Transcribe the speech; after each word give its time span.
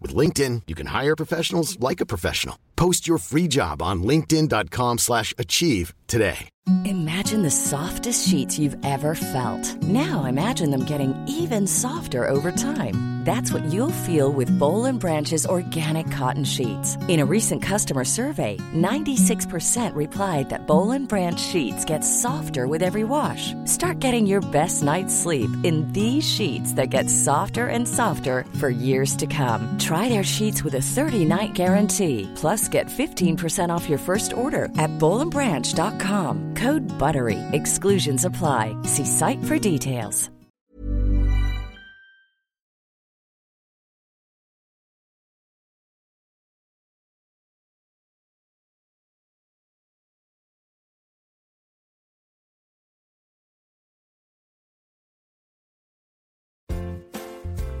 With 0.00 0.14
LinkedIn, 0.14 0.62
you 0.66 0.74
can 0.74 0.86
hire 0.86 1.16
professionals 1.16 1.78
like 1.80 2.00
a 2.00 2.06
professional. 2.06 2.56
Post 2.76 3.08
your 3.08 3.18
free 3.18 3.48
job 3.48 3.82
on 3.82 4.02
linkedin.com 4.02 4.98
slash 4.98 5.34
achieve 5.36 5.92
today. 6.06 6.48
Imagine 6.84 7.42
the 7.42 7.50
softest 7.50 8.28
sheets 8.28 8.58
you've 8.58 8.76
ever 8.84 9.14
felt. 9.14 9.82
Now 9.82 10.24
imagine 10.24 10.70
them 10.70 10.84
getting 10.84 11.14
even 11.26 11.66
softer 11.66 12.26
over 12.26 12.52
time. 12.52 13.20
That's 13.24 13.52
what 13.52 13.64
you'll 13.64 14.04
feel 14.06 14.32
with 14.32 14.56
Boll 14.58 14.90
Branch's 14.92 15.44
organic 15.46 16.10
cotton 16.10 16.44
sheets. 16.44 16.96
In 17.06 17.20
a 17.20 17.26
recent 17.26 17.62
customer 17.62 18.04
survey, 18.04 18.56
96% 18.74 19.94
replied 19.94 20.48
that 20.48 20.66
Boll 20.66 20.98
Branch 21.06 21.38
sheets 21.38 21.84
get 21.84 22.00
softer 22.00 22.66
with 22.66 22.82
every 22.82 23.04
wash. 23.04 23.52
Start 23.66 24.00
getting 24.00 24.26
your 24.26 24.40
best 24.40 24.82
night's 24.82 25.14
sleep 25.14 25.50
in 25.64 25.86
these 25.92 26.24
sheets 26.28 26.72
that 26.74 26.86
get 26.86 27.10
softer 27.10 27.66
and 27.66 27.86
softer 27.86 28.46
for 28.58 28.70
years 28.70 29.14
to 29.16 29.26
come. 29.26 29.78
Their 29.90 30.24
sheets 30.24 30.64
with 30.64 30.74
a 30.74 30.78
30-night 30.78 31.52
guarantee. 31.52 32.28
Plus, 32.34 32.68
get 32.68 32.86
15% 32.86 33.68
off 33.68 33.88
your 33.88 33.98
first 33.98 34.32
order 34.32 34.64
at 34.76 34.90
bollandbranch.com. 34.98 36.54
Code 36.54 36.82
BUTTERY. 36.98 37.38
Exclusions 37.52 38.24
apply. 38.24 38.74
See 38.84 39.04
site 39.04 39.44
for 39.44 39.58
details. 39.58 40.30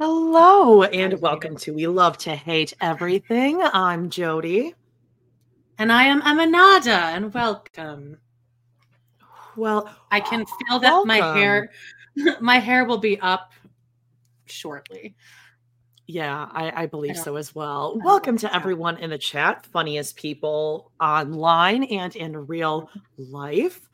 Hello 0.00 0.82
and 0.82 1.20
welcome 1.20 1.54
to 1.58 1.72
We 1.72 1.86
Love 1.86 2.18
to 2.18 2.34
Hate 2.34 2.74
Everything. 2.80 3.62
I'm 3.62 4.10
Jody. 4.10 4.74
And 5.78 5.92
I 5.92 6.02
am 6.06 6.20
Amanda, 6.22 6.90
and 6.90 7.32
welcome. 7.32 8.18
Well, 9.54 9.88
I 10.10 10.18
can 10.18 10.44
feel 10.46 10.80
that 10.80 10.90
welcome. 10.90 11.06
my 11.06 11.18
hair 11.38 11.70
my 12.40 12.58
hair 12.58 12.84
will 12.84 12.98
be 12.98 13.20
up 13.20 13.52
shortly. 14.46 15.14
Yeah, 16.08 16.48
I, 16.50 16.82
I 16.82 16.86
believe 16.86 17.12
I 17.12 17.20
so 17.20 17.36
as 17.36 17.54
well. 17.54 17.96
Welcome 18.02 18.36
to 18.38 18.52
everyone 18.52 18.96
in 18.96 19.10
the 19.10 19.18
chat, 19.18 19.64
funniest 19.66 20.16
people 20.16 20.90
online 21.00 21.84
and 21.84 22.16
in 22.16 22.48
real 22.48 22.90
life. 23.16 23.88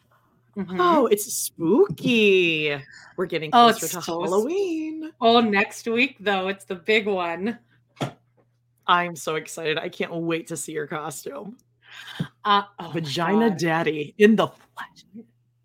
Mhm. 0.56 0.76
Oh, 0.78 1.06
it's 1.06 1.32
spooky. 1.32 2.76
We're 3.16 3.26
getting 3.26 3.50
Oh, 3.52 3.70
closer 3.70 3.86
it's 3.86 3.94
to 3.94 4.02
so 4.02 4.22
Halloween. 4.22 5.12
Oh, 5.20 5.40
next 5.40 5.86
week 5.86 6.16
though, 6.20 6.48
it's 6.48 6.64
the 6.64 6.74
big 6.74 7.06
one. 7.06 7.58
I'm 8.86 9.14
so 9.14 9.36
excited. 9.36 9.78
I 9.78 9.88
can't 9.88 10.12
wait 10.12 10.48
to 10.48 10.56
see 10.56 10.72
your 10.72 10.86
costume. 10.86 11.56
Uh, 12.44 12.62
oh 12.78 12.90
Vagina 12.90 13.50
Daddy 13.50 14.14
in 14.18 14.36
the 14.36 14.48
flesh. 14.48 15.04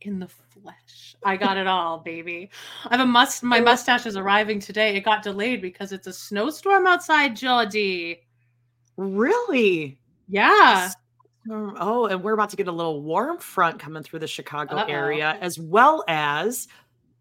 in 0.01 0.19
the 0.19 0.27
flesh. 0.27 1.15
I 1.23 1.35
got 1.37 1.57
it 1.57 1.65
all, 1.65 1.97
baby. 1.99 2.51
I 2.85 2.97
have 2.97 2.99
a 2.99 3.05
must. 3.09 3.43
Oh. 3.43 3.47
My 3.47 3.59
mustache 3.59 4.05
is 4.05 4.15
arriving 4.15 4.59
today. 4.59 4.95
It 4.95 5.01
got 5.01 5.23
delayed 5.23 5.61
because 5.61 5.91
it's 5.91 6.05
a 6.07 6.13
snowstorm 6.13 6.85
outside, 6.85 7.35
Jody. 7.35 8.21
Really? 8.97 9.97
Yeah. 10.27 10.91
Um, 11.49 11.75
Oh, 11.79 12.05
and 12.07 12.23
we're 12.23 12.33
about 12.33 12.49
to 12.51 12.55
get 12.55 12.67
a 12.67 12.71
little 12.71 13.01
warm 13.01 13.37
front 13.37 13.79
coming 13.79 14.03
through 14.03 14.19
the 14.19 14.27
Chicago 14.27 14.77
Uh-oh. 14.77 14.91
area, 14.91 15.37
as 15.41 15.59
well 15.59 16.03
as 16.07 16.67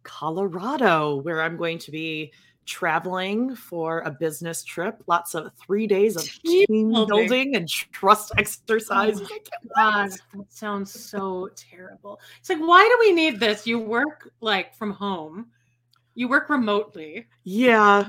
Colorado, 0.03 1.17
where 1.17 1.43
I'm 1.43 1.57
going 1.57 1.79
to 1.79 1.91
be 1.91 2.33
traveling 2.67 3.55
for 3.55 4.01
a 4.01 4.11
business 4.11 4.65
trip. 4.65 5.03
Lots 5.07 5.35
of 5.35 5.53
three 5.55 5.87
days 5.87 6.17
of 6.17 6.23
Team 6.43 6.93
building. 6.93 7.57
and 7.57 7.69
trust 7.69 8.33
exercise. 8.39 9.21
Oh 9.31 9.39
God, 9.77 10.11
that 10.35 10.53
sounds 10.53 10.93
so 10.93 11.49
terrible. 11.57 12.21
It's 12.41 12.49
like, 12.49 12.61
why 12.61 12.87
do 12.89 12.97
we 13.01 13.13
need 13.13 13.41
this? 13.41 13.67
You 13.67 13.79
work 13.81 14.31
like 14.41 14.75
from 14.75 14.93
home. 14.93 15.49
You 16.15 16.29
work 16.29 16.49
remotely. 16.49 17.27
Yeah, 17.43 18.07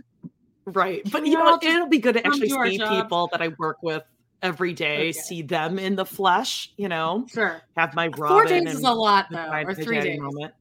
right. 0.66 1.02
Can 1.04 1.12
But 1.12 1.25
you 1.25 1.34
know 1.34 1.46
all 1.46 1.52
what? 1.54 1.62
just 1.64 1.75
It'll 1.75 1.88
be 1.90 1.98
good 1.98 2.14
to 2.14 2.25
actually 2.25 2.50
see 2.50 2.78
people 2.78 3.28
that 3.31 3.42
I 3.42 3.48
work 3.58 3.78
with 3.81 4.04
every 4.45 4.73
day, 4.73 5.09
Okay. 5.09 5.11
see 5.11 5.41
them 5.41 5.79
in 5.79 5.95
the 5.95 6.06
flesh. 6.06 6.72
You 6.78 6.88
know, 6.89 7.25
Sure. 7.33 7.61
have 7.75 7.94
my 7.95 8.07
Robin 8.09 8.28
Four 8.28 8.45
days 8.45 8.73
is 8.75 8.83
a 8.83 8.91
lot 8.91 9.28
though, 9.31 9.51
or 9.51 9.73
three 9.73 10.00
days. 10.01 10.19
moment. 10.19 10.53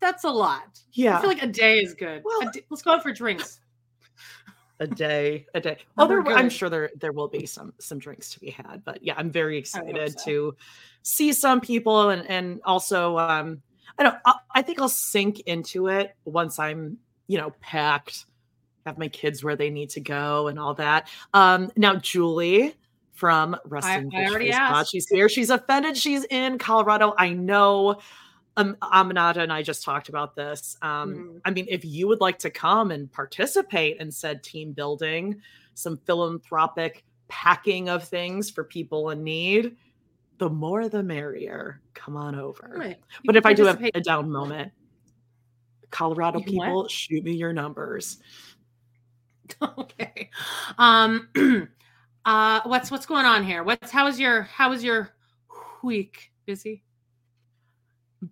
That's 0.00 0.24
a 0.24 0.30
lot. 0.30 0.80
Yeah. 0.92 1.18
I 1.18 1.20
feel 1.20 1.30
like 1.30 1.42
a 1.42 1.46
day 1.46 1.78
is 1.78 1.94
good. 1.94 2.22
Well- 2.24 2.48
A 2.48 2.52
d- 2.52 2.62
let's 2.70 2.82
go 2.82 2.92
out 2.92 3.02
for 3.02 3.12
drinks. 3.12 3.60
a 4.80 4.86
day 4.86 5.46
a 5.54 5.60
day 5.60 5.76
oh 5.98 6.08
there, 6.08 6.26
i'm 6.28 6.48
sure 6.48 6.70
there 6.70 6.88
there 6.98 7.12
will 7.12 7.28
be 7.28 7.44
some 7.44 7.70
some 7.78 7.98
drinks 7.98 8.30
to 8.30 8.40
be 8.40 8.48
had 8.48 8.80
but 8.82 8.98
yeah 9.04 9.12
i'm 9.18 9.30
very 9.30 9.58
excited 9.58 10.18
so. 10.18 10.24
to 10.24 10.56
see 11.02 11.34
some 11.34 11.60
people 11.60 12.08
and 12.08 12.26
and 12.30 12.62
also 12.64 13.18
um 13.18 13.60
i 13.98 14.02
don't 14.02 14.16
I, 14.24 14.34
I 14.54 14.62
think 14.62 14.80
i'll 14.80 14.88
sink 14.88 15.40
into 15.40 15.88
it 15.88 16.16
once 16.24 16.58
i'm 16.58 16.96
you 17.26 17.36
know 17.36 17.50
packed 17.60 18.24
have 18.86 18.96
my 18.96 19.08
kids 19.08 19.44
where 19.44 19.54
they 19.54 19.68
need 19.68 19.90
to 19.90 20.00
go 20.00 20.48
and 20.48 20.58
all 20.58 20.72
that 20.74 21.08
um 21.34 21.70
now 21.76 21.96
julie 21.96 22.74
from 23.12 23.56
Resting 23.64 24.10
I 24.14 24.18
Bitch 24.24 24.28
already 24.30 24.50
asked. 24.52 24.92
She's 24.92 25.08
here. 25.08 25.28
She's 25.28 25.50
offended. 25.50 25.96
She's 25.96 26.24
in 26.24 26.58
Colorado. 26.58 27.14
I 27.18 27.30
know. 27.30 28.00
Um, 28.56 28.76
Aminata 28.82 29.36
and 29.38 29.52
I 29.52 29.62
just 29.62 29.82
talked 29.84 30.08
about 30.08 30.34
this. 30.34 30.76
Um, 30.82 31.14
Mhm. 31.14 31.40
I 31.44 31.50
mean, 31.50 31.66
if 31.68 31.84
you 31.84 32.08
would 32.08 32.20
like 32.20 32.38
to 32.40 32.50
come 32.50 32.90
and 32.90 33.10
participate 33.10 33.98
in 33.98 34.10
said 34.10 34.42
team 34.42 34.72
building, 34.72 35.40
some 35.74 35.96
philanthropic 35.98 37.04
packing 37.28 37.88
of 37.88 38.04
things 38.06 38.50
for 38.50 38.64
people 38.64 39.10
in 39.10 39.22
need, 39.22 39.76
the 40.38 40.48
more 40.50 40.88
the 40.88 41.02
merrier. 41.02 41.80
Come 41.94 42.16
on 42.16 42.34
over. 42.34 42.74
Right. 42.76 42.98
But 43.24 43.36
if 43.36 43.46
I 43.46 43.52
do 43.52 43.64
have 43.64 43.80
a 43.94 44.00
down 44.00 44.30
moment, 44.30 44.72
Colorado 45.90 46.40
You 46.40 46.56
what? 46.58 46.64
people, 46.66 46.88
shoot 46.88 47.24
me 47.24 47.32
your 47.32 47.52
numbers. 47.52 48.18
okay. 49.78 50.30
Um 50.78 51.28
uh 52.24 52.60
what's 52.64 52.90
what's 52.90 53.06
going 53.06 53.26
on 53.26 53.44
here? 53.44 53.62
What's 53.62 53.90
how 53.90 54.06
is 54.06 54.18
your 54.20 54.42
how 54.42 54.72
is 54.72 54.84
your 54.84 55.10
week? 55.82 56.32
Busy? 56.46 56.82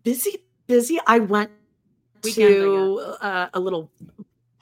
busy 0.03 0.45
busy 0.67 0.99
i 1.07 1.19
went 1.19 1.51
Weekends, 2.23 2.37
I 2.37 2.59
to 2.59 3.01
uh, 3.23 3.49
a 3.55 3.61
little 3.61 3.91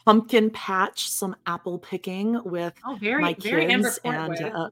pumpkin 0.05 0.51
patch 0.51 1.09
some 1.09 1.35
apple 1.47 1.81
picking 1.81 2.41
with 2.45 2.75
Oh, 2.85 2.97
very 3.01 3.23
my 3.23 3.33
kids 3.33 3.99
and 4.05 4.41
uh, 4.41 4.71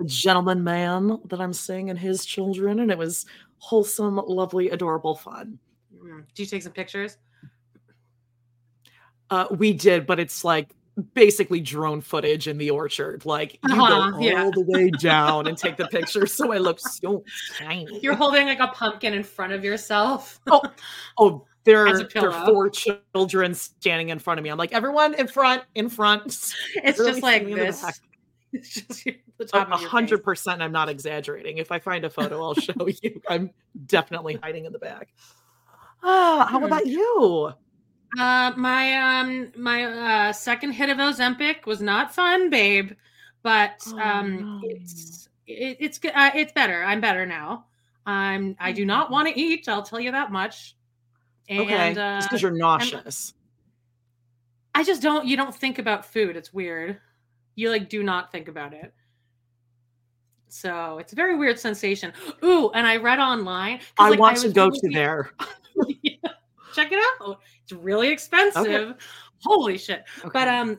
a 0.00 0.04
gentleman 0.04 0.62
man 0.62 1.18
that 1.24 1.40
I'm 1.40 1.52
seeing 1.52 1.90
and 1.90 1.98
his 1.98 2.24
children, 2.24 2.80
and 2.80 2.90
it 2.90 2.98
was 2.98 3.26
wholesome, 3.58 4.16
lovely, 4.16 4.70
adorable 4.70 5.16
fun. 5.16 5.58
Mm. 5.94 6.24
Do 6.34 6.42
you 6.42 6.46
take 6.46 6.62
some 6.62 6.72
pictures? 6.72 7.16
Uh, 9.30 9.46
we 9.50 9.72
did, 9.72 10.06
but 10.06 10.20
it's 10.20 10.44
like 10.44 10.74
basically 11.14 11.60
drone 11.60 12.00
footage 12.00 12.48
in 12.48 12.58
the 12.58 12.70
orchard. 12.70 13.24
Like 13.24 13.58
you 13.62 13.72
Uh-huh, 13.72 14.10
go 14.10 14.16
all 14.16 14.22
yeah. 14.22 14.50
the 14.52 14.60
way 14.62 14.90
down 15.00 15.46
and 15.46 15.56
take 15.56 15.76
the 15.76 15.86
picture, 15.86 16.26
so 16.26 16.52
I 16.52 16.58
look 16.58 16.80
so 16.80 17.24
tiny. 17.58 18.00
You're 18.02 18.14
holding 18.14 18.46
like 18.46 18.60
a 18.60 18.68
pumpkin 18.68 19.14
in 19.14 19.22
front 19.22 19.52
of 19.52 19.64
yourself. 19.64 20.40
oh, 21.18 21.44
there 21.64 21.86
are, 21.86 22.02
there 22.02 22.30
are 22.32 22.46
four 22.46 22.70
children 22.70 23.54
standing 23.54 24.08
in 24.08 24.18
front 24.18 24.38
of 24.38 24.44
me. 24.44 24.50
I'm 24.50 24.58
like, 24.58 24.72
everyone 24.72 25.14
in 25.14 25.26
front, 25.28 25.62
in 25.74 25.88
front. 25.88 26.24
It's 26.26 26.98
Really 26.98 27.10
just 27.12 27.22
like 27.22 27.44
this. 27.46 28.00
It's 28.52 28.70
just 28.70 29.06
A 29.40 29.44
top 29.44 29.68
a 29.68 29.74
of 29.74 29.80
your 29.80 29.88
hundred 29.90 30.24
percent. 30.24 30.62
I'm 30.62 30.72
not 30.72 30.88
exaggerating. 30.88 31.58
If 31.58 31.70
I 31.70 31.78
find 31.78 32.04
a 32.04 32.10
photo, 32.10 32.42
I'll 32.42 32.54
show 32.54 32.88
you. 33.02 33.22
I'm 33.28 33.50
definitely 33.86 34.36
hiding 34.42 34.64
in 34.64 34.72
the 34.72 34.78
back. 34.80 35.08
Ah, 36.02 36.48
how 36.50 36.58
Hmm. 36.60 36.64
about 36.66 36.86
you? 36.86 37.52
Uh, 38.18 38.52
my 38.56 38.94
um 38.94 39.52
my 39.56 39.84
uh 39.84 40.32
second 40.32 40.72
hit 40.72 40.88
of 40.88 40.98
Ozempic 40.98 41.66
was 41.66 41.80
not 41.82 42.14
fun, 42.14 42.48
babe, 42.50 42.92
but 43.42 43.82
Oh, 43.88 43.98
um 43.98 44.60
no. 44.62 44.68
it's 44.68 45.28
it, 45.46 45.76
it's 45.80 46.00
uh, 46.04 46.30
it's 46.34 46.52
better. 46.52 46.84
I'm 46.84 47.00
better 47.00 47.26
now. 47.26 47.66
I'm 48.06 48.56
I 48.60 48.72
do 48.72 48.86
not 48.86 49.08
Mm. 49.08 49.10
want 49.12 49.28
to 49.28 49.38
eat. 49.38 49.68
I'll 49.68 49.82
tell 49.82 50.00
you 50.00 50.12
that 50.12 50.32
much. 50.32 50.74
And 51.50 51.60
Okay, 51.60 51.90
uh, 51.90 51.94
just 51.94 52.28
because 52.28 52.42
you're 52.42 52.50
nauseous. 52.52 53.34
I 54.74 54.84
just 54.84 55.02
don't. 55.02 55.26
You 55.26 55.36
don't 55.36 55.54
think 55.54 55.78
about 55.78 56.04
food. 56.06 56.36
It's 56.36 56.52
weird. 56.52 56.98
You 57.56 57.70
like 57.70 57.88
do 57.88 58.02
not 58.02 58.30
think 58.32 58.48
about 58.48 58.72
it. 58.72 58.94
So 60.48 60.96
it's 60.98 61.12
a 61.12 61.16
very 61.16 61.36
weird 61.36 61.58
sensation. 61.58 62.12
Ooh, 62.44 62.70
and 62.70 62.86
I 62.86 62.96
read 62.96 63.18
online. 63.18 63.80
I 63.98 64.10
like, 64.10 64.18
want 64.18 64.38
to 64.38 64.48
go 64.50 64.66
looking- 64.66 64.90
to 64.92 64.94
there. 64.94 65.30
Check 66.74 66.92
it 66.92 66.98
out. 67.20 67.40
It's 67.62 67.72
really 67.72 68.08
expensive. 68.10 68.94
Holy 69.42 69.78
shit. 69.78 70.04
But 70.32 70.48
um 70.48 70.78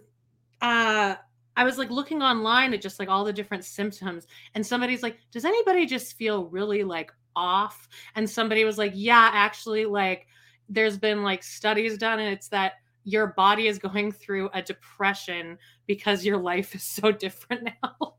uh 0.62 1.16
I 1.56 1.64
was 1.66 1.78
like 1.78 1.90
looking 1.90 2.22
online 2.22 2.74
at 2.74 2.82
just 2.82 3.00
like 3.00 3.10
all 3.10 3.26
the 3.26 3.34
different 3.34 3.66
symptoms 3.66 4.28
and 4.56 4.66
somebody's 4.66 5.04
like, 5.04 5.18
"Does 5.32 5.44
anybody 5.46 5.86
just 5.86 6.16
feel 6.18 6.46
really 6.46 6.84
like 6.84 7.12
off?" 7.36 7.88
And 8.16 8.30
somebody 8.30 8.64
was 8.64 8.78
like, 8.78 8.94
"Yeah, 8.96 9.30
actually 9.34 9.86
like 9.86 10.28
there's 10.70 10.98
been 10.98 11.24
like 11.24 11.44
studies 11.44 11.98
done 11.98 12.20
and 12.20 12.32
it's 12.34 12.48
that 12.50 12.74
your 13.04 13.28
body 13.28 13.68
is 13.68 13.80
going 13.80 14.12
through 14.12 14.50
a 14.54 14.62
depression 14.62 15.58
because 15.88 16.24
your 16.24 16.38
life 16.38 16.76
is 16.76 16.84
so 16.84 17.12
different 17.12 17.64
now." 17.84 18.16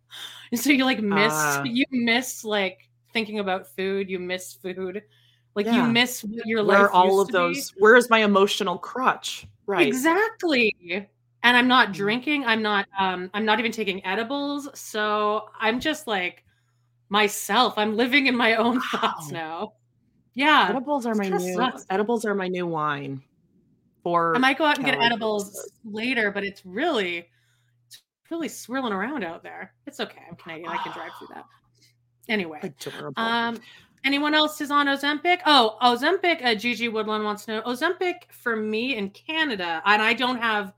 and 0.50 0.60
so 0.60 0.70
you 0.70 0.84
like 0.84 1.00
miss 1.00 1.32
Ah. 1.32 1.62
you 1.64 1.84
miss 1.90 2.44
like 2.44 2.88
thinking 3.12 3.38
about 3.38 3.66
food, 3.68 4.10
you 4.10 4.18
miss 4.18 4.54
food. 4.54 5.02
Like 5.56 5.66
you 5.66 5.82
miss 5.82 6.22
what 6.24 6.46
your 6.46 6.62
where 6.64 6.78
life 6.84 6.90
all 6.92 7.06
used 7.06 7.20
of 7.20 7.26
to 7.28 7.32
be. 7.32 7.38
those 7.38 7.70
where 7.78 7.96
is 7.96 8.08
my 8.10 8.18
emotional 8.20 8.78
crutch 8.78 9.46
right 9.66 9.86
Exactly. 9.86 10.74
And 11.42 11.56
I'm 11.56 11.68
not 11.68 11.88
Mhm. 11.88 11.94
drinking. 11.94 12.44
I'm 12.44 12.62
not 12.62 12.86
um 12.98 13.30
I'm 13.34 13.44
not 13.44 13.58
even 13.58 13.72
taking 13.72 14.04
edibles. 14.06 14.68
So 14.78 15.48
I'm 15.58 15.80
just 15.80 16.06
like 16.06 16.44
myself. 17.08 17.74
I'm 17.76 17.96
living 17.96 18.26
in 18.26 18.36
my 18.36 18.54
own 18.54 18.80
thoughts 18.80 19.32
Wow. 19.32 19.38
now. 19.38 19.72
Yeah. 20.34 20.66
edibles 20.70 21.06
are 21.06 21.14
my 21.14 21.28
new 21.28 21.54
sucks. 21.56 21.84
edibles 21.90 22.24
are 22.24 22.34
my 22.34 22.46
new 22.48 22.66
wine 22.66 23.22
for 24.04 24.34
I 24.36 24.38
might 24.38 24.56
go 24.58 24.64
out 24.64 24.76
and 24.76 24.84
get 24.86 25.00
edibles 25.02 25.70
later, 25.84 26.30
but 26.30 26.44
it's 26.44 26.64
really 26.64 27.28
it's 27.88 28.02
really 28.30 28.48
swirling 28.48 28.92
around 28.92 29.24
out 29.24 29.42
there. 29.42 29.74
It's 29.86 29.98
okay. 29.98 30.22
I'm 30.28 30.36
Canadian. 30.36 30.70
I 30.70 30.78
can 30.78 30.92
drive 30.92 31.16
through 31.18 31.28
that. 31.34 31.44
Anyway. 32.28 32.60
adorable 32.62 33.14
Um, 33.24 33.58
anyone 34.04 34.34
else 34.34 34.60
is 34.60 34.70
on 34.70 34.86
Ozempic? 34.86 35.40
Oh, 35.46 35.76
Ozempic. 35.82 36.44
Uh, 36.44 36.54
Gigi 36.54 36.88
Woodland 36.88 37.24
wants 37.24 37.44
to 37.46 37.52
know 37.56 37.62
Ozempic 37.62 38.30
for 38.30 38.56
me 38.56 38.96
in 38.96 39.10
Canada, 39.10 39.82
and 39.84 40.00
I 40.02 40.14
don't 40.14 40.38
have, 40.38 40.72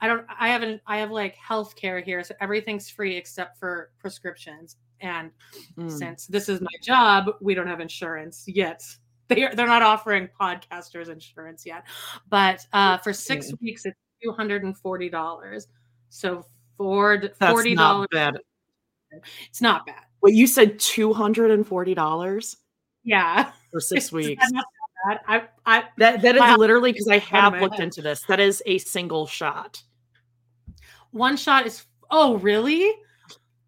I 0.00 0.08
don't, 0.08 0.26
I 0.38 0.48
haven't, 0.48 0.80
I 0.86 0.98
have 0.98 1.10
like 1.10 1.34
health 1.36 1.76
care 1.76 2.00
here, 2.00 2.22
so 2.24 2.34
everything's 2.40 2.88
free 2.88 3.16
except 3.16 3.58
for 3.58 3.90
prescriptions. 3.98 4.76
And 5.00 5.30
Mm. 5.76 5.90
since 5.90 6.26
this 6.26 6.48
is 6.48 6.60
my 6.60 6.66
job, 6.82 7.30
we 7.40 7.54
don't 7.54 7.68
have 7.68 7.80
insurance 7.80 8.44
yet. 8.46 8.82
They 9.28 9.44
are, 9.44 9.54
they're 9.54 9.66
not 9.66 9.82
offering 9.82 10.30
podcasters 10.40 11.10
insurance 11.10 11.66
yet, 11.66 11.84
but 12.30 12.66
uh, 12.72 12.96
for 12.96 13.12
six 13.12 13.52
weeks 13.60 13.84
it's 13.84 13.98
two 14.22 14.32
hundred 14.32 14.64
and 14.64 14.74
forty 14.74 15.10
dollars. 15.10 15.68
So 16.08 16.46
for 16.78 17.20
forty 17.38 17.74
dollars, 17.74 18.08
it's 19.50 19.60
not 19.60 19.84
bad. 19.84 20.07
Wait 20.22 20.34
you 20.34 20.46
said 20.46 20.78
$240 20.78 22.56
Yeah, 23.04 23.50
for 23.70 23.80
six 23.80 24.12
weeks. 24.12 24.44
I, 25.28 25.42
I, 25.64 25.84
that 25.98 26.22
that 26.22 26.34
is 26.34 26.58
literally 26.58 26.90
because 26.90 27.06
i 27.06 27.18
have 27.18 27.60
looked 27.60 27.76
head. 27.76 27.84
into 27.84 28.02
this 28.02 28.22
that 28.28 28.40
is 28.40 28.60
a 28.66 28.78
single 28.78 29.28
shot 29.28 29.80
one 31.12 31.36
shot 31.36 31.66
is. 31.66 31.84
Oh, 32.10 32.36
really? 32.38 32.92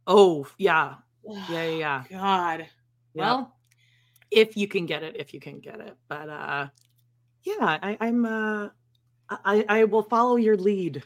oh 0.09 0.47
yeah 0.59 0.95
yeah 1.25 1.49
yeah, 1.49 1.69
yeah 1.69 2.05
God. 2.11 2.67
Well, 3.15 3.57
if 4.33 4.57
you 4.57 4.67
can 4.67 4.87
get 4.87 5.05
it 5.05 5.17
if 5.19 5.33
you 5.33 5.39
can 5.39 5.61
get 5.61 5.79
it 5.79 5.97
but 6.09 6.29
uh 6.29 6.67
yeah 7.45 7.79
I, 7.81 7.97
i'm 8.01 8.25
uh 8.25 8.69
I, 9.31 9.65
I 9.69 9.85
will 9.85 10.03
follow 10.03 10.37
your 10.37 10.57
lead. 10.57 11.03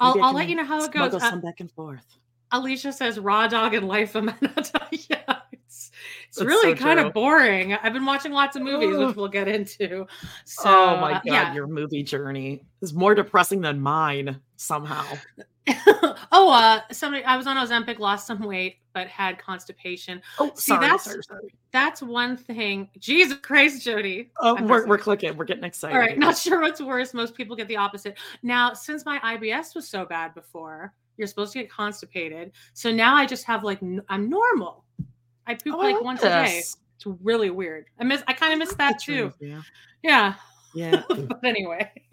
I'll, 0.00 0.20
I'll 0.22 0.34
let 0.34 0.48
you 0.48 0.56
know 0.56 0.64
how 0.64 0.82
it 0.82 0.92
goes. 0.92 1.14
Uh, 1.14 1.20
some 1.20 1.40
back 1.40 1.60
and 1.60 1.70
forth. 1.70 2.04
Alicia 2.54 2.92
says 2.92 3.18
raw 3.18 3.48
dog 3.48 3.74
and 3.74 3.88
life 3.88 4.14
of 4.14 4.24
Manata. 4.24 4.86
yeah, 5.10 5.38
it's 5.52 5.90
it's 6.28 6.38
That's 6.38 6.46
really 6.46 6.76
so 6.76 6.82
kind 6.82 6.98
true. 6.98 7.08
of 7.08 7.12
boring. 7.12 7.74
I've 7.74 7.92
been 7.92 8.06
watching 8.06 8.32
lots 8.32 8.54
of 8.54 8.62
movies, 8.62 8.96
which 8.96 9.16
we'll 9.16 9.28
get 9.28 9.48
into. 9.48 10.06
So, 10.44 10.70
oh 10.70 11.00
my 11.00 11.12
uh, 11.12 11.14
god, 11.14 11.22
yeah. 11.24 11.54
your 11.54 11.66
movie 11.66 12.04
journey 12.04 12.62
is 12.80 12.94
more 12.94 13.14
depressing 13.14 13.60
than 13.60 13.80
mine 13.80 14.40
somehow. 14.56 15.04
oh, 16.30 16.52
uh, 16.52 16.80
somebody 16.92 17.24
I 17.24 17.36
was 17.36 17.48
on 17.48 17.56
Ozempic, 17.56 17.98
lost 17.98 18.26
some 18.28 18.40
weight, 18.42 18.76
but 18.92 19.08
had 19.08 19.38
constipation. 19.38 20.22
Oh, 20.38 20.52
See, 20.54 20.72
sorry, 20.72 20.80
that's- 20.80 21.04
sorry, 21.04 21.22
sorry. 21.24 21.54
That's 21.72 22.00
one 22.00 22.36
thing. 22.36 22.88
Jesus 23.00 23.38
Christ, 23.42 23.82
Jody. 23.82 24.30
Oh, 24.38 24.56
I'm 24.56 24.68
we're, 24.68 24.86
we're 24.86 24.98
clicking. 24.98 25.36
We're 25.36 25.44
getting 25.44 25.64
excited. 25.64 25.94
All 25.94 26.00
right, 26.00 26.16
not 26.20 26.38
sure 26.38 26.60
what's 26.60 26.80
worse. 26.80 27.12
Most 27.14 27.34
people 27.34 27.56
get 27.56 27.66
the 27.66 27.78
opposite. 27.78 28.16
Now, 28.44 28.74
since 28.74 29.04
my 29.04 29.18
IBS 29.18 29.74
was 29.74 29.88
so 29.88 30.04
bad 30.04 30.34
before, 30.36 30.94
you're 31.16 31.26
supposed 31.28 31.52
to 31.52 31.60
get 31.60 31.70
constipated. 31.70 32.52
So 32.72 32.92
now 32.92 33.14
I 33.16 33.26
just 33.26 33.44
have 33.44 33.64
like 33.64 33.80
I'm 34.08 34.28
normal. 34.28 34.84
I 35.46 35.54
poop 35.54 35.74
Oh, 35.74 35.80
I 35.80 35.84
like 35.86 35.94
like 35.96 36.04
once 36.04 36.22
a 36.22 36.28
day. 36.28 36.58
It's 36.58 36.76
really 37.22 37.50
weird. 37.50 37.86
I 37.98 38.04
miss. 38.04 38.22
I 38.26 38.32
kind 38.32 38.52
of 38.52 38.58
miss 38.58 38.74
that 38.74 39.00
too. 39.00 39.32
Yeah. 39.40 39.62
Yeah. 40.02 40.34
Yeah. 40.74 41.02
But 41.08 41.44
anyway, 41.44 41.90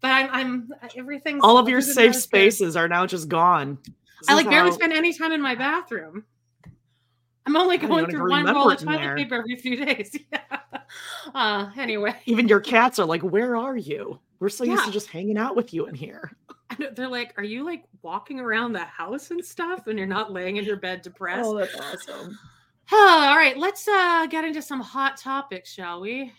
but 0.00 0.10
I'm. 0.10 0.30
I'm 0.32 0.70
everything's 0.96 1.40
All 1.42 1.58
of 1.58 1.68
your 1.68 1.80
safe 1.80 1.94
that 1.94 2.04
is 2.06 2.16
good. 2.16 2.22
spaces 2.22 2.76
are 2.76 2.88
now 2.88 3.06
just 3.06 3.28
gone. 3.28 3.78
This 3.84 4.28
I 4.28 4.34
like 4.34 4.48
barely 4.48 4.70
how- 4.70 4.74
spend 4.76 4.92
any 4.92 5.12
time 5.12 5.32
in 5.32 5.40
my 5.40 5.54
bathroom. 5.54 6.24
I'm 7.46 7.56
only 7.56 7.78
going 7.78 8.10
through 8.10 8.28
one 8.28 8.44
roll 8.44 8.70
of 8.70 8.78
toilet 8.78 9.16
paper 9.16 9.36
every 9.36 9.56
few 9.56 9.76
days. 9.84 10.16
Yeah. 10.32 10.60
Uh, 11.34 11.70
anyway, 11.76 12.14
Even 12.24 12.48
your 12.48 12.60
cats 12.60 12.98
are 12.98 13.04
like, 13.06 13.22
"Where 13.22 13.56
are 13.56 13.76
you? 13.76 14.18
We're 14.40 14.48
so 14.48 14.64
used 14.64 14.84
to 14.86 14.90
just 14.90 15.06
hanging 15.08 15.36
out 15.36 15.54
with 15.54 15.72
you 15.74 15.86
in 15.86 15.94
here." 15.94 16.32
Know- 16.78 16.90
they're 16.94 17.08
like, 17.08 17.34
"Are 17.36 17.44
you 17.44 17.64
like 17.64 17.84
walking 18.02 18.40
around 18.40 18.72
the 18.72 18.80
house 18.80 19.30
and 19.30 19.44
stuff, 19.44 19.86
and 19.86 19.98
you're 19.98 20.06
not 20.06 20.32
laying 20.32 20.56
in 20.56 20.64
your 20.64 20.76
bed 20.76 21.02
depressed?" 21.02 21.48
Oh, 21.48 21.56
that's 21.58 21.74
awesome. 21.74 22.38
all 22.92 23.36
right, 23.36 23.56
let's 23.56 23.86
uh 23.88 24.26
get 24.26 24.44
into 24.44 24.62
some 24.62 24.80
hot 24.80 25.16
topics, 25.16 25.72
shall 25.72 26.00
we? 26.00 26.32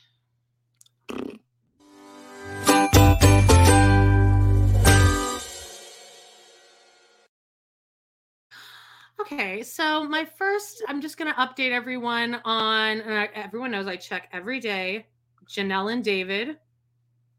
Okay, 9.20 9.64
so 9.64 10.06
my 10.06 10.26
first, 10.26 10.82
I'm 10.88 11.02
just 11.02 11.18
going 11.18 11.32
to 11.32 11.38
update 11.40 11.72
everyone 11.72 12.36
on, 12.46 13.02
and 13.02 13.14
I- 13.14 13.30
everyone 13.36 13.72
knows 13.72 13.86
I 13.86 13.96
check 13.98 14.30
every 14.32 14.60
day. 14.60 15.08
Jenelle 15.48 15.92
and 15.92 16.04
David. 16.04 16.58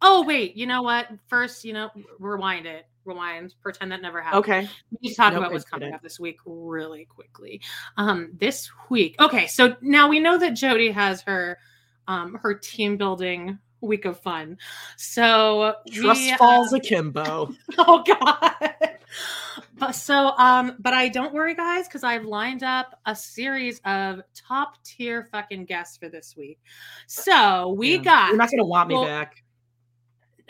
Oh, 0.02 0.24
wait, 0.24 0.56
you 0.56 0.66
know 0.66 0.82
what? 0.82 1.08
First, 1.28 1.64
you 1.64 1.72
know, 1.72 1.90
rewind 2.18 2.66
it, 2.66 2.86
rewind, 3.04 3.54
pretend 3.62 3.92
that 3.92 4.02
never 4.02 4.22
happened. 4.22 4.40
Okay. 4.40 4.68
We 4.90 4.98
need 5.02 5.10
to 5.10 5.14
talk 5.16 5.34
about 5.34 5.52
what's 5.52 5.64
coming 5.64 5.92
up 5.92 6.02
this 6.02 6.18
week 6.18 6.38
really 6.46 7.04
quickly. 7.04 7.60
Um, 7.96 8.30
this 8.38 8.70
week, 8.88 9.16
okay, 9.20 9.46
so 9.46 9.76
now 9.82 10.08
we 10.08 10.20
know 10.20 10.38
that 10.38 10.54
Jody 10.54 10.90
has 10.90 11.22
her 11.22 11.58
um 12.08 12.38
her 12.42 12.54
team 12.54 12.96
building 12.96 13.58
week 13.80 14.04
of 14.04 14.18
fun. 14.20 14.58
So 14.96 15.74
Trust 15.90 16.20
we, 16.20 16.32
uh, 16.32 16.36
falls 16.36 16.72
akimbo. 16.72 17.54
oh 17.78 18.02
god. 18.06 18.96
but 19.78 19.92
so 19.92 20.32
um, 20.38 20.76
but 20.78 20.94
I 20.94 21.08
don't 21.08 21.32
worry, 21.32 21.54
guys, 21.54 21.88
because 21.88 22.04
I've 22.04 22.24
lined 22.24 22.62
up 22.62 22.98
a 23.06 23.14
series 23.14 23.80
of 23.84 24.20
top 24.34 24.82
tier 24.84 25.28
fucking 25.32 25.64
guests 25.64 25.96
for 25.96 26.08
this 26.08 26.36
week. 26.36 26.58
So 27.06 27.74
we 27.76 27.96
Yeah. 27.96 28.02
got 28.02 28.28
You're 28.28 28.36
not 28.36 28.50
gonna 28.50 28.64
want 28.64 28.88
me 28.88 28.94
well, 28.94 29.04
back. 29.04 29.42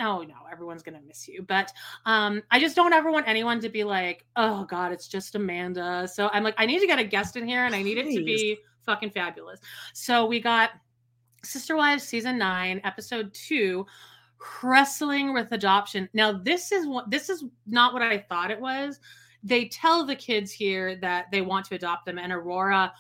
Oh 0.01 0.23
no, 0.23 0.35
everyone's 0.51 0.83
gonna 0.83 1.01
miss 1.07 1.29
you. 1.29 1.43
But 1.43 1.73
um, 2.07 2.43
I 2.51 2.59
just 2.61 2.77
don't 2.77 2.93
ever 2.93 3.11
want 3.11 3.29
anyone 3.29 3.61
to 3.61 3.69
be 3.69 3.85
like, 3.85 4.25
oh 4.37 4.65
god, 4.65 4.93
it's 4.93 5.09
just 5.09 5.35
Amanda. 5.35 6.09
So 6.13 6.31
I'm 6.33 6.43
like, 6.43 6.55
I 6.59 6.67
need 6.67 6.81
to 6.81 6.87
get 6.87 6.99
a 6.99 7.05
guest 7.05 7.37
in 7.37 7.47
here, 7.47 7.65
and 7.65 7.75
I 7.75 7.83
need 7.83 7.99
it 7.99 8.07
to 8.15 8.25
be 8.25 8.59
fucking 8.85 9.11
fabulous. 9.11 9.61
So 9.93 10.27
we 10.27 10.41
got 10.41 10.71
Sister 11.43 11.77
Wives 11.77 12.03
season 12.03 12.39
nine, 12.39 12.81
episode 12.85 13.33
two, 13.33 13.87
wrestling 14.63 15.33
with 15.33 15.53
adoption. 15.53 16.09
Now 16.13 16.33
this 16.33 16.73
is 16.73 16.87
what 16.87 17.11
this 17.11 17.29
is 17.29 17.45
not 17.67 17.93
what 17.93 18.03
I 18.03 18.19
thought 18.19 18.51
it 18.51 18.61
was. 18.61 19.01
They 19.43 19.69
tell 19.69 20.05
the 20.05 20.17
kids 20.17 20.53
here 20.53 20.97
that 20.97 21.31
they 21.31 21.41
want 21.41 21.67
to 21.67 21.75
adopt 21.75 22.05
them, 22.07 22.19
and 22.19 22.33
Aurora 22.33 22.93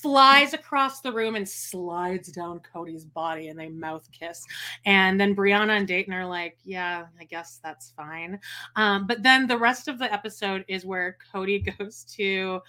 flies 0.00 0.54
across 0.54 1.00
the 1.00 1.12
room 1.12 1.36
and 1.36 1.48
slides 1.48 2.32
down 2.32 2.60
Kody's 2.60 3.04
body 3.04 3.48
and 3.48 3.58
they 3.58 3.68
mouth 3.68 4.08
kiss. 4.12 4.46
And 4.84 5.20
then 5.20 5.36
Breanna 5.36 5.76
and 5.76 5.86
Dayton 5.86 6.14
are 6.14 6.26
like, 6.26 6.58
yeah, 6.64 7.06
I 7.18 7.24
guess 7.24 7.60
that's 7.62 7.90
fine. 7.90 8.40
Um, 8.76 9.06
but 9.06 9.22
then 9.22 9.46
the 9.46 9.58
rest 9.58 9.88
of 9.88 9.98
the 9.98 10.12
episode 10.12 10.64
is 10.68 10.86
where 10.86 11.16
Cody 11.32 11.58
goes 11.78 12.04
to 12.16 12.60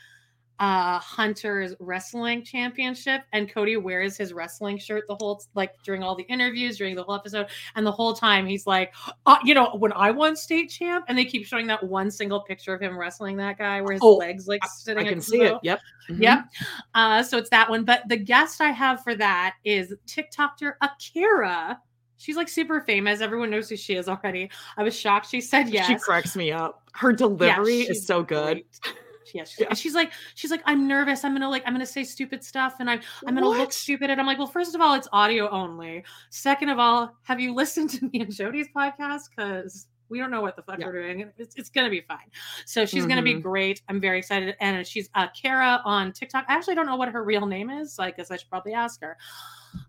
uh 0.62 1.00
Hunter's 1.00 1.74
wrestling 1.80 2.44
championship 2.44 3.24
and 3.34 3.52
Kody 3.52 3.82
wears 3.82 4.16
his 4.16 4.32
wrestling 4.32 4.78
shirt 4.78 5.06
the 5.08 5.16
whole 5.16 5.44
like 5.56 5.74
during 5.84 6.04
all 6.04 6.16
the 6.16 6.24
interviews 6.24 6.78
during 6.78 6.96
the 6.96 7.04
whole 7.04 7.16
episode 7.16 7.48
and 7.76 7.84
the 7.84 7.92
whole 7.92 8.14
time 8.14 8.46
he's 8.46 8.68
like 8.68 8.94
uh, 9.26 9.38
you 9.44 9.56
know 9.56 9.76
when 9.80 9.92
I 9.94 10.12
won 10.12 10.36
state 10.36 10.70
champ 10.70 11.06
and 11.08 11.18
they 11.18 11.26
keep 11.26 11.48
showing 11.48 11.66
that 11.68 11.82
one 11.84 12.12
single 12.12 12.42
picture 12.42 12.76
of 12.76 12.82
him 12.82 12.96
wrestling 12.96 13.38
that 13.38 13.58
guy 13.58 13.82
where 13.82 13.94
his 13.94 14.02
oh, 14.04 14.18
legs 14.18 14.48
like 14.48 14.64
sitting 14.66 15.04
I 15.04 15.10
can 15.10 15.20
see 15.20 15.42
it 15.42 15.58
yep 15.64 15.82
mm-hmm. 16.08 16.22
yep 16.22 16.46
uh 16.94 17.24
so 17.24 17.40
it's 17.40 17.50
that 17.50 17.68
one 17.68 17.84
but 17.84 18.04
the 18.08 18.18
guest 18.18 18.62
I 18.62 18.70
have 18.70 19.04
for 19.04 19.16
that 19.16 19.56
is 19.66 19.96
TikToker 20.06 20.74
Akira 20.82 21.82
She's 22.18 22.36
like 22.36 22.50
super 22.50 22.82
famous. 22.82 23.20
Everyone 23.20 23.50
knows 23.50 23.68
who 23.68 23.76
she 23.76 23.96
is 23.96 24.08
already. 24.08 24.52
I 24.78 24.84
was 24.84 24.96
shocked 24.96 25.32
she 25.32 25.42
said 25.42 25.70
yes. 25.70 25.88
She 25.88 25.96
cracks 25.96 26.36
me 26.36 26.52
up. 26.52 26.84
Her 26.94 27.14
delivery 27.14 27.86
yeah, 27.86 27.90
is 27.90 28.06
so 28.06 28.22
good. 28.22 28.62
Great 28.84 28.96
yes. 29.34 29.56
Yeah. 29.60 29.68
And 29.70 29.78
she's 29.78 29.96
like, 29.96 30.12
she's 30.36 30.52
like, 30.52 30.62
I'm 30.66 30.88
nervous. 30.88 31.24
I'm 31.24 31.34
gonna 31.34 31.50
like, 31.50 31.64
I'm 31.66 31.74
gonna 31.74 31.86
say 31.86 32.04
stupid 32.04 32.44
stuff, 32.44 32.76
and 32.80 32.90
I'm, 32.90 33.02
I'm 33.26 33.36
gonna 33.36 33.48
what? 33.48 33.58
look 33.60 33.74
stupid. 33.74 34.10
And 34.10 34.20
I'm 34.20 34.28
like, 34.28 34.38
well, 34.38 34.48
first 34.48 34.76
of 34.76 34.82
all, 34.82 34.94
it's 34.94 35.08
audio 35.12 35.50
only. 35.50 36.04
Second 36.30 36.70
of 36.70 36.80
all, 36.80 37.16
have 37.24 37.40
you 37.40 37.54
listened 37.54 37.90
to 37.92 38.06
me 38.06 38.22
and 38.22 38.34
Jody's 38.34 38.68
podcast? 38.76 39.30
Because 39.36 39.88
we 40.12 40.20
don't 40.20 40.30
know 40.30 40.42
what 40.42 40.58
the 40.58 40.62
fuck 40.62 40.78
yeah. 40.78 40.86
we're 40.86 41.02
doing. 41.02 41.32
It's, 41.38 41.56
it's 41.56 41.70
gonna 41.70 41.90
be 41.90 42.02
fine. 42.02 42.20
So 42.66 42.86
she's 42.86 43.02
mm-hmm. 43.02 43.10
gonna 43.10 43.22
be 43.24 43.34
mm-hmm. 43.34 43.42
great. 43.42 43.82
I'm 43.88 44.00
very 44.00 44.20
excited. 44.20 44.56
And 44.60 44.86
she's 44.86 45.10
uh, 45.16 45.28
Kara 45.30 45.82
on 45.86 46.12
TikTok. 46.12 46.46
I 46.48 46.54
actually 46.54 46.76
don't 46.76 46.86
know 46.86 46.98
what 46.98 47.10
her 47.10 47.24
real 47.24 47.48
name 47.48 47.70
is, 47.70 47.94
so 47.94 48.04
I 48.04 48.12
guess 48.12 48.30
I 48.30 48.38
should 48.38 48.50
probably 48.50 48.74
ask 48.74 49.02
her. 49.02 49.18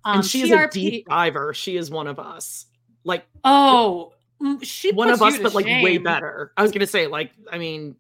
Um, 0.04 0.18
and 0.18 0.24
she 0.24 0.44
TRP- 0.44 0.44
is 0.44 0.52
a 0.52 0.68
deep 0.68 1.08
diver. 1.08 1.52
She 1.52 1.76
is 1.76 1.90
one 1.90 2.06
of 2.06 2.20
us. 2.20 2.66
Like 3.04 3.26
oh, 3.44 4.12
mm, 4.40 4.62
she 4.62 4.92
one 4.92 5.10
of 5.10 5.20
us, 5.20 5.38
but 5.38 5.54
like 5.54 5.66
way 5.66 5.98
better. 5.98 6.52
I 6.56 6.62
was 6.62 6.70
gonna 6.70 6.86
say, 6.86 7.08
like, 7.08 7.32
I 7.50 7.58
mean, 7.58 7.96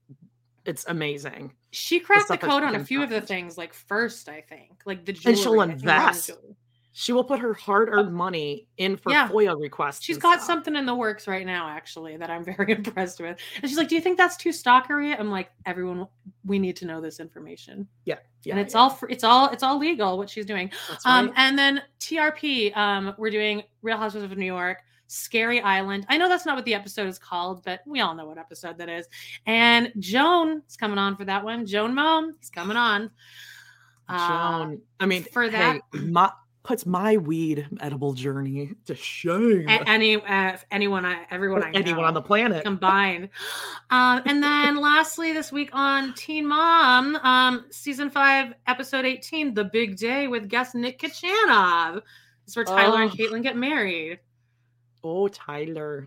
it's 0.64 0.84
amazing. 0.86 1.52
She 1.70 2.00
cracked 2.00 2.28
the, 2.28 2.34
the 2.34 2.46
code 2.46 2.62
on 2.62 2.74
a 2.74 2.84
few 2.84 3.02
of 3.02 3.10
the 3.10 3.20
things, 3.20 3.58
like 3.58 3.72
first, 3.72 4.28
I 4.28 4.40
think, 4.40 4.82
like 4.84 5.04
the 5.04 5.12
jewelry. 5.12 5.34
And 5.34 5.42
she'll 5.42 5.60
invest. 5.60 6.30
She 6.94 7.12
will 7.12 7.24
put 7.24 7.38
her 7.38 7.54
hard-earned 7.54 8.12
money 8.12 8.66
in 8.76 8.98
for 8.98 9.10
yeah. 9.10 9.26
FOIA 9.26 9.58
requests. 9.58 10.04
She's 10.04 10.18
got 10.18 10.34
stuff. 10.34 10.46
something 10.46 10.76
in 10.76 10.84
the 10.84 10.94
works 10.94 11.26
right 11.26 11.46
now, 11.46 11.66
actually, 11.66 12.18
that 12.18 12.28
I'm 12.28 12.44
very 12.56 12.72
impressed 12.72 13.18
with. 13.18 13.38
And 13.62 13.68
she's 13.68 13.78
like, 13.78 13.88
"Do 13.88 13.94
you 13.94 14.02
think 14.02 14.18
that's 14.18 14.36
too 14.36 14.50
stalkery?" 14.50 15.18
I'm 15.18 15.30
like, 15.30 15.50
"Everyone, 15.64 16.06
we 16.44 16.58
need 16.58 16.76
to 16.76 16.84
know 16.84 17.00
this 17.00 17.18
information." 17.18 17.88
Yeah, 18.04 18.18
yeah 18.44 18.52
and 18.52 18.60
it's 18.60 18.74
yeah. 18.74 18.80
all 18.80 18.98
it's 19.08 19.24
all 19.24 19.48
it's 19.48 19.62
all 19.62 19.78
legal 19.78 20.18
what 20.18 20.28
she's 20.28 20.44
doing. 20.44 20.70
Um, 21.06 21.28
right. 21.28 21.28
Um, 21.28 21.32
and 21.36 21.58
then 21.58 21.82
TRP, 21.98 22.76
um, 22.76 23.14
we're 23.16 23.30
doing 23.30 23.62
Real 23.80 23.96
Housewives 23.96 24.30
of 24.30 24.36
New 24.36 24.44
York. 24.44 24.82
Scary 25.12 25.60
Island. 25.60 26.06
I 26.08 26.16
know 26.16 26.28
that's 26.28 26.46
not 26.46 26.56
what 26.56 26.64
the 26.64 26.74
episode 26.74 27.06
is 27.06 27.18
called, 27.18 27.62
but 27.64 27.80
we 27.86 28.00
all 28.00 28.14
know 28.14 28.24
what 28.24 28.38
episode 28.38 28.78
that 28.78 28.88
is. 28.88 29.06
And 29.46 29.92
Joan 29.98 30.62
is 30.66 30.76
coming 30.76 30.98
on 30.98 31.16
for 31.16 31.26
that 31.26 31.44
one. 31.44 31.66
Joan 31.66 31.94
Mom 31.94 32.34
is 32.40 32.48
coming 32.48 32.78
on. 32.78 33.10
Uh, 34.08 34.28
Joan, 34.28 34.80
I 35.00 35.06
mean, 35.06 35.24
for 35.24 35.50
that, 35.50 35.80
hey, 35.92 35.98
my, 36.00 36.32
puts 36.62 36.86
my 36.86 37.18
weed 37.18 37.66
edible 37.80 38.14
journey 38.14 38.72
to 38.86 38.94
shame. 38.94 39.66
Any, 39.68 40.16
uh, 40.16 40.56
anyone, 40.70 41.04
I, 41.04 41.26
everyone, 41.30 41.62
I 41.62 41.72
anyone 41.72 42.04
on 42.04 42.14
the 42.14 42.22
planet 42.22 42.64
combined. 42.64 43.28
um, 43.90 44.22
and 44.24 44.42
then, 44.42 44.76
lastly, 44.80 45.34
this 45.34 45.52
week 45.52 45.70
on 45.74 46.14
Teen 46.14 46.46
Mom, 46.46 47.16
um, 47.16 47.66
season 47.70 48.08
five, 48.08 48.54
episode 48.66 49.04
eighteen, 49.04 49.52
the 49.52 49.64
big 49.64 49.98
day 49.98 50.26
with 50.26 50.48
guest 50.48 50.74
Nick 50.74 50.98
Kachanov. 51.00 52.00
It's 52.46 52.56
where 52.56 52.64
Tyler 52.64 53.00
oh. 53.00 53.02
and 53.02 53.10
Catelynn 53.10 53.42
get 53.42 53.56
married. 53.56 54.20
Oh, 55.04 55.28
Tyler. 55.28 56.06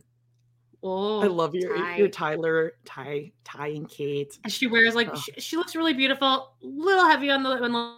Oh, 0.83 1.21
I 1.21 1.27
love 1.27 1.55
your 1.55 1.75
Ty. 1.75 1.97
your 1.97 2.07
Tyler, 2.07 2.73
Ty, 2.85 3.31
Ty 3.43 3.67
and 3.69 3.89
Kate. 3.89 4.37
And 4.43 4.53
she 4.53 4.67
wears 4.67 4.93
like 4.93 5.09
oh. 5.11 5.15
she, 5.15 5.31
she, 5.39 5.57
looks 5.57 5.75
really 5.75 5.93
beautiful. 5.93 6.27
A 6.27 6.49
little 6.61 7.05
heavy 7.05 7.31
on 7.31 7.41
the, 7.41 7.49
on 7.49 7.71
the 7.71 7.97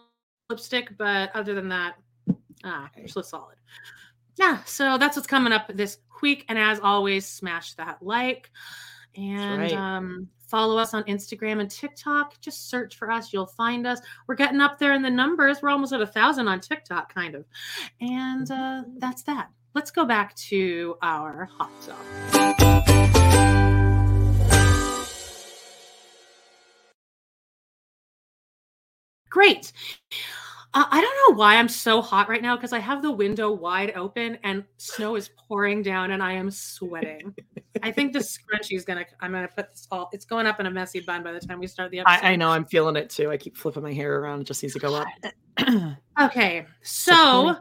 lipstick, 0.50 0.98
but 0.98 1.36
other 1.36 1.54
than 1.54 1.68
that, 1.70 1.96
ah, 2.64 2.90
she 2.96 3.12
looks 3.14 3.30
solid. 3.30 3.58
Yeah, 4.38 4.64
so 4.64 4.98
that's 4.98 5.18
what's 5.18 5.28
coming 5.28 5.52
up 5.52 5.70
this 5.74 5.98
week. 6.22 6.46
And 6.48 6.58
as 6.58 6.80
always, 6.80 7.26
smash 7.26 7.74
that 7.74 8.02
like 8.02 8.52
and 9.18 9.64
right. 9.64 9.74
um, 9.74 10.30
follow 10.48 10.78
us 10.78 10.94
on 10.94 11.04
Instagram 11.04 11.60
and 11.60 11.70
TikTok. 11.70 12.40
Just 12.40 12.70
search 12.70 12.96
for 12.96 13.12
us, 13.12 13.34
you'll 13.34 13.48
find 13.48 13.86
us. 13.86 14.00
We're 14.28 14.36
getting 14.36 14.62
up 14.62 14.80
there 14.80 14.94
in 14.94 15.02
the 15.02 15.10
numbers. 15.10 15.62
We're 15.62 15.72
almost 15.72 15.92
at 15.92 16.02
a 16.02 16.08
thousand 16.08 16.48
on 16.48 16.62
TikTok, 16.62 17.14
kind 17.14 17.36
of. 17.36 17.46
And 18.00 18.50
uh, 18.50 18.84
that's 18.98 19.24
that 19.24 19.50
let's 19.78 19.92
go 19.92 20.06
back 20.06 20.34
to 20.34 20.98
our 21.04 21.48
hot 21.56 21.70
zone. 21.84 21.96
Great. 29.30 29.72
Uh, 30.74 30.86
I 30.90 31.00
don't 31.00 31.36
know 31.36 31.38
why 31.38 31.58
I'm 31.58 31.70
so 31.70 32.02
hot 32.02 32.28
right 32.28 32.42
now 32.42 32.56
because 32.56 32.74
I 32.74 32.80
have 32.80 33.04
the 33.04 33.12
window 33.12 33.52
wide 33.52 33.94
open 33.96 34.40
and 34.44 34.64
snow 34.78 35.16
is 35.16 35.30
pouring 35.48 35.84
down 35.84 36.10
and 36.10 36.24
I 36.24 36.34
am 36.34 36.50
sweating. 36.50 37.36
I 37.84 37.92
think 37.92 38.14
the 38.14 38.20
scrunchie 38.20 38.76
is 38.76 38.84
gonna. 38.84 39.06
I'm 39.20 39.32
gonna 39.32 39.48
put 39.48 39.70
this 39.70 39.88
all. 39.92 40.10
It's 40.12 40.26
going 40.26 40.48
up 40.48 40.60
in 40.60 40.66
a 40.66 40.72
messy 40.72 41.02
bun 41.02 41.22
by 41.22 41.34
the 41.34 41.40
time 41.40 41.60
we 41.60 41.68
start 41.68 41.92
the 41.92 42.00
episode. 42.00 42.26
I, 42.26 42.32
I 42.32 42.36
know. 42.36 42.50
I'm 42.50 42.66
feeling 42.66 42.96
it 42.96 43.12
too. 43.12 43.30
I 43.30 43.38
keep 43.38 43.56
flipping 43.56 43.84
my 43.84 43.94
hair 43.94 44.20
around. 44.20 44.42
It 44.42 44.46
just 44.46 44.64
needs 44.64 44.74
to 44.74 44.80
go 44.80 44.96
up. 44.96 45.08
okay, 46.20 46.66
so 46.82 47.56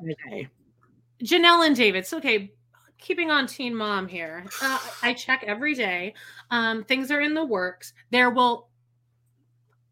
Jenelle 1.23 1.67
and 1.67 1.77
David. 1.77 2.07
So, 2.07 2.19
okay, 2.19 2.53
keeping 2.99 3.31
on 3.31 3.47
Teen 3.47 3.75
Mom 3.75 4.09
here. 4.09 4.45
Uh, 4.63 4.79
I 5.03 5.15
check 5.15 5.45
every 5.47 5.75
day. 5.75 6.15
Um, 6.51 6.85
things 6.85 7.11
are 7.11 7.21
in 7.21 7.35
the 7.35 7.45
works. 7.45 7.93
There 8.11 8.31
will 8.31 8.69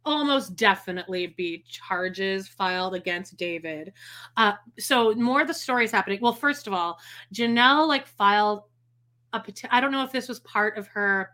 almost 0.05 0.55
definitely 0.57 1.29
be 1.29 1.65
charges 1.69 2.47
filed 2.47 2.95
against 2.95 3.37
David. 3.37 3.93
Uh, 4.37 4.53
so 4.79 5.15
more 5.15 5.41
of 5.41 5.49
the 5.49 5.55
stories 5.55 5.91
happening. 5.91 6.19
Well, 6.21 6.33
first 6.33 6.67
of 6.67 6.73
all, 6.73 6.99
Jenelle 7.33 7.89
like 7.89 8.07
filed 8.07 8.65
a. 9.33 9.43
I 9.71 9.81
don't 9.81 9.93
know 9.93 10.05
if 10.05 10.13
this 10.13 10.29
was 10.29 10.41
part 10.41 10.77
of 10.77 10.87
her 10.89 11.31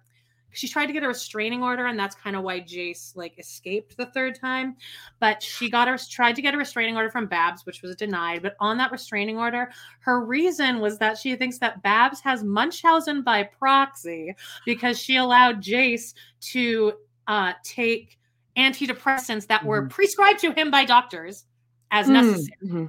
she 0.52 0.68
tried 0.68 0.86
to 0.86 0.92
get 0.92 1.02
a 1.02 1.08
restraining 1.08 1.62
order 1.62 1.86
and 1.86 1.98
that's 1.98 2.14
kind 2.14 2.36
of 2.36 2.42
why 2.42 2.60
jace 2.60 3.16
like 3.16 3.38
escaped 3.38 3.96
the 3.96 4.06
third 4.06 4.38
time 4.38 4.76
but 5.18 5.42
she 5.42 5.70
got 5.70 5.88
her 5.88 5.96
tried 6.10 6.34
to 6.34 6.42
get 6.42 6.54
a 6.54 6.56
restraining 6.56 6.96
order 6.96 7.10
from 7.10 7.26
babs 7.26 7.64
which 7.66 7.82
was 7.82 7.94
denied 7.96 8.42
but 8.42 8.56
on 8.60 8.76
that 8.76 8.90
restraining 8.90 9.38
order 9.38 9.70
her 10.00 10.24
reason 10.24 10.80
was 10.80 10.98
that 10.98 11.16
she 11.16 11.34
thinks 11.36 11.58
that 11.58 11.82
babs 11.82 12.20
has 12.20 12.42
munchausen 12.42 13.22
by 13.22 13.42
proxy 13.42 14.34
because 14.64 14.98
she 14.98 15.16
allowed 15.16 15.62
jace 15.62 16.14
to 16.40 16.92
uh, 17.26 17.52
take 17.62 18.18
antidepressants 18.56 19.46
that 19.46 19.64
were 19.64 19.82
mm-hmm. 19.82 19.88
prescribed 19.88 20.40
to 20.40 20.52
him 20.52 20.70
by 20.70 20.84
doctors 20.84 21.44
as 21.90 22.06
mm-hmm. 22.06 22.14
necessary 22.14 22.56
mm-hmm. 22.64 22.86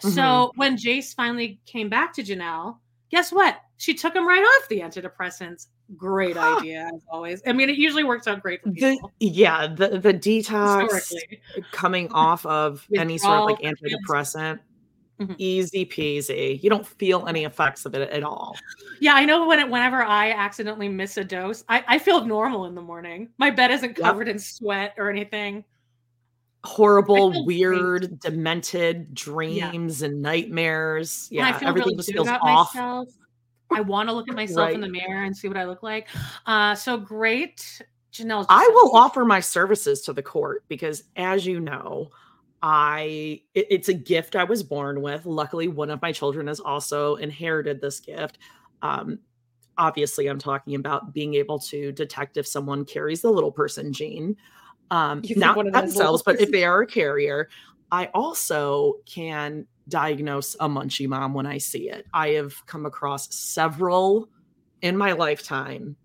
so 0.00 0.20
mm-hmm. 0.20 0.58
when 0.58 0.76
jace 0.76 1.14
finally 1.14 1.60
came 1.66 1.88
back 1.88 2.12
to 2.12 2.22
jenelle 2.22 2.78
guess 3.10 3.30
what 3.30 3.60
she 3.76 3.94
took 3.94 4.14
him 4.14 4.26
right 4.26 4.42
off 4.42 4.68
the 4.68 4.80
antidepressants 4.80 5.68
great 5.96 6.36
idea 6.36 6.90
as 6.94 7.02
always. 7.08 7.42
I 7.46 7.52
mean, 7.52 7.68
it 7.68 7.76
usually 7.76 8.04
works 8.04 8.26
out 8.26 8.42
great 8.42 8.62
for 8.62 8.70
people. 8.70 9.12
The, 9.20 9.26
yeah, 9.26 9.66
the 9.66 9.98
the 9.98 10.12
detox 10.12 11.12
coming 11.72 12.08
off 12.12 12.44
of 12.46 12.86
any 12.96 13.18
sort 13.18 13.38
of 13.38 13.44
like 13.44 13.60
antidepressant. 13.60 14.60
Mm-hmm. 15.20 15.32
Easy 15.38 15.86
peasy. 15.86 16.62
You 16.62 16.68
don't 16.68 16.86
feel 16.86 17.26
any 17.26 17.44
effects 17.44 17.86
of 17.86 17.94
it 17.94 18.10
at 18.10 18.22
all. 18.22 18.54
Yeah, 19.00 19.14
I 19.14 19.24
know 19.24 19.46
when 19.46 19.58
it, 19.58 19.70
whenever 19.70 20.02
I 20.02 20.32
accidentally 20.32 20.90
miss 20.90 21.16
a 21.16 21.24
dose, 21.24 21.64
I, 21.70 21.82
I 21.88 21.98
feel 21.98 22.26
normal 22.26 22.66
in 22.66 22.74
the 22.74 22.82
morning. 22.82 23.30
My 23.38 23.50
bed 23.50 23.70
isn't 23.70 23.94
covered 23.96 24.26
yep. 24.26 24.34
in 24.34 24.38
sweat 24.38 24.94
or 24.98 25.08
anything. 25.08 25.64
Horrible, 26.64 27.46
weird, 27.46 28.00
great. 28.02 28.20
demented 28.20 29.14
dreams 29.14 30.02
yeah. 30.02 30.06
and 30.06 30.20
nightmares. 30.20 31.28
Yeah, 31.30 31.58
everything 31.62 31.74
really 31.74 31.96
just 31.96 32.12
feels 32.12 32.28
off. 32.28 32.74
Myself. 32.74 33.08
I 33.70 33.80
want 33.80 34.08
to 34.08 34.14
look 34.14 34.28
at 34.28 34.34
myself 34.36 34.66
right. 34.66 34.74
in 34.74 34.80
the 34.80 34.88
mirror 34.88 35.24
and 35.24 35.36
see 35.36 35.48
what 35.48 35.56
I 35.56 35.64
look 35.64 35.82
like. 35.82 36.08
Uh, 36.46 36.74
so 36.74 36.96
great. 36.96 37.82
Jenelle. 38.12 38.46
I 38.48 38.68
will 38.72 38.96
offer 38.96 39.24
my 39.24 39.40
services 39.40 40.00
to 40.02 40.12
the 40.12 40.22
court 40.22 40.64
because, 40.68 41.04
as 41.16 41.46
you 41.46 41.60
know, 41.60 42.10
I 42.62 43.42
it, 43.54 43.66
it's 43.70 43.88
a 43.88 43.94
gift 43.94 44.36
I 44.36 44.44
was 44.44 44.62
born 44.62 45.02
with. 45.02 45.26
Luckily, 45.26 45.68
one 45.68 45.90
of 45.90 46.00
my 46.02 46.12
children 46.12 46.46
has 46.46 46.60
also 46.60 47.16
inherited 47.16 47.80
this 47.80 48.00
gift. 48.00 48.38
Um, 48.82 49.18
obviously, 49.76 50.26
I'm 50.28 50.38
talking 50.38 50.74
about 50.74 51.12
being 51.12 51.34
able 51.34 51.58
to 51.60 51.92
detect 51.92 52.36
if 52.36 52.46
someone 52.46 52.84
carries 52.84 53.22
the 53.22 53.30
little 53.30 53.52
person 53.52 53.92
gene. 53.92 54.36
Um, 54.90 55.22
not 55.36 55.56
themselves, 55.72 56.22
but 56.22 56.40
if 56.40 56.50
they 56.52 56.64
are 56.64 56.82
a 56.82 56.86
carrier, 56.86 57.48
I 57.90 58.06
also 58.14 58.94
can 59.04 59.66
diagnose 59.88 60.54
a 60.60 60.68
munchie 60.68 61.08
mom 61.08 61.34
when 61.34 61.46
I 61.46 61.58
see 61.58 61.88
it. 61.88 62.06
I 62.12 62.30
have 62.30 62.64
come 62.66 62.86
across 62.86 63.34
several 63.34 64.28
in 64.82 64.96
my 64.96 65.12
lifetime, 65.12 65.96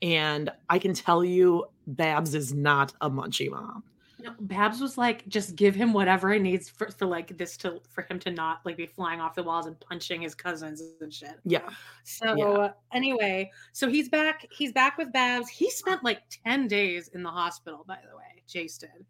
and 0.00 0.50
I 0.68 0.78
can 0.78 0.94
tell 0.94 1.24
you 1.24 1.66
Babs 1.86 2.34
is 2.34 2.52
not 2.52 2.92
a 3.00 3.10
munchie 3.10 3.50
mom. 3.50 3.84
No, 4.22 4.32
Babs 4.38 4.80
was 4.80 4.96
like, 4.96 5.26
just 5.26 5.56
give 5.56 5.74
him 5.74 5.92
whatever 5.92 6.32
he 6.32 6.38
needs 6.38 6.68
for, 6.68 6.88
for 6.92 7.06
like 7.06 7.36
this 7.36 7.56
to 7.58 7.80
for 7.90 8.02
him 8.02 8.20
to 8.20 8.30
not 8.30 8.60
like 8.64 8.76
be 8.76 8.86
flying 8.86 9.20
off 9.20 9.34
the 9.34 9.42
walls 9.42 9.66
and 9.66 9.78
punching 9.80 10.22
his 10.22 10.32
cousins 10.34 10.80
and 11.00 11.12
shit. 11.12 11.34
Yeah. 11.44 11.68
So 12.04 12.36
yeah. 12.36 12.70
anyway, 12.92 13.50
so 13.72 13.88
he's 13.88 14.08
back. 14.08 14.46
He's 14.52 14.72
back 14.72 14.96
with 14.96 15.12
Babs. 15.12 15.48
He 15.48 15.70
spent 15.70 16.04
like 16.04 16.20
ten 16.44 16.68
days 16.68 17.08
in 17.08 17.24
the 17.24 17.30
hospital. 17.30 17.84
By 17.86 17.98
the 18.08 18.16
way, 18.16 18.42
Jace 18.48 18.78
did 18.78 19.06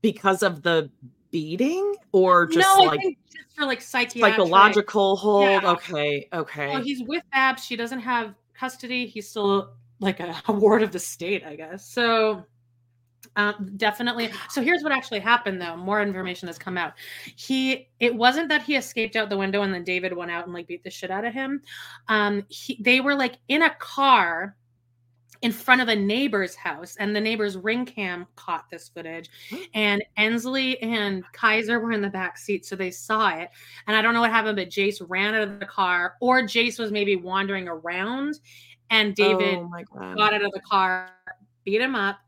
because 0.00 0.42
of 0.42 0.62
the 0.62 0.90
beating 1.32 1.96
or 2.12 2.46
just 2.46 2.68
no, 2.78 2.84
like 2.84 3.00
just 3.00 3.56
for 3.56 3.66
like 3.66 3.80
psychiatric 3.80 4.36
psychological 4.36 5.16
hold. 5.16 5.44
Yeah. 5.44 5.72
Okay, 5.72 6.28
okay. 6.32 6.68
Well, 6.68 6.82
he's 6.82 7.02
with 7.02 7.24
Babs. 7.32 7.64
She 7.64 7.74
doesn't 7.74 8.00
have 8.00 8.34
custody. 8.54 9.06
He's 9.06 9.28
still 9.28 9.72
like 9.98 10.20
a, 10.20 10.40
a 10.46 10.52
ward 10.52 10.84
of 10.84 10.92
the 10.92 11.00
state, 11.00 11.44
I 11.44 11.56
guess. 11.56 11.88
So 11.88 12.44
um, 13.36 13.72
definitely. 13.76 14.30
So 14.50 14.62
here's 14.62 14.82
what 14.82 14.92
actually 14.92 15.20
happened, 15.20 15.60
though. 15.60 15.76
More 15.76 16.02
information 16.02 16.48
has 16.48 16.58
come 16.58 16.76
out. 16.76 16.92
He, 17.36 17.88
it 17.98 18.14
wasn't 18.14 18.48
that 18.50 18.62
he 18.62 18.76
escaped 18.76 19.16
out 19.16 19.30
the 19.30 19.38
window 19.38 19.62
and 19.62 19.72
then 19.72 19.84
David 19.84 20.14
went 20.14 20.30
out 20.30 20.44
and 20.44 20.52
like 20.52 20.66
beat 20.66 20.84
the 20.84 20.90
shit 20.90 21.10
out 21.10 21.24
of 21.24 21.32
him. 21.32 21.62
Um, 22.08 22.44
he, 22.48 22.78
they 22.80 23.00
were 23.00 23.14
like 23.14 23.38
in 23.48 23.62
a 23.62 23.74
car 23.76 24.56
in 25.42 25.52
front 25.52 25.80
of 25.80 25.88
a 25.88 25.96
neighbor's 25.96 26.54
house, 26.54 26.96
and 26.96 27.14
the 27.14 27.20
neighbor's 27.20 27.56
ring 27.56 27.84
cam 27.84 28.26
caught 28.36 28.64
this 28.70 28.88
footage. 28.88 29.28
And 29.74 30.02
Ensley 30.16 30.80
and 30.80 31.24
Kaiser 31.32 31.80
were 31.80 31.92
in 31.92 32.00
the 32.00 32.08
back 32.08 32.38
seat, 32.38 32.64
so 32.64 32.76
they 32.76 32.90
saw 32.90 33.30
it. 33.30 33.50
And 33.86 33.96
I 33.96 34.02
don't 34.02 34.14
know 34.14 34.20
what 34.20 34.30
happened, 34.30 34.56
but 34.56 34.70
Jace 34.70 35.02
ran 35.06 35.34
out 35.34 35.42
of 35.42 35.60
the 35.60 35.66
car, 35.66 36.14
or 36.20 36.42
Jace 36.42 36.78
was 36.78 36.90
maybe 36.90 37.16
wandering 37.16 37.68
around, 37.68 38.40
and 38.90 39.14
David 39.14 39.58
oh 39.58 40.14
got 40.14 40.32
out 40.32 40.44
of 40.44 40.52
the 40.52 40.60
car, 40.60 41.10
beat 41.64 41.80
him 41.80 41.94
up 41.94 42.18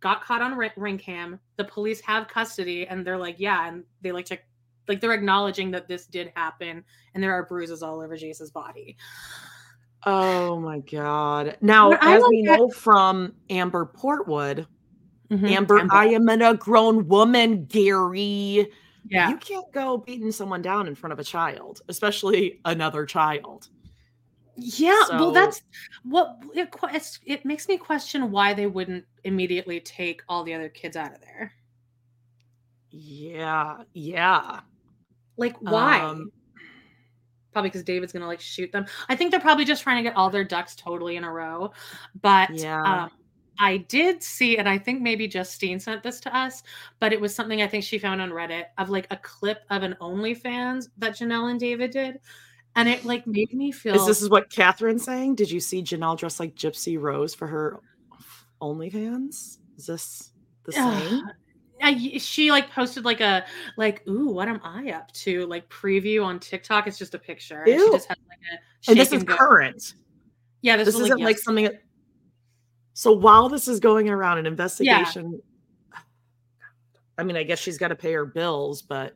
got 0.00 0.24
caught 0.24 0.42
on 0.42 0.56
ring 0.56 0.98
cam. 0.98 1.40
The 1.56 1.64
police 1.64 2.00
have 2.02 2.28
custody, 2.28 2.86
and 2.86 3.06
they're 3.06 3.18
like, 3.18 3.36
yeah, 3.38 3.68
and 3.68 3.84
they 4.00 4.12
like 4.12 4.26
check, 4.26 4.44
like 4.86 5.00
they're 5.00 5.12
acknowledging 5.12 5.70
that 5.72 5.88
this 5.88 6.06
did 6.06 6.32
happen, 6.34 6.84
and 7.14 7.22
there 7.22 7.32
are 7.32 7.46
bruises 7.46 7.82
all 7.82 8.00
over 8.00 8.16
Jace's 8.16 8.50
body. 8.50 8.96
Oh 10.10 10.58
my 10.58 10.78
god! 10.78 11.58
Now, 11.60 11.92
as 11.92 12.22
we 12.30 12.40
know 12.40 12.70
from 12.70 13.34
Amber 13.50 13.84
Portwood, 13.84 14.66
mm-hmm. 15.30 15.44
Amber, 15.44 15.80
Amber, 15.80 15.94
I 15.94 16.06
am 16.06 16.26
a 16.30 16.54
grown 16.54 17.06
woman, 17.08 17.66
Gary. 17.66 18.68
Yeah, 19.10 19.28
you 19.28 19.36
can't 19.36 19.70
go 19.70 19.98
beating 19.98 20.32
someone 20.32 20.62
down 20.62 20.86
in 20.86 20.94
front 20.94 21.12
of 21.12 21.18
a 21.18 21.24
child, 21.24 21.82
especially 21.88 22.58
another 22.64 23.04
child. 23.04 23.68
Yeah, 24.56 25.04
so, 25.08 25.16
well, 25.16 25.32
that's 25.32 25.60
what 26.04 26.38
it, 26.54 26.74
it 27.26 27.44
makes 27.44 27.68
me 27.68 27.76
question 27.76 28.30
why 28.30 28.54
they 28.54 28.66
wouldn't 28.66 29.04
immediately 29.24 29.78
take 29.78 30.22
all 30.26 30.42
the 30.42 30.54
other 30.54 30.70
kids 30.70 30.96
out 30.96 31.12
of 31.12 31.20
there. 31.20 31.52
Yeah, 32.90 33.82
yeah. 33.92 34.60
Like 35.36 35.56
why? 35.60 36.00
Um, 36.00 36.32
probably 37.52 37.70
because 37.70 37.84
David's 37.84 38.12
gonna 38.12 38.26
like 38.26 38.40
shoot 38.40 38.70
them. 38.72 38.86
I 39.08 39.16
think 39.16 39.30
they're 39.30 39.40
probably 39.40 39.64
just 39.64 39.82
trying 39.82 39.96
to 39.96 40.02
get 40.02 40.16
all 40.16 40.30
their 40.30 40.44
ducks 40.44 40.74
totally 40.74 41.16
in 41.16 41.24
a 41.24 41.32
row. 41.32 41.72
But 42.20 42.50
yeah. 42.50 43.04
Um, 43.04 43.10
I 43.60 43.78
did 43.78 44.22
see, 44.22 44.56
and 44.56 44.68
I 44.68 44.78
think 44.78 45.02
maybe 45.02 45.26
Justine 45.26 45.80
sent 45.80 46.04
this 46.04 46.20
to 46.20 46.36
us, 46.36 46.62
but 47.00 47.12
it 47.12 47.20
was 47.20 47.34
something 47.34 47.60
I 47.60 47.66
think 47.66 47.82
she 47.82 47.98
found 47.98 48.20
on 48.20 48.30
Reddit 48.30 48.66
of 48.78 48.88
like 48.88 49.08
a 49.10 49.16
clip 49.16 49.62
of 49.70 49.82
an 49.82 49.96
OnlyFans 50.00 50.90
that 50.98 51.14
Jenelle 51.14 51.50
and 51.50 51.58
David 51.58 51.90
did 51.90 52.20
and 52.78 52.88
it 52.88 53.04
like 53.04 53.26
made 53.26 53.52
me 53.52 53.72
feel. 53.72 53.96
Is 53.96 54.06
this 54.06 54.22
is 54.22 54.30
what 54.30 54.50
Catherine's 54.50 55.02
saying? 55.04 55.34
Did 55.34 55.50
you 55.50 55.58
see 55.58 55.82
Jenelle 55.82 56.16
dressed 56.16 56.38
like 56.38 56.54
Gypsy 56.54 57.00
Rose 57.00 57.34
for 57.34 57.48
her 57.48 57.80
OnlyFans? 58.62 59.58
Is 59.76 59.86
this 59.86 60.32
the 60.64 60.72
same? 60.72 61.24
I, 61.82 62.18
she 62.18 62.50
like 62.50 62.70
posted 62.70 63.04
like 63.04 63.20
a 63.20 63.44
like 63.76 64.06
ooh 64.08 64.28
what 64.28 64.48
am 64.48 64.60
I 64.62 64.90
up 64.90 65.12
to 65.12 65.46
like 65.46 65.68
preview 65.68 66.24
on 66.24 66.40
TikTok. 66.40 66.86
It's 66.86 66.98
just 66.98 67.14
a 67.14 67.18
picture. 67.18 67.62
And 67.62 67.80
she 67.80 67.90
just 67.92 68.08
has 68.08 68.16
like 68.28 68.38
a 68.52 68.90
and 68.90 68.98
this 68.98 69.12
is 69.12 69.24
current. 69.24 69.94
Yeah, 70.62 70.76
this, 70.76 70.86
this 70.86 70.96
isn't 70.96 71.18
like, 71.18 71.24
like 71.24 71.38
something. 71.38 71.68
So 72.94 73.12
while 73.12 73.48
this 73.48 73.68
is 73.68 73.78
going 73.80 74.08
around 74.08 74.38
an 74.38 74.46
investigation, 74.46 75.32
yeah. 75.32 75.38
I 77.16 77.22
mean, 77.22 77.36
I 77.36 77.42
guess 77.42 77.58
she's 77.58 77.78
got 77.78 77.88
to 77.88 77.96
pay 77.96 78.12
her 78.12 78.24
bills, 78.24 78.82
but 78.82 79.14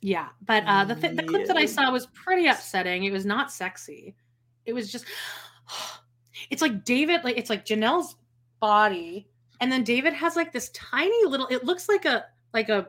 yeah, 0.00 0.28
but 0.46 0.64
uh, 0.66 0.84
the 0.84 0.94
th- 0.94 1.16
the 1.16 1.22
clip 1.24 1.46
that 1.46 1.56
I 1.56 1.66
saw 1.66 1.90
was 1.90 2.06
pretty 2.06 2.46
upsetting. 2.46 3.04
It 3.04 3.10
was 3.10 3.26
not 3.26 3.52
sexy. 3.52 4.14
It 4.64 4.72
was 4.72 4.92
just, 4.92 5.06
it's 6.50 6.62
like 6.62 6.84
David, 6.84 7.24
like 7.24 7.36
it's 7.36 7.50
like 7.50 7.64
Jenelle's 7.64 8.16
body, 8.60 9.28
and 9.60 9.70
then 9.70 9.84
David 9.84 10.12
has 10.12 10.36
like 10.36 10.52
this 10.52 10.70
tiny 10.70 11.24
little. 11.26 11.46
It 11.48 11.64
looks 11.64 11.88
like 11.88 12.04
a 12.04 12.26
like 12.52 12.68
a 12.68 12.88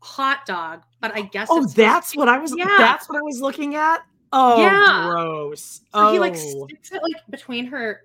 hot 0.00 0.46
dog, 0.46 0.82
but 1.00 1.14
I 1.14 1.22
guess. 1.22 1.48
Oh, 1.50 1.66
that's 1.66 2.16
what 2.16 2.28
I 2.28 2.38
was. 2.38 2.54
Yeah, 2.56 2.74
that's 2.78 3.08
what 3.08 3.18
I 3.18 3.22
was 3.22 3.40
looking 3.40 3.74
at. 3.74 4.02
Oh, 4.32 4.60
yeah. 4.60 5.08
gross. 5.08 5.62
So 5.62 5.82
oh. 5.94 6.12
he 6.12 6.18
like 6.18 6.34
oh. 6.36 6.66
sticks 6.66 6.92
it 6.92 7.02
like 7.02 7.22
between 7.30 7.66
her 7.66 8.02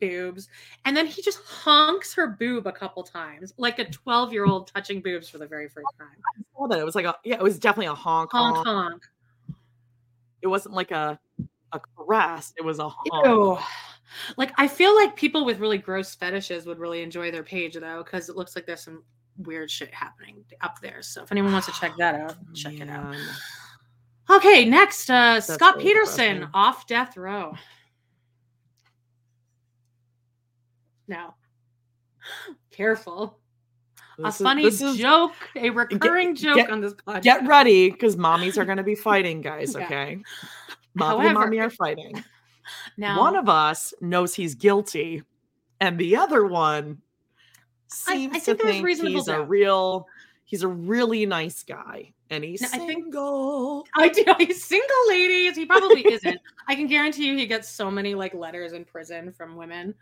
boobs 0.00 0.48
and 0.84 0.96
then 0.96 1.06
he 1.06 1.22
just 1.22 1.40
honks 1.44 2.14
her 2.14 2.28
boob 2.28 2.66
a 2.66 2.72
couple 2.72 3.02
times 3.02 3.52
like 3.56 3.78
a 3.78 3.84
12 3.90 4.32
year 4.32 4.46
old 4.46 4.68
touching 4.68 5.00
boobs 5.00 5.28
for 5.28 5.38
the 5.38 5.46
very 5.46 5.68
first 5.68 5.86
oh, 5.94 6.04
time 6.04 6.16
i 6.38 6.42
saw 6.56 6.66
that 6.68 6.78
it 6.78 6.84
was 6.84 6.94
like 6.94 7.04
a 7.04 7.16
yeah 7.24 7.34
it 7.34 7.42
was 7.42 7.58
definitely 7.58 7.86
a 7.86 7.94
honk 7.94 8.30
honk 8.30 8.56
honk, 8.56 8.66
honk. 8.66 9.02
it 10.40 10.46
wasn't 10.46 10.72
like 10.72 10.90
a 10.90 11.18
a 11.72 11.80
caress 11.96 12.52
it 12.56 12.64
was 12.64 12.78
a 12.78 12.88
honk 12.88 13.26
Ew. 13.26 13.58
Like 14.36 14.52
i 14.56 14.66
feel 14.66 14.94
like 14.94 15.16
people 15.16 15.44
with 15.44 15.58
really 15.58 15.78
gross 15.78 16.14
fetishes 16.14 16.66
would 16.66 16.78
really 16.78 17.02
enjoy 17.02 17.30
their 17.30 17.42
page 17.42 17.74
though 17.74 18.02
because 18.02 18.28
it 18.28 18.36
looks 18.36 18.54
like 18.56 18.66
there's 18.66 18.82
some 18.82 19.02
weird 19.38 19.70
shit 19.70 19.92
happening 19.94 20.44
up 20.60 20.80
there 20.80 21.02
so 21.02 21.22
if 21.22 21.32
anyone 21.32 21.52
wants 21.52 21.66
to 21.66 21.72
check 21.72 21.92
that 21.98 22.14
out 22.14 22.36
check 22.54 22.74
it 22.80 22.88
out 22.88 23.14
okay 24.30 24.64
next 24.64 25.10
uh 25.10 25.40
scott 25.40 25.78
peterson 25.78 26.48
off 26.54 26.86
death 26.86 27.16
row 27.16 27.54
now. 31.12 31.34
Careful. 32.70 33.38
This 34.18 34.40
a 34.40 34.44
funny 34.44 34.64
is, 34.64 34.78
joke, 34.96 35.32
a 35.56 35.70
recurring 35.70 36.34
get, 36.34 36.42
joke 36.42 36.56
get, 36.56 36.70
on 36.70 36.80
this 36.80 36.92
podcast. 36.94 37.22
Get 37.22 37.46
ready 37.46 37.90
because 37.90 38.16
mommies 38.28 38.58
are 38.58 38.64
going 38.64 38.76
to 38.76 38.82
be 38.82 38.94
fighting, 38.94 39.40
guys. 39.40 39.76
Okay. 39.76 40.18
Yeah. 40.94 41.06
Mommy 41.06 41.10
However, 41.10 41.28
and 41.28 41.38
mommy 41.38 41.58
are 41.58 41.70
fighting. 41.70 42.22
Now, 42.96 43.18
one 43.18 43.36
of 43.36 43.48
us 43.48 43.94
knows 44.00 44.34
he's 44.34 44.54
guilty, 44.54 45.22
and 45.80 45.98
the 45.98 46.16
other 46.16 46.46
one 46.46 46.98
seems 47.88 48.34
I, 48.34 48.36
I 48.36 48.40
to 48.40 48.54
think, 48.54 48.86
think 48.86 49.08
he's 49.08 49.26
doubt. 49.26 49.40
a 49.40 49.44
real, 49.44 50.06
he's 50.44 50.62
a 50.62 50.68
really 50.68 51.26
nice 51.26 51.62
guy. 51.62 52.12
And 52.30 52.42
he's 52.42 52.62
now, 52.62 52.68
single. 52.68 53.86
I, 53.94 54.08
think, 54.08 54.26
I 54.26 54.32
do. 54.38 54.44
He's 54.46 54.64
single, 54.64 54.88
ladies. 55.08 55.54
He 55.54 55.66
probably 55.66 56.00
isn't. 56.00 56.40
I 56.66 56.74
can 56.74 56.86
guarantee 56.86 57.26
you 57.26 57.36
he 57.36 57.46
gets 57.46 57.68
so 57.68 57.90
many 57.90 58.14
like 58.14 58.32
letters 58.32 58.72
in 58.72 58.86
prison 58.86 59.32
from 59.32 59.54
women. 59.54 59.94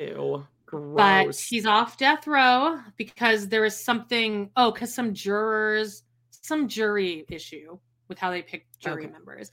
Ew. 0.00 0.44
Gross. 0.66 0.96
But 0.96 1.36
he's 1.36 1.64
off 1.64 1.96
death 1.96 2.26
row 2.26 2.80
because 2.96 3.46
there 3.46 3.64
is 3.64 3.76
something. 3.76 4.50
Oh, 4.56 4.72
because 4.72 4.92
some 4.92 5.14
jurors, 5.14 6.02
some 6.32 6.66
jury 6.66 7.24
issue 7.30 7.78
with 8.08 8.18
how 8.18 8.30
they 8.30 8.42
pick 8.42 8.66
jury 8.78 9.04
okay. 9.04 9.12
members. 9.12 9.50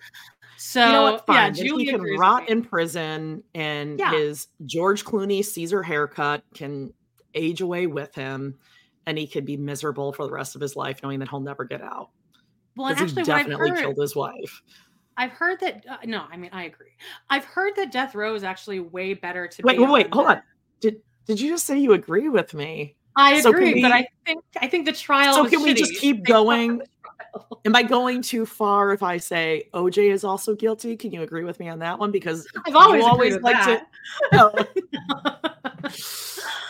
So 0.57 0.85
you 0.85 0.91
know 0.91 1.03
what? 1.13 1.23
Yeah, 1.27 1.49
Julie 1.49 1.85
he 1.85 1.91
can 1.91 2.03
rot 2.17 2.49
in 2.49 2.63
prison, 2.63 3.43
and 3.55 3.99
yeah. 3.99 4.11
his 4.11 4.47
George 4.65 5.03
Clooney 5.03 5.43
Caesar 5.43 5.83
haircut 5.83 6.43
can 6.53 6.93
age 7.33 7.61
away 7.61 7.87
with 7.87 8.13
him, 8.15 8.55
and 9.05 9.17
he 9.17 9.27
could 9.27 9.45
be 9.45 9.57
miserable 9.57 10.13
for 10.13 10.25
the 10.25 10.31
rest 10.31 10.55
of 10.55 10.61
his 10.61 10.75
life, 10.75 11.01
knowing 11.03 11.19
that 11.19 11.29
he'll 11.29 11.39
never 11.39 11.65
get 11.65 11.81
out. 11.81 12.09
Well, 12.75 12.87
and 12.87 12.99
actually, 12.99 13.21
he 13.21 13.25
definitely 13.25 13.69
heard, 13.71 13.79
killed 13.79 13.97
his 13.97 14.15
wife. 14.15 14.61
I've 15.17 15.31
heard 15.31 15.59
that. 15.61 15.85
Uh, 15.89 15.97
no, 16.05 16.25
I 16.31 16.37
mean, 16.37 16.49
I 16.53 16.63
agree. 16.63 16.91
I've 17.29 17.45
heard 17.45 17.75
that 17.75 17.91
death 17.91 18.15
row 18.15 18.33
is 18.35 18.43
actually 18.43 18.79
way 18.79 19.13
better 19.13 19.47
to. 19.47 19.61
Wait, 19.63 19.79
wait, 19.79 19.89
wait, 19.89 20.13
hold 20.13 20.27
on. 20.27 20.41
Did 20.79 21.01
did 21.25 21.39
you 21.39 21.49
just 21.49 21.65
say 21.65 21.77
you 21.77 21.93
agree 21.93 22.29
with 22.29 22.53
me? 22.53 22.95
I 23.15 23.41
so 23.41 23.51
agree, 23.51 23.75
we, 23.75 23.81
but 23.81 23.91
I 23.91 24.07
think 24.25 24.43
I 24.59 24.67
think 24.67 24.85
the 24.85 24.91
trial. 24.91 25.35
So 25.35 25.47
can 25.47 25.59
shitty. 25.59 25.63
we 25.63 25.73
just 25.73 25.95
keep 25.99 26.23
going? 26.23 26.81
Am 27.65 27.75
I 27.75 27.83
going 27.83 28.21
too 28.21 28.45
far 28.45 28.93
if 28.93 29.01
I 29.01 29.17
say 29.17 29.69
OJ 29.73 30.11
is 30.11 30.23
also 30.23 30.55
guilty? 30.55 30.97
Can 30.97 31.11
you 31.11 31.21
agree 31.21 31.43
with 31.43 31.59
me 31.59 31.69
on 31.69 31.79
that 31.79 31.97
one? 31.97 32.11
Because 32.11 32.47
I've 32.65 32.75
always, 32.75 33.03
always 33.05 33.37
like 33.37 33.55
that. 33.55 33.87
to. 34.31 34.67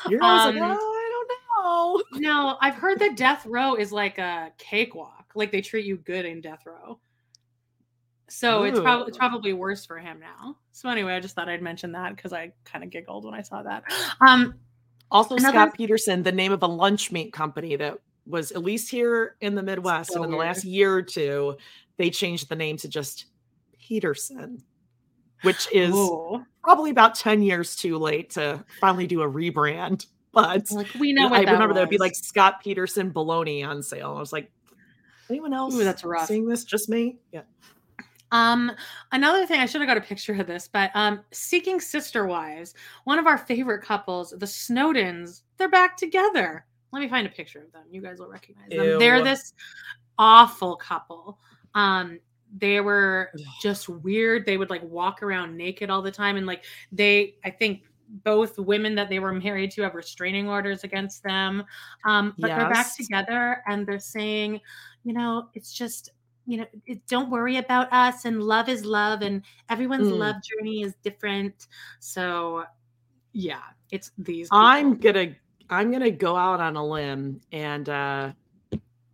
You're 0.10 0.24
always 0.24 0.56
um, 0.56 0.70
like, 0.70 0.78
oh, 0.78 0.94
I 0.94 1.10
don't 1.12 2.14
know. 2.22 2.30
No, 2.30 2.58
I've 2.62 2.76
heard 2.76 3.00
that 3.00 3.18
death 3.18 3.46
row 3.46 3.76
is 3.76 3.92
like 3.92 4.18
a 4.18 4.52
cakewalk. 4.58 5.32
Like 5.36 5.52
they 5.52 5.62
treat 5.62 5.86
you 5.86 5.98
good 5.98 6.26
in 6.26 6.42
death 6.42 6.66
row. 6.66 7.00
So 8.30 8.62
Ooh. 8.62 8.66
it's 8.66 8.80
probably 8.80 9.08
it's 9.08 9.18
probably 9.18 9.54
worse 9.54 9.86
for 9.86 10.00
him 10.00 10.20
now. 10.20 10.58
So 10.72 10.90
anyway, 10.90 11.14
I 11.14 11.20
just 11.20 11.36
thought 11.36 11.50
I'd 11.50 11.62
mention 11.62 11.92
that 11.94 12.16
because 12.16 12.34
I 12.34 12.52
kind 12.66 12.84
of 12.84 12.90
giggled 12.90 13.26
when 13.26 13.34
I 13.34 13.42
saw 13.42 13.64
that. 13.64 13.84
Um, 14.22 14.56
also, 15.12 15.36
another... 15.36 15.58
Scott 15.58 15.74
Peterson, 15.76 16.24
the 16.24 16.32
name 16.32 16.52
of 16.52 16.64
a 16.64 16.68
lunch 16.68 17.12
meat 17.12 17.32
company 17.32 17.76
that 17.76 18.00
was 18.26 18.52
at 18.52 18.64
least 18.64 18.90
here 18.90 19.36
in 19.42 19.56
the 19.56 19.64
Midwest, 19.64 20.14
so 20.14 20.18
and 20.18 20.26
in 20.26 20.32
the 20.32 20.38
last 20.38 20.64
year 20.64 20.94
or 20.94 21.02
two, 21.02 21.58
they 21.98 22.10
changed 22.10 22.50
the 22.50 22.56
name 22.56 22.78
to 22.78 22.88
just 22.88 23.26
Peterson, 23.80 24.64
which 25.42 25.68
is 25.72 25.94
Ooh. 25.94 26.46
probably 26.64 26.92
about 26.92 27.16
ten 27.16 27.42
years 27.42 27.76
too 27.76 27.98
late 27.98 28.30
to 28.32 28.64
finally 28.80 29.08
do 29.08 29.22
a 29.22 29.30
rebrand. 29.30 30.06
But 30.32 30.72
like 30.72 30.94
we 30.96 31.14
know, 31.14 31.28
I 31.28 31.42
remember 31.42 31.74
there'd 31.74 31.90
be 31.90 31.98
like 31.98 32.16
Scott 32.16 32.64
Peterson 32.64 33.12
bologna 33.12 33.64
on 33.64 33.84
sale. 33.84 34.16
I 34.16 34.20
was 34.20 34.34
like, 34.34 34.52
anyone 35.30 35.54
else? 35.54 35.76
Ooh, 35.76 35.84
that's 35.84 36.04
rough. 36.04 36.28
Seeing 36.28 36.48
this, 36.48 36.64
just 36.64 36.90
me? 36.90 37.18
Yeah. 37.32 37.42
Um, 38.32 38.72
another 39.12 39.46
thing, 39.46 39.60
I 39.60 39.68
should 39.68 39.82
have 39.82 39.88
got 39.88 39.98
a 39.98 40.02
picture 40.02 40.34
of 40.34 40.48
this, 40.48 40.68
but 40.68 40.90
um, 40.96 41.20
Seeking 41.32 41.80
Sister 41.80 42.26
Wives, 42.26 42.74
one 43.04 43.20
of 43.20 43.28
our 43.28 43.38
favorite 43.38 43.84
couples, 43.84 44.32
the 44.32 44.48
Snowdens, 44.48 45.44
they're 45.58 45.70
back 45.70 45.98
together. 45.98 46.66
Let 46.94 47.02
me 47.02 47.10
find 47.10 47.28
a 47.28 47.30
picture 47.30 47.60
of 47.60 47.72
them. 47.72 47.84
You 47.92 48.02
guys 48.02 48.20
will 48.20 48.30
recognize 48.30 48.70
them. 48.70 48.80
Ew. 48.80 49.00
They're 49.00 49.24
this 49.24 49.54
awful 50.18 50.76
couple. 50.76 51.40
Um, 51.74 52.20
they 52.56 52.80
were 52.82 53.32
just 53.62 53.90
weird. 53.90 54.46
They 54.46 54.58
would 54.58 54.70
like 54.70 54.84
walk 54.84 55.24
around 55.24 55.58
naked 55.58 55.90
all 55.90 56.04
the 56.04 56.12
time, 56.12 56.38
and 56.38 56.46
like 56.46 56.66
they, 56.92 57.36
I 57.44 57.50
think 57.50 57.86
both 58.24 58.60
women 58.60 58.94
that 58.94 59.10
they 59.10 59.20
were 59.20 59.34
married 59.34 59.72
to 59.72 59.82
have 59.82 59.96
restraining 59.96 60.48
orders 60.48 60.84
against 60.84 61.24
them. 61.24 61.64
Um, 62.06 62.36
but 62.38 62.50
yes. 62.50 62.60
they're 62.60 62.70
back 62.70 62.96
together 62.96 63.64
and 63.68 63.88
they're 63.88 63.98
saying, 63.98 64.62
you 65.04 65.14
know, 65.14 65.50
it's 65.56 65.74
just 65.74 66.12
you 66.46 66.58
know 66.58 66.66
it, 66.86 67.06
don't 67.08 67.30
worry 67.30 67.58
about 67.58 67.92
us 67.92 68.26
and 68.26 68.44
love 68.44 68.68
is 68.68 68.86
love 68.86 69.22
and 69.22 69.42
everyone's 69.70 70.10
mm. 70.10 70.18
love 70.18 70.36
journey 70.44 70.84
is 70.84 70.94
different 71.02 71.68
so 72.00 72.66
yeah 73.32 73.62
it's 73.92 74.12
these 74.18 74.48
people. 74.48 74.58
i'm 74.58 74.98
gonna 74.98 75.34
i'm 75.74 75.92
gonna 75.92 76.12
go 76.12 76.36
out 76.36 76.60
on 76.60 76.76
a 76.76 76.86
limb 76.86 77.40
and 77.52 77.90
uh 77.90 78.32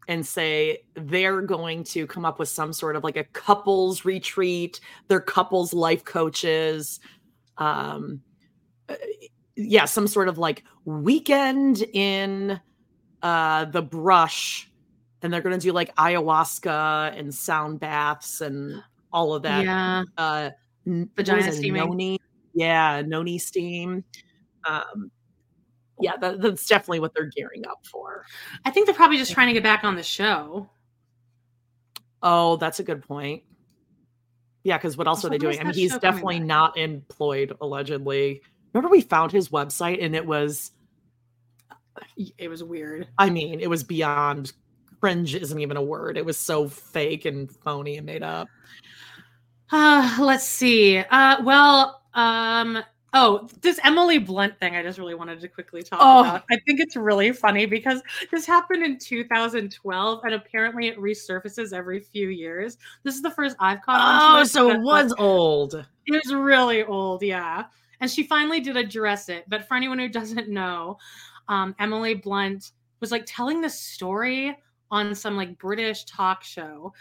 and 0.08 0.26
say 0.26 0.80
they're 0.96 1.42
going 1.42 1.84
to 1.84 2.08
come 2.08 2.26
up 2.26 2.40
with 2.40 2.50
some 2.50 2.74
sort 2.74 2.96
of 2.96 3.04
like 3.04 3.18
a 3.18 3.24
couples 3.26 4.06
retreat 4.06 4.80
they're 5.08 5.20
couples 5.20 5.74
life 5.74 6.04
coaches 6.04 7.00
um 7.58 8.22
uh, 8.88 8.96
yeah 9.56 9.86
some 9.86 10.08
sort 10.08 10.28
of 10.28 10.38
like 10.38 10.64
weekend 10.86 11.84
in 11.94 12.60
uh 13.22 13.66
the 13.66 13.82
brush 13.82 14.70
and 15.22 15.34
they're 15.34 15.42
going 15.42 15.58
to 15.58 15.62
do 15.62 15.74
like 15.74 15.94
ayahuasca 15.96 17.18
and 17.18 17.34
sound 17.34 17.80
baths 17.80 18.42
and 18.42 18.82
all 19.12 19.34
of 19.34 19.44
that. 19.44 19.64
Yeah. 19.66 20.04
Uh, 20.18 20.50
Vagina 20.86 21.52
steaming. 21.52 21.86
Noni? 21.86 22.20
Yeah, 22.54 23.02
noni 23.06 23.38
steam. 23.38 24.04
Um, 24.68 25.12
yeah, 26.00 26.18
that, 26.18 26.42
that's 26.42 26.68
definitely 26.68 27.00
what 27.00 27.14
they're 27.14 27.30
gearing 27.36 27.66
up 27.68 27.86
for. 27.86 28.26
I 28.66 28.72
think 28.72 28.86
they're 28.86 28.96
probably 28.96 29.18
just 29.18 29.32
trying 29.32 29.48
to 29.48 29.54
get 29.54 29.64
back 29.64 29.84
on 29.84 29.96
the 29.96 30.04
show. 30.04 30.70
Oh, 32.22 32.58
that's 32.58 32.80
a 32.80 32.84
good 32.84 33.04
point. 33.08 33.44
Yeah, 34.64 34.78
because 34.78 34.98
what 34.98 35.08
else 35.08 35.22
so 35.22 35.28
are 35.28 35.32
they 35.32 35.38
doing? 35.38 35.60
I 35.60 35.64
mean, 35.64 35.74
he's 35.74 35.98
definitely 35.98 36.40
not 36.40 36.78
employed, 36.78 37.56
allegedly. 37.62 38.42
Remember, 38.74 38.90
we 38.90 39.02
found 39.02 39.32
his 39.32 39.50
website 39.50 40.04
and 40.04 40.16
it 40.16 40.26
was. 40.26 40.72
It 42.38 42.50
was 42.50 42.64
weird. 42.64 43.08
I 43.18 43.30
mean, 43.30 43.60
it 43.60 43.70
was 43.70 43.84
beyond 43.84 44.54
cringe 45.00 45.36
isn't 45.36 45.60
even 45.60 45.78
a 45.78 45.82
word. 45.82 46.18
It 46.18 46.26
was 46.26 46.38
so 46.38 46.68
fake 46.68 47.26
and 47.26 47.52
phony 47.52 47.98
and 47.98 48.06
made 48.06 48.24
up. 48.24 48.48
Uh, 49.72 50.18
let's 50.22 50.46
see. 50.46 50.98
Uh, 50.98 51.38
well, 51.44 52.02
um, 52.14 52.84
oh, 53.14 53.48
this 53.62 53.80
Emily 53.84 54.18
Blunt 54.18 54.60
thing 54.60 54.76
I 54.76 54.84
just 54.84 55.00
really 55.00 55.16
wanted 55.16 55.40
to 55.42 55.48
quickly 55.48 55.82
talk 55.82 56.00
oh. 56.02 56.22
about. 56.22 56.44
I 56.52 56.58
think 56.66 56.80
it's 56.80 56.96
really 56.96 57.32
funny 57.32 57.66
because 57.66 58.02
this 58.32 58.46
happened 58.46 58.84
in 58.84 58.98
2012 58.98 60.22
and 60.24 60.34
apparently 60.34 60.88
it 60.88 60.98
resurfaces 60.98 61.74
every 61.74 62.00
few 62.00 62.30
years. 62.30 62.78
This 63.04 63.16
is 63.16 63.22
the 63.22 63.32
first 63.32 63.56
I've 63.60 63.82
caught 63.82 64.00
on. 64.00 64.42
Oh, 64.42 64.44
so 64.44 64.72
it 64.72 64.82
was 64.82 65.14
old. 65.18 65.74
It 66.06 66.12
was 66.12 66.34
really 66.34 66.84
old, 66.84 67.24
yeah. 67.24 67.66
And 68.00 68.10
she 68.10 68.24
finally 68.24 68.60
did 68.60 68.78
address 68.78 69.30
it. 69.30 69.46
But 69.48 69.68
for 69.68 69.76
anyone 69.76 70.00
who 70.00 70.10
doesn't 70.10 70.50
know, 70.50 70.98
um, 71.48 71.76
Emily 71.80 72.14
Blunt 72.14 72.72
was 73.00 73.12
like 73.12 73.24
telling 73.26 73.62
the 73.62 73.70
story 73.70 74.58
on 74.92 75.14
some 75.14 75.36
like 75.36 75.58
British 75.58 76.06
talk 76.06 76.44
show. 76.44 76.94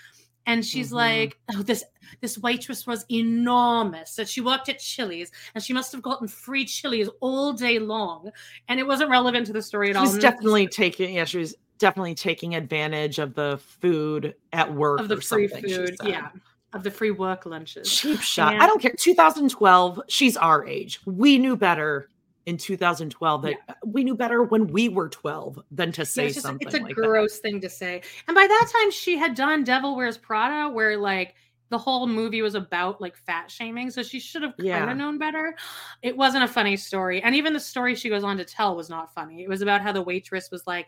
And 0.48 0.64
she's 0.64 0.88
mm-hmm. 0.88 0.96
like, 0.96 1.38
"Oh, 1.54 1.62
this 1.62 1.84
this 2.20 2.38
waitress 2.38 2.86
was 2.86 3.04
enormous. 3.10 4.16
That 4.16 4.28
she 4.28 4.40
worked 4.40 4.68
at 4.68 4.78
Chili's, 4.78 5.30
and 5.54 5.62
she 5.62 5.72
must 5.72 5.92
have 5.92 6.02
gotten 6.02 6.26
free 6.26 6.64
Chili's 6.64 7.08
all 7.20 7.52
day 7.52 7.78
long." 7.78 8.30
And 8.68 8.80
it 8.80 8.86
wasn't 8.86 9.10
relevant 9.10 9.46
to 9.48 9.52
the 9.52 9.62
story 9.62 9.90
at 9.90 9.96
she's 9.96 10.08
all. 10.08 10.14
She's 10.14 10.22
definitely 10.22 10.66
taking, 10.66 11.14
yeah, 11.14 11.24
she 11.24 11.38
was 11.38 11.54
definitely 11.78 12.14
taking 12.14 12.54
advantage 12.54 13.18
of 13.18 13.34
the 13.34 13.60
food 13.62 14.34
at 14.52 14.74
work 14.74 15.00
of 15.00 15.08
the 15.08 15.20
free 15.20 15.48
food, 15.48 15.96
yeah, 16.02 16.30
of 16.72 16.82
the 16.82 16.90
free 16.90 17.10
work 17.10 17.44
lunches. 17.44 17.94
Cheap 17.94 18.20
shot. 18.20 18.54
And- 18.54 18.62
I 18.62 18.66
don't 18.66 18.80
care. 18.80 18.94
2012. 18.98 20.00
She's 20.08 20.36
our 20.38 20.66
age. 20.66 20.98
We 21.04 21.38
knew 21.38 21.56
better 21.56 22.08
in 22.48 22.56
2012 22.56 23.42
that 23.42 23.50
yeah. 23.50 23.56
Uh, 23.68 23.74
we 23.84 24.02
knew 24.02 24.14
better 24.14 24.42
when 24.42 24.68
we 24.68 24.88
were 24.88 25.10
12 25.10 25.60
than 25.70 25.92
to 25.92 26.06
say 26.06 26.22
yeah, 26.22 26.26
it's 26.28 26.34
just, 26.36 26.46
something. 26.46 26.66
It's 26.66 26.74
a 26.74 26.80
like 26.80 26.94
gross 26.94 27.34
that. 27.34 27.42
thing 27.42 27.60
to 27.60 27.68
say. 27.68 28.00
And 28.26 28.34
by 28.34 28.46
that 28.46 28.70
time, 28.72 28.90
she 28.90 29.18
had 29.18 29.34
done 29.34 29.64
Devil 29.64 29.94
Wears 29.94 30.16
Prada, 30.16 30.72
where 30.72 30.96
like 30.96 31.34
the 31.68 31.76
whole 31.76 32.06
movie 32.06 32.40
was 32.40 32.54
about 32.54 33.02
like 33.02 33.18
fat 33.18 33.50
shaming. 33.50 33.90
So 33.90 34.02
she 34.02 34.18
should 34.18 34.40
have 34.40 34.56
kind 34.56 34.84
of 34.84 34.88
yeah. 34.88 34.92
known 34.94 35.18
better. 35.18 35.54
It 36.00 36.16
wasn't 36.16 36.44
a 36.44 36.48
funny 36.48 36.78
story. 36.78 37.22
And 37.22 37.34
even 37.34 37.52
the 37.52 37.60
story 37.60 37.94
she 37.94 38.08
goes 38.08 38.24
on 38.24 38.38
to 38.38 38.46
tell 38.46 38.74
was 38.74 38.88
not 38.88 39.12
funny. 39.12 39.42
It 39.42 39.48
was 39.50 39.60
about 39.60 39.82
how 39.82 39.92
the 39.92 40.00
waitress 40.00 40.50
was 40.50 40.66
like, 40.66 40.86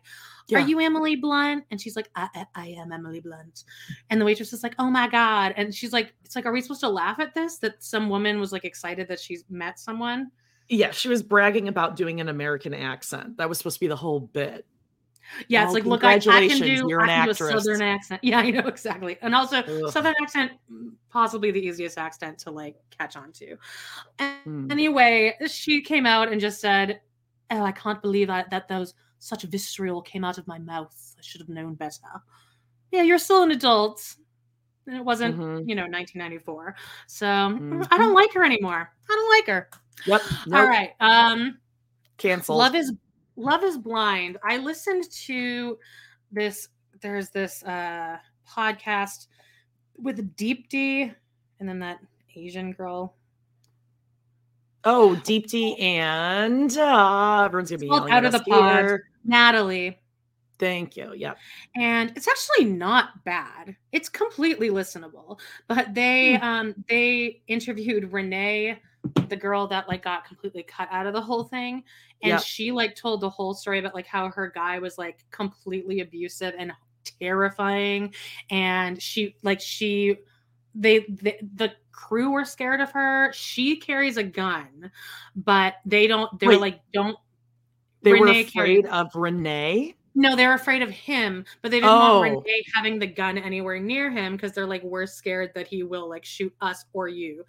Are 0.54 0.60
you 0.60 0.80
Emily 0.80 1.16
Blunt? 1.16 1.64
And 1.70 1.78
she's 1.78 1.94
like, 1.94 2.08
I, 2.16 2.30
I, 2.34 2.46
I 2.54 2.66
am 2.68 2.90
Emily 2.90 3.20
Blunt. 3.20 3.64
And 4.08 4.18
the 4.18 4.24
waitress 4.24 4.54
is 4.54 4.62
like, 4.62 4.76
Oh 4.78 4.88
my 4.88 5.08
God. 5.08 5.52
And 5.58 5.74
she's 5.74 5.92
like, 5.92 6.14
It's 6.24 6.34
like, 6.34 6.46
Are 6.46 6.52
we 6.52 6.62
supposed 6.62 6.80
to 6.80 6.88
laugh 6.88 7.20
at 7.20 7.34
this? 7.34 7.58
That 7.58 7.84
some 7.84 8.08
woman 8.08 8.40
was 8.40 8.50
like 8.50 8.64
excited 8.64 9.08
that 9.08 9.20
she's 9.20 9.44
met 9.50 9.78
someone? 9.78 10.30
Yeah, 10.70 10.92
she 10.92 11.08
was 11.08 11.20
bragging 11.22 11.66
about 11.66 11.96
doing 11.96 12.20
an 12.20 12.28
American 12.28 12.72
accent. 12.72 13.38
That 13.38 13.48
was 13.48 13.58
supposed 13.58 13.76
to 13.76 13.80
be 13.80 13.88
the 13.88 13.96
whole 13.96 14.20
bit. 14.20 14.64
Yeah, 15.48 15.64
it's 15.64 15.70
oh, 15.70 15.74
like, 15.74 15.84
look, 15.84 16.04
I, 16.04 16.14
I, 16.14 16.18
can 16.18 16.58
do, 16.58 16.86
You're 16.88 17.02
I 17.02 17.06
can 17.06 17.24
do 17.26 17.30
a 17.30 17.34
southern 17.34 17.82
accent. 17.82 18.20
Yeah, 18.24 18.38
I 18.38 18.50
know 18.50 18.66
exactly. 18.66 19.18
And 19.20 19.34
also, 19.34 19.58
Ugh. 19.58 19.90
southern 19.90 20.14
accent, 20.22 20.52
mm, 20.72 20.92
possibly 21.10 21.50
the 21.50 21.60
easiest 21.60 21.98
accent 21.98 22.38
to 22.40 22.50
like 22.50 22.76
catch 22.96 23.16
on 23.16 23.32
to. 23.32 23.56
And 24.20 24.46
mm. 24.46 24.72
Anyway, 24.72 25.36
she 25.48 25.82
came 25.82 26.06
out 26.06 26.30
and 26.30 26.40
just 26.40 26.60
said, 26.60 27.00
"Oh, 27.50 27.62
I 27.62 27.72
can't 27.72 28.00
believe 28.00 28.28
that 28.28 28.50
that 28.50 28.68
those 28.68 28.94
such 29.18 29.42
visceral 29.42 30.02
came 30.02 30.24
out 30.24 30.38
of 30.38 30.46
my 30.46 30.58
mouth. 30.58 30.96
I 31.18 31.22
should 31.22 31.40
have 31.40 31.48
known 31.48 31.74
better." 31.74 32.22
Yeah, 32.92 33.02
you're 33.02 33.18
still 33.18 33.42
an 33.42 33.50
adult. 33.50 34.16
And 34.86 34.96
it 34.96 35.04
wasn't, 35.04 35.36
mm-hmm. 35.36 35.68
you 35.68 35.76
know, 35.76 35.82
1994. 35.82 36.74
So 37.06 37.26
mm-hmm. 37.26 37.82
I 37.90 37.98
don't 37.98 38.14
like 38.14 38.32
her 38.32 38.42
anymore. 38.42 38.90
I 39.08 39.14
don't 39.14 39.30
like 39.30 39.46
her. 39.46 39.68
Yep. 40.06 40.22
Nope. 40.46 40.60
All 40.60 40.66
right. 40.66 40.90
Um 41.00 41.58
cancel. 42.16 42.56
Love 42.56 42.74
is 42.74 42.92
Love 43.36 43.64
is 43.64 43.78
Blind. 43.78 44.38
I 44.44 44.58
listened 44.58 45.10
to 45.26 45.78
this 46.32 46.68
there's 47.00 47.30
this 47.30 47.62
uh 47.64 48.18
podcast 48.48 49.26
with 49.96 50.36
Deepti 50.36 51.14
and 51.58 51.68
then 51.68 51.78
that 51.80 51.98
Asian 52.34 52.72
girl. 52.72 53.14
Oh, 54.84 55.20
Deepti 55.24 55.80
and 55.80 56.76
uh 56.76 57.42
everyone's 57.44 57.70
gonna 57.70 57.80
be 57.80 57.90
out 57.90 58.24
of 58.24 58.32
the 58.32 58.40
pod. 58.40 59.00
Natalie. 59.24 60.00
Thank 60.60 60.94
you. 60.94 61.14
Yep. 61.14 61.38
And 61.74 62.12
it's 62.16 62.28
actually 62.28 62.66
not 62.66 63.24
bad. 63.24 63.74
It's 63.92 64.10
completely 64.10 64.68
listenable. 64.68 65.40
But 65.68 65.94
they 65.94 66.36
hmm. 66.36 66.44
um 66.44 66.74
they 66.88 67.42
interviewed 67.48 68.12
Renee 68.12 68.78
the 69.28 69.36
girl 69.36 69.66
that 69.66 69.88
like 69.88 70.02
got 70.02 70.24
completely 70.24 70.62
cut 70.62 70.88
out 70.90 71.06
of 71.06 71.12
the 71.12 71.20
whole 71.20 71.44
thing 71.44 71.82
and 72.22 72.32
yep. 72.32 72.42
she 72.42 72.70
like 72.70 72.94
told 72.94 73.20
the 73.20 73.30
whole 73.30 73.54
story 73.54 73.78
about 73.78 73.94
like 73.94 74.06
how 74.06 74.28
her 74.28 74.52
guy 74.54 74.78
was 74.78 74.98
like 74.98 75.24
completely 75.30 76.00
abusive 76.00 76.54
and 76.58 76.72
terrifying 77.18 78.12
and 78.50 79.00
she 79.00 79.34
like 79.42 79.60
she 79.60 80.16
they, 80.74 81.00
they 81.08 81.40
the 81.54 81.72
crew 81.92 82.30
were 82.30 82.44
scared 82.44 82.80
of 82.80 82.90
her 82.90 83.32
she 83.32 83.76
carries 83.76 84.16
a 84.16 84.22
gun 84.22 84.90
but 85.34 85.74
they 85.86 86.06
don't 86.06 86.38
they're 86.38 86.50
Wait, 86.50 86.60
like 86.60 86.80
don't 86.92 87.16
they 88.02 88.12
renee 88.12 88.42
were 88.54 88.62
afraid 88.62 88.86
of 88.86 89.14
renee 89.14 89.94
no, 90.14 90.34
they're 90.34 90.54
afraid 90.54 90.82
of 90.82 90.90
him, 90.90 91.44
but 91.62 91.70
they 91.70 91.78
didn't 91.78 91.90
oh. 91.90 92.20
want 92.20 92.30
Renee 92.30 92.64
having 92.74 92.98
the 92.98 93.06
gun 93.06 93.38
anywhere 93.38 93.78
near 93.78 94.10
him 94.10 94.32
because 94.32 94.52
they're 94.52 94.66
like, 94.66 94.82
we're 94.82 95.06
scared 95.06 95.52
that 95.54 95.68
he 95.68 95.82
will 95.82 96.08
like 96.08 96.24
shoot 96.24 96.52
us 96.60 96.84
or 96.92 97.08
you. 97.08 97.44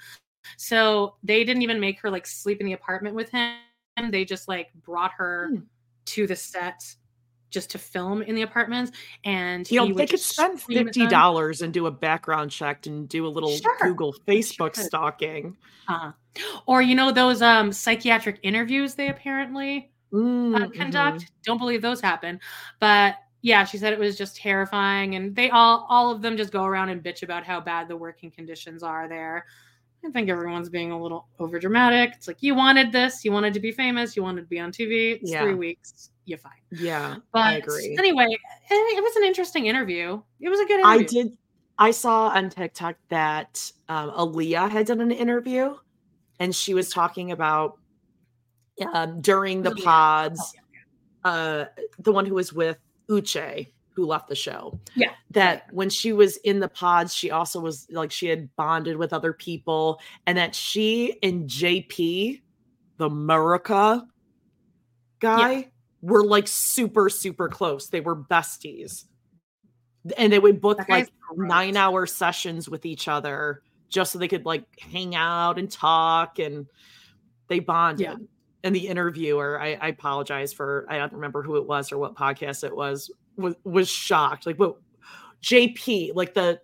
So 0.58 1.16
they 1.24 1.44
didn't 1.44 1.62
even 1.62 1.80
make 1.80 2.00
her 2.02 2.10
like 2.10 2.28
sleep 2.28 2.60
in 2.60 2.66
the 2.66 2.74
apartment 2.74 3.16
with 3.16 3.30
him. 3.30 3.58
They 4.10 4.26
just 4.26 4.48
like 4.48 4.74
brought 4.74 5.12
her 5.18 5.50
hmm. 5.52 5.60
to 6.06 6.28
the 6.28 6.36
set 6.36 6.84
just 7.52 7.70
to 7.72 7.78
film 7.78 8.22
in 8.22 8.34
the 8.34 8.42
apartments. 8.42 8.92
And 9.24 9.70
you 9.70 9.80
know, 9.80 9.94
they 9.94 10.08
could 10.08 10.20
spend 10.20 10.62
fifty 10.62 11.06
dollars 11.08 11.62
and 11.62 11.74
do 11.74 11.86
a 11.86 11.92
background 11.92 12.50
check 12.50 12.88
and 12.88 13.08
do 13.08 13.28
a 13.28 13.30
little 13.30 13.52
sure. 13.52 13.78
Google, 13.82 14.16
Facebook 14.28 14.76
sure. 14.76 14.86
stalking. 14.86 15.58
Uh-huh. 15.88 16.12
Or 16.66 16.82
you 16.82 16.96
know 16.96 17.12
those 17.12 17.42
um 17.42 17.72
psychiatric 17.72 18.40
interviews 18.42 18.96
they 18.96 19.10
apparently 19.10 19.92
mm, 20.12 20.56
uh, 20.56 20.70
conduct. 20.70 21.18
Mm-hmm. 21.18 21.34
Don't 21.44 21.58
believe 21.60 21.82
those 21.82 22.02
happen, 22.02 22.40
but 22.80 23.16
yeah, 23.44 23.66
she 23.66 23.78
said 23.78 23.92
it 23.92 24.00
was 24.00 24.18
just 24.18 24.36
terrifying, 24.36 25.16
and 25.16 25.36
they 25.36 25.50
all 25.50 25.86
all 25.90 26.12
of 26.12 26.22
them 26.22 26.38
just 26.38 26.52
go 26.52 26.64
around 26.64 26.90
and 26.90 27.04
bitch 27.04 27.24
about 27.24 27.44
how 27.44 27.60
bad 27.60 27.88
the 27.88 27.98
working 27.98 28.32
conditions 28.32 28.84
are 28.84 29.08
there. 29.10 29.46
I 30.04 30.10
think 30.10 30.30
everyone's 30.30 30.70
being 30.70 30.92
a 30.92 31.02
little 31.02 31.28
over 31.40 31.60
dramatic. 31.60 32.14
It's 32.16 32.28
like 32.28 32.42
you 32.42 32.56
wanted 32.56 32.92
this, 32.92 33.24
you 33.24 33.32
wanted 33.32 33.54
to 33.54 33.60
be 33.60 33.72
famous, 33.72 34.16
you 34.16 34.24
wanted 34.24 34.42
to 34.42 34.48
be 34.48 34.60
on 34.60 34.72
TV. 34.72 35.16
It's 35.22 35.32
yeah. 35.32 35.44
three 35.44 35.54
weeks, 35.54 36.10
you're 36.26 36.40
fine. 36.40 36.54
Yeah, 36.72 37.18
but 37.32 37.40
I 37.40 37.54
agree. 37.54 37.96
Anyway, 37.98 38.28
it 38.70 39.04
was 39.04 39.16
an 39.16 39.24
interesting 39.24 39.68
interview. 39.68 40.22
It 40.40 40.50
was 40.50 40.60
a 40.60 40.66
good. 40.66 40.80
Interview. 40.80 41.00
I 41.00 41.04
did. 41.04 41.38
I 41.78 41.92
saw 41.92 42.30
on 42.30 42.50
TikTok 42.50 42.96
that 43.10 43.72
um, 43.90 44.12
Aaliyah 44.12 44.70
had 44.70 44.88
done 44.88 45.02
an 45.02 45.12
interview, 45.12 45.76
and 46.40 46.54
she 46.56 46.74
was 46.74 46.90
talking 46.90 47.32
about 47.32 47.78
um, 48.94 49.22
during 49.22 49.62
the 49.62 49.76
pods, 49.76 50.56
uh, 51.24 51.66
the 52.00 52.12
one 52.12 52.26
who 52.26 52.36
was 52.36 52.54
with 52.54 52.78
Uche 53.10 53.68
who 53.94 54.06
left 54.06 54.28
the 54.28 54.36
show. 54.36 54.80
Yeah. 54.96 55.12
That 55.32 55.68
when 55.72 55.90
she 55.90 56.14
was 56.14 56.38
in 56.38 56.60
the 56.60 56.68
pods, 56.68 57.14
she 57.14 57.32
also 57.32 57.60
was 57.60 57.88
like 57.92 58.12
she 58.12 58.28
had 58.28 58.54
bonded 58.56 58.98
with 58.98 59.14
other 59.14 59.34
people, 59.34 60.00
and 60.26 60.38
that 60.38 60.56
she 60.56 61.18
and 61.22 61.50
JP, 61.50 62.42
the 62.98 63.06
America 63.06 64.06
guy, 65.20 65.52
yeah. 65.52 65.64
were 66.02 66.26
like 66.26 66.48
super, 66.48 67.10
super 67.10 67.50
close. 67.50 67.88
They 67.88 68.02
were 68.02 68.16
besties. 68.16 69.06
And 70.18 70.34
they 70.34 70.40
would 70.40 70.62
book 70.62 70.80
like 70.90 71.10
nine 71.36 71.78
hour 71.78 72.08
sessions 72.08 72.68
with 72.68 72.88
each 72.88 73.08
other 73.08 73.62
just 73.88 74.12
so 74.12 74.20
they 74.20 74.28
could 74.28 74.46
like 74.46 74.66
hang 74.80 75.14
out 75.14 75.60
and 75.60 75.70
talk 75.70 76.40
and 76.40 76.66
they 77.50 77.60
bonded. 77.60 78.08
Yeah. 78.08 78.16
And 78.64 78.76
the 78.76 78.88
interviewer, 78.88 79.60
I, 79.62 79.74
I 79.74 79.88
apologize 79.90 80.54
for 80.54 80.86
I 80.90 80.98
don't 80.98 81.14
remember 81.14 81.44
who 81.44 81.58
it 81.58 81.68
was 81.68 81.92
or 81.92 81.98
what 81.98 82.16
podcast 82.16 82.64
it 82.64 82.76
was, 82.76 83.12
was 83.42 83.56
was 83.64 83.90
shocked. 83.90 84.46
Like, 84.46 84.58
what 84.58 84.78
JP, 85.42 86.16
like 86.16 86.34
the 86.34 86.62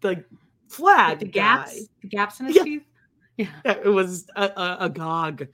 the 0.00 0.24
flag, 0.68 1.20
the 1.20 1.26
gaps, 1.26 1.74
guy. 1.74 1.80
the 2.02 2.08
gaps 2.08 2.40
in 2.40 2.46
his 2.46 2.56
yeah. 2.56 2.64
teeth. 2.64 2.82
Yeah, 3.36 3.48
it 3.66 3.92
was 3.92 4.26
a, 4.34 4.44
a, 4.44 4.76
a 4.80 4.88
gog, 4.88 5.46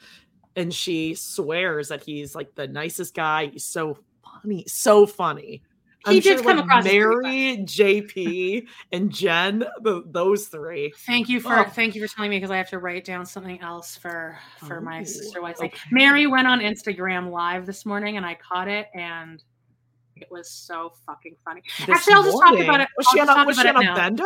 and 0.54 0.72
she 0.72 1.14
swears 1.14 1.88
that 1.88 2.02
he's 2.02 2.34
like 2.34 2.54
the 2.54 2.68
nicest 2.68 3.14
guy. 3.14 3.46
He's 3.46 3.64
so 3.64 3.98
funny, 4.22 4.64
so 4.68 5.04
funny. 5.04 5.62
He 6.06 6.16
I'm 6.16 6.20
did 6.20 6.38
sure, 6.38 6.42
come 6.42 6.56
like, 6.56 6.64
across 6.64 6.84
Meri, 6.84 7.58
JP, 7.58 8.66
and 8.90 9.10
Jen. 9.10 9.64
The, 9.82 10.02
those 10.06 10.46
three. 10.46 10.92
Thank 11.06 11.28
you 11.28 11.40
for 11.40 11.60
oh. 11.60 11.64
thank 11.64 11.94
you 11.94 12.06
for 12.06 12.12
telling 12.12 12.30
me 12.30 12.38
because 12.38 12.50
I 12.50 12.56
have 12.56 12.68
to 12.70 12.78
write 12.78 13.04
down 13.04 13.24
something 13.24 13.60
else 13.60 13.96
for 13.96 14.36
for 14.58 14.78
oh, 14.78 14.80
my 14.80 15.04
sister 15.04 15.40
wife. 15.40 15.60
Okay. 15.60 15.72
Meri 15.92 16.26
went 16.26 16.48
on 16.48 16.60
Instagram 16.60 17.30
live 17.30 17.66
this 17.66 17.86
morning 17.86 18.16
and 18.16 18.26
I 18.26 18.34
caught 18.34 18.66
it 18.66 18.88
and 18.94 19.42
it 20.22 20.30
was 20.30 20.50
so 20.50 20.92
fucking 21.04 21.36
funny. 21.44 21.62
This 21.80 21.88
Actually, 21.88 22.14
I'll 22.14 22.22
just 22.24 22.38
talk 22.38 22.58
about 22.58 22.80
it. 22.80 22.88
Was 22.96 23.06
she 23.12 23.20
on 23.20 23.28
a, 23.28 23.44
was 23.44 23.58
she 23.58 23.68
on 23.68 23.86
a 23.86 23.94
bender? 23.94 24.24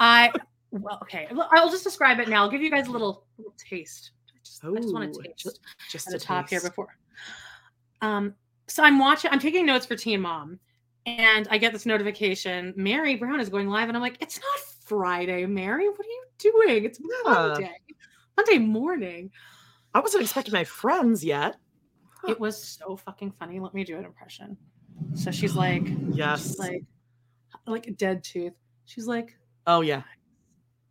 I 0.00 0.32
well, 0.70 0.98
okay. 1.02 1.28
I'll 1.52 1.70
just 1.70 1.84
describe 1.84 2.18
it 2.20 2.28
now. 2.28 2.42
I'll 2.42 2.50
give 2.50 2.62
you 2.62 2.70
guys 2.70 2.88
a 2.88 2.90
little, 2.90 3.26
little 3.36 3.54
taste. 3.58 4.12
I 4.28 4.38
just, 4.42 4.64
I 4.64 4.80
just 4.80 4.92
want 4.92 5.14
to 5.14 5.22
taste 5.22 5.38
just, 5.38 5.60
just 5.90 6.06
at 6.08 6.12
the 6.12 6.18
top 6.18 6.48
here 6.48 6.60
before. 6.60 6.96
Um, 8.00 8.34
so 8.66 8.82
I'm 8.82 8.98
watching. 8.98 9.30
I'm 9.30 9.38
taking 9.38 9.66
notes 9.66 9.86
for 9.86 9.96
Teen 9.96 10.20
Mom, 10.20 10.58
and 11.06 11.48
I 11.50 11.58
get 11.58 11.72
this 11.72 11.86
notification. 11.86 12.74
Meri 12.76 13.16
Brown 13.16 13.40
is 13.40 13.48
going 13.48 13.68
live, 13.68 13.88
and 13.88 13.96
I'm 13.96 14.02
like, 14.02 14.18
it's 14.20 14.38
not 14.38 14.60
Friday, 14.84 15.46
Meri. 15.46 15.88
What 15.88 16.00
are 16.00 16.04
you 16.04 16.24
doing? 16.38 16.84
It's 16.84 17.00
yeah. 17.00 17.32
Monday, 17.32 17.70
Monday 18.36 18.58
morning. 18.58 19.30
I 19.94 20.00
wasn't 20.00 20.22
expecting 20.22 20.52
my 20.52 20.64
friends 20.64 21.24
yet. 21.24 21.56
It 22.26 22.38
was 22.38 22.62
so 22.62 22.96
fucking 22.96 23.32
funny. 23.38 23.58
Let 23.60 23.74
me 23.74 23.84
do 23.84 23.96
an 23.96 24.04
impression. 24.04 24.56
So 25.14 25.30
she's 25.30 25.54
like, 25.54 25.82
yes, 26.12 26.42
she's 26.42 26.58
like, 26.58 26.84
like 27.66 27.86
a 27.86 27.90
dead 27.90 28.24
tooth. 28.24 28.54
She's 28.86 29.06
like, 29.06 29.36
oh 29.66 29.80
yeah, 29.80 30.02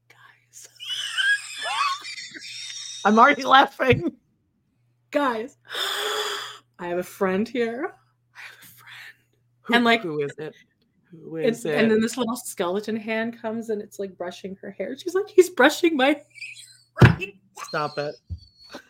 guys. 0.10 0.68
I'm 3.06 3.18
already 3.18 3.44
laughing. 3.44 4.16
Guys, 5.12 5.58
I 6.80 6.88
have 6.88 6.98
a 6.98 7.04
friend 7.04 7.48
here. 7.48 7.94
I 8.36 8.40
have 8.40 8.58
a 8.62 8.66
friend. 8.66 9.16
Who, 9.62 9.74
and 9.74 9.86
like, 9.86 10.02
who 10.02 10.22
is 10.22 10.34
it? 10.38 10.54
Who 11.12 11.38
is 11.38 11.66
it? 11.66 11.76
And 11.76 11.90
then 11.90 12.02
this 12.02 12.18
little 12.18 12.36
skeleton 12.36 12.98
hand 12.98 13.42
comes 13.42 13.70
and 13.70 13.82
it's 13.82 14.00
like 14.00 14.18
brushing 14.18 14.58
her 14.62 14.72
hair. 14.72 14.98
She's 14.98 15.16
like, 15.16 15.30
he's 15.30 15.50
brushing 15.50 15.96
my 15.96 16.22
hair. 17.02 17.30
Stop 17.64 17.98
it. 17.98 18.16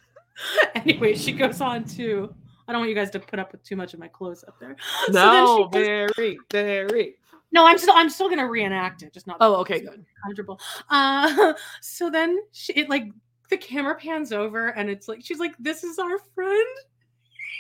anyway, 0.76 1.16
she 1.16 1.32
goes 1.32 1.62
on 1.62 1.84
to. 1.86 2.34
I 2.68 2.74
don't 2.74 2.82
want 2.82 2.90
you 2.90 2.96
guys 2.96 3.10
to 3.12 3.20
put 3.20 3.40
up 3.40 3.52
with 3.52 3.64
too 3.64 3.76
much 3.76 3.94
of 3.94 4.00
my 4.00 4.08
clothes 4.08 4.44
up 4.48 4.60
there. 4.60 4.76
No, 5.10 5.70
so 5.74 5.80
very, 5.80 6.38
very. 6.52 7.16
No, 7.52 7.66
I'm 7.66 7.78
still 7.78 7.94
I'm 7.96 8.10
still 8.10 8.30
gonna 8.30 8.48
reenact 8.48 9.04
it, 9.04 9.14
just 9.14 9.26
not. 9.26 9.38
Oh, 9.40 9.56
okay, 9.56 9.80
good. 9.80 10.06
Comfortable. 10.24 10.60
Uh, 10.90 11.54
so 11.82 12.10
then 12.10 12.40
she, 12.52 12.74
it 12.74 12.90
like 12.90 13.10
the 13.50 13.58
camera 13.58 13.96
pans 13.96 14.34
over 14.34 14.68
and 14.70 14.90
it's 14.90 15.08
like 15.08 15.24
she's 15.24 15.40
like, 15.40 15.56
"This 15.58 15.84
is 15.84 15.98
our 15.98 16.20
friend. 16.36 16.78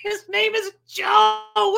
His 0.03 0.27
name 0.29 0.53
is 0.55 0.71
Joe." 0.87 1.77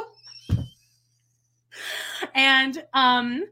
and 2.34 2.84
um, 2.94 3.46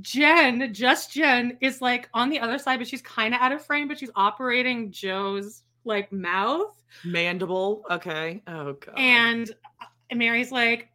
Jen, 0.00 0.72
just 0.74 1.12
Jen, 1.12 1.58
is 1.60 1.80
like 1.80 2.08
on 2.12 2.28
the 2.28 2.40
other 2.40 2.58
side, 2.58 2.78
but 2.78 2.88
she's 2.88 3.02
kind 3.02 3.34
of 3.34 3.40
out 3.40 3.52
of 3.52 3.64
frame, 3.64 3.88
but 3.88 3.98
she's 3.98 4.10
operating 4.16 4.90
Joe's 4.90 5.62
like 5.84 6.12
mouth 6.12 6.82
mandible 7.04 7.84
okay 7.90 8.42
oh 8.46 8.74
god 8.74 8.94
and 8.96 9.50
uh, 9.80 10.14
Meri's 10.14 10.52
like 10.52 10.88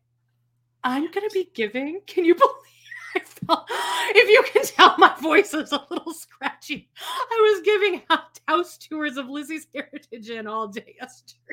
i'm 0.83 1.11
gonna 1.11 1.29
be 1.33 1.49
giving 1.53 2.01
can 2.07 2.25
you 2.25 2.35
believe 3.15 3.35
if 4.09 4.29
you 4.29 4.43
can 4.51 4.63
tell 4.63 4.95
my 4.97 5.13
voice 5.21 5.53
is 5.53 5.71
a 5.71 5.85
little 5.89 6.13
scratchy 6.13 6.89
i 6.99 7.53
was 7.53 7.65
giving 7.65 8.01
out 8.09 8.39
house 8.47 8.77
tours 8.77 9.17
of 9.17 9.27
lizzie's 9.27 9.67
heritage 9.73 10.29
Inn 10.29 10.47
all 10.47 10.67
day 10.67 10.95
yesterday 10.99 11.43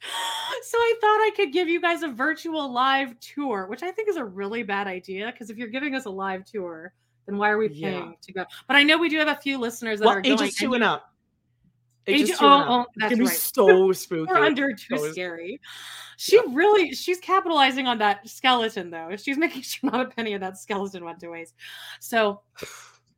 so 0.00 0.78
I 0.78 0.94
thought 1.00 1.06
I 1.06 1.30
could 1.36 1.52
give 1.52 1.68
you 1.68 1.80
guys 1.80 2.02
a 2.02 2.08
virtual 2.08 2.72
live 2.72 3.18
tour, 3.20 3.66
which 3.66 3.82
I 3.82 3.90
think 3.90 4.08
is 4.08 4.16
a 4.16 4.24
really 4.24 4.62
bad 4.62 4.86
idea 4.86 5.30
because 5.32 5.50
if 5.50 5.56
you're 5.56 5.68
giving 5.68 5.94
us 5.94 6.04
a 6.06 6.10
live 6.10 6.44
tour, 6.44 6.92
then 7.26 7.36
why 7.36 7.50
are 7.50 7.58
we 7.58 7.68
paying 7.68 8.10
yeah. 8.10 8.12
to 8.22 8.32
go? 8.32 8.44
But 8.66 8.76
I 8.76 8.82
know 8.82 8.96
we 8.96 9.08
do 9.08 9.18
have 9.18 9.28
a 9.28 9.36
few 9.36 9.58
listeners 9.58 9.98
that 9.98 10.06
well, 10.06 10.16
are 10.16 10.20
ages 10.20 10.38
going. 10.38 10.52
two 10.52 10.74
and 10.74 10.84
up. 10.84 11.12
Age, 12.08 12.30
oh, 12.40 12.64
oh, 12.68 12.86
that's 12.96 13.12
it 13.12 13.20
right. 13.20 13.28
so 13.28 13.92
spooky. 13.92 14.32
We're 14.32 14.38
under 14.38 14.72
too 14.72 14.96
so 14.96 15.12
scary. 15.12 15.60
She 16.16 16.36
yeah. 16.36 16.42
really, 16.52 16.94
she's 16.94 17.20
capitalizing 17.20 17.86
on 17.86 17.98
that 17.98 18.28
skeleton 18.28 18.90
though. 18.90 19.14
She's 19.16 19.36
making 19.36 19.62
sure 19.62 19.90
not 19.90 20.00
a 20.00 20.06
penny 20.06 20.34
of 20.34 20.40
that 20.40 20.58
skeleton 20.58 21.04
went 21.04 21.20
to 21.20 21.28
waste. 21.28 21.54
So 22.00 22.40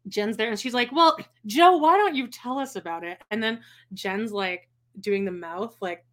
Jen's 0.09 0.37
there 0.37 0.51
and 0.51 0.59
she's 0.59 0.75
like, 0.75 0.93
"Well, 0.93 1.17
Joe, 1.47 1.77
why 1.77 1.97
don't 1.97 2.15
you 2.15 2.27
tell 2.27 2.59
us 2.59 2.77
about 2.77 3.05
it?" 3.05 3.19
And 3.31 3.43
then 3.43 3.61
Jen's 3.95 4.33
like 4.33 4.69
doing 5.01 5.25
the 5.25 5.31
mouth, 5.31 5.77
like 5.81 6.05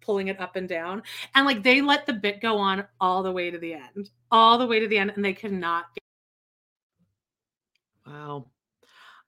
pulling 0.00 0.28
it 0.28 0.40
up 0.40 0.56
and 0.56 0.68
down, 0.68 1.02
and 1.34 1.46
like 1.46 1.62
they 1.62 1.80
let 1.80 2.04
the 2.04 2.12
bit 2.12 2.40
go 2.40 2.58
on 2.58 2.84
all 3.00 3.22
the 3.22 3.32
way 3.32 3.50
to 3.50 3.58
the 3.58 3.74
end, 3.74 4.10
all 4.30 4.58
the 4.58 4.66
way 4.66 4.80
to 4.80 4.88
the 4.88 4.98
end, 4.98 5.12
and 5.14 5.24
they 5.24 5.34
could 5.34 5.52
not. 5.52 5.86
Get- 5.94 8.12
wow. 8.12 8.46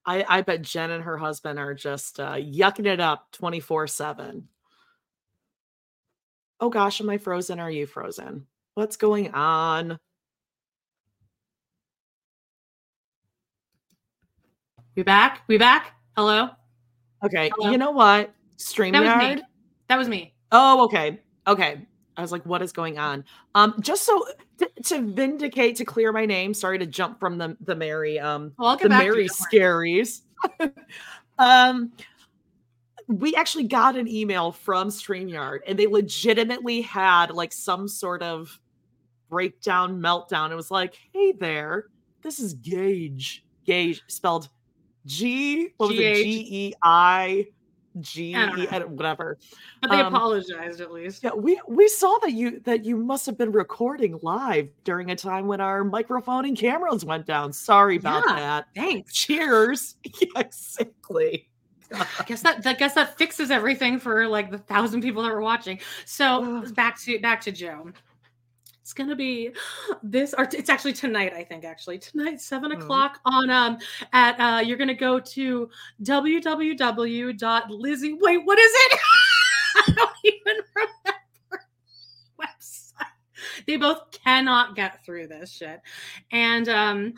I, 0.07 0.25
I 0.29 0.41
bet 0.43 0.63
Jen 0.63 0.91
and 0.91 1.05
her 1.05 1.19
husband 1.19 1.59
are 1.59 1.75
just 1.75 2.21
uh, 2.21 2.35
yucking 2.35 2.87
it 2.87 3.01
up 3.01 3.31
24 3.33 3.87
7. 3.87 4.49
Oh 6.61 6.69
gosh, 6.71 7.01
am 7.01 7.11
I 7.11 7.19
frozen? 7.19 7.61
Are 7.61 7.71
you 7.71 7.87
frozen? 7.87 8.47
What's 8.75 8.97
going 8.97 9.33
on? 9.33 9.99
We 14.97 15.03
back? 15.03 15.43
We 15.49 15.59
back? 15.59 15.93
Hello? 16.17 16.51
Okay. 17.25 17.51
Hello? 17.57 17.71
You 17.71 17.79
know 17.79 17.91
what? 17.93 18.35
StreamYard. 18.59 18.93
That 18.93 19.03
was 19.03 19.37
me. 19.37 19.43
That 19.89 19.99
was 19.99 20.09
me. 20.09 20.35
Oh, 20.53 20.85
okay. 20.85 21.21
Okay. 21.47 21.87
I 22.21 22.23
was 22.23 22.33
like, 22.33 22.45
what 22.45 22.63
is 22.63 22.73
going 22.73 22.99
on? 22.99 23.25
Um, 23.55 23.75
just 23.81 24.05
so 24.05 24.25
to, 24.59 24.71
to 24.85 25.13
vindicate, 25.13 25.77
to 25.77 25.85
clear 25.85 26.13
my 26.13 26.27
name. 26.27 26.55
Sorry 26.55 26.79
to 26.79 26.87
jump 26.87 27.19
from 27.19 27.39
the 27.39 27.57
the 27.61 27.75
Meri, 27.75 28.21
um, 28.21 28.53
well, 28.59 28.77
the 28.77 28.89
Meri 28.89 29.29
scaries. 29.29 30.21
um, 31.39 31.93
we 33.09 33.35
actually 33.35 33.65
got 33.65 33.97
an 33.97 34.07
email 34.07 34.53
from 34.53 34.89
StreamYard, 34.89 35.61
and 35.67 35.79
they 35.79 35.87
legitimately 35.87 36.83
had 36.83 37.31
like 37.31 37.53
some 37.53 37.89
sort 37.89 38.23
of 38.23 38.61
breakdown, 39.29 40.01
meltdown. 40.01 40.51
It 40.51 40.57
was 40.57 40.71
like, 40.71 40.99
hey 41.13 41.33
there, 41.33 41.87
this 42.23 42.39
is 42.39 42.55
Gage. 42.55 43.45
Gage 43.65 44.03
spelled 44.09 44.49
G. 45.07 45.69
What 45.79 45.91
was 45.91 45.99
it? 45.99 46.15
G 46.17 46.47
E 46.51 46.75
I 46.83 47.47
G 47.99 48.35
whatever. 48.35 49.39
But 49.81 49.91
they 49.91 50.01
um, 50.01 50.15
apologized 50.15 50.81
at 50.81 50.93
least. 50.93 51.25
Yeah, 51.25 51.35
we 51.35 51.61
we 51.67 51.89
saw 51.89 52.19
that 52.23 52.33
you 52.33 52.61
that 52.61 52.85
you 52.85 52.97
must 52.97 53.27
have 53.27 53.37
been 53.37 53.51
recording 53.53 54.19
live 54.23 54.69
during 54.85 55.11
a 55.11 55.17
time 55.17 55.47
when 55.47 55.61
our 55.61 55.83
microphone 55.83 56.45
and 56.45 56.57
cameras 56.57 57.05
went 57.05 57.27
down. 57.27 57.53
Sorry 57.53 57.97
about 57.97 58.25
yeah, 58.29 58.37
that. 58.37 58.67
Thanks. 58.75 59.15
Cheers. 59.15 59.97
yeah, 60.21 60.41
exactly. 60.41 61.49
I 61.93 62.07
guess 62.27 62.43
that 62.43 62.65
I 62.65 62.75
guess 62.75 62.95
that 62.95 63.19
fixes 63.19 63.51
everything 63.51 63.99
for 63.99 64.29
like 64.29 64.51
the 64.51 64.59
thousand 64.59 65.03
people 65.03 65.23
that 65.25 65.33
were 65.33 65.41
watching. 65.41 65.81
So 66.05 66.65
back 66.75 67.01
to 67.01 67.19
back 67.19 67.41
to 67.43 67.53
Joe. 67.53 67.91
It's 68.91 68.95
gonna 68.97 69.15
be 69.15 69.53
this, 70.03 70.35
or 70.37 70.49
it's 70.53 70.69
actually 70.69 70.95
tonight. 70.95 71.33
I 71.33 71.45
think 71.45 71.65
actually 71.65 72.01
tonight, 72.01 72.41
7 72.41 72.73
mm-hmm. 72.73 72.83
o'clock 72.83 73.21
on 73.25 73.49
um 73.49 73.79
at 74.13 74.41
uh 74.41 74.59
you're 74.59 74.77
gonna 74.77 74.95
go 74.95 75.21
to 75.21 75.71
www.lizzie. 76.03 77.39
Wait, 78.15 78.39
what 78.39 78.59
is 78.59 78.73
it? 78.75 78.99
I 79.77 79.93
don't 79.95 80.11
even 80.25 80.57
remember 80.75 81.07
website. 82.43 83.05
They 83.69 83.77
both 83.77 84.11
cannot 84.11 84.75
get 84.75 85.05
through 85.05 85.29
this 85.29 85.53
shit, 85.53 85.81
and 86.33 86.69
um 86.69 87.15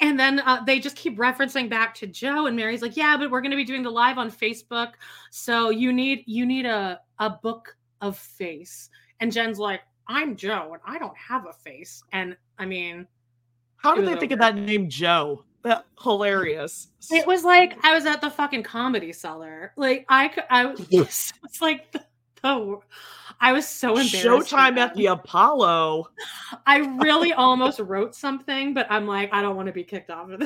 and 0.00 0.18
then 0.18 0.40
uh, 0.40 0.64
they 0.64 0.80
just 0.80 0.96
keep 0.96 1.18
referencing 1.18 1.68
back 1.68 1.94
to 1.96 2.06
Joe 2.06 2.46
and 2.46 2.56
Meri's 2.56 2.80
like, 2.80 2.96
yeah, 2.96 3.18
but 3.18 3.30
we're 3.30 3.42
going 3.42 3.50
to 3.50 3.56
be 3.58 3.64
doing 3.64 3.82
the 3.82 3.90
live 3.90 4.16
on 4.16 4.30
Facebook, 4.30 4.92
so 5.30 5.68
you 5.68 5.92
need 5.92 6.24
you 6.26 6.46
need 6.46 6.64
a 6.64 7.00
a 7.18 7.28
book 7.28 7.76
of 8.00 8.16
face. 8.16 8.88
And 9.20 9.30
Jen's 9.30 9.58
like, 9.58 9.82
I'm 10.10 10.34
Joe 10.34 10.72
and 10.72 10.82
I 10.84 10.98
don't 10.98 11.16
have 11.16 11.46
a 11.46 11.52
face. 11.52 12.02
And 12.12 12.36
I 12.58 12.66
mean, 12.66 13.06
how 13.76 13.94
did 13.94 14.06
they 14.06 14.16
think 14.16 14.32
of 14.32 14.40
that 14.40 14.56
name 14.56 14.88
Joe? 14.88 15.44
That 15.62 15.86
hilarious. 16.02 16.88
It 17.10 17.26
was 17.26 17.44
like 17.44 17.78
I 17.84 17.94
was 17.94 18.06
at 18.06 18.20
the 18.20 18.28
fucking 18.28 18.64
comedy 18.64 19.12
cellar. 19.12 19.72
Like 19.76 20.04
I 20.08 20.28
could, 20.28 20.44
I 20.50 20.66
was, 20.66 20.80
it's 21.44 21.62
like 21.62 21.92
the, 21.92 22.04
the, 22.42 22.78
I 23.40 23.52
was 23.52 23.68
so 23.68 23.90
embarrassed. 23.90 24.50
Showtime 24.50 24.78
at 24.78 24.94
the 24.94 25.06
Apollo. 25.06 26.08
I 26.66 26.78
really 27.00 27.32
almost 27.32 27.78
wrote 27.78 28.16
something, 28.16 28.74
but 28.74 28.86
I'm 28.90 29.06
like, 29.06 29.32
I 29.32 29.42
don't 29.42 29.54
want 29.54 29.66
to 29.66 29.72
be 29.72 29.84
kicked 29.84 30.10
off 30.10 30.28
of 30.30 30.42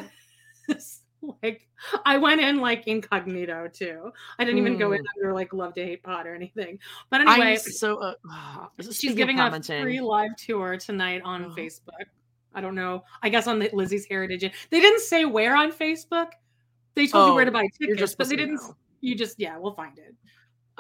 this. 0.69 1.01
like 1.43 1.69
I 2.05 2.19
went 2.19 2.41
in 2.41 2.61
like 2.61 2.87
incognito 2.87 3.69
too. 3.69 4.13
I 4.39 4.45
didn't 4.45 4.59
even 4.59 4.77
mm. 4.77 4.79
go 4.79 4.93
in 4.93 5.01
mm. 5.01 5.07
under 5.17 5.35
like 5.35 5.53
love 5.53 5.75
to 5.75 5.85
hate 5.85 6.03
pod 6.03 6.27
or 6.27 6.35
anything. 6.35 6.79
But 7.11 7.23
anyway, 7.23 7.53
I'm 7.53 7.59
so 7.59 7.99
uh, 7.99 8.67
she's 8.93 9.15
giving 9.15 9.41
a 9.41 9.63
free 9.63 10.01
live 10.01 10.37
tour 10.37 10.77
tonight 10.77 11.23
on 11.25 11.47
oh. 11.47 11.49
Facebook. 11.51 12.07
I 12.55 12.61
don't 12.61 12.75
know. 12.75 13.05
I 13.23 13.29
guess 13.29 13.47
on 13.47 13.59
the 13.59 13.69
Lizzie's 13.73 14.07
Heritage. 14.07 14.43
They 14.71 14.81
didn't 14.81 15.01
say 15.01 15.25
where 15.25 15.57
on 15.57 15.73
Facebook. 15.73 16.29
They 16.95 17.09
told 17.09 17.25
oh, 17.25 17.29
you 17.29 17.35
where 17.35 17.45
to 17.45 17.51
oh, 17.51 17.55
buy 17.55 17.67
tickets, 17.81 18.15
but 18.15 18.29
they 18.29 18.37
didn't. 18.37 18.57
Know. 18.57 18.77
You 19.01 19.17
just 19.17 19.39
yeah, 19.39 19.59
we'll 19.59 19.75
find 19.75 19.99
it. 19.99 20.15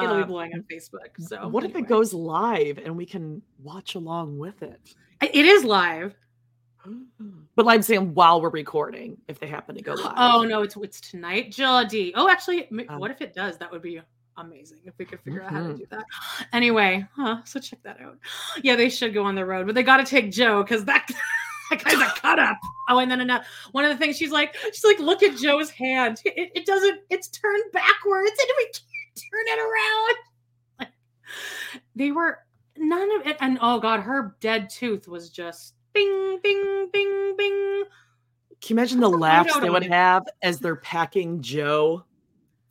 It'll 0.01 0.15
uh, 0.15 0.21
be 0.21 0.25
blowing 0.25 0.53
on 0.55 0.65
Facebook. 0.71 1.11
So 1.19 1.49
what 1.49 1.65
anyway. 1.65 1.81
if 1.81 1.85
it 1.85 1.89
goes 1.89 2.15
live 2.15 2.79
and 2.79 2.97
we 2.97 3.07
can 3.07 3.43
watch 3.63 3.95
along 3.95 4.39
with 4.39 4.63
it? 4.63 4.95
It 5.21 5.47
is 5.47 5.65
live. 5.65 6.15
But 7.57 7.69
I'm 7.69 7.83
saying 7.83 8.15
while 8.15 8.41
we're 8.41 8.51
recording, 8.51 9.17
if 9.29 9.39
they 9.39 9.47
happen 9.47 9.77
to 9.77 9.83
go 9.83 9.95
live. 9.95 10.15
Oh 10.17 10.43
no, 10.43 10.63
it's 10.63 10.77
it's 10.77 11.01
tonight, 11.01 11.53
Jody. 11.53 12.13
Oh, 12.17 12.29
actually, 12.29 12.69
um, 12.89 12.99
what 12.99 13.13
if 13.13 13.21
it 13.21 13.33
does? 13.33 13.59
That 13.59 13.71
would 13.71 13.81
be 13.81 14.01
amazing 14.37 14.81
if 14.85 14.95
we 14.99 15.05
could 15.05 15.21
figure 15.21 15.41
mm-hmm. 15.41 15.55
out 15.57 15.63
how 15.63 15.69
to 15.69 15.75
mm-hmm. 15.75 15.79
do 15.79 15.87
that. 15.91 16.05
Anyway, 16.53 17.07
huh, 17.15 17.43
so 17.45 17.61
check 17.61 17.81
that 17.85 18.01
out. 18.01 18.19
Yeah, 18.63 18.75
they 18.75 18.89
should 18.89 19.15
go 19.15 19.23
on 19.23 19.37
the 19.37 19.47
road, 19.47 19.67
but 19.67 19.77
they 19.77 19.85
got 19.85 19.99
to 19.99 20.05
take 20.05 20.33
Joe 20.33 20.63
because 20.63 20.85
that. 20.87 21.09
that 21.71 21.83
guy's 21.83 21.95
a 21.95 22.13
cut 22.21 22.39
up. 22.39 22.59
Oh, 22.89 22.99
and 22.99 23.11
then 23.11 23.21
another, 23.21 23.45
one 23.73 23.85
of 23.85 23.91
the 23.91 23.97
things 23.97 24.19
she's 24.19 24.31
like, 24.31 24.55
she's 24.55 24.85
like, 24.85 24.99
look 24.99 25.23
at 25.23 25.37
Joe's 25.39 25.71
hand. 25.71 26.21
It, 26.25 26.51
it 26.55 26.67
doesn't, 26.67 27.01
it's 27.09 27.29
turned 27.29 27.73
backwards 27.73 28.33
and 28.39 28.49
we 28.59 28.65
can't 28.65 29.17
turn 29.17 29.47
it 29.47 29.59
around. 29.61 30.17
Like, 30.81 30.89
they 31.97 32.11
were 32.11 32.41
none 32.77 33.21
of 33.21 33.27
it. 33.27 33.37
And 33.41 33.59
oh 33.61 33.81
God, 33.81 34.01
her 34.01 34.37
dead 34.41 34.69
tooth 34.71 35.09
was 35.09 35.31
just 35.31 35.74
bing, 35.95 36.39
bing, 36.43 36.89
bing, 36.93 37.37
bing. 37.37 37.85
Can 38.61 38.77
you 38.77 38.81
imagine 38.81 39.01
the 39.01 39.09
laughs 39.09 39.59
they 39.61 39.71
would 39.71 39.85
have 39.85 40.25
as 40.43 40.59
they're 40.59 40.77
packing 40.77 41.41
Joe 41.43 42.05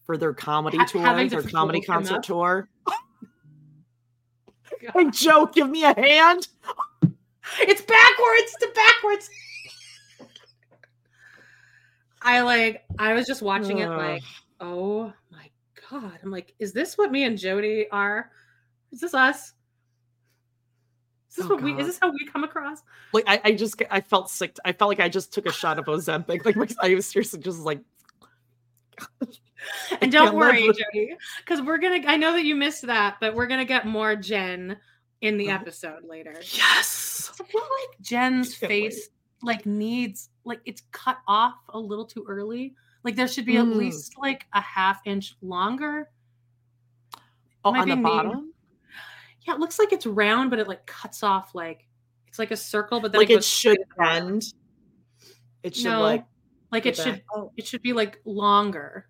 for 0.06 0.18
their 0.18 0.34
comedy 0.34 0.78
ha- 0.78 0.86
tour, 0.86 1.30
their 1.30 1.44
comedy 1.44 1.82
concert 1.82 2.24
tour? 2.24 2.70
hey, 4.94 5.10
Joe, 5.12 5.46
give 5.46 5.70
me 5.70 5.84
a 5.84 5.94
hand. 5.94 6.48
It's 7.60 7.82
backwards 7.82 8.56
to 8.60 8.70
backwards. 8.74 9.30
I 12.22 12.42
like, 12.42 12.84
I 12.98 13.14
was 13.14 13.28
just 13.28 13.42
watching 13.42 13.80
it 13.80 13.90
like, 13.90 14.24
oh 14.60 15.14
my 15.32 15.50
God. 15.90 16.18
I'm 16.24 16.32
like, 16.32 16.54
is 16.60 16.74
this 16.74 16.98
what 16.98 17.12
me 17.12 17.24
and 17.24 17.38
Jody 17.38 17.88
are? 17.92 18.32
Is 18.92 19.00
this 19.02 19.14
us? 19.14 19.54
Is 21.34 21.38
this 21.38 21.46
oh, 21.48 21.50
what 21.56 21.62
God. 21.62 21.66
we? 21.66 21.82
Is 21.82 21.88
this 21.88 22.00
how 22.00 22.12
we 22.12 22.26
come 22.28 22.44
across? 22.44 22.84
Like 23.12 23.24
I, 23.26 23.42
I 23.44 23.52
just 23.54 23.82
I 23.90 24.02
felt 24.02 24.30
sick. 24.30 24.56
I 24.64 24.72
felt 24.72 24.90
like 24.90 25.00
I 25.00 25.10
just 25.10 25.34
took 25.34 25.48
a 25.48 25.52
shot 25.52 25.80
of 25.80 25.86
Ozempic. 25.86 26.46
Like 26.46 26.72
I 26.80 26.94
was 26.94 27.08
seriously 27.08 27.40
just 27.40 27.60
like. 27.60 27.80
and 30.02 30.12
don't 30.12 30.36
worry, 30.36 30.62
Jody, 30.68 31.16
because 31.40 31.60
we're 31.60 31.80
gonna. 31.80 32.04
I 32.06 32.18
know 32.18 32.34
that 32.34 32.46
you 32.46 32.56
missed 32.56 32.86
that, 32.86 33.18
but 33.20 33.34
we're 33.34 33.48
gonna 33.48 33.66
get 33.66 33.88
more 33.88 34.16
Jen 34.16 34.78
in 35.22 35.38
the 35.38 35.50
episode 35.50 36.04
later. 36.08 36.36
Yes. 36.40 37.32
I 37.42 37.44
feel 37.46 37.62
like 37.62 38.00
Jen's 38.00 38.54
face 38.54 39.10
wait. 39.42 39.56
like 39.56 39.66
needs 39.66 40.30
like 40.44 40.60
it's 40.66 40.84
cut 40.92 41.18
off 41.28 41.56
a 41.70 41.80
little 41.80 42.06
too 42.06 42.24
early. 42.28 42.76
Like 43.04 43.16
there 43.16 43.28
should 43.28 43.48
be 43.48 43.56
mm. 43.56 43.62
at 43.62 43.76
least 43.76 44.20
like 44.20 44.46
a 44.54 44.62
half 44.62 45.02
inch 45.06 45.36
longer. 45.42 46.12
Oh, 47.66 47.76
on 47.76 47.90
the 47.90 47.96
bottom 47.96 48.53
yeah, 49.46 49.54
it 49.54 49.60
looks 49.60 49.80
like 49.80 49.92
it's 49.92 50.06
round, 50.06 50.50
but 50.50 50.60
it 50.60 50.68
like 50.68 50.86
cuts 50.86 51.24
off 51.24 51.54
like 51.54 51.86
it's 52.28 52.40
like 52.40 52.52
a 52.52 52.58
circle, 52.58 53.00
but 53.00 53.12
then 53.12 53.22
like 53.22 53.30
it, 53.30 53.38
it 53.38 53.44
should 53.44 53.78
end. 54.02 54.44
It 55.62 55.76
should 55.76 55.86
no, 55.86 56.02
like 56.02 56.26
like 56.72 56.86
it 56.86 56.98
should 56.98 57.22
oh. 57.36 57.52
it 57.58 57.68
should 57.68 57.82
be 57.82 57.94
like 57.94 58.20
longer, 58.26 59.08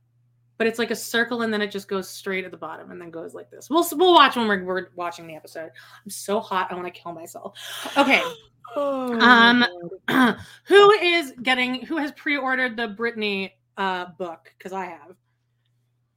but 0.57 0.67
it's 0.67 0.79
like 0.79 0.91
a 0.91 0.95
circle 0.95 1.41
and 1.41 1.53
then 1.53 1.61
it 1.61 1.71
just 1.71 1.87
goes 1.87 2.09
straight 2.09 2.45
at 2.45 2.51
the 2.51 2.57
bottom 2.57 2.91
and 2.91 2.99
then 2.99 3.11
goes 3.11 3.33
like 3.33 3.49
this. 3.49 3.69
We'll 3.69 3.87
we'll 3.93 4.13
watch 4.13 4.35
when 4.35 4.47
we're, 4.47 4.63
we're 4.63 4.87
watching 4.95 5.27
the 5.27 5.35
episode. 5.35 5.69
I'm 6.03 6.09
so 6.09 6.39
hot, 6.39 6.71
I 6.71 6.75
want 6.75 6.93
to 6.93 6.99
kill 6.99 7.13
myself. 7.13 7.57
Okay. 7.97 8.21
Oh, 8.75 9.19
um, 9.19 9.63
who 10.63 10.91
is 10.93 11.33
getting 11.43 11.85
who 11.85 11.97
has 11.97 12.11
pre-ordered 12.13 12.75
the 12.75 12.87
Britney 12.87 13.51
uh 13.77 14.05
book? 14.17 14.51
Because 14.57 14.73
I 14.73 14.85
have. 14.85 15.15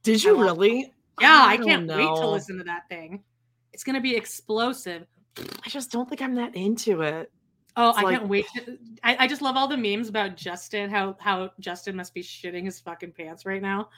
Did 0.01 0.23
you 0.23 0.41
really? 0.41 0.91
Yeah, 1.21 1.43
I, 1.45 1.53
I 1.53 1.57
can't 1.57 1.85
know. 1.85 1.97
wait 1.97 2.19
to 2.19 2.27
listen 2.27 2.57
to 2.57 2.63
that 2.63 2.89
thing. 2.89 3.21
It's 3.77 3.83
going 3.83 3.93
to 3.93 4.01
be 4.01 4.15
explosive. 4.15 5.05
I 5.37 5.69
just 5.69 5.91
don't 5.91 6.09
think 6.09 6.19
I'm 6.19 6.33
that 6.33 6.55
into 6.55 7.03
it. 7.03 7.31
Oh, 7.75 7.89
it's 7.89 7.99
I 7.99 8.01
like... 8.01 8.17
can't 8.17 8.27
wait. 8.27 8.47
To, 8.55 8.75
I, 9.03 9.17
I 9.19 9.27
just 9.27 9.43
love 9.43 9.55
all 9.55 9.67
the 9.67 9.77
memes 9.77 10.09
about 10.09 10.35
Justin, 10.35 10.89
how 10.89 11.15
how 11.19 11.51
Justin 11.59 11.95
must 11.95 12.15
be 12.15 12.23
shitting 12.23 12.65
his 12.65 12.79
fucking 12.79 13.11
pants 13.11 13.45
right 13.45 13.61
now. 13.61 13.89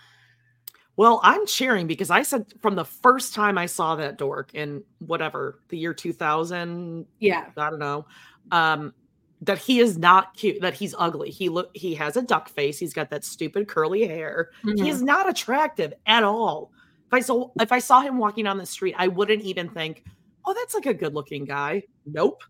Well, 0.98 1.22
I'm 1.24 1.48
cheering 1.48 1.88
because 1.88 2.10
I 2.10 2.24
said 2.24 2.48
from 2.62 2.76
the 2.76 2.84
first 2.84 3.34
time 3.34 3.58
I 3.58 3.68
saw 3.68 3.96
that 3.96 4.18
dork 4.18 4.54
in 4.54 4.84
whatever 4.98 5.62
the 5.70 5.78
year 5.78 5.94
2000. 5.94 7.06
Yeah. 7.20 7.46
I 7.56 7.70
don't 7.70 7.80
know. 7.80 8.06
Um, 8.52 8.94
that 9.44 9.60
he 9.60 9.80
is 9.80 9.98
not 9.98 10.34
cute, 10.34 10.60
that 10.60 10.74
he's 10.74 10.94
ugly. 11.00 11.30
He 11.30 11.48
look 11.48 11.70
he 11.74 11.96
has 11.96 12.18
a 12.18 12.22
duck 12.22 12.50
face. 12.50 12.80
He's 12.80 12.94
got 12.94 13.12
that 13.12 13.24
stupid 13.24 13.70
curly 13.70 14.06
hair. 14.06 14.50
Mm-hmm. 14.62 14.84
He 14.84 14.90
is 14.90 15.02
not 15.02 15.30
attractive 15.30 15.94
at 16.06 16.26
all. 16.26 16.74
If 17.10 17.14
I 17.14 17.22
saw 17.22 17.50
if 17.60 17.72
I 17.72 17.80
saw 17.80 18.02
him 18.02 18.20
walking 18.20 18.46
on 18.46 18.60
the 18.60 18.66
street, 18.68 18.94
I 18.98 19.08
wouldn't 19.08 19.42
even 19.42 19.70
think, 19.70 20.04
"Oh, 20.46 20.54
that's 20.54 20.76
like 20.76 20.86
a 20.86 20.94
good-looking 20.94 21.46
guy." 21.46 21.82
Nope. 22.06 22.44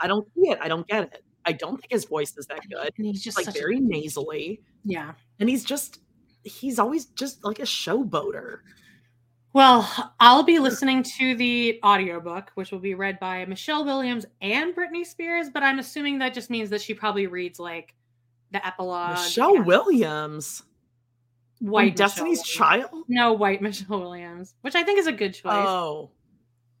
I 0.00 0.08
don't 0.08 0.26
see 0.34 0.50
it. 0.50 0.58
I 0.60 0.66
don't 0.66 0.86
get 0.88 1.04
it. 1.04 1.24
I 1.46 1.52
don't 1.52 1.76
think 1.80 1.92
his 1.92 2.04
voice 2.04 2.36
is 2.36 2.46
that 2.46 2.60
good. 2.68 2.92
And 2.98 3.06
he's 3.06 3.22
just 3.22 3.36
like 3.36 3.54
very 3.54 3.76
a... 3.76 3.80
nasally. 3.80 4.60
Yeah. 4.84 5.12
And 5.38 5.48
he's 5.48 5.64
just 5.64 6.00
he's 6.42 6.80
always 6.80 7.06
just 7.06 7.44
like 7.44 7.60
a 7.60 7.62
showboater. 7.62 8.58
Well, 9.52 10.12
I'll 10.18 10.42
be 10.42 10.58
listening 10.58 11.04
to 11.18 11.36
the 11.36 11.78
audiobook, 11.84 12.50
which 12.56 12.72
will 12.72 12.80
be 12.80 12.94
read 12.94 13.20
by 13.20 13.44
Michelle 13.44 13.84
Williams 13.84 14.26
and 14.42 14.74
Britney 14.74 15.06
Spears, 15.06 15.48
but 15.48 15.62
I'm 15.62 15.78
assuming 15.78 16.18
that 16.18 16.34
just 16.34 16.50
means 16.50 16.70
that 16.70 16.80
she 16.80 16.92
probably 16.92 17.28
reads 17.28 17.60
like 17.60 17.94
the 18.50 18.66
epilogue. 18.66 19.12
Michelle 19.12 19.62
Williams 19.62 20.64
white 21.60 21.96
Destiny's 21.96 22.42
Child? 22.42 23.04
No, 23.08 23.32
white 23.32 23.62
Michelle 23.62 24.00
Williams, 24.00 24.54
which 24.62 24.74
I 24.74 24.82
think 24.82 24.98
is 24.98 25.06
a 25.06 25.12
good 25.12 25.34
choice. 25.34 25.52
Oh, 25.52 26.10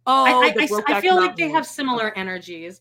oh, 0.06 0.24
I, 0.24 0.30
I, 0.30 0.54
I, 0.58 0.96
I 0.96 1.00
feel 1.00 1.16
like 1.16 1.36
they 1.36 1.50
have 1.50 1.66
similar 1.66 2.16
energies. 2.16 2.80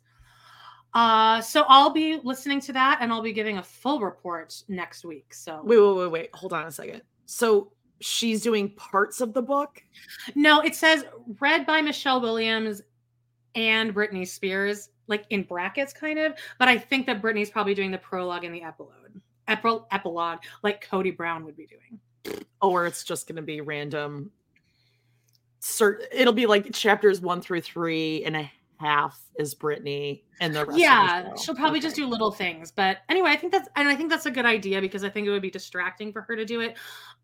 Uh, 0.94 1.42
so 1.42 1.66
I'll 1.68 1.90
be 1.90 2.20
listening 2.24 2.60
to 2.62 2.74
that, 2.74 3.00
and 3.02 3.12
I'll 3.12 3.22
be 3.22 3.34
giving 3.34 3.58
a 3.58 3.64
full 3.64 4.00
report 4.00 4.62
next 4.68 5.04
week. 5.04 5.34
So 5.34 5.62
wait, 5.64 5.80
wait, 5.80 5.98
wait, 5.98 6.12
wait. 6.12 6.30
Hold 6.36 6.54
on 6.54 6.68
a 6.68 6.72
second. 6.72 7.02
So 7.26 7.72
she's 8.00 8.42
doing 8.42 8.70
parts 8.76 9.22
of 9.22 9.34
the 9.34 9.42
book. 9.42 9.82
No, 10.36 10.60
it 10.62 10.76
says 10.76 11.06
read 11.40 11.66
by 11.66 11.82
Michelle 11.82 12.22
Williams 12.22 12.82
and 13.56 13.94
Britney 13.94 14.28
Spears, 14.28 14.90
like 15.08 15.26
in 15.32 15.44
brackets, 15.44 15.94
kind 15.94 16.20
of. 16.20 16.34
But 16.60 16.68
I 16.68 16.78
think 16.78 17.08
that 17.08 17.22
Britney's 17.22 17.50
probably 17.50 17.74
doing 17.74 17.92
the 17.92 17.98
prologue 17.98 18.44
and 18.44 18.54
the 18.54 18.62
epilogue 18.62 19.03
epilogue 19.48 20.40
like 20.64 20.88
Kody 20.88 21.16
Brown 21.16 21.46
would 21.46 21.58
be 21.58 21.68
doing. 21.68 22.00
or 22.62 22.86
it's 22.86 23.04
just 23.04 23.28
going 23.28 23.36
to 23.36 23.42
be 23.42 23.62
random. 23.62 24.32
Cert- 25.62 26.06
it'll 26.12 26.34
be 26.34 26.46
like 26.46 26.74
chapters 26.74 27.22
one 27.22 27.42
through 27.42 27.62
three 27.62 28.24
and 28.26 28.36
a 28.36 28.52
half 28.78 29.20
is 29.40 29.56
Britney, 29.56 30.24
and 30.42 30.54
the 30.54 30.66
rest. 30.66 30.80
Yeah, 30.80 31.34
she'll 31.36 31.56
probably 31.56 31.80
okay. 31.80 31.88
just 31.88 31.96
do 31.96 32.06
little 32.06 32.32
things. 32.32 32.72
But 32.72 33.00
anyway, 33.10 33.32
I 33.32 33.38
think 33.38 33.52
that's 33.54 33.70
and 33.76 33.88
I 33.88 33.96
think 33.96 34.10
that's 34.10 34.26
a 34.26 34.32
good 34.32 34.46
idea 34.46 34.82
because 34.82 35.04
I 35.04 35.10
think 35.10 35.28
it 35.28 35.32
would 35.32 35.42
be 35.42 35.50
distracting 35.50 36.12
for 36.12 36.22
her 36.22 36.36
to 36.36 36.46
do 36.46 36.60
it, 36.62 36.78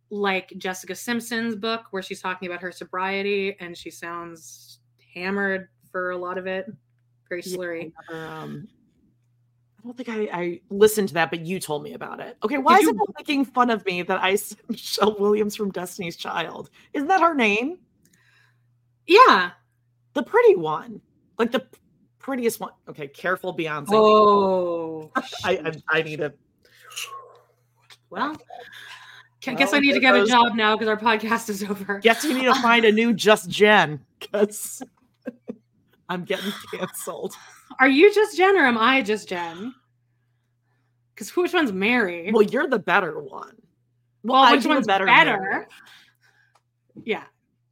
like 0.10 0.54
Jessica 0.58 0.96
Simpson's 0.96 1.56
book 1.56 1.88
where 1.92 2.02
she's 2.02 2.22
talking 2.22 2.48
about 2.48 2.62
her 2.62 2.72
sobriety 2.72 3.58
and 3.60 3.78
she 3.78 3.92
sounds 3.92 4.80
hammered 5.14 5.68
for 5.92 6.12
a 6.12 6.18
lot 6.18 6.38
of 6.38 6.48
it, 6.48 6.66
very 7.28 7.42
slurry. 7.42 7.92
Yeah, 8.10 8.16
never, 8.16 8.26
um, 8.26 8.68
I 9.80 9.88
don't 9.88 9.96
think 9.96 10.10
I, 10.10 10.38
I, 10.38 10.62
listened 10.70 11.08
to 11.10 11.14
that, 11.14 11.30
but 11.30 11.46
you 11.46 11.58
told 11.60 11.84
me 11.84 11.94
about 11.94 12.20
it. 12.20 12.38
Okay, 12.44 12.58
why 12.58 12.80
Did 12.80 12.90
is 12.90 12.94
you... 12.96 13.04
it 13.04 13.16
making 13.18 13.46
fun 13.46 13.70
of 13.70 13.86
me 13.86 14.02
that 14.02 14.22
I 14.22 14.38
Michelle 14.68 15.16
Williams 15.18 15.56
from 15.56 15.72
Destiny's 15.72 16.18
Child? 16.18 16.70
Isn't 16.94 17.08
that 17.08 17.22
her 17.22 17.34
name? 17.34 17.78
Yeah, 19.08 19.52
the 20.14 20.24
pretty 20.24 20.56
one, 20.56 21.02
like 21.38 21.52
the 21.52 21.66
prettiest 22.20 22.60
one. 22.60 22.72
Okay, 22.90 23.08
careful, 23.08 23.56
Beyonce. 23.56 23.88
Oh, 23.92 25.12
I, 25.44 25.72
I, 25.90 26.00
I 26.00 26.02
need 26.02 26.20
a. 26.20 26.34
Well, 28.10 28.36
I 29.48 29.54
guess 29.54 29.72
I 29.72 29.80
need 29.80 29.94
to 29.94 30.00
get 30.00 30.16
a 30.16 30.26
job 30.26 30.56
now 30.56 30.76
because 30.76 30.90
our 30.90 30.98
podcast 30.98 31.50
is 31.50 31.64
over. 31.64 32.00
Guess 32.00 32.26
you 32.26 32.34
need 32.34 32.46
to 32.46 32.56
find 32.56 32.84
a 32.84 32.92
new 32.92 33.14
Just 33.30 33.50
Jen 33.50 34.04
because 34.20 34.82
I'm 36.10 36.26
getting 36.26 36.52
canceled. 36.74 37.36
Are 37.80 37.90
you 37.90 38.14
just 38.14 38.38
Jen 38.38 38.58
or 38.58 38.66
am 38.66 38.78
I 38.78 39.02
just 39.02 39.30
Jen? 39.30 39.74
Because 41.14 41.36
which 41.36 41.54
one's 41.54 41.72
Meri? 41.72 42.32
Well, 42.32 42.44
you're 42.44 42.68
the 42.68 42.80
better 42.80 43.20
one. 43.20 43.56
Well, 44.24 44.42
well 44.42 44.56
which 44.56 44.66
one's 44.66 44.88
better? 44.88 45.06
better? 45.06 45.68
Yeah. 47.04 47.24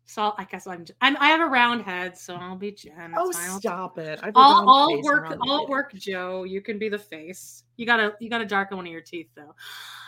So 0.06 0.34
I 0.38 0.46
guess 0.46 0.68
I'm, 0.68 0.86
I'm, 1.02 1.18
i 1.18 1.28
have 1.28 1.42
a 1.42 1.46
round 1.46 1.82
head, 1.82 2.18
so 2.18 2.36
I'll 2.36 2.56
be 2.56 2.72
Jen. 2.72 3.14
Oh, 3.18 3.30
stop 3.32 3.98
it! 3.98 4.20
I'll, 4.24 4.70
I'll 4.70 5.02
work. 5.02 5.38
I'll 5.42 5.68
work, 5.68 5.94
Joe. 5.96 6.46
You 6.46 6.62
can 6.62 6.80
be 6.80 6.88
the 6.88 6.98
face. 6.98 7.64
You 7.76 7.86
gotta 7.86 8.14
you 8.22 8.30
gotta 8.30 8.46
darken 8.46 8.78
one 8.78 8.88
of 8.88 8.92
your 8.92 9.02
teeth 9.02 9.28
though. 9.36 9.54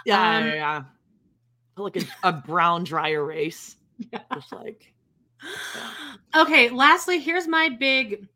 Yeah, 0.06 0.38
um, 0.38 0.48
yeah, 0.48 0.56
yeah. 0.56 0.84
Like 1.76 1.98
a, 1.98 2.06
a 2.24 2.32
brown 2.32 2.84
dry 2.84 3.10
erase. 3.10 3.76
Yeah. 4.14 4.22
Just 4.34 4.54
like. 4.54 4.94
Yeah. 5.76 6.42
Okay. 6.44 6.70
Lastly, 6.70 7.20
here's 7.20 7.50
my 7.50 7.68
big 7.68 8.30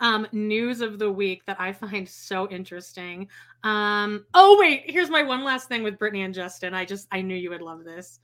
um, 0.00 0.26
news 0.32 0.80
of 0.80 0.98
the 0.98 1.10
week 1.10 1.44
that 1.46 1.60
I 1.60 1.72
find 1.72 2.08
so 2.08 2.48
interesting. 2.48 3.28
Um, 3.64 4.24
oh 4.34 4.56
wait, 4.58 4.84
here's 4.86 5.10
my 5.10 5.22
one 5.22 5.44
last 5.44 5.68
thing 5.68 5.82
with 5.82 5.98
Britney 5.98 6.24
and 6.24 6.34
Justin. 6.34 6.74
I 6.74 6.84
just 6.84 7.08
I 7.10 7.20
knew 7.20 7.36
you 7.36 7.50
would 7.50 7.62
love 7.62 7.84
this. 7.84 8.20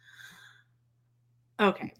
Okay, 1.60 1.92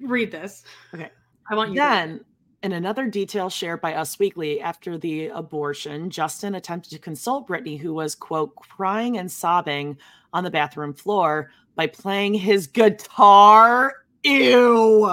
read 0.00 0.30
this. 0.30 0.64
Okay, 0.94 1.10
I 1.50 1.54
want 1.54 1.70
you. 1.70 1.76
Then, 1.76 2.24
in 2.62 2.72
another 2.72 3.08
detail 3.08 3.50
shared 3.50 3.80
by 3.80 3.94
Us 3.94 4.18
Weekly 4.18 4.60
after 4.60 4.96
the 4.96 5.28
abortion, 5.28 6.10
Justin 6.10 6.54
attempted 6.54 6.90
to 6.90 6.98
console 6.98 7.44
Britney, 7.44 7.78
who 7.78 7.94
was 7.94 8.14
quote 8.14 8.54
crying 8.54 9.18
and 9.18 9.30
sobbing 9.30 9.98
on 10.32 10.44
the 10.44 10.50
bathroom 10.50 10.94
floor 10.94 11.50
by 11.74 11.86
playing 11.86 12.34
his 12.34 12.66
guitar. 12.66 13.94
Ew. 14.22 15.10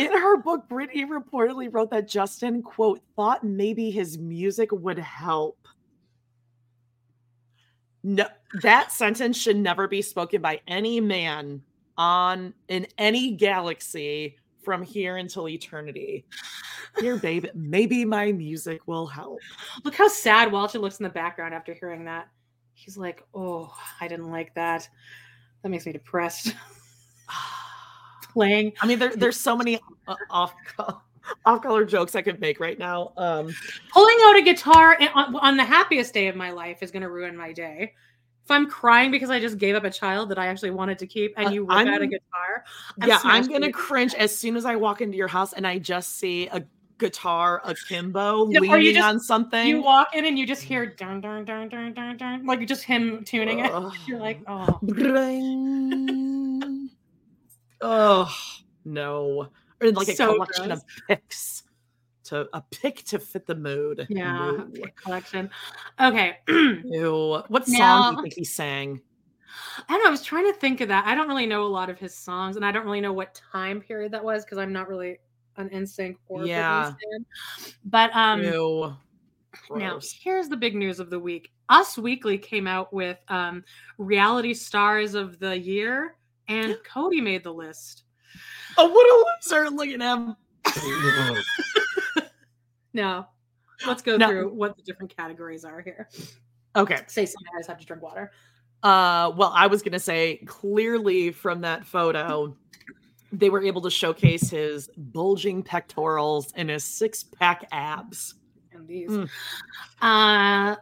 In 0.00 0.12
her 0.12 0.38
book, 0.38 0.66
Britney 0.66 1.06
reportedly 1.06 1.68
wrote 1.70 1.90
that 1.90 2.08
Justin, 2.08 2.62
quote, 2.62 3.02
thought 3.16 3.44
maybe 3.44 3.90
his 3.90 4.16
music 4.16 4.72
would 4.72 4.98
help. 4.98 5.68
No, 8.02 8.24
that 8.62 8.92
sentence 8.92 9.36
should 9.36 9.58
never 9.58 9.86
be 9.86 10.00
spoken 10.00 10.40
by 10.40 10.62
any 10.66 11.00
man 11.00 11.60
on 11.98 12.54
in 12.68 12.86
any 12.96 13.32
galaxy 13.32 14.38
from 14.62 14.82
here 14.82 15.18
until 15.18 15.46
eternity. 15.46 16.24
Here, 16.98 17.18
babe, 17.18 17.44
maybe 17.52 18.06
my 18.06 18.32
music 18.32 18.80
will 18.88 19.06
help. 19.06 19.40
Look 19.84 19.96
how 19.96 20.08
sad 20.08 20.50
Walter 20.50 20.78
looks 20.78 20.98
in 20.98 21.04
the 21.04 21.10
background 21.10 21.52
after 21.52 21.74
hearing 21.74 22.06
that. 22.06 22.28
He's 22.72 22.96
like, 22.96 23.22
"Oh, 23.34 23.70
I 24.00 24.08
didn't 24.08 24.30
like 24.30 24.54
that. 24.54 24.88
That 25.62 25.68
makes 25.68 25.84
me 25.84 25.92
depressed." 25.92 26.54
playing. 28.32 28.72
I 28.80 28.86
mean, 28.86 28.98
there, 28.98 29.14
there's 29.14 29.36
so 29.36 29.56
many 29.56 29.78
uh, 30.06 30.16
off 30.30 30.54
off 31.44 31.62
color 31.62 31.84
jokes 31.84 32.14
I 32.14 32.22
could 32.22 32.40
make 32.40 32.60
right 32.60 32.78
now. 32.78 33.12
Um, 33.16 33.54
Pulling 33.92 34.16
out 34.22 34.36
a 34.36 34.42
guitar 34.42 34.98
on, 35.14 35.36
on 35.36 35.56
the 35.56 35.64
happiest 35.64 36.14
day 36.14 36.28
of 36.28 36.36
my 36.36 36.50
life 36.50 36.82
is 36.82 36.90
going 36.90 37.02
to 37.02 37.10
ruin 37.10 37.36
my 37.36 37.52
day. 37.52 37.94
If 38.44 38.50
I'm 38.50 38.68
crying 38.68 39.10
because 39.10 39.30
I 39.30 39.38
just 39.38 39.58
gave 39.58 39.76
up 39.76 39.84
a 39.84 39.90
child 39.90 40.28
that 40.30 40.38
I 40.38 40.46
actually 40.46 40.72
wanted 40.72 40.98
to 41.00 41.06
keep, 41.06 41.34
and 41.36 41.48
uh, 41.48 41.50
you 41.50 41.64
whip 41.66 41.76
I'm, 41.76 41.88
out 41.88 42.02
a 42.02 42.06
guitar, 42.06 42.64
I'm 43.00 43.08
yeah, 43.08 43.20
I'm 43.22 43.46
going 43.46 43.62
to 43.62 43.70
cringe 43.70 44.14
as 44.14 44.36
soon 44.36 44.56
as 44.56 44.64
I 44.64 44.76
walk 44.76 45.00
into 45.00 45.16
your 45.16 45.28
house 45.28 45.52
and 45.52 45.66
I 45.66 45.78
just 45.78 46.16
see 46.16 46.48
a 46.48 46.64
guitar 46.98 47.62
akimbo 47.64 48.46
no, 48.46 48.60
leaning 48.60 48.94
just, 48.94 49.06
on 49.06 49.20
something. 49.20 49.66
You 49.66 49.82
walk 49.82 50.14
in 50.14 50.26
and 50.26 50.38
you 50.38 50.46
just 50.46 50.62
hear 50.62 50.86
dun 50.86 51.20
dun 51.20 51.44
dun 51.44 51.68
dun 51.68 51.94
dun 51.94 52.16
dun, 52.16 52.46
like 52.46 52.66
just 52.66 52.84
him 52.84 53.24
tuning 53.24 53.60
it. 53.60 53.72
You're 54.06 54.18
like, 54.18 54.40
oh. 54.48 54.78
Oh 57.80 58.34
no. 58.84 59.48
Or 59.80 59.92
like 59.92 60.08
a 60.08 60.14
collection 60.14 60.66
gross. 60.66 60.78
of 60.78 60.84
picks. 61.08 61.62
To 62.24 62.48
a 62.52 62.62
pick 62.70 63.02
to 63.06 63.18
fit 63.18 63.46
the 63.46 63.56
mood. 63.56 64.06
Yeah, 64.08 64.58
collection. 65.02 65.50
Okay. 65.98 66.36
Ew. 66.48 67.42
What 67.48 67.66
song 67.66 67.78
now, 67.78 68.10
do 68.10 68.16
you 68.16 68.22
think 68.22 68.34
he 68.34 68.44
sang? 68.44 69.00
I 69.88 69.94
don't 69.94 70.02
know. 70.04 70.08
I 70.08 70.10
was 70.10 70.22
trying 70.22 70.46
to 70.46 70.58
think 70.58 70.80
of 70.80 70.88
that. 70.88 71.06
I 71.06 71.14
don't 71.16 71.26
really 71.26 71.46
know 71.46 71.64
a 71.64 71.66
lot 71.66 71.90
of 71.90 71.98
his 71.98 72.14
songs, 72.14 72.54
and 72.54 72.64
I 72.64 72.70
don't 72.70 72.84
really 72.84 73.00
know 73.00 73.12
what 73.12 73.40
time 73.52 73.80
period 73.80 74.12
that 74.12 74.22
was 74.22 74.44
because 74.44 74.58
I'm 74.58 74.72
not 74.72 74.88
really 74.88 75.18
an 75.56 75.70
NSYNC 75.70 76.16
or 76.28 76.46
yeah. 76.46 76.92
But 77.84 78.14
um, 78.14 78.42
Ew. 78.42 78.94
now 79.70 80.00
here's 80.22 80.48
the 80.48 80.56
big 80.56 80.74
news 80.74 81.00
of 81.00 81.10
the 81.10 81.18
week. 81.18 81.50
Us 81.68 81.98
Weekly 81.98 82.38
came 82.38 82.66
out 82.66 82.92
with 82.92 83.18
um, 83.28 83.64
reality 83.98 84.54
stars 84.54 85.14
of 85.14 85.38
the 85.38 85.58
year 85.58 86.16
and 86.50 86.76
Kody 86.84 87.22
made 87.22 87.44
the 87.44 87.52
list. 87.52 88.04
Oh, 88.76 88.88
what 88.88 89.06
a 89.06 89.54
loser! 89.54 89.70
Look 89.70 89.88
at 89.88 90.00
him. 90.00 90.36
no, 92.92 93.26
let's 93.86 94.02
go 94.02 94.16
no. 94.16 94.28
through 94.28 94.54
what 94.54 94.76
the 94.76 94.82
different 94.82 95.14
categories 95.16 95.64
are 95.64 95.80
here. 95.80 96.08
Okay. 96.76 97.00
Say 97.06 97.26
something. 97.26 97.48
I 97.54 97.58
just 97.58 97.68
have 97.68 97.78
to 97.78 97.86
drink 97.86 98.02
water. 98.02 98.32
Uh, 98.82 99.32
well, 99.36 99.52
I 99.54 99.66
was 99.66 99.82
gonna 99.82 99.98
say 99.98 100.38
clearly 100.46 101.32
from 101.32 101.60
that 101.62 101.84
photo, 101.84 102.56
they 103.32 103.50
were 103.50 103.62
able 103.62 103.82
to 103.82 103.90
showcase 103.90 104.50
his 104.50 104.88
bulging 104.96 105.62
pectorals 105.62 106.52
and 106.56 106.70
his 106.70 106.84
six 106.84 107.22
pack 107.22 107.66
abs. 107.72 108.34
And 108.72 108.88
these. 108.88 109.10
Mm. 109.10 109.28
Uh, 110.00 110.76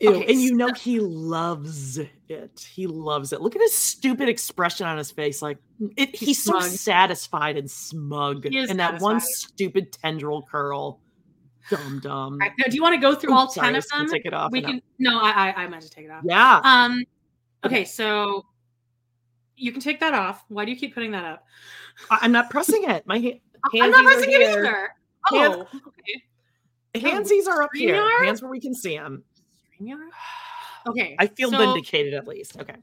Ew. 0.00 0.10
Okay, 0.10 0.32
and 0.32 0.40
you 0.40 0.54
know 0.54 0.72
he 0.72 1.00
loves 1.00 1.98
it. 1.98 2.66
He 2.72 2.86
loves 2.86 3.32
it. 3.32 3.40
Look 3.40 3.56
at 3.56 3.62
his 3.62 3.74
stupid 3.74 4.28
expression 4.28 4.86
on 4.86 4.96
his 4.96 5.10
face. 5.10 5.42
Like 5.42 5.58
it, 5.96 6.10
he's, 6.10 6.28
he's 6.28 6.44
so 6.44 6.60
satisfied 6.60 7.56
and 7.56 7.68
smug. 7.68 8.46
And 8.46 8.54
that 8.54 8.68
satisfied. 8.68 9.00
one 9.00 9.20
stupid 9.20 9.92
tendril 9.92 10.42
curl. 10.42 11.00
Dumb 11.68 12.00
dumb. 12.00 12.38
Right, 12.38 12.52
now, 12.58 12.66
do 12.68 12.76
you 12.76 12.82
want 12.82 12.94
to 12.94 13.00
go 13.00 13.14
through 13.14 13.32
Oops, 13.32 13.38
all 13.38 13.46
ten 13.48 13.64
sorry, 13.64 13.78
of 13.78 13.88
them? 13.88 14.08
Take 14.08 14.24
it 14.24 14.32
off. 14.32 14.52
We 14.52 14.62
can. 14.62 14.80
No, 14.98 15.20
I, 15.20 15.30
I 15.30 15.64
I 15.64 15.68
meant 15.68 15.82
to 15.82 15.90
take 15.90 16.04
it 16.04 16.10
off. 16.10 16.22
Yeah. 16.24 16.60
Um. 16.62 17.04
Okay, 17.64 17.84
so 17.84 18.46
you 19.56 19.72
can 19.72 19.80
take 19.80 19.98
that 20.00 20.14
off. 20.14 20.44
Why 20.48 20.64
do 20.64 20.70
you 20.70 20.76
keep 20.76 20.94
putting 20.94 21.10
that 21.10 21.24
up? 21.24 21.44
I'm 22.10 22.32
not 22.32 22.50
pressing 22.50 22.84
it. 22.84 23.06
My 23.06 23.18
hands. 23.18 23.40
I'm 23.80 23.90
not 23.90 24.04
pressing 24.04 24.30
it 24.30 24.42
either. 24.42 24.94
Oh, 25.30 25.36
Hands, 25.36 25.66
okay. 26.94 27.06
Handsies 27.08 27.48
are 27.48 27.62
up 27.62 27.70
here. 27.74 28.00
Hands 28.24 28.40
where 28.40 28.50
we 28.50 28.60
can 28.60 28.74
see 28.74 28.96
them. 28.96 29.24
StreamYard? 29.80 30.08
Okay. 30.86 31.16
I 31.18 31.26
feel 31.26 31.50
so, 31.50 31.58
vindicated 31.58 32.14
at 32.14 32.26
least. 32.26 32.56
Okay. 32.58 32.76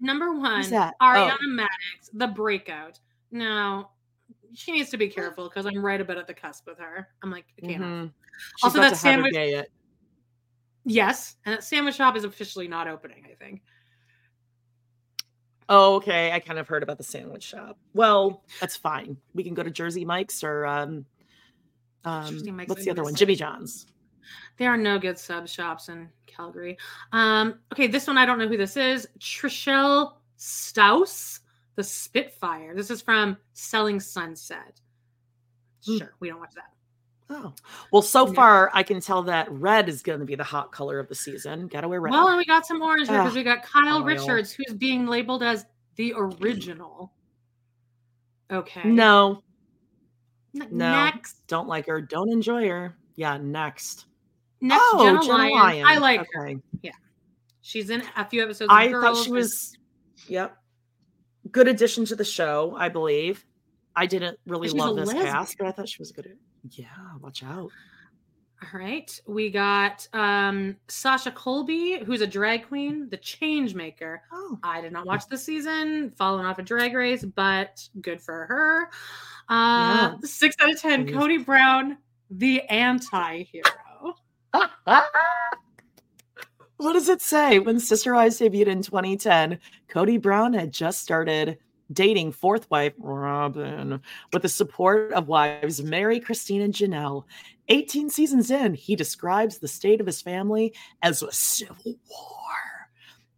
Number 0.00 0.32
one, 0.34 0.62
Ariana 0.62 0.92
oh. 1.00 1.36
Madix, 1.48 2.10
the 2.12 2.28
breakout. 2.28 3.00
Now, 3.32 3.90
she 4.54 4.70
needs 4.70 4.90
to 4.90 4.96
be 4.96 5.08
careful 5.08 5.48
because 5.48 5.66
I'm 5.66 5.84
right 5.84 6.00
about 6.00 6.18
at 6.18 6.26
the 6.28 6.34
cusp 6.34 6.66
with 6.66 6.78
her. 6.78 7.08
I'm 7.22 7.32
like, 7.32 7.46
okay. 7.64 7.74
Mm-hmm. 7.74 8.06
Also, 8.62 8.80
that 8.80 8.96
sandwich. 8.96 9.34
Yes, 10.84 11.36
and 11.46 11.54
that 11.54 11.64
sandwich 11.64 11.96
shop 11.96 12.16
is 12.16 12.24
officially 12.24 12.68
not 12.68 12.86
opening. 12.86 13.24
I 13.24 13.34
think. 13.42 13.62
Oh, 15.68 15.96
okay. 15.96 16.30
I 16.32 16.38
kind 16.38 16.58
of 16.58 16.68
heard 16.68 16.82
about 16.82 16.98
the 16.98 17.04
sandwich 17.04 17.42
shop. 17.42 17.78
Well, 17.92 18.44
that's 18.60 18.76
fine. 18.76 19.16
We 19.34 19.42
can 19.42 19.54
go 19.54 19.62
to 19.62 19.70
Jersey 19.70 20.04
Mike's 20.04 20.44
or 20.44 20.64
um, 20.64 21.06
um, 22.04 22.40
what's 22.66 22.84
the 22.84 22.90
other 22.90 23.02
one? 23.02 23.14
Jimmy 23.14 23.34
John's. 23.34 23.86
There 24.56 24.72
are 24.72 24.76
no 24.76 24.98
good 24.98 25.18
sub 25.18 25.48
shops 25.48 25.88
in 25.88 26.08
Calgary. 26.26 26.78
Um, 27.12 27.60
okay, 27.72 27.86
this 27.86 28.06
one 28.06 28.18
I 28.18 28.26
don't 28.26 28.38
know 28.38 28.48
who 28.48 28.56
this 28.56 28.76
is. 28.76 29.08
Chrishell 29.18 30.14
Stause, 30.36 31.40
the 31.74 31.82
Spitfire. 31.82 32.74
This 32.74 32.90
is 32.90 33.02
from 33.02 33.36
Selling 33.52 34.00
Sunset. 34.00 34.80
Hmm. 35.84 35.98
Sure, 35.98 36.14
we 36.20 36.28
don't 36.28 36.40
watch 36.40 36.54
that. 36.54 36.72
Oh 37.30 37.52
well, 37.92 38.02
so 38.02 38.26
yeah. 38.26 38.32
far 38.32 38.70
I 38.72 38.82
can 38.82 39.00
tell 39.00 39.22
that 39.24 39.50
red 39.50 39.88
is 39.88 40.02
going 40.02 40.20
to 40.20 40.24
be 40.24 40.34
the 40.34 40.44
hot 40.44 40.72
color 40.72 40.98
of 40.98 41.08
the 41.08 41.14
season. 41.14 41.68
Gotta 41.68 41.86
wear 41.86 42.00
red. 42.00 42.12
Well, 42.12 42.28
and 42.28 42.38
we 42.38 42.46
got 42.46 42.64
some 42.64 42.80
orange 42.80 43.08
because 43.08 43.34
we 43.34 43.42
got 43.42 43.62
Kyle 43.62 43.98
oil. 43.98 44.04
Richards, 44.04 44.50
who's 44.52 44.74
being 44.74 45.06
labeled 45.06 45.42
as 45.42 45.66
the 45.96 46.14
original. 46.16 47.12
Okay. 48.50 48.88
No. 48.88 49.42
N- 50.58 50.68
no. 50.70 50.90
Next. 50.90 51.46
Don't 51.48 51.68
like 51.68 51.86
her. 51.86 52.00
Don't 52.00 52.32
enjoy 52.32 52.66
her. 52.66 52.96
Yeah. 53.16 53.36
Next. 53.36 54.06
Next, 54.60 54.82
oh, 54.82 55.04
Jenna, 55.04 55.20
Jenna 55.20 55.32
Lyon. 55.36 55.52
Lyon. 55.52 55.86
I 55.86 55.98
like 55.98 56.20
okay. 56.20 56.54
her. 56.54 56.60
Yeah. 56.82 56.92
She's 57.62 57.90
in 57.90 58.02
a 58.16 58.24
few 58.24 58.42
episodes. 58.42 58.68
I 58.72 58.90
thought 58.90 59.16
she 59.16 59.30
was. 59.30 59.76
Yep. 60.28 60.56
Good 61.50 61.68
addition 61.68 62.04
to 62.06 62.16
the 62.16 62.24
show, 62.24 62.74
I 62.78 62.88
believe. 62.88 63.44
I 63.94 64.06
didn't 64.06 64.38
really 64.46 64.68
love 64.68 64.96
this 64.96 65.08
lesbian. 65.08 65.26
cast, 65.26 65.58
but 65.58 65.66
I 65.66 65.72
thought 65.72 65.88
she 65.88 66.00
was 66.00 66.12
good. 66.12 66.36
Yeah, 66.70 66.86
watch 67.20 67.42
out. 67.42 67.70
All 68.60 68.80
right. 68.80 69.20
We 69.26 69.50
got 69.50 70.06
um 70.12 70.76
Sasha 70.88 71.30
Colby, 71.30 71.98
who's 72.04 72.20
a 72.20 72.26
drag 72.26 72.66
queen, 72.66 73.08
the 73.08 73.16
change 73.16 73.74
maker. 73.74 74.22
Oh. 74.32 74.58
I 74.62 74.80
did 74.80 74.92
not 74.92 75.06
watch 75.06 75.28
the 75.28 75.38
season, 75.38 76.12
following 76.16 76.44
off 76.44 76.58
a 76.58 76.62
drag 76.62 76.94
race, 76.94 77.24
but 77.24 77.88
good 78.00 78.20
for 78.20 78.46
her. 78.46 78.90
Uh 79.48 80.12
yeah. 80.12 80.14
six 80.24 80.56
out 80.60 80.70
of 80.70 80.80
ten, 80.80 81.06
Kody 81.06 81.44
Brown, 81.44 81.98
the 82.30 82.62
anti-hero. 82.62 83.62
what 86.76 86.92
does 86.92 87.08
it 87.08 87.20
say? 87.20 87.58
When 87.58 87.80
Sister 87.80 88.14
Wives 88.14 88.38
debuted 88.40 88.68
in 88.68 88.82
2010, 88.82 89.58
Kody 89.88 90.20
Brown 90.20 90.54
had 90.54 90.72
just 90.72 91.00
started 91.00 91.58
dating 91.92 92.32
fourth 92.32 92.70
wife 92.70 92.92
Robyn 92.98 94.00
with 94.32 94.42
the 94.42 94.48
support 94.48 95.12
of 95.12 95.28
wives 95.28 95.82
Meri, 95.82 96.20
Christine, 96.20 96.62
and 96.62 96.74
Janelle. 96.74 97.24
18 97.68 98.10
seasons 98.10 98.50
in, 98.50 98.74
he 98.74 98.96
describes 98.96 99.58
the 99.58 99.68
state 99.68 100.00
of 100.00 100.06
his 100.06 100.22
family 100.22 100.74
as 101.02 101.22
a 101.22 101.32
civil 101.32 101.98
war. 102.08 102.67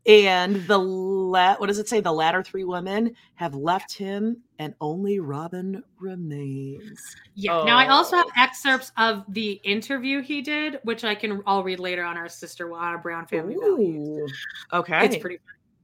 And 0.06 0.66
the 0.66 0.78
la- 0.78 1.56
what 1.56 1.66
does 1.66 1.78
it 1.78 1.88
say? 1.88 2.00
The 2.00 2.12
latter 2.12 2.42
three 2.42 2.64
women 2.64 3.14
have 3.34 3.54
left 3.54 3.92
him, 3.92 4.38
and 4.58 4.74
only 4.80 5.20
Robyn 5.20 5.82
remains. 5.98 6.98
Yeah. 7.34 7.58
Oh. 7.58 7.64
Now 7.64 7.76
I 7.76 7.88
also 7.88 8.16
have 8.16 8.26
oh. 8.26 8.42
excerpts 8.42 8.92
of 8.96 9.24
the 9.28 9.60
interview 9.62 10.22
he 10.22 10.40
did, 10.40 10.78
which 10.84 11.04
I 11.04 11.14
can 11.14 11.42
I'll 11.46 11.62
read 11.62 11.80
later 11.80 12.02
on 12.02 12.16
our 12.16 12.28
sister 12.28 12.72
uh, 12.72 12.96
Brown 12.96 13.26
family 13.26 13.56
Ooh. 13.56 13.76
values. 13.76 14.32
Okay, 14.72 15.04
it's 15.04 15.16
pretty. 15.18 15.38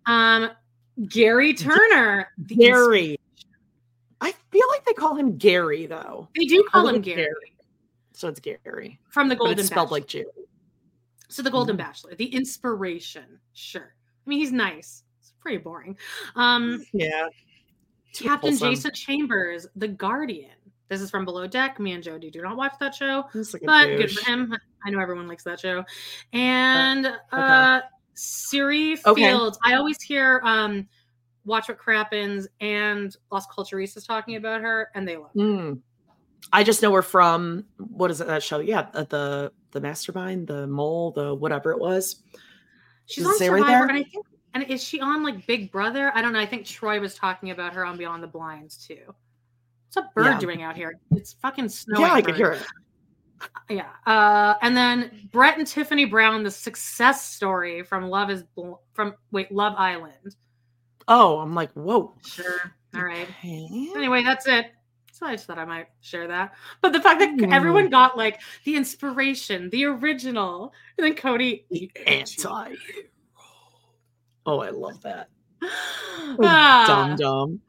Fun. 0.07 0.45
Um, 0.45 0.51
Gary 1.09 1.53
Turner. 1.53 2.29
Gary. 2.47 3.19
I 4.23 4.33
feel 4.51 4.67
like 4.71 4.85
they 4.87 4.95
call 4.95 5.15
him 5.15 5.37
Gary 5.37 5.87
though. 5.87 6.29
They 6.35 6.47
do 6.47 6.65
call 6.73 6.89
him 6.89 7.03
Gary. 7.03 7.25
Gary. 7.25 7.57
So 8.15 8.29
it's 8.29 8.41
Gary. 8.41 8.99
From 9.11 9.29
the 9.29 9.37
Golden 9.37 9.57
but 9.57 9.61
it's 9.61 9.69
spelled 9.69 9.91
like 9.91 10.07
Jerry. 10.07 10.25
So 11.29 11.43
the 11.43 11.51
Golden 11.51 11.77
mm 11.77 11.81
Bachelor, 11.81 12.15
the 12.15 12.27
inspiration. 12.27 13.41
Sure. 13.53 13.95
I 14.27 14.31
mean, 14.31 14.39
he's 14.41 14.53
nice. 14.53 15.05
It's 15.21 15.33
pretty 15.41 15.59
boring. 15.59 15.97
Um 16.35 16.85
yeah. 16.93 17.29
Captain. 18.15 18.57
Jason 18.57 18.93
Chambers, 18.93 19.67
The 19.77 19.89
Guardian. 19.89 20.51
This 20.89 21.01
is 21.01 21.11
from 21.11 21.25
Below 21.25 21.47
Deck. 21.47 21.79
Me 21.81 21.93
and 21.93 22.03
Jody 22.03 22.31
do 22.31 22.41
not 22.41 22.57
watch 22.57 22.73
that 22.81 22.95
show, 22.95 23.25
like 23.35 23.63
but 23.65 23.87
good 23.87 24.11
for 24.11 24.31
him. 24.31 24.57
I 24.85 24.91
know 24.91 25.01
everyone 25.01 25.27
likes 25.27 25.45
that 25.45 25.61
show. 25.61 25.85
And 26.33 27.07
okay. 27.07 27.17
uh 27.33 27.81
okay. 28.19 28.97
Fields. 29.15 29.59
I 29.65 29.75
always 29.75 30.01
hear 30.01 30.41
um 30.45 30.89
Watch 31.45 31.69
What 31.69 31.79
Crappens 31.79 32.47
and 32.61 33.17
Las 33.31 33.47
Culturistas 33.47 34.07
talking 34.07 34.37
about 34.37 34.63
her, 34.63 34.91
and 34.95 35.07
they 35.07 35.17
love 35.17 35.31
her. 35.35 35.41
Mm. 35.41 35.81
I 36.53 36.65
just 36.65 36.83
know 36.83 36.93
her 36.93 37.03
from 37.03 37.65
what 37.79 38.11
is 38.11 38.21
it 38.21 38.27
that 38.27 38.43
show? 38.43 38.59
Yeah, 38.59 38.89
uh, 38.95 39.05
the 39.05 39.53
the 39.73 39.81
Mastermind, 39.81 40.47
the 40.47 40.67
Mole, 40.67 41.13
the 41.13 41.35
whatever 41.35 41.73
it 41.73 41.79
was. 41.79 42.23
She's 43.07 43.25
Does 43.25 43.33
on 43.33 43.39
Survivor, 43.39 43.63
right 43.63 43.91
and 43.91 43.99
I 43.99 44.03
think, 44.03 44.27
and 44.55 44.65
is 44.65 44.83
she 44.83 45.01
on 45.01 45.23
like 45.23 45.47
Big 45.47 45.71
Brother? 45.73 46.13
I 46.15 46.23
don't 46.23 46.33
know. 46.33 46.41
I 46.41 46.47
think 46.47 46.67
Troy 46.67 47.01
was 47.01 47.15
talking 47.15 47.51
about 47.51 47.73
her 47.75 47.85
on 47.85 47.97
Beyond 47.97 48.23
the 48.23 48.29
Blinds 48.29 48.77
too. 48.77 49.15
What's 49.95 49.97
a 49.97 50.11
bird 50.15 50.27
yeah. 50.27 50.39
doing 50.39 50.63
out 50.63 50.77
here? 50.77 50.99
It's 51.13 51.35
fucking 51.35 51.69
snowing. 51.69 52.03
Yeah, 52.03 52.13
I 52.13 52.23
can 52.23 52.35
hear 52.35 52.53
it. 52.53 52.63
Yeah. 53.69 53.91
Uh, 54.07 54.55
and 54.63 54.77
then 54.77 55.29
Brett 55.33 55.59
and 55.59 55.67
Tiffany 55.67 56.05
Brown, 56.05 56.43
the 56.43 56.51
success 56.51 57.31
story 57.31 57.83
from 57.83 58.09
Love 58.09 58.31
is 58.31 58.43
Bl- 58.43 58.75
from 58.95 59.15
wait 59.31 59.53
Love 59.53 59.75
Island. 59.77 60.37
Oh, 61.09 61.39
I'm 61.39 61.55
like, 61.55 61.73
whoa. 61.73 62.15
Sure. 62.25 62.73
All 62.95 63.05
right. 63.05 63.29
Okay. 63.29 63.91
Anyway, 63.95 64.23
that's 64.23 64.47
it. 64.47 64.73
So 65.17 65.25
I 65.25 65.33
just 65.33 65.47
thought 65.47 65.59
I 65.59 65.65
might 65.65 65.87
share 66.03 66.29
that. 66.29 66.53
But 66.83 66.93
the 66.93 67.01
fact 67.01 67.21
that 67.21 67.49
everyone 67.51 67.89
got 67.89 68.19
like 68.19 68.43
the 68.65 68.77
inspiration, 68.77 69.71
the 69.71 69.87
original, 69.87 70.75
and 70.99 71.07
then 71.07 71.15
Kody 71.15 71.65
the 71.71 71.91
anti 72.07 72.75
Oh, 74.45 74.61
I 74.61 74.71
love 74.71 75.01
that. 75.03 75.29
Oh, 76.29 76.39
ah. 76.43 76.85
Dumb 76.87 77.17
dumb. 77.17 77.61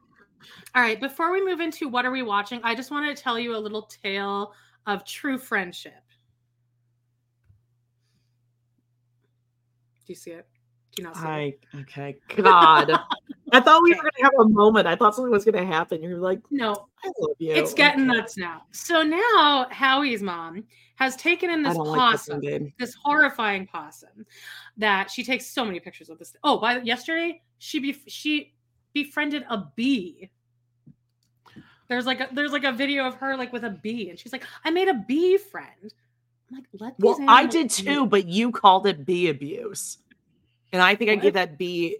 All 0.74 0.82
right. 0.82 1.00
Before 1.00 1.30
we 1.30 1.44
move 1.44 1.60
into 1.60 1.88
what 1.88 2.04
are 2.04 2.10
we 2.10 2.22
watching, 2.22 2.60
I 2.64 2.74
just 2.74 2.90
wanted 2.90 3.16
to 3.16 3.22
tell 3.22 3.38
you 3.38 3.54
a 3.54 3.58
little 3.58 3.82
tale 3.82 4.52
of 4.86 5.04
true 5.04 5.38
friendship. 5.38 6.02
Do 10.06 10.12
you 10.12 10.14
see 10.16 10.32
it? 10.32 10.48
Do 10.96 11.02
you 11.02 11.06
not 11.06 11.16
see 11.16 11.22
I, 11.22 11.40
it? 11.40 11.60
Okay. 11.82 12.16
God. 12.36 12.90
I 13.52 13.60
thought 13.60 13.82
we 13.82 13.90
were 13.90 14.02
going 14.02 14.12
to 14.18 14.22
have 14.22 14.32
a 14.40 14.48
moment. 14.48 14.86
I 14.86 14.96
thought 14.96 15.14
something 15.14 15.30
was 15.30 15.44
going 15.44 15.56
to 15.56 15.66
happen. 15.66 16.02
You're 16.02 16.18
like, 16.18 16.40
no, 16.50 16.88
I 17.04 17.10
love 17.18 17.36
you. 17.38 17.54
It's 17.54 17.74
getting 17.74 18.08
okay. 18.08 18.18
nuts 18.18 18.36
now. 18.36 18.62
So 18.72 19.02
now 19.02 19.66
Howie's 19.70 20.22
mom 20.22 20.64
has 20.96 21.16
taken 21.16 21.50
in 21.50 21.62
this 21.62 21.76
possum, 21.76 22.40
like 22.40 22.50
this, 22.50 22.72
this, 22.78 22.94
horrifying 23.02 23.66
possum, 23.66 24.26
that 24.76 25.10
she 25.10 25.24
takes 25.24 25.46
so 25.46 25.64
many 25.64 25.80
pictures 25.80 26.10
of 26.10 26.18
this. 26.18 26.34
Oh, 26.44 26.58
by 26.58 26.78
yesterday 26.80 27.42
she 27.58 27.78
be 27.78 27.96
she 28.06 28.54
befriended 28.92 29.44
a 29.48 29.64
bee 29.76 30.30
there's 31.88 32.06
like 32.06 32.20
a 32.20 32.28
there's 32.32 32.52
like 32.52 32.64
a 32.64 32.72
video 32.72 33.06
of 33.06 33.14
her 33.16 33.36
like 33.36 33.52
with 33.52 33.64
a 33.64 33.70
bee, 33.70 34.10
and 34.10 34.18
she's 34.18 34.32
like, 34.32 34.44
"I 34.64 34.70
made 34.70 34.88
a 34.88 34.94
bee 34.94 35.38
friend." 35.38 35.92
I'm 36.50 36.56
like, 36.56 36.66
let. 36.78 36.94
Well, 36.98 37.18
I 37.26 37.46
did 37.46 37.70
too, 37.70 38.06
but 38.06 38.26
you 38.26 38.52
called 38.52 38.86
it 38.86 39.04
bee 39.04 39.28
abuse, 39.28 39.98
and 40.72 40.82
I 40.82 40.94
think 40.94 41.08
what? 41.08 41.18
I 41.18 41.22
gave 41.22 41.34
that 41.34 41.58
bee. 41.58 41.96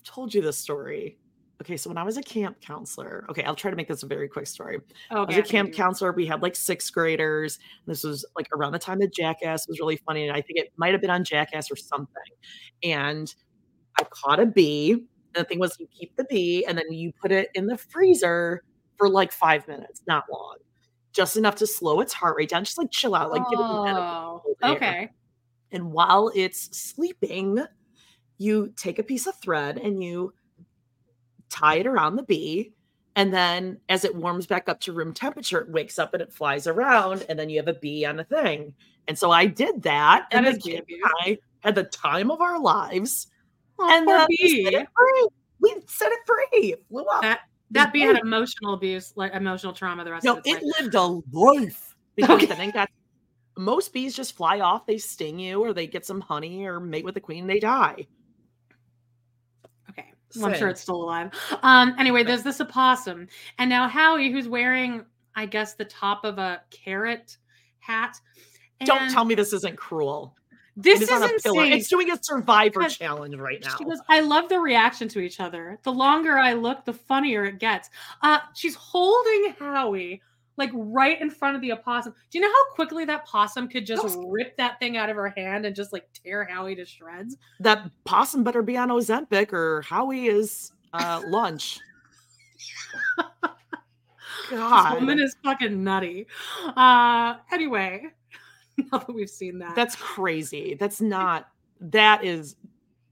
I've 0.00 0.04
told 0.04 0.32
you 0.32 0.40
this 0.40 0.56
story. 0.56 1.18
Okay, 1.60 1.76
so 1.76 1.90
when 1.90 1.98
I 1.98 2.04
was 2.04 2.16
a 2.16 2.22
camp 2.22 2.58
counselor, 2.62 3.26
okay, 3.28 3.42
I'll 3.42 3.54
try 3.54 3.70
to 3.70 3.76
make 3.76 3.88
this 3.88 4.02
a 4.02 4.06
very 4.06 4.28
quick 4.28 4.46
story. 4.46 4.78
Oh, 5.10 5.22
okay, 5.22 5.34
I 5.34 5.40
was 5.40 5.48
a 5.48 5.52
camp 5.52 5.74
counselor. 5.74 6.12
We 6.12 6.24
had 6.24 6.40
like 6.40 6.56
sixth 6.56 6.90
graders. 6.92 7.58
This 7.86 8.02
was 8.02 8.24
like 8.34 8.48
around 8.56 8.72
the 8.72 8.78
time 8.78 8.98
that 9.00 9.12
Jackass 9.12 9.68
was 9.68 9.78
really 9.78 9.96
funny, 9.96 10.26
and 10.26 10.34
I 10.34 10.40
think 10.40 10.58
it 10.58 10.72
might 10.78 10.92
have 10.92 11.02
been 11.02 11.10
on 11.10 11.22
Jackass 11.22 11.70
or 11.70 11.76
something. 11.76 12.14
And 12.82 13.34
I 13.98 14.04
caught 14.04 14.40
a 14.40 14.46
bee. 14.46 14.92
And 14.92 15.44
the 15.44 15.44
thing 15.44 15.58
was, 15.58 15.76
you 15.78 15.86
keep 15.92 16.16
the 16.16 16.24
bee, 16.24 16.64
and 16.64 16.78
then 16.78 16.90
you 16.90 17.12
put 17.20 17.30
it 17.30 17.50
in 17.54 17.66
the 17.66 17.76
freezer 17.76 18.62
for 18.96 19.10
like 19.10 19.30
five 19.30 19.68
minutes, 19.68 20.00
not 20.06 20.24
long, 20.32 20.56
just 21.12 21.36
enough 21.36 21.56
to 21.56 21.66
slow 21.66 22.00
its 22.00 22.14
heart 22.14 22.36
rate 22.36 22.48
down, 22.48 22.64
just 22.64 22.78
like 22.78 22.90
chill 22.90 23.14
out, 23.14 23.30
like 23.30 23.42
oh, 23.46 23.50
give 23.50 23.60
it 23.60 23.64
an 23.64 23.96
oh, 23.96 24.42
okay. 24.76 25.10
And 25.72 25.92
while 25.92 26.32
it's 26.34 26.76
sleeping, 26.76 27.64
you 28.40 28.72
take 28.74 28.98
a 28.98 29.02
piece 29.02 29.26
of 29.26 29.36
thread 29.36 29.76
and 29.76 30.02
you 30.02 30.32
tie 31.50 31.76
it 31.76 31.86
around 31.86 32.16
the 32.16 32.22
bee. 32.22 32.72
And 33.14 33.34
then 33.34 33.78
as 33.90 34.04
it 34.04 34.14
warms 34.14 34.46
back 34.46 34.66
up 34.66 34.80
to 34.80 34.94
room 34.94 35.12
temperature, 35.12 35.60
it 35.60 35.68
wakes 35.68 35.98
up 35.98 36.14
and 36.14 36.22
it 36.22 36.32
flies 36.32 36.66
around, 36.66 37.26
and 37.28 37.38
then 37.38 37.50
you 37.50 37.58
have 37.58 37.68
a 37.68 37.74
bee 37.74 38.06
on 38.06 38.18
a 38.18 38.24
thing. 38.24 38.72
And 39.08 39.18
so 39.18 39.30
I 39.30 39.44
did 39.44 39.82
that, 39.82 40.28
that 40.30 40.46
and 40.46 40.46
the 40.46 40.76
and 40.76 40.86
I 41.20 41.38
had 41.60 41.74
the 41.74 41.84
time 41.84 42.30
of 42.30 42.40
our 42.40 42.58
lives. 42.58 43.26
Oh, 43.78 43.94
and 43.94 44.08
then 44.08 44.26
we 44.28 44.64
set 44.64 44.72
it 44.72 44.88
free. 44.96 45.26
We 45.60 45.74
set 45.86 46.12
it 46.12 46.20
free. 46.24 46.74
Flew 46.88 47.04
up. 47.04 47.20
That 47.20 47.40
that 47.72 47.92
bee 47.92 48.00
had 48.00 48.18
emotional 48.18 48.72
abuse, 48.72 49.12
like 49.16 49.34
emotional 49.34 49.74
trauma. 49.74 50.02
The 50.02 50.12
rest 50.12 50.24
no, 50.24 50.38
of 50.38 50.38
its 50.46 50.48
it 50.48 50.62
life. 50.62 50.80
lived 50.80 50.94
a 50.94 51.36
life 51.36 51.96
because 52.16 52.44
okay. 52.44 52.52
I 52.52 52.56
think 52.56 52.72
that 52.72 52.88
most 53.58 53.92
bees 53.92 54.16
just 54.16 54.34
fly 54.34 54.60
off, 54.60 54.86
they 54.86 54.96
sting 54.96 55.38
you, 55.38 55.60
or 55.62 55.74
they 55.74 55.86
get 55.86 56.06
some 56.06 56.22
honey, 56.22 56.64
or 56.64 56.80
mate 56.80 57.04
with 57.04 57.14
the 57.14 57.20
queen, 57.20 57.46
they 57.46 57.60
die. 57.60 58.06
Well, 60.36 60.46
I'm 60.46 60.54
sure 60.54 60.68
it's 60.68 60.80
still 60.80 61.02
alive. 61.02 61.32
Um, 61.62 61.94
anyway, 61.98 62.22
there's 62.22 62.42
this 62.42 62.60
opossum, 62.60 63.28
and 63.58 63.68
now 63.68 63.88
Howie, 63.88 64.30
who's 64.30 64.48
wearing, 64.48 65.04
I 65.34 65.46
guess, 65.46 65.74
the 65.74 65.84
top 65.84 66.24
of 66.24 66.38
a 66.38 66.62
carrot 66.70 67.36
hat. 67.80 68.16
Don't 68.84 69.10
tell 69.10 69.24
me 69.24 69.34
this 69.34 69.52
isn't 69.52 69.76
cruel. 69.76 70.36
This 70.76 71.02
is, 71.02 71.10
is 71.10 71.30
insane. 71.30 71.72
It's 71.72 71.88
doing 71.88 72.10
a 72.10 72.18
survivor 72.22 72.84
challenge 72.84 73.34
right 73.36 73.62
now. 73.62 73.76
She 73.76 73.84
goes, 73.84 73.98
I 74.08 74.20
love 74.20 74.48
the 74.48 74.58
reaction 74.58 75.08
to 75.08 75.20
each 75.20 75.40
other. 75.40 75.78
The 75.82 75.92
longer 75.92 76.38
I 76.38 76.54
look, 76.54 76.84
the 76.84 76.94
funnier 76.94 77.44
it 77.44 77.58
gets. 77.58 77.90
Uh, 78.22 78.38
she's 78.54 78.74
holding 78.74 79.54
Howie 79.58 80.22
like 80.60 80.70
right 80.74 81.20
in 81.20 81.30
front 81.30 81.56
of 81.56 81.62
the 81.62 81.72
opossum. 81.72 82.14
Do 82.30 82.38
you 82.38 82.42
know 82.42 82.52
how 82.52 82.74
quickly 82.74 83.04
that 83.06 83.26
possum 83.26 83.66
could 83.66 83.84
just 83.84 84.04
was... 84.04 84.16
rip 84.28 84.56
that 84.58 84.78
thing 84.78 84.96
out 84.96 85.10
of 85.10 85.16
her 85.16 85.30
hand 85.36 85.66
and 85.66 85.74
just 85.74 85.92
like 85.92 86.06
tear 86.12 86.44
Howie 86.44 86.76
to 86.76 86.84
shreds? 86.84 87.36
That 87.58 87.90
possum 88.04 88.44
better 88.44 88.62
be 88.62 88.76
on 88.76 88.90
Ozempic 88.90 89.52
or 89.52 89.82
Howie 89.82 90.26
is 90.26 90.70
uh, 90.92 91.22
lunch. 91.28 91.80
God. 94.50 94.92
This 94.94 95.00
woman 95.00 95.18
is 95.18 95.36
fucking 95.42 95.82
nutty. 95.82 96.26
Uh 96.76 97.36
anyway, 97.52 98.04
now 98.76 98.98
that 98.98 99.12
we've 99.12 99.30
seen 99.30 99.58
that. 99.58 99.74
That's 99.74 99.96
crazy. 99.96 100.76
That's 100.78 101.00
not 101.00 101.48
that 101.80 102.24
is 102.24 102.56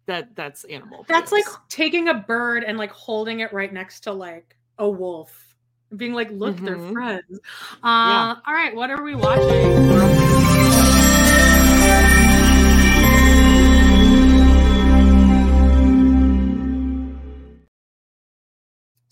that 0.07 0.35
that's 0.35 0.65
animal. 0.65 1.05
That's 1.09 1.33
like 1.33 1.45
taking 1.69 2.09
a 2.09 2.15
bird 2.15 2.65
and 2.65 2.77
like 2.77 2.91
holding 2.91 3.41
it 3.41 3.53
right 3.53 3.73
next 3.73 4.01
to 4.01 4.13
like 4.13 4.57
a 4.79 4.89
wolf. 4.89 5.48
Being 5.97 6.13
like, 6.13 6.31
look, 6.31 6.57
mm-hmm. 6.57 6.65
they're 6.65 6.93
friends. 6.93 7.41
Uh 7.83 7.87
yeah. 7.87 8.35
all 8.47 8.55
right, 8.55 8.75
what 8.75 8.91
are 8.91 9.03
we 9.03 9.15
watching? 9.15 10.59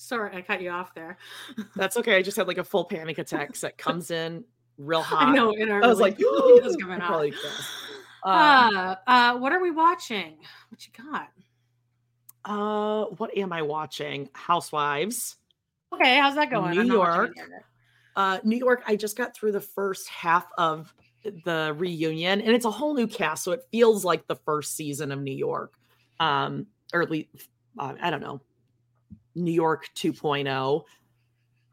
Sorry, 0.07 0.37
I 0.37 0.43
cut 0.43 0.63
you 0.63 0.71
off 0.71 0.95
there. 0.95 1.19
That's 1.75 1.97
okay. 1.97 2.15
I 2.15 2.23
just 2.23 2.37
had 2.37 2.47
like 2.47 2.59
a 2.59 2.65
full 2.65 2.85
panic 2.85 3.19
attack 3.19 3.55
that 3.57 3.77
comes 3.77 4.13
in 4.13 4.45
real 4.79 5.03
hot. 5.03 5.29
I 5.29 5.33
know. 5.33 5.51
In 5.51 5.69
our 5.69 5.83
I 5.83 5.89
was 5.89 5.99
like, 5.99 6.17
is 6.21 6.77
coming 6.77 7.01
out. 7.03 7.33
Uh, 8.23 8.95
uh, 9.07 9.37
what 9.39 9.53
are 9.53 9.61
we 9.61 9.73
watching? 9.73 10.37
What 10.69 10.87
you 10.87 10.93
got? 11.11 11.29
Uh, 12.45 13.07
what 13.17 13.37
am 13.37 13.53
I 13.53 13.63
watching? 13.63 14.29
Housewives. 14.33 15.37
Okay, 15.97 16.19
how's 16.19 16.35
that 16.37 16.51
going? 16.51 16.77
New 16.77 16.85
York. 16.85 17.33
Uh, 18.15 18.39
New 18.45 18.57
York. 18.57 18.83
I 18.87 18.97
just 18.97 19.17
got 19.17 19.35
through 19.35 19.53
the 19.53 19.61
first 19.61 20.09
half 20.09 20.47
of 20.57 20.95
the 21.45 21.75
reunion, 21.77 22.41
and 22.41 22.51
it's 22.51 22.65
a 22.65 22.71
whole 22.71 22.95
new 22.95 23.07
cast, 23.07 23.45
so 23.45 23.53
it 23.53 23.63
feels 23.71 24.05
like 24.05 24.27
the 24.27 24.37
first 24.37 24.77
season 24.77 25.13
of 25.13 25.21
New 25.21 25.35
York. 25.35 25.73
Um, 26.21 26.67
or 26.95 27.03
at 27.03 27.11
least 27.11 27.29
uh, 27.79 27.95
I 28.01 28.11
don't 28.11 28.21
know, 28.21 28.41
New 29.35 29.53
York 29.53 29.89
2.0. 29.95 30.85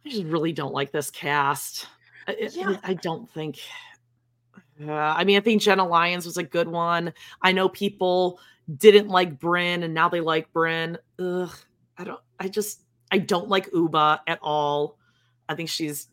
I 0.05 0.09
just 0.09 0.23
really 0.25 0.51
don't 0.51 0.73
like 0.73 0.91
this 0.91 1.09
cast. 1.09 1.87
Yeah. 2.27 2.77
I, 2.83 2.91
I 2.91 2.93
don't 2.95 3.29
think. 3.31 3.59
Uh, 4.81 4.91
I 4.91 5.23
mean, 5.23 5.37
I 5.37 5.39
think 5.39 5.61
Jenna 5.61 5.85
Lyons 5.85 6.25
was 6.25 6.37
a 6.37 6.43
good 6.43 6.67
one. 6.67 7.13
I 7.41 7.51
know 7.51 7.69
people 7.69 8.39
didn't 8.77 9.09
like 9.09 9.39
Bryn, 9.39 9.83
and 9.83 9.93
now 9.93 10.09
they 10.09 10.21
like 10.21 10.51
Bryn. 10.51 10.97
Ugh, 11.19 11.51
I 11.97 12.03
don't. 12.03 12.19
I 12.39 12.47
just. 12.47 12.81
I 13.13 13.19
don't 13.19 13.47
like 13.47 13.69
Ubah 13.69 14.21
at 14.25 14.39
all. 14.41 14.97
I 15.47 15.53
think 15.53 15.69
she's. 15.69 16.07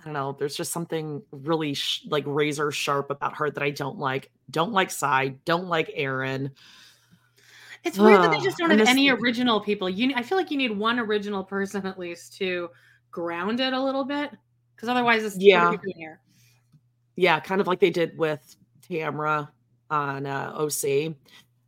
I 0.00 0.04
don't 0.04 0.12
know. 0.12 0.36
There's 0.38 0.56
just 0.56 0.72
something 0.72 1.20
really 1.32 1.74
sh- 1.74 2.06
like 2.08 2.22
razor 2.28 2.70
sharp 2.70 3.10
about 3.10 3.36
her 3.38 3.50
that 3.50 3.62
I 3.62 3.70
don't 3.70 3.98
like. 3.98 4.30
Don't 4.48 4.70
like 4.70 4.92
Sai. 4.92 5.34
Don't 5.44 5.66
like 5.66 5.90
Erin. 5.94 6.52
It's 7.82 7.98
weird 7.98 8.22
that 8.22 8.30
they 8.30 8.38
just 8.38 8.56
don't 8.58 8.70
have 8.70 8.86
any 8.86 9.10
original 9.10 9.60
people. 9.60 9.90
You, 9.90 10.12
I 10.14 10.22
feel 10.22 10.38
like 10.38 10.52
you 10.52 10.56
need 10.56 10.70
one 10.70 11.00
original 11.00 11.42
person 11.42 11.84
at 11.86 11.98
least 11.98 12.36
to 12.38 12.70
ground 13.10 13.58
it 13.58 13.72
a 13.72 13.82
little 13.82 14.04
bit, 14.04 14.30
because 14.76 14.88
otherwise, 14.88 15.24
it's 15.24 15.36
yeah, 15.38 15.74
here. 15.96 16.20
Yeah, 17.16 17.40
kind 17.40 17.60
of 17.60 17.66
like 17.66 17.80
they 17.80 17.90
did 17.90 18.16
with 18.16 18.56
Tamra 18.88 19.48
on 19.90 20.24
uh, 20.24 20.52
OC. 20.54 21.16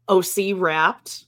OC 0.08 0.54
wrapped. 0.54 1.26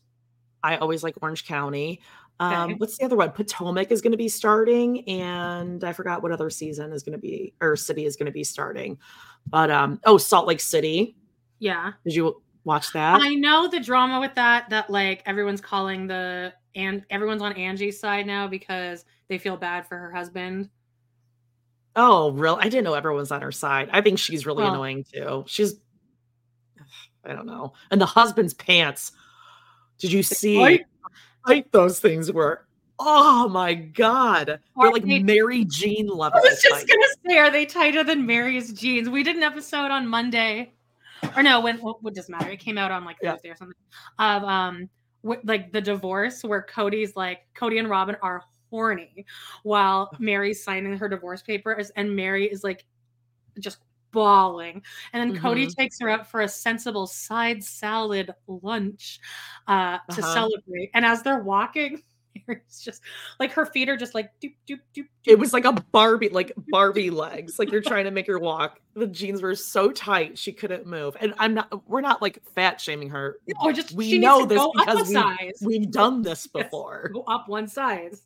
I 0.63 0.77
always 0.77 1.03
like 1.03 1.15
Orange 1.21 1.45
County. 1.45 2.01
Um, 2.41 2.71
okay. 2.71 2.75
What's 2.75 2.99
the 2.99 3.05
other 3.05 3.17
one? 3.17 3.31
Potomac 3.31 3.93
is 3.93 4.01
going 4.01 4.13
to 4.13 4.19
be 4.19 4.29
starting, 4.29 5.09
and 5.09 5.85
I 5.85 5.93
forgot 5.93 6.23
what 6.23 6.33
other 6.33 6.51
season 6.51 6.93
is 6.93 7.03
going 7.03 7.13
to 7.13 7.19
be 7.19 7.55
or 7.61 7.77
city 7.77 8.05
is 8.05 8.17
going 8.17 8.27
to 8.27 8.33
be 8.33 8.45
starting. 8.45 8.99
But 9.47 9.71
um, 9.71 10.01
oh, 10.05 10.19
Salt 10.19 10.47
Lake 10.47 10.61
City. 10.61 11.17
Yeah. 11.59 11.93
Did 12.05 12.15
you 12.15 12.43
watch 12.65 12.93
that. 12.93 13.21
I 13.21 13.35
know 13.35 13.69
the 13.69 13.81
drama 13.81 14.21
with 14.21 14.35
that 14.35 14.71
that 14.71 14.91
like 14.91 15.23
everyone's 15.27 15.61
calling 15.61 16.07
the 16.07 16.53
and 16.75 17.05
everyone's 17.11 17.43
on 17.43 17.53
Angie's 17.53 17.99
side 18.01 18.27
now 18.27 18.49
because 18.49 19.05
they 19.29 19.39
feel 19.39 19.57
bad 19.57 19.87
for 19.87 19.99
her 19.99 20.13
husband. 20.13 20.71
Oh, 21.95 22.33
real? 22.33 22.57
I 22.59 22.65
didn't 22.65 22.85
know 22.85 22.95
everyone's 22.95 23.31
on 23.31 23.43
her 23.43 23.53
side. 23.53 23.91
I 23.93 24.01
think 24.01 24.19
she's 24.19 24.47
really 24.47 24.63
well, 24.63 24.73
annoying 24.73 25.05
too. 25.05 25.45
She's 25.47 25.75
I 27.25 27.35
don't 27.35 27.47
know. 27.47 27.75
And 27.91 28.01
the 28.01 28.07
husband's 28.07 28.55
pants. 28.55 29.13
Did 29.99 30.13
you 30.13 30.23
see 30.23 30.85
how 31.47 31.63
those 31.73 32.01
things 32.01 32.31
were? 32.33 32.65
Oh 32.99 33.49
my 33.49 33.75
god. 33.75 34.61
They're 34.81 34.91
like 34.93 35.05
they, 35.05 35.23
Meri 35.23 35.65
Jean 35.65 36.07
level. 36.07 36.39
I 36.39 36.43
was 36.43 36.63
just 36.63 36.87
gonna 36.87 37.07
say, 37.27 37.39
are 37.39 37.51
they 37.51 37.67
tighter 37.67 38.05
than 38.05 38.27
Meri's 38.27 38.73
jeans? 38.73 39.09
We 39.09 39.23
did 39.23 39.37
an 39.37 39.43
episode 39.43 39.91
on 39.91 40.07
Monday 40.07 40.73
or 41.37 41.43
no, 41.43 41.61
when 41.61 41.79
what, 41.79 42.03
what 42.03 42.15
does 42.15 42.29
matter? 42.29 42.51
It 42.51 42.61
came 42.61 42.79
out 42.79 42.91
on 42.91 43.05
like 43.05 43.19
Thursday 43.21 43.49
yeah. 43.49 43.53
or 43.53 43.57
something. 43.57 43.77
Of 44.19 44.45
um, 44.45 44.89
like 45.23 45.73
the 45.73 45.81
divorce 45.81 46.43
where 46.43 46.63
Kody's 46.63 47.17
like 47.17 47.43
Cody 47.55 47.79
and 47.79 47.89
Robyn 47.89 48.17
are 48.23 48.43
horny 48.71 49.27
while 49.63 50.11
Meri's 50.19 50.63
signing 50.63 50.97
her 50.97 51.09
divorce 51.09 51.43
papers, 51.43 51.91
and 51.97 52.15
Mary 52.15 52.51
is 52.51 52.65
like 52.65 52.85
just 53.59 53.79
bawling. 54.13 54.83
And 55.13 55.21
then 55.21 55.37
mm-hmm. 55.37 55.47
Kody 55.47 55.75
takes 55.75 55.99
her 56.01 56.09
out 56.09 56.27
for 56.31 56.43
a 56.43 56.49
sensible 56.49 57.07
side 57.07 57.65
salad 57.65 58.33
lunch 58.47 59.21
uh, 59.67 59.99
to 60.11 60.23
uh-huh. 60.23 60.35
celebrate. 60.35 60.91
And 60.95 61.05
as 61.05 61.23
they're 61.23 61.43
walking, 61.43 62.03
it's 62.49 62.83
just 62.83 63.03
like 63.39 63.53
her 63.53 63.67
feet 63.67 63.89
are 63.89 63.97
just 63.97 64.15
like 64.15 64.31
doop, 64.41 64.55
doop, 64.69 64.81
doop, 64.95 65.07
It 65.27 65.39
was 65.39 65.53
like 65.53 65.65
a 65.65 65.73
Barbie, 65.73 66.29
like 66.29 66.53
Barbie 66.69 67.11
legs. 67.11 67.59
Like 67.59 67.71
you're 67.71 67.81
trying 67.83 68.05
to 68.05 68.11
make 68.11 68.27
her 68.27 68.39
walk. 68.39 68.81
The 68.95 69.07
jeans 69.07 69.43
were 69.43 69.55
so 69.55 69.91
tight 69.91 70.39
she 70.39 70.53
couldn't 70.53 70.87
move. 70.87 71.17
And 71.21 71.35
I'm 71.39 71.55
not. 71.55 71.89
We're 71.89 72.01
not 72.01 72.23
like 72.23 72.43
fat 72.55 72.81
shaming 72.81 73.11
her. 73.11 73.39
No, 73.63 73.73
just 73.73 73.93
we 73.93 74.19
know 74.19 74.45
this 74.45 74.63
because 74.75 75.09
we, 75.09 75.53
we've 75.63 75.91
done 75.91 76.23
this 76.23 76.47
before. 76.47 77.11
Yes, 77.15 77.25
go 77.25 77.33
up 77.33 77.49
one 77.49 77.69
size. 77.69 78.23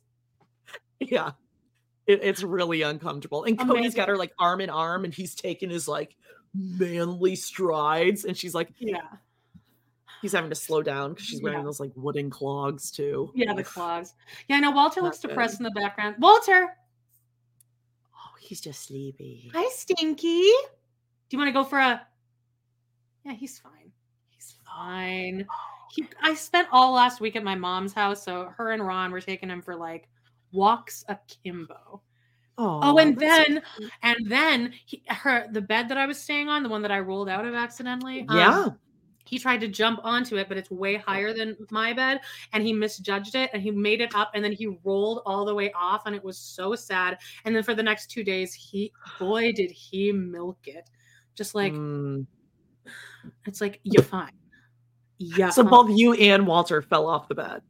Yeah, 0.99 1.31
it, 2.07 2.19
it's 2.23 2.43
really 2.43 2.81
uncomfortable. 2.81 3.43
And 3.43 3.59
Amazing. 3.59 3.75
Kody's 3.75 3.95
got 3.95 4.07
her 4.09 4.17
like 4.17 4.33
arm 4.39 4.61
in 4.61 4.69
arm, 4.69 5.05
and 5.05 5.13
he's 5.13 5.35
taking 5.35 5.69
his 5.69 5.87
like 5.87 6.15
manly 6.53 7.35
strides, 7.35 8.25
and 8.25 8.35
she's 8.35 8.55
like, 8.55 8.69
yeah 8.79 9.01
he's 10.21 10.31
having 10.31 10.49
to 10.49 10.55
slow 10.55 10.81
down 10.81 11.13
because 11.13 11.25
she's 11.25 11.41
wearing 11.41 11.59
yeah. 11.59 11.65
those 11.65 11.79
like 11.79 11.91
wooden 11.95 12.29
clogs 12.29 12.91
too. 12.91 13.31
Yeah, 13.35 13.53
the 13.53 13.63
clogs. 13.63 14.13
Yeah, 14.47 14.57
I 14.57 14.59
know 14.59 14.71
Walter 14.71 15.01
Not 15.01 15.07
looks 15.07 15.19
good. 15.19 15.29
depressed 15.29 15.59
in 15.59 15.63
the 15.63 15.71
background. 15.71 16.15
Walter. 16.19 16.75
Oh, 18.13 18.35
he's 18.39 18.61
just 18.61 18.83
sleepy. 18.83 19.51
Hi, 19.53 19.69
Stinky. 19.69 20.41
Do 20.41 21.35
you 21.35 21.37
want 21.37 21.49
to 21.49 21.53
go 21.53 21.63
for 21.63 21.79
a? 21.79 22.01
Yeah, 23.23 23.33
he's 23.33 23.59
fine. 23.59 23.91
He's 24.29 24.55
fine. 24.65 25.45
Oh, 25.49 25.87
he, 25.93 26.07
I 26.21 26.33
spent 26.33 26.67
all 26.71 26.93
last 26.93 27.19
week 27.19 27.35
at 27.35 27.43
my 27.43 27.55
mom's 27.55 27.93
house, 27.93 28.23
so 28.23 28.53
her 28.57 28.71
and 28.71 28.85
Ron 28.85 29.11
were 29.11 29.21
taking 29.21 29.49
him 29.49 29.61
for 29.61 29.75
like 29.75 30.07
walks 30.51 31.03
akimbo. 31.07 32.01
Oh, 32.59 32.79
oh 32.81 32.97
and 32.97 33.17
then 33.17 33.61
and 34.01 34.17
then 34.25 34.73
he, 34.85 35.03
her 35.09 35.47
the 35.51 35.61
bed 35.61 35.89
that 35.89 35.97
I 35.97 36.05
was 36.05 36.19
staying 36.19 36.49
on, 36.49 36.63
the 36.63 36.69
one 36.69 36.81
that 36.81 36.91
I 36.91 36.99
rolled 36.99 37.29
out 37.29 37.45
of 37.45 37.53
accidentally. 37.53 38.25
Yeah. 38.29 38.61
Um, 38.61 38.79
he 39.27 39.37
tried 39.37 39.59
to 39.59 39.67
jump 39.67 39.99
onto 40.03 40.37
it, 40.37 40.47
but 40.47 40.57
it's 40.57 40.71
way 40.71 40.95
higher 40.95 41.33
than 41.33 41.57
my 41.69 41.91
bed, 41.91 42.21
and 42.53 42.63
he 42.63 42.71
misjudged 42.71 43.35
it, 43.35 43.49
and 43.53 43.61
he 43.61 43.71
made 43.71 43.99
it 43.99 44.15
up, 44.15 44.31
and 44.33 44.43
then 44.43 44.53
he 44.53 44.77
rolled 44.85 45.21
all 45.25 45.43
the 45.43 45.53
way 45.53 45.71
off, 45.73 46.03
and 46.05 46.15
it 46.15 46.23
was 46.23 46.37
so 46.37 46.75
sad. 46.75 47.17
And 47.43 47.53
then 47.53 47.61
for 47.61 47.75
the 47.75 47.83
next 47.83 48.09
two 48.09 48.23
days, 48.23 48.53
he, 48.53 48.93
boy, 49.19 49.51
did 49.51 49.69
he 49.69 50.13
milk 50.13 50.59
it, 50.63 50.89
just 51.35 51.55
like 51.55 51.73
mm. 51.73 52.25
it's 53.45 53.59
like 53.59 53.81
you're 53.83 54.01
fine. 54.01 54.31
Yeah. 55.17 55.49
So 55.49 55.63
both 55.63 55.89
you 55.89 56.13
and 56.13 56.47
Walter 56.47 56.81
fell 56.81 57.07
off 57.07 57.27
the 57.27 57.35
bed. 57.35 57.61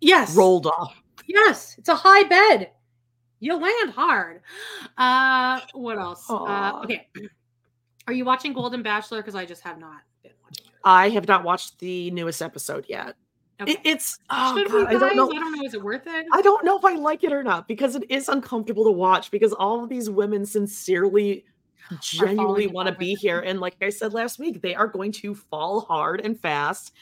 Yes. 0.00 0.34
Rolled 0.34 0.66
off. 0.66 0.94
Yes, 1.26 1.76
it's 1.78 1.88
a 1.88 1.94
high 1.94 2.24
bed. 2.24 2.70
You 3.40 3.56
land 3.56 3.90
hard. 3.90 4.40
Uh, 4.96 5.60
what 5.74 5.98
else? 5.98 6.24
Uh, 6.28 6.80
okay. 6.84 7.08
Are 8.06 8.12
you 8.12 8.24
watching 8.24 8.52
Golden 8.52 8.82
Bachelor? 8.82 9.20
Because 9.20 9.34
I 9.34 9.44
just 9.44 9.62
have 9.62 9.78
not 9.78 10.02
been 10.22 10.32
watching. 10.42 10.66
I 10.84 11.08
have 11.10 11.28
not 11.28 11.44
watched 11.44 11.78
the 11.78 12.10
newest 12.10 12.42
episode 12.42 12.86
yet. 12.88 13.16
Okay. 13.60 13.72
It, 13.72 13.80
it's 13.84 14.18
oh, 14.30 14.64
God, 14.68 14.86
I 14.88 14.92
don't 14.98 15.16
know. 15.16 15.30
I 15.30 15.34
don't 15.34 15.56
know. 15.56 15.62
Is 15.62 15.74
it 15.74 15.82
worth 15.82 16.06
it? 16.06 16.26
I 16.32 16.42
don't 16.42 16.64
know 16.64 16.76
if 16.76 16.84
I 16.84 16.94
like 16.94 17.22
it 17.22 17.32
or 17.32 17.42
not 17.42 17.68
because 17.68 17.94
it 17.94 18.04
is 18.10 18.28
uncomfortable 18.28 18.84
to 18.84 18.90
watch 18.90 19.30
because 19.30 19.52
all 19.52 19.82
of 19.82 19.88
these 19.88 20.10
women 20.10 20.44
sincerely, 20.44 21.44
genuinely 22.00 22.66
want 22.66 22.88
to 22.88 22.94
be 22.94 23.14
here. 23.14 23.40
And 23.40 23.60
like 23.60 23.76
I 23.80 23.90
said 23.90 24.12
last 24.12 24.38
week, 24.38 24.60
they 24.60 24.74
are 24.74 24.88
going 24.88 25.12
to 25.12 25.34
fall 25.34 25.80
hard 25.80 26.20
and 26.22 26.38
fast. 26.38 26.92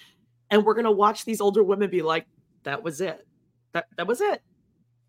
And 0.50 0.64
we're 0.64 0.74
gonna 0.74 0.92
watch 0.92 1.24
these 1.24 1.40
older 1.40 1.62
women 1.62 1.88
be 1.88 2.02
like, 2.02 2.26
that 2.64 2.82
was 2.82 3.00
it. 3.00 3.26
That 3.72 3.86
that 3.96 4.06
was 4.06 4.20
it. 4.20 4.42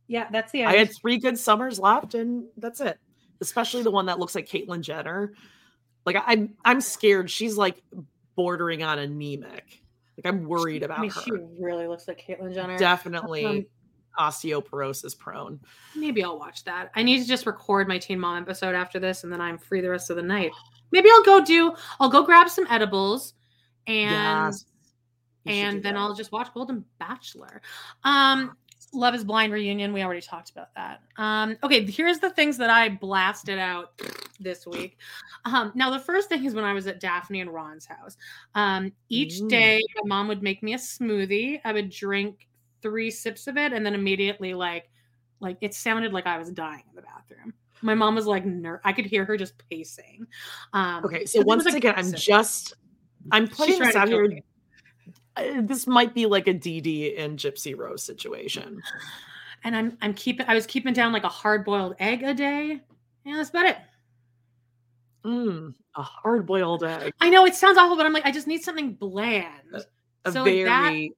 Yeah, 0.08 0.28
that's 0.32 0.52
the 0.52 0.62
end. 0.62 0.70
I 0.70 0.78
had 0.78 0.92
three 1.02 1.18
good 1.18 1.38
summers 1.38 1.80
left, 1.80 2.14
and 2.14 2.46
that's 2.58 2.82
it. 2.82 2.98
Especially 3.42 3.84
the 3.84 3.92
one 3.92 4.06
that 4.08 4.20
looks 4.20 4.36
like 4.36 4.48
Caitlyn 4.48 4.82
Jenner. 4.82 5.34
Like 6.06 6.18
I'm 6.26 6.56
I'm 6.64 6.82
scared. 6.82 7.30
She's 7.30 7.58
like 7.58 7.82
bordering 8.36 8.84
on 8.84 9.00
anemic. 9.00 9.82
Like 10.18 10.26
I'm 10.26 10.46
worried 10.46 10.84
about 10.84 11.00
I 11.00 11.02
mean, 11.04 11.12
her. 11.12 11.22
She 11.22 11.32
really 11.60 11.88
looks 11.88 12.08
like 12.08 12.24
Caitlyn 12.26 12.54
Jenner. 12.54 12.78
Definitely 12.78 13.46
um, 13.46 13.66
osteoporosis 14.20 15.18
prone. 15.18 15.60
Maybe 15.96 16.24
I'll 16.24 16.38
watch 16.38 16.64
that. 16.66 16.92
I 16.96 17.04
need 17.04 17.22
to 17.22 17.28
just 17.28 17.46
record 17.46 17.88
my 17.88 17.98
Teen 17.98 18.20
Mom 18.20 18.42
episode 18.44 18.76
after 18.76 19.00
this, 19.00 19.24
and 19.24 19.32
then 19.32 19.42
I'm 19.42 19.58
free 19.58 19.82
the 19.82 19.90
rest 19.90 20.10
of 20.10 20.16
the 20.16 20.22
night. 20.24 20.52
Maybe 20.92 21.10
I'll 21.12 21.24
go 21.24 21.44
do. 21.44 21.74
I'll 22.00 22.10
go 22.10 22.24
grab 22.24 22.50
some 22.50 22.68
edibles, 22.70 23.34
and 23.88 24.12
yes, 24.12 24.66
and 25.46 25.84
then 25.84 25.96
that. 25.96 26.00
I'll 26.00 26.14
just 26.14 26.32
watch 26.32 26.54
Golden 26.54 26.86
Bachelor. 27.00 27.62
Um, 28.04 28.56
Love 28.94 29.16
is 29.16 29.24
Blind 29.24 29.52
reunion. 29.52 29.92
We 29.92 30.04
already 30.04 30.22
talked 30.22 30.52
about 30.52 30.74
that. 30.76 31.02
Um, 31.18 31.58
okay, 31.64 31.84
here's 31.86 32.20
the 32.20 32.30
things 32.30 32.58
that 32.58 32.70
I 32.70 32.90
blasted 32.90 33.58
out 33.58 33.98
this 34.40 34.68
week. 34.68 34.98
Um, 35.46 35.72
now, 35.74 35.90
the 35.90 36.00
first 36.00 36.30
thing 36.30 36.46
is 36.46 36.54
when 36.54 36.64
I 36.64 36.74
was 36.74 36.86
at 36.88 37.00
Daphne 37.00 37.42
and 37.42 37.52
Ron's 37.52 37.86
house. 37.86 38.18
Um, 38.56 38.92
each 39.10 39.42
Ooh. 39.42 39.50
day, 39.50 39.82
my 40.04 40.08
mom 40.08 40.28
would 40.28 40.44
make 40.44 40.62
me 40.62 40.74
a 40.74 40.78
smoothie. 40.78 41.60
I 41.66 41.74
would 41.74 41.90
drink 41.90 42.48
three 42.82 43.10
sips 43.10 43.48
of 43.48 43.58
it, 43.58 43.74
and 43.74 43.86
then 43.86 43.96
immediately, 43.96 44.54
like, 44.54 44.90
like 45.40 45.58
it 45.62 45.74
sounded 45.74 46.14
like 46.14 46.28
I 46.28 46.38
was 46.38 46.52
dying 46.52 46.84
in 46.90 46.96
the 46.96 47.02
bathroom. 47.02 47.54
My 47.82 47.96
mom 47.96 48.16
was 48.16 48.28
like, 48.28 48.46
ner- 48.46 48.82
I 48.84 48.94
could 48.94 49.06
hear 49.06 49.26
her 49.26 49.36
just 49.38 49.56
pacing. 49.70 50.28
Um, 50.72 51.04
okay, 51.04 51.26
so 51.26 51.42
once 51.42 51.66
again, 51.66 51.96
I'm 51.98 52.14
just, 52.14 52.76
I'm 53.32 53.48
putting 53.48 53.80
this 53.80 53.96
out 53.96 54.08
here. 54.08 54.40
Uh, 55.36 55.62
this 55.62 55.88
might 55.88 56.14
be 56.14 56.26
like 56.26 56.48
a 56.48 56.54
Dee 56.54 56.82
Dee 56.82 57.18
and 57.18 57.38
Gypsy 57.38 57.78
Rose 57.78 58.04
situation. 58.04 58.82
And 59.64 59.76
I'm 59.76 59.98
I'm 60.02 60.14
keeping 60.14 60.46
I 60.48 60.54
was 60.54 60.66
keeping 60.66 60.94
down 60.94 61.14
like 61.14 61.24
a 61.24 61.30
hard 61.30 61.66
boiled 61.66 61.96
egg 62.00 62.24
a 62.24 62.34
day. 62.34 62.82
Yeah, 63.26 63.38
that's 63.38 63.50
about 63.50 63.66
it. 63.66 63.78
Mm, 65.26 65.74
a 65.96 66.02
hard 66.02 66.46
boiled 66.46 66.84
egg. 66.84 67.14
I 67.22 67.30
know 67.30 67.46
it 67.46 67.56
sounds 67.56 67.78
awful, 67.78 67.96
but 67.96 68.06
I'm 68.06 68.14
like 68.14 68.26
I 68.26 68.32
just 68.32 68.48
need 68.48 68.64
something 68.64 68.94
bland. 68.94 69.48
A, 69.74 69.84
a 70.26 70.32
so 70.32 70.44
very... 70.44 70.64
like 70.64 70.66
that, 70.68 71.10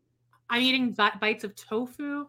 I'm 0.49 0.61
eating 0.61 0.91
bites 1.19 1.43
of 1.43 1.55
tofu. 1.55 2.27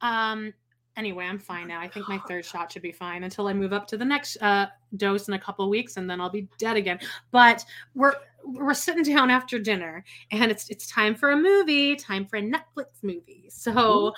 Um, 0.00 0.54
anyway, 0.96 1.26
I'm 1.26 1.38
fine 1.38 1.68
now. 1.68 1.80
I 1.80 1.88
think 1.88 2.08
my 2.08 2.18
third 2.28 2.44
shot 2.44 2.72
should 2.72 2.82
be 2.82 2.92
fine 2.92 3.24
until 3.24 3.48
I 3.48 3.52
move 3.52 3.72
up 3.72 3.86
to 3.88 3.96
the 3.96 4.04
next 4.04 4.36
uh, 4.40 4.66
dose 4.96 5.28
in 5.28 5.34
a 5.34 5.38
couple 5.38 5.68
weeks, 5.68 5.96
and 5.96 6.08
then 6.08 6.20
I'll 6.20 6.30
be 6.30 6.48
dead 6.58 6.76
again. 6.76 6.98
But 7.30 7.64
we're 7.94 8.14
we're 8.46 8.74
sitting 8.74 9.02
down 9.02 9.30
after 9.30 9.58
dinner, 9.58 10.04
and 10.30 10.50
it's 10.50 10.68
it's 10.68 10.86
time 10.86 11.14
for 11.14 11.30
a 11.30 11.36
movie, 11.36 11.96
time 11.96 12.26
for 12.26 12.36
a 12.36 12.42
Netflix 12.42 13.02
movie. 13.02 13.46
So 13.48 14.14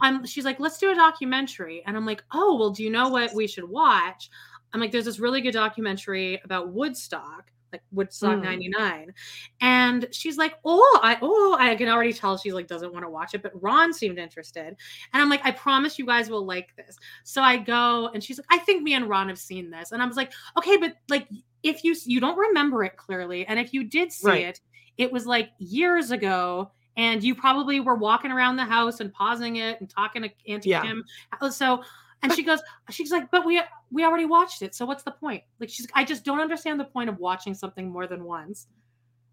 I'm 0.00 0.24
she's 0.26 0.44
like, 0.44 0.60
let's 0.60 0.78
do 0.78 0.92
a 0.92 0.94
documentary, 0.94 1.82
and 1.86 1.96
I'm 1.96 2.06
like, 2.06 2.22
oh 2.32 2.56
well, 2.58 2.70
do 2.70 2.82
you 2.82 2.90
know 2.90 3.08
what 3.08 3.34
we 3.34 3.46
should 3.46 3.68
watch? 3.68 4.30
I'm 4.72 4.80
like, 4.80 4.92
there's 4.92 5.04
this 5.04 5.18
really 5.18 5.40
good 5.40 5.52
documentary 5.52 6.40
about 6.44 6.72
Woodstock 6.72 7.50
like 7.72 7.82
Woodstock 7.90 8.38
mm. 8.38 8.44
99. 8.44 9.14
And 9.60 10.08
she's 10.12 10.36
like, 10.36 10.54
Oh, 10.64 11.00
I 11.02 11.18
oh, 11.22 11.56
I 11.58 11.74
can 11.74 11.88
already 11.88 12.12
tell 12.12 12.36
she's 12.36 12.54
like 12.54 12.66
doesn't 12.66 12.92
want 12.92 13.04
to 13.04 13.10
watch 13.10 13.34
it, 13.34 13.42
but 13.42 13.52
Ron 13.60 13.92
seemed 13.92 14.18
interested. 14.18 14.66
And 15.12 15.22
I'm 15.22 15.28
like, 15.28 15.44
I 15.44 15.50
promise 15.50 15.98
you 15.98 16.06
guys 16.06 16.30
will 16.30 16.44
like 16.44 16.74
this. 16.76 16.96
So 17.24 17.42
I 17.42 17.56
go 17.56 18.10
and 18.14 18.22
she's 18.22 18.38
like, 18.38 18.46
I 18.50 18.58
think 18.58 18.82
me 18.82 18.94
and 18.94 19.08
Ron 19.08 19.28
have 19.28 19.38
seen 19.38 19.70
this. 19.70 19.92
And 19.92 20.02
I 20.02 20.06
was 20.06 20.16
like, 20.16 20.32
okay, 20.58 20.76
but 20.76 20.94
like 21.08 21.28
if 21.62 21.84
you 21.84 21.94
you 22.04 22.20
don't 22.20 22.38
remember 22.38 22.84
it 22.84 22.96
clearly, 22.96 23.46
and 23.46 23.58
if 23.58 23.72
you 23.72 23.84
did 23.84 24.12
see 24.12 24.28
right. 24.28 24.44
it, 24.44 24.60
it 24.98 25.12
was 25.12 25.26
like 25.26 25.50
years 25.58 26.10
ago 26.10 26.70
and 26.96 27.22
you 27.22 27.34
probably 27.34 27.80
were 27.80 27.94
walking 27.94 28.30
around 28.30 28.56
the 28.56 28.64
house 28.64 29.00
and 29.00 29.12
pausing 29.12 29.56
it 29.56 29.80
and 29.80 29.88
talking 29.88 30.22
to 30.22 30.30
Auntie 30.46 30.70
yeah. 30.70 30.82
Kim. 30.82 31.04
So 31.50 31.82
and 32.22 32.32
she 32.32 32.42
goes, 32.42 32.60
she's 32.90 33.10
like, 33.10 33.30
but 33.30 33.44
we 33.44 33.60
we 33.90 34.04
already 34.04 34.24
watched 34.24 34.62
it. 34.62 34.74
So 34.74 34.86
what's 34.86 35.02
the 35.02 35.10
point? 35.10 35.42
Like 35.60 35.68
she's 35.68 35.86
I 35.94 36.04
just 36.04 36.24
don't 36.24 36.40
understand 36.40 36.78
the 36.78 36.84
point 36.84 37.08
of 37.10 37.18
watching 37.18 37.54
something 37.54 37.90
more 37.90 38.06
than 38.06 38.24
once. 38.24 38.68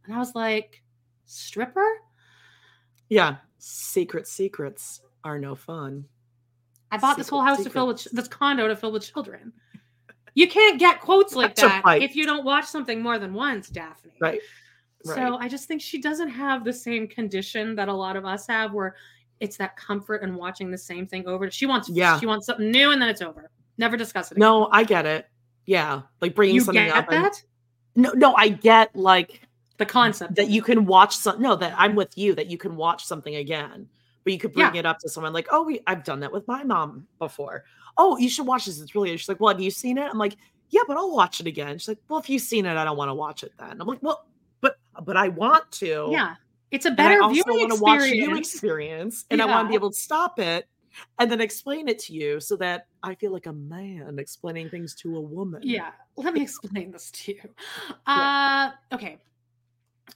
And 0.05 0.13
I 0.13 0.17
was 0.17 0.33
like, 0.35 0.81
stripper? 1.25 1.87
Yeah. 3.09 3.37
Secret 3.59 4.27
secrets 4.27 5.01
are 5.23 5.37
no 5.37 5.55
fun. 5.55 6.05
I 6.91 6.97
bought 6.97 7.11
Secret 7.11 7.17
this 7.17 7.29
whole 7.29 7.41
house 7.41 7.57
secrets. 7.57 7.73
to 7.73 7.73
fill 7.73 7.87
with 7.87 8.07
this 8.11 8.27
condo 8.27 8.67
to 8.67 8.75
fill 8.75 8.91
with 8.91 9.11
children. 9.11 9.53
You 10.33 10.47
can't 10.47 10.79
get 10.79 11.01
quotes 11.01 11.35
like 11.35 11.55
That's 11.55 11.83
that 11.83 12.01
if 12.01 12.15
you 12.15 12.25
don't 12.25 12.45
watch 12.45 12.65
something 12.65 13.01
more 13.01 13.19
than 13.19 13.33
once, 13.33 13.69
Daphne. 13.69 14.13
Right. 14.19 14.41
Right. 15.05 15.15
So 15.15 15.37
I 15.37 15.47
just 15.47 15.67
think 15.67 15.81
she 15.81 16.01
doesn't 16.01 16.29
have 16.29 16.65
the 16.65 16.73
same 16.73 17.07
condition 17.07 17.75
that 17.75 17.87
a 17.87 17.93
lot 17.93 18.15
of 18.15 18.25
us 18.25 18.47
have 18.47 18.73
where 18.73 18.95
it's 19.39 19.57
that 19.57 19.77
comfort 19.77 20.21
in 20.23 20.35
watching 20.35 20.71
the 20.71 20.77
same 20.77 21.07
thing 21.07 21.27
over. 21.27 21.49
She 21.49 21.65
wants 21.65 21.89
yeah. 21.89 22.19
she 22.19 22.25
wants 22.25 22.45
something 22.45 22.69
new 22.69 22.91
and 22.91 23.01
then 23.01 23.09
it's 23.09 23.21
over. 23.21 23.49
Never 23.77 23.95
discuss 23.97 24.31
it. 24.31 24.35
Again. 24.35 24.41
No, 24.41 24.69
I 24.71 24.83
get 24.83 25.05
it. 25.05 25.27
Yeah, 25.65 26.01
like 26.21 26.35
bringing 26.35 26.55
you 26.55 26.61
something 26.61 26.89
up. 26.89 27.11
And, 27.11 27.25
that? 27.25 27.43
no, 27.95 28.11
no, 28.11 28.35
I 28.35 28.49
get 28.49 28.95
like 28.95 29.41
the 29.77 29.85
concept 29.85 30.35
that 30.35 30.49
you 30.49 30.61
can 30.61 30.85
watch 30.85 31.15
some. 31.15 31.41
No, 31.41 31.55
that 31.55 31.73
I'm 31.77 31.95
with 31.95 32.17
you. 32.17 32.35
That 32.35 32.47
you 32.47 32.57
can 32.57 32.75
watch 32.75 33.05
something 33.05 33.35
again, 33.35 33.87
but 34.23 34.33
you 34.33 34.39
could 34.39 34.53
bring 34.53 34.73
yeah. 34.73 34.79
it 34.79 34.85
up 34.85 34.99
to 34.99 35.09
someone 35.09 35.31
like, 35.31 35.47
"Oh, 35.51 35.63
we, 35.63 35.79
I've 35.87 36.03
done 36.03 36.19
that 36.21 36.31
with 36.31 36.47
my 36.47 36.63
mom 36.63 37.07
before. 37.19 37.63
Oh, 37.97 38.17
you 38.17 38.29
should 38.29 38.45
watch 38.45 38.65
this. 38.65 38.79
It's 38.79 38.95
really." 38.95 39.15
She's 39.15 39.29
like, 39.29 39.39
"Well, 39.39 39.53
have 39.53 39.61
you 39.61 39.71
seen 39.71 39.97
it?" 39.97 40.09
I'm 40.11 40.17
like, 40.17 40.35
"Yeah, 40.69 40.81
but 40.87 40.97
I'll 40.97 41.15
watch 41.15 41.39
it 41.39 41.47
again." 41.47 41.77
She's 41.77 41.87
like, 41.87 41.99
"Well, 42.09 42.19
if 42.19 42.29
you've 42.29 42.41
seen 42.41 42.65
it, 42.65 42.75
I 42.75 42.83
don't 42.83 42.97
want 42.97 43.09
to 43.09 43.15
watch 43.15 43.43
it 43.43 43.53
then." 43.57 43.79
I'm 43.79 43.87
like, 43.87 44.03
"Well, 44.03 44.25
but 44.59 44.77
but 45.03 45.15
I 45.15 45.29
want 45.29 45.71
to." 45.73 46.09
Yeah. 46.11 46.35
It's 46.71 46.85
a 46.85 46.91
better 46.91 47.21
I 47.23 47.31
viewing 47.31 47.69
want 47.69 47.73
to 47.73 47.81
watch 47.81 48.09
you 48.09 48.37
experience, 48.37 49.25
and 49.29 49.39
yeah. 49.39 49.45
I 49.45 49.49
want 49.49 49.65
to 49.65 49.69
be 49.69 49.75
able 49.75 49.91
to 49.91 49.97
stop 49.97 50.39
it 50.39 50.67
and 51.17 51.31
then 51.31 51.41
explain 51.41 51.87
it 51.87 51.99
to 51.99 52.13
you 52.13 52.39
so 52.39 52.55
that 52.57 52.87
I 53.03 53.15
feel 53.15 53.31
like 53.31 53.45
a 53.45 53.53
man 53.53 54.17
explaining 54.19 54.69
things 54.69 54.95
to 54.95 55.17
a 55.17 55.21
woman. 55.21 55.61
Yeah, 55.63 55.91
let 56.15 56.33
me 56.33 56.41
explain 56.41 56.91
this 56.91 57.11
to 57.11 57.33
you. 57.33 57.41
Uh, 58.05 58.71
okay. 58.91 59.17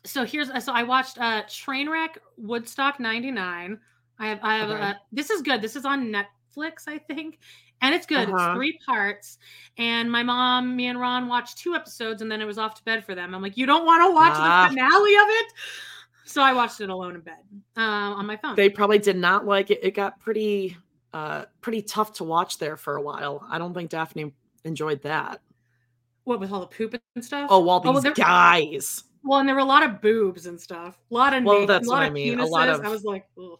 So 0.03 0.25
here's 0.25 0.49
so 0.63 0.73
I 0.73 0.83
watched 0.83 1.19
uh 1.19 1.43
Trainwreck 1.43 2.17
Woodstock 2.37 2.99
99. 2.99 3.79
I 4.19 4.27
have 4.27 4.39
I 4.41 4.57
have 4.57 4.69
okay. 4.69 4.81
a, 4.81 5.01
this 5.11 5.29
is 5.29 5.41
good. 5.41 5.61
This 5.61 5.75
is 5.75 5.85
on 5.85 6.11
Netflix, 6.11 6.87
I 6.87 6.97
think. 6.97 7.39
And 7.81 7.93
it's 7.93 8.05
good. 8.05 8.29
Uh-huh. 8.29 8.51
It's 8.51 8.55
three 8.55 8.79
parts. 8.85 9.37
And 9.77 10.11
my 10.11 10.23
mom, 10.23 10.75
me 10.75 10.87
and 10.87 10.99
Ron 10.99 11.27
watched 11.27 11.57
two 11.57 11.75
episodes 11.75 12.21
and 12.21 12.31
then 12.31 12.41
it 12.41 12.45
was 12.45 12.57
off 12.57 12.75
to 12.75 12.83
bed 12.83 13.05
for 13.05 13.13
them. 13.13 13.35
I'm 13.35 13.41
like, 13.41 13.57
you 13.57 13.65
don't 13.65 13.85
want 13.85 14.09
to 14.09 14.13
watch 14.13 14.33
uh, 14.35 14.63
the 14.63 14.69
finale 14.69 15.15
of 15.15 15.27
it? 15.27 15.53
So 16.25 16.41
I 16.41 16.53
watched 16.53 16.81
it 16.81 16.89
alone 16.89 17.15
in 17.15 17.21
bed 17.21 17.37
uh, 17.77 17.81
on 17.81 18.25
my 18.25 18.37
phone. 18.37 18.55
They 18.55 18.69
probably 18.69 18.99
did 18.99 19.17
not 19.17 19.45
like 19.45 19.71
it. 19.71 19.79
It 19.83 19.91
got 19.91 20.19
pretty, 20.19 20.77
uh, 21.13 21.45
pretty 21.61 21.81
tough 21.81 22.13
to 22.13 22.23
watch 22.23 22.57
there 22.57 22.77
for 22.77 22.95
a 22.95 23.01
while. 23.01 23.45
I 23.49 23.57
don't 23.57 23.73
think 23.73 23.89
Daphne 23.89 24.33
enjoyed 24.63 25.01
that. 25.03 25.41
What 26.23 26.39
with 26.39 26.51
all 26.51 26.61
the 26.61 26.67
poop 26.67 26.95
and 27.15 27.23
stuff? 27.25 27.47
Oh, 27.51 27.67
all 27.67 27.81
these 27.81 27.89
oh, 27.89 28.01
well, 28.01 28.13
guys. 28.13 29.03
Well, 29.23 29.39
and 29.39 29.47
there 29.47 29.55
were 29.55 29.61
a 29.61 29.65
lot 29.65 29.83
of 29.83 30.01
boobs 30.01 30.45
and 30.45 30.59
stuff. 30.59 30.97
A 31.11 31.13
lot 31.13 31.33
of 31.33 31.43
well, 31.43 31.65
that's 31.65 31.87
what 31.87 32.01
I 32.01 32.09
mean. 32.09 32.37
Penises. 32.37 32.43
A 32.43 32.45
lot 32.45 32.69
of. 32.69 32.85
I 32.85 32.89
was 32.89 33.03
like, 33.03 33.25
Ugh 33.37 33.59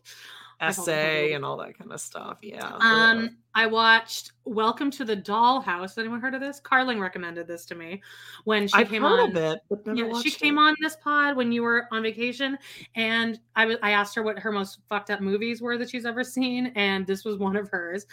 essay 0.63 1.33
and 1.33 1.43
all 1.45 1.57
that 1.57 1.77
kind 1.77 1.91
of 1.91 1.99
stuff. 1.99 2.37
Yeah. 2.41 2.71
Um, 2.79 3.37
I 3.55 3.67
watched 3.67 4.31
Welcome 4.45 4.89
to 4.91 5.05
the 5.05 5.15
Dollhouse. 5.15 5.97
Anyone 5.97 6.19
heard 6.19 6.33
of 6.33 6.41
this? 6.41 6.59
Carling 6.59 6.99
recommended 6.99 7.47
this 7.47 7.65
to 7.65 7.75
me 7.75 8.01
when 8.45 8.67
she 8.67 8.73
I've 8.75 8.89
came 8.89 9.03
heard 9.03 9.19
on. 9.19 9.35
Of 9.35 9.37
it, 9.37 9.59
yeah, 9.93 10.19
she 10.21 10.31
came 10.31 10.57
on 10.57 10.75
this 10.81 10.95
pod 10.97 11.35
when 11.35 11.51
you 11.51 11.63
were 11.63 11.87
on 11.91 12.03
vacation, 12.03 12.57
and 12.95 13.39
I 13.55 13.65
was 13.65 13.77
I 13.81 13.91
asked 13.91 14.15
her 14.15 14.23
what 14.23 14.39
her 14.39 14.51
most 14.51 14.79
fucked 14.89 15.09
up 15.09 15.21
movies 15.21 15.61
were 15.61 15.77
that 15.77 15.89
she's 15.89 16.05
ever 16.05 16.23
seen, 16.23 16.73
and 16.75 17.05
this 17.05 17.23
was 17.23 17.37
one 17.37 17.55
of 17.55 17.69
hers. 17.69 18.05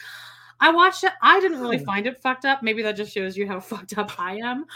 I 0.60 0.70
watched 0.70 1.04
it. 1.04 1.12
I 1.22 1.40
didn't 1.40 1.60
really 1.60 1.78
find 1.78 2.06
it 2.06 2.20
fucked 2.20 2.44
up. 2.44 2.62
Maybe 2.62 2.82
that 2.82 2.96
just 2.96 3.12
shows 3.12 3.36
you 3.36 3.46
how 3.46 3.60
fucked 3.60 3.96
up 3.96 4.20
I 4.20 4.36
am. 4.36 4.66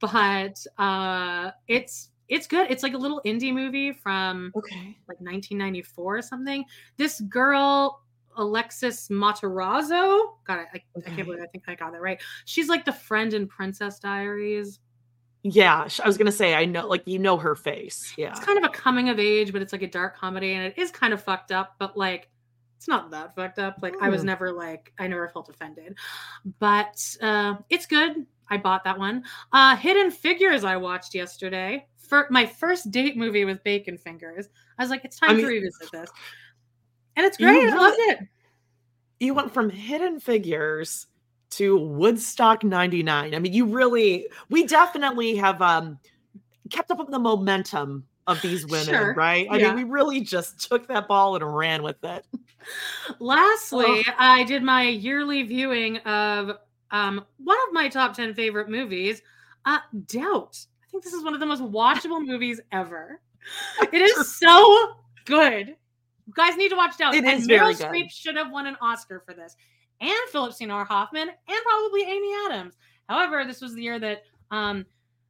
But 0.00 0.64
uh 0.76 1.52
it's 1.68 2.10
it's 2.28 2.46
good. 2.46 2.70
It's 2.70 2.82
like 2.82 2.94
a 2.94 2.98
little 2.98 3.20
indie 3.24 3.52
movie 3.52 3.92
from 3.92 4.52
okay, 4.56 4.96
like 5.08 5.20
1994 5.20 6.16
or 6.16 6.22
something. 6.22 6.64
This 6.96 7.20
girl, 7.22 8.02
Alexis 8.36 9.08
Matarazzo, 9.08 10.32
got 10.44 10.60
it. 10.60 10.66
I. 10.74 10.82
I 10.96 11.10
can't 11.10 11.26
believe 11.26 11.42
I 11.42 11.46
think 11.46 11.64
I 11.68 11.74
got 11.74 11.92
that 11.92 12.00
right. 12.00 12.20
She's 12.44 12.68
like 12.68 12.84
the 12.84 12.92
friend 12.92 13.32
in 13.34 13.46
Princess 13.46 13.98
Diaries. 13.98 14.80
Yeah, 15.42 15.88
I 16.02 16.06
was 16.06 16.18
gonna 16.18 16.32
say 16.32 16.54
I 16.54 16.64
know, 16.64 16.86
like 16.86 17.02
you 17.06 17.18
know 17.18 17.36
her 17.36 17.54
face. 17.54 18.12
Yeah, 18.18 18.30
it's 18.30 18.40
kind 18.40 18.58
of 18.58 18.64
a 18.64 18.68
coming 18.68 19.08
of 19.08 19.18
age, 19.18 19.52
but 19.52 19.62
it's 19.62 19.72
like 19.72 19.82
a 19.82 19.88
dark 19.88 20.16
comedy, 20.16 20.52
and 20.52 20.64
it 20.66 20.74
is 20.76 20.90
kind 20.90 21.12
of 21.14 21.22
fucked 21.22 21.52
up, 21.52 21.76
but 21.78 21.96
like 21.96 22.28
it's 22.76 22.88
not 22.88 23.10
that 23.10 23.34
fucked 23.34 23.58
up. 23.58 23.78
Like 23.80 23.94
I 24.00 24.08
was 24.08 24.20
hmm. 24.20 24.28
never 24.28 24.52
like 24.52 24.92
I 24.98 25.06
never 25.06 25.28
felt 25.28 25.48
offended, 25.48 25.96
but 26.58 27.16
uh, 27.20 27.56
it's 27.70 27.86
good. 27.86 28.26
I 28.50 28.56
bought 28.56 28.84
that 28.84 28.98
one. 28.98 29.24
Uh, 29.52 29.76
Hidden 29.76 30.10
Figures 30.10 30.64
I 30.64 30.76
watched 30.76 31.14
yesterday 31.14 31.86
for 31.98 32.26
my 32.30 32.46
first 32.46 32.90
date 32.90 33.16
movie 33.16 33.44
with 33.44 33.62
bacon 33.64 33.98
fingers. 33.98 34.48
I 34.78 34.82
was 34.82 34.90
like, 34.90 35.04
it's 35.04 35.18
time 35.18 35.30
I 35.30 35.34
mean, 35.34 35.42
to 35.42 35.48
revisit 35.48 35.90
this. 35.92 36.10
And 37.16 37.26
it's 37.26 37.36
great. 37.36 37.68
I 37.68 37.76
loved 37.76 37.96
it. 37.98 38.20
You 39.20 39.34
went 39.34 39.52
from 39.52 39.68
Hidden 39.68 40.20
Figures 40.20 41.06
to 41.50 41.76
Woodstock 41.76 42.62
99. 42.64 43.34
I 43.34 43.38
mean, 43.38 43.52
you 43.52 43.66
really 43.66 44.28
we 44.48 44.66
definitely 44.66 45.36
have 45.36 45.60
um 45.60 45.98
kept 46.70 46.90
up 46.90 46.98
with 46.98 47.10
the 47.10 47.18
momentum 47.18 48.06
of 48.26 48.40
these 48.42 48.66
women, 48.66 48.86
sure. 48.86 49.14
right? 49.14 49.48
I 49.50 49.56
yeah. 49.56 49.68
mean, 49.68 49.76
we 49.76 49.90
really 49.90 50.20
just 50.20 50.68
took 50.68 50.86
that 50.88 51.08
ball 51.08 51.34
and 51.34 51.56
ran 51.56 51.82
with 51.82 51.96
it. 52.04 52.26
Lastly, 53.18 54.04
oh. 54.06 54.12
I 54.18 54.44
did 54.44 54.62
my 54.62 54.82
yearly 54.82 55.42
viewing 55.42 55.96
of 55.98 56.58
um, 56.90 57.24
one 57.38 57.56
of 57.68 57.72
my 57.72 57.88
top 57.88 58.14
10 58.14 58.34
favorite 58.34 58.68
movies, 58.68 59.22
uh, 59.64 59.78
Doubt. 60.06 60.58
I 60.82 60.90
think 60.90 61.04
this 61.04 61.12
is 61.12 61.22
one 61.22 61.34
of 61.34 61.40
the 61.40 61.46
most 61.46 61.62
watchable 61.62 62.24
movies 62.24 62.60
ever. 62.72 63.20
It 63.92 64.02
is 64.02 64.36
so 64.36 64.96
good. 65.24 65.68
You 65.68 66.34
guys 66.34 66.56
need 66.56 66.68
to 66.68 66.76
watch 66.76 66.98
Doubt. 66.98 67.14
It 67.14 67.24
and 67.24 67.40
is 67.40 67.48
Meryl 67.48 67.74
Streep 67.74 68.10
should 68.10 68.36
have 68.36 68.50
won 68.50 68.66
an 68.66 68.76
Oscar 68.82 69.22
for 69.24 69.32
this, 69.32 69.56
and 70.00 70.12
Philip 70.30 70.52
Seymour 70.52 70.84
Hoffman, 70.84 71.28
and 71.28 71.58
probably 71.64 72.02
Amy 72.02 72.34
Adams. 72.46 72.74
However, 73.08 73.44
this 73.46 73.62
was 73.62 73.74
the 73.74 73.82
year 73.82 73.98
that 74.00 74.24
um, 74.50 74.84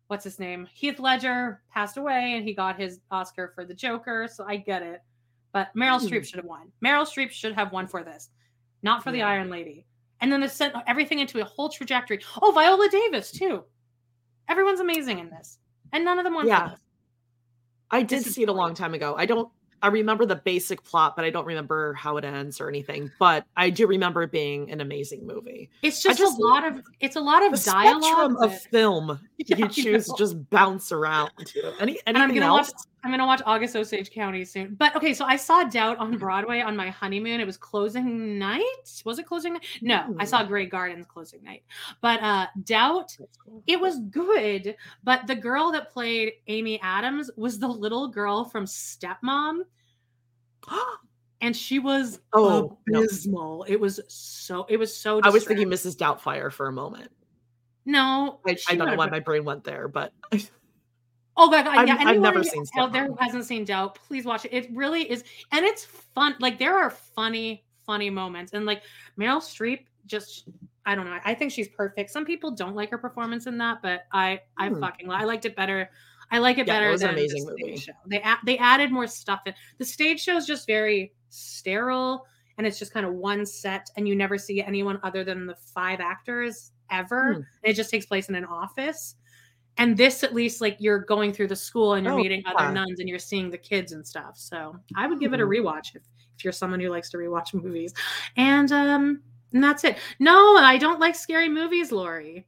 what's 0.09 0.25
his 0.25 0.41
name? 0.41 0.67
Heath 0.73 0.99
Ledger 0.99 1.63
passed 1.73 1.97
away, 1.97 2.35
and 2.35 2.45
he 2.45 2.55
got 2.55 2.81
his 2.81 2.99
Oscar 3.13 3.53
for 3.55 3.65
the 3.65 3.75
Joker. 3.75 4.27
So 4.33 4.45
I 4.49 4.57
get 4.57 4.83
it, 4.83 5.03
but 5.53 5.69
Meryl 5.77 6.01
mm. 6.01 6.09
Streep 6.09 6.25
should 6.25 6.37
have 6.37 6.45
won. 6.45 6.73
Meryl 6.85 7.07
Streep 7.07 7.31
should 7.31 7.53
have 7.53 7.71
won 7.71 7.87
for 7.87 8.03
this. 8.03 8.31
not 8.83 9.05
for 9.05 9.11
yeah. 9.11 9.17
the 9.17 9.23
Iron 9.23 9.51
Lady. 9.51 9.87
And 10.21 10.33
then 10.33 10.41
they 10.41 10.49
sent 10.49 10.75
everything 10.87 11.21
into 11.21 11.41
a 11.41 11.45
whole 11.45 11.69
trajectory. 11.69 12.21
Oh, 12.43 12.53
Viola 12.53 12.89
Davis 12.89 13.31
too. 13.31 13.65
Everyone's 14.49 14.81
amazing 14.81 15.19
in 15.19 15.31
this, 15.31 15.59
and 15.93 16.05
none 16.05 16.19
of 16.19 16.25
them 16.25 16.35
won. 16.35 16.47
Yeah, 16.47 16.75
I 17.91 18.03
did 18.03 18.25
see 18.25 18.43
it 18.43 18.49
a 18.49 18.53
long 18.53 18.75
time 18.75 18.95
ago. 18.95 19.15
I 19.17 19.27
don't 19.27 19.51
I 19.83 19.89
remember 19.89 20.27
the 20.27 20.37
basic 20.37 20.83
plot, 20.83 21.15
but 21.15 21.25
I 21.25 21.31
don't 21.31 21.47
remember 21.47 21.95
how 21.95 22.17
it 22.17 22.25
ends 22.25 22.61
or 22.61 22.69
anything. 22.69 23.11
But 23.19 23.45
I 23.57 23.71
do 23.71 23.87
remember 23.87 24.23
it 24.23 24.33
being 24.33 24.71
an 24.71 24.81
amazing 24.81 25.27
movie. 25.27 25.71
It's 25.83 26.03
just, 26.03 26.19
just 26.19 26.39
a 26.39 26.43
lot 26.43 26.67
of 26.67 26.83
it's 27.01 27.17
a 27.17 27.21
lot 27.21 27.45
of 27.45 27.63
dialogue 27.63 28.37
of 28.43 28.61
film. 28.61 29.21
Yeah, 29.47 29.57
you 29.57 29.69
choose 29.69 30.07
to 30.07 30.15
just 30.19 30.51
bounce 30.51 30.93
around. 30.93 31.31
Any 31.81 31.99
anything 32.07 32.39
else? 32.43 32.71
Watch, 32.71 32.83
I'm 33.05 33.11
gonna 33.11 33.27
watch 33.27 33.43
August 33.47 33.77
Osage 33.77 34.11
County 34.11 34.45
soon. 34.45 34.75
But 34.75 34.97
okay, 34.97 35.15
so 35.15 35.25
I 35.25 35.37
saw 35.37 35.65
Doubt 35.65 35.99
on 35.99 36.19
Broadway 36.19 36.61
on 36.61 36.77
my 36.77 36.91
honeymoon. 36.91 37.41
It 37.41 37.47
was 37.47 37.57
closing 37.57 38.39
night. 38.39 39.03
Was 39.05 39.19
it 39.19 39.27
closing 39.27 39.55
night? 39.55 39.67
No, 39.81 40.17
I 40.19 40.25
saw 40.25 40.43
Grey 40.43 40.67
Gardens 40.67 41.07
closing 41.09 41.43
night. 41.43 41.63
But 42.01 42.23
uh 42.23 42.47
Doubt, 42.65 43.17
cool. 43.45 43.63
it 43.67 43.81
was 43.81 44.01
good. 44.11 44.77
But 45.05 45.27
the 45.27 45.37
girl 45.37 45.71
that 45.73 45.93
played 45.93 46.33
Amy 46.49 46.81
Adams 46.83 47.31
was 47.37 47.59
the 47.59 47.69
little 47.69 48.09
girl 48.09 48.45
from 48.45 48.65
Stepmom. 48.65 49.61
and 51.41 51.57
she 51.57 51.79
was 51.79 52.21
oh 52.33 52.77
abysmal. 52.89 53.59
No. 53.59 53.65
It 53.73 53.79
was 53.79 54.01
so 54.09 54.67
it 54.69 54.77
was 54.77 54.95
so 54.95 55.21
I 55.23 55.31
was 55.31 55.45
thinking 55.45 55.69
Mrs. 55.69 55.97
Doubtfire 55.97 56.53
for 56.53 56.67
a 56.67 56.73
moment. 56.73 57.11
No, 57.85 58.41
I, 58.47 58.57
I 58.69 58.75
don't 58.75 58.89
know 58.89 58.97
why 58.97 59.09
my 59.09 59.21
brain 59.21 59.45
went 59.45 59.65
there, 59.65 59.89
but 59.89 60.13
Oh 61.41 61.49
my 61.49 61.63
god! 61.63 61.87
Yeah, 61.87 61.97
I've, 62.01 62.07
I've 62.09 62.21
never 62.21 62.43
seen 62.43 62.65
out 62.77 62.93
there 62.93 63.07
who 63.07 63.17
hasn't 63.21 63.45
seen 63.45 63.65
Doubt, 63.65 63.95
please 64.07 64.25
watch 64.25 64.45
it. 64.45 64.53
It 64.53 64.69
really 64.75 65.09
is, 65.09 65.23
and 65.53 65.65
it's 65.65 65.85
fun. 65.85 66.35
Like 66.41 66.59
there 66.59 66.77
are 66.77 66.91
funny, 66.91 67.65
funny 67.87 68.11
moments, 68.11 68.53
and 68.53 68.67
like 68.67 68.83
Meryl 69.19 69.41
Streep 69.41 69.87
just. 70.07 70.49
I 70.85 70.95
don't 70.95 71.05
know. 71.05 71.19
I 71.23 71.35
think 71.35 71.53
she's 71.53 71.69
perfect. 71.69 72.11
Some 72.11 72.25
people 72.25 72.51
don't 72.51 72.75
like 72.75 72.91
her 72.91 72.97
performance 72.97 73.47
in 73.47 73.59
that, 73.59 73.83
but 73.83 74.07
I, 74.11 74.41
I 74.57 74.71
hmm. 74.71 74.81
fucking, 74.81 75.11
I 75.11 75.25
liked 75.25 75.45
it 75.45 75.55
better. 75.55 75.91
I 76.31 76.39
like 76.39 76.57
it 76.57 76.67
yeah, 76.67 76.79
better 76.79 76.93
it 76.93 77.01
than 77.01 77.11
amazing 77.11 77.45
the 77.45 77.57
movie. 77.61 77.77
show. 77.77 77.93
They 78.07 78.23
they 78.47 78.57
added 78.57 78.91
more 78.91 79.07
stuff 79.07 79.43
in. 79.45 79.53
The 79.77 79.85
stage 79.85 80.23
show 80.23 80.37
is 80.37 80.47
just 80.47 80.67
very 80.67 81.13
sterile, 81.29 82.27
and 82.57 82.67
it's 82.67 82.79
just 82.79 82.95
kind 82.95 83.05
of 83.05 83.13
one 83.13 83.45
set, 83.45 83.91
and 83.97 84.09
you 84.09 84.17
never 84.17 84.39
see 84.39 84.63
anyone 84.63 84.99
other 85.03 85.25
than 85.25 85.47
the 85.47 85.57
five 85.57 86.01
actors 86.01 86.73
ever. 86.91 87.35
Hmm. 87.35 87.41
it 87.63 87.75
just 87.75 87.91
takes 87.91 88.07
place 88.07 88.31
in 88.31 88.35
an 88.35 88.47
office 88.47 89.17
and 89.79 89.97
this 89.97 90.25
at 90.25 90.35
least 90.35 90.61
like 90.61 90.77
you're 90.81 90.99
going 90.99 91.33
through 91.33 91.47
the 91.47 91.57
school 91.57 91.95
and 91.95 92.05
you're 92.05 92.15
oh, 92.15 92.19
meeting 92.19 92.43
other 92.47 92.71
nuns 92.73 92.99
and 92.99 93.09
you're 93.09 93.19
seeing 93.19 93.49
the 93.49 93.57
kids 93.57 93.93
and 93.93 94.07
stuff. 94.07 94.37
So 94.37 94.77
i 94.97 95.07
would 95.07 95.21
give 95.21 95.33
it 95.33 95.41
a 95.41 95.45
mm-hmm. 95.45 95.67
rewatch 95.67 95.95
if, 95.95 96.03
if 96.37 96.45
you're 96.45 96.53
someone 96.53 96.81
who 96.81 96.91
likes 96.91 97.09
to 97.11 97.17
rewatch 97.17 97.55
movies. 97.63 97.95
And 98.37 98.71
um 98.73 99.23
and 99.55 99.65
that's 99.65 99.85
it. 99.85 99.97
No 100.19 100.57
i 100.57 100.77
don't 100.77 101.01
like 101.01 101.15
scary 101.15 101.49
movies 101.49 101.93
lori. 101.93 102.47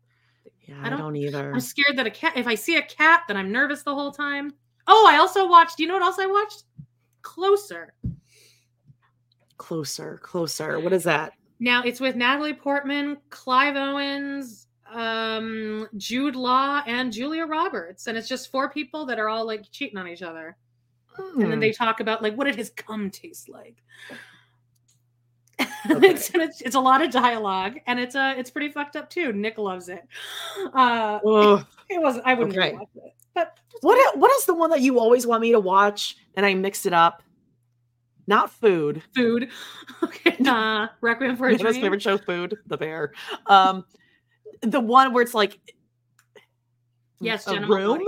Yeah 0.67 0.81
i 0.83 0.91
don't, 0.91 1.01
I 1.01 1.03
don't 1.03 1.17
either. 1.17 1.53
I'm 1.53 1.61
scared 1.61 1.97
that 1.97 2.07
a 2.07 2.11
cat 2.11 2.37
if 2.37 2.47
i 2.47 2.55
see 2.55 2.77
a 2.77 2.83
cat 2.83 3.23
then 3.29 3.37
i'm 3.37 3.51
nervous 3.51 3.83
the 3.83 3.95
whole 3.95 4.13
time. 4.13 4.53
Oh 4.87 5.09
i 5.09 5.17
also 5.17 5.49
watched 5.49 5.79
you 5.79 5.87
know 5.87 5.95
what 5.95 6.03
else 6.03 6.19
i 6.19 6.27
watched? 6.27 6.65
Closer. 7.23 7.95
Closer 9.57 10.19
closer. 10.23 10.81
What 10.81 10.93
is 10.93 11.05
that? 11.05 11.33
Now 11.61 11.83
it's 11.85 12.01
with 12.01 12.17
natalie 12.17 12.55
portman 12.55 13.19
clive 13.31 13.77
owens 13.77 14.67
um 14.93 15.89
Jude 15.97 16.37
Law 16.37 16.83
and 16.87 17.13
Julia 17.13 17.47
Roberts, 17.47 18.07
and 18.07 18.17
it's 18.17 18.29
just 18.29 18.51
four 18.51 18.71
people 18.71 19.07
that 19.07 19.19
are 19.19 19.29
all 19.29 19.47
like 19.47 19.71
cheating 19.71 19.99
on 19.99 20.09
each 20.09 20.23
other, 20.23 20.57
mm. 21.19 21.33
and 21.35 21.43
then 21.43 21.53
hmm. 21.53 21.61
they 21.61 21.73
talk 21.73 22.01
about 22.01 22.23
like 22.23 22.35
what 22.35 22.45
did 22.45 22.57
his 22.57 22.71
cum 22.71 23.11
taste 23.11 23.49
like. 23.49 23.77
Okay. 25.91 26.09
it's, 26.09 26.31
it's, 26.35 26.61
it's 26.61 26.75
a 26.75 26.81
lot 26.81 27.03
of 27.03 27.11
dialogue, 27.11 27.79
and 27.87 27.99
it's 27.99 28.15
uh 28.15 28.35
it's 28.37 28.51
pretty 28.51 28.71
fucked 28.71 28.97
up 28.97 29.09
too. 29.09 29.33
Nick 29.33 29.59
loves 29.59 29.89
it. 29.89 30.03
Uh, 30.75 31.19
it, 31.23 31.67
it 31.97 32.03
was 32.03 32.19
I 32.25 32.35
wouldn't 32.35 32.57
okay. 32.57 32.75
watch 32.75 32.89
it, 32.97 33.15
but 33.35 33.59
what 33.81 34.19
what 34.19 34.31
is 34.33 34.45
the 34.45 34.55
one 34.55 34.71
that 34.71 34.81
you 34.81 34.99
always 34.99 35.27
want 35.27 35.41
me 35.41 35.53
to 35.53 35.61
watch, 35.61 36.17
and 36.35 36.45
I 36.45 36.55
mixed 36.55 36.87
it 36.87 36.93
up. 36.93 37.23
Not 38.27 38.51
food. 38.51 39.03
Food. 39.15 39.49
Okay. 40.03 40.37
Uh, 40.47 40.87
Requiem 41.03 41.37
for 41.37 41.49
a 41.49 41.59
Dream. 41.59 41.75
favorite 41.75 42.01
show, 42.01 42.17
Food. 42.17 42.57
The 42.67 42.77
Bear. 42.77 43.13
Um, 43.47 43.85
the 44.63 44.81
one 44.81 45.13
where 45.13 45.23
it's 45.23 45.35
like 45.35 45.53
mm, 45.53 46.41
yes, 47.21 47.47
a 47.47 47.61
room, 47.61 48.03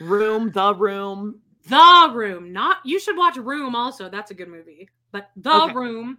room, 0.00 0.50
the 0.50 0.74
room, 0.74 1.40
the 1.68 2.10
room. 2.12 2.52
Not 2.52 2.78
you 2.84 2.98
should 2.98 3.16
watch 3.16 3.36
Room 3.36 3.74
also. 3.74 4.08
That's 4.08 4.30
a 4.30 4.34
good 4.34 4.48
movie. 4.48 4.88
But 5.12 5.30
the 5.36 5.62
okay. 5.64 5.74
room, 5.74 6.18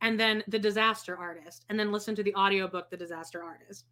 and 0.00 0.18
then 0.18 0.42
the 0.48 0.58
disaster 0.58 1.16
artist, 1.16 1.64
and 1.68 1.78
then 1.78 1.92
listen 1.92 2.14
to 2.16 2.22
the 2.22 2.34
audiobook 2.34 2.90
The 2.90 2.96
Disaster 2.96 3.42
Artist. 3.42 3.86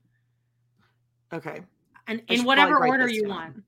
Okay. 1.33 1.61
And 2.07 2.23
in 2.29 2.45
whatever 2.45 2.87
order 2.87 3.09
you 3.09 3.23
down. 3.23 3.31
want. 3.31 3.62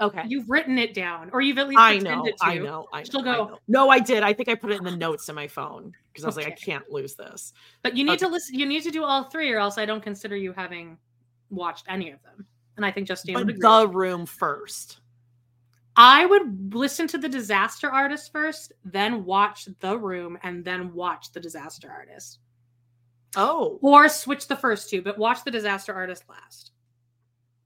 Okay. 0.00 0.22
You've 0.26 0.48
written 0.48 0.78
it 0.78 0.94
down, 0.94 1.30
or 1.32 1.40
you've 1.40 1.58
at 1.58 1.68
least 1.68 1.80
I 1.80 1.98
know, 1.98 2.24
to. 2.24 2.32
I 2.40 2.58
know. 2.58 2.86
I 2.92 3.00
know. 3.00 3.04
She'll 3.10 3.22
go. 3.22 3.30
I 3.30 3.36
know. 3.36 3.58
No, 3.68 3.88
I 3.90 3.98
did. 3.98 4.22
I 4.22 4.32
think 4.32 4.48
I 4.48 4.54
put 4.54 4.70
it 4.70 4.78
in 4.78 4.84
the 4.84 4.96
notes 4.96 5.28
in 5.28 5.34
my 5.34 5.48
phone 5.48 5.94
because 6.12 6.24
I 6.24 6.28
was 6.28 6.38
okay. 6.38 6.46
like, 6.46 6.54
I 6.54 6.56
can't 6.56 6.90
lose 6.90 7.14
this. 7.14 7.52
But 7.82 7.96
you 7.96 8.04
need 8.04 8.12
okay. 8.12 8.26
to 8.26 8.28
listen. 8.28 8.58
You 8.58 8.66
need 8.66 8.82
to 8.82 8.90
do 8.90 9.04
all 9.04 9.24
three, 9.24 9.50
or 9.52 9.58
else 9.58 9.78
I 9.78 9.84
don't 9.84 10.02
consider 10.02 10.36
you 10.36 10.52
having 10.52 10.98
watched 11.50 11.86
any 11.88 12.10
of 12.10 12.22
them. 12.22 12.46
And 12.76 12.86
I 12.86 12.90
think 12.90 13.08
Justine 13.08 13.34
but 13.34 13.46
would 13.46 13.60
The 13.60 13.88
room 13.88 14.26
first. 14.26 15.00
I 15.96 16.24
would 16.24 16.74
listen 16.74 17.06
to 17.08 17.18
the 17.18 17.28
disaster 17.28 17.90
artist 17.90 18.32
first, 18.32 18.72
then 18.84 19.24
watch 19.24 19.68
the 19.80 19.98
room, 19.98 20.38
and 20.42 20.64
then 20.64 20.94
watch 20.94 21.32
the 21.32 21.40
disaster 21.40 21.90
artist. 21.90 22.38
Oh. 23.36 23.78
Or 23.82 24.08
switch 24.08 24.48
the 24.48 24.56
first 24.56 24.88
two, 24.88 25.02
but 25.02 25.18
watch 25.18 25.44
the 25.44 25.50
disaster 25.50 25.92
artist 25.92 26.24
last. 26.28 26.72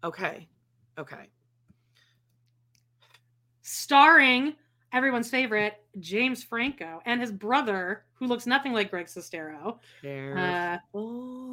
Okay. 0.03 0.49
Okay 0.99 1.29
starring 3.65 4.55
everyone's 4.93 5.29
favorite 5.29 5.83
James 5.99 6.45
Franco 6.45 7.01
and 7.07 7.21
his 7.21 7.33
brother, 7.33 8.05
who 8.13 8.27
looks 8.27 8.47
nothing 8.47 8.73
like 8.73 8.91
Greg 8.91 9.07
Sestero. 9.07 9.79
Uh, 10.39 10.79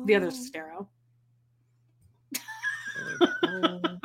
the 0.05 0.15
other 0.15 0.27
Sestero. 0.27 0.87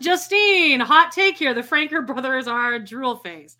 Justine, 0.00 0.80
hot 0.80 1.12
take 1.12 1.36
here. 1.36 1.54
The 1.54 1.62
Franco 1.62 2.02
brothers 2.02 2.48
are 2.48 2.78
drool 2.78 3.16
face. 3.16 3.56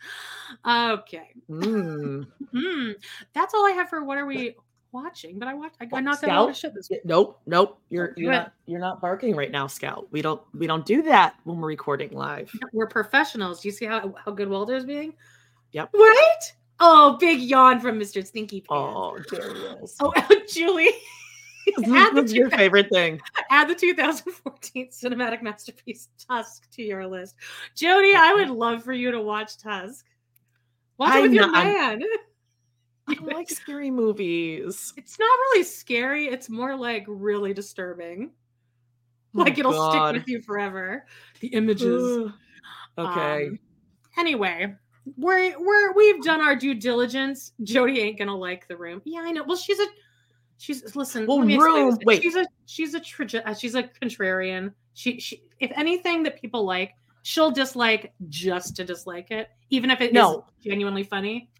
Okay. 0.67 1.31
Mm. 1.51 2.27
mm. 2.55 2.95
That's 3.35 3.55
all 3.55 3.67
I 3.67 3.73
have 3.73 3.89
for 3.89 4.05
what 4.05 4.19
are 4.19 4.27
we 4.27 4.57
watching, 4.93 5.39
but 5.39 5.49
I 5.49 5.55
watched. 5.55 5.77
I, 5.81 5.89
I 5.93 6.01
knocked 6.01 6.25
out 6.25 6.31
all 6.31 6.47
the 6.47 6.55
shit 6.55 6.75
this 6.75 6.91
week. 6.91 7.01
Nope, 7.05 7.41
nope. 7.47 7.79
You're 7.89 8.15
you're 8.17 8.33
not 8.33 8.53
you're 8.67 8.81
not 8.81 9.01
barking 9.01 9.35
right 9.35 9.51
now, 9.51 9.67
Scout. 9.67 10.07
We 10.11 10.23
don't 10.23 10.41
we 10.55 10.67
don't 10.67 10.87
do 10.87 11.03
that 11.03 11.37
when 11.45 11.59
we're 11.59 11.69
recording 11.69 12.13
live. 12.13 12.51
We're 12.73 12.87
professionals. 12.87 13.61
Do 13.61 13.69
you 13.69 13.73
see 13.73 13.87
how 13.87 14.15
how 14.25 14.33
good 14.33 14.49
Walter's 14.49 14.85
being? 14.85 15.15
Yep. 15.73 15.91
Right. 15.95 16.53
Oh, 16.81 17.17
big 17.19 17.41
yawn 17.41 17.81
from 17.81 17.99
Mr. 17.99 18.27
Stinky 18.27 18.61
Pants. 18.61 18.69
Oh, 18.71 19.19
there. 19.31 19.77
Oh, 20.01 20.13
Julie. 20.49 20.91
What's 21.77 22.33
your 22.33 22.51
favorite 22.51 22.89
thing? 22.91 23.21
Add 23.51 23.69
the 23.69 23.75
2014 23.75 24.89
cinematic 24.89 25.43
masterpiece 25.43 26.09
Tusk 26.29 26.69
to 26.73 26.83
your 26.83 27.07
list. 27.07 27.37
Jody, 27.77 28.15
I 28.17 28.35
would 28.35 28.51
love 28.51 28.83
for 28.83 28.93
you 28.93 29.11
to 29.13 29.21
watch 29.21 29.59
Tusk. 29.59 30.07
Watch 30.99 31.17
it 31.17 31.23
with 31.23 31.33
your 31.33 31.51
man. 31.51 32.03
I'm, 32.03 32.03
I 33.13 33.15
don't 33.15 33.33
like 33.33 33.51
scary 33.51 33.91
movies. 33.91 34.93
It's 34.97 35.19
not 35.19 35.27
really 35.27 35.65
scary. 35.65 36.27
It's 36.27 36.49
more 36.49 36.77
like 36.77 37.05
really 37.07 37.53
disturbing. 37.53 38.31
Oh 39.35 39.41
like 39.41 39.59
it'll 39.59 39.73
God. 39.73 40.15
stick 40.15 40.23
with 40.23 40.29
you 40.29 40.43
forever. 40.43 41.07
The 41.41 41.49
images. 41.49 42.31
okay. 42.99 43.47
Um, 43.47 43.59
anyway, 44.19 44.75
we're 45.17 45.55
we're 45.59 45.93
we've 45.95 46.23
done 46.23 46.41
our 46.41 46.55
due 46.55 46.75
diligence. 46.75 47.53
Jody 47.63 48.01
ain't 48.01 48.19
gonna 48.19 48.37
like 48.37 48.69
the 48.69 48.77
room. 48.77 49.01
Yeah, 49.05 49.21
I 49.21 49.33
know. 49.33 49.45
Well, 49.45 49.57
she's 49.57 49.79
a 49.79 49.87
she's 50.59 50.95
listen. 50.95 51.27
Well, 51.27 51.41
room. 51.41 51.99
Wait, 52.05 52.23
she's 52.23 52.37
a 52.37 52.47
she's 52.67 52.95
a 52.95 53.49
uh, 53.49 53.55
she's 53.55 53.75
a 53.75 53.85
contrarian. 53.85 54.73
She 54.95 55.19
she. 55.19 55.43
If 55.61 55.71
anything 55.77 56.23
that 56.25 56.41
people 56.41 56.65
like, 56.65 56.93
she'll 57.23 57.51
dislike 57.51 58.13
just 58.29 58.77
to 58.77 58.85
dislike 58.85 59.31
it, 59.31 59.49
even 59.71 59.91
if 59.91 60.01
it 60.01 60.13
no. 60.13 60.45
is 60.61 60.65
genuinely 60.65 61.05
funny. 61.05 61.51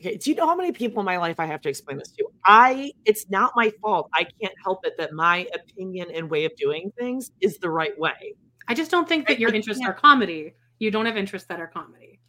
Okay, 0.00 0.16
do 0.18 0.30
you 0.30 0.36
know 0.36 0.46
how 0.46 0.54
many 0.54 0.72
people 0.72 1.00
in 1.00 1.06
my 1.06 1.16
life 1.16 1.40
I 1.40 1.46
have 1.46 1.62
to 1.62 1.68
explain 1.68 1.96
this 1.96 2.10
mm-hmm. 2.10 2.26
to? 2.26 2.32
I 2.44 2.92
it's 3.04 3.28
not 3.30 3.52
my 3.56 3.72
fault. 3.80 4.08
I 4.12 4.24
can't 4.24 4.54
help 4.62 4.84
it 4.84 4.94
that 4.98 5.12
my 5.12 5.46
opinion 5.54 6.08
and 6.14 6.30
way 6.30 6.44
of 6.44 6.54
doing 6.56 6.92
things 6.98 7.30
is 7.40 7.58
the 7.58 7.70
right 7.70 7.98
way. 7.98 8.34
I 8.68 8.74
just 8.74 8.90
don't 8.90 9.08
think 9.08 9.26
that 9.28 9.38
your 9.38 9.54
interests 9.54 9.84
are 9.84 9.94
comedy. 9.94 10.54
You 10.78 10.90
don't 10.90 11.06
have 11.06 11.16
interests 11.16 11.48
that 11.48 11.60
are 11.60 11.66
comedy. 11.66 12.20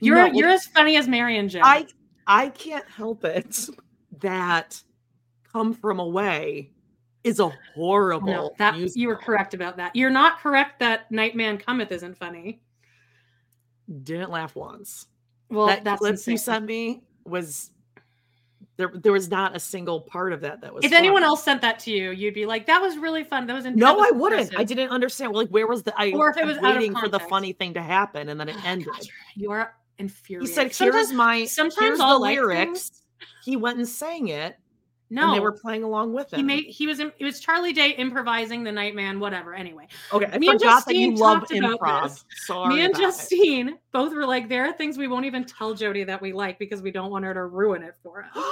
You're 0.00 0.16
no, 0.16 0.32
you're 0.32 0.48
as 0.48 0.66
funny 0.66 0.96
as 0.96 1.06
Marion 1.06 1.48
Jones. 1.48 1.64
I 1.66 1.86
I 2.26 2.48
can't 2.48 2.88
help 2.88 3.24
it 3.24 3.68
that 4.20 4.82
come 5.52 5.72
from 5.72 6.00
away 6.00 6.72
is 7.22 7.38
a 7.38 7.50
horrible 7.74 8.26
no, 8.26 8.54
that 8.58 8.76
musical. 8.76 9.00
you 9.00 9.08
were 9.08 9.16
correct 9.16 9.54
about 9.54 9.76
that. 9.76 9.94
You're 9.94 10.10
not 10.10 10.40
correct 10.40 10.80
that 10.80 11.10
Nightman 11.10 11.58
Cometh 11.58 11.92
isn't 11.92 12.16
funny. 12.16 12.62
Didn't 14.02 14.30
laugh 14.30 14.56
once. 14.56 15.06
Well, 15.50 15.66
that 15.66 15.84
that's 15.84 16.00
clip 16.00 16.18
you 16.26 16.36
sent 16.36 16.64
me 16.64 17.02
was 17.24 17.70
There, 18.76 18.90
there 18.94 19.12
was 19.12 19.28
not 19.28 19.54
a 19.54 19.60
single 19.60 20.00
part 20.00 20.32
of 20.32 20.40
that 20.40 20.62
that 20.62 20.72
was. 20.72 20.84
If 20.84 20.92
fun. 20.92 20.98
anyone 20.98 21.22
else 21.22 21.44
sent 21.44 21.60
that 21.60 21.78
to 21.80 21.90
you, 21.90 22.12
you'd 22.12 22.34
be 22.34 22.46
like, 22.46 22.66
"That 22.66 22.80
was 22.80 22.96
really 22.96 23.24
fun. 23.24 23.46
That 23.46 23.54
was 23.54 23.66
intense." 23.66 23.80
no, 23.80 23.94
was 23.96 24.12
I 24.12 24.16
wouldn't. 24.16 24.58
I 24.58 24.64
didn't 24.64 24.88
understand. 24.88 25.32
Like, 25.34 25.48
where 25.48 25.66
was 25.66 25.82
the? 25.82 25.92
I 26.00 26.12
or 26.12 26.30
if 26.30 26.38
it 26.38 26.46
was 26.46 26.58
waiting 26.60 26.94
for 26.96 27.08
the 27.08 27.20
funny 27.20 27.52
thing 27.52 27.74
to 27.74 27.82
happen, 27.82 28.30
and 28.30 28.40
then 28.40 28.48
it 28.48 28.56
oh, 28.58 28.62
ended. 28.64 29.10
You're 29.34 29.74
infuriating. 29.98 30.48
He 30.48 30.54
said, 30.54 30.74
"Here's 30.74 31.08
sometimes, 31.08 31.12
my 31.12 31.44
sometimes 31.44 31.78
here's 31.78 31.98
the 31.98 32.18
lyrics." 32.18 33.02
He 33.44 33.56
went 33.56 33.76
and 33.76 33.88
sang 33.88 34.28
it, 34.28 34.56
no, 35.10 35.26
and 35.26 35.34
they 35.34 35.40
were 35.40 35.52
playing 35.52 35.82
along 35.82 36.12
with 36.12 36.32
him. 36.32 36.38
He 36.38 36.42
made 36.44 36.66
he 36.66 36.86
was 36.86 37.00
it 37.00 37.12
was 37.20 37.40
Charlie 37.40 37.72
Day 37.72 37.90
improvising 37.90 38.62
the 38.62 38.70
Nightman, 38.70 39.18
whatever. 39.18 39.54
Anyway, 39.54 39.88
okay, 40.12 40.26
I 40.32 40.38
me 40.38 40.48
and 40.48 40.60
Justine 40.60 41.16
talked 41.16 41.50
improv. 41.50 42.04
This. 42.04 42.24
Sorry, 42.46 42.74
me 42.76 42.84
and 42.84 42.96
Justine 42.96 43.70
it. 43.70 43.74
both 43.92 44.14
were 44.14 44.24
like, 44.24 44.48
there 44.48 44.66
are 44.66 44.72
things 44.72 44.96
we 44.96 45.08
won't 45.08 45.24
even 45.24 45.44
tell 45.44 45.74
Jody 45.74 46.04
that 46.04 46.22
we 46.22 46.32
like 46.32 46.60
because 46.60 46.80
we 46.80 46.92
don't 46.92 47.10
want 47.10 47.24
her 47.24 47.34
to 47.34 47.44
ruin 47.46 47.82
it 47.82 47.96
for 48.04 48.24
us. 48.24 48.44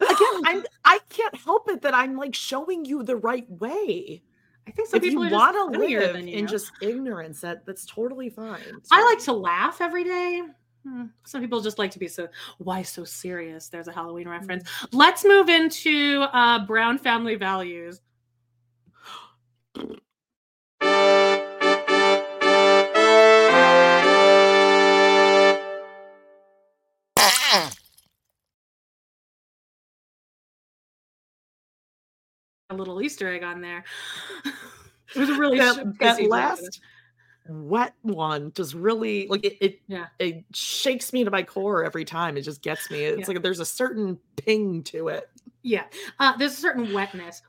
Again, 0.00 0.42
I'm 0.46 0.64
I 0.84 0.98
can't 1.10 1.34
help 1.36 1.68
it 1.68 1.82
that 1.82 1.94
I'm 1.94 2.16
like 2.16 2.34
showing 2.34 2.86
you 2.86 3.02
the 3.02 3.16
right 3.16 3.48
way. 3.50 4.22
I 4.66 4.70
think 4.70 4.88
some 4.88 4.96
if 4.96 5.02
people 5.02 5.26
you 5.26 5.32
want 5.32 5.74
to 5.74 5.78
live 5.78 6.16
in 6.16 6.46
just 6.46 6.72
ignorance, 6.80 7.42
that 7.42 7.66
that's 7.66 7.84
totally 7.84 8.30
fine. 8.30 8.62
So. 8.82 8.96
I 8.96 9.04
like 9.04 9.22
to 9.24 9.34
laugh 9.34 9.82
every 9.82 10.04
day. 10.04 10.42
Hmm, 10.86 11.04
some 11.24 11.40
people 11.40 11.62
just 11.62 11.78
like 11.78 11.90
to 11.92 11.98
be 11.98 12.08
so 12.08 12.28
why 12.58 12.82
so 12.82 13.04
serious? 13.04 13.68
There's 13.68 13.88
a 13.88 13.92
halloween 13.92 14.28
reference. 14.28 14.64
Mm-hmm. 14.64 14.96
let's 14.96 15.24
move 15.24 15.48
into 15.48 16.26
uh 16.32 16.66
brown 16.66 16.98
family 16.98 17.36
values. 17.36 18.00
A 32.70 32.74
little 32.74 33.00
easter 33.00 33.32
egg 33.32 33.42
on 33.42 33.60
there. 33.60 33.84
It 35.14 35.20
was 35.20 35.28
a 35.28 35.34
really 35.34 35.58
that, 35.58 35.96
that 36.00 36.28
last 36.28 36.80
wet 37.48 37.94
one 38.02 38.52
just 38.54 38.74
really 38.74 39.26
like 39.28 39.44
it, 39.44 39.56
it 39.60 39.80
yeah 39.86 40.06
it 40.18 40.44
shakes 40.54 41.12
me 41.12 41.24
to 41.24 41.30
my 41.30 41.42
core 41.42 41.84
every 41.84 42.04
time 42.04 42.36
it 42.36 42.42
just 42.42 42.62
gets 42.62 42.90
me 42.90 43.04
it's 43.04 43.20
yeah. 43.20 43.34
like 43.34 43.42
there's 43.42 43.60
a 43.60 43.66
certain 43.66 44.18
ping 44.36 44.82
to 44.82 45.08
it 45.08 45.28
yeah 45.62 45.84
uh 46.20 46.34
there's 46.38 46.52
a 46.52 46.56
certain 46.56 46.92
wetness 46.92 47.42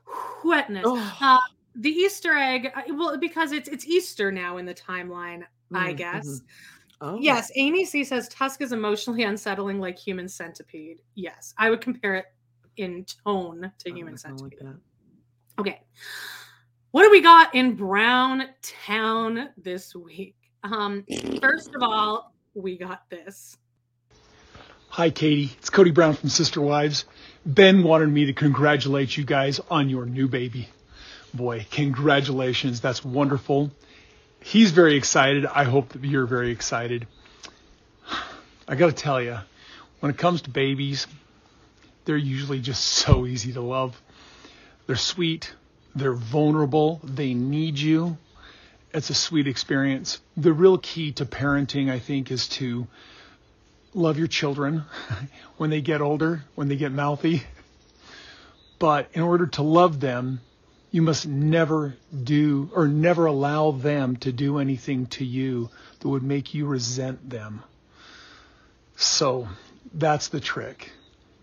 wetness 0.44 0.84
oh. 0.86 1.18
uh 1.22 1.38
the 1.76 1.90
easter 1.90 2.34
egg 2.34 2.72
uh, 2.76 2.82
well 2.94 3.18
because 3.18 3.54
it's 3.54 3.70
it's 3.70 3.86
easter 3.86 4.32
now 4.32 4.58
in 4.58 4.66
the 4.66 4.74
timeline 4.74 5.40
mm-hmm. 5.40 5.78
i 5.78 5.94
guess 5.94 6.28
mm-hmm. 6.28 6.46
Oh. 7.02 7.18
Yes, 7.20 7.52
Amy 7.56 7.84
C 7.84 8.06
says 8.06 8.30
Tusk 8.30 8.62
is 8.62 8.72
emotionally 8.72 9.24
unsettling 9.24 9.82
like 9.82 10.00
human 10.00 10.30
centipede. 10.30 11.02
Yes, 11.14 11.54
I 11.58 11.70
would 11.70 11.82
compare 11.82 12.16
it 12.16 12.26
in 12.78 13.06
tone 13.26 13.70
to 13.80 13.92
human 13.92 14.18
centipede. 14.18 14.64
Like 14.64 14.76
okay. 15.60 15.82
What 16.96 17.04
do 17.04 17.12
we 17.12 17.20
got 17.20 17.54
in 17.54 17.74
Brown 17.74 18.48
Town 18.62 19.50
this 19.58 19.94
week? 19.94 20.38
Um, 20.64 21.04
first 21.42 21.76
of 21.76 21.84
all, 21.84 22.34
we 22.54 22.78
got 22.78 23.10
this. 23.10 23.58
Hi, 24.88 25.10
Katie. 25.10 25.52
It's 25.58 25.70
Kody 25.70 25.94
Brown 25.94 26.14
from 26.14 26.30
Sister 26.30 26.62
Wives. 26.62 27.04
Ben 27.46 27.84
wanted 27.84 28.08
me 28.08 28.28
to 28.28 28.34
congratulate 28.34 29.18
you 29.18 29.26
guys 29.26 29.60
on 29.70 29.90
your 29.90 30.06
new 30.06 30.30
baby. 30.30 30.70
Boy, 31.34 31.68
congratulations. 31.70 32.80
That's 32.80 33.04
wonderful. 33.04 33.72
He's 34.40 34.72
very 34.72 34.96
excited. 34.96 35.46
I 35.46 35.66
hope 35.66 35.90
that 35.90 36.04
you're 36.06 36.26
very 36.26 36.52
excited. 36.52 37.08
I 38.70 38.76
got 38.76 38.88
to 38.88 38.94
tell 38.94 39.22
you, 39.22 39.40
when 40.00 40.12
it 40.14 40.18
comes 40.18 40.44
to 40.44 40.50
babies, 40.50 41.08
they're 42.06 42.16
usually 42.16 42.62
just 42.62 42.86
so 42.86 43.26
easy 43.26 43.52
to 43.52 43.60
love. 43.60 44.02
They're 44.88 44.96
sweet, 44.96 45.52
they're 45.96 46.14
vulnerable. 46.14 47.00
They 47.04 47.34
need 47.34 47.80
you. 47.80 48.18
It's 48.94 49.10
a 49.10 49.14
sweet 49.14 49.48
experience. 49.48 50.20
The 50.36 50.54
real 50.54 50.78
key 50.78 51.14
to 51.14 51.26
parenting, 51.26 51.90
I 51.90 52.00
think, 52.00 52.32
is 52.32 52.48
to 52.50 52.88
love 53.94 54.18
your 54.18 54.28
children 54.28 54.84
when 55.58 55.70
they 55.70 55.82
get 55.82 56.02
older, 56.02 56.44
when 56.56 56.68
they 56.68 56.76
get 56.76 56.92
mouthy. 56.92 57.44
But 58.78 59.10
in 59.14 59.22
order 59.22 59.48
to 59.48 59.64
love 59.64 60.00
them, 60.02 60.42
you 60.92 61.02
must 61.02 61.26
never 61.28 61.96
do 62.24 62.70
or 62.74 62.88
never 62.88 63.26
allow 63.26 63.72
them 63.72 64.18
to 64.18 64.32
do 64.32 64.60
anything 64.60 65.08
to 65.08 65.26
you 65.26 65.70
that 66.00 66.08
would 66.08 66.24
make 66.24 66.54
you 66.54 66.66
resent 66.66 67.30
them. 67.30 67.64
So 68.96 69.48
that's 69.94 70.30
the 70.30 70.40
trick. 70.40 70.92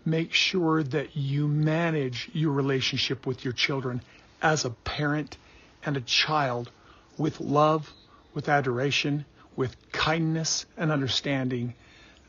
Make 0.05 0.33
sure 0.33 0.83
that 0.83 1.15
you 1.15 1.47
manage 1.47 2.29
your 2.33 2.51
relationship 2.51 3.25
with 3.25 3.43
your 3.43 3.53
children 3.53 4.01
as 4.43 4.65
a 4.65 4.69
parent 4.69 5.37
and 5.83 5.97
a 5.97 6.01
child 6.01 6.69
with 7.17 7.39
love, 7.39 7.91
with 8.33 8.49
adoration, 8.49 9.25
with 9.55 9.75
kindness 9.91 10.65
and 10.77 10.91
understanding, 10.91 11.73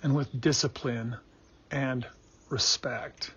and 0.03 0.15
with 0.15 0.41
discipline 0.41 1.17
and 1.71 2.07
respect. 2.49 3.33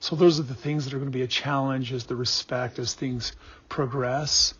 So 0.00 0.16
those 0.16 0.38
are 0.40 0.44
the 0.44 0.54
things 0.54 0.84
that 0.84 0.94
are 0.94 0.98
going 0.98 1.10
to 1.10 1.16
be 1.16 1.22
a 1.22 1.28
challenge 1.28 1.92
as 1.92 2.04
the 2.04 2.16
respect, 2.16 2.78
as 2.78 2.94
things 2.94 3.32
progress. 3.68 4.54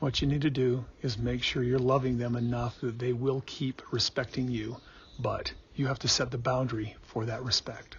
What 0.00 0.20
you 0.20 0.28
need 0.28 0.42
to 0.42 0.50
do 0.50 0.84
is 1.02 1.16
make 1.16 1.42
sure 1.42 1.62
you're 1.62 1.78
loving 1.78 2.18
them 2.18 2.36
enough 2.36 2.80
that 2.80 2.98
they 2.98 3.12
will 3.12 3.42
keep 3.46 3.82
respecting 3.92 4.48
you, 4.48 4.76
but 5.18 5.52
you 5.74 5.86
have 5.86 6.00
to 6.00 6.08
set 6.08 6.30
the 6.30 6.38
boundary 6.38 6.96
for 7.02 7.24
that 7.26 7.44
respect. 7.44 7.96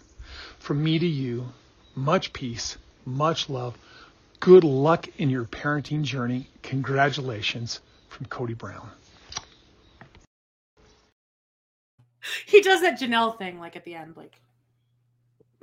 From 0.60 0.84
me 0.84 0.99
to 0.99 1.08
you, 1.08 1.54
much 1.95 2.34
peace, 2.34 2.78
much 3.06 3.49
love, 3.49 3.78
Good 4.39 4.63
luck 4.63 5.07
in 5.17 5.29
your 5.29 5.45
parenting 5.45 6.03
journey. 6.03 6.47
Congratulations 6.63 7.81
from 8.09 8.25
Kody 8.27 8.57
Brown. 8.57 8.89
He 12.45 12.61
does 12.61 12.81
that 12.81 12.99
Janelle 12.99 13.38
thing 13.38 13.59
like 13.59 13.75
at 13.75 13.84
the 13.84 13.95
end, 13.95 14.15
like 14.15 14.39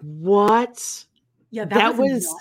what? 0.00 1.04
Yeah, 1.50 1.64
that, 1.64 1.74
that 1.74 1.96
was, 1.96 2.26
was, 2.26 2.36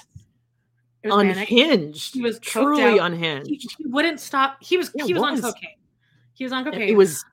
was 1.04 1.28
unhinged. 1.28 2.14
He 2.14 2.22
was 2.22 2.40
truly 2.40 3.00
out. 3.00 3.12
unhinged. 3.12 3.50
He, 3.50 3.70
he, 3.78 3.88
wouldn't 3.88 4.20
stop. 4.20 4.58
He 4.62 4.78
was 4.78 4.92
yeah, 4.94 5.06
he 5.06 5.14
was, 5.14 5.22
was, 5.22 5.44
on 5.44 5.54
cocaine. 5.54 5.76
He 6.34 6.44
was 6.44 6.54
on 6.54 6.64
cocaine. 6.64 6.82
It 6.82 6.96
was 6.96 7.24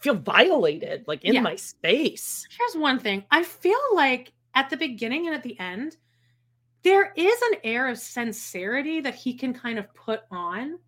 feel 0.00 0.14
violated, 0.14 1.04
like 1.06 1.24
in 1.24 1.34
yeah. 1.34 1.40
my 1.40 1.56
space. 1.56 2.46
Here's 2.56 2.80
one 2.80 2.98
thing. 2.98 3.24
I 3.30 3.42
feel 3.42 3.80
like 3.94 4.32
at 4.54 4.70
the 4.70 4.76
beginning 4.76 5.26
and 5.26 5.34
at 5.34 5.42
the 5.42 5.58
end, 5.60 5.96
there 6.82 7.12
is 7.16 7.42
an 7.52 7.58
air 7.64 7.88
of 7.88 7.98
sincerity 7.98 9.00
that 9.00 9.14
he 9.14 9.34
can 9.34 9.52
kind 9.52 9.78
of 9.78 9.92
put 9.94 10.22
on. 10.30 10.78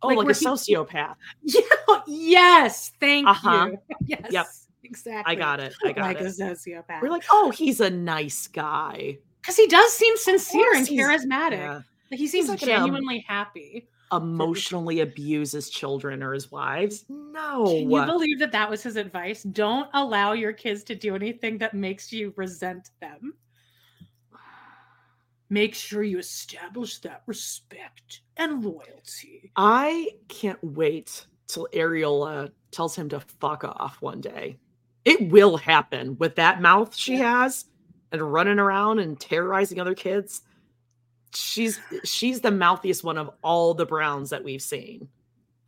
Oh, 0.00 0.08
like, 0.08 0.18
like 0.18 0.36
a 0.36 0.38
he, 0.38 0.46
sociopath. 0.46 1.14
Yeah. 1.42 2.00
Yes. 2.06 2.92
Thank 3.00 3.26
uh-huh. 3.26 3.70
you. 3.72 3.96
Yes. 4.06 4.26
Yep. 4.30 4.46
Exactly. 4.84 5.32
I 5.32 5.38
got 5.38 5.60
it. 5.60 5.74
I 5.84 5.92
got 5.92 6.02
like 6.02 6.20
it. 6.20 6.26
a 6.26 6.28
sociopath. 6.28 7.02
We're 7.02 7.10
like, 7.10 7.24
oh, 7.30 7.50
he's 7.50 7.80
a 7.80 7.90
nice 7.90 8.46
guy. 8.46 9.18
Because 9.40 9.56
he 9.56 9.66
does 9.66 9.92
seem 9.92 10.16
sincere 10.16 10.74
and 10.74 10.86
charismatic. 10.86 11.52
Yeah. 11.52 11.80
Like 12.10 12.20
he 12.20 12.26
seems 12.26 12.48
like 12.48 12.60
genuinely 12.60 13.24
happy. 13.26 13.88
Emotionally 14.12 15.00
abuses 15.00 15.68
children 15.68 16.22
or 16.22 16.32
his 16.32 16.50
wives. 16.50 17.04
No. 17.08 17.64
Can 17.66 17.90
you 17.90 18.04
believe 18.06 18.38
that 18.38 18.52
that 18.52 18.70
was 18.70 18.82
his 18.82 18.96
advice? 18.96 19.42
Don't 19.42 19.88
allow 19.92 20.32
your 20.32 20.52
kids 20.52 20.82
to 20.84 20.94
do 20.94 21.14
anything 21.14 21.58
that 21.58 21.74
makes 21.74 22.12
you 22.12 22.32
resent 22.36 22.90
them 23.00 23.34
make 25.50 25.74
sure 25.74 26.02
you 26.02 26.18
establish 26.18 26.98
that 26.98 27.22
respect 27.26 28.20
and 28.36 28.64
loyalty. 28.64 29.50
I 29.56 30.10
can't 30.28 30.62
wait 30.62 31.26
till 31.46 31.68
Ariel 31.72 32.48
tells 32.70 32.94
him 32.94 33.08
to 33.10 33.20
fuck 33.20 33.64
off 33.64 34.00
one 34.00 34.20
day. 34.20 34.56
It 35.04 35.30
will 35.30 35.56
happen 35.56 36.16
with 36.18 36.36
that 36.36 36.60
mouth 36.60 36.94
she 36.94 37.16
has 37.16 37.64
and 38.12 38.20
running 38.20 38.58
around 38.58 38.98
and 38.98 39.18
terrorizing 39.18 39.80
other 39.80 39.94
kids. 39.94 40.42
She's 41.34 41.78
she's 42.04 42.40
the 42.40 42.50
mouthiest 42.50 43.04
one 43.04 43.18
of 43.18 43.30
all 43.42 43.74
the 43.74 43.86
Browns 43.86 44.30
that 44.30 44.44
we've 44.44 44.62
seen. 44.62 45.08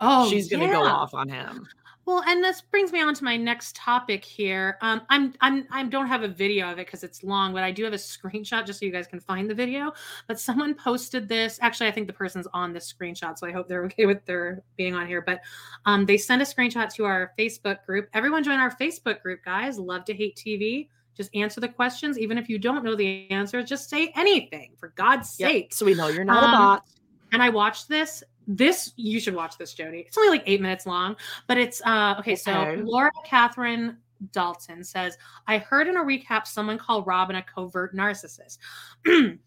Oh, 0.00 0.28
she's 0.28 0.48
gonna 0.48 0.64
yeah. 0.66 0.72
go 0.72 0.84
off 0.84 1.14
on 1.14 1.28
him. 1.28 1.66
Well, 2.10 2.24
and 2.26 2.42
this 2.42 2.60
brings 2.60 2.90
me 2.90 3.00
on 3.00 3.14
to 3.14 3.22
my 3.22 3.36
next 3.36 3.76
topic 3.76 4.24
here. 4.24 4.78
Um, 4.80 5.02
I'm 5.10 5.32
I'm 5.40 5.68
I 5.70 5.84
don't 5.84 6.08
have 6.08 6.24
a 6.24 6.28
video 6.28 6.66
of 6.68 6.80
it 6.80 6.86
because 6.86 7.04
it's 7.04 7.22
long, 7.22 7.52
but 7.52 7.62
I 7.62 7.70
do 7.70 7.84
have 7.84 7.92
a 7.92 7.96
screenshot 7.96 8.66
just 8.66 8.80
so 8.80 8.86
you 8.86 8.90
guys 8.90 9.06
can 9.06 9.20
find 9.20 9.48
the 9.48 9.54
video. 9.54 9.92
But 10.26 10.40
someone 10.40 10.74
posted 10.74 11.28
this. 11.28 11.60
Actually, 11.62 11.86
I 11.86 11.92
think 11.92 12.08
the 12.08 12.12
person's 12.12 12.48
on 12.52 12.72
this 12.72 12.92
screenshot, 12.92 13.38
so 13.38 13.46
I 13.46 13.52
hope 13.52 13.68
they're 13.68 13.84
okay 13.90 14.06
with 14.06 14.24
their 14.26 14.64
being 14.76 14.96
on 14.96 15.06
here. 15.06 15.22
But 15.22 15.40
um, 15.86 16.04
they 16.04 16.16
sent 16.16 16.42
a 16.42 16.44
screenshot 16.44 16.92
to 16.94 17.04
our 17.04 17.32
Facebook 17.38 17.86
group. 17.86 18.08
Everyone 18.12 18.42
join 18.42 18.58
our 18.58 18.74
Facebook 18.76 19.22
group, 19.22 19.44
guys. 19.44 19.78
Love 19.78 20.04
to 20.06 20.12
hate 20.12 20.34
TV. 20.34 20.88
Just 21.16 21.32
answer 21.36 21.60
the 21.60 21.68
questions, 21.68 22.18
even 22.18 22.38
if 22.38 22.48
you 22.48 22.58
don't 22.58 22.82
know 22.82 22.96
the 22.96 23.30
answer. 23.30 23.62
Just 23.62 23.88
say 23.88 24.12
anything, 24.16 24.72
for 24.80 24.88
God's 24.96 25.38
yep. 25.38 25.48
sake. 25.48 25.72
So 25.72 25.86
we 25.86 25.94
know 25.94 26.08
you're 26.08 26.24
not 26.24 26.42
um, 26.42 26.54
a 26.54 26.56
bot. 26.56 26.84
And 27.30 27.40
I 27.40 27.50
watched 27.50 27.88
this 27.88 28.24
this 28.52 28.92
you 28.96 29.20
should 29.20 29.34
watch 29.34 29.56
this 29.58 29.74
jody 29.74 30.04
it's 30.06 30.18
only 30.18 30.30
like 30.30 30.42
eight 30.46 30.60
minutes 30.60 30.86
long 30.86 31.14
but 31.46 31.56
it's 31.56 31.80
uh 31.86 32.16
okay, 32.18 32.32
okay. 32.32 32.36
so 32.36 32.76
laura 32.84 33.10
catherine 33.24 33.96
Dalton 34.32 34.84
says, 34.84 35.16
I 35.46 35.58
heard 35.58 35.88
in 35.88 35.96
a 35.96 36.00
recap 36.00 36.46
someone 36.46 36.78
call 36.78 37.02
Robyn 37.04 37.36
a 37.36 37.42
covert 37.42 37.94
narcissist. 37.94 38.58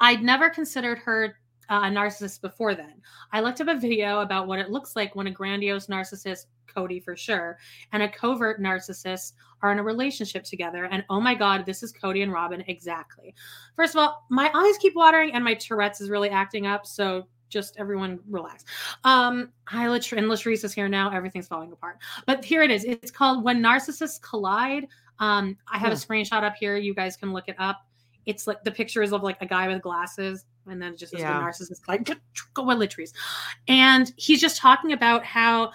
I'd 0.00 0.22
never 0.22 0.50
considered 0.50 0.98
her 0.98 1.36
uh, 1.68 1.82
a 1.84 1.88
narcissist 1.88 2.40
before 2.40 2.74
then. 2.74 3.00
I 3.32 3.40
looked 3.40 3.60
up 3.60 3.68
a 3.68 3.78
video 3.78 4.20
about 4.20 4.46
what 4.46 4.58
it 4.58 4.70
looks 4.70 4.96
like 4.96 5.14
when 5.14 5.26
a 5.26 5.30
grandiose 5.30 5.86
narcissist, 5.86 6.46
Kody 6.74 7.02
for 7.02 7.16
sure, 7.16 7.58
and 7.92 8.02
a 8.02 8.08
covert 8.08 8.60
narcissist 8.60 9.32
are 9.62 9.72
in 9.72 9.78
a 9.78 9.82
relationship 9.82 10.44
together. 10.44 10.86
And 10.86 11.04
oh 11.08 11.20
my 11.20 11.34
God, 11.34 11.64
this 11.64 11.82
is 11.82 11.92
Kody 11.92 12.22
and 12.22 12.32
Robyn 12.32 12.64
exactly. 12.66 13.34
First 13.76 13.94
of 13.94 14.00
all, 14.00 14.26
my 14.30 14.50
eyes 14.54 14.78
keep 14.78 14.94
watering 14.96 15.32
and 15.32 15.44
my 15.44 15.54
Tourette's 15.54 16.00
is 16.00 16.10
really 16.10 16.30
acting 16.30 16.66
up. 16.66 16.86
So 16.86 17.28
just 17.52 17.76
everyone 17.78 18.18
relax. 18.28 18.64
Um, 19.04 19.50
hi, 19.64 19.84
and 19.84 19.94
Latrice 19.94 20.64
is 20.64 20.72
here 20.72 20.88
now. 20.88 21.14
Everything's 21.14 21.46
falling 21.46 21.70
apart. 21.70 21.98
But 22.26 22.44
here 22.44 22.62
it 22.62 22.70
is. 22.70 22.84
It's 22.84 23.10
called 23.10 23.44
When 23.44 23.62
Narcissists 23.62 24.20
Collide. 24.20 24.88
Um, 25.18 25.56
I 25.70 25.78
have 25.78 25.90
yeah. 25.90 25.94
a 25.94 25.96
screenshot 25.96 26.42
up 26.42 26.54
here. 26.58 26.76
You 26.76 26.94
guys 26.94 27.16
can 27.16 27.32
look 27.32 27.44
it 27.48 27.56
up. 27.58 27.86
It's 28.24 28.46
like 28.46 28.64
the 28.64 28.70
picture 28.70 29.02
is 29.02 29.12
of 29.12 29.22
like 29.22 29.36
a 29.40 29.46
guy 29.46 29.68
with 29.68 29.82
glasses, 29.82 30.46
and 30.66 30.80
then 30.80 30.94
it 30.94 30.98
just 30.98 31.12
says 31.12 31.20
yeah. 31.20 31.38
when 31.38 31.46
narcissists 31.46 31.84
collide. 31.84 32.18
Go 32.54 32.64
with 32.64 32.78
Latrice. 32.78 33.12
And 33.68 34.12
he's 34.16 34.40
just 34.40 34.56
talking 34.56 34.92
about 34.92 35.24
how 35.24 35.72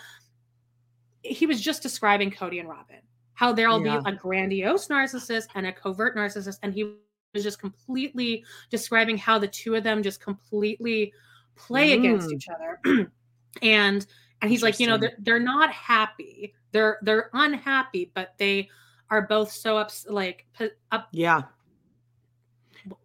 he 1.22 1.46
was 1.46 1.62
just 1.62 1.84
describing 1.84 2.32
Kody 2.32 2.60
and 2.60 2.70
Robyn, 2.70 3.02
how 3.34 3.54
there'll 3.54 3.86
yeah. 3.86 4.00
be 4.00 4.10
a 4.10 4.14
grandiose 4.14 4.88
narcissist 4.88 5.48
and 5.56 5.68
a 5.68 5.74
covert 5.74 6.16
narcissist, 6.16 6.60
and 6.64 6.74
he 6.74 6.96
was 7.34 7.44
just 7.44 7.60
completely 7.60 8.44
describing 8.70 9.18
how 9.18 9.38
the 9.38 9.48
two 9.48 9.76
of 9.76 9.84
them 9.84 10.02
just 10.02 10.22
completely 10.22 11.14
play 11.58 11.92
mm. 11.92 12.00
against 12.00 12.32
each 12.32 12.48
other 12.50 13.12
and 13.62 14.06
and 14.42 14.52
he's 14.52 14.64
like 14.64 14.80
you 14.80 14.88
know 14.88 14.98
they're, 14.98 15.16
they're 15.20 15.40
not 15.40 15.72
happy 15.72 16.54
they're 16.72 17.00
they're 17.02 17.30
unhappy 17.34 18.12
but 18.14 18.34
they 18.38 18.70
are 19.10 19.24
both 19.24 19.52
so 19.52 19.78
ups 19.78 20.06
like 20.10 20.46
up 20.92 21.08
yeah 21.12 21.42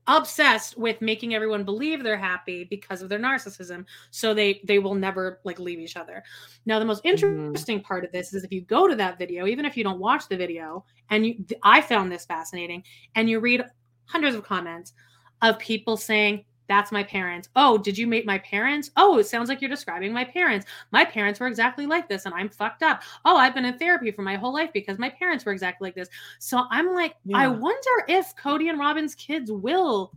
obsessed 0.07 0.79
with 0.79 1.01
making 1.01 1.35
everyone 1.35 1.65
believe 1.65 2.03
they're 2.03 2.17
happy 2.17 2.65
because 2.65 3.03
of 3.03 3.09
their 3.09 3.19
narcissism 3.19 3.85
so 4.11 4.35
they 4.35 4.61
they 4.65 4.79
will 4.79 4.95
never 4.95 5.41
like 5.45 5.59
leave 5.59 5.79
each 5.79 5.97
other 5.97 6.23
now 6.67 6.79
the 6.79 6.85
most 6.85 7.03
mm-hmm. 7.03 7.09
interesting 7.09 7.79
mm-hmm. 7.79 7.87
part 7.87 8.05
of 8.05 8.13
this 8.13 8.33
is 8.33 8.45
if 8.45 8.53
you 8.53 8.61
go 8.61 8.87
to 8.87 8.95
that 8.95 9.19
video 9.19 9.47
even 9.47 9.65
if 9.65 9.77
you 9.77 9.83
don't 9.83 9.99
watch 9.99 10.29
the 10.29 10.37
video 10.37 10.85
and 11.11 11.27
you 11.27 11.45
i 11.63 11.81
found 11.81 12.13
this 12.13 12.25
fascinating 12.25 12.83
and 13.15 13.29
you 13.29 13.41
read 13.41 13.65
hundreds 14.05 14.37
of 14.37 14.45
comments 14.45 14.93
of 15.41 15.59
people 15.59 15.97
saying 15.97 16.45
that's 16.69 16.93
my 16.93 17.03
parents. 17.03 17.49
Oh, 17.57 17.79
did 17.79 17.99
you 17.99 18.07
meet 18.07 18.27
my 18.27 18.39
parents? 18.39 18.91
Oh, 18.97 19.19
it 19.19 19.27
sounds 19.27 19.49
like 19.49 19.61
you're 19.61 19.71
describing 19.71 20.13
my 20.13 20.25
parents. 20.25 20.67
My 20.91 21.05
parents 21.05 21.41
were 21.41 21.47
exactly 21.47 21.87
like 21.87 22.09
this 22.09 22.27
and 22.27 22.35
I'm 22.35 22.49
fucked 22.49 22.83
up. 22.83 23.03
Oh, 23.25 23.37
I've 23.37 23.55
been 23.55 23.65
in 23.65 23.79
therapy 23.79 24.11
for 24.11 24.23
my 24.23 24.37
whole 24.37 24.53
life 24.53 24.71
because 24.73 24.99
my 24.99 25.11
parents 25.11 25.45
were 25.45 25.53
exactly 25.53 25.89
like 25.89 25.95
this. 25.95 26.09
So 26.39 26.65
I'm 26.71 26.95
like, 26.95 27.15
yeah. 27.25 27.39
I 27.39 27.49
wonder 27.49 27.91
if 28.09 28.35
Kody 28.37 28.71
and 28.71 28.79
Robyn's 28.79 29.15
kids 29.15 29.51
will 29.51 30.13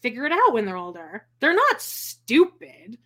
figure 0.00 0.26
it 0.26 0.32
out 0.32 0.52
when 0.52 0.64
they're 0.64 0.76
older. 0.76 1.26
They're 1.40 1.54
not 1.54 1.80
stupid. 1.80 2.98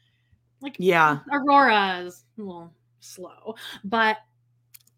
Like, 0.61 0.77
yeah, 0.79 1.21
Aurora's 1.33 2.25
a 2.39 2.43
little 2.43 2.73
slow, 3.01 3.55
but 3.83 4.19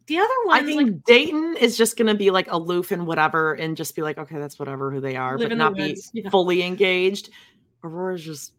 the 0.07 0.19
other 0.19 0.29
one, 0.45 0.63
I 0.63 0.67
think 0.67 0.83
like, 0.83 1.05
Dayton 1.05 1.57
is 1.59 1.77
just 1.77 1.97
going 1.97 2.09
to 2.09 2.15
be 2.15 2.31
like 2.31 2.51
aloof 2.51 2.91
and 2.91 3.07
whatever, 3.07 3.55
and 3.55 3.77
just 3.77 3.95
be 3.95 4.03
like, 4.03 4.19
okay, 4.19 4.39
that's 4.39 4.59
whatever 4.59 4.91
who 4.91 5.01
they 5.01 5.17
are, 5.17 5.39
but 5.39 5.57
not 5.57 5.75
be 5.75 5.97
yeah. 6.13 6.31
fully 6.31 6.63
engaged. 6.63 7.31
Aurora's 7.85 8.25
just 8.25 8.53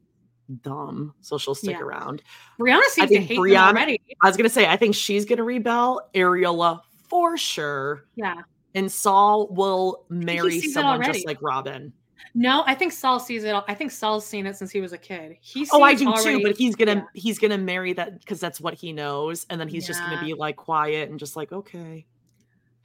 dumb, 0.61 1.13
so 1.21 1.37
she'll 1.37 1.55
stick 1.55 1.77
yeah. 1.77 1.83
around. 1.83 2.21
Breanna 2.59 2.83
seems 2.89 3.09
to 3.09 3.21
hate 3.21 3.39
Breanna, 3.39 3.69
already. 3.69 4.01
I 4.21 4.27
was 4.27 4.37
going 4.37 4.47
to 4.47 4.53
say, 4.53 4.67
I 4.67 4.77
think 4.77 4.95
she's 4.95 5.25
going 5.25 5.37
to 5.37 5.43
rebel. 5.43 6.09
Ariella 6.13 6.81
for 7.07 7.37
sure. 7.37 8.05
Yeah. 8.15 8.41
And 8.75 8.91
Sol 8.91 9.47
will 9.49 10.05
marry 10.09 10.59
someone 10.59 11.03
just 11.03 11.25
like 11.25 11.37
Robyn. 11.41 11.93
No, 12.35 12.63
I 12.65 12.73
think 12.73 12.91
Sol 12.91 13.19
sees 13.19 13.43
it. 13.43 13.55
I 13.67 13.73
think 13.73 13.91
Sol's 13.91 14.25
seen 14.25 14.47
it 14.47 14.55
since 14.55 14.71
he 14.71 14.81
was 14.81 14.91
a 14.91 14.97
kid. 14.97 15.37
He 15.39 15.67
oh, 15.71 15.81
I 15.81 15.93
do 15.93 16.07
already, 16.07 16.39
too. 16.39 16.43
But 16.43 16.57
he's 16.57 16.75
gonna 16.75 16.95
yeah. 16.95 17.05
he's 17.13 17.37
gonna 17.37 17.57
marry 17.57 17.93
that 17.93 18.19
because 18.19 18.39
that's 18.39 18.59
what 18.59 18.73
he 18.73 18.91
knows, 18.91 19.45
and 19.49 19.59
then 19.59 19.67
he's 19.67 19.83
yeah. 19.83 19.87
just 19.87 19.99
gonna 20.01 20.23
be 20.23 20.33
like 20.33 20.55
quiet 20.55 21.09
and 21.09 21.19
just 21.19 21.35
like 21.35 21.51
okay. 21.51 22.05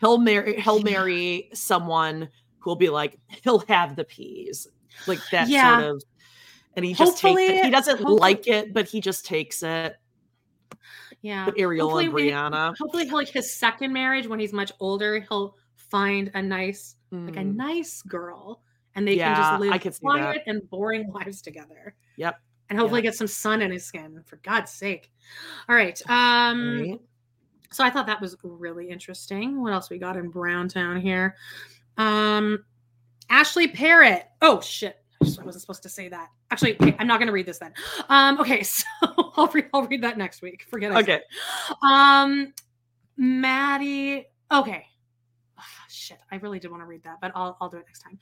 He'll 0.01 0.19
marry 0.19 0.61
he'll 0.61 0.83
marry 0.83 1.49
someone 1.55 2.29
who'll 2.59 2.77
be 2.77 2.91
like 2.91 3.19
he'll 3.43 3.61
have 3.61 3.97
the 3.97 4.05
peas 4.05 4.69
like 5.07 5.21
that 5.31 5.49
yeah. 5.49 5.81
sort 5.81 5.97
of, 5.97 6.05
and 6.77 6.85
he 6.85 6.93
just 6.93 7.13
hopefully, 7.13 7.49
takes 7.49 7.61
it. 7.61 7.65
He 7.65 7.71
doesn't 7.71 8.01
like 8.03 8.47
it, 8.47 8.75
but 8.75 8.87
he 8.87 9.01
just 9.01 9.25
takes 9.25 9.63
it. 9.63 9.97
Yeah, 11.23 11.47
but 11.47 11.55
Ariel 11.59 11.89
hopefully 11.89 12.31
and 12.31 12.55
Breanna. 12.55 12.71
We, 12.73 12.77
hopefully, 12.79 13.11
like 13.11 13.29
his 13.29 13.53
second 13.53 13.93
marriage 13.93 14.27
when 14.27 14.39
he's 14.39 14.53
much 14.53 14.73
older, 14.79 15.21
he'll 15.21 15.57
find 15.77 16.31
a 16.35 16.43
nice 16.43 16.97
mm. 17.13 17.27
like 17.27 17.37
a 17.37 17.47
mm. 17.47 17.57
nice 17.57 18.03
girl 18.03 18.63
and 18.99 19.07
they 19.07 19.17
yeah, 19.17 19.35
can 19.35 19.61
just 19.61 19.85
live 19.85 20.01
quiet 20.01 20.43
and 20.47 20.69
boring 20.69 21.11
lives 21.15 21.41
together. 21.41 21.95
Yep. 22.17 22.37
And 22.69 22.79
hopefully 22.79 22.99
yep. 22.99 23.13
get 23.13 23.15
some 23.17 23.29
sun 23.29 23.63
in 23.63 23.71
his 23.71 23.85
skin, 23.85 24.23
for 24.27 24.37
God's 24.39 24.73
sake. 24.73 25.11
All 25.69 25.77
right. 25.77 26.01
Um 26.11 26.81
right. 26.81 27.01
so 27.71 27.85
I 27.85 27.91
thought 27.91 28.07
that 28.09 28.21
was 28.21 28.37
really 28.43 28.91
interesting. 28.91 29.63
What 29.63 29.73
else 29.73 29.89
we 29.89 29.99
got 29.99 30.17
in 30.17 30.31
Browntown 30.31 31.01
here? 31.01 31.37
Um 31.97 32.65
Ashley 33.31 33.69
Parrott. 33.69 34.25
Oh 34.43 34.61
shit. 34.61 34.97
I 35.23 35.45
wasn't 35.45 35.61
supposed 35.61 35.83
to 35.85 35.89
say 35.89 36.09
that. 36.09 36.29
Actually, 36.51 36.75
okay, 36.81 36.97
I'm 36.99 37.07
not 37.07 37.19
going 37.19 37.27
to 37.27 37.33
read 37.33 37.47
this 37.47 37.59
then. 37.59 37.75
Um, 38.09 38.41
okay, 38.41 38.63
so 38.63 38.85
I'll 39.37 39.49
read, 39.49 39.67
I'll 39.75 39.83
read 39.83 40.03
that 40.03 40.17
next 40.17 40.43
week. 40.43 40.65
Forget 40.71 40.93
it. 40.93 40.97
Okay. 40.99 41.21
Um, 41.83 42.55
Maddie. 43.17 44.27
Okay, 44.53 44.87
shit, 45.89 46.19
I 46.31 46.37
really 46.37 46.59
did 46.59 46.71
want 46.71 46.83
to 46.83 46.87
read 46.87 47.03
that, 47.05 47.19
but 47.21 47.33
I'll 47.35 47.57
I'll 47.61 47.69
do 47.69 47.79
it 47.79 47.85
next 47.87 48.01
time. 48.01 48.19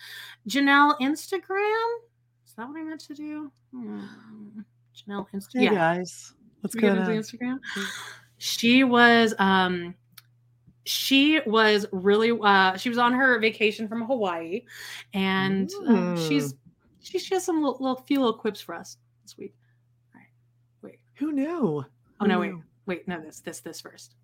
Janelle 0.48 0.98
Instagram. 1.00 1.96
Is 2.46 2.54
that 2.56 2.68
what 2.68 2.78
I 2.78 2.82
meant 2.82 3.00
to 3.00 3.14
do? 3.14 3.50
Hmm. 3.72 4.00
Janelle 4.96 5.26
Instagram. 5.34 5.58
Hey 5.58 5.64
yeah. 5.64 5.74
guys, 5.74 6.34
let's 6.62 6.74
go 6.74 6.94
to 6.94 7.00
Instagram. 7.02 7.58
She 8.38 8.84
was 8.84 9.34
um 9.38 9.94
she 10.84 11.40
was 11.46 11.86
really 11.92 12.32
uh 12.42 12.76
she 12.76 12.88
was 12.88 12.98
on 12.98 13.12
her 13.12 13.38
vacation 13.40 13.88
from 13.88 14.02
Hawaii 14.06 14.62
and 15.14 15.70
um, 15.86 16.16
she's 16.16 16.54
she, 17.00 17.18
she 17.18 17.34
has 17.34 17.44
some 17.44 17.62
little, 17.62 17.78
little 17.80 18.02
few 18.02 18.18
little 18.18 18.34
quips 18.36 18.60
for 18.60 18.74
us 18.74 18.98
this 19.22 19.36
week. 19.36 19.54
All 20.14 20.20
right. 20.20 20.28
Wait. 20.82 21.00
Who 21.14 21.32
knew? 21.32 21.84
Oh 21.84 21.84
Who 22.20 22.28
no, 22.28 22.42
knew? 22.42 22.56
wait. 22.56 22.98
Wait, 22.98 23.08
no, 23.08 23.20
this 23.20 23.40
this 23.40 23.60
this 23.60 23.80
first. 23.80 24.14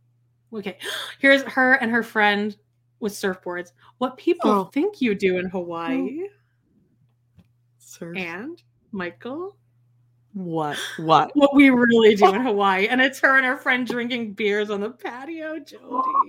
Okay. 0.53 0.79
Here's 1.19 1.43
her 1.43 1.75
and 1.75 1.91
her 1.91 2.03
friend 2.03 2.57
with 3.03 3.13
surfboards. 3.13 3.73
What 3.99 4.17
people 4.17 4.51
oh. 4.51 4.65
think 4.65 5.01
you 5.01 5.15
do 5.15 5.39
in 5.39 5.47
Hawaii. 5.47 6.29
Surf. 7.79 8.17
And 8.17 8.63
Michael. 8.93 9.57
What? 10.35 10.79
What? 10.97 11.31
What 11.35 11.55
we 11.55 11.69
really 11.69 12.15
do 12.15 12.33
in 12.33 12.41
Hawaii. 12.41 12.89
And 12.89 13.03
it's 13.03 13.21
her 13.21 13.37
and 13.37 13.45
her 13.45 13.59
friend 13.59 13.87
drinking 13.87 14.33
beers 14.33 14.71
on 14.71 14.81
the 14.81 14.91
patio, 14.91 15.59
Jody. 15.59 15.85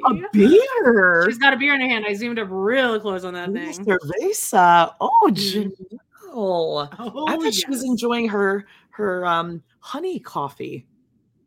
A 0.08 0.30
beer. 0.34 1.24
She's 1.26 1.38
got 1.38 1.54
a 1.54 1.58
beer 1.58 1.74
in 1.74 1.80
her 1.80 1.88
hand. 1.88 2.06
I 2.06 2.14
zoomed 2.14 2.38
up 2.38 2.50
real 2.52 3.00
close 3.00 3.24
on 3.24 3.34
that 3.36 3.50
Ooh, 3.50 3.54
thing. 3.54 3.86
Cerveza. 3.86 4.94
Oh, 5.00 5.10
mm-hmm. 5.32 5.96
Janelle. 5.96 6.90
Oh, 7.00 7.28
I 7.28 7.36
thought 7.36 7.44
yes. 7.44 7.56
she 7.56 7.70
was 7.70 7.84
enjoying 7.84 8.28
her 8.28 8.66
her 8.90 9.26
um 9.26 9.64
honey 9.80 10.20
coffee. 10.20 10.86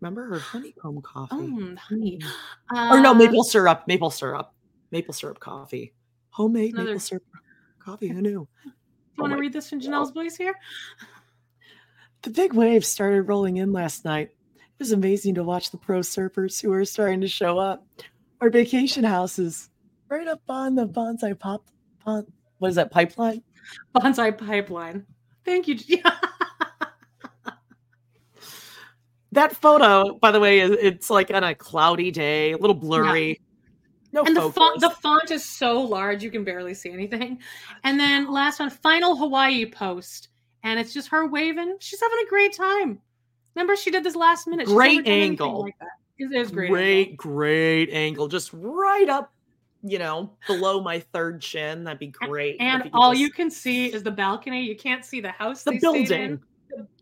Remember 0.01 0.27
her 0.27 0.39
honeycomb 0.39 1.03
coffee? 1.03 1.35
Oh, 1.35 1.75
honey. 1.79 2.21
Uh, 2.75 2.91
or 2.93 3.01
no, 3.01 3.13
maple 3.13 3.45
syrup. 3.45 3.85
Maple 3.87 4.11
syrup 4.11 4.53
maple 4.91 5.15
syrup 5.15 5.41
coffee. 5.41 5.93
Homemade 6.31 6.75
Another... 6.75 6.89
maple 6.91 7.01
syrup 7.01 7.25
coffee. 7.79 8.09
Who 8.09 8.21
knew? 8.21 8.49
Do 8.65 8.71
you 9.17 9.23
want 9.23 9.33
to 9.33 9.39
read 9.39 9.53
this 9.53 9.73
in 9.73 9.81
Janelle's 9.81 10.11
voice 10.11 10.37
here? 10.37 10.55
The 12.23 12.31
big 12.31 12.53
waves 12.53 12.87
started 12.87 13.23
rolling 13.23 13.57
in 13.57 13.73
last 13.73 14.05
night. 14.05 14.31
It 14.57 14.81
was 14.81 14.93
amazing 14.93 15.37
to 15.37 15.45
watch 15.45 15.71
the 15.71 15.79
pro 15.79 16.01
surfers 16.01 16.61
who 16.61 16.71
are 16.73 16.85
starting 16.85 17.23
to 17.23 17.29
show 17.29 17.59
up. 17.59 17.87
Our 18.43 18.51
vacation 18.51 19.05
houses 19.05 19.71
right 20.09 20.29
up 20.29 20.43
on 20.49 20.75
the 20.75 20.87
bonsai 20.87 21.39
pop. 21.39 21.65
What 22.05 22.69
is 22.69 22.75
that 22.75 22.91
pipeline? 22.91 23.43
Bonsai 23.95 24.37
pipeline. 24.37 25.07
Thank 25.45 25.69
you. 25.69 25.79
that 29.33 29.57
photo, 29.57 30.15
by 30.19 30.31
the 30.31 30.41
way, 30.41 30.61
is 30.61 30.73
it's 30.73 31.09
like 31.09 31.31
on 31.31 31.45
a 31.45 31.55
cloudy 31.55 32.11
day, 32.11 32.53
a 32.53 32.59
little 32.59 32.75
blurry. 32.75 33.41
No 34.13 34.23
and 34.25 34.37
focus. 34.37 34.55
the 34.55 34.61
font 34.61 34.81
the 34.81 34.91
font 34.91 35.31
is 35.31 35.45
so 35.45 35.81
large 35.81 36.23
you 36.23 36.31
can 36.31 36.45
barely 36.45 36.75
see 36.75 36.91
anything. 36.91 37.39
And 37.85 37.99
then 37.99 38.33
last 38.33 38.61
one, 38.61 38.71
final 38.71 39.17
Hawaii 39.17 39.67
post, 39.67 40.29
and 40.63 40.79
it's 40.79 40.93
just 40.93 41.09
her 41.09 41.27
waving. 41.27 41.77
She's 41.81 42.01
having 42.01 42.19
a 42.25 42.29
great 42.29 42.55
time. 42.55 43.01
Remember, 43.55 43.77
she 43.77 43.91
did 43.91 44.05
this 44.05 44.17
last 44.17 44.47
minute. 44.47 44.67
Great 44.67 45.07
angle. 45.07 45.63
Like 45.63 45.79
that. 45.81 45.89
It 46.19 46.33
is 46.35 46.51
great. 46.51 46.71
Great, 46.71 47.09
angle. 47.09 47.17
great 47.17 47.91
angle. 47.91 48.29
Just 48.29 48.51
right 48.53 49.09
up, 49.09 49.33
you 49.83 49.99
know, 49.99 50.33
below 50.47 50.81
my 50.81 51.01
third 51.01 51.41
chin. 51.41 51.85
That'd 51.85 51.99
be 51.99 52.09
great. 52.09 52.57
And, 52.61 52.83
and 52.83 52.91
all 52.93 53.13
just... 53.13 53.21
you 53.21 53.31
can 53.31 53.51
see 53.51 53.93
is 53.93 54.03
the 54.03 54.11
balcony. 54.11 54.63
You 54.63 54.77
can't 54.77 55.05
see 55.05 55.21
the 55.21 55.31
house. 55.31 55.63
The 55.63 55.79
building. 55.79 56.41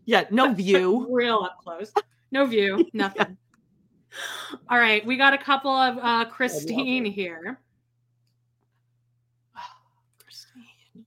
Yeah, 0.05 0.25
no 0.31 0.53
view. 0.53 1.07
Real 1.09 1.39
up 1.43 1.57
close. 1.61 1.91
No 2.31 2.45
view. 2.45 2.85
Nothing. 2.93 3.37
All 4.69 4.77
right, 4.77 5.05
we 5.05 5.17
got 5.17 5.33
a 5.33 5.37
couple 5.37 5.71
of 5.71 5.97
uh 5.97 6.25
Christine 6.25 7.05
here. 7.05 7.59
Christine. 10.23 11.05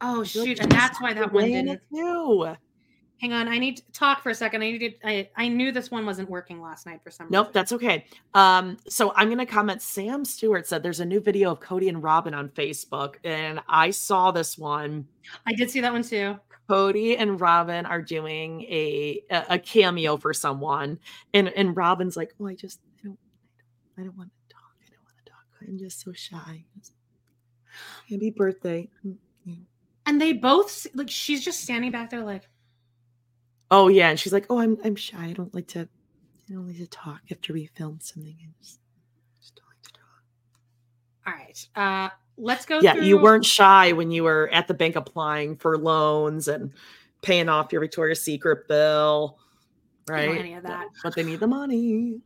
Oh 0.00 0.24
shoot, 0.24 0.60
and 0.60 0.70
that's 0.70 1.00
why 1.00 1.12
that 1.14 1.32
one 1.32 1.44
didn't. 1.44 1.80
Too. 1.92 2.54
Hang 3.20 3.34
on, 3.34 3.48
I 3.48 3.58
need 3.58 3.76
to 3.76 3.82
talk 3.92 4.22
for 4.22 4.30
a 4.30 4.34
second. 4.34 4.62
I 4.62 4.70
needed 4.70 4.94
I, 5.04 5.28
I 5.36 5.48
knew 5.48 5.72
this 5.72 5.90
one 5.90 6.06
wasn't 6.06 6.30
working 6.30 6.62
last 6.62 6.86
night 6.86 7.00
for 7.04 7.10
some 7.10 7.26
nope, 7.28 7.52
that's 7.52 7.70
okay. 7.72 8.06
Um, 8.32 8.78
so 8.88 9.12
I'm 9.14 9.28
gonna 9.28 9.44
comment. 9.44 9.82
Sam 9.82 10.24
Stewart 10.24 10.66
said 10.66 10.82
there's 10.82 11.00
a 11.00 11.04
new 11.04 11.20
video 11.20 11.50
of 11.50 11.60
Kody 11.60 11.90
and 11.90 12.02
Robyn 12.02 12.32
on 12.32 12.48
Facebook, 12.48 13.16
and 13.22 13.60
I 13.68 13.90
saw 13.90 14.30
this 14.30 14.56
one. 14.56 15.06
I 15.46 15.52
did 15.52 15.70
see 15.70 15.80
that 15.82 15.92
one 15.92 16.02
too. 16.02 16.38
Kody 16.70 17.16
and 17.18 17.38
Robyn 17.38 17.84
are 17.84 18.00
doing 18.00 18.62
a 18.62 19.22
a 19.30 19.58
cameo 19.58 20.16
for 20.16 20.32
someone, 20.32 20.98
and 21.34 21.48
and 21.48 21.76
Robyn's 21.76 22.16
like, 22.16 22.34
"Oh, 22.40 22.46
I 22.46 22.54
just 22.54 22.80
I 23.00 23.08
don't 23.08 23.18
I 23.98 24.02
don't 24.02 24.16
want 24.16 24.30
to 24.30 24.54
talk. 24.54 24.72
I 24.82 24.88
don't 24.90 25.04
want 25.04 25.16
to 25.26 25.30
talk. 25.30 25.44
I'm 25.68 25.78
just 25.78 26.00
so 26.00 26.12
shy." 26.14 26.64
Happy 28.08 28.30
birthday. 28.30 28.88
Mm, 29.04 29.16
and 30.06 30.20
they 30.20 30.32
both 30.32 30.86
like 30.94 31.10
she's 31.10 31.44
just 31.44 31.60
standing 31.60 31.90
back 31.90 32.10
there 32.10 32.24
like 32.24 32.48
Oh 33.70 33.88
yeah, 33.88 34.10
and 34.10 34.18
she's 34.18 34.32
like, 34.32 34.46
"Oh, 34.50 34.58
I'm 34.58 34.76
I'm 34.84 34.96
shy. 34.96 35.26
I 35.26 35.32
don't 35.32 35.54
like 35.54 35.68
to 35.68 35.80
I 35.80 36.52
don't 36.52 36.66
like 36.66 36.78
to 36.78 36.86
talk 36.88 37.20
after 37.30 37.52
we 37.52 37.66
film 37.66 37.98
something. 38.00 38.36
I 38.40 38.52
just, 38.60 38.80
just 39.40 39.54
don't 39.56 39.66
like 39.68 39.82
to 39.82 39.92
talk." 39.92 41.26
All 41.26 41.32
right. 41.34 41.68
Uh 41.76 42.14
let's 42.36 42.66
go 42.66 42.80
Yeah, 42.80 42.94
through... 42.94 43.04
you 43.04 43.18
weren't 43.18 43.44
shy 43.44 43.92
when 43.92 44.10
you 44.10 44.24
were 44.24 44.48
at 44.52 44.66
the 44.66 44.74
bank 44.74 44.96
applying 44.96 45.56
for 45.56 45.78
loans 45.78 46.48
and 46.48 46.72
paying 47.22 47.48
off 47.48 47.72
your 47.72 47.80
Victoria's 47.80 48.22
Secret 48.22 48.66
bill, 48.66 49.38
right? 50.08 50.38
any 50.38 50.54
of 50.54 50.62
that. 50.64 50.86
But 51.02 51.14
they 51.14 51.22
need 51.22 51.40
the 51.40 51.46
money. 51.46 52.20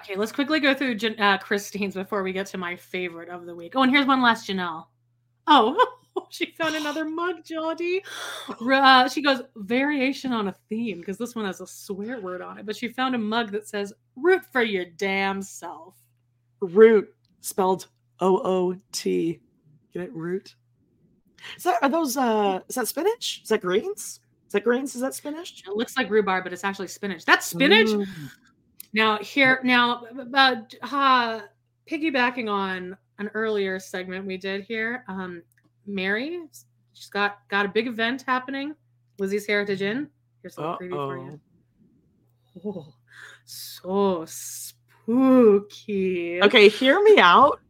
Okay, 0.00 0.16
let's 0.16 0.32
quickly 0.32 0.58
go 0.58 0.74
through 0.74 0.98
uh, 1.18 1.38
Christine's 1.38 1.94
before 1.94 2.22
we 2.22 2.32
get 2.32 2.46
to 2.46 2.58
my 2.58 2.74
favorite 2.74 3.28
of 3.28 3.46
the 3.46 3.54
week. 3.54 3.74
Oh, 3.76 3.82
and 3.82 3.92
here's 3.92 4.06
one 4.06 4.20
last 4.20 4.48
Janelle. 4.48 4.86
Oh, 5.46 5.76
she 6.36 6.46
found 6.58 6.74
another 6.74 7.04
mug, 7.04 7.44
Jody. 7.44 8.02
Uh, 8.82 9.08
she 9.08 9.22
goes, 9.22 9.42
variation 9.56 10.32
on 10.32 10.48
a 10.48 10.54
theme, 10.68 10.98
because 10.98 11.18
this 11.18 11.34
one 11.34 11.44
has 11.44 11.60
a 11.60 11.66
swear 11.66 12.20
word 12.20 12.40
on 12.40 12.58
it, 12.58 12.66
but 12.66 12.74
she 12.74 12.88
found 12.88 13.14
a 13.14 13.18
mug 13.18 13.52
that 13.52 13.68
says, 13.68 13.92
root 14.16 14.42
for 14.50 14.62
your 14.62 14.84
damn 14.84 15.42
self. 15.42 15.94
Root, 16.60 17.12
spelled 17.40 17.88
O 18.20 18.38
O 18.38 18.76
T. 18.92 19.40
Get 19.92 20.02
it? 20.04 20.12
Root. 20.12 20.54
Is 21.56 21.64
that, 21.64 21.82
are 21.82 21.88
those, 21.88 22.16
uh, 22.16 22.60
is 22.68 22.74
that 22.76 22.88
spinach? 22.88 23.40
Is 23.42 23.48
that 23.50 23.60
greens? 23.60 24.20
Is 24.46 24.52
that 24.52 24.64
greens? 24.64 24.94
Is 24.94 25.00
that 25.00 25.14
spinach? 25.14 25.62
It 25.66 25.76
looks 25.76 25.96
like 25.96 26.10
rhubarb, 26.10 26.44
but 26.44 26.52
it's 26.52 26.64
actually 26.64 26.88
spinach. 26.88 27.24
That's 27.24 27.46
spinach. 27.46 27.88
Mm. 27.88 28.06
Now, 28.92 29.18
here, 29.18 29.60
now, 29.64 30.04
uh, 30.34 30.56
uh, 30.82 31.40
piggybacking 31.88 32.50
on 32.50 32.96
an 33.18 33.30
earlier 33.34 33.78
segment 33.78 34.26
we 34.26 34.36
did 34.36 34.64
here, 34.64 35.04
um, 35.08 35.42
Meri. 35.86 36.40
She's 36.92 37.08
got 37.08 37.38
got 37.48 37.66
a 37.66 37.68
big 37.68 37.86
event 37.86 38.22
happening. 38.22 38.74
Lizzie's 39.18 39.46
Heritage 39.46 39.82
Inn. 39.82 40.08
Here's 40.42 40.56
a 40.56 40.60
little 40.60 40.76
preview 40.76 40.90
for 40.90 41.18
you. 41.18 41.40
Oh, 42.64 42.92
so 43.44 44.24
spooky. 44.26 46.42
Okay, 46.42 46.68
hear 46.68 47.02
me 47.02 47.18
out. 47.18 47.60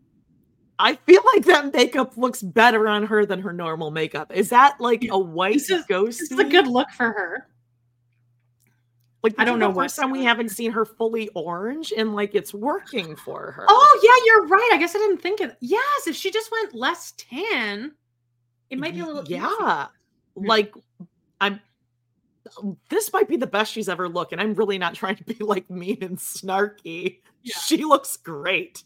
I 0.79 0.97
feel 0.97 1.23
like 1.35 1.45
that 1.45 1.73
makeup 1.73 2.17
looks 2.17 2.43
better 2.43 2.89
on 2.89 3.07
her 3.07 3.25
than 3.25 3.41
her 3.41 3.53
normal 3.53 3.93
makeup. 3.93 4.33
Is 4.35 4.51
that 4.51 4.81
like 4.81 5.07
a 5.09 5.19
white 5.19 5.55
this 5.55 5.71
is, 5.71 5.85
ghost? 5.87 6.23
It's 6.23 6.33
a 6.33 6.45
good 6.45 6.67
look 6.67 6.91
for 6.91 7.07
her. 7.07 7.47
Like 9.23 9.35
I 9.39 9.45
don't 9.45 9.61
know. 9.61 9.73
First 9.73 9.97
time 9.97 10.11
we 10.11 10.25
haven't 10.25 10.49
seen 10.49 10.73
her 10.73 10.85
fully 10.85 11.29
orange, 11.37 11.93
and 11.97 12.17
like 12.17 12.35
it's 12.35 12.53
working 12.53 13.15
for 13.15 13.53
her. 13.53 13.65
Oh 13.69 14.01
yeah, 14.03 14.25
you're 14.27 14.49
right. 14.49 14.71
I 14.73 14.79
guess 14.79 14.97
I 14.97 14.99
didn't 14.99 15.23
think 15.23 15.41
of. 15.41 15.55
Yes, 15.61 16.09
if 16.09 16.17
she 16.17 16.33
just 16.33 16.51
went 16.51 16.75
less 16.75 17.13
tan, 17.17 17.93
it 18.73 18.79
might 18.79 18.95
be 18.95 19.01
a 19.01 19.07
little 19.07 19.25
yeah. 19.27 19.87
Easy. 20.37 20.49
Like 20.49 20.75
I'm 21.41 21.61
um, 22.59 22.77
this 22.89 23.13
might 23.13 23.29
be 23.29 23.37
the 23.37 23.47
best 23.47 23.73
she's 23.73 23.89
ever 23.89 24.09
looked, 24.09 24.33
and 24.33 24.41
I'm 24.41 24.55
really 24.55 24.79
not 24.79 24.95
trying 25.03 25.17
to 25.17 25.25
be 25.25 25.37
like 25.45 25.69
mean 25.71 25.99
and 26.03 26.19
snarky. 26.19 27.21
Yeah. 27.43 27.55
She 27.65 27.85
looks 27.85 28.17
great. 28.17 28.83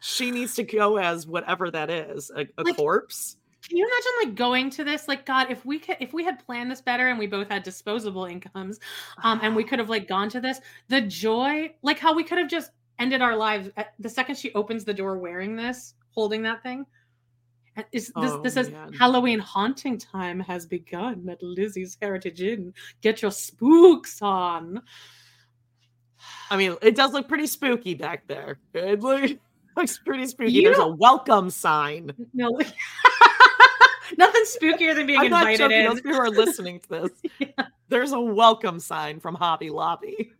She 0.00 0.30
needs 0.30 0.54
to 0.54 0.62
go 0.62 0.96
as 0.96 1.26
whatever 1.26 1.70
that 1.70 1.90
is, 1.90 2.30
a, 2.34 2.46
a 2.56 2.62
like, 2.62 2.76
corpse. 2.76 3.36
Can 3.68 3.76
you 3.76 3.84
imagine 3.84 4.28
like 4.28 4.34
going 4.34 4.70
to 4.70 4.84
this? 4.84 5.06
Like, 5.06 5.26
God, 5.26 5.50
if 5.50 5.66
we 5.66 5.78
could, 5.78 5.98
if 6.00 6.14
we 6.14 6.24
had 6.24 6.44
planned 6.46 6.70
this 6.70 6.80
better 6.80 7.08
and 7.08 7.18
we 7.18 7.26
both 7.26 7.50
had 7.50 7.62
disposable 7.62 8.24
incomes, 8.24 8.80
um, 9.22 9.40
and 9.42 9.54
we 9.54 9.62
could 9.64 9.78
have 9.78 9.90
like 9.90 10.08
gone 10.08 10.30
to 10.30 10.40
this, 10.40 10.60
the 10.88 11.02
joy, 11.02 11.74
like 11.82 11.98
how 11.98 12.14
we 12.14 12.24
could 12.24 12.38
have 12.38 12.48
just 12.48 12.70
ended 12.98 13.20
our 13.20 13.36
lives 13.36 13.68
at, 13.76 13.92
the 13.98 14.08
second 14.08 14.36
she 14.36 14.52
opens 14.54 14.84
the 14.84 14.94
door 14.94 15.18
wearing 15.18 15.56
this, 15.56 15.94
holding 16.10 16.42
that 16.42 16.62
thing. 16.62 16.86
Uh, 17.80 17.88
is 17.92 18.06
this, 18.06 18.12
oh, 18.32 18.42
this 18.42 18.54
says 18.54 18.70
man. 18.70 18.92
Halloween 18.92 19.38
haunting 19.38 19.98
time 19.98 20.40
has 20.40 20.66
begun 20.66 21.28
at 21.30 21.42
Lizzie's 21.42 21.96
Heritage 22.00 22.40
Inn. 22.42 22.74
Get 23.00 23.22
your 23.22 23.30
spooks 23.30 24.20
on. 24.22 24.82
I 26.50 26.56
mean, 26.56 26.76
it 26.82 26.96
does 26.96 27.12
look 27.12 27.28
pretty 27.28 27.46
spooky 27.46 27.94
back 27.94 28.26
there. 28.26 28.58
It 28.74 29.00
looks 29.76 29.98
pretty 29.98 30.26
spooky. 30.26 30.52
You 30.52 30.64
There's 30.64 30.78
a 30.78 30.88
welcome 30.88 31.50
sign. 31.50 32.12
No. 32.34 32.50
Nothing 34.18 34.44
spookier 34.44 34.94
than 34.94 35.06
being 35.06 35.20
I'm 35.20 35.26
invited 35.26 35.60
not 35.60 35.70
joking. 35.70 35.78
in. 35.78 35.84
Those 35.86 36.00
people 36.00 36.20
are 36.20 36.30
listening 36.30 36.80
to 36.80 36.88
this. 36.88 37.10
yeah. 37.38 37.66
There's 37.88 38.12
a 38.12 38.20
welcome 38.20 38.80
sign 38.80 39.20
from 39.20 39.34
Hobby 39.34 39.70
Lobby. 39.70 40.32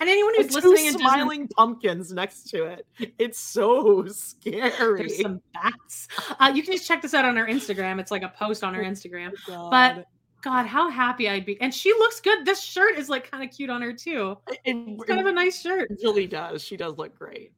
And 0.00 0.08
anyone 0.08 0.34
who's 0.36 0.54
and 0.54 0.64
listening 0.64 0.92
two 0.92 0.98
smiling 0.98 1.48
pumpkins 1.48 2.12
next 2.12 2.48
to 2.50 2.64
it. 2.64 2.86
It's 3.18 3.38
so 3.38 4.06
scary. 4.06 4.70
There's 4.70 5.20
some 5.20 5.40
bats. 5.52 6.08
Uh, 6.38 6.52
you 6.54 6.62
can 6.62 6.72
just 6.72 6.86
check 6.86 7.02
this 7.02 7.14
out 7.14 7.24
on 7.24 7.36
our 7.38 7.46
Instagram. 7.46 8.00
It's 8.00 8.10
like 8.10 8.22
a 8.22 8.28
post 8.28 8.62
on 8.62 8.74
our 8.74 8.82
oh 8.82 8.86
Instagram. 8.86 9.32
Oh, 9.48 9.70
but 9.70 10.06
God, 10.42 10.66
how 10.66 10.88
happy 10.88 11.28
I'd 11.28 11.44
be. 11.44 11.60
And 11.60 11.74
she 11.74 11.90
looks 11.92 12.20
good. 12.20 12.44
This 12.44 12.60
shirt 12.60 12.98
is 12.98 13.08
like 13.08 13.30
kind 13.30 13.42
of 13.42 13.50
cute 13.54 13.70
on 13.70 13.82
her 13.82 13.92
too. 13.92 14.36
It, 14.48 14.60
it's 14.64 15.04
kind 15.04 15.20
of 15.20 15.26
a 15.26 15.32
nice 15.32 15.60
shirt. 15.60 15.90
It 15.90 15.98
really 16.02 16.26
does. 16.26 16.62
She 16.62 16.76
does 16.76 16.96
look 16.98 17.18
great. 17.18 17.52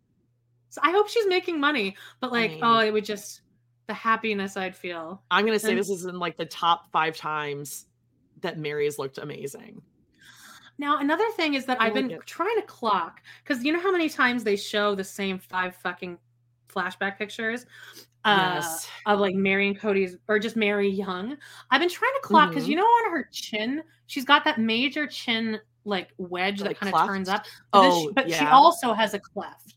So 0.70 0.80
I 0.82 0.90
hope 0.90 1.08
she's 1.08 1.26
making 1.26 1.60
money. 1.60 1.96
But 2.20 2.32
like, 2.32 2.50
I 2.50 2.54
mean, 2.54 2.60
oh, 2.62 2.78
it 2.80 2.92
would 2.92 3.04
just 3.04 3.42
the 3.88 3.94
happiness 3.94 4.56
I'd 4.56 4.76
feel. 4.76 5.22
I'm 5.30 5.44
gonna 5.44 5.58
say 5.58 5.70
and, 5.70 5.78
this 5.78 5.90
is 5.90 6.04
in 6.04 6.18
like 6.18 6.36
the 6.36 6.46
top 6.46 6.92
five 6.92 7.16
times 7.16 7.86
that 8.42 8.58
Meri's 8.58 8.98
looked 8.98 9.18
amazing. 9.18 9.82
Now, 10.78 10.98
another 10.98 11.28
thing 11.32 11.54
is 11.54 11.66
that 11.66 11.80
I 11.80 11.86
have 11.86 11.94
been 11.94 12.10
it. 12.10 12.26
trying 12.26 12.56
to 12.56 12.66
clock 12.66 13.20
because 13.42 13.64
you 13.64 13.72
know 13.72 13.80
how 13.80 13.90
many 13.90 14.08
times 14.08 14.44
they 14.44 14.56
show 14.56 14.94
the 14.94 15.04
same 15.04 15.38
five 15.38 15.74
fucking 15.76 16.18
flashback 16.68 17.18
pictures 17.18 17.66
uh, 18.24 18.60
yes. 18.60 18.88
of 19.06 19.18
like 19.18 19.34
Meri 19.34 19.66
and 19.68 19.78
Kody's 19.78 20.16
or 20.28 20.38
just 20.38 20.56
Meri 20.56 20.88
Young. 20.88 21.36
I've 21.70 21.80
been 21.80 21.88
trying 21.88 22.12
to 22.14 22.26
clock 22.26 22.50
because 22.50 22.64
mm-hmm. 22.64 22.72
you 22.72 22.76
know 22.76 22.84
on 22.84 23.12
her 23.12 23.28
chin, 23.32 23.82
she's 24.06 24.24
got 24.24 24.44
that 24.44 24.58
major 24.58 25.06
chin 25.06 25.60
like 25.84 26.10
wedge 26.18 26.60
like 26.60 26.78
that 26.78 26.80
kind 26.80 26.94
of 26.94 27.06
turns 27.06 27.28
up. 27.28 27.44
But, 27.72 27.80
oh, 27.80 28.02
she, 28.02 28.12
but 28.12 28.28
yeah. 28.28 28.38
she 28.38 28.46
also 28.46 28.92
has 28.92 29.14
a 29.14 29.18
cleft. 29.18 29.74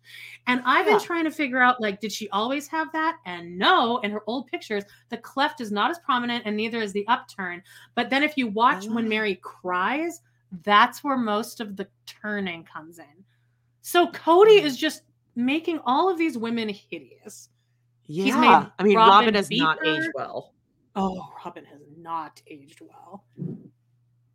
And 0.47 0.61
I've 0.65 0.85
yeah. 0.85 0.97
been 0.97 1.05
trying 1.05 1.23
to 1.25 1.31
figure 1.31 1.61
out 1.61 1.79
like, 1.79 2.01
did 2.01 2.11
she 2.11 2.27
always 2.29 2.67
have 2.67 2.91
that? 2.91 3.17
And 3.25 3.57
no, 3.57 3.99
in 3.99 4.11
her 4.11 4.21
old 4.27 4.47
pictures, 4.47 4.83
the 5.09 5.17
cleft 5.17 5.61
is 5.61 5.71
not 5.71 5.91
as 5.91 5.99
prominent 5.99 6.43
and 6.45 6.57
neither 6.57 6.81
is 6.81 6.93
the 6.93 7.07
upturn. 7.07 7.61
But 7.95 8.09
then 8.09 8.23
if 8.23 8.37
you 8.37 8.47
watch 8.47 8.87
oh. 8.89 8.95
when 8.95 9.07
Meri 9.07 9.35
cries, 9.35 10.21
that's 10.63 11.03
where 11.03 11.17
most 11.17 11.59
of 11.59 11.77
the 11.77 11.87
turning 12.05 12.63
comes 12.63 12.99
in. 12.99 13.25
So 13.81 14.07
Kody 14.07 14.59
mm. 14.59 14.63
is 14.63 14.77
just 14.77 15.03
making 15.35 15.79
all 15.85 16.09
of 16.09 16.17
these 16.17 16.37
women 16.37 16.69
hideous. 16.69 17.49
Yeah. 18.05 18.67
I 18.77 18.83
mean, 18.83 18.97
Robyn, 18.97 19.11
Robyn 19.11 19.35
has 19.35 19.47
Beaker. 19.47 19.63
not 19.63 19.87
aged 19.87 20.09
well. 20.13 20.53
Oh, 20.95 21.31
Robyn 21.45 21.65
has 21.65 21.81
not 21.97 22.41
aged 22.47 22.81
well. 22.81 23.23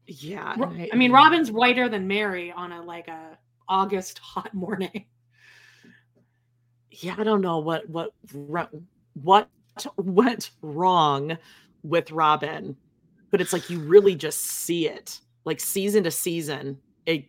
Yeah. 0.06 0.54
I, 0.58 0.88
I 0.92 0.96
mean, 0.96 1.12
Robyn's 1.12 1.50
whiter 1.50 1.88
than 1.88 2.06
Meri 2.06 2.50
on 2.52 2.72
a 2.72 2.82
like 2.82 3.08
a 3.08 3.38
August 3.68 4.18
hot 4.18 4.54
morning. 4.54 5.06
Yeah, 6.90 7.14
I 7.18 7.24
don't 7.24 7.42
know 7.42 7.58
what 7.58 7.88
what 7.90 8.14
what 9.12 9.48
went 9.98 10.50
wrong 10.62 11.36
with 11.82 12.10
Robyn, 12.10 12.76
but 13.30 13.42
it's 13.42 13.52
like 13.52 13.68
you 13.68 13.80
really 13.80 14.14
just 14.14 14.40
see 14.40 14.88
it 14.88 15.20
like 15.46 15.60
season 15.60 16.04
to 16.04 16.10
season, 16.10 16.78
it 17.06 17.24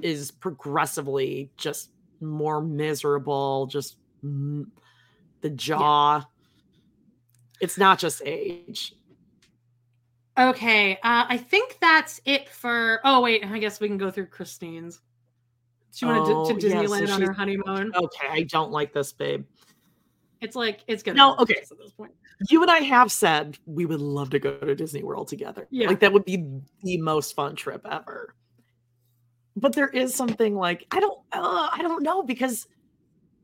is 0.00 0.30
progressively 0.30 1.50
just 1.56 1.90
more 2.20 2.60
miserable, 2.60 3.66
just 3.66 3.96
mm, 4.24 4.66
the 5.40 5.50
jaw. 5.50 6.18
Yeah. 6.18 6.24
It's 7.60 7.78
not 7.78 7.98
just 7.98 8.22
age. 8.24 8.94
Okay, 10.38 10.94
uh, 10.96 11.26
I 11.28 11.36
think 11.36 11.78
that's 11.80 12.20
it 12.24 12.48
for. 12.48 13.00
Oh 13.04 13.20
wait, 13.20 13.44
I 13.44 13.58
guess 13.58 13.80
we 13.80 13.88
can 13.88 13.98
go 13.98 14.10
through 14.10 14.26
Christine's. 14.26 15.00
She 15.94 16.06
wanted 16.06 16.22
oh, 16.22 16.48
to, 16.48 16.58
to 16.58 16.66
Disneyland 16.66 17.00
yeah, 17.00 17.06
so 17.06 17.12
on 17.14 17.22
her 17.22 17.32
honeymoon. 17.32 17.92
Okay, 17.94 18.28
I 18.30 18.42
don't 18.44 18.70
like 18.70 18.94
this, 18.94 19.12
babe. 19.12 19.44
It's 20.42 20.54
like 20.56 20.80
it's 20.88 21.02
gonna. 21.02 21.16
No, 21.16 21.36
okay. 21.38 21.54
At 21.54 21.78
this 21.78 21.92
point, 21.92 22.12
you 22.50 22.60
and 22.60 22.70
I 22.70 22.80
have 22.80 23.10
said 23.10 23.56
we 23.64 23.86
would 23.86 24.00
love 24.00 24.28
to 24.30 24.38
go 24.38 24.58
to 24.58 24.74
Disney 24.74 25.02
World 25.02 25.28
together. 25.28 25.66
Yeah, 25.70 25.86
like 25.86 26.00
that 26.00 26.12
would 26.12 26.26
be 26.26 26.44
the 26.82 26.98
most 26.98 27.34
fun 27.34 27.56
trip 27.56 27.80
ever. 27.90 28.34
but 29.56 29.72
there 29.74 29.88
is 29.88 30.14
something 30.14 30.56
like 30.56 30.86
I 30.90 31.00
don't 31.00 31.18
uh, 31.32 31.68
I 31.72 31.78
don't 31.82 32.02
know 32.02 32.22
because 32.22 32.66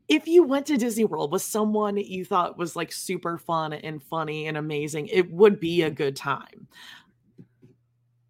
if 0.07 0.27
you 0.27 0.43
went 0.43 0.65
to 0.67 0.77
Disney 0.77 1.05
World 1.05 1.31
with 1.31 1.41
someone 1.41 1.95
you 1.97 2.25
thought 2.25 2.57
was 2.57 2.75
like 2.75 2.91
super 2.91 3.37
fun 3.37 3.73
and 3.73 4.01
funny 4.03 4.47
and 4.47 4.57
amazing, 4.57 5.07
it 5.07 5.31
would 5.31 5.59
be 5.59 5.83
a 5.83 5.89
good 5.91 6.15
time. 6.15 6.67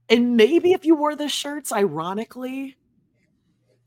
And 0.09 0.35
maybe 0.35 0.73
if 0.73 0.85
you 0.85 0.95
wore 0.95 1.15
the 1.15 1.29
shirts 1.29 1.71
ironically, 1.71 2.75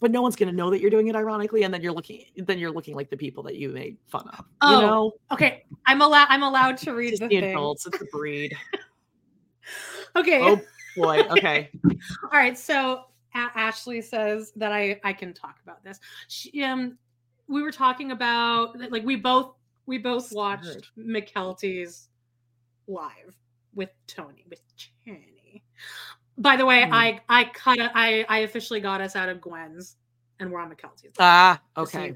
but 0.02 0.10
no 0.10 0.20
one's 0.20 0.34
gonna 0.34 0.52
know 0.52 0.68
that 0.68 0.80
you're 0.80 0.90
doing 0.90 1.06
it 1.06 1.14
ironically, 1.14 1.62
and 1.62 1.72
then 1.72 1.80
you're 1.80 1.92
looking 1.92 2.24
then 2.36 2.58
you're 2.58 2.72
looking 2.72 2.96
like 2.96 3.08
the 3.08 3.16
people 3.16 3.42
that 3.44 3.56
you 3.56 3.68
made 3.70 3.96
fun 4.08 4.28
of. 4.36 4.44
Oh, 4.60 4.74
you 4.74 4.80
know? 4.86 5.12
okay. 5.30 5.64
I'm 5.86 6.02
allowed 6.02 6.26
I'm 6.28 6.42
allowed 6.42 6.76
to 6.78 6.92
read 6.92 7.14
the 7.14 7.28
the 7.28 7.28
thing. 7.28 7.44
adults, 7.44 7.86
it's 7.86 7.98
the 7.98 8.06
breed. 8.06 8.54
Okay. 10.16 10.40
oh 10.42 10.60
boy. 10.96 11.20
Okay. 11.30 11.70
All 11.84 12.30
right. 12.32 12.58
So 12.58 13.04
A- 13.34 13.50
Ashley 13.54 14.02
says 14.02 14.52
that 14.56 14.72
I 14.72 15.00
I 15.04 15.12
can 15.12 15.32
talk 15.32 15.56
about 15.62 15.82
this. 15.84 16.00
She, 16.28 16.62
um, 16.64 16.98
we 17.46 17.62
were 17.62 17.70
talking 17.70 18.10
about 18.10 18.78
like 18.90 19.04
we 19.04 19.16
both 19.16 19.54
we 19.86 19.98
both 19.98 20.32
watched 20.32 20.90
Mykelti's 20.98 22.08
live 22.88 23.38
with 23.72 23.90
Tony 24.08 24.44
with 24.50 24.60
Channy. 24.76 25.62
By 26.42 26.56
the 26.56 26.66
way, 26.66 26.84
Hmm. 26.84 26.92
I 26.94 27.20
I 27.28 27.44
cut 27.44 27.78
a, 27.78 27.90
I 27.94 28.24
I 28.28 28.38
officially 28.40 28.80
got 28.80 29.00
us 29.00 29.16
out 29.16 29.28
of 29.28 29.40
Gwen's, 29.40 29.96
and 30.40 30.50
we're 30.50 30.60
on 30.60 30.70
Mykelti's. 30.70 31.14
Ah, 31.18 31.60
Just 31.78 31.92
so 31.92 31.98
you 31.98 32.04
okay. 32.06 32.14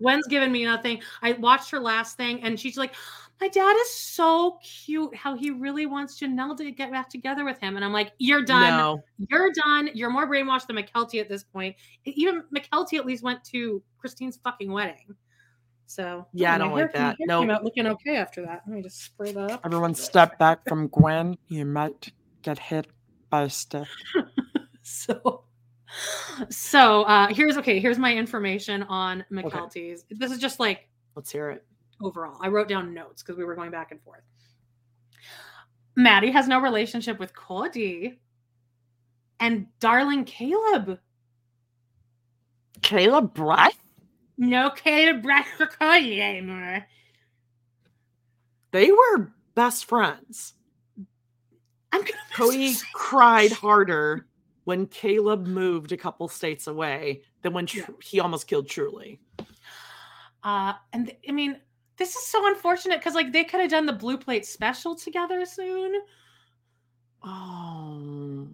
Gwen's 0.00 0.26
given 0.26 0.52
me 0.52 0.64
nothing. 0.64 1.00
I 1.22 1.32
watched 1.32 1.70
her 1.70 1.80
last 1.80 2.16
thing, 2.16 2.42
and 2.42 2.58
she's 2.60 2.76
like, 2.76 2.94
"My 3.40 3.48
dad 3.48 3.74
is 3.76 3.94
so 3.94 4.58
cute. 4.62 5.14
How 5.16 5.34
he 5.36 5.50
really 5.50 5.86
wants 5.86 6.20
Janelle 6.20 6.56
to 6.58 6.70
get 6.70 6.90
back 6.90 7.08
together 7.08 7.44
with 7.44 7.58
him." 7.60 7.76
And 7.76 7.84
I'm 7.84 7.92
like, 7.94 8.12
"You're 8.18 8.42
done. 8.42 8.76
No. 8.76 9.02
You're 9.30 9.52
done. 9.52 9.88
You're 9.94 10.10
more 10.10 10.26
brainwashed 10.28 10.66
than 10.66 10.76
Mykelti 10.76 11.20
at 11.20 11.28
this 11.30 11.44
point. 11.44 11.76
Even 12.04 12.42
Mykelti 12.54 12.98
at 12.98 13.06
least 13.06 13.22
went 13.22 13.42
to 13.44 13.82
Christine's 13.98 14.36
fucking 14.44 14.70
wedding. 14.70 15.14
So 15.86 16.26
Yeah, 16.32 16.54
I 16.54 16.58
don't 16.58 16.72
like 16.72 16.92
that. 16.94 17.16
No, 17.20 17.40
Nope. 17.40 17.42
came 17.42 17.50
out 17.50 17.64
looking 17.64 17.86
okay 17.86 18.16
after 18.16 18.42
that. 18.44 18.62
Let 18.66 18.76
me 18.76 18.82
just 18.82 19.02
spray 19.02 19.32
that 19.32 19.50
up. 19.52 19.60
Everyone 19.64 19.94
step 19.94 20.36
back 20.38 20.60
from 20.68 20.88
Gwen. 20.88 21.38
You 21.48 21.64
might 21.64 22.12
get 22.42 22.58
hit 22.58 22.86
so 24.82 25.44
so 26.50 27.02
uh 27.04 27.28
here's 27.28 27.56
okay 27.56 27.78
here's 27.80 27.98
my 27.98 28.14
information 28.14 28.82
on 28.84 29.24
mykelti's 29.32 30.04
this 30.10 30.30
is 30.32 30.38
just 30.38 30.60
like 30.60 30.88
Let's 31.14 31.30
hear 31.32 31.50
it. 31.50 31.64
overall 32.02 32.38
i 32.42 32.48
wrote 32.48 32.68
down 32.68 32.92
notes 32.92 33.22
because 33.22 33.38
we 33.38 33.44
were 33.44 33.54
going 33.54 33.70
back 33.70 33.90
and 33.92 34.00
forth 34.02 34.22
maddie 35.96 36.30
has 36.30 36.46
no 36.46 36.60
relationship 36.60 37.18
with 37.18 37.32
kody 37.34 38.16
and 39.40 39.66
darling 39.80 40.24
caleb 40.24 40.98
Caleb 42.82 43.32
Breath? 43.34 43.78
no 44.36 44.68
caleb 44.70 45.22
breath 45.22 45.48
for 45.56 45.66
kody 45.66 46.20
anymore 46.20 46.86
They 48.72 48.90
were 48.92 49.32
best 49.54 49.86
friends. 49.86 50.52
I'm 51.96 52.02
gonna 52.02 52.12
Kody 52.52 52.74
so 52.74 52.84
cried 52.94 53.52
harder 53.52 54.26
when 54.64 54.86
Caleb 54.86 55.46
moved 55.46 55.92
a 55.92 55.96
couple 55.96 56.28
states 56.28 56.66
away 56.66 57.22
than 57.42 57.52
when 57.52 57.66
Yeah. 57.72 57.86
he 58.02 58.20
almost 58.20 58.46
killed 58.48 58.68
Truly. 58.68 59.20
uh 60.42 60.74
and 60.92 61.06
th- 61.06 61.18
i 61.28 61.32
mean 61.32 61.58
this 61.96 62.14
is 62.14 62.26
so 62.26 62.46
unfortunate 62.46 62.98
because 63.00 63.14
like 63.14 63.32
they 63.32 63.42
could 63.44 63.60
have 63.60 63.70
done 63.70 63.86
the 63.86 63.92
blue 63.92 64.18
plate 64.18 64.44
special 64.46 64.94
together 64.94 65.44
soon 65.46 65.94
Oh. 67.24 68.46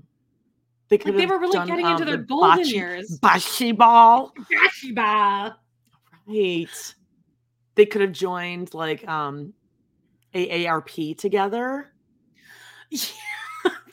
They 0.89 0.99
could 0.99 1.15
like 1.15 1.17
they 1.23 1.27
were 1.27 1.39
really 1.39 1.53
done, 1.53 1.67
getting 1.67 1.87
into 1.87 2.03
um, 2.03 2.07
their 2.07 2.17
the 2.19 2.23
golden 2.25 2.61
bocce- 2.65 2.73
years 2.73 3.19
Bocce 3.21 3.77
ball. 3.77 4.33
Bathsheba. 4.51 5.57
Right. 6.27 6.95
They 7.75 7.87
could 7.87 8.01
have 8.03 8.13
joined 8.13 8.73
like 8.75 9.07
um 9.09 9.53
AARP 10.35 11.17
together. 11.19 11.93
Yeah. 12.91 13.01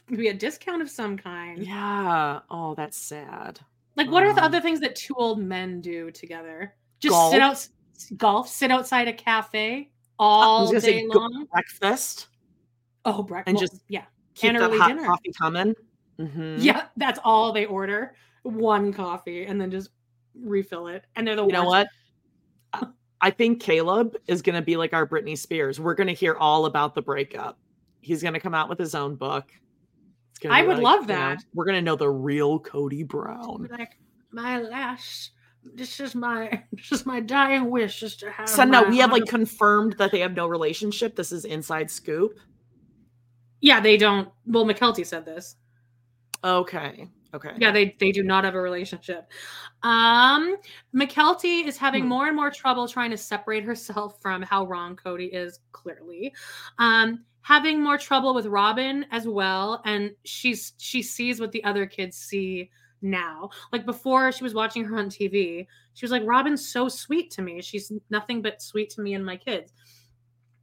Maybe 0.10 0.28
a 0.30 0.34
discount 0.34 0.82
of 0.82 0.90
some 0.90 1.18
kind. 1.18 1.66
Yeah. 1.66 2.40
Oh, 2.50 2.74
that's 2.76 2.98
sad. 2.98 3.60
Like, 3.96 4.10
what 4.10 4.24
are 4.24 4.34
the 4.34 4.42
Um, 4.42 4.46
other 4.46 4.62
things 4.62 4.80
that 4.80 4.96
two 4.96 5.14
old 5.16 5.40
men 5.40 5.82
do 5.82 6.10
together? 6.12 6.76
Just 7.00 7.12
Golf. 7.14 7.32
sit 7.34 7.42
out, 7.42 7.68
golf, 8.18 8.50
sit 8.50 8.72
outside 8.72 9.08
a 9.08 9.14
cafe 9.14 9.92
all 10.18 10.72
day 10.80 11.06
long. 11.08 11.46
breakfast 11.52 12.28
Oh, 13.06 13.24
breakfast. 13.24 13.50
and 13.50 13.58
just 13.60 13.84
yeah, 13.88 14.06
keep 14.36 14.50
And 14.50 14.58
that 14.60 14.70
early 14.70 14.78
hot 14.78 14.88
dinner. 14.90 15.06
coffee 15.06 15.32
coming. 15.38 15.76
Mhm. 16.20 16.58
yeah. 16.60 16.88
That's 16.98 17.20
all 17.24 17.52
they 17.54 17.66
order. 17.66 18.16
One 18.44 18.92
coffee 18.94 19.46
and 19.46 19.60
then 19.60 19.72
just 19.72 19.90
refill 20.36 20.88
it. 20.88 21.06
And 21.16 21.26
they're 21.28 21.36
the 21.36 21.44
one. 21.44 21.50
You 21.50 21.54
know 21.54 21.66
what? 21.66 21.88
I- 22.74 22.88
I 23.22 23.32
think 23.32 23.62
Caleb 23.62 24.16
is 24.28 24.42
going 24.42 24.56
to 24.56 24.62
be 24.62 24.78
like 24.78 24.94
our 24.94 25.06
Britney 25.06 25.38
Spears. 25.38 25.78
We're 25.78 25.94
going 25.94 26.08
to 26.08 26.14
hear 26.14 26.36
all 26.36 26.66
about 26.66 26.96
the 26.96 27.02
breakup. 27.02 27.60
He's 28.00 28.22
going 28.22 28.34
to 28.34 28.40
come 28.40 28.54
out 28.56 28.70
with 28.70 28.80
his 28.80 28.96
own 28.96 29.16
book. 29.16 29.52
It's 30.40 30.48
gonna 30.48 30.56
I 30.56 30.62
would 30.64 30.78
like, 30.78 30.84
love 30.84 31.02
you 31.02 31.08
know, 31.08 31.14
that. 31.16 31.44
we're 31.54 31.66
going 31.66 31.76
to 31.76 31.82
know 31.82 31.98
the 31.98 32.10
real 32.10 32.62
Kody 32.62 33.06
Brown. 33.06 33.68
Like 33.70 33.98
my 34.32 34.60
last. 34.62 35.32
This 35.76 36.00
is 36.00 36.16
my 36.16 36.64
this 36.72 36.92
is 36.94 37.06
my 37.06 37.20
dying 37.20 37.70
wish 37.70 38.02
is 38.04 38.16
to 38.18 38.32
have. 38.32 38.48
So 38.48 38.64
no, 38.64 38.84
we 38.84 38.98
have 39.00 39.12
like 39.12 39.26
confirmed 39.26 39.96
that 39.98 40.12
they 40.12 40.22
have 40.22 40.34
no 40.34 40.48
relationship. 40.48 41.16
This 41.18 41.34
is 41.34 41.44
inside 41.44 41.92
scoop. 41.92 42.40
yeah, 43.60 43.82
they 43.82 43.98
don't. 43.98 44.30
Well, 44.46 44.66
Mykelti 44.66 45.06
said 45.06 45.26
this. 45.26 45.58
Okay. 46.44 47.10
Okay. 47.34 47.52
Yeah, 47.58 47.72
they 47.72 47.96
they 48.00 48.12
do 48.12 48.24
not 48.24 48.44
have 48.44 48.56
a 48.56 48.62
relationship. 48.62 49.30
Um, 49.84 50.56
Mykelti 50.96 51.66
is 51.66 51.78
having 51.78 52.04
Hmm. 52.04 52.10
more 52.10 52.28
and 52.28 52.36
more 52.36 52.50
trouble 52.52 52.88
trying 52.88 53.12
to 53.12 53.18
separate 53.18 53.64
herself 53.64 54.22
from 54.22 54.42
how 54.42 54.66
wrong 54.66 54.96
Kody 54.96 55.30
is. 55.32 55.60
Clearly, 55.72 56.34
um, 56.80 57.24
having 57.42 57.82
more 57.84 57.98
trouble 57.98 58.34
with 58.34 58.46
Robyn 58.48 59.06
as 59.12 59.28
well, 59.28 59.82
and 59.86 60.12
she's 60.26 60.74
she 60.78 61.02
sees 61.04 61.40
what 61.40 61.52
the 61.52 61.64
other 61.64 61.86
kids 61.86 62.18
see 62.18 62.70
now. 63.02 63.50
Like 63.72 63.86
before, 63.86 64.32
she 64.32 64.44
was 64.44 64.54
watching 64.54 64.84
her 64.86 64.98
on 64.98 65.10
TV. 65.10 65.68
She 65.94 66.06
was 66.06 66.12
like, 66.12 66.24
"Robyn's 66.26 66.68
so 66.72 66.90
sweet 66.90 67.30
to 67.32 67.42
me. 67.42 67.62
She's 67.62 67.92
nothing 68.10 68.42
but 68.42 68.62
sweet 68.62 68.90
to 68.92 69.02
me 69.02 69.14
and 69.14 69.26
my 69.26 69.38
kids." 69.38 69.72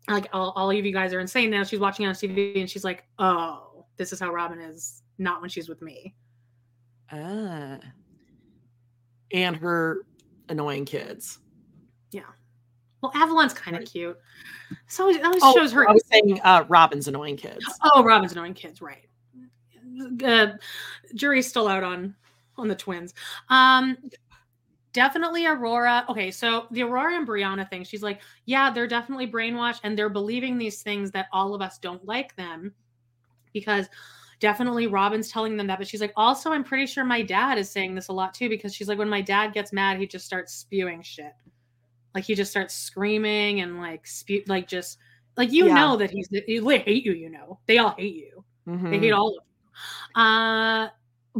Like 0.09 0.29
all, 0.33 0.51
all 0.57 0.71
of 0.71 0.77
you 0.85 0.93
guys 0.93 1.13
are 1.15 1.21
insane 1.21 1.51
now. 1.51 1.65
She's 1.65 1.81
watching 1.81 2.07
on 2.07 2.15
TV 2.15 2.61
and 2.61 2.69
she's 2.71 2.85
like, 2.85 3.07
"Oh, 3.19 3.87
this 3.97 4.13
is 4.13 4.21
how 4.21 4.33
Robyn 4.33 4.61
is." 4.61 5.03
Not 5.19 5.41
when 5.41 5.49
she's 5.49 5.69
with 5.69 5.81
me. 5.81 6.15
Ah. 7.11 7.79
And 9.33 9.57
her 9.57 10.03
annoying 10.49 10.85
kids. 10.85 11.39
Yeah. 12.13 12.23
Well, 13.03 13.13
Avalon's 13.15 13.53
kind 13.53 13.77
of 13.77 13.81
Right. 13.81 13.89
cute. 13.89 14.19
So 14.89 15.09
it 15.09 15.25
always 15.25 15.43
Oh, 15.45 15.55
shows 15.55 15.73
her. 15.73 15.89
I 15.89 15.93
was 15.93 16.05
saying 16.11 16.41
uh, 16.43 16.65
Robyn's 16.65 17.09
annoying 17.09 17.37
kids. 17.37 17.65
Oh, 17.83 18.03
Robyn's 18.03 18.33
annoying 18.33 18.55
kids, 18.55 18.81
right? 18.81 19.07
Uh, 20.25 20.49
jury's 21.15 21.47
still 21.49 21.69
out 21.69 21.83
on 21.85 22.15
on 22.57 22.69
the 22.69 22.75
twins. 22.75 23.15
Um, 23.49 23.97
definitely 24.93 25.47
Aurora. 25.47 26.05
Okay, 26.09 26.31
so 26.31 26.67
the 26.71 26.83
Aurora 26.83 27.17
and 27.17 27.29
Breanna 27.29 27.69
thing. 27.69 27.85
She's 27.85 28.03
like, 28.03 28.21
yeah, 28.47 28.71
they're 28.71 28.87
definitely 28.87 29.31
brainwashed, 29.31 29.81
and 29.85 29.97
they're 29.97 30.09
believing 30.09 30.57
these 30.59 30.83
things 30.83 31.11
that 31.13 31.27
all 31.33 31.55
of 31.55 31.61
us 31.61 31.79
don't 31.79 32.05
like 32.05 32.35
them 32.37 32.75
because 33.53 33.89
definitely 34.41 34.87
Robyn's 34.87 35.31
telling 35.31 35.57
them 35.57 35.67
that. 35.69 35.79
But 35.79 35.89
she's 35.89 36.01
like, 36.01 36.13
also, 36.17 36.53
I'm 36.53 36.65
pretty 36.65 36.87
sure 36.87 37.05
my 37.05 37.23
dad 37.23 37.59
is 37.59 37.71
saying 37.71 37.95
this 37.95 38.09
a 38.09 38.13
lot 38.13 38.35
too 38.35 38.49
because 38.49 38.75
she's 38.75 38.89
like, 38.89 38.99
when 38.99 39.09
my 39.09 39.21
dad 39.21 39.53
gets 39.53 39.73
mad, 39.73 39.99
he 39.99 40.07
just 40.07 40.27
starts 40.27 40.53
spewing 40.55 41.03
shit. 41.03 41.33
Like 42.15 42.25
he 42.25 42.35
just 42.35 42.51
starts 42.51 42.75
screaming 42.75 43.61
and 43.61 43.79
like 43.79 44.07
spew, 44.07 44.43
like 44.47 44.69
just 44.69 44.99
like 45.37 45.53
you 45.53 45.67
Yeah. 45.67 45.75
know 45.75 45.97
that 45.97 46.11
he's 46.11 46.29
they 46.29 46.43
hate 46.79 47.05
you. 47.05 47.13
You 47.13 47.31
know 47.31 47.59
they 47.67 47.79
all 47.79 47.95
hate 47.97 48.15
you. 48.15 48.45
They 48.67 48.73
Mhm. 48.73 49.01
hate 49.01 49.13
all 49.13 49.29
of 49.29 49.35
you. 49.35 50.21
Uh, 50.23 50.89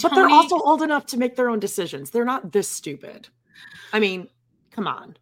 But 0.03 0.15
they're 0.15 0.29
also 0.29 0.59
old 0.61 0.83
enough 0.83 1.07
to 1.07 1.17
make 1.19 1.37
their 1.37 1.49
own 1.49 1.59
decisions. 1.59 2.11
They're 2.11 2.25
not 2.27 2.53
this 2.53 2.69
stupid. 2.69 3.29
I 3.95 4.01
mean, 4.01 4.29
come 4.71 4.87
on. 4.87 5.17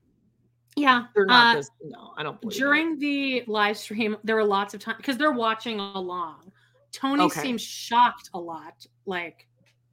yeah. 0.77 1.05
They're 1.15 1.27
not 1.27 1.55
uh, 1.55 1.59
this. 1.59 1.71
No, 1.85 2.13
I 2.17 2.25
don't 2.25 2.41
during 2.51 2.99
the 2.99 3.45
live 3.47 3.77
stream, 3.79 4.17
there 4.25 4.35
were 4.35 4.45
lots 4.45 4.75
of 4.75 4.81
times 4.81 4.97
because 4.97 5.17
they're 5.17 5.31
watching 5.31 5.79
along. 5.79 6.51
Tony 6.95 7.25
Okay. 7.25 7.41
seems 7.41 7.61
shocked 7.63 8.31
a 8.35 8.39
lot, 8.39 8.87
like, 9.05 9.47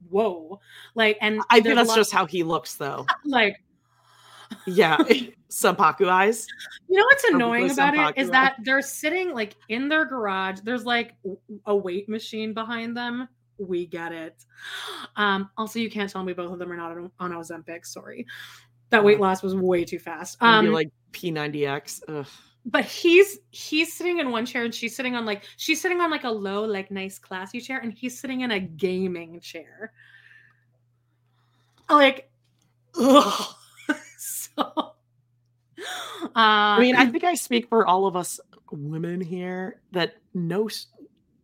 whoa, 0.08 0.60
like, 0.94 1.18
and 1.20 1.40
I 1.50 1.60
think 1.60 1.74
that's 1.74 1.88
lot- 1.88 1.96
just 1.96 2.12
how 2.12 2.26
he 2.26 2.42
looks, 2.44 2.74
though. 2.76 3.06
like 3.24 3.56
Yeah, 4.66 4.96
Sampaku 5.50 6.08
eyes. 6.08 6.46
You 6.88 6.98
know 6.98 7.04
what's 7.04 7.24
annoying 7.24 7.70
about 7.70 7.94
it 7.94 8.20
is 8.20 8.30
that 8.30 8.56
they're 8.64 8.82
sitting 8.82 9.32
like 9.32 9.56
in 9.68 9.88
their 9.88 10.04
garage. 10.04 10.60
There's 10.62 10.84
like 10.84 11.14
a 11.66 11.74
weight 11.74 12.08
machine 12.08 12.54
behind 12.54 12.96
them. 12.96 13.28
We 13.58 13.86
get 13.86 14.12
it. 14.12 14.44
Um, 15.16 15.50
also, 15.56 15.78
you 15.78 15.90
can't 15.90 16.10
tell 16.10 16.22
me 16.24 16.32
both 16.32 16.52
of 16.52 16.58
them 16.58 16.70
are 16.72 16.76
not 16.76 16.92
on, 16.92 17.10
on 17.18 17.32
Ozempic. 17.32 17.84
Sorry, 17.86 18.26
that 18.90 19.02
weight 19.04 19.20
loss 19.20 19.42
was 19.42 19.54
way 19.54 19.84
too 19.84 19.98
fast. 19.98 20.36
Um, 20.40 20.66
Um, 20.66 20.72
like 20.72 20.90
P90X. 21.12 22.02
Ugh. 22.08 22.26
But 22.64 22.84
he's 22.84 23.38
he's 23.50 23.92
sitting 23.92 24.18
in 24.18 24.30
one 24.30 24.46
chair 24.46 24.64
and 24.64 24.74
she's 24.74 24.94
sitting 24.94 25.14
on 25.16 25.26
like 25.26 25.44
she's 25.56 25.80
sitting 25.80 26.00
on 26.00 26.10
like 26.10 26.24
a 26.24 26.30
low, 26.30 26.64
like 26.64 26.90
nice, 26.90 27.18
classy 27.18 27.60
chair, 27.60 27.78
and 27.78 27.92
he's 27.92 28.18
sitting 28.18 28.42
in 28.42 28.50
a 28.52 28.60
gaming 28.60 29.40
chair. 29.40 29.92
like, 31.88 32.30
ugh. 32.98 33.54
so. 34.18 34.62
Uh, 36.24 36.30
I 36.34 36.80
mean, 36.80 36.94
I 36.94 37.06
think 37.06 37.24
I 37.24 37.34
speak 37.34 37.68
for 37.68 37.86
all 37.86 38.06
of 38.06 38.14
us 38.14 38.38
women 38.70 39.20
here 39.20 39.80
that 39.90 40.14
no, 40.32 40.68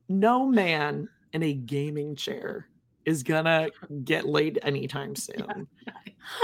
no 0.09 0.47
man 0.47 1.09
in 1.33 1.43
a 1.43 1.53
gaming 1.53 2.17
chair 2.17 2.69
is 3.09 3.23
gonna 3.23 3.71
get 4.05 4.27
laid 4.27 4.59
anytime 4.63 5.17
soon. 5.27 5.67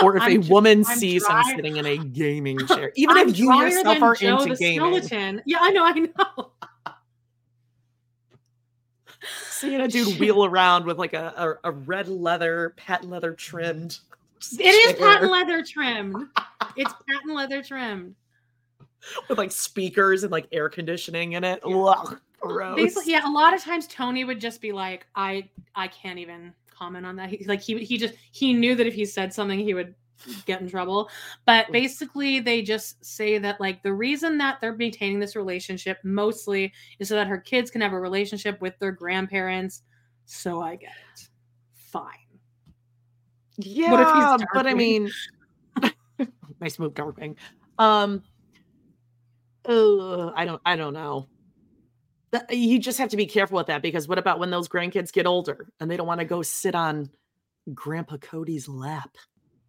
Or 0.02 0.16
if 0.16 0.22
I'm 0.22 0.32
a 0.32 0.38
just, 0.38 0.50
woman 0.50 0.78
I'm 0.78 0.96
sees 0.96 1.24
dry. 1.26 1.42
him 1.42 1.56
sitting 1.56 1.76
in 1.76 1.84
a 1.84 1.98
gaming 1.98 2.58
chair, 2.66 2.90
even 2.96 3.18
I'm 3.18 3.28
if 3.28 3.38
you 3.38 3.54
yourself 3.54 4.02
are 4.02 4.14
Joe 4.14 4.38
into 4.40 4.56
gaming. 4.56 4.78
Skeleton. 5.00 5.42
Yeah, 5.44 5.58
I 5.60 5.70
know, 5.70 5.84
I 5.84 5.92
know. 5.92 6.50
Seeing 9.48 9.80
a 9.80 9.88
dude 9.88 10.18
wheel 10.18 10.44
around 10.44 10.86
with 10.86 10.98
like 10.98 11.12
a, 11.12 11.58
a, 11.64 11.68
a 11.68 11.72
red 11.72 12.08
leather, 12.08 12.74
patent 12.76 13.10
leather 13.10 13.32
trimmed. 13.34 13.98
It 14.52 14.58
chair. 14.58 14.90
is 14.90 14.98
patent 14.98 15.30
leather 15.30 15.62
trimmed. 15.62 16.28
it's 16.76 16.92
patent 17.08 17.34
leather 17.34 17.62
trimmed. 17.62 18.14
With 19.28 19.36
like 19.36 19.52
speakers 19.52 20.22
and 20.22 20.32
like 20.32 20.48
air 20.50 20.70
conditioning 20.70 21.32
in 21.32 21.44
it. 21.44 21.60
Yeah. 21.66 22.04
Ugh, 22.44 22.76
Basically, 22.76 23.12
yeah. 23.12 23.28
A 23.28 23.30
lot 23.30 23.54
of 23.54 23.62
times 23.62 23.86
Tony 23.86 24.24
would 24.24 24.40
just 24.40 24.60
be 24.60 24.72
like, 24.72 25.06
"I, 25.14 25.48
I 25.74 25.88
can't 25.88 26.18
even 26.18 26.52
comment 26.70 27.06
on 27.06 27.16
that." 27.16 27.30
He, 27.30 27.44
like 27.44 27.60
he, 27.60 27.84
he 27.84 27.98
just 27.98 28.14
he 28.32 28.52
knew 28.52 28.74
that 28.74 28.86
if 28.86 28.94
he 28.94 29.04
said 29.04 29.32
something, 29.32 29.58
he 29.58 29.74
would 29.74 29.94
get 30.46 30.60
in 30.60 30.68
trouble. 30.68 31.10
But 31.46 31.70
basically, 31.72 32.40
they 32.40 32.62
just 32.62 33.04
say 33.04 33.38
that 33.38 33.60
like 33.60 33.82
the 33.82 33.92
reason 33.92 34.38
that 34.38 34.60
they're 34.60 34.76
maintaining 34.76 35.20
this 35.20 35.36
relationship 35.36 35.98
mostly 36.02 36.72
is 36.98 37.08
so 37.08 37.14
that 37.14 37.26
her 37.26 37.38
kids 37.38 37.70
can 37.70 37.80
have 37.80 37.92
a 37.92 38.00
relationship 38.00 38.60
with 38.60 38.78
their 38.78 38.92
grandparents. 38.92 39.82
So 40.26 40.60
I 40.60 40.76
get 40.76 40.90
it. 40.90 41.28
Fine. 41.74 42.10
Yeah, 43.56 44.36
but 44.52 44.66
I 44.66 44.74
mean, 44.74 45.10
nice 46.60 46.78
move, 46.78 46.94
Darkwing. 46.94 47.36
Um, 47.78 48.22
uh, 49.68 50.30
I 50.30 50.44
don't, 50.44 50.60
I 50.64 50.76
don't 50.76 50.92
know. 50.92 51.28
You 52.50 52.78
just 52.78 52.98
have 52.98 53.10
to 53.10 53.16
be 53.16 53.26
careful 53.26 53.56
with 53.56 53.68
that 53.68 53.82
because 53.82 54.08
what 54.08 54.18
about 54.18 54.38
when 54.38 54.50
those 54.50 54.68
grandkids 54.68 55.12
get 55.12 55.26
older 55.26 55.68
and 55.80 55.90
they 55.90 55.96
don't 55.96 56.06
want 56.06 56.20
to 56.20 56.26
go 56.26 56.42
sit 56.42 56.74
on 56.74 57.10
Grandpa 57.74 58.16
Kody's 58.16 58.68
lap? 58.68 59.16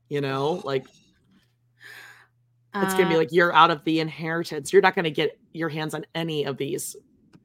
you 0.09 0.21
know 0.21 0.61
like 0.63 0.85
it's 2.75 2.93
gonna 2.93 3.09
be 3.09 3.15
uh 3.15 3.19
like 3.19 3.31
you're 3.31 3.53
out 3.53 3.71
of 3.71 3.83
the 3.85 3.99
inheritance 3.99 4.73
you're 4.73 4.81
not 4.81 4.95
gonna 4.95 5.09
get 5.09 5.39
your 5.53 5.69
hands 5.69 5.93
on 5.93 6.05
any 6.13 6.45
of 6.45 6.57
these 6.57 6.95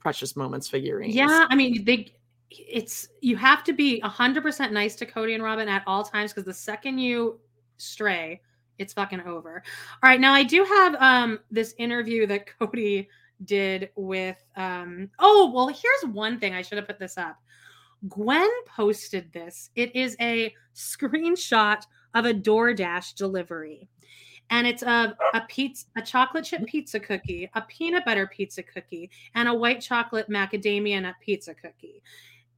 precious 0.00 0.36
moments 0.36 0.68
figurines 0.68 1.14
yeah 1.14 1.46
i 1.50 1.54
mean 1.54 1.84
they 1.84 2.12
it's 2.50 3.08
you 3.20 3.36
have 3.36 3.62
to 3.62 3.72
be 3.72 4.00
100% 4.00 4.72
nice 4.72 4.96
to 4.96 5.06
kody 5.06 5.34
and 5.34 5.42
robyn 5.42 5.68
at 5.68 5.84
all 5.86 6.02
times 6.02 6.32
because 6.32 6.44
the 6.44 6.54
second 6.54 6.98
you 6.98 7.38
stray 7.76 8.40
it's 8.78 8.92
fucking 8.92 9.20
over 9.20 9.62
all 10.02 10.10
right 10.10 10.20
now 10.20 10.32
i 10.32 10.42
do 10.42 10.64
have 10.64 10.96
um 10.96 11.38
this 11.50 11.74
interview 11.78 12.26
that 12.26 12.46
kody 12.58 13.06
did 13.44 13.90
with 13.96 14.36
um 14.56 15.08
oh 15.18 15.50
well 15.54 15.68
here's 15.68 16.12
one 16.14 16.38
thing 16.38 16.54
i 16.54 16.62
should 16.62 16.76
have 16.76 16.86
put 16.86 16.98
this 16.98 17.16
up 17.16 17.36
gwen 18.08 18.48
posted 18.66 19.32
this 19.32 19.70
it 19.74 19.94
is 19.96 20.16
a 20.20 20.54
screenshot 20.74 21.82
of 22.14 22.24
a 22.26 22.34
DoorDash 22.34 23.14
delivery. 23.14 23.88
And 24.50 24.66
it's 24.66 24.82
a, 24.82 25.16
a 25.32 25.42
pizza, 25.48 25.86
a 25.96 26.02
chocolate 26.02 26.44
chip 26.44 26.66
pizza 26.66 26.98
cookie, 26.98 27.48
a 27.54 27.62
peanut 27.62 28.04
butter 28.04 28.26
pizza 28.26 28.64
cookie, 28.64 29.10
and 29.34 29.48
a 29.48 29.54
white 29.54 29.80
chocolate 29.80 30.28
macadamia 30.28 31.00
nut 31.02 31.14
pizza 31.20 31.54
cookie. 31.54 32.02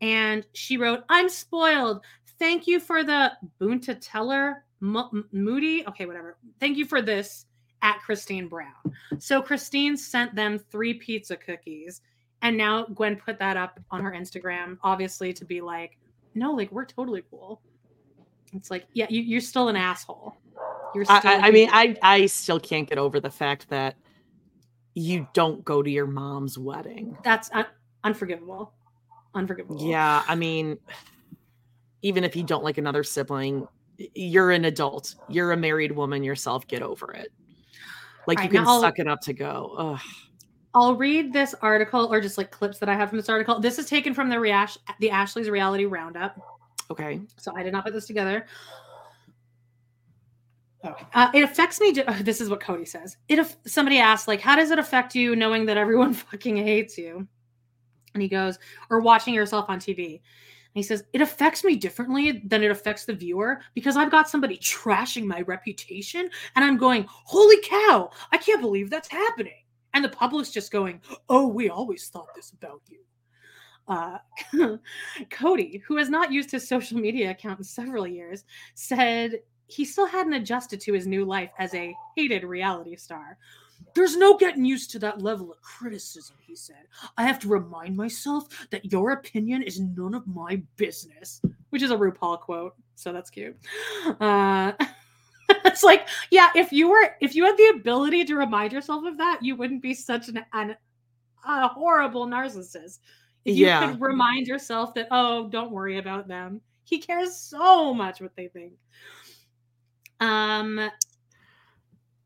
And 0.00 0.46
she 0.54 0.78
wrote, 0.78 1.00
I'm 1.10 1.28
spoiled. 1.28 2.02
Thank 2.38 2.66
you 2.66 2.80
for 2.80 3.04
the 3.04 3.32
Bunta 3.60 3.98
Teller 4.00 4.64
M- 4.82 5.28
Moody. 5.32 5.86
Okay, 5.86 6.06
whatever. 6.06 6.38
Thank 6.60 6.78
you 6.78 6.86
for 6.86 7.02
this 7.02 7.44
at 7.82 8.00
Christine 8.00 8.48
Brown. 8.48 8.72
So 9.18 9.42
Christine 9.42 9.96
sent 9.96 10.34
them 10.34 10.59
three 10.59 10.94
pizza 10.94 11.36
cookies. 11.36 12.00
And 12.42 12.56
now 12.56 12.86
Gwen 12.86 13.16
put 13.16 13.38
that 13.38 13.56
up 13.56 13.78
on 13.90 14.00
her 14.02 14.12
Instagram, 14.12 14.78
obviously 14.82 15.32
to 15.34 15.44
be 15.44 15.60
like, 15.60 15.98
no, 16.34 16.52
like 16.52 16.72
we're 16.72 16.84
totally 16.84 17.22
cool. 17.30 17.60
It's 18.54 18.70
like, 18.70 18.86
yeah, 18.94 19.06
you, 19.09 19.38
are 19.38 19.40
still 19.40 19.68
an 19.68 19.76
asshole. 19.76 20.36
You're 20.94 21.04
still 21.04 21.20
I, 21.24 21.48
I 21.48 21.50
mean, 21.50 21.68
I 21.72 21.96
I 22.02 22.26
still 22.26 22.60
can't 22.60 22.88
get 22.88 22.98
over 22.98 23.18
the 23.18 23.30
fact 23.30 23.68
that 23.70 23.96
you 24.94 25.26
don't 25.32 25.64
go 25.64 25.82
to 25.82 25.90
your 25.90 26.06
mom's 26.06 26.59
wedding. 26.59 27.16
That's 27.24 27.50
un- 27.52 27.66
unforgivable. 28.04 28.74
Unforgivable. 29.34 29.82
Yeah, 29.88 30.22
I 30.28 30.34
mean, 30.34 30.78
even 32.02 32.24
if 32.24 32.36
you 32.36 32.42
don't 32.42 32.62
like 32.62 32.76
another 32.76 33.02
sibling, 33.02 33.66
you're 33.96 34.50
an 34.50 34.66
adult. 34.66 35.14
You're 35.28 35.52
a 35.52 35.56
married 35.56 35.92
woman 35.92 36.22
yourself. 36.22 36.66
Get 36.66 36.82
over 36.82 37.12
it. 37.12 37.32
Like 38.27 38.39
right, 38.39 38.53
you 38.53 38.59
can 38.59 38.81
suck 38.81 38.99
it 38.99 39.09
up 39.09 39.20
to 39.23 39.32
go. 39.32 39.74
Ugh. 39.78 40.01
I'll 40.74 40.97
read 40.97 41.32
this 41.32 41.55
article 41.61 42.09
or 42.11 42.20
just 42.20 42.39
like 42.39 42.51
clips 42.51 42.78
that 42.78 42.89
I 42.89 42.94
have 42.94 43.11
from 43.11 43.19
this 43.19 43.28
article. 43.28 43.61
This 43.61 43.78
is 43.78 43.86
taken 43.86 44.15
from 44.15 44.31
the 44.31 44.40
Reash 44.40 44.78
the 45.01 45.11
Ashley's 45.11 45.51
Reality 45.51 45.85
Roundup. 45.85 46.40
Okay. 46.90 47.20
So 47.36 47.55
I 47.55 47.62
did 47.62 47.73
not 47.73 47.85
put 47.85 47.93
this 47.93 48.07
together. 48.07 48.47
Okay. 50.85 51.05
Uh, 51.15 51.31
it 51.35 51.44
affects 51.44 51.81
me. 51.81 51.93
To, 51.93 52.16
this 52.23 52.40
is 52.40 52.49
what 52.49 52.61
Kody 52.61 52.89
says. 52.89 53.16
It 53.28 53.39
if 53.39 53.57
somebody 53.66 53.99
asks, 53.99 54.27
like, 54.27 54.40
how 54.40 54.57
does 54.57 54.70
it 54.70 54.78
affect 54.78 55.15
you 55.15 55.36
knowing 55.36 55.66
that 55.66 55.77
everyone 55.77 56.12
fucking 56.15 56.57
hates 56.57 56.97
you? 56.97 57.27
And 58.15 58.23
he 58.23 58.28
goes, 58.28 58.59
or 58.90 59.01
watching 59.01 59.32
yourself 59.35 59.66
on 59.69 59.78
TV. 59.78 60.20
He 60.74 60.82
says, 60.82 61.05
it 61.12 61.20
affects 61.20 61.65
me 61.65 61.77
differently 61.77 62.43
than 62.47 62.62
it 62.62 62.70
affects 62.70 63.05
the 63.05 63.12
viewer 63.12 63.61
because 63.74 63.97
I've 63.97 64.11
got 64.11 64.28
somebody 64.28 64.57
trashing 64.57 65.24
my 65.27 65.43
reputation 65.43 66.31
and 66.57 66.65
I'm 66.65 66.78
going, 66.78 67.05
holy 67.09 67.61
cow, 67.62 68.11
I 68.31 68.39
can't 68.39 68.62
believe 68.62 68.89
that's 68.89 69.09
happening. 69.09 69.65
And 69.94 70.05
the 70.05 70.09
public's 70.09 70.51
just 70.51 70.73
going, 70.73 71.01
oh, 71.28 71.47
we 71.47 71.69
always 71.69 72.09
thought 72.09 72.35
this 72.35 72.53
about 72.53 72.81
you. 72.89 73.01
Uh, 73.89 74.19
Kody, 75.31 75.82
who 75.82 75.97
has 75.97 76.09
not 76.09 76.32
used 76.32 76.51
his 76.51 76.66
social 76.66 76.99
media 76.99 77.31
account 77.31 77.59
in 77.59 77.65
several 77.65 78.07
years, 78.07 78.44
said 78.74 79.40
he 79.66 79.85
still 79.85 80.07
hadn't 80.07 80.32
adjusted 80.32 80.81
to 80.81 80.93
his 80.93 81.07
new 81.07 81.24
life 81.24 81.51
as 81.59 81.74
a 81.74 81.94
hated 82.16 82.44
reality 82.44 82.97
star. 82.97 83.36
There's 83.94 84.16
no 84.16 84.36
getting 84.36 84.64
used 84.64 84.90
to 84.92 84.98
that 85.00 85.22
level 85.22 85.50
of 85.50 85.60
criticism, 85.62 86.36
he 86.40 86.54
said. 86.56 86.86
I 87.16 87.24
have 87.24 87.38
to 87.40 87.48
remind 87.48 87.96
myself 87.96 88.46
that 88.70 88.90
your 88.90 89.12
opinion 89.12 89.62
is 89.62 89.80
none 89.80 90.14
of 90.14 90.26
my 90.26 90.62
business, 90.76 91.40
which 91.70 91.82
is 91.82 91.90
a 91.90 91.96
RuPaul 91.96 92.40
quote. 92.40 92.74
So 92.94 93.12
that's 93.12 93.30
cute. 93.30 93.56
Uh, 94.20 94.72
it's 95.64 95.82
like, 95.82 96.09
yeah, 96.30 96.50
if 96.54 96.72
you 96.72 96.88
were, 96.88 97.14
if 97.20 97.34
you 97.34 97.44
had 97.44 97.56
the 97.56 97.74
ability 97.76 98.24
to 98.26 98.36
remind 98.36 98.72
yourself 98.72 99.04
of 99.04 99.18
that, 99.18 99.40
you 99.42 99.56
wouldn't 99.56 99.82
be 99.82 99.94
such 99.94 100.28
an, 100.28 100.44
an 100.52 100.76
a 101.44 101.68
horrible 101.68 102.26
narcissist. 102.26 102.98
If 103.44 103.56
you 103.56 103.66
yeah. 103.66 103.90
could 103.90 104.00
remind 104.00 104.46
yourself 104.46 104.94
that, 104.94 105.09
oh, 105.10 105.48
don't 105.48 105.72
worry 105.72 105.98
about 105.98 106.28
them. 106.28 106.60
He 106.84 106.98
cares 106.98 107.36
so 107.36 107.92
much 107.92 108.20
what 108.20 108.36
they 108.36 108.48
think. 108.48 108.74
Um, 110.20 110.90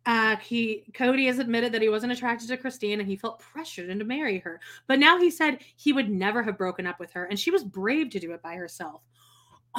uh, 0.06 0.36
he 0.36 0.84
Kody 0.92 1.26
has 1.26 1.38
admitted 1.38 1.72
that 1.72 1.82
he 1.82 1.88
wasn't 1.88 2.12
attracted 2.12 2.48
to 2.48 2.56
Christine 2.56 3.00
and 3.00 3.08
he 3.08 3.16
felt 3.16 3.40
pressured 3.40 3.90
into 3.90 4.04
marry 4.04 4.38
her. 4.38 4.60
But 4.86 5.00
now 5.00 5.18
he 5.18 5.30
said 5.30 5.58
he 5.74 5.92
would 5.92 6.08
never 6.08 6.42
have 6.42 6.56
broken 6.56 6.86
up 6.86 7.00
with 7.00 7.12
her, 7.12 7.24
and 7.24 7.38
she 7.38 7.50
was 7.50 7.64
brave 7.64 8.10
to 8.10 8.20
do 8.20 8.32
it 8.32 8.42
by 8.42 8.54
herself. 8.54 9.02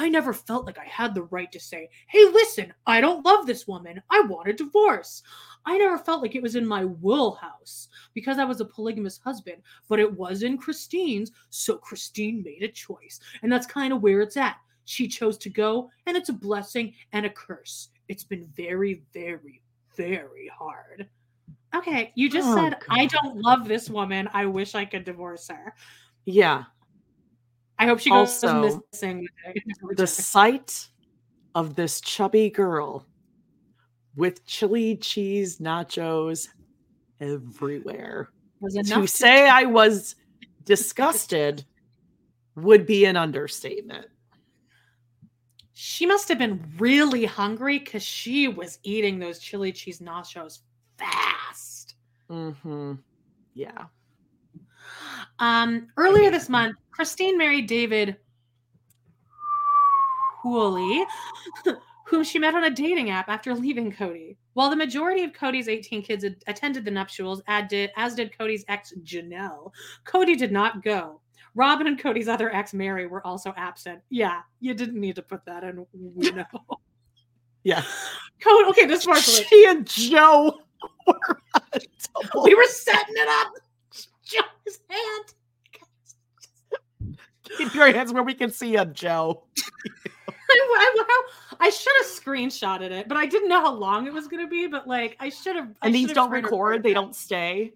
I 0.00 0.08
never 0.08 0.32
felt 0.32 0.64
like 0.64 0.78
I 0.78 0.84
had 0.84 1.12
the 1.12 1.24
right 1.24 1.50
to 1.50 1.58
say, 1.58 1.90
hey, 2.06 2.24
listen, 2.26 2.72
I 2.86 3.00
don't 3.00 3.24
love 3.24 3.46
this 3.46 3.66
woman. 3.66 4.00
I 4.10 4.20
want 4.20 4.48
a 4.48 4.52
divorce. 4.52 5.24
I 5.66 5.76
never 5.76 5.98
felt 5.98 6.22
like 6.22 6.36
it 6.36 6.42
was 6.42 6.54
in 6.54 6.64
my 6.64 6.84
wheelhouse 6.84 7.88
because 8.14 8.38
I 8.38 8.44
was 8.44 8.60
a 8.60 8.64
polygamous 8.64 9.18
husband, 9.18 9.60
but 9.88 9.98
it 9.98 10.10
was 10.16 10.44
in 10.44 10.56
Christine's. 10.56 11.32
So 11.50 11.78
Christine 11.78 12.44
made 12.44 12.62
a 12.62 12.68
choice. 12.68 13.18
And 13.42 13.50
that's 13.50 13.66
kind 13.66 13.92
of 13.92 14.00
where 14.00 14.20
it's 14.20 14.36
at. 14.36 14.56
She 14.84 15.08
chose 15.08 15.36
to 15.38 15.50
go, 15.50 15.90
and 16.06 16.16
it's 16.16 16.28
a 16.28 16.32
blessing 16.32 16.94
and 17.12 17.26
a 17.26 17.30
curse. 17.30 17.88
It's 18.06 18.24
been 18.24 18.46
very, 18.54 19.02
very, 19.12 19.62
very 19.98 20.50
hard. 20.56 21.08
Okay, 21.74 22.12
you 22.14 22.30
just 22.30 22.48
oh, 22.48 22.54
said, 22.54 22.76
God. 22.88 22.98
I 22.98 23.06
don't 23.06 23.36
love 23.36 23.68
this 23.68 23.90
woman. 23.90 24.28
I 24.32 24.46
wish 24.46 24.74
I 24.74 24.86
could 24.86 25.04
divorce 25.04 25.48
her. 25.48 25.74
Yeah. 26.24 26.64
I 27.78 27.86
hope 27.86 28.00
she 28.00 28.10
goes 28.10 28.42
also, 28.42 28.82
missing. 28.92 29.28
The 29.96 30.06
sight 30.06 30.88
of 31.54 31.74
this 31.74 32.00
chubby 32.00 32.48
girl 32.50 33.04
with 34.16 34.44
chili 34.46 34.96
cheese 34.96 35.58
nachos 35.58 36.48
everywhere. 37.20 38.30
to 38.86 39.06
say 39.06 39.48
I 39.48 39.64
was 39.64 40.16
disgusted 40.64 41.64
would 42.56 42.86
be 42.86 43.04
an 43.04 43.16
understatement. 43.16 44.06
She 45.80 46.06
must 46.06 46.26
have 46.28 46.40
been 46.40 46.60
really 46.76 47.24
hungry 47.24 47.78
because 47.78 48.02
she 48.02 48.48
was 48.48 48.80
eating 48.82 49.20
those 49.20 49.38
chili 49.38 49.70
cheese 49.70 50.00
nachos 50.00 50.58
fast. 50.96 51.94
Mm-hmm. 52.28 52.94
Yeah. 53.54 53.84
Um, 55.38 55.86
earlier 55.96 56.32
this 56.32 56.48
month, 56.48 56.74
Christine 56.90 57.38
married 57.38 57.68
David 57.68 58.16
Woolley, 60.44 61.04
whom 62.06 62.24
she 62.24 62.40
met 62.40 62.56
on 62.56 62.64
a 62.64 62.70
dating 62.70 63.10
app 63.10 63.28
after 63.28 63.54
leaving 63.54 63.92
Kody. 63.92 64.36
While 64.54 64.70
the 64.70 64.76
majority 64.76 65.22
of 65.22 65.30
Kody's 65.30 65.68
18 65.68 66.02
kids 66.02 66.24
attended 66.48 66.84
the 66.84 66.90
nuptials, 66.90 67.40
as 67.46 67.68
did, 67.70 67.90
as 67.96 68.16
did 68.16 68.36
Kody's 68.36 68.64
ex 68.66 68.92
Janelle, 69.04 69.70
Kody 70.04 70.36
did 70.36 70.50
not 70.50 70.82
go. 70.82 71.20
Robyn 71.58 71.88
and 71.88 71.98
Kody's 71.98 72.28
other 72.28 72.54
ex, 72.54 72.72
Meri, 72.72 73.08
were 73.08 73.26
also 73.26 73.52
absent. 73.56 74.00
Yeah, 74.10 74.42
you 74.60 74.74
didn't 74.74 75.00
need 75.00 75.16
to 75.16 75.22
put 75.22 75.44
that 75.46 75.64
in. 75.64 75.84
We 75.92 76.30
know. 76.30 76.44
yeah. 77.64 77.82
Kody, 78.40 78.68
okay, 78.70 78.86
this 78.86 79.04
part's 79.04 79.44
She 79.44 79.66
and 79.66 79.84
Joe 79.84 80.60
were 81.04 81.42
We 82.44 82.54
were 82.54 82.64
setting 82.64 83.16
it 83.16 83.28
up. 83.28 83.52
Joe's 84.24 84.78
hand. 84.88 85.34
Keep 87.58 87.74
your 87.74 87.92
hands 87.92 88.12
where 88.12 88.22
we 88.22 88.34
can 88.34 88.52
see 88.52 88.74
you, 88.74 88.84
Joe. 88.84 89.42
I, 90.50 90.96
I, 91.00 91.22
I 91.58 91.70
should 91.70 91.92
have 91.96 92.06
screenshotted 92.06 92.92
it, 92.92 93.08
but 93.08 93.16
I 93.16 93.26
didn't 93.26 93.48
know 93.48 93.60
how 93.60 93.74
long 93.74 94.06
it 94.06 94.12
was 94.12 94.28
going 94.28 94.44
to 94.46 94.48
be. 94.48 94.68
But 94.68 94.86
like, 94.86 95.16
I 95.18 95.28
should 95.28 95.56
have. 95.56 95.74
And 95.82 95.92
these 95.92 96.12
don't 96.12 96.30
record; 96.30 96.84
they 96.84 96.94
don't 96.94 97.16
stay. 97.16 97.72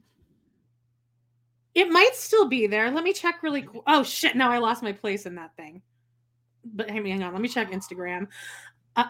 It 1.75 1.91
might 1.91 2.15
still 2.15 2.49
be 2.49 2.67
there. 2.67 2.91
Let 2.91 3.05
me 3.05 3.13
check 3.13 3.43
really. 3.43 3.63
Qu- 3.63 3.83
oh 3.87 4.03
shit! 4.03 4.37
Now 4.37 4.51
I 4.51 4.59
lost 4.59 4.83
my 4.83 4.93
place 4.93 5.27
in 5.27 5.35
that 5.37 5.57
thing. 5.57 5.83
But 6.65 6.91
hey, 6.91 7.09
hang 7.09 7.23
on. 7.23 7.33
Let 7.33 7.43
me 7.43 7.49
check 7.49 7.71
Instagram. 7.71 8.29
Uh, 8.95 9.05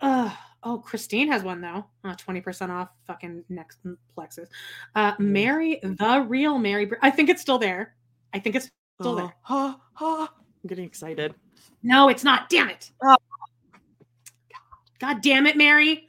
uh, 0.00 0.30
oh, 0.62 0.78
Christine 0.78 1.30
has 1.32 1.42
one 1.42 1.60
though. 1.60 1.86
Uh, 2.04 2.14
twenty 2.16 2.40
percent 2.40 2.70
off. 2.70 2.90
Fucking 3.06 3.44
next 3.48 3.78
plexus. 4.14 4.48
Uh, 4.94 5.12
Meri, 5.18 5.80
the 5.82 6.24
real 6.28 6.58
Meri. 6.58 6.90
I 7.00 7.10
think 7.10 7.28
it's 7.28 7.40
still 7.40 7.58
there. 7.58 7.96
I 8.34 8.38
think 8.38 8.56
it's 8.56 8.70
still 9.00 9.16
there. 9.16 9.34
Ha, 9.42 9.80
ha. 9.94 10.32
I'm 10.62 10.68
getting 10.68 10.84
excited. 10.84 11.34
No, 11.82 12.08
it's 12.08 12.22
not. 12.22 12.48
Damn 12.48 12.68
it. 12.68 12.92
Oh. 13.02 13.16
God 15.00 15.20
damn 15.20 15.48
it, 15.48 15.56
Meri. 15.56 16.08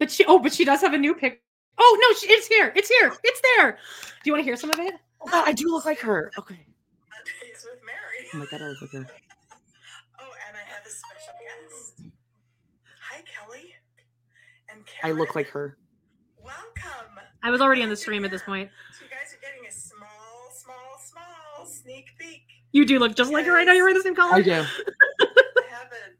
But 0.00 0.10
she, 0.10 0.24
oh, 0.24 0.40
but 0.40 0.52
she 0.52 0.64
does 0.64 0.80
have 0.80 0.92
a 0.92 0.98
new 0.98 1.14
pic. 1.14 1.43
Oh 1.78 1.98
no, 2.00 2.16
she, 2.16 2.26
it's 2.28 2.46
here. 2.46 2.72
It's 2.74 2.88
here. 2.88 3.12
It's 3.22 3.40
there. 3.56 3.72
Do 3.72 4.20
you 4.24 4.32
want 4.32 4.40
to 4.40 4.44
hear 4.44 4.56
some 4.56 4.70
of 4.70 4.78
it? 4.78 4.94
Oh 5.20 5.28
God, 5.28 5.46
I 5.46 5.52
do 5.52 5.68
look 5.68 5.84
like 5.84 5.98
her. 6.00 6.30
Okay. 6.38 6.66
It's 7.50 7.64
with 7.64 7.80
Meri. 7.84 8.28
Oh 8.34 8.38
my 8.38 8.46
God, 8.46 8.62
I 8.62 8.68
look 8.68 8.82
like 8.82 8.92
her. 8.92 9.06
Oh, 10.20 10.30
and 10.48 10.56
I 10.56 10.60
have 10.72 10.86
a 10.86 10.90
special 10.90 11.34
guest. 11.42 12.14
Hi, 13.10 13.20
Kelly. 13.22 13.74
And 14.70 14.86
Karen. 14.86 15.16
I 15.16 15.18
look 15.18 15.34
like 15.34 15.48
her. 15.48 15.76
Welcome. 16.42 17.18
I 17.42 17.50
was 17.50 17.60
already 17.60 17.82
in 17.82 17.90
the 17.90 17.96
stream 17.96 18.24
at 18.24 18.30
this 18.30 18.42
point. 18.42 18.70
So 18.98 19.04
you 19.04 19.10
guys 19.10 19.34
are 19.34 19.40
getting 19.40 19.66
a 19.68 19.72
small, 19.72 20.50
small, 20.52 20.98
small 20.98 21.66
sneak 21.66 22.06
peek. 22.18 22.42
You 22.72 22.86
do 22.86 22.98
look 22.98 23.14
just 23.14 23.32
like 23.32 23.46
her. 23.46 23.56
I 23.56 23.64
know 23.64 23.72
you're 23.72 23.84
wearing 23.84 23.96
the 23.96 24.02
same 24.02 24.14
color. 24.14 24.34
I 24.34 24.42
do. 24.42 24.52
I 25.20 25.66
haven't 25.68 26.18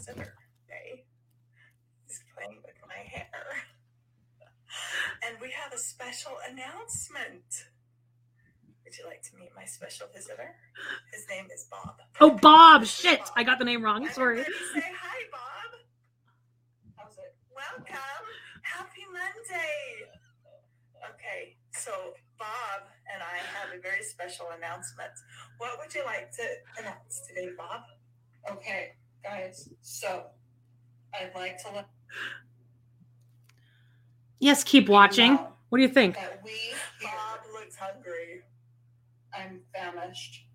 visitor 0.00 0.34
day. 0.68 1.04
He's 2.06 2.22
playing 2.34 2.58
with 2.64 2.76
my 2.88 3.02
hair. 3.10 3.26
And 5.26 5.39
we 5.50 5.54
have 5.60 5.72
a 5.72 5.78
special 5.78 6.30
announcement. 6.48 7.42
Would 8.84 8.96
you 8.96 9.04
like 9.04 9.20
to 9.22 9.36
meet 9.36 9.50
my 9.56 9.64
special 9.64 10.06
visitor? 10.14 10.54
His 11.12 11.26
name 11.28 11.46
is 11.52 11.66
Bob. 11.68 11.96
Oh, 12.20 12.38
Bob! 12.40 12.86
Shit, 12.86 13.18
Bob. 13.18 13.32
I 13.34 13.42
got 13.42 13.58
the 13.58 13.64
name 13.64 13.82
wrong. 13.82 14.08
Sorry. 14.10 14.44
Say 14.44 14.46
hi, 14.78 15.18
Bob. 15.32 15.74
How's 16.96 17.18
it? 17.18 17.34
Welcome. 17.52 17.96
Happy 18.62 19.02
Monday. 19.12 20.06
Okay, 21.14 21.56
so 21.72 22.14
Bob 22.38 22.86
and 23.12 23.20
I 23.20 23.38
have 23.58 23.76
a 23.76 23.82
very 23.82 24.04
special 24.04 24.46
announcement. 24.56 25.10
What 25.58 25.80
would 25.80 25.92
you 25.92 26.04
like 26.04 26.30
to 26.30 26.44
announce 26.78 27.26
today, 27.26 27.48
Bob? 27.58 27.82
Okay, 28.52 28.92
guys. 29.24 29.68
So 29.80 30.26
I'd 31.12 31.34
like 31.34 31.60
to 31.64 31.74
let. 31.74 31.88
Yes, 34.40 34.64
keep 34.64 34.88
watching. 34.88 35.38
What 35.68 35.78
do 35.78 35.82
you 35.82 35.88
think? 35.88 36.16
That 36.16 36.40
we, 36.42 36.52
Bob 37.02 37.40
looks 37.52 37.76
hungry. 37.76 38.40
I'm 39.34 39.60
famished. 39.74 40.46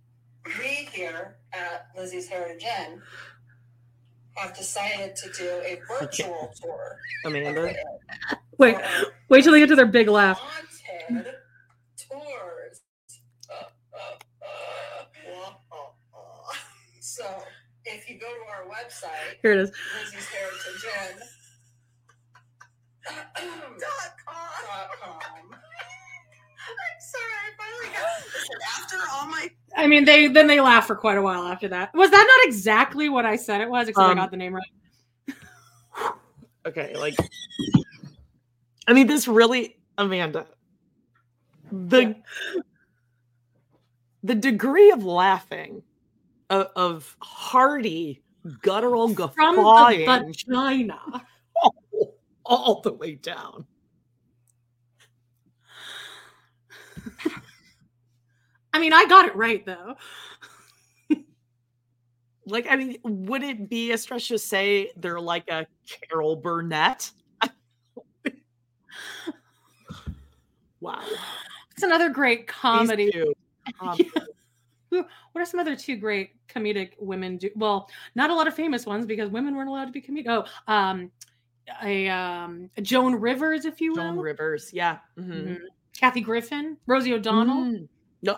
We 0.60 0.90
here 0.92 1.38
at 1.54 1.88
Lizzie's 1.96 2.28
Heritage 2.28 2.64
Inn 2.64 3.02
have 4.36 4.56
decided 4.58 5.16
to 5.16 5.32
do 5.32 5.48
a 5.64 5.80
virtual 5.88 6.52
tour. 6.62 6.98
Amanda. 7.26 7.74
Wait, 8.58 8.76
wait 9.30 9.44
till 9.44 9.54
they 9.54 9.60
get 9.60 9.70
to 9.70 9.76
their 9.76 9.86
big 9.86 10.08
laugh. 10.08 10.42
Tours. 11.10 12.82
Uh, 13.50 13.64
uh, 13.94 15.52
uh, 15.72 16.54
so 17.00 17.26
if 17.86 18.10
you 18.10 18.20
go 18.20 18.28
to 18.28 18.42
our 18.50 18.66
website, 18.66 19.38
here 19.42 19.54
it 19.54 19.60
is. 19.60 19.72
Lizzie's 20.04 20.28
Heritage 20.28 21.18
Inn. 21.22 21.28
Dot 23.06 24.12
com. 24.26 24.36
I'm 26.68 27.00
sorry, 27.00 27.34
I 27.44 27.52
finally 27.58 27.90
got 27.94 28.08
after 28.80 28.98
all 29.14 29.28
my. 29.28 29.50
I 29.78 29.88
mean, 29.88 30.06
they 30.06 30.28
then 30.28 30.48
they 30.48 30.60
laugh 30.60 30.88
for 30.88 30.96
quite 30.96 31.18
a 31.18 31.22
while 31.22 31.44
after 31.44 31.68
that. 31.68 31.94
Was 31.94 32.10
that 32.12 32.26
not 32.28 32.48
exactly 32.48 33.10
what 33.10 33.26
I 33.26 33.36
said 33.36 33.62
it 33.62 33.70
was? 33.70 33.88
Except 33.88 34.04
um, 34.04 34.12
I 34.12 34.16
got 34.16 34.32
the 34.32 34.38
name 34.38 34.56
right. 34.56 35.36
okay, 36.66 36.96
like, 36.96 37.16
I 38.88 38.94
mean, 38.94 39.08
this 39.08 39.28
really, 39.28 39.78
Amanda, 39.98 40.48
the 41.72 42.02
yeah. 42.02 42.14
the 44.24 44.36
degree 44.36 44.92
of 44.92 45.04
laughing 45.04 45.84
of, 46.50 46.68
of 46.76 47.16
hearty 47.22 48.24
guttural 48.62 49.10
guffawing 49.10 50.06
from 50.06 50.28
the 50.28 50.34
vagina 50.34 51.00
all, 52.46 52.58
all 52.58 52.82
the 52.82 52.94
way 52.94 53.16
down. 53.16 53.66
I 58.74 58.80
mean, 58.80 58.92
I 58.92 59.06
got 59.06 59.26
it 59.26 59.36
right 59.36 59.66
though. 59.66 59.96
like, 62.46 62.68
I 62.70 62.76
mean, 62.76 62.98
would 63.04 63.42
it 63.42 63.70
be 63.70 63.94
a 63.94 63.98
stretch 63.98 64.28
to 64.28 64.38
say 64.38 64.92
they're 64.98 65.22
like 65.22 65.50
a 65.50 65.66
Carol 66.10 66.36
Burnett? 66.36 67.10
wow. 70.82 71.02
It's 71.72 71.84
another 71.84 72.10
great 72.10 72.48
comedy. 72.48 73.12
Um, 73.80 73.98
what 74.90 75.08
are 75.36 75.46
some 75.46 75.62
other 75.62 75.78
two 75.78 75.96
great 75.96 76.32
comedic 76.48 76.92
women 77.00 77.38
do? 77.38 77.50
Well, 77.56 77.90
not 78.14 78.30
a 78.30 78.36
lot 78.36 78.48
of 78.48 78.56
famous 78.56 78.86
ones 78.86 79.06
because 79.06 79.30
women 79.30 79.56
weren't 79.56 79.70
allowed 79.70 79.86
to 79.86 79.92
be 79.92 80.02
comedic. 80.02 80.28
Oh, 80.28 80.46
um, 80.72 81.12
a 81.84 82.08
um, 82.10 82.70
Joan 82.82 83.16
Rivers, 83.16 83.66
if 83.66 83.82
you 83.82 83.92
will. 83.92 83.98
Joan 83.98 84.18
Rivers, 84.18 84.72
yeah. 84.74 85.00
Mm-hmm. 85.18 85.32
Mm-hmm. 85.32 85.64
Kathy 86.00 86.22
Griffin, 86.22 86.78
Rosie 86.88 87.14
O'Donnell. 87.14 87.64
Mm. 87.64 87.88
No, 88.22 88.38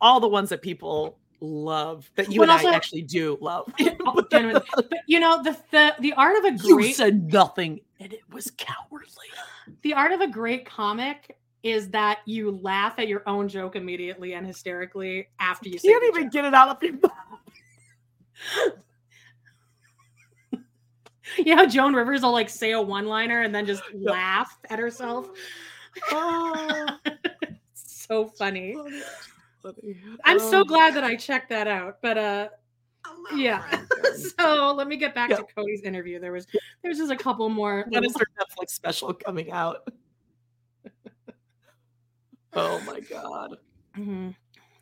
all 0.00 0.20
the 0.20 0.28
ones 0.28 0.48
that 0.50 0.62
people 0.62 1.18
love 1.40 2.10
that 2.16 2.32
you 2.32 2.40
but 2.40 2.48
and 2.48 2.52
also, 2.52 2.68
I 2.68 2.74
actually 2.74 3.02
do 3.02 3.38
love. 3.40 3.72
but 3.78 4.32
you 5.06 5.20
know 5.20 5.42
the 5.42 5.56
the 5.70 5.94
the 6.00 6.12
art 6.14 6.36
of 6.38 6.44
a 6.44 6.56
great 6.56 6.88
you 6.88 6.94
said 6.94 7.32
nothing 7.32 7.80
and 8.00 8.12
it 8.12 8.22
was 8.32 8.50
cowardly. 8.56 9.26
The 9.82 9.94
art 9.94 10.12
of 10.12 10.20
a 10.20 10.28
great 10.28 10.64
comic 10.64 11.36
is 11.62 11.90
that 11.90 12.20
you 12.24 12.52
laugh 12.62 12.98
at 12.98 13.08
your 13.08 13.22
own 13.28 13.48
joke 13.48 13.76
immediately 13.76 14.34
and 14.34 14.46
hysterically 14.46 15.28
after 15.40 15.68
you, 15.68 15.78
you 15.82 15.90
can't 15.90 16.04
even 16.04 16.24
joke. 16.24 16.32
get 16.32 16.44
it 16.44 16.54
out 16.54 16.68
of 16.68 16.82
your 16.82 16.92
mouth. 17.02 18.84
you 21.38 21.54
know, 21.54 21.66
Joan 21.66 21.94
Rivers 21.94 22.22
will 22.22 22.32
like 22.32 22.48
say 22.48 22.72
a 22.72 22.80
one 22.80 23.06
liner 23.06 23.42
and 23.42 23.54
then 23.54 23.66
just 23.66 23.82
laugh 23.94 24.58
at 24.70 24.78
herself. 24.78 25.28
Oh, 26.10 26.86
so 27.74 28.28
funny. 28.28 28.76
funny. 29.62 29.96
I'm 30.24 30.38
so 30.38 30.60
um, 30.60 30.66
glad 30.66 30.94
that 30.94 31.04
I 31.04 31.16
checked 31.16 31.48
that 31.50 31.66
out. 31.66 31.98
But 32.02 32.18
uh 32.18 32.48
yeah. 33.34 33.64
so 34.36 34.74
let 34.76 34.86
me 34.86 34.96
get 34.96 35.14
back 35.14 35.30
to 35.30 35.44
Kody's 35.56 35.82
interview. 35.82 36.18
There 36.18 36.32
was 36.32 36.46
there's 36.82 36.98
just 36.98 37.12
a 37.12 37.16
couple 37.16 37.48
more. 37.48 37.84
When 37.88 38.04
is 38.04 38.14
their 38.14 38.26
Netflix 38.38 38.70
special 38.70 39.12
coming 39.14 39.50
out? 39.50 39.88
oh 42.54 42.80
my 42.86 43.00
god. 43.00 43.56
Mm-hmm. 43.96 44.30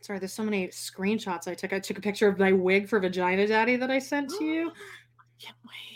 Sorry, 0.07 0.21
there's 0.21 0.33
so 0.33 0.45
many 0.45 0.69
screenshots 0.69 1.49
I 1.49 1.55
took. 1.55 1.73
I 1.73 1.81
took 1.81 1.99
a 1.99 2.01
picture 2.01 2.29
of 2.29 2.39
my 2.39 2.53
wig 2.53 2.89
for 2.89 3.01
Vagina 3.01 3.45
Daddy 3.47 3.75
that 3.75 3.91
I 3.91 3.99
sent 3.99 4.31
to 4.31 4.45
you. 4.45 4.71
I 5.21 5.45
can't 5.45 5.57
wait. 5.65 5.96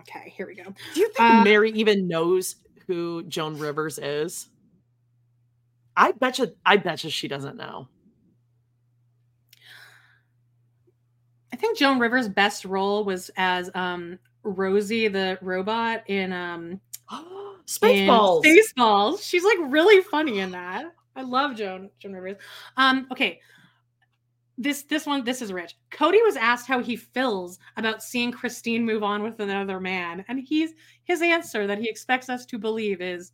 Okay, 0.00 0.32
here 0.36 0.46
we 0.46 0.54
go. 0.54 0.64
Do 0.94 1.00
you 1.00 1.08
think 1.08 1.20
uh, 1.20 1.44
Meri 1.44 1.70
even 1.72 2.08
knows 2.08 2.56
who 2.86 3.22
Joan 3.24 3.58
Rivers 3.58 3.98
is? 3.98 4.48
I 5.96 6.12
bet 6.12 6.38
you. 6.38 6.54
I 6.64 6.76
bet 6.76 7.04
you 7.04 7.10
she 7.10 7.28
doesn't 7.28 7.56
know. 7.56 7.88
I 11.52 11.56
think 11.56 11.78
Joan 11.78 12.00
Rivers' 12.00 12.28
best 12.28 12.64
role 12.64 13.04
was 13.04 13.30
as 13.36 13.70
um, 13.74 14.18
Rosie 14.42 15.08
the 15.08 15.38
robot 15.40 16.02
in 16.08 16.32
um, 16.32 16.80
Spaceballs. 17.66 18.42
Spaceballs. 18.44 19.22
She's 19.22 19.44
like 19.44 19.58
really 19.68 20.02
funny 20.02 20.40
in 20.40 20.50
that. 20.50 20.86
I 21.16 21.22
love 21.22 21.56
Joan 21.56 21.90
Joan 22.00 22.12
Rivers. 22.12 22.42
Um, 22.76 23.06
okay. 23.12 23.40
This 24.56 24.84
this 24.84 25.04
one 25.04 25.24
this 25.24 25.42
is 25.42 25.52
rich. 25.52 25.76
kody 25.90 26.22
was 26.22 26.36
asked 26.36 26.68
how 26.68 26.80
he 26.80 26.94
feels 26.94 27.58
about 27.76 28.02
seeing 28.02 28.30
Christine 28.30 28.84
move 28.84 29.02
on 29.02 29.22
with 29.22 29.40
another 29.40 29.80
man, 29.80 30.24
and 30.28 30.38
he's 30.38 30.74
his 31.02 31.22
answer 31.22 31.66
that 31.66 31.78
he 31.78 31.88
expects 31.88 32.28
us 32.28 32.46
to 32.46 32.58
believe 32.58 33.00
is, 33.00 33.32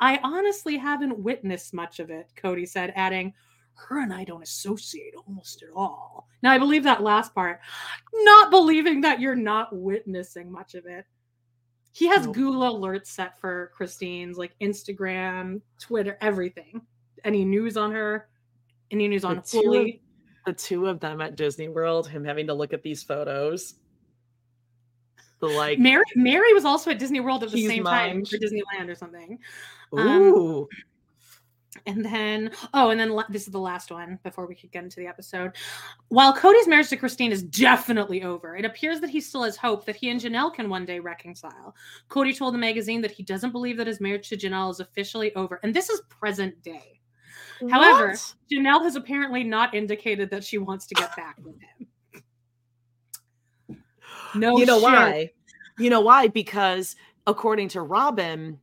"I 0.00 0.18
honestly 0.24 0.76
haven't 0.76 1.18
witnessed 1.18 1.72
much 1.74 2.00
of 2.00 2.10
it." 2.10 2.32
kody 2.36 2.68
said, 2.68 2.92
adding, 2.96 3.34
"Her 3.74 4.00
and 4.00 4.12
I 4.12 4.24
don't 4.24 4.42
associate 4.42 5.14
almost 5.14 5.62
at 5.62 5.70
all." 5.76 6.28
Now 6.42 6.50
I 6.50 6.58
believe 6.58 6.82
that 6.82 7.04
last 7.04 7.34
part, 7.34 7.60
not 8.12 8.50
believing 8.50 9.00
that 9.02 9.20
you're 9.20 9.36
not 9.36 9.72
witnessing 9.72 10.50
much 10.50 10.74
of 10.74 10.86
it. 10.86 11.06
He 11.92 12.06
has 12.08 12.26
nope. 12.26 12.34
Google 12.34 12.80
alerts 12.80 13.06
set 13.06 13.38
for 13.38 13.70
Christine's 13.76 14.36
like 14.36 14.56
Instagram, 14.60 15.62
Twitter, 15.80 16.18
everything. 16.20 16.82
Any 17.24 17.44
news 17.44 17.76
on 17.76 17.92
her? 17.92 18.28
Any 18.90 19.06
news 19.06 19.24
on 19.24 19.42
Holy? 19.50 20.02
The 20.46 20.52
two 20.52 20.86
of 20.86 21.00
them 21.00 21.20
at 21.20 21.36
Disney 21.36 21.68
World, 21.68 22.08
him 22.08 22.24
having 22.24 22.46
to 22.46 22.54
look 22.54 22.72
at 22.72 22.82
these 22.82 23.02
photos. 23.02 23.74
The 25.40 25.46
like 25.46 25.78
Meri 25.78 26.04
Meri 26.16 26.52
was 26.52 26.64
also 26.64 26.90
at 26.90 26.98
Disney 26.98 27.20
World 27.20 27.44
at 27.44 27.50
the 27.50 27.66
same 27.66 27.84
time 27.84 28.24
for 28.24 28.38
Disneyland 28.38 28.88
or 28.88 28.94
something. 28.94 29.38
Um, 29.92 30.06
Ooh. 30.08 30.62
Um, 30.62 30.68
and 31.86 32.04
then, 32.04 32.50
oh, 32.74 32.90
and 32.90 32.98
then 32.98 33.16
this 33.28 33.46
is 33.46 33.52
the 33.52 33.60
last 33.60 33.90
one 33.90 34.18
before 34.24 34.46
we 34.46 34.54
could 34.54 34.72
get 34.72 34.84
into 34.84 34.96
the 34.96 35.06
episode. 35.06 35.52
While 36.08 36.34
Kody's 36.34 36.66
marriage 36.66 36.88
to 36.88 36.96
Christine 36.96 37.30
is 37.30 37.42
definitely 37.42 38.22
over, 38.22 38.56
it 38.56 38.64
appears 38.64 39.00
that 39.00 39.10
he 39.10 39.20
still 39.20 39.44
has 39.44 39.56
hope 39.56 39.84
that 39.86 39.96
he 39.96 40.10
and 40.10 40.20
Janelle 40.20 40.52
can 40.52 40.68
one 40.68 40.84
day 40.84 40.98
reconcile. 40.98 41.74
Cody 42.08 42.32
told 42.32 42.54
the 42.54 42.58
magazine 42.58 43.00
that 43.02 43.10
he 43.10 43.22
doesn't 43.22 43.52
believe 43.52 43.76
that 43.76 43.86
his 43.86 44.00
marriage 44.00 44.28
to 44.30 44.36
Janelle 44.36 44.70
is 44.70 44.80
officially 44.80 45.34
over. 45.34 45.60
And 45.62 45.74
this 45.74 45.88
is 45.88 46.02
present 46.08 46.60
day. 46.62 46.97
However. 47.70 48.14
Janelle 48.50 48.82
has 48.82 48.96
apparently 48.96 49.44
not 49.44 49.74
indicated 49.74 50.30
that 50.30 50.44
she 50.44 50.58
wants 50.58 50.86
to 50.86 50.94
get 50.94 51.14
back 51.16 51.36
with 51.42 51.56
him. 51.60 51.88
No, 54.34 54.58
you 54.58 54.66
know 54.66 54.78
shit. 54.78 54.82
why? 54.82 55.30
You 55.78 55.90
know 55.90 56.00
why? 56.00 56.28
Because 56.28 56.96
according 57.26 57.68
to 57.68 57.82
Robyn, 57.82 58.58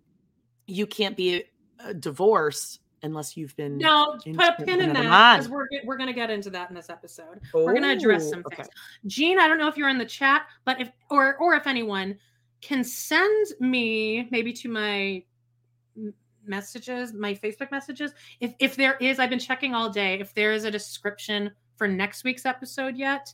you 0.67 0.85
can't 0.85 1.15
be 1.15 1.43
uh, 1.83 1.89
a 1.89 1.93
divorce 1.93 2.79
unless 3.03 3.37
you've 3.37 3.55
been 3.55 3.77
no 3.77 4.17
put 4.17 4.59
a 4.59 4.65
pin 4.65 4.81
in 4.81 4.91
that 4.93 5.37
because 5.37 5.49
we're 5.49 5.67
we're 5.83 5.97
gonna 5.97 6.13
get 6.13 6.31
into 6.31 6.49
that 6.49 6.69
in 6.69 6.75
this 6.75 6.89
episode. 6.89 7.39
we're 7.53 7.73
gonna 7.73 7.89
address 7.89 8.29
some 8.29 8.43
things. 8.43 8.61
Okay. 8.61 8.69
Jean, 9.05 9.39
I 9.39 9.47
don't 9.47 9.59
know 9.59 9.67
if 9.67 9.77
you're 9.77 9.89
in 9.89 9.97
the 9.97 10.05
chat, 10.05 10.47
but 10.65 10.81
if 10.81 10.91
or 11.09 11.37
or 11.37 11.53
if 11.55 11.67
anyone 11.67 12.17
can 12.61 12.83
send 12.83 13.47
me 13.59 14.27
maybe 14.31 14.51
to 14.53 14.69
my 14.69 15.23
messages, 16.47 17.13
my 17.13 17.33
Facebook 17.33 17.71
messages. 17.71 18.11
If 18.39 18.53
if 18.59 18.75
there 18.75 18.97
is, 18.97 19.19
I've 19.19 19.29
been 19.29 19.39
checking 19.39 19.73
all 19.73 19.89
day. 19.89 20.19
If 20.19 20.33
there 20.33 20.53
is 20.53 20.63
a 20.63 20.71
description 20.71 21.51
for 21.75 21.87
next 21.87 22.23
week's 22.23 22.45
episode 22.45 22.95
yet, 22.95 23.33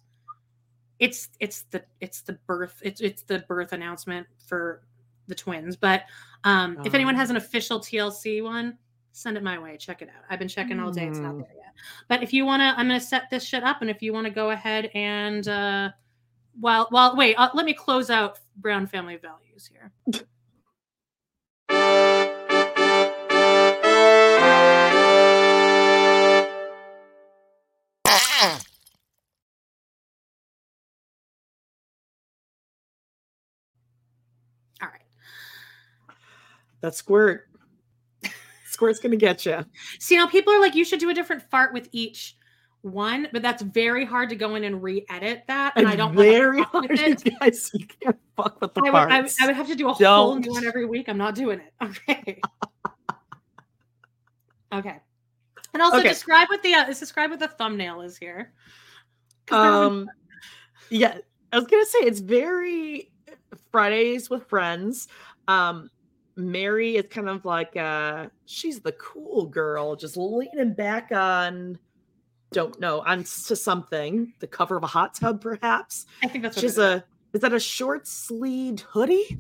it's 0.99 1.29
it's 1.39 1.63
the 1.71 1.83
it's 1.99 2.21
the 2.21 2.33
birth 2.47 2.79
it's 2.83 3.01
it's 3.01 3.23
the 3.23 3.39
birth 3.39 3.73
announcement 3.73 4.27
for 4.45 4.83
the 5.27 5.35
twins. 5.35 5.75
But 5.75 6.03
um, 6.43 6.77
if 6.85 6.93
anyone 6.93 7.15
has 7.15 7.29
an 7.29 7.35
oh. 7.35 7.39
official 7.39 7.79
TLC 7.79 8.43
one, 8.43 8.77
send 9.11 9.37
it 9.37 9.43
my 9.43 9.57
way. 9.59 9.77
Check 9.77 10.01
it 10.01 10.09
out. 10.09 10.23
I've 10.29 10.39
been 10.39 10.47
checking 10.47 10.79
all 10.79 10.91
day. 10.91 11.07
It's 11.07 11.19
not 11.19 11.33
mm. 11.33 11.39
there 11.39 11.55
yet. 11.55 11.73
But 12.07 12.23
if 12.23 12.33
you 12.33 12.45
want 12.45 12.61
to, 12.61 12.79
I'm 12.79 12.87
going 12.87 12.99
to 12.99 13.05
set 13.05 13.29
this 13.29 13.43
shit 13.43 13.63
up. 13.63 13.81
And 13.81 13.89
if 13.89 14.01
you 14.01 14.13
want 14.13 14.25
to 14.25 14.31
go 14.31 14.51
ahead 14.51 14.89
and, 14.93 15.47
uh, 15.47 15.89
well, 16.59 16.87
well, 16.91 17.15
wait, 17.15 17.35
uh, 17.35 17.49
let 17.53 17.65
me 17.65 17.73
close 17.73 18.09
out 18.09 18.39
Brown 18.57 18.87
family 18.87 19.17
values 19.17 19.69
here. 19.71 19.91
That 36.81 36.95
squirt. 36.95 37.47
Squirt's 38.65 38.99
gonna 38.99 39.15
get 39.15 39.45
you. 39.45 39.65
See, 39.99 40.15
now 40.15 40.27
people 40.27 40.53
are 40.53 40.59
like, 40.59 40.75
you 40.75 40.85
should 40.85 40.99
do 40.99 41.09
a 41.09 41.13
different 41.13 41.43
fart 41.49 41.73
with 41.73 41.89
each 41.91 42.35
one, 42.81 43.27
but 43.31 43.41
that's 43.41 43.61
very 43.61 44.05
hard 44.05 44.29
to 44.29 44.35
go 44.35 44.55
in 44.55 44.63
and 44.63 44.81
re-edit 44.81 45.43
that, 45.47 45.73
and 45.75 45.87
I 45.87 45.95
don't 45.95 46.15
very 46.15 46.63
hard. 46.63 46.89
With 46.89 47.25
it. 47.25 47.39
Guys, 47.39 47.69
you 47.73 47.85
can't 47.85 48.17
fuck 48.35 48.59
with 48.61 48.73
the 48.73 48.81
I 48.81 48.83
would, 48.89 48.95
I 48.95 49.21
would, 49.21 49.31
I 49.41 49.45
would 49.47 49.55
have 49.55 49.67
to 49.67 49.75
do 49.75 49.89
a 49.89 49.95
don't. 49.95 50.15
whole 50.15 50.35
new 50.39 50.51
one 50.51 50.65
every 50.65 50.85
week. 50.85 51.09
I'm 51.09 51.17
not 51.17 51.35
doing 51.35 51.59
it. 51.59 51.73
Okay. 51.81 52.39
okay. 54.73 54.97
And 55.73 55.83
also 55.83 55.99
okay. 55.99 56.09
describe 56.09 56.47
what 56.49 56.63
the 56.63 56.73
uh, 56.73 56.85
describe 56.85 57.29
what 57.29 57.39
the 57.39 57.47
thumbnail 57.47 58.01
is 58.01 58.17
here. 58.17 58.53
Um, 59.51 60.09
yeah, 60.89 61.17
I 61.51 61.57
was 61.57 61.67
gonna 61.67 61.85
say 61.85 61.99
it's 61.99 62.19
very 62.19 63.11
Fridays 63.71 64.29
with 64.29 64.47
friends. 64.47 65.07
Um, 65.47 65.89
Meri 66.41 66.95
is 66.95 67.05
kind 67.09 67.29
of 67.29 67.45
like 67.45 67.75
uh 67.75 68.27
she's 68.45 68.79
the 68.79 68.93
cool 68.93 69.45
girl, 69.45 69.95
just 69.95 70.17
leaning 70.17 70.73
back 70.73 71.11
on 71.11 71.79
don't 72.51 72.77
know, 72.79 73.01
on 73.01 73.19
to 73.19 73.55
something, 73.55 74.33
the 74.39 74.47
cover 74.47 74.75
of 74.75 74.83
a 74.83 74.87
hot 74.87 75.15
tub, 75.15 75.41
perhaps. 75.41 76.05
I 76.23 76.27
think 76.27 76.43
that's 76.43 76.59
she's 76.59 76.77
a 76.77 77.03
is 77.33 77.41
that 77.41 77.53
a 77.53 77.59
short 77.59 78.07
sleeved 78.07 78.81
hoodie? 78.81 79.39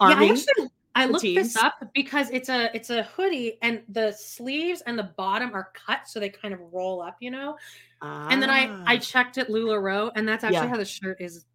Army? 0.00 0.26
Yeah, 0.26 0.32
I 0.32 0.32
actually 0.32 0.70
I 0.94 1.06
looked 1.06 1.22
this 1.22 1.56
up 1.56 1.74
because 1.92 2.30
it's 2.30 2.48
a 2.48 2.74
it's 2.74 2.90
a 2.90 3.02
hoodie 3.02 3.58
and 3.62 3.82
the 3.88 4.12
sleeves 4.12 4.80
and 4.82 4.98
the 4.98 5.10
bottom 5.16 5.52
are 5.54 5.70
cut 5.74 6.06
so 6.06 6.20
they 6.20 6.28
kind 6.28 6.54
of 6.54 6.60
roll 6.72 7.02
up, 7.02 7.16
you 7.20 7.30
know. 7.30 7.56
Ah. 8.00 8.28
And 8.30 8.40
then 8.40 8.50
I 8.50 8.66
I 8.86 8.96
ah. 8.96 8.98
checked 8.98 9.38
at 9.38 9.48
LuLaRoe 9.48 10.12
and 10.14 10.28
that's 10.28 10.44
actually 10.44 10.58
yeah. 10.58 10.68
how 10.68 10.76
the 10.76 10.84
shirt 10.84 11.20
is 11.20 11.46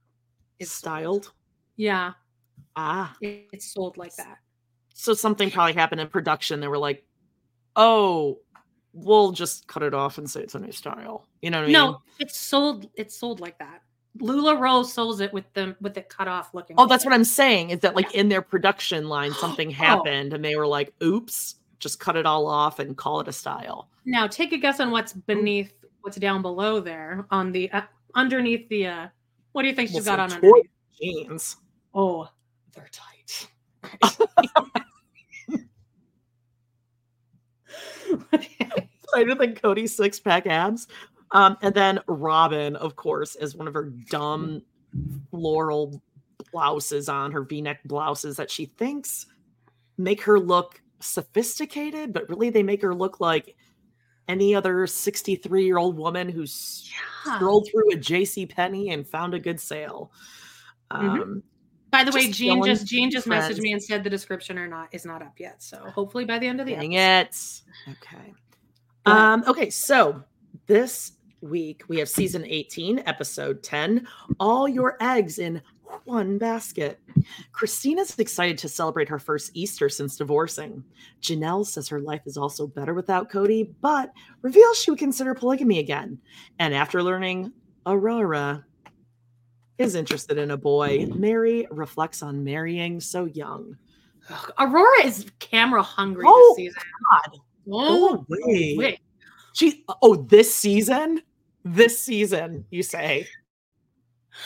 is 0.59 0.71
styled. 0.71 1.31
Yeah. 1.77 2.13
Ah. 2.76 3.16
It's 3.22 3.74
sold 3.74 3.98
like 3.98 4.16
that. 4.16 4.38
So 4.94 5.14
something 5.14 5.50
probably 5.52 5.74
happened 5.74 6.02
in 6.02 6.08
production. 6.08 6.60
They 6.60 6.68
were 6.68 6.78
like, 6.78 7.06
oh, 7.76 8.40
we'll 8.94 9.32
just 9.32 9.68
cut 9.68 9.84
it 9.84 9.94
off 9.94 10.18
and 10.18 10.30
say 10.30 10.41
it's 10.41 10.56
a 10.56 10.60
new 10.60 10.72
style. 10.72 11.28
You 11.41 11.52
know 11.52 11.62
what 11.62 11.70
I 11.70 11.72
no, 11.72 11.84
mean? 11.84 11.91
No, 11.91 12.02
it's 12.20 12.38
sold. 12.38 12.90
It's 12.96 13.16
sold 13.16 13.40
like 13.40 13.58
that. 13.60 13.82
LuLaRoe 14.20 14.86
sells 14.86 15.22
it 15.22 15.32
with 15.32 15.52
them 15.54 15.76
with 15.82 15.98
it 15.98 16.10
cut 16.10 16.28
off 16.28 16.54
looking. 16.54 16.76
Oh, 16.78 16.88
that's 16.88 17.04
it. 17.04 17.08
what 17.08 17.14
I'm 17.14 17.24
saying. 17.24 17.70
Is 17.70 17.80
that 17.80 17.96
like 17.96 18.14
yeah. 18.14 18.22
in 18.22 18.30
their 18.30 18.41
production 18.41 19.08
line 19.08 19.32
something 19.40 19.70
oh. 19.70 19.74
happened 19.74 20.34
oh. 20.34 20.36
and 20.36 20.44
they 20.46 20.56
were 20.56 20.68
like, 20.68 20.94
"Oops, 21.02 21.56
just 21.80 22.00
cut 22.00 22.16
it 22.16 22.26
all 22.26 22.48
off 22.48 22.80
and 22.80 22.98
call 22.98 23.22
it 23.22 23.28
a 23.28 23.34
style." 23.34 23.90
Now, 24.06 24.28
take 24.28 24.52
a 24.52 24.58
guess 24.58 24.80
on 24.80 24.91
what's 24.91 25.14
beneath, 25.14 25.74
what's 26.02 26.18
down 26.18 26.41
below 26.41 26.80
there 26.80 27.26
on 27.32 27.52
the 27.52 27.72
uh, 27.72 27.82
underneath 28.16 28.68
the. 28.70 28.88
uh 28.88 29.08
What 29.52 29.62
do 29.62 29.70
you 29.70 29.76
think 29.76 29.90
she's 29.90 30.06
got 30.06 30.20
on 30.20 30.34
underneath? 30.34 30.68
Jeans. 31.00 31.58
Oh, 31.94 32.28
tight. 32.91 33.47
Tighter 39.14 39.35
than 39.35 39.56
Kody's 39.56 39.95
six 39.95 40.19
pack 40.19 40.45
abs. 40.47 40.88
Um, 41.31 41.57
and 41.61 41.73
then 41.73 41.99
Robyn, 42.07 42.76
of 42.76 42.95
course, 42.95 43.35
is 43.35 43.56
one 43.56 43.68
of 43.68 43.73
her 43.73 43.91
dumb 44.10 44.61
floral 45.31 46.01
blouses 46.51 47.10
on 47.10 47.31
her 47.31 47.43
v-neck 47.43 47.84
blouses 47.85 48.38
that 48.38 48.49
she 48.49 48.65
thinks 48.65 49.27
make 49.97 50.22
her 50.23 50.39
look 50.39 50.81
sophisticated, 50.99 52.14
but 52.14 52.27
really 52.30 52.49
they 52.49 52.64
make 52.64 52.81
her 52.81 52.95
look 52.95 53.19
like 53.19 53.56
any 54.27 54.56
other 54.56 54.88
63 54.88 55.65
year 55.65 55.77
old 55.77 55.97
woman 55.97 56.30
who's 56.30 56.89
yeah. 57.26 57.35
strolled 57.35 57.68
through 57.69 57.91
a 57.91 57.97
JC 57.97 58.49
Penney 58.49 58.89
and 58.91 59.07
found 59.07 59.34
a 59.34 59.39
good 59.39 59.60
sale. 59.60 60.11
Mm-hmm. 60.91 61.10
Um, 61.10 61.19
mm-hmm. 61.19 61.39
By 61.91 62.03
the 62.03 62.11
way, 62.11 62.30
Jean 62.32 62.64
just 62.64 62.86
Jean 62.86 63.10
just 63.10 63.28
friends. 63.28 63.57
messaged 63.57 63.61
me 63.61 63.72
and 63.72 63.82
said 63.82 64.03
the 64.03 64.10
description 64.10 64.57
or 64.60 64.68
not 64.68 64.90
is 64.91 65.06
not 65.06 65.22
up 65.22 65.40
yet. 65.40 65.61
So 65.64 65.78
hopefully 65.90 66.26
by 66.26 66.40
the 66.40 66.48
end 66.48 66.60
of 66.60 66.68
the 66.68 66.76
Dang 66.76 66.95
episode. 66.95 67.64
it. 67.88 67.98
Okay. 68.02 68.34
Um, 69.06 69.44
okay, 69.48 69.70
so 69.70 70.24
this 70.68 71.14
week 71.41 71.84
we 71.88 71.98
have 71.98 72.10
season 72.10 72.45
18, 72.45 73.03
episode 73.06 73.64
10, 73.64 74.07
All 74.40 74.68
Your 74.68 74.98
Eggs 75.02 75.40
in 75.40 75.61
One 76.03 76.38
Basket. 76.38 76.99
Christina's 77.52 78.18
excited 78.20 78.57
to 78.60 78.70
celebrate 78.70 79.10
her 79.10 79.18
first 79.18 79.52
Easter 79.56 79.90
since 79.90 80.16
divorcing. 80.18 80.84
Janelle 81.22 81.66
says 81.66 81.88
her 81.88 82.02
life 82.02 82.22
is 82.26 82.38
also 82.38 82.68
better 82.68 82.94
without 82.94 83.32
Kody, 83.32 83.72
but 83.82 84.11
reveals 84.41 84.80
she 84.80 84.91
would 84.91 84.99
consider 84.99 85.34
polygamy 85.34 85.80
again. 85.80 86.20
And 86.60 86.74
after 86.74 87.02
learning 87.02 87.52
Aurora 87.86 88.66
is 89.80 89.95
interested 89.95 90.38
in 90.38 90.51
a 90.51 90.57
boy. 90.57 91.07
Meri 91.15 91.65
reflects 91.72 92.22
on 92.22 92.43
marrying 92.43 92.99
so 92.99 93.26
young. 93.26 93.76
Aurora 94.60 95.06
is 95.06 95.26
camera 95.39 95.81
hungry 95.81 96.26
oh, 96.27 96.53
this 96.57 96.65
season. 96.65 96.81
God. 97.11 97.39
Oh, 97.72 98.26
wait. 98.27 98.77
wait. 98.77 98.99
She 99.53 99.84
oh, 100.01 100.15
this 100.15 100.53
season? 100.53 101.22
This 101.65 101.99
season, 102.01 102.65
you 102.69 102.84
say. 102.84 103.27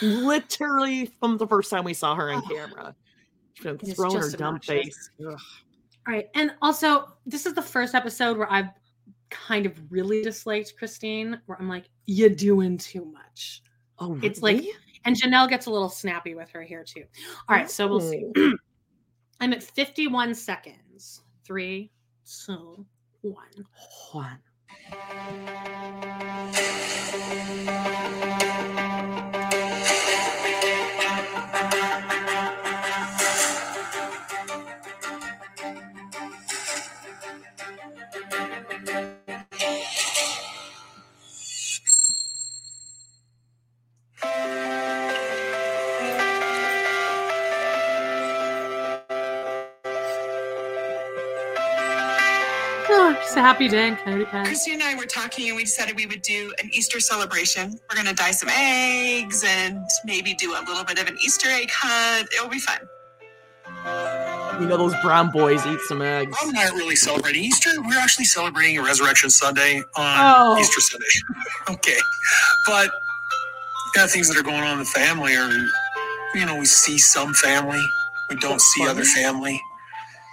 Literally 0.00 1.12
from 1.20 1.36
the 1.36 1.46
first 1.46 1.70
time 1.70 1.84
we 1.84 1.94
saw 1.94 2.14
her 2.14 2.32
on 2.32 2.42
camera. 2.48 2.94
She's 3.54 3.64
been 3.64 3.78
throwing 3.78 4.16
her 4.16 4.30
dumb 4.30 4.60
face. 4.60 5.10
Ugh. 5.20 5.38
All 6.06 6.14
right. 6.14 6.28
And 6.34 6.52
also, 6.62 7.12
this 7.26 7.46
is 7.46 7.54
the 7.54 7.62
first 7.62 7.94
episode 7.94 8.36
where 8.36 8.50
I've 8.50 8.70
kind 9.30 9.66
of 9.66 9.72
really 9.90 10.22
disliked 10.22 10.74
Christine, 10.78 11.40
where 11.46 11.58
I'm 11.58 11.68
like, 11.68 11.84
you're 12.06 12.30
doing 12.30 12.78
too 12.78 13.04
much. 13.04 13.62
Oh, 13.98 14.18
it's 14.22 14.42
like, 14.42 14.64
and 15.04 15.16
Janelle 15.16 15.48
gets 15.48 15.66
a 15.66 15.70
little 15.70 15.88
snappy 15.88 16.34
with 16.34 16.50
her 16.50 16.62
here 16.62 16.84
too. 16.84 17.04
All 17.48 17.56
right, 17.56 17.70
so 17.70 17.86
we'll 17.86 18.00
see. 18.00 18.26
I'm 19.40 19.52
at 19.52 19.62
51 19.62 20.34
seconds. 20.34 21.22
Three, 21.44 21.90
two, 22.24 22.86
one. 23.22 23.66
One. 24.12 24.38
Happy 53.44 53.68
day 53.68 53.88
in 53.88 53.96
Coyote 53.96 54.24
Pass. 54.24 54.46
Christy 54.46 54.72
and 54.72 54.82
I 54.82 54.94
were 54.94 55.04
talking 55.04 55.48
and 55.48 55.56
we 55.56 55.64
decided 55.64 55.96
we 55.96 56.06
would 56.06 56.22
do 56.22 56.54
an 56.62 56.70
Easter 56.72 56.98
celebration. 56.98 57.78
We're 57.90 58.02
going 58.02 58.06
to 58.08 58.14
dye 58.14 58.30
some 58.30 58.48
eggs 58.48 59.44
and 59.46 59.84
maybe 60.06 60.32
do 60.32 60.52
a 60.52 60.64
little 60.66 60.82
bit 60.82 60.98
of 60.98 61.08
an 61.08 61.18
Easter 61.22 61.48
egg 61.50 61.68
hunt. 61.70 62.26
It'll 62.34 62.48
be 62.48 62.58
fun. 62.58 62.78
You 64.62 64.66
know, 64.66 64.78
those 64.78 64.94
brown 65.02 65.30
boys 65.30 65.66
eat 65.66 65.78
some 65.88 66.00
eggs. 66.00 66.34
I'm 66.40 66.52
not 66.52 66.72
really 66.72 66.96
celebrating 66.96 67.44
Easter. 67.44 67.68
We're 67.82 67.98
actually 67.98 68.24
celebrating 68.24 68.78
a 68.78 68.82
Resurrection 68.82 69.28
Sunday 69.28 69.80
on 69.80 69.84
Oh. 69.96 70.58
Easter 70.58 70.80
Sunday. 70.80 71.06
okay. 71.70 71.98
But 72.66 72.90
kind 73.94 74.06
of 74.06 74.10
things 74.10 74.28
that 74.28 74.38
are 74.38 74.42
going 74.42 74.62
on 74.62 74.72
in 74.72 74.78
the 74.78 74.84
family 74.86 75.36
are, 75.36 75.50
you 76.34 76.46
know, 76.46 76.56
we 76.58 76.64
see 76.64 76.96
some 76.96 77.34
family, 77.34 77.82
we 78.30 78.36
don't 78.36 78.60
see 78.62 78.88
other 78.88 79.04
family. 79.04 79.60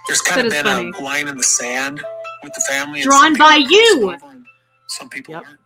There's 0.08 0.22
kind 0.22 0.50
That 0.50 0.58
of 0.60 0.64
been 0.64 0.92
funny. 0.92 0.98
a 0.98 1.02
line 1.04 1.28
in 1.28 1.36
the 1.36 1.44
sand 1.44 2.02
with 2.42 2.54
the 2.54 2.60
family. 2.60 3.02
Drawn 3.02 3.20
some 3.20 3.34
by 3.34 3.56
you. 3.68 4.16
cross 4.18 4.22
and 4.32 4.46
Some 4.88 5.08
people 5.08 5.34
aren't. 5.36 5.58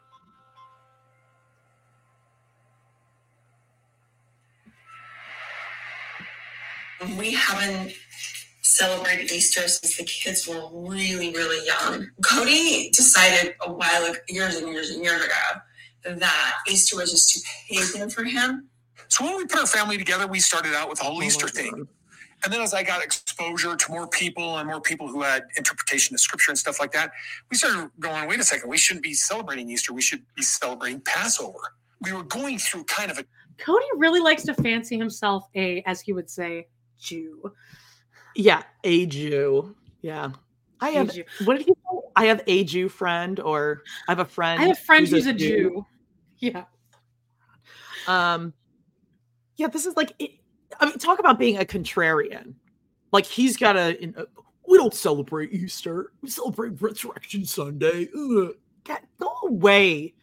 We 7.18 7.32
haven't 7.32 7.92
celebrated 8.62 9.30
Easter 9.30 9.68
since 9.68 9.96
the 9.96 10.04
kids 10.04 10.46
were 10.48 10.68
really, 10.72 11.32
really 11.32 11.64
young. 11.66 12.08
Kody 12.22 12.90
decided 12.92 13.54
a 13.62 13.72
while 13.72 14.04
ago, 14.04 14.18
years 14.28 14.56
and 14.56 14.68
years 14.68 14.90
and 14.90 15.04
years 15.04 15.22
ago, 15.22 16.14
that 16.18 16.54
Easter 16.68 16.96
was 16.96 17.10
just 17.10 17.30
too 17.32 17.40
pagan 17.68 18.10
for 18.10 18.24
him. 18.24 18.68
So 19.08 19.24
when 19.24 19.36
we 19.36 19.46
put 19.46 19.60
our 19.60 19.66
family 19.66 19.98
together, 19.98 20.26
we 20.26 20.40
started 20.40 20.74
out 20.74 20.88
with 20.88 20.98
the 20.98 21.04
Oh 21.04 21.12
whole 21.12 21.22
Easter 21.22 21.48
thing. 21.48 21.86
And 22.46 22.52
then 22.52 22.60
as 22.60 22.74
I 22.74 22.84
got 22.84 23.02
exposure 23.02 23.74
to 23.74 23.90
more 23.90 24.06
people 24.06 24.58
and 24.58 24.68
more 24.68 24.80
people 24.80 25.08
who 25.08 25.20
had 25.22 25.48
interpretation 25.56 26.14
of 26.14 26.20
scripture 26.20 26.52
and 26.52 26.56
stuff 26.56 26.78
like 26.78 26.92
that, 26.92 27.10
we 27.50 27.56
started 27.56 27.90
going, 27.98 28.28
wait 28.28 28.38
a 28.38 28.44
second, 28.44 28.70
we 28.70 28.76
shouldn't 28.76 29.02
be 29.02 29.14
celebrating 29.14 29.68
Easter. 29.68 29.92
We 29.92 30.00
should 30.00 30.22
be 30.36 30.42
celebrating 30.42 31.00
Passover. 31.00 31.58
We 32.02 32.12
were 32.12 32.22
going 32.22 32.58
through 32.58 32.84
kind 32.84 33.10
of 33.10 33.18
a 33.18 33.24
Kody 33.58 33.80
really 33.96 34.20
likes 34.20 34.44
to 34.44 34.54
fancy 34.54 34.96
himself 34.96 35.48
a, 35.56 35.82
as 35.86 36.00
he 36.00 36.12
would 36.12 36.30
say, 36.30 36.68
Jew. 37.00 37.52
Yeah, 38.36 38.62
a 38.84 39.06
Jew. 39.06 39.74
Yeah. 40.02 40.30
I 40.80 40.90
have 40.90 41.12
Jew. 41.12 41.24
what 41.46 41.56
did 41.58 41.66
he 41.66 41.72
say? 41.72 41.98
I 42.14 42.26
have 42.26 42.44
a 42.46 42.62
Jew 42.62 42.88
friend, 42.88 43.40
or 43.40 43.82
I 44.06 44.12
have 44.12 44.20
a 44.20 44.24
friend. 44.24 44.62
I 44.62 44.66
have 44.66 44.78
a 44.78 44.80
friend 44.80 45.08
who's 45.08 45.26
a 45.26 45.32
Jew. 45.32 45.84
Yeah. 46.38 46.66
Um, 48.06 48.52
yeah, 49.56 49.66
this 49.66 49.84
is 49.84 49.96
like, 49.96 50.12
it, 50.20 50.30
I 50.80 50.86
mean, 50.86 50.98
talk 50.98 51.18
about 51.18 51.38
being 51.38 51.58
a 51.58 51.64
contrarian. 51.64 52.54
Like 53.12 53.24
he's 53.26 53.56
got 53.56 53.76
a. 53.76 54.00
in- 54.02 54.14
uh, 54.16 54.24
we 54.68 54.76
don't 54.78 54.92
celebrate 54.94 55.52
Easter. 55.52 56.10
We 56.22 56.28
celebrate 56.28 56.80
Resurrection 56.82 57.44
Sunday. 57.44 58.08
Ugh. 58.16 58.54
God, 58.84 58.98
go 59.20 59.32
away. 59.44 60.14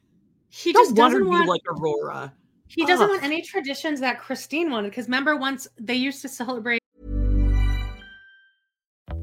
He 0.49 0.73
Don't 0.73 0.83
just 0.83 0.95
doesn't 0.95 1.19
to 1.19 1.23
be 1.23 1.29
want 1.29 1.47
like 1.47 1.61
Aurora. 1.67 2.33
he 2.67 2.85
doesn't 2.85 3.05
Ugh. 3.05 3.09
want 3.09 3.23
any 3.23 3.41
traditions 3.41 3.99
that 4.01 4.19
Christine 4.19 4.69
wanted. 4.69 4.89
Because 4.89 5.05
remember 5.05 5.37
once 5.37 5.67
they 5.79 5.95
used 5.95 6.21
to 6.23 6.29
celebrate 6.29 6.82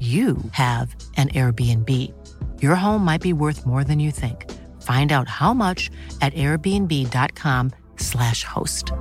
you 0.00 0.36
have 0.52 0.94
an 1.16 1.28
Airbnb. 1.30 1.90
Your 2.62 2.76
home 2.76 3.04
might 3.04 3.20
be 3.20 3.32
worth 3.32 3.66
more 3.66 3.82
than 3.82 3.98
you 3.98 4.12
think. 4.12 4.48
Find 4.82 5.10
out 5.10 5.26
how 5.28 5.52
much 5.52 5.90
at 6.20 6.32
airbnb.com/slash 6.34 8.44
host. 8.44 8.92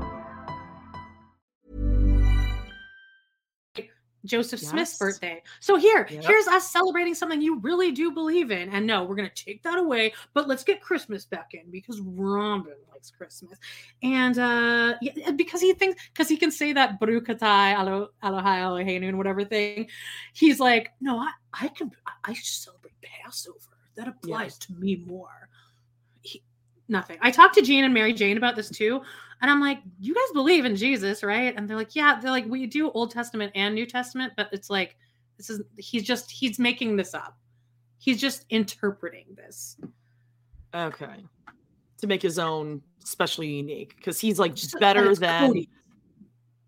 Joseph 4.26 4.60
Smith's 4.60 4.98
birthday. 4.98 5.42
So 5.62 5.78
here, 5.78 6.06
Yep. 6.10 6.24
here's 6.26 6.48
us 6.48 6.70
celebrating 6.70 7.16
something 7.16 7.42
you 7.42 7.60
really 7.60 7.94
do 7.94 8.12
believe 8.12 8.52
in. 8.52 8.68
And 8.70 8.86
no, 8.86 9.06
we're 9.06 9.16
gonna 9.16 9.30
take 9.30 9.64
that 9.64 9.78
away, 9.78 10.14
but 10.34 10.50
let's 10.50 10.66
get 10.66 10.82
Christmas 10.82 11.24
back 11.26 11.54
in 11.54 11.72
because 11.72 12.02
Robyn 12.02 12.74
likes 13.08 13.18
Christmas. 13.18 13.58
And 14.04 14.38
uh 14.38 14.96
yeah, 15.02 15.32
because 15.32 15.62
he 15.62 15.74
thinks 15.74 16.02
because 16.14 16.30
he 16.30 16.38
can 16.38 16.52
say 16.52 16.74
that 16.74 17.00
Barukatai 17.00 17.76
Alo 17.78 18.10
Elohai 18.24 18.60
Eloheinu 18.62 19.08
and 19.08 19.18
whatever 19.18 19.44
thing, 19.46 19.88
he's 20.34 20.60
like, 20.60 20.92
no, 21.02 21.20
I 21.20 21.32
I 21.54 21.68
can 21.70 21.92
I 22.24 22.34
celebrate 22.34 22.94
Passover. 23.02 23.58
That 23.96 24.08
applies 24.08 24.58
to 24.60 24.74
me 24.74 25.04
more. 25.08 25.50
He, 26.22 26.44
nothing. 26.88 27.18
I 27.22 27.32
talked 27.32 27.56
to 27.56 27.62
Jean 27.62 27.84
and 27.84 27.94
Mary 27.94 28.14
Jane 28.14 28.38
about 28.38 28.56
this 28.56 28.70
too. 28.70 29.02
And 29.42 29.52
I'm 29.52 29.62
like, 29.62 29.80
you 30.00 30.16
guys 30.16 30.34
believe 30.34 30.66
in 30.66 30.76
Jesus, 30.76 31.22
right? 31.22 31.54
And 31.56 31.70
they're 31.70 31.78
like, 31.78 31.96
yeah, 31.96 32.20
they're 32.20 32.32
like, 32.32 32.48
we 32.48 32.66
do 32.66 32.90
Old 32.90 33.12
Testament 33.12 33.52
and 33.54 33.76
New 33.76 33.86
Testament, 33.86 34.34
but 34.36 34.50
it's 34.52 34.68
like, 34.68 34.98
this 35.38 35.52
is, 35.52 35.62
he's 35.78 36.02
just, 36.02 36.32
he's 36.32 36.58
making 36.58 36.96
this 36.96 37.14
up. 37.14 37.38
He's 38.00 38.20
just 38.20 38.46
interpreting 38.50 39.26
this. 39.36 39.78
Okay. 40.74 41.24
To 42.00 42.08
make 42.08 42.22
his 42.22 42.38
own 42.38 42.82
specially 43.00 43.48
unique 43.48 43.96
because 43.96 44.20
he's 44.20 44.38
like 44.38 44.54
just 44.54 44.80
better 44.80 45.16
than 45.16 45.54
Kody. 45.54 45.68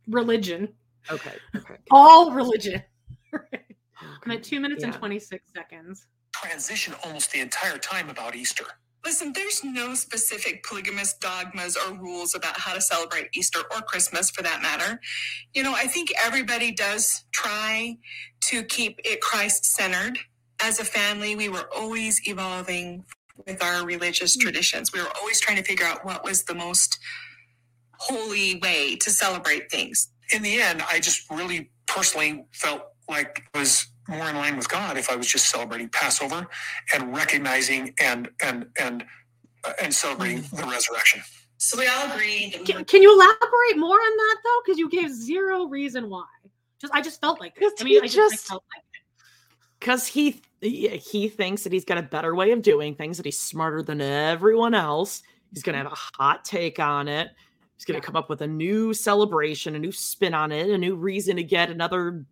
religion. 0.07 0.69
Okay. 1.11 1.35
Okay. 1.55 1.75
All 1.91 2.31
religion. 2.31 2.81
I'm 4.23 4.31
at 4.31 4.43
two 4.43 4.59
minutes 4.59 4.81
yeah. 4.81 4.87
and 4.87 4.95
26 4.95 5.43
seconds. 5.53 6.07
Transition 6.33 6.93
almost 7.03 7.31
the 7.31 7.41
entire 7.41 7.77
time 7.77 8.09
about 8.09 8.35
Easter. 8.35 8.65
Listen, 9.05 9.31
there's 9.33 9.63
no 9.63 9.93
specific 9.93 10.63
polygamous 10.63 11.13
dogmas 11.13 11.77
or 11.77 11.95
rules 11.95 12.35
about 12.35 12.59
how 12.59 12.73
to 12.73 12.81
celebrate 12.81 13.29
Easter 13.33 13.59
or 13.73 13.81
Christmas 13.81 14.29
for 14.29 14.43
that 14.43 14.61
matter. 14.61 14.99
You 15.53 15.63
know, 15.63 15.73
I 15.73 15.87
think 15.87 16.11
everybody 16.21 16.71
does 16.71 17.23
try 17.31 17.97
to 18.41 18.63
keep 18.63 18.99
it 19.05 19.21
Christ 19.21 19.65
centered. 19.65 20.19
As 20.61 20.79
a 20.79 20.85
family, 20.85 21.37
we 21.37 21.47
were 21.47 21.69
always 21.73 22.19
evolving 22.27 23.05
with 23.45 23.63
our 23.63 23.85
religious 23.85 24.35
hmm. 24.35 24.41
traditions. 24.41 24.91
We 24.93 25.01
were 25.01 25.11
always 25.19 25.39
trying 25.39 25.57
to 25.57 25.63
figure 25.63 25.85
out 25.85 26.05
what 26.05 26.23
was 26.23 26.43
the 26.43 26.55
most 26.55 26.99
holy 27.93 28.59
way 28.59 28.95
to 28.95 29.09
celebrate 29.09 29.69
things. 29.69 30.09
In 30.33 30.41
the 30.41 30.61
end, 30.61 30.83
I 30.89 30.99
just 30.99 31.29
really 31.29 31.71
personally 31.87 32.45
felt 32.53 32.83
like 33.09 33.43
it 33.53 33.57
was 33.57 33.87
more 34.07 34.29
in 34.29 34.35
line 34.35 34.57
with 34.57 34.69
God 34.69 34.97
if 34.97 35.09
I 35.09 35.15
was 35.15 35.27
just 35.27 35.49
celebrating 35.49 35.89
Passover 35.89 36.47
and 36.93 37.15
recognizing 37.15 37.93
and 37.99 38.29
and 38.41 38.67
and 38.79 39.05
uh, 39.63 39.73
and 39.81 39.93
celebrating 39.93 40.43
the 40.53 40.63
resurrection. 40.63 41.21
So 41.57 41.77
we 41.77 41.87
all 41.87 42.09
agree. 42.11 42.51
Can, 42.65 42.85
can, 42.85 43.01
you 43.01 43.13
elaborate 43.13 43.77
more 43.77 43.97
on 43.97 44.17
that 44.17 44.37
though? 44.43 44.61
Because 44.65 44.79
you 44.79 44.89
gave 44.89 45.11
zero 45.11 45.65
reason 45.65 46.09
why. 46.09 46.25
Just 46.79 46.93
I 46.93 47.01
just 47.01 47.19
felt 47.19 47.39
like 47.39 47.53
it. 47.57 47.73
I 47.79 47.83
mean, 47.83 48.01
I 48.01 48.07
just, 48.07 48.15
just 48.15 48.47
felt 48.47 48.63
like 48.73 48.83
it. 48.93 49.25
because 49.79 50.07
he 50.07 50.41
he 50.61 51.29
thinks 51.29 51.63
that 51.63 51.73
he's 51.73 51.85
got 51.85 51.97
a 51.97 52.03
better 52.03 52.35
way 52.35 52.51
of 52.51 52.61
doing 52.61 52.95
things 52.95 53.17
that 53.17 53.25
he's 53.25 53.39
smarter 53.39 53.81
than 53.81 54.01
everyone 54.01 54.73
else. 54.73 55.23
He's 55.53 55.63
going 55.63 55.73
to 55.73 55.79
mm-hmm. 55.79 55.89
have 55.89 55.97
a 56.17 56.23
hot 56.23 56.45
take 56.45 56.79
on 56.79 57.07
it. 57.07 57.29
He's 57.75 57.85
going 57.85 57.99
to 57.99 58.05
come 58.05 58.17
up 58.17 58.29
with 58.29 58.41
a 58.41 58.47
new 58.47 58.93
celebration 58.93 59.75
a 59.75 59.79
new 59.79 59.93
spin 59.93 60.33
on 60.33 60.51
it 60.51 60.69
a 60.69 60.77
new 60.77 60.97
reason 60.97 61.37
to 61.37 61.43
get 61.43 61.69
another 61.69 62.25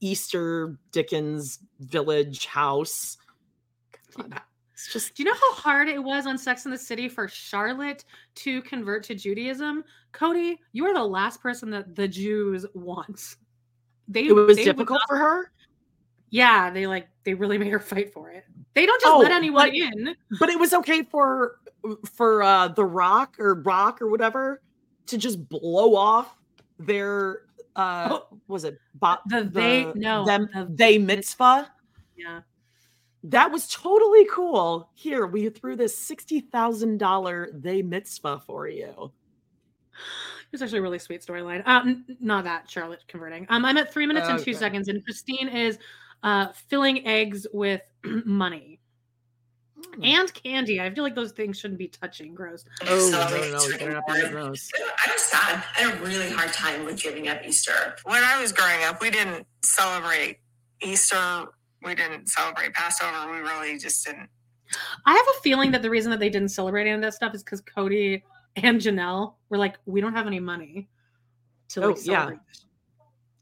easter 0.00 0.78
dickens 0.92 1.58
village 1.80 2.46
house. 2.46 3.16
It's 4.72 4.92
just 4.92 5.16
do 5.16 5.24
you 5.24 5.28
know 5.28 5.34
how 5.34 5.54
hard 5.54 5.88
it 5.88 6.00
was 6.00 6.28
on 6.28 6.38
sex 6.38 6.64
in 6.64 6.70
the 6.70 6.78
city 6.78 7.08
for 7.08 7.26
charlotte 7.26 8.04
to 8.36 8.62
convert 8.62 9.02
to 9.04 9.16
judaism? 9.16 9.82
Kody 10.12 10.58
you 10.72 10.86
are 10.86 10.94
the 10.94 11.02
last 11.02 11.42
person 11.42 11.68
that 11.70 11.96
the 11.96 12.06
jews 12.06 12.64
want. 12.72 13.36
They 14.06 14.26
it 14.26 14.32
was 14.32 14.58
difficult 14.58 15.00
not, 15.00 15.08
for 15.08 15.16
her 15.16 15.50
yeah, 16.30 16.70
they 16.70 16.86
like 16.86 17.08
they 17.24 17.34
really 17.34 17.58
made 17.58 17.70
her 17.70 17.80
fight 17.80 18.12
for 18.12 18.30
it. 18.30 18.44
They 18.74 18.86
don't 18.86 19.00
just 19.00 19.14
oh, 19.14 19.18
let 19.18 19.32
anyone 19.32 19.68
but, 19.68 19.74
in. 19.74 20.16
But 20.38 20.48
it 20.48 20.58
was 20.58 20.72
okay 20.74 21.02
for 21.02 21.58
for 22.14 22.42
uh 22.42 22.68
the 22.68 22.84
Rock 22.84 23.36
or 23.38 23.54
Rock 23.54 24.02
or 24.02 24.10
whatever 24.10 24.62
to 25.06 25.18
just 25.18 25.48
blow 25.48 25.94
off 25.94 26.36
their 26.78 27.42
uh 27.76 28.08
oh, 28.10 28.38
was 28.48 28.64
it 28.64 28.78
bo- 28.94 29.18
the, 29.26 29.44
the 29.44 29.50
they 29.50 29.92
no 29.94 30.24
them 30.24 30.48
the, 30.52 30.66
they 30.70 30.98
mitzvah. 30.98 31.70
Yeah. 32.16 32.40
That 33.24 33.50
was 33.50 33.68
totally 33.68 34.26
cool. 34.30 34.88
Here, 34.94 35.26
we 35.26 35.48
threw 35.48 35.74
this 35.74 35.96
sixty 35.96 36.40
thousand 36.40 36.98
dollar 36.98 37.50
they 37.52 37.82
mitzvah 37.82 38.42
for 38.46 38.68
you. 38.68 39.12
It's 40.52 40.62
actually 40.62 40.78
a 40.78 40.82
really 40.82 40.98
sweet 40.98 41.22
storyline. 41.22 41.66
Um, 41.66 42.04
not 42.20 42.44
that 42.44 42.70
Charlotte 42.70 43.02
converting. 43.08 43.46
Um, 43.48 43.64
I'm 43.64 43.76
at 43.78 43.92
three 43.92 44.06
minutes 44.06 44.26
okay. 44.26 44.36
and 44.36 44.44
two 44.44 44.54
seconds, 44.54 44.88
and 44.88 45.04
Christine 45.04 45.48
is 45.48 45.78
uh, 46.26 46.48
filling 46.68 47.06
eggs 47.06 47.46
with 47.52 47.80
money 48.04 48.80
mm. 49.78 50.06
and 50.06 50.34
candy. 50.34 50.80
I 50.80 50.92
feel 50.92 51.04
like 51.04 51.14
those 51.14 51.30
things 51.30 51.58
shouldn't 51.58 51.78
be 51.78 51.86
touching. 51.86 52.34
Gross. 52.34 52.64
Oh 52.84 53.08
no, 53.12 53.28
no, 53.28 53.92
no, 53.92 54.00
no, 54.00 54.30
gross. 54.30 54.68
I 54.76 55.12
was 55.12 55.22
sad. 55.22 55.64
I 55.78 55.82
had 55.82 55.94
a 55.94 56.04
really 56.04 56.28
hard 56.30 56.52
time 56.52 56.84
with 56.84 57.00
giving 57.00 57.28
up 57.28 57.38
Easter. 57.46 57.94
When 58.04 58.24
I 58.24 58.42
was 58.42 58.50
growing 58.50 58.82
up, 58.82 59.00
we 59.00 59.10
didn't 59.10 59.46
celebrate 59.62 60.40
Easter. 60.82 61.46
We 61.84 61.94
didn't 61.94 62.28
celebrate 62.28 62.74
Passover. 62.74 63.30
We 63.30 63.38
really 63.38 63.78
just 63.78 64.04
didn't. 64.04 64.28
I 65.04 65.14
have 65.14 65.26
a 65.38 65.40
feeling 65.42 65.70
that 65.70 65.82
the 65.82 65.90
reason 65.90 66.10
that 66.10 66.18
they 66.18 66.28
didn't 66.28 66.48
celebrate 66.48 66.82
any 66.82 66.90
of 66.90 67.02
that 67.02 67.14
stuff 67.14 67.36
is 67.36 67.44
because 67.44 67.62
Kody 67.62 68.22
and 68.56 68.80
Janelle 68.80 69.34
were 69.48 69.58
like, 69.58 69.76
we 69.86 70.00
don't 70.00 70.14
have 70.14 70.26
any 70.26 70.40
money 70.40 70.88
to 71.68 71.80
like 71.80 71.90
oh, 71.90 71.94
celebrate. 71.94 72.40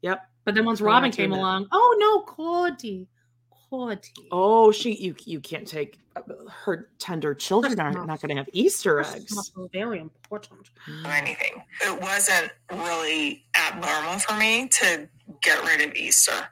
Yeah. 0.01 0.11
Yep. 0.11 0.29
But 0.45 0.53
then 0.53 0.63
once 0.63 0.79
Robyn 0.79 1.11
came 1.11 1.33
along, 1.33 1.67
oh 1.71 1.95
no, 1.99 2.21
Kody, 2.31 3.07
Kody. 3.71 4.27
Oh, 4.31 4.71
she 4.71 4.95
you 4.95 5.15
you 5.25 5.39
can't 5.39 5.67
take 5.67 5.97
uh, 6.15 6.21
her 6.47 6.89
tender 6.99 7.33
children 7.33 7.79
are 7.79 7.91
not, 7.91 8.05
not 8.05 8.21
going 8.21 8.29
to 8.29 8.35
have 8.35 8.49
Easter 8.53 9.01
eggs. 9.01 9.51
very 9.73 9.99
important. 9.99 10.69
Or 11.03 11.11
anything. 11.11 11.63
It 11.81 11.99
wasn't 11.99 12.51
really 12.71 13.43
abnormal 13.57 14.19
for 14.19 14.37
me 14.37 14.67
to 14.67 15.09
get 15.41 15.63
rid 15.65 15.81
of 15.89 15.95
Easter. 15.95 16.47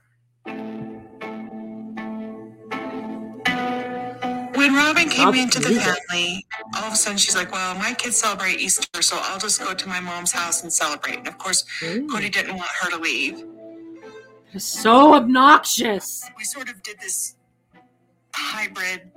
When 4.55 4.75
Robyn 4.75 5.09
came 5.09 5.27
I'll 5.27 5.33
into 5.33 5.59
the 5.59 5.69
family, 5.79 6.45
all 6.75 6.85
of 6.85 6.93
a 6.93 6.95
sudden 6.95 7.17
she's 7.17 7.35
like, 7.35 7.51
Well, 7.51 7.75
my 7.75 7.93
kids 7.93 8.17
celebrate 8.17 8.59
Easter, 8.59 9.01
so 9.03 9.19
I'll 9.21 9.39
just 9.39 9.61
go 9.61 9.75
to 9.75 9.87
my 9.87 9.99
mom's 9.99 10.31
house 10.31 10.63
and 10.63 10.73
celebrate. 10.73 11.19
And 11.19 11.27
of 11.27 11.37
course, 11.37 11.63
Ooh. 11.83 12.07
Kody 12.07 12.31
didn't 12.31 12.55
want 12.55 12.69
her 12.81 12.89
to 12.89 12.97
leave 12.97 13.43
so 14.59 15.13
obnoxious. 15.15 16.23
We 16.38 16.43
sort 16.43 16.69
of 16.69 16.81
did 16.84 16.99
this 16.99 17.35
hybrid 18.34 19.11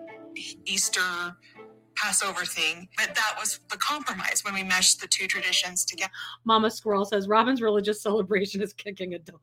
Easter 0.65 1.37
Passover 1.95 2.45
thing, 2.45 2.89
but 2.97 3.15
that 3.15 3.37
was 3.39 3.61
the 3.71 3.77
compromise 3.79 4.43
when 4.45 4.55
we 4.55 4.63
meshed 4.63 5.01
the 5.01 5.07
two 5.07 5.27
traditions 5.27 5.85
together. 5.85 6.13
Mama 6.45 6.71
Squirrel 6.71 7.05
says 7.05 7.27
Robyn's 7.27 7.63
religious 7.63 8.03
celebration 8.03 8.63
is 8.63 8.73
kicking 8.73 9.15
a 9.15 9.19
dog. 9.19 9.41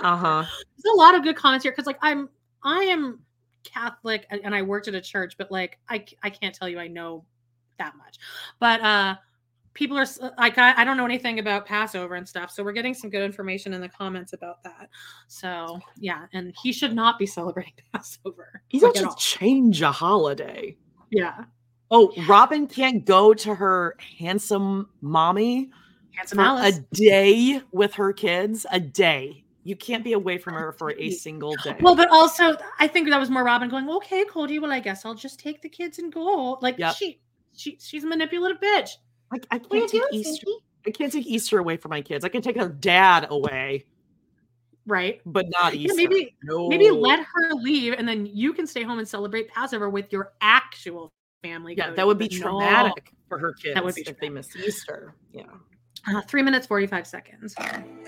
Uh 0.00 0.16
huh. 0.16 0.44
There's 0.76 0.94
a 0.94 0.96
lot 0.96 1.14
of 1.14 1.22
good 1.22 1.36
comments 1.36 1.64
here 1.64 1.72
because, 1.72 1.86
like, 1.86 1.98
I'm 2.02 2.28
I 2.62 2.84
am 2.84 3.20
Catholic 3.64 4.26
and 4.30 4.54
I 4.54 4.62
worked 4.62 4.88
at 4.88 4.94
a 4.94 5.00
church, 5.00 5.34
but 5.38 5.50
like, 5.50 5.78
I 5.88 6.04
I 6.22 6.30
can't 6.30 6.54
tell 6.54 6.68
you 6.68 6.78
I 6.78 6.88
know 6.88 7.24
that 7.78 7.96
much, 7.96 8.18
but 8.60 8.80
uh 8.80 9.16
people 9.78 9.96
are 9.96 10.06
like 10.38 10.58
I, 10.58 10.74
I, 10.82 10.84
don't 10.84 10.96
know 10.96 11.04
anything 11.04 11.38
about 11.38 11.64
passover 11.64 12.16
and 12.16 12.28
stuff 12.28 12.50
so 12.50 12.64
we're 12.64 12.72
getting 12.72 12.94
some 12.94 13.10
good 13.10 13.22
information 13.22 13.72
in 13.72 13.80
the 13.80 13.88
comments 13.88 14.32
about 14.32 14.60
that 14.64 14.90
so 15.28 15.78
yeah 15.96 16.26
and 16.32 16.52
he 16.60 16.72
should 16.72 16.94
not 16.94 17.16
be 17.16 17.26
celebrating 17.26 17.74
passover 17.94 18.60
he 18.68 18.80
like, 18.80 18.94
just 18.94 19.16
change 19.18 19.80
a 19.80 19.92
holiday 19.92 20.76
yeah 21.12 21.44
oh 21.92 22.12
robyn 22.26 22.66
can't 22.66 23.04
go 23.04 23.32
to 23.32 23.54
her 23.54 23.96
handsome 24.18 24.88
mommy 25.00 25.70
handsome 26.16 26.40
Alice. 26.40 26.78
a 26.78 26.80
day 26.96 27.60
with 27.70 27.94
her 27.94 28.12
kids 28.12 28.66
a 28.72 28.80
day 28.80 29.44
you 29.62 29.76
can't 29.76 30.02
be 30.02 30.14
away 30.14 30.38
from 30.38 30.54
her 30.54 30.72
for 30.72 30.92
a 30.92 31.10
single 31.10 31.54
day. 31.62 31.76
Well, 31.82 31.94
but 31.94 32.08
also 32.10 32.56
I 32.78 32.86
think 32.86 33.10
that 33.10 33.20
was 33.20 33.28
more 33.28 33.44
Robyn 33.44 33.68
going, 33.68 33.86
okay, 33.90 34.24
Kody, 34.24 34.58
well, 34.62 34.72
I 34.72 34.80
guess 34.80 35.04
I'll 35.04 35.14
just 35.14 35.38
take 35.38 35.60
the 35.60 35.68
kids 35.68 35.98
and 35.98 36.10
go. 36.10 36.58
Like 36.62 36.78
yep. 36.78 36.94
she 36.94 37.20
she 37.54 37.76
she's 37.78 38.02
a 38.02 38.06
manipulative 38.06 38.62
bitch. 38.62 38.92
I, 39.32 39.38
I 39.50 39.58
can't 39.58 39.90
take 39.90 40.02
Easter. 40.12 40.46
I 40.86 40.90
can't 40.90 41.12
take 41.12 41.26
Easter 41.26 41.58
away 41.58 41.76
from 41.76 41.90
my 41.90 42.00
kids. 42.00 42.24
I 42.24 42.28
can 42.28 42.42
take 42.42 42.56
their 42.56 42.68
dad 42.68 43.26
away, 43.30 43.84
right? 44.86 45.20
But 45.26 45.46
not 45.50 45.74
Easter. 45.74 46.00
Yeah, 46.00 46.08
maybe 46.08 46.36
no. 46.44 46.68
maybe 46.68 46.90
let 46.90 47.20
her 47.20 47.52
leave, 47.54 47.94
and 47.94 48.08
then 48.08 48.26
you 48.26 48.52
can 48.52 48.66
stay 48.66 48.82
home 48.82 48.98
and 48.98 49.06
celebrate 49.06 49.48
Passover 49.48 49.90
with 49.90 50.12
your 50.12 50.32
actual 50.40 51.10
family. 51.42 51.74
Yeah, 51.76 51.90
that 51.90 52.06
would 52.06 52.18
be 52.18 52.28
traumatic 52.28 53.12
no. 53.12 53.18
for 53.28 53.38
her 53.38 53.52
kids. 53.52 53.74
That 53.74 53.84
would 53.84 53.94
be 53.94 54.02
if 54.02 54.18
they 54.18 54.28
miss 54.28 54.54
Easter. 54.56 55.14
Yeah. 55.32 55.44
Uh, 56.06 56.22
three 56.22 56.42
minutes, 56.42 56.66
45 56.66 57.06
seconds. 57.06 57.54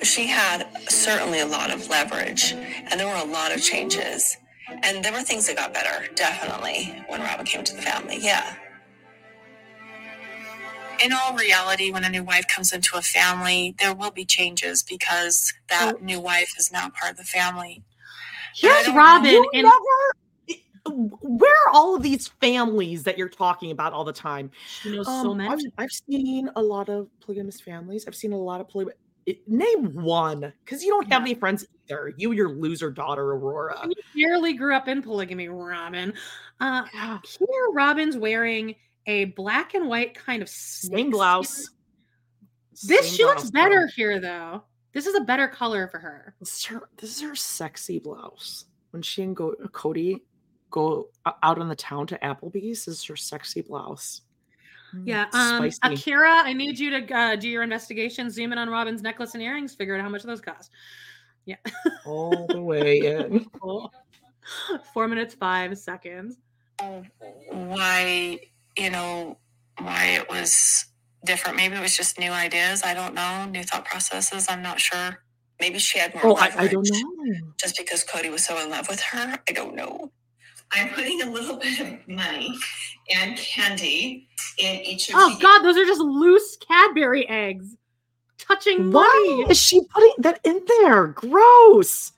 She 0.02 0.26
had 0.26 0.68
certainly 0.88 1.40
a 1.40 1.47
lot 1.47 1.70
of 1.70 1.86
leverage, 1.88 2.52
and 2.52 2.98
there 2.98 3.06
were 3.06 3.28
a 3.28 3.30
lot 3.30 3.52
of 3.55 3.62
changes. 3.62 4.36
And 4.84 5.05
there 5.05 5.12
were 5.12 5.22
things 5.22 5.48
that 5.48 5.56
got 5.56 5.74
better, 5.74 6.06
definitely, 6.14 7.05
when 7.09 7.20
Robyn 7.20 7.44
came 7.44 7.64
to 7.64 7.74
the 7.74 7.82
family. 7.82 8.18
Yeah 8.20 8.55
in 11.05 11.12
all 11.12 11.35
reality, 11.35 11.90
when 11.90 12.05
a 12.05 12.09
new 12.09 12.22
wife 12.22 12.47
comes 12.48 12.72
into 12.72 12.97
a 12.97 13.02
family, 13.02 13.74
there 13.78 13.94
will 13.94 14.10
be 14.10 14.24
changes 14.24 14.82
because 14.82 15.52
that 15.68 15.97
oh. 15.97 16.05
new 16.05 16.20
wife 16.20 16.52
is 16.59 16.70
now 16.72 16.90
part 16.90 17.12
of 17.12 17.16
the 17.16 17.24
family. 17.24 17.82
Here's 18.55 18.89
Robyn. 18.89 19.43
And 19.55 19.62
never, 19.62 21.10
where 21.22 21.52
are 21.66 21.72
all 21.72 21.97
of 21.97 22.02
these 22.02 22.28
families 22.40 23.02
that 23.05 23.18
you're 23.18 23.28
talking 23.28 23.70
about 23.70 23.93
all 23.93 24.05
the 24.05 24.12
time? 24.12 24.51
She 24.82 24.94
knows 24.94 25.06
um, 25.06 25.22
so 25.22 25.35
many. 25.35 25.51
I've, 25.51 25.85
I've, 25.85 25.93
seen 25.93 26.51
a 26.56 26.62
lot 26.62 26.89
of 26.89 27.09
polygamous 27.20 27.60
families. 27.60 28.06
I've 28.06 28.14
seen 28.14 28.32
a 28.32 28.39
lot 28.39 28.60
of 28.60 28.68
polygamous. 28.68 28.98
Name 29.47 29.94
one, 29.94 30.52
because 30.64 30.82
you 30.82 30.90
don't 30.90 31.05
have 31.12 31.22
yeah. 31.22 31.31
any 31.31 31.35
friends 31.39 31.64
either. 31.89 32.12
You, 32.16 32.32
your 32.32 32.48
loser 32.48 32.90
daughter, 32.90 33.22
Aurora. 33.22 33.86
You 33.86 34.27
barely 34.27 34.55
grew 34.55 34.74
up 34.74 34.89
in 34.89 35.02
polygamy, 35.02 35.48
Robyn. 35.48 36.14
Uh, 36.59 36.85
yeah. 36.93 37.18
Here, 37.39 37.66
Robyn's 37.72 38.16
wearing 38.16 38.74
a 39.06 39.27
black 39.27 39.74
and 39.74 39.89
white 39.89 40.14
kind 40.14 40.43
of 40.43 40.48
same 40.48 41.10
blouse. 41.10 41.70
This 42.82 43.06
same 43.06 43.16
she 43.16 43.22
blouse 43.22 43.36
looks 43.36 43.51
better 43.51 43.86
here 43.89 44.20
though. 44.20 44.62
This 44.93 45.06
is 45.06 45.14
a 45.14 45.20
better 45.20 45.48
color 45.48 45.89
for 45.89 45.98
her. 45.98 46.35
This 46.40 46.59
is 46.59 46.64
her, 46.66 46.89
this 46.97 47.16
is 47.16 47.22
her 47.22 47.36
sexy 47.36 47.98
blouse. 47.98 48.64
When 48.90 49.02
she 49.02 49.22
and 49.22 49.36
Go- 49.36 49.55
Kody 49.68 50.20
go 50.70 51.09
out 51.43 51.59
on 51.59 51.68
the 51.68 51.77
town 51.77 52.06
to 52.09 52.18
Applebee's 52.18 52.85
this 52.85 52.98
is 52.98 53.05
her 53.05 53.16
sexy 53.16 53.62
blouse. 53.62 54.22
Yeah. 55.05 55.27
Um, 55.32 55.70
Akira, 55.82 56.43
I 56.43 56.52
need 56.52 56.78
you 56.78 56.90
to 56.90 57.14
uh, 57.16 57.36
do 57.36 57.48
your 57.48 57.62
investigation. 57.62 58.31
Zoom 58.31 58.52
in 58.52 58.59
on 58.59 58.68
Robyn's 58.68 59.02
necklace 59.02 59.35
and 59.35 59.43
earrings. 59.43 59.74
Figure 59.74 59.94
out 59.94 60.02
how 60.02 60.09
much 60.09 60.22
those 60.24 60.40
cost. 60.40 60.70
Yeah. 61.44 61.56
All 62.06 62.47
the 62.48 62.60
way 62.60 62.98
in. 62.98 63.47
Four 64.93 65.09
minutes, 65.09 65.35
five 65.35 65.78
seconds. 65.78 66.39
Why, 67.51 68.39
you 68.81 68.90
know, 68.90 69.39
why 69.78 70.07
it 70.20 70.28
was 70.31 70.86
different. 71.24 71.57
Maybe 71.57 71.77
it 71.77 71.82
was 71.82 71.97
just 71.97 72.19
new 72.19 72.32
ideas. 72.32 72.82
I 72.85 72.94
don't 72.94 73.15
know. 73.15 73.47
New 73.51 73.62
thought 73.65 73.85
processes. 73.85 74.47
I'm 74.48 74.62
not 74.62 74.81
sure. 74.81 75.23
Maybe 75.61 75.78
she 75.78 75.98
had 75.98 76.15
more 76.15 76.27
Oh. 76.27 76.36
I, 76.36 76.51
I 76.57 76.66
don't 76.69 76.89
know. 76.90 77.35
Just 77.61 77.77
because 77.77 78.05
Kody 78.05 78.31
was 78.31 78.44
so 78.44 78.59
in 78.62 78.70
love 78.70 78.89
with 78.89 79.01
her. 79.01 79.39
I 79.48 79.52
don't 79.52 79.74
know. 79.77 80.12
I'm 80.73 80.90
putting 80.90 81.20
a 81.23 81.31
little 81.31 81.57
bit 81.57 81.81
of 81.81 82.09
money 82.09 82.57
and 83.15 83.36
candy 83.36 84.28
in 84.59 84.77
each 84.82 85.09
of 85.11 85.16
Oh 85.19 85.35
the 85.36 85.43
God, 85.43 85.62
those 85.62 85.77
are 85.77 85.85
just 85.85 86.01
loose 86.01 86.57
Cadbury 86.59 87.28
eggs. 87.28 87.77
Touching 88.39 88.90
Why 88.93 89.02
money. 89.39 89.51
is 89.51 89.59
she 89.59 89.82
putting 89.93 90.15
that 90.19 90.40
in 90.44 90.61
there? 90.81 91.09
Gross. 91.09 92.12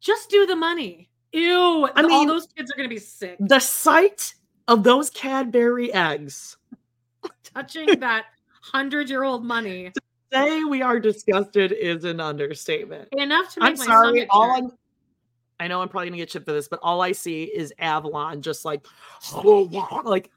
Just 0.00 0.30
do 0.30 0.46
the 0.46 0.56
money. 0.56 1.10
Ew. 1.32 1.88
I 1.94 2.02
all 2.02 2.08
mean- 2.08 2.28
those 2.28 2.46
kids 2.56 2.72
are 2.72 2.76
gonna 2.76 2.88
be 2.88 2.98
sick. 2.98 3.36
The 3.40 3.60
sight 3.60 4.34
of 4.70 4.84
those 4.84 5.10
Cadbury 5.10 5.92
eggs. 5.92 6.56
Touching 7.42 8.00
that 8.00 8.26
hundred-year-old 8.62 9.44
money. 9.44 9.90
To 9.90 10.00
Say 10.32 10.62
we 10.62 10.80
are 10.80 11.00
disgusted 11.00 11.72
is 11.72 12.04
an 12.04 12.20
understatement. 12.20 13.08
Enough 13.12 13.52
to 13.54 13.60
make 13.60 13.70
I'm 13.72 13.78
my 13.78 13.84
sorry. 13.84 14.06
stomach 14.20 14.28
All. 14.30 14.50
I'm, 14.52 14.70
I 15.58 15.66
know 15.66 15.82
I'm 15.82 15.88
probably 15.88 16.08
gonna 16.08 16.18
get 16.18 16.30
shit 16.30 16.44
for 16.44 16.52
this, 16.52 16.68
but 16.68 16.78
all 16.82 17.02
I 17.02 17.10
see 17.12 17.44
is 17.44 17.72
Avalon 17.80 18.40
just 18.40 18.64
like, 18.64 18.86
oh, 19.34 20.02
like 20.04 20.30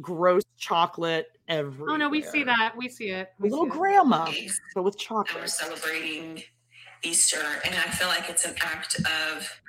gross 0.00 0.42
chocolate 0.56 1.26
everywhere. 1.48 1.90
Oh 1.92 1.96
no, 1.96 2.08
we 2.08 2.22
see 2.22 2.44
that. 2.44 2.72
We 2.76 2.88
see 2.88 3.10
it. 3.10 3.28
We 3.38 3.50
Little 3.50 3.66
see 3.66 3.70
it. 3.70 3.72
grandma, 3.78 4.32
but 4.74 4.84
with 4.84 4.98
chocolate. 4.98 5.36
we're 5.36 5.46
celebrating 5.48 6.42
Easter, 7.02 7.44
and 7.64 7.74
I 7.74 7.90
feel 7.90 8.08
like 8.08 8.30
it's 8.30 8.46
an 8.46 8.54
act 8.62 8.98
of 9.00 9.60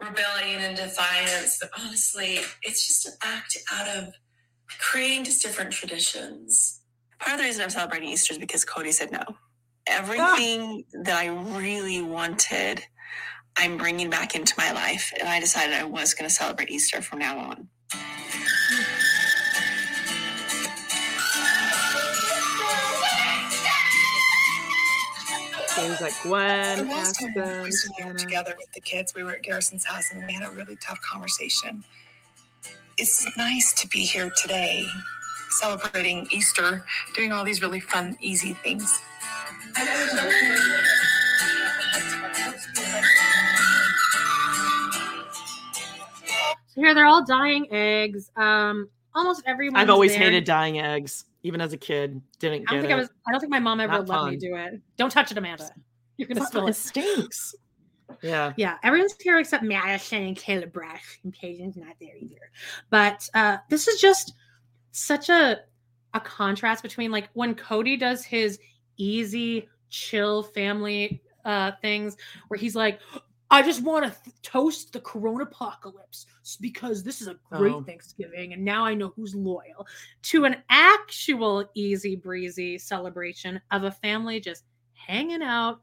rebellion 0.00 0.60
and 0.62 0.76
defiance. 0.76 1.58
But 1.60 1.70
honestly, 1.78 2.40
it's 2.62 2.86
just 2.86 3.06
an 3.06 3.14
act 3.22 3.56
out 3.72 3.88
of 3.88 4.14
creating 4.78 5.24
just 5.24 5.42
different 5.42 5.72
traditions. 5.72 6.80
Part 7.18 7.32
of 7.34 7.38
the 7.38 7.44
reason 7.44 7.62
I'm 7.62 7.70
celebrating 7.70 8.08
Easter 8.10 8.32
is 8.32 8.38
because 8.38 8.64
Kody 8.64 8.92
said 8.92 9.10
no. 9.10 9.22
Everything 9.86 10.84
ah. 10.94 10.98
that 11.04 11.16
I 11.16 11.26
really 11.26 12.02
wanted, 12.02 12.84
I'm 13.56 13.76
bringing 13.76 14.10
back 14.10 14.34
into 14.34 14.54
my 14.58 14.70
life, 14.72 15.12
and 15.18 15.28
I 15.28 15.40
decided 15.40 15.74
I 15.74 15.84
was 15.84 16.14
going 16.14 16.28
to 16.28 16.34
celebrate 16.34 16.70
Easter 16.70 17.00
from 17.00 17.18
now 17.18 17.38
on. 17.38 17.68
Things 25.78 26.00
like 26.00 26.22
The 26.24 26.86
last 26.88 27.20
time 27.20 27.32
we 27.36 28.04
were 28.04 28.14
together 28.14 28.54
with 28.58 28.72
the 28.72 28.80
kids, 28.80 29.14
we 29.14 29.22
were 29.22 29.32
at 29.32 29.42
Garrison's 29.42 29.84
house 29.84 30.10
and 30.12 30.26
we 30.26 30.32
had 30.32 30.42
a 30.42 30.50
really 30.50 30.76
tough 30.76 31.00
conversation. 31.00 31.84
It's 32.96 33.24
nice 33.36 33.72
to 33.74 33.86
be 33.86 34.00
here 34.00 34.28
today, 34.42 34.84
celebrating 35.50 36.26
Easter, 36.32 36.84
doing 37.14 37.30
all 37.30 37.44
these 37.44 37.62
really 37.62 37.78
fun, 37.78 38.16
easy 38.20 38.54
things. 38.54 39.00
So 46.66 46.80
here 46.80 46.92
they're 46.92 47.06
all 47.06 47.24
dying 47.24 47.68
eggs. 47.72 48.32
Um, 48.36 48.88
almost 49.14 49.42
everyone. 49.46 49.80
I've 49.80 49.90
always 49.90 50.14
hated 50.14 50.42
dying 50.44 50.80
eggs, 50.80 51.24
even 51.42 51.60
as 51.60 51.72
a 51.72 51.76
kid. 51.76 52.20
Didn't 52.38 52.64
I 52.68 52.72
don't 52.72 52.80
think 52.82 52.90
it. 52.90 52.94
I 52.94 52.96
was. 52.96 53.10
I 53.26 53.32
don't 53.32 53.40
think 53.40 53.50
my 53.50 53.60
mom 53.60 53.80
ever 53.80 54.04
Not 54.04 54.08
let 54.08 54.30
me 54.30 54.36
do 54.36 54.54
it. 54.56 54.80
Don't 54.96 55.10
touch 55.10 55.30
it, 55.30 55.38
Amanda. 55.38 55.70
You're 56.16 56.28
gonna 56.28 56.46
spill 56.46 56.66
it 56.66 56.74
stinks. 56.74 57.54
Yeah. 58.22 58.52
Yeah, 58.56 58.76
everyone's 58.82 59.14
here 59.20 59.38
except 59.38 59.62
Madison 59.62 60.22
and 60.22 60.36
Caleb 60.36 60.72
Brush, 60.72 61.20
and 61.22 61.32
Peyton's 61.32 61.76
not 61.76 61.94
there 62.00 62.16
either. 62.18 62.50
But 62.90 63.28
uh, 63.34 63.58
this 63.68 63.86
is 63.86 64.00
just 64.00 64.34
such 64.92 65.28
a 65.28 65.60
a 66.14 66.20
contrast 66.20 66.82
between 66.82 67.10
like 67.10 67.28
when 67.34 67.54
Kody 67.54 67.98
does 67.98 68.24
his 68.24 68.58
easy, 68.96 69.68
chill 69.90 70.42
family 70.42 71.22
uh, 71.44 71.72
things, 71.82 72.16
where 72.48 72.58
he's 72.58 72.74
like, 72.74 73.00
"I 73.50 73.62
just 73.62 73.82
want 73.82 74.04
to 74.04 74.22
th- 74.24 74.36
toast 74.42 74.92
the 74.92 75.00
Corona 75.00 75.44
apocalypse 75.44 76.26
because 76.60 77.02
this 77.02 77.20
is 77.20 77.28
a 77.28 77.36
great 77.50 77.72
Oh. 77.74 77.82
Thanksgiving, 77.82 78.52
and 78.52 78.64
now 78.64 78.84
I 78.84 78.94
know 78.94 79.12
who's 79.16 79.34
loyal." 79.34 79.86
To 80.22 80.44
an 80.44 80.62
actual 80.68 81.68
easy 81.74 82.16
breezy 82.16 82.78
celebration 82.78 83.60
of 83.70 83.84
a 83.84 83.90
family 83.90 84.40
just 84.40 84.64
hanging 84.94 85.42
out. 85.42 85.80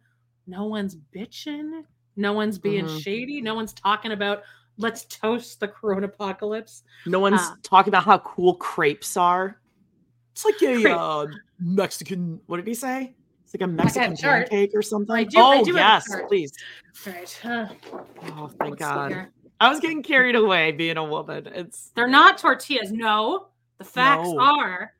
No 0.47 0.65
one's 0.65 0.95
bitching. 0.95 1.83
No 2.15 2.33
one's 2.33 2.59
being 2.59 2.85
Mhm. 2.85 3.01
shady. 3.01 3.41
No 3.41 3.55
one's 3.55 3.73
talking 3.73 4.11
about 4.11 4.43
let's 4.77 5.05
toast 5.05 5.59
the 5.61 5.67
corona 5.67 6.05
apocalypse. 6.05 6.83
No 7.05 7.19
one's 7.19 7.39
Uh, 7.41 7.55
talking 7.63 7.89
about 7.91 8.03
how 8.03 8.17
cool 8.19 8.55
crepes 8.55 9.15
are. 9.17 9.59
It's 10.33 10.43
like 10.45 10.61
a 10.61 10.91
uh, 10.93 11.27
Mexican. 11.59 12.41
What 12.47 12.57
did 12.57 12.67
he 12.67 12.73
say? 12.73 13.15
It's 13.45 13.53
like 13.53 13.61
a 13.61 13.65
have 13.65 13.69
a 13.69 13.83
Mexican 13.83 14.15
pancake 14.17 14.71
or 14.73 14.81
something. 14.81 15.15
I 15.15 15.23
do- 15.23 15.37
I 15.39 15.57
oh 15.59 15.63
do 15.63 15.73
yes, 15.75 16.07
please. 16.27 16.51
Right. 17.05 17.39
Uh, 17.45 17.67
Oh, 18.37 18.47
thank 18.59 18.71
let's 18.71 18.75
God. 18.79 19.27
I 19.59 19.69
was 19.69 19.79
getting 19.79 20.01
carried 20.03 20.35
away 20.35 20.71
being 20.71 20.97
a 20.97 21.03
woman. 21.03 21.47
It's 21.47 21.91
They're 21.95 22.07
not 22.07 22.37
tortillas. 22.39 22.91
No, 22.91 23.47
the 23.77 23.83
facts 23.85 24.27
No. 24.29 24.39
are 24.39 24.93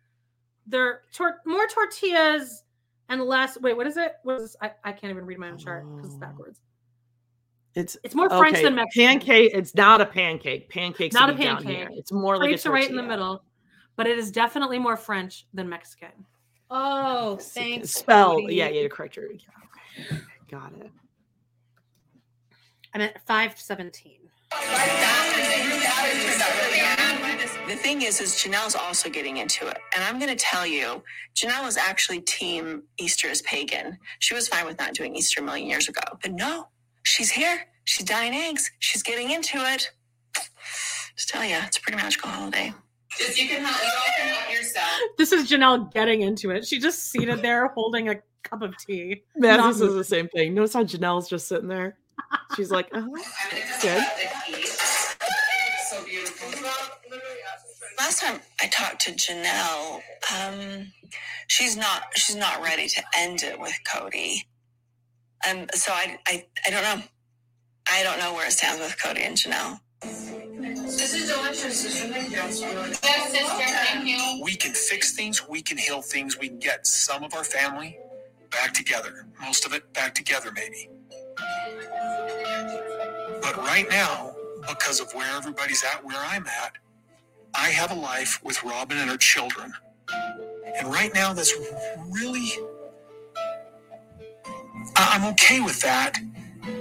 they're 0.67 1.01
tor- 1.11 1.41
more 1.45 1.67
tortillas 1.67 2.63
and 3.09 3.21
less. 3.23 3.59
Wait, 3.59 3.75
what 3.75 3.87
is 3.87 3.97
it? 3.97 4.13
What 4.23 4.35
is 4.37 4.41
this? 4.43 4.55
I, 4.61 4.71
I 4.83 4.91
can't 4.93 5.11
even 5.11 5.25
read 5.25 5.37
my 5.39 5.49
own 5.49 5.57
chart 5.57 5.85
because 5.95 6.05
it's 6.13 6.15
Oh. 6.15 6.19
backwards. 6.19 6.59
it's 7.75 7.97
It's 8.03 8.15
more 8.15 8.29
French 8.29 8.55
okay, 8.57 8.63
than 8.63 8.75
Mexican. 8.75 9.19
Pancake. 9.19 9.51
It's 9.53 9.75
not 9.75 9.99
a 10.01 10.05
pancake. 10.05 10.69
Pancakes 10.69 11.13
Not 11.13 11.29
a 11.29 11.33
would 11.33 11.41
down 11.41 11.63
here. 11.63 11.85
pancake. 11.85 11.97
It's 11.99 12.11
more 12.11 12.37
like 12.37 12.45
a 12.45 12.49
Grapes 12.51 12.65
are 12.67 12.71
right 12.71 12.89
in 12.89 12.95
the 12.95 13.03
middle, 13.03 13.43
but 13.97 14.07
it 14.07 14.17
is 14.17 14.31
definitely 14.31 14.79
more 14.79 14.95
French 14.95 15.45
than 15.53 15.67
Mexican. 15.67 16.11
Oh, 16.69 17.35
S- 17.37 17.53
thanks. 17.53 17.91
Spell. 17.91 18.37
Kody. 18.37 18.55
Yeah, 18.55 18.69
yeah, 18.69 18.81
you're 18.81 18.89
correct. 18.89 19.15
You're- 19.15 19.29
yeah, 19.33 20.15
okay. 20.15 20.21
Got 20.49 20.73
it. 20.79 20.91
I'm 22.93 23.01
at 23.01 23.25
five 23.25 23.57
seventeen. 23.59 24.19
The 27.67 27.75
thing 27.75 28.03
is, 28.03 28.21
is 28.21 28.33
Janelle's 28.33 28.75
also 28.75 29.09
getting 29.09 29.37
into 29.37 29.67
it. 29.67 29.77
And 29.95 30.03
I'm 30.03 30.19
going 30.19 30.29
to 30.35 30.41
tell 30.41 30.65
you, 30.67 31.03
Janelle 31.35 31.67
is 31.67 31.77
actually 31.77 32.21
team 32.21 32.83
Easter 32.99 33.27
is 33.27 33.41
pagan. 33.41 33.97
She 34.19 34.33
was 34.35 34.47
fine 34.47 34.65
with 34.65 34.77
not 34.77 34.93
doing 34.93 35.15
Easter 35.15 35.41
a 35.41 35.43
million 35.43 35.67
years 35.67 35.89
ago. 35.89 36.01
But 36.21 36.33
no, 36.33 36.67
she's 37.03 37.31
here. 37.31 37.65
She's 37.85 38.05
dying 38.05 38.33
eggs. 38.33 38.69
She's 38.79 39.01
getting 39.03 39.31
into 39.31 39.57
it. 39.57 39.91
Just 41.15 41.29
tell 41.29 41.43
you, 41.43 41.55
it's 41.57 41.77
a 41.77 41.81
pretty 41.81 41.97
magical 41.97 42.29
holiday. 42.29 42.73
Just 43.17 43.39
you 43.39 43.47
can 43.47 43.63
help, 43.63 43.81
you 43.81 43.89
all 43.89 44.13
can 44.17 44.35
help 44.35 44.53
yourself. 44.53 44.89
This 45.17 45.31
is 45.31 45.49
Janelle 45.49 45.91
getting 45.93 46.21
into 46.21 46.51
it. 46.51 46.65
She 46.65 46.79
just 46.79 47.11
seated 47.11 47.41
there 47.41 47.67
holding 47.69 48.09
a 48.09 48.15
cup 48.43 48.61
of 48.61 48.77
tea. 48.77 49.23
Man, 49.35 49.57
Not 49.57 49.73
this 49.73 49.81
is 49.81 49.93
the 49.93 50.03
same 50.03 50.27
thing. 50.29 50.53
Notice 50.53 50.73
how 50.73 50.83
Janelle's 50.83 51.29
just 51.29 51.47
sitting 51.47 51.67
there. 51.67 51.97
She's 52.55 52.71
like, 52.71 52.89
uh 52.93 53.01
good. 53.81 54.03
So 55.89 56.03
beautiful. 56.05 56.49
Last 57.97 58.21
time 58.21 58.39
I 58.61 58.67
talked 58.67 59.01
to 59.01 59.11
Janelle, 59.11 60.01
um, 60.35 60.91
she's 61.47 61.77
not 61.77 62.03
she's 62.15 62.35
not 62.35 62.61
ready 62.63 62.87
to 62.87 63.03
end 63.15 63.43
it 63.43 63.59
with 63.59 63.77
Kody. 63.89 64.39
Um, 65.49 65.67
so 65.73 65.91
I, 65.93 66.17
I 66.27 66.45
I 66.65 66.69
don't 66.71 66.83
know. 66.83 67.03
I 67.91 68.03
don't 68.03 68.19
know 68.19 68.33
where 68.33 68.47
it 68.47 68.51
stands 68.51 68.81
with 68.81 68.97
Kody 68.97 69.21
and 69.21 69.37
Janelle. 69.37 69.79
This 70.03 71.13
is 71.13 71.29
delicious, 71.31 71.81
sister. 71.81 72.09
Thank 72.13 72.31
you. 72.31 72.37
Yes, 72.37 72.59
sister. 72.61 73.65
Thank 73.65 74.07
you. 74.07 74.41
We 74.43 74.55
can 74.55 74.73
fix 74.73 75.13
things, 75.15 75.47
we 75.47 75.61
can 75.61 75.77
heal 75.77 76.01
things, 76.01 76.39
we 76.39 76.49
can 76.49 76.59
get 76.59 76.87
some 76.87 77.23
of 77.23 77.33
our 77.35 77.43
family 77.43 77.99
back 78.51 78.73
together. 78.73 79.27
Most 79.41 79.65
of 79.65 79.73
it 79.73 79.91
back 79.93 80.15
together, 80.15 80.51
maybe. 80.55 80.89
But 83.27 83.57
right 83.57 83.87
now, 83.89 84.35
because 84.67 84.99
of 85.01 85.13
where 85.13 85.35
everybody's 85.37 85.83
at, 85.83 86.05
where 86.05 86.17
I'm 86.19 86.47
at, 86.47 86.73
I 87.55 87.69
have 87.69 87.91
a 87.91 87.95
life 87.95 88.41
with 88.43 88.63
Robyn 88.63 88.97
and 88.99 89.09
her 89.09 89.17
children. 89.17 89.73
And 90.77 90.87
right 90.89 91.13
now, 91.13 91.33
that's 91.33 91.53
really. 92.09 92.51
I- 94.97 95.11
I'm 95.15 95.25
okay 95.33 95.61
with 95.61 95.81
that, 95.81 96.19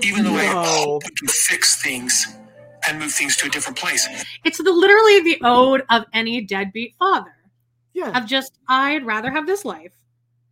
even 0.03 0.25
though 0.25 0.37
I 0.37 0.53
No. 0.53 0.65
hope 0.65 1.05
we 1.05 1.11
can 1.17 1.29
fix 1.29 1.83
things 1.83 2.27
and 2.89 2.99
move 2.99 3.13
things 3.13 3.37
to 3.39 3.47
a 3.47 3.51
different 3.51 3.79
place. 3.79 4.07
It's 4.45 4.59
the 4.59 4.73
literally 4.73 5.21
the 5.21 5.39
ode 5.43 5.83
of 5.91 6.05
any 6.13 6.41
deadbeat 6.43 6.95
father. 6.99 7.35
Yeah. 7.93 8.17
Of 8.19 8.27
just, 8.27 8.59
I'd 8.69 9.07
rather 9.07 9.31
have 9.31 9.47
this 9.47 9.65
life. 9.65 9.93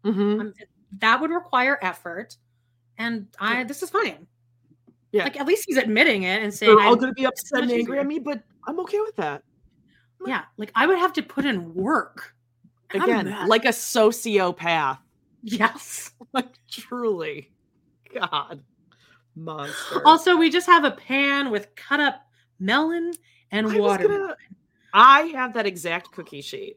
Mm-hmm. 0.04 0.40
Um, 0.40 0.54
that 1.00 1.20
would 1.20 1.30
require 1.30 1.78
effort, 1.82 2.36
and 2.98 3.26
I 3.40 3.64
this 3.64 3.82
is 3.82 3.90
fine. 3.90 4.26
Yeah. 5.12 5.24
Like 5.24 5.38
at 5.40 5.46
least 5.46 5.64
he's 5.66 5.76
admitting 5.76 6.22
it 6.24 6.42
and 6.42 6.52
saying 6.52 6.70
They're 6.74 6.84
all 6.84 6.90
I'm- 6.92 6.98
going 6.98 7.10
to 7.10 7.14
be 7.14 7.24
upset 7.26 7.62
and 7.62 7.70
angry 7.70 7.94
easier. 7.96 8.00
at 8.00 8.06
me, 8.06 8.18
but 8.18 8.42
I'm 8.66 8.78
okay 8.80 9.00
with 9.00 9.16
that. 9.16 9.42
Yeah, 10.26 10.42
like 10.56 10.70
I 10.74 10.86
would 10.86 10.98
have 10.98 11.12
to 11.14 11.22
put 11.22 11.44
in 11.44 11.74
work. 11.74 12.34
Again, 12.94 13.34
like 13.48 13.64
a 13.64 13.68
sociopath. 13.68 14.98
yes. 15.42 16.10
Like 16.32 16.46
truly. 16.70 17.50
God. 18.14 18.62
Monster. 19.34 20.02
Also, 20.06 20.36
we 20.36 20.50
just 20.50 20.66
have 20.66 20.84
a 20.84 20.90
pan 20.90 21.50
with 21.50 21.74
cut 21.74 22.00
up 22.00 22.26
melon 22.60 23.12
and 23.50 23.66
I 23.66 23.70
was 23.70 23.78
water. 23.78 24.08
gonna- 24.08 24.36
I 24.92 25.22
have 25.28 25.54
that 25.54 25.66
exact 25.66 26.12
cookie 26.12 26.42
sheet 26.42 26.76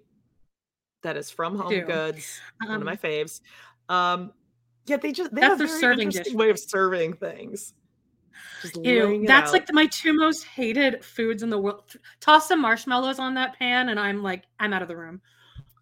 that 1.04 1.18
is 1.18 1.30
from 1.30 1.58
Home. 1.58 1.70
Goods, 1.86 2.40
one 2.62 2.72
Um, 2.72 2.78
of 2.82 2.84
my 2.86 2.96
faves. 2.96 3.42
Um, 3.90 4.32
yeah, 4.86 4.98
they 4.98 5.12
just 5.12 5.34
they 5.36 5.42
That's 5.42 5.52
have 5.52 5.62
a 5.62 5.68
very 5.68 5.80
serving 5.80 6.08
interesting 6.08 6.34
dish. 6.34 6.38
way 6.40 6.50
of 6.50 6.58
serving 6.60 7.14
things. 7.14 7.74
Just 8.62 8.78
Ew, 8.78 9.26
that's 9.28 9.50
out. 9.50 9.54
like 9.54 9.66
the, 9.66 9.74
my 9.74 9.86
two 9.88 10.14
most 10.14 10.44
hated 10.46 11.04
foods 11.04 11.44
in 11.44 11.50
the 11.50 11.58
world. 11.58 11.84
Toss 12.20 12.48
some 12.48 12.62
marshmallows 12.62 13.20
on 13.20 13.34
that 13.36 13.58
pan, 13.60 13.90
and 13.90 14.00
I'm 14.00 14.24
like, 14.24 14.44
I'm 14.60 14.74
out 14.74 14.82
of 14.82 14.88
the 14.88 14.98
room. 14.98 15.22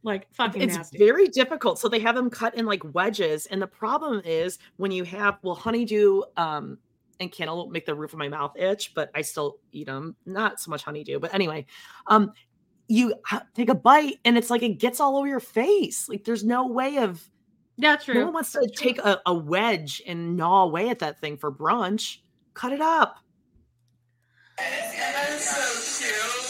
Like 0.04 0.28
fucking 0.34 0.62
it's 0.62 0.76
nasty. 0.76 0.98
very 0.98 1.28
difficult. 1.30 1.80
So 1.80 1.88
they 1.88 2.00
have 2.00 2.16
them 2.16 2.30
cut 2.30 2.56
in 2.56 2.66
like 2.66 2.82
wedges, 2.94 3.46
and 3.48 3.62
the 3.62 3.68
problem 3.68 4.22
is 4.26 4.60
when 4.76 4.92
you 4.92 5.04
have 5.06 5.38
well, 5.42 5.56
honeydew 5.56 6.22
um, 6.36 6.78
and 7.20 7.32
cantaloupe 7.32 7.72
make 7.72 7.86
the 7.86 7.96
roof 7.96 8.12
of 8.12 8.20
my 8.20 8.28
mouth 8.28 8.56
itch, 8.58 8.94
but 8.94 9.10
I 9.16 9.22
still 9.22 9.60
eat 9.72 9.88
them. 9.88 10.16
Not 10.26 10.60
so 10.60 10.72
much 10.72 10.84
honeydew, 10.84 11.20
but 11.20 11.34
anyway, 11.34 11.66
um, 12.08 12.34
you 12.90 13.14
take 13.56 13.70
a 13.70 13.76
bite, 13.76 14.20
and 14.26 14.38
it's 14.38 14.50
like 14.50 14.62
it 14.62 14.78
gets 14.78 15.00
all 15.00 15.18
over 15.18 15.28
your 15.28 15.40
face. 15.40 16.10
Like 16.10 16.26
there's 16.26 16.44
no 16.44 16.68
way 16.68 16.98
of 16.98 17.30
yeah, 17.78 17.96
true. 17.96 18.16
no 18.16 18.26
one 18.26 18.34
wants 18.34 18.52
to 18.52 18.70
take 18.76 19.00
a, 19.00 19.22
a 19.26 19.34
wedge 19.34 20.02
and 20.06 20.38
gnaw 20.38 20.64
away 20.64 20.90
at 20.90 21.00
that 21.00 21.20
thing 21.20 21.38
for 21.38 21.52
brunch. 21.52 22.18
Cut 22.54 22.72
it 22.72 22.82
up. 22.82 23.20
That's 24.58 25.50
so 25.50 26.06
cute. 26.06 26.44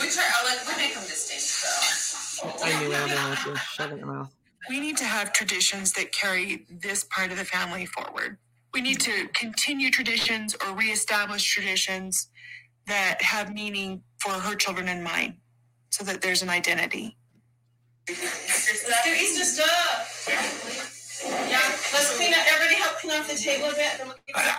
We 0.00 0.08
try. 0.08 0.24
I 0.24 0.44
like. 0.44 0.66
We 0.66 0.82
make 0.82 0.94
them 0.94 0.99
distinct 0.99 0.99
though. 0.99 0.99
I 2.44 2.80
knew 2.82 2.92
I 2.94 3.06
wanted 3.14 3.38
to 3.54 3.56
shove 3.58 3.92
in 3.92 3.98
your 3.98 4.06
mouth. 4.08 4.32
We 4.68 4.80
need 4.80 4.96
to 4.98 5.04
have 5.04 5.32
traditions 5.32 5.92
that 5.94 6.12
carry 6.12 6.66
this 6.70 7.04
part 7.04 7.32
of 7.32 7.38
the 7.38 7.44
family 7.44 7.86
forward. 7.86 8.38
We 8.74 8.80
need 8.82 9.00
to 9.02 9.28
continue 9.34 9.90
traditions 9.90 10.56
or 10.66 10.74
reestablish 10.76 11.44
traditions 11.44 12.28
that 12.86 13.22
have 13.22 13.54
meaning 13.54 14.02
for 14.20 14.32
her 14.32 14.54
children 14.56 14.88
and 14.88 15.04
mine 15.04 15.38
so 15.90 16.04
that 16.04 16.22
there's 16.22 16.42
an 16.42 16.50
identity. 16.50 17.16
Let's 18.08 19.04
do 19.04 19.10
Easter 19.12 19.44
stuff. 19.44 20.28
Yeah. 21.48 21.58
Let's 21.92 22.16
clean 22.16 22.34
up. 22.34 22.40
Everybody 22.52 22.76
help 22.76 22.98
clean 22.98 23.14
off 23.20 23.28
the 23.30 23.36
table 23.36 23.68
a 23.70 23.74
bit. 23.74 24.02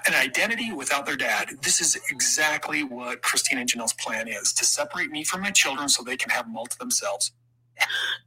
An 0.08 0.16
identity 0.16 0.74
without 0.74 1.06
their 1.06 1.18
dad. 1.18 1.50
This 1.64 1.82
is 1.82 2.00
exactly 2.12 2.84
what 2.84 3.22
Christine 3.24 3.60
and 3.60 3.70
Janelle's 3.72 3.94
plan 3.94 4.28
is 4.28 4.54
to 4.54 4.66
separate 4.66 5.12
me 5.12 5.24
from 5.24 5.42
my 5.42 5.52
children 5.52 5.90
so 5.90 6.04
they 6.04 6.18
can 6.18 6.32
have 6.32 6.46
them 6.46 6.58
all 6.58 6.68
to 6.68 6.78
themselves. 6.80 7.32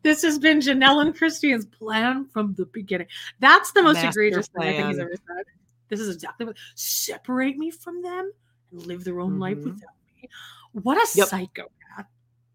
This 0.02 0.22
has 0.22 0.38
been 0.38 0.58
Janelle 0.60 1.00
and 1.00 1.16
Christine's 1.16 1.64
plan 1.66 2.26
from 2.26 2.54
the 2.54 2.66
beginning. 2.66 3.06
That's 3.40 3.72
the 3.72 3.82
most 3.82 3.94
Master 3.94 4.20
egregious 4.22 4.48
thing 4.48 4.62
I 4.62 4.72
think 4.76 4.88
he's 4.88 4.98
ever 4.98 5.14
said. 5.16 5.44
This 5.88 6.00
is 6.00 6.14
exactly 6.14 6.46
what 6.46 6.56
separate 6.74 7.56
me 7.56 7.70
from 7.70 8.02
them 8.02 8.32
and 8.72 8.86
live 8.86 9.04
their 9.04 9.20
own 9.20 9.38
life 9.38 9.58
Mhm. 9.58 9.64
without 9.64 9.94
me. 10.20 10.28
What 10.72 10.96
a 10.98 11.06
Yep. 11.16 11.28
psychopath. 11.28 12.06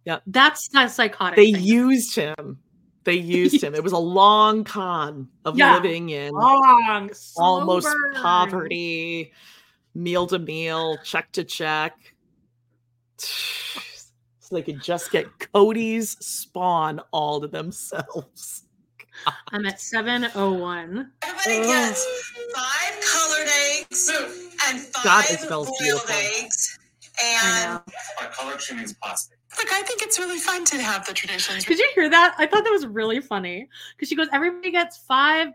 Yep. 0.06 0.24
That's 0.28 0.68
that 0.70 0.92
psychotic. 0.92 1.38
They 1.38 1.54
thing. 1.54 1.64
used 1.64 2.16
him. 2.16 2.60
They 3.06 3.16
used 3.16 3.64
him. 3.64 3.74
It 3.76 3.84
was 3.84 3.94
a 3.94 3.98
long 3.98 4.64
con 4.64 5.30
of 5.46 5.58
Yeah. 5.58 5.76
living 5.76 6.10
in 6.10 6.34
long, 6.34 7.10
almost 7.38 7.88
poverty, 8.16 9.32
meal 9.96 10.28
to 10.28 10.38
meal, 10.38 10.98
check 11.04 11.32
to 11.32 11.44
check. 11.44 11.96
So 14.50 14.56
they 14.56 14.64
could 14.64 14.82
just 14.82 15.12
get 15.12 15.28
Kody's 15.38 16.18
spawn 16.26 17.00
all 17.12 17.40
to 17.40 17.48
themselves. 17.48 18.64
I'm 19.52 19.64
at 19.68 19.80
701. 19.80 21.12
Everybody 21.22 21.68
gets 21.68 22.04
five 22.56 23.00
colored 23.14 23.48
eggs 23.70 24.10
and 24.68 24.80
five 24.80 25.04
God, 25.04 25.26
it 25.30 25.40
smells 25.42 25.68
boiled 25.68 25.78
beautiful. 25.80 26.16
eggs. 26.16 26.80
And 27.24 27.80
My 28.20 28.26
color 28.32 28.58
means 28.76 28.94
plastic. 28.94 29.38
Look, 29.56 29.68
I 29.72 29.84
think 29.84 30.02
it's 30.02 30.18
really 30.18 30.40
fun 30.40 30.66
to 30.66 30.82
have 30.82 31.06
the 31.06 31.14
traditions. 31.14 31.66
Did 31.66 31.78
you 31.78 31.92
hear 31.94 32.10
that? 32.10 32.34
I 32.40 32.48
thought 32.48 32.64
that 32.64 32.72
was 32.72 32.88
really 32.88 33.20
funny 33.22 33.70
because 33.96 34.10
she 34.10 34.16
goes, 34.16 34.30
everybody 34.34 34.72
gets 34.72 34.98
five 34.98 35.50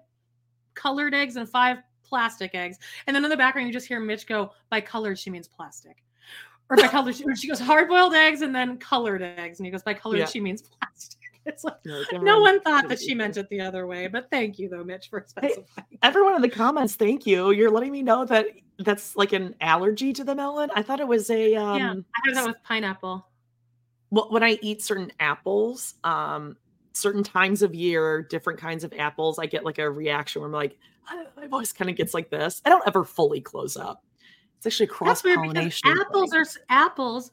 colored 0.75 1.15
eggs 1.15 1.35
and 1.35 1.49
five 1.49 1.79
plastic 2.05 2.55
eggs. 2.55 2.79
And 3.09 3.16
then 3.16 3.25
in 3.25 3.31
the 3.31 3.37
background, 3.37 3.66
you 3.66 3.73
just 3.73 3.89
hear 3.89 3.99
Mitch 3.99 4.29
go, 4.29 4.53
by 4.71 4.81
colored, 4.81 5.19
she 5.19 5.31
means 5.31 5.49
plastic. 5.49 6.04
Or 6.70 6.77
by 6.77 6.89
colored, 6.89 7.15
she, 7.16 7.24
she 7.36 7.49
goes, 7.49 7.61
hard 7.61 7.89
boiled 7.89 8.15
eggs 8.15 8.43
and 8.43 8.55
then 8.55 8.78
colored 8.78 9.23
eggs. 9.23 9.59
And 9.59 9.66
he 9.66 9.70
goes, 9.73 9.82
by 9.82 9.95
colored, 9.95 10.19
Yeah. 10.19 10.27
she 10.27 10.41
means 10.41 10.62
plastic. 10.62 11.19
It's 11.47 11.62
like, 11.62 11.77
No, 11.85 12.03
no 12.23 12.41
one 12.41 12.59
thought 12.62 12.89
that 12.89 12.99
she 12.99 13.15
meant 13.15 13.36
it 13.36 13.51
the 13.51 13.61
other 13.61 13.86
way. 13.86 14.07
But 14.07 14.31
thank 14.31 14.59
you, 14.59 14.70
though, 14.70 14.82
Mitch, 14.82 15.11
for 15.11 15.23
specifying. 15.28 15.66
Everyone 16.03 16.35
in 16.36 16.41
the 16.41 16.49
comments, 16.49 16.95
thank 16.97 17.27
you. 17.27 17.51
You're 17.51 17.70
letting 17.70 17.93
me 17.93 18.03
know 18.03 18.24
that 18.24 18.47
that's 18.78 19.15
like 19.15 19.35
an 19.35 19.55
allergy 19.61 20.15
to 20.15 20.24
the 20.24 20.35
melon. 20.35 20.70
I 20.74 20.81
thought 20.81 21.01
it 21.01 21.07
was 21.07 21.28
a 21.28 21.55
um 21.55 21.78
yeah, 21.78 21.91
I 21.93 22.28
have 22.28 22.35
that 22.36 22.47
with 22.47 22.62
pineapple. 22.65 23.27
well, 24.11 24.28
when 24.31 24.43
I 24.43 24.59
eat 24.62 24.81
certain 24.81 25.12
apples, 25.20 25.97
um, 26.03 26.57
certain 26.95 27.23
times 27.23 27.61
of 27.61 27.74
year, 27.74 28.23
different 28.23 28.59
kinds 28.59 28.82
of 28.82 28.95
apples, 28.99 29.39
I 29.39 29.45
get 29.45 29.66
like 29.66 29.78
a 29.78 29.91
reaction 29.91 30.41
where 30.41 30.47
I'm 30.47 30.53
like, 30.53 30.78
my 31.36 31.47
voice 31.47 31.73
kind 31.73 31.91
of 31.91 31.97
gets 31.97 32.15
like 32.15 32.31
this. 32.31 32.62
I 32.65 32.70
don't 32.70 32.86
ever 32.86 33.05
fully 33.05 33.43
close 33.43 33.77
up. 33.77 34.03
It's 34.65 34.74
actually 34.74 34.86
cross 34.86 35.23
That's 35.23 35.24
weird 35.24 35.43
because 35.43 35.81
pollination. 35.81 35.91
apples 36.01 36.32
are 36.35 36.45
apples. 36.70 37.32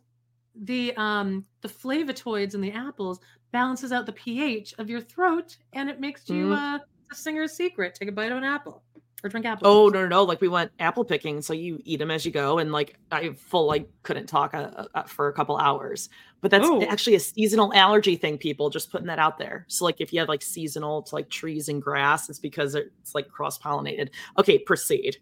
The 0.63 0.93
um 0.97 1.45
the 1.61 1.69
flavotoids 1.69 2.55
in 2.55 2.61
the 2.61 2.71
apples 2.73 3.19
balances 3.53 3.91
out 3.93 4.05
the 4.05 4.11
pH 4.11 4.73
of 4.79 4.89
your 4.89 4.99
throat, 4.99 5.55
and 5.73 5.89
it 5.89 5.99
makes 6.01 6.27
you 6.29 6.47
Mhm. 6.47 6.75
uh 6.75 6.79
a 7.11 7.15
singer's 7.15 7.53
secret. 7.53 7.95
Take 7.95 8.09
a 8.09 8.11
bite 8.11 8.31
of 8.31 8.37
an 8.37 8.43
apple 8.43 8.83
or 9.23 9.29
drink 9.29 9.45
apple. 9.45 9.67
Oh 9.67 9.87
no, 9.87 10.01
no, 10.01 10.07
no! 10.07 10.23
Like 10.23 10.41
we 10.41 10.47
went 10.49 10.71
apple 10.79 11.05
picking, 11.05 11.41
so 11.41 11.53
you 11.53 11.79
eat 11.85 11.99
them 11.99 12.11
as 12.11 12.25
you 12.25 12.31
go, 12.33 12.57
and 12.59 12.71
like 12.73 12.97
I 13.13 13.29
full 13.31 13.65
like 13.65 13.87
couldn't 14.03 14.27
talk 14.27 14.53
uh, 14.53 14.87
uh, 14.93 15.03
for 15.03 15.29
a 15.29 15.33
couple 15.33 15.57
hours. 15.57 16.09
But 16.41 16.51
that's 16.51 16.67
Oh. 16.67 16.81
actually 16.83 17.15
a 17.15 17.19
seasonal 17.19 17.73
allergy 17.73 18.17
thing. 18.17 18.37
People 18.37 18.69
just 18.69 18.91
putting 18.91 19.07
that 19.07 19.19
out 19.19 19.37
there. 19.37 19.65
So 19.69 19.85
like 19.85 20.01
if 20.01 20.11
you 20.11 20.19
have 20.19 20.27
like 20.27 20.41
seasonal 20.41 21.01
to 21.03 21.15
like 21.15 21.29
trees 21.29 21.69
and 21.69 21.81
grass, 21.81 22.29
it's 22.29 22.39
because 22.39 22.75
it's 22.75 23.15
like 23.15 23.29
cross 23.29 23.57
pollinated. 23.57 24.09
Okay, 24.37 24.57
proceed. 24.59 25.17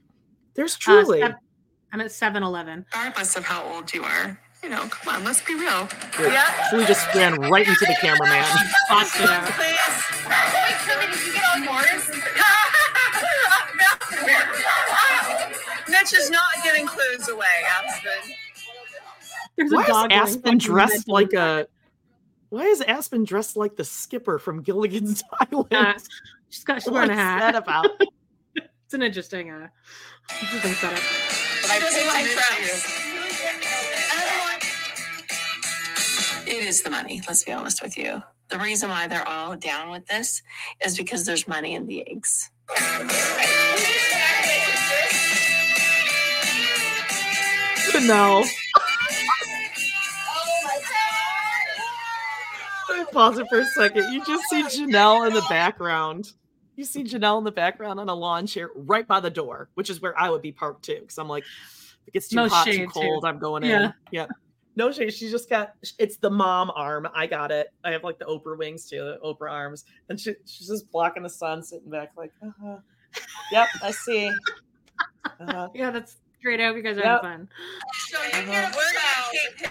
There's 0.55 0.73
Uh, 0.75 0.79
truly. 0.79 1.23
Sev- 1.91 1.93
I'm 1.93 2.01
at 2.01 2.07
7-Eleven. 2.07 2.85
Regardless 2.93 3.35
of 3.35 3.45
how 3.45 3.63
old 3.63 3.93
you 3.93 4.03
are, 4.03 4.39
you 4.63 4.69
know, 4.69 4.81
come 4.87 5.15
on, 5.15 5.23
let's 5.23 5.41
be 5.41 5.55
real. 5.55 5.87
So 6.17 6.77
we 6.77 6.85
just 6.85 7.13
ran 7.15 7.35
right 7.39 7.67
into 7.67 7.85
the 7.85 7.95
cameraman. 8.01 8.43
Tossed 8.87 9.19
it 9.19 9.29
out. 9.29 9.45
Did 11.11 11.25
you 11.25 11.33
get 11.33 11.43
on 11.55 11.63
yours? 11.63 12.09
Mitch 15.89 16.13
is 16.13 16.29
not 16.29 16.43
giving 16.63 16.85
clues 16.85 17.27
away, 17.29 17.45
Aspen. 17.67 18.33
There's 19.55 19.71
a 19.71 19.75
Why 19.75 19.81
is 19.81 19.87
dog 19.87 20.09
going 20.09 20.21
Aspen 20.21 20.57
dressed 20.57 21.07
like 21.07 21.33
a? 21.33 21.67
Why 22.49 22.63
is 22.65 22.81
Aspen 22.81 23.23
dressed 23.25 23.57
like 23.57 23.75
the 23.75 23.83
skipper 23.83 24.39
from 24.39 24.61
Gilligan's 24.61 25.23
Island? 25.51 25.73
Uh, 25.73 25.93
she's 26.49 26.63
got 26.63 26.75
she's 26.81 26.85
What 26.85 26.93
wearing 26.93 27.11
a 27.11 27.15
hat. 27.15 27.39
that 27.39 27.55
about? 27.55 27.87
It's 28.85 28.95
an 28.95 29.03
interesting 29.03 29.51
uh 29.51 29.67
interesting 30.41 30.73
setup. 30.73 30.99
But 31.69 31.75
I 31.75 31.79
picked 31.81 32.07
my 32.07 32.23
friends. 32.23 32.85
It 36.47 36.65
is 36.65 36.81
the 36.81 36.89
money, 36.89 37.21
let's 37.27 37.43
be 37.43 37.51
honest 37.51 37.83
with 37.83 37.95
you. 37.95 38.23
The 38.47 38.57
reason 38.57 38.89
why 38.89 39.05
they're 39.05 39.27
all 39.27 39.55
down 39.55 39.91
with 39.91 40.07
this 40.07 40.41
is 40.83 40.97
because 40.97 41.27
there's 41.27 41.47
money 41.47 41.75
in 41.75 41.85
the 41.85 42.09
eggs. 42.09 42.49
no. 48.07 48.43
Let 52.89 53.11
pause 53.11 53.37
it 53.37 53.45
for 53.47 53.59
a 53.59 53.65
second. 53.65 54.11
You 54.11 54.25
just 54.25 54.49
see 54.49 54.63
Janelle 54.63 55.27
in 55.27 55.35
the 55.35 55.45
background. 55.49 56.33
You 56.79 56.85
see 56.85 57.03
Janelle 57.03 57.37
in 57.39 57.43
the 57.43 57.51
background 57.51 57.99
on 57.99 58.07
a 58.07 58.15
lawn 58.15 58.47
chair 58.47 58.69
right 58.73 59.05
by 59.05 59.19
the 59.19 59.29
door, 59.29 59.69
which 59.73 59.89
is 59.89 60.01
where 60.01 60.17
I 60.17 60.29
would 60.29 60.41
be 60.41 60.53
parked 60.53 60.85
too. 60.85 60.99
Because 61.01 61.17
I'm 61.17 61.27
like, 61.27 61.43
if 61.43 61.97
it 62.07 62.13
gets 62.13 62.29
too 62.29 62.37
No 62.37 62.47
hot, 62.47 62.63
too 62.63 62.71
shade, 62.71 62.79
too. 62.85 62.87
cold, 62.93 63.25
I'm 63.25 63.37
going 63.37 63.63
in. 63.63 63.69
Yeah. 63.69 63.91
Yeah. 64.11 64.25
No 64.77 64.89
shade. 64.89 65.13
She's 65.13 65.29
just 65.29 65.49
got 65.49 65.73
it's 65.97 66.15
the 66.15 66.29
mom 66.29 66.71
arm. 66.73 67.05
I 67.13 67.27
got 67.27 67.51
it. 67.51 67.67
I 67.83 67.91
have 67.91 68.05
like 68.05 68.17
the 68.17 68.23
Oprah 68.23 68.57
wings 68.57 68.85
too, 68.85 68.99
the 68.99 69.17
Oprah 69.25 69.51
arms. 69.51 69.83
And 70.07 70.17
she, 70.17 70.35
she's 70.45 70.69
just 70.69 70.89
blocking 70.89 71.21
the 71.23 71.29
sun, 71.29 71.61
sitting 71.61 71.89
back 71.89 72.11
like, 72.15 72.31
uh-huh. 72.41 72.77
Yep, 73.51 73.67
I 73.83 73.91
see. 73.91 74.29
Uh-huh. 75.41 75.67
Yeah, 75.75 75.91
that's 75.91 76.15
great. 76.41 76.61
I 76.61 76.67
hope 76.67 76.77
you 76.77 76.81
guys 76.81 76.95
are 76.97 77.01
Yep. 77.01 77.21
having 77.23 77.39
fun. 77.39 77.49
So 78.07 78.21
you're 78.37 78.45
gonna 78.45 78.71
we're 78.73 78.93
gonna 78.93 79.51
keep. 79.57 79.69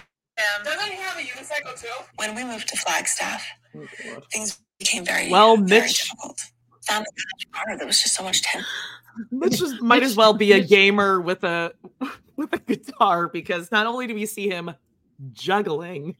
Doesn't 0.63 0.87
he 0.91 0.95
have 0.97 1.17
a 1.17 1.21
unicycle 1.21 1.81
too? 1.81 1.87
When 2.17 2.35
we 2.35 2.43
moved 2.43 2.67
to 2.67 2.77
Flagstaff, 2.77 3.43
Oh, 3.75 3.87
things 4.31 4.59
became 4.77 5.03
very 5.05 5.31
Well, 5.31 5.57
very 5.57 5.81
Mitch- 5.81 6.03
difficult. 6.03 6.39
Found 6.87 7.05
the 7.05 7.45
car. 7.51 7.77
There 7.77 7.87
was 7.87 8.01
just 8.01 8.15
so 8.15 8.23
much 8.23 8.41
tension. 8.41 8.67
Mitch 9.31 9.59
just 9.59 9.81
might 9.81 10.03
as 10.03 10.15
well 10.15 10.33
be 10.33 10.53
a 10.53 10.63
gamer 10.63 11.19
with 11.19 11.43
a 11.43 11.73
with 12.35 12.53
a 12.53 12.59
guitar 12.59 13.27
because 13.27 13.71
not 13.71 13.85
only 13.85 14.07
do 14.07 14.15
we 14.15 14.25
see 14.25 14.49
him 14.49 14.71
juggling, 15.33 16.15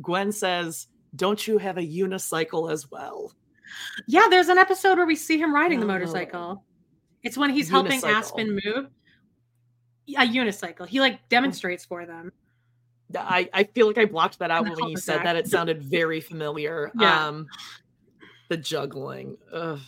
Gwen 0.00 0.30
says, 0.32 0.86
"Don't 1.16 1.44
you 1.46 1.58
have 1.58 1.76
a 1.76 1.82
unicycle 1.82 2.70
as 2.70 2.90
well?" 2.90 3.32
Yeah, 4.06 4.28
there's 4.30 4.48
an 4.48 4.58
episode 4.58 4.96
where 4.96 5.06
we 5.06 5.16
see 5.16 5.38
him 5.38 5.52
riding 5.54 5.80
the 5.80 5.86
motorcycle. 5.86 6.62
It's 7.24 7.36
when 7.36 7.50
he's 7.50 7.68
helping 7.68 8.00
Unicycle. 8.00 8.14
Aspen 8.14 8.60
move. 8.64 8.86
A 10.16 10.20
unicycle. 10.20 10.86
He 10.86 11.00
like 11.00 11.28
demonstrates 11.28 11.84
for 11.84 12.06
them. 12.06 12.30
I, 13.18 13.48
I 13.52 13.64
feel 13.64 13.86
like 13.88 13.98
I 13.98 14.04
blocked 14.04 14.38
that 14.38 14.50
out 14.50 14.64
No, 14.66 14.74
when 14.74 14.90
you 14.90 14.96
said 14.96 15.16
Zach. 15.16 15.24
that. 15.24 15.36
It 15.36 15.48
sounded 15.48 15.82
very 15.82 16.20
familiar. 16.20 16.90
Yeah. 16.98 17.26
Um, 17.26 17.46
the 18.48 18.56
juggling. 18.56 19.36
Ugh. 19.52 19.80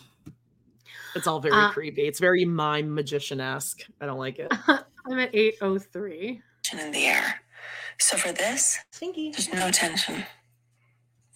It's 1.15 1.27
all 1.27 1.39
very 1.39 1.53
Uh, 1.55 1.71
creepy. 1.71 2.03
It's 2.07 2.19
very 2.19 2.45
mime 2.45 2.93
magician 2.93 3.39
esque. 3.41 3.81
I 3.99 4.05
don't 4.05 4.19
like 4.19 4.39
it. 4.39 4.51
I'm 4.67 5.19
at 5.19 5.33
803. 5.33 6.41
in 6.73 6.91
the 6.91 7.05
air. 7.05 7.41
So 7.99 8.15
for 8.17 8.31
this, 8.31 8.77
there's 8.99 9.51
no 9.51 9.71
tension. 9.71 10.23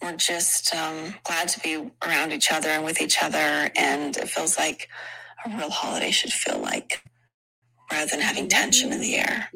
We're 0.00 0.16
just 0.16 0.74
um, 0.74 1.14
glad 1.24 1.48
to 1.48 1.60
be 1.60 1.90
around 2.06 2.32
each 2.32 2.52
other 2.52 2.68
and 2.68 2.84
with 2.84 3.00
each 3.00 3.22
other, 3.22 3.70
and 3.76 4.16
it 4.16 4.28
feels 4.28 4.56
like 4.58 4.88
a 5.44 5.56
real 5.56 5.70
holiday 5.70 6.10
should 6.10 6.32
feel 6.32 6.58
like, 6.58 7.02
rather 7.90 8.10
than 8.10 8.20
having 8.20 8.48
tension 8.48 8.92
in 8.92 9.00
the 9.00 9.16
air. 9.16 9.48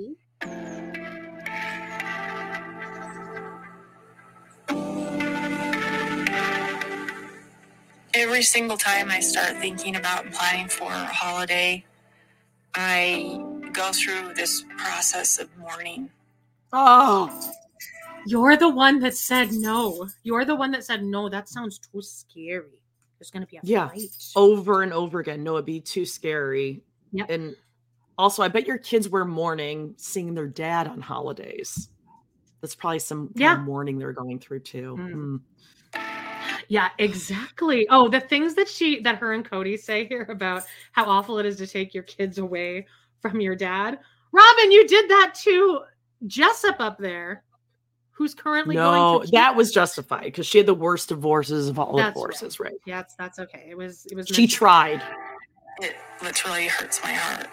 Every 8.19 8.43
single 8.43 8.77
time 8.77 9.11
I 9.13 9.21
start 9.21 9.59
thinking 9.59 9.95
about 9.95 10.29
planning 10.33 10.67
for 10.67 10.91
a 10.91 11.05
holiday, 11.07 11.85
I 12.75 13.41
go 13.73 13.93
through 13.93 14.35
this 14.35 14.65
process 14.77 15.39
of 15.39 15.49
mourning. 15.57 16.11
Oh, 16.73 17.31
You're 18.27 18.57
the 18.57 18.71
one 18.71 18.99
that 19.01 19.17
said 19.17 19.53
no. 19.53 20.09
You're 20.25 20.45
the 20.45 20.57
one 20.57 20.73
that 20.73 20.85
said 20.85 21.05
no. 21.05 21.29
That 21.29 21.49
sounds 21.49 21.79
too 21.79 22.03
scary. 22.03 22.83
There's 23.21 23.31
gonna 23.31 23.47
be 23.47 23.59
a 23.59 23.61
yeah. 23.63 23.89
fight. 23.89 24.11
Over 24.35 24.83
and 24.83 24.93
over 24.93 25.21
again. 25.21 25.45
No, 25.45 25.55
it'd 25.55 25.65
be 25.67 25.81
too 25.81 26.05
scary. 26.05 26.83
Yeah. 27.13 27.25
And 27.29 27.55
also, 28.19 28.43
I 28.43 28.49
bet 28.49 28.67
your 28.67 28.79
kids 28.79 29.09
were 29.09 29.25
mourning 29.25 29.95
seeing 29.97 30.35
their 30.35 30.49
dad 30.49 30.89
on 30.89 31.01
holidays. 31.01 31.89
That's 32.63 32.75
probably 32.75 32.99
some 32.99 33.29
kind 33.29 33.37
of 33.37 33.41
Yeah. 33.41 33.57
mourning 33.59 33.97
they're 33.97 34.13
going 34.13 34.41
through 34.41 34.61
too. 34.61 34.97
Mm. 34.99 35.15
Mm. 35.15 35.41
Yeah, 36.69 36.91
exactly. 36.99 37.87
Oh, 37.91 38.09
the 38.09 38.21
things 38.21 38.55
that 38.55 38.69
she 38.69 39.01
that 39.01 39.17
her 39.17 39.33
and 39.33 39.49
Kody 39.49 39.79
say 39.79 40.07
here 40.07 40.27
about 40.29 40.65
how 40.93 41.05
awful 41.07 41.39
it 41.39 41.47
is 41.47 41.57
to 41.57 41.67
take 41.67 41.95
your 41.95 42.03
kids 42.05 42.39
away 42.39 42.87
from 43.21 43.41
your 43.41 43.57
dad. 43.57 43.99
Robyn, 44.33 44.71
you 44.71 44.87
did 44.87 45.09
that 45.09 45.35
to 45.45 45.81
Jessop 46.27 46.77
up 46.79 46.99
there, 46.99 47.43
who's 48.11 48.35
currently 48.35 48.77
No, 48.77 48.91
going 48.93 49.21
through 49.23 49.31
that 49.39 49.57
was 49.57 49.73
justified 49.73 50.25
because 50.25 50.47
she 50.47 50.59
had 50.59 50.67
the 50.67 50.75
worst 50.75 51.09
divorces 51.09 51.69
of 51.69 51.79
all 51.79 51.97
That's 51.97 52.13
divorces, 52.13 52.61
right? 52.61 52.75
Yeah, 52.85 52.97
that's, 52.99 53.15
that's 53.15 53.39
okay. 53.39 53.67
It 53.71 53.77
was 53.79 54.05
it 54.11 54.15
was 54.15 54.27
She 54.29 54.47
to- 54.47 54.53
tried. 54.55 55.03
It 55.81 55.95
literally 56.23 56.67
hurts 56.67 57.01
my 57.03 57.13
heart 57.13 57.47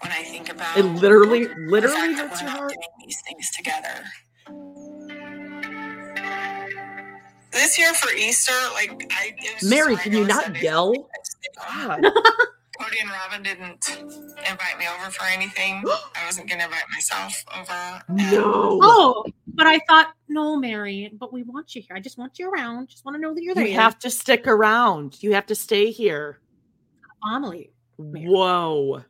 when 0.00 0.12
I 0.12 0.22
think 0.22 0.48
about 0.50 0.78
It 0.78 0.84
literally, 0.84 1.48
literally 1.66 2.14
hurts 2.14 2.40
we're 2.40 2.48
your 2.48 2.56
heart. 2.56 2.70
doing 2.70 2.88
these 3.04 3.20
things 3.26 3.50
together. 3.56 4.04
This 7.50 7.78
year 7.78 7.92
for 7.94 8.12
Easter, 8.12 8.52
like 8.74 8.90
I, 9.10 9.34
it 9.38 9.62
was 9.62 9.70
Meri, 9.70 9.94
just 9.94 10.04
can 10.04 10.12
you 10.12 10.26
not 10.26 10.44
said, 10.44 10.62
yell? 10.62 11.08
God. 11.56 12.02
Kody 12.78 13.00
and 13.02 13.10
Robyn 13.10 13.42
didn't 13.42 13.88
invite 14.48 14.78
me 14.78 14.86
over 14.86 15.10
for 15.10 15.24
anything. 15.24 15.82
I 16.16 16.26
wasn't 16.26 16.48
gonna 16.48 16.64
invite 16.64 16.84
myself 16.92 17.44
over. 17.58 18.02
No. 18.08 18.78
Oh, 18.82 19.24
but 19.48 19.66
I 19.66 19.80
thought, 19.88 20.12
no, 20.28 20.56
Meri, 20.56 21.10
but 21.18 21.32
we 21.32 21.42
want 21.42 21.74
you 21.74 21.82
here. 21.82 21.96
I 21.96 22.00
just 22.00 22.18
want 22.18 22.38
you 22.38 22.50
around. 22.50 22.88
Just 22.88 23.04
want 23.04 23.16
to 23.16 23.20
know 23.20 23.34
that 23.34 23.42
you're 23.42 23.54
there. 23.54 23.66
You 23.66 23.74
have 23.74 23.98
to 24.00 24.10
stick 24.10 24.46
around. 24.46 25.20
You 25.22 25.34
have 25.34 25.46
to 25.46 25.54
stay 25.54 25.90
here. 25.90 26.40
Amelie. 27.24 27.72
Whoa. 27.96 29.02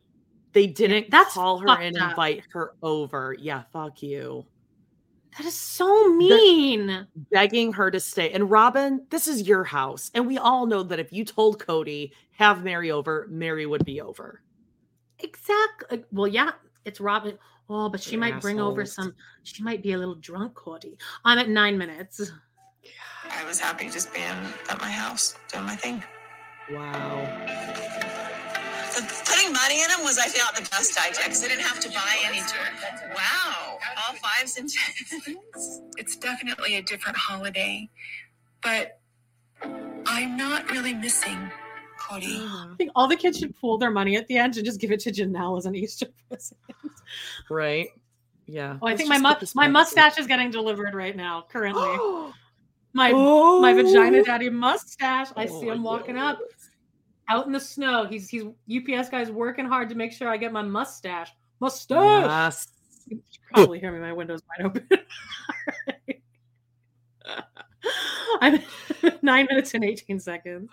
They 0.53 0.65
didn't 0.65 1.11
that's 1.11 1.35
call 1.35 1.59
her 1.59 1.69
and 1.79 1.95
up. 1.97 2.11
invite 2.11 2.43
her 2.53 2.73
over. 2.81 3.35
Yeah, 3.37 3.63
fuck 3.71 4.01
you. 4.01 4.45
That 5.39 5.45
is 5.45 5.55
so 5.55 6.13
mean. 6.15 7.07
Begging 7.31 7.71
her 7.71 7.89
to 7.89 8.01
stay. 8.01 8.29
And 8.31 8.51
Robyn, 8.51 9.05
this 9.09 9.25
is 9.25 9.47
your 9.47 9.63
house. 9.63 10.11
And 10.13 10.27
we 10.27 10.37
all 10.37 10.65
know 10.65 10.83
that 10.83 10.99
if 10.99 11.13
you 11.13 11.23
told 11.23 11.65
Kody, 11.65 12.11
have 12.31 12.61
Meri 12.61 12.91
over, 12.91 13.25
Meri 13.31 13.65
would 13.65 13.85
be 13.85 14.01
over. 14.01 14.41
Exactly. 15.19 15.99
Uh, 15.99 16.01
well, 16.11 16.27
yeah, 16.27 16.51
it's 16.83 16.99
Robyn. 16.99 17.37
Oh, 17.69 17.87
but 17.87 18.01
she 18.01 18.11
They're 18.11 18.19
might 18.19 18.41
bring 18.41 18.59
over 18.59 18.85
some. 18.85 19.15
She 19.43 19.63
might 19.63 19.81
be 19.81 19.93
a 19.93 19.97
little 19.97 20.15
drunk, 20.15 20.55
Kody. 20.55 20.97
I'm 21.23 21.39
at 21.39 21.47
nine 21.47 21.77
minutes. 21.77 22.33
I 23.31 23.45
was 23.45 23.61
happy 23.61 23.89
just 23.89 24.13
being 24.13 24.25
at 24.69 24.81
my 24.81 24.91
house 24.91 25.35
doing 25.53 25.63
my 25.63 25.77
thing. 25.77 26.03
Wow. 26.69 28.08
So 28.99 29.33
putting 29.33 29.53
money 29.53 29.81
in 29.81 29.87
them 29.87 29.99
was, 30.03 30.17
I 30.17 30.25
thought, 30.27 30.55
the 30.55 30.67
best 30.69 30.97
idea 30.99 31.21
because 31.23 31.43
I 31.43 31.47
didn't 31.47 31.63
have 31.63 31.79
to 31.81 31.89
buy 31.89 32.17
any 32.25 32.39
to 32.39 32.43
it. 32.43 33.15
Wow, 33.15 33.77
all 33.97 34.15
fives 34.15 34.57
and 34.57 34.69
tens. 34.69 35.81
It's 35.97 36.15
definitely 36.17 36.75
a 36.75 36.81
different 36.81 37.17
holiday, 37.17 37.89
but 38.61 38.99
I'm 40.05 40.35
not 40.35 40.69
really 40.71 40.93
missing 40.93 41.49
Kody. 41.99 42.39
I 42.45 42.73
think 42.77 42.91
all 42.95 43.07
the 43.07 43.15
kids 43.15 43.39
should 43.39 43.55
pool 43.55 43.77
their 43.77 43.91
money 43.91 44.17
at 44.17 44.27
the 44.27 44.37
end 44.37 44.57
and 44.57 44.65
just 44.65 44.79
give 44.81 44.91
it 44.91 44.99
to 45.01 45.11
Janelle 45.11 45.57
as 45.57 45.65
an 45.65 45.75
Easter 45.75 46.07
present. 46.29 46.59
Right? 47.49 47.89
Yeah. 48.47 48.77
Oh, 48.81 48.87
I 48.87 48.91
Let's 48.91 48.97
think 49.07 49.09
my 49.21 49.35
just 49.39 49.55
mu- 49.55 49.61
my 49.61 49.67
mustache 49.67 50.17
is 50.17 50.27
getting 50.27 50.51
delivered 50.51 50.93
right 50.93 51.15
now. 51.15 51.45
Currently, 51.49 51.81
my 52.93 53.11
my 53.11 53.13
Oh. 53.13 53.73
vagina 53.75 54.23
daddy 54.23 54.49
mustache. 54.49 55.27
I 55.37 55.45
see 55.45 55.69
Oh, 55.69 55.73
him 55.73 55.83
walking 55.83 56.17
up 56.17 56.39
out 57.29 57.45
in 57.45 57.51
the 57.51 57.59
snow. 57.59 58.05
He's 58.05 58.29
he's 58.29 58.43
UPS 58.43 59.09
guy's 59.09 59.31
working 59.31 59.65
hard 59.65 59.89
to 59.89 59.95
make 59.95 60.11
sure 60.11 60.27
I 60.27 60.37
get 60.37 60.51
my 60.51 60.61
mustache. 60.61 61.31
Mustache. 61.59 62.25
Yes. 62.25 62.67
You 63.07 63.17
can 63.17 63.23
probably 63.53 63.79
hear 63.79 63.91
me. 63.91 63.99
My 63.99 64.13
window's 64.13 64.41
wide 64.57 64.65
open. 64.65 64.87
I'm 68.41 68.59
nine 69.21 69.47
minutes 69.49 69.73
and 69.73 69.83
18 69.83 70.19
seconds. 70.19 70.69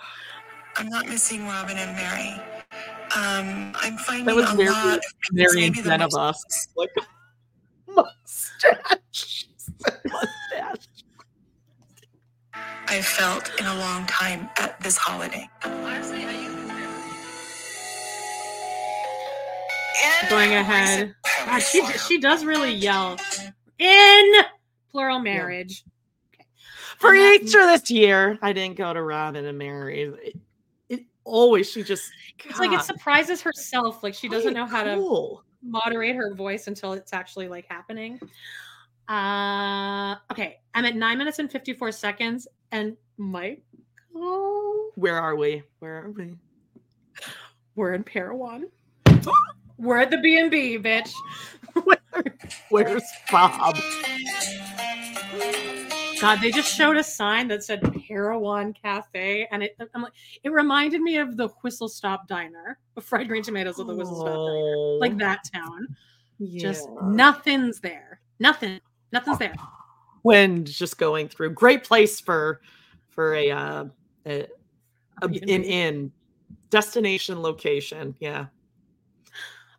I'm 0.76 0.88
not 0.88 1.08
missing 1.08 1.46
Robyn 1.46 1.76
and 1.76 1.96
Meri. 1.96 2.32
Um, 3.16 3.72
I'm 3.76 3.96
finding 3.98 4.26
That 4.26 4.36
was 4.36 4.52
a 4.52 4.56
very, 4.56 4.68
lot 4.68 4.98
of 4.98 5.04
very 5.32 5.54
maybe 5.54 5.80
the 5.80 5.88
zen 5.88 6.02
of 6.02 6.14
us. 6.14 6.68
Like 6.76 6.90
mustache. 7.88 9.48
mustache. 10.04 10.88
I 12.88 13.00
felt 13.02 13.50
in 13.58 13.66
a 13.66 13.74
long 13.76 14.06
time 14.06 14.48
at 14.58 14.78
this 14.80 14.96
holiday. 14.96 15.48
Going 20.28 20.54
ahead. 20.54 21.14
God, 21.46 21.58
she 21.60 21.84
she 22.08 22.18
does 22.18 22.44
really 22.44 22.72
yell. 22.72 23.16
In 23.78 24.32
plural 24.90 25.20
marriage. 25.20 25.84
For 26.98 27.10
And 27.14 27.18
that- 27.18 27.40
Easter 27.42 27.66
this 27.66 27.90
year, 27.90 28.38
I 28.42 28.52
didn't 28.52 28.76
go 28.76 28.92
to 28.92 29.02
Robyn 29.02 29.44
and 29.44 29.58
Meri. 29.58 30.02
It, 30.02 30.36
it 30.88 31.00
always 31.24 31.70
she 31.70 31.82
just 31.82 32.10
It's 32.44 32.58
like 32.58 32.72
it 32.72 32.82
surprises 32.82 33.42
herself. 33.42 34.02
Like 34.02 34.14
she 34.14 34.28
doesn't 34.28 34.54
know 34.54 34.64
it 34.64 34.70
how 34.70 34.84
to 34.84 35.38
moderate 35.62 36.16
her 36.16 36.34
voice 36.34 36.66
until 36.66 36.92
it's 36.94 37.12
actually 37.12 37.48
like 37.48 37.66
happening. 37.68 38.18
Uh 39.08 40.16
okay. 40.32 40.58
I'm 40.74 40.84
at 40.84 40.96
nine 40.96 41.18
minutes 41.18 41.38
and 41.38 41.50
54 41.50 41.92
seconds. 41.92 42.48
And 42.72 42.96
Mike, 43.18 43.62
Where 44.12 45.18
are 45.18 45.36
we? 45.36 45.62
Where 45.78 46.04
are 46.04 46.10
we? 46.10 46.34
we're 47.76 47.92
in 47.94 48.02
Parowan. 48.04 48.68
We're 49.78 49.98
at 49.98 50.10
the 50.10 50.18
B 50.18 50.38
and 50.38 50.50
B, 50.50 50.78
bitch. 50.78 51.12
Where's 52.70 53.02
Bob? 53.30 53.76
God, 56.20 56.40
they 56.40 56.50
just 56.50 56.74
showed 56.74 56.96
a 56.96 57.04
sign 57.04 57.48
that 57.48 57.62
said 57.62 57.82
Parowan 57.82 58.72
Cafe, 58.72 59.46
and 59.50 59.62
it 59.62 59.76
I'm 59.94 60.02
like, 60.02 60.14
it 60.42 60.50
reminded 60.50 61.02
me 61.02 61.18
of 61.18 61.36
the 61.36 61.48
Whistle 61.62 61.88
Stop 61.88 62.26
Diner, 62.26 62.78
the 62.94 63.00
fried 63.02 63.28
green 63.28 63.42
tomatoes 63.42 63.78
of 63.78 63.86
the 63.86 63.94
Whistle 63.94 64.16
Stop 64.16 64.28
Diner, 64.28 64.98
like 64.98 65.18
that 65.18 65.48
town. 65.52 65.94
Yeah. 66.38 66.60
Just 66.60 66.88
nothing's 67.02 67.80
there. 67.80 68.20
Nothing. 68.38 68.80
Nothing's 69.12 69.38
there. 69.38 69.54
Wind 70.22 70.66
just 70.66 70.98
going 70.98 71.28
through. 71.28 71.50
Great 71.50 71.84
place 71.84 72.20
for 72.20 72.60
for 73.10 73.34
a 73.34 73.50
uh 73.50 73.84
a, 74.26 74.46
a 75.22 75.26
an 75.26 75.34
inn 75.34 76.12
destination 76.70 77.42
location. 77.42 78.14
Yeah. 78.20 78.46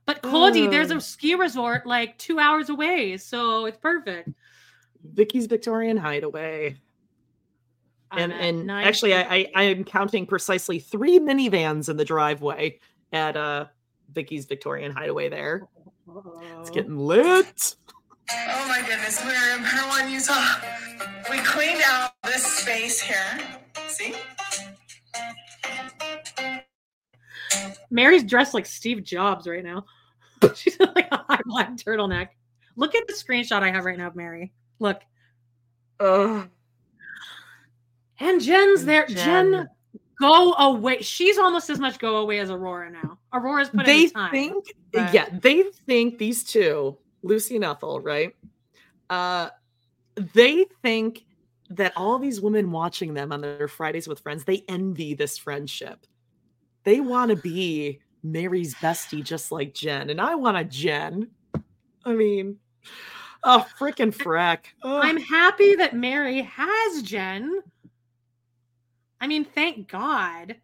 But 0.08 0.24
Kody, 0.24 0.72
there's 0.72 0.92
Oh. 0.92 0.98
a 0.98 1.02
ski 1.02 1.36
resort 1.36 1.86
like 1.86 2.18
two 2.18 2.40
hours 2.40 2.70
away, 2.70 3.18
so 3.18 3.66
it's 3.66 3.78
perfect. 3.78 4.30
Vicky's 5.04 5.46
Victorian 5.46 5.98
Hideaway. 5.98 6.78
I'm 8.10 8.32
And 8.32 8.34
and 8.34 8.68
nine- 8.68 8.88
actually 8.88 9.14
I, 9.14 9.22
I 9.22 9.52
I 9.54 9.64
am 9.64 9.84
counting 9.84 10.26
precisely 10.26 10.80
three 10.80 11.20
minivans 11.20 11.90
in 11.90 11.98
the 11.98 12.06
driveway. 12.06 12.80
at 13.14 13.38
uh 13.38 13.66
Vicky's 14.14 14.46
Victorian 14.46 14.92
Hideaway 14.94 15.28
there. 15.30 15.68
It's 16.60 16.70
getting 16.70 16.98
lit. 16.98 17.76
Oh 18.32 18.66
my 18.68 18.82
goodness, 18.88 19.22
we're 19.26 19.56
in 19.58 19.64
Parowan, 19.64 20.10
Utah. 20.12 20.56
We 21.30 21.38
cleaned 21.40 21.82
out 21.86 22.12
this 22.24 22.46
space 22.46 23.00
here. 23.02 23.40
See? 23.88 24.16
Meri's 27.90 28.24
dressed 28.24 28.54
like 28.54 28.66
Steve 28.66 29.04
Jobs 29.04 29.48
right 29.48 29.64
now. 29.64 29.86
She's 30.56 30.80
like 30.80 31.08
a 31.12 31.18
high 31.18 31.42
black 31.46 31.76
turtleneck. 31.78 32.30
Look 32.76 32.96
at 32.96 33.08
the 33.08 33.14
screenshot 33.14 33.64
I 33.64 33.72
have 33.72 33.86
right 33.86 33.98
now 33.98 34.08
of 34.08 34.16
Meri. 34.16 34.54
Look. 34.80 35.02
Ugh. 36.00 36.50
And 38.20 38.42
Jen's 38.42 38.86
there. 38.86 39.06
Jen. 39.08 39.16
Jen, 39.52 39.70
go 40.20 40.54
away. 40.54 41.02
She's 41.02 41.38
almost 41.38 41.70
as 41.70 41.80
much 41.80 42.00
go 42.00 42.18
away 42.18 42.40
as 42.40 42.50
Aurora 42.50 42.92
now. 42.92 43.18
Aurora's 43.34 43.70
put 43.70 43.86
they 43.86 44.06
in 44.06 44.10
time. 44.12 44.32
think 44.32 44.66
but- 44.92 45.14
yeah 45.14 45.28
they 45.32 45.64
think 45.86 46.18
these 46.18 46.44
two 46.44 46.98
lucy 47.24 47.56
and 47.56 47.66
ethel 47.66 48.00
right 48.00 48.36
uh 49.10 49.50
they 50.34 50.66
think 50.82 51.26
that 51.70 51.94
all 51.96 52.18
these 52.18 52.40
women 52.40 52.72
watching 52.72 53.14
them 53.14 53.32
on 53.32 53.42
their 53.42 53.68
fridays 53.68 54.08
with 54.08 54.20
friends 54.20 54.44
they 54.46 54.64
envy 54.70 55.14
this 55.14 55.38
friendship 55.38 56.06
they 56.84 57.00
want 57.00 57.30
to 57.30 57.36
be 57.36 58.00
meri's 58.24 58.74
bestie 58.76 59.24
just 59.24 59.52
like 59.52 59.74
jen 59.74 60.10
and 60.10 60.20
i 60.20 60.36
want 60.36 60.58
a 60.58 60.64
jen 60.64 61.28
i 62.06 62.14
mean 62.14 62.58
oh 63.44 63.66
freaking 63.80 64.14
frack. 64.16 64.60
I'm 64.84 65.18
happy 65.18 65.76
that 65.76 65.96
Meri 65.96 66.42
has 66.42 67.02
Jen. 67.04 67.62
I 69.22 69.28
mean, 69.28 69.46
thank 69.46 69.88
God. 69.88 70.56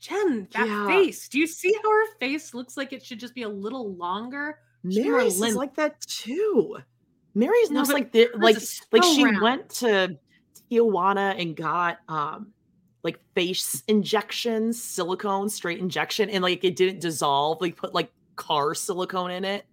Jen, 0.00 0.46
that 0.52 0.66
Yeah. 0.66 0.86
face. 0.86 1.28
Do 1.28 1.38
you 1.38 1.46
see 1.46 1.74
how 1.82 1.90
her 1.90 2.14
face 2.20 2.54
looks 2.54 2.76
like 2.76 2.92
it 2.92 3.04
should 3.04 3.18
just 3.18 3.34
be 3.34 3.42
a 3.42 3.48
little 3.48 3.94
longer? 3.94 4.58
Meri's 4.84 5.40
is 5.40 5.56
like 5.56 5.74
that 5.76 6.00
too 6.02 6.76
meri's 7.34 7.70
No, 7.70 7.80
looks 7.80 7.92
like 7.92 8.12
the, 8.12 8.28
like 8.34 8.56
is 8.56 8.80
like 8.92 9.02
she 9.04 9.24
round. 9.24 9.40
went 9.42 9.68
to 9.68 10.18
tijuana 10.70 11.40
and 11.40 11.56
got 11.56 11.98
um 12.08 12.52
like 13.04 13.18
face 13.34 13.82
injections 13.88 14.82
silicone 14.82 15.48
straight 15.48 15.78
injection 15.78 16.28
and 16.30 16.42
like 16.42 16.64
it 16.64 16.76
didn't 16.76 17.00
dissolve 17.00 17.60
like 17.60 17.76
put 17.76 17.94
like 17.94 18.10
car 18.36 18.74
silicone 18.74 19.30
in 19.30 19.44
it. 19.44 19.66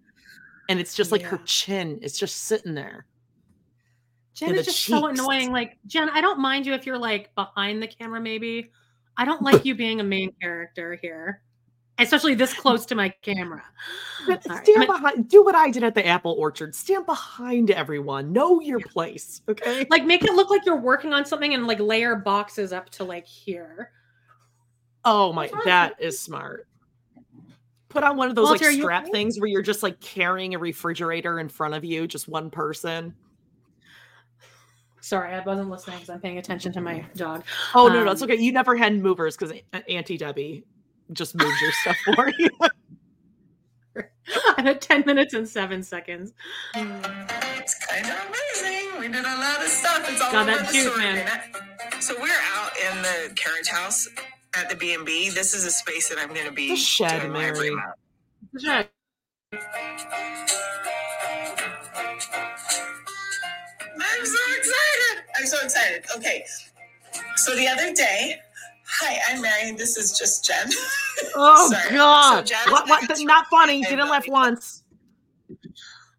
And 0.68 0.80
it's 0.80 0.94
just 0.94 1.12
like 1.12 1.22
her 1.22 1.38
chin 1.44 1.98
is 2.02 2.18
just 2.18 2.44
sitting 2.44 2.74
there. 2.74 3.06
Jen 4.34 4.54
is 4.54 4.66
just 4.66 4.84
so 4.84 5.06
annoying. 5.06 5.50
Like, 5.50 5.78
Jen, 5.86 6.10
I 6.10 6.20
don't 6.20 6.38
mind 6.38 6.66
you 6.66 6.74
if 6.74 6.84
you're 6.84 6.98
like 6.98 7.34
behind 7.34 7.82
the 7.82 7.86
camera, 7.86 8.20
maybe. 8.20 8.70
I 9.16 9.24
don't 9.24 9.40
like 9.40 9.64
you 9.64 9.74
being 9.74 10.00
a 10.00 10.04
main 10.04 10.32
character 10.42 10.98
here, 11.00 11.40
especially 11.98 12.34
this 12.34 12.54
close 12.60 12.86
to 12.86 12.94
my 12.94 13.08
camera. 13.22 13.62
Stand 14.40 14.68
I'm- 14.78 14.86
behind 14.86 15.28
do 15.28 15.44
what 15.44 15.54
i 15.54 15.70
did 15.70 15.84
at 15.84 15.94
the 15.94 16.06
apple 16.06 16.32
orchard. 16.38 16.74
Stand 16.74 17.06
behind 17.06 17.70
everyone. 17.70 18.32
Know 18.32 18.60
your 18.60 18.80
place 18.80 19.42
okay? 19.48 19.86
Like, 19.90 20.04
make 20.04 20.24
it 20.24 20.32
look 20.34 20.50
like 20.50 20.66
you're 20.66 20.80
working 20.80 21.12
on 21.12 21.24
something 21.24 21.54
and 21.54 21.66
like 21.66 21.78
layer 21.80 22.16
boxes 22.16 22.72
up 22.72 22.90
to 22.90 23.04
like 23.04 23.26
here. 23.26 23.92
oh 25.04 25.32
my 25.32 25.50
that 25.64 25.94
is 25.98 26.18
smart. 26.18 26.66
Put 27.88 28.02
on 28.04 28.16
one 28.16 28.28
of 28.28 28.34
those 28.34 28.48
Walter, 28.48 28.66
like 28.66 28.78
strap 28.78 29.06
things 29.10 29.38
where 29.40 29.48
you're 29.48 29.62
just 29.62 29.82
like 29.82 29.98
carrying 30.00 30.54
a 30.54 30.58
refrigerator 30.58 31.38
in 31.40 31.48
front 31.48 31.74
of 31.74 31.84
you 31.84 32.06
just 32.06 32.28
one 32.28 32.50
person. 32.50 33.14
Sorry, 35.00 35.32
I 35.32 35.40
wasn't 35.44 35.70
listening 35.70 35.98
because 35.98 36.10
I'm 36.10 36.20
paying 36.20 36.38
attention 36.38 36.72
to 36.72 36.80
my 36.80 37.06
dog. 37.14 37.44
Oh 37.76 37.86
no, 37.86 38.02
no, 38.04 38.10
it's 38.10 38.22
Um, 38.22 38.28
okay. 38.30 38.42
You 38.42 38.50
never 38.50 38.76
had 38.76 39.00
movers 39.00 39.36
because 39.36 39.56
Auntie 39.88 40.16
Debbie 40.18 40.64
just 41.12 41.36
moves 41.36 41.60
your 41.62 41.72
stuff 41.72 41.96
for 42.16 42.30
you. 42.38 42.48
I'm 44.58 44.66
at 44.68 44.80
10 44.82 45.04
minutes 45.06 45.34
and 45.34 45.48
seven 45.48 45.82
seconds. 45.82 46.32
It's 46.74 47.86
kind 47.86 48.06
of 48.06 48.28
amazing. 48.28 49.00
We 49.00 49.08
did 49.08 49.24
a 49.24 49.36
lot 49.38 49.62
of 49.62 49.68
stuff. 49.68 50.06
It's 50.10 50.22
all 50.22 50.32
God, 50.32 50.48
over 50.48 50.58
that 50.58 50.66
the 50.68 50.72
juice, 50.74 50.92
story, 50.92 51.04
man. 51.04 51.40
So 52.00 52.14
we're 52.20 52.42
out 52.54 52.72
in 52.78 53.02
the 53.02 53.34
carriage 53.36 53.68
house 53.68 54.08
at 54.56 54.70
the 54.70 54.76
B 54.76 54.94
and 54.94 55.06
B. 55.06 55.30
This 55.30 55.54
is 55.54 55.64
a 55.66 55.70
space 55.72 56.08
that 56.10 56.18
I'm 56.18 56.34
going 56.34 56.46
to 56.46 56.52
be 56.52 56.70
The 56.70 56.76
shed, 56.76 57.20
doing 57.22 57.32
Mary. 57.32 57.70
room 57.70 57.80
at. 57.80 57.96
Sure. 58.60 58.84
I'm 64.00 64.26
so 64.26 64.38
excited. 64.58 65.24
I'm 65.38 65.46
so 65.46 65.58
excited. 65.64 66.04
Okay. 66.16 66.44
So 67.36 67.56
the 67.56 67.68
other 67.68 67.92
day, 67.94 68.36
hi, 68.88 69.18
I'm 69.28 69.40
Meri. 69.42 69.72
This 69.72 69.96
is 69.96 70.16
just 70.18 70.44
Jen. 70.44 70.70
Oh 71.34 71.70
Sorry. 71.70 71.94
God! 71.96 72.46
So 72.46 72.54
Jen- 72.54 72.70
what, 72.72 72.88
what, 72.88 73.18
not 73.20 73.46
funny. 73.46 73.82
Didn't 73.82 74.08
laugh 74.08 74.28
once. 74.28 74.82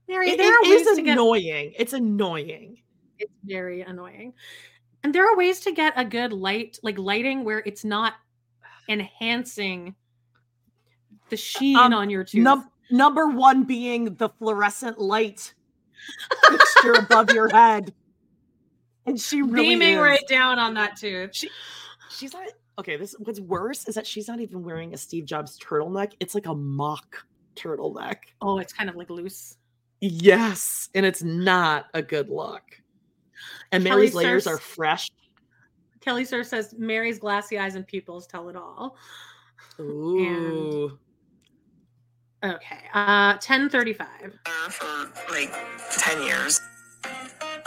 Meri, 0.07 0.31
It- 0.31 0.37
there 0.37 0.51
are 0.51 0.63
it 0.65 0.69
ways 0.69 0.87
is 0.87 0.97
to 0.97 1.03
get 1.03 1.13
annoying. 1.13 1.73
It's 1.77 1.93
annoying. 1.93 2.79
it's 3.19 3.31
very 3.43 3.81
annoying. 3.81 4.33
And 5.03 5.13
there 5.13 5.31
are 5.31 5.37
ways 5.37 5.59
to 5.61 5.71
get 5.71 5.93
a 5.95 6.03
good 6.03 6.33
light, 6.33 6.79
like 6.81 6.97
lighting 6.97 7.43
where 7.43 7.61
it's 7.65 7.85
not 7.85 8.13
enhancing 8.89 9.95
the 11.29 11.37
sheen 11.37 11.77
Um, 11.77 11.93
on 11.93 12.09
your 12.09 12.23
tooth. 12.23 12.41
Num- 12.43 12.69
number 12.89 13.27
one 13.27 13.63
being 13.63 14.15
the 14.15 14.29
fluorescent 14.29 14.97
light 14.99 15.53
fixture 16.49 16.93
above 16.93 17.31
your 17.31 17.49
head, 17.49 17.93
and 19.05 19.19
she 19.19 19.41
really 19.41 19.69
beaming 19.69 19.93
is. 19.95 19.99
right 19.99 20.27
down 20.27 20.57
on 20.57 20.73
that 20.75 20.95
tooth. 20.97 21.35
She, 21.35 21.49
she's 22.09 22.33
not 22.33 22.47
okay. 22.79 22.97
This 22.97 23.15
what's 23.19 23.39
worse 23.39 23.87
is 23.87 23.95
that 23.95 24.07
she's 24.07 24.27
not 24.27 24.39
even 24.39 24.63
wearing 24.63 24.93
a 24.93 24.97
Steve 24.97 25.25
Jobs 25.25 25.57
turtleneck. 25.59 26.13
It's 26.19 26.35
like 26.35 26.45
a 26.45 26.55
mock 26.55 27.25
turtleneck. 27.55 28.17
Oh, 28.41 28.59
it's 28.59 28.73
kind 28.73 28.89
of 28.89 28.95
like 28.95 29.09
loose. 29.09 29.57
Yes, 30.01 30.89
and 30.93 31.05
it's 31.05 31.23
not 31.23 31.85
a 31.93 32.01
good 32.01 32.29
look. 32.29 32.63
And 33.71 33.83
Kelly 33.83 33.95
Meri's 33.97 34.13
layers 34.13 34.43
Surs- 34.45 34.53
are 34.53 34.57
fresh. 34.57 35.09
Kelly 36.01 36.25
Sir 36.25 36.43
says 36.43 36.73
Meri's 36.77 37.19
glassy 37.19 37.57
eyes 37.57 37.75
and 37.75 37.85
pupils 37.85 38.27
tell 38.27 38.49
it 38.49 38.55
all. 38.55 38.95
Ooh. 39.79 40.97
Okay. 42.43 42.79
Uh 42.93 43.33
1035. 43.33 44.07
for 44.69 45.31
like 45.31 45.53
10 45.91 46.23
years. 46.23 46.61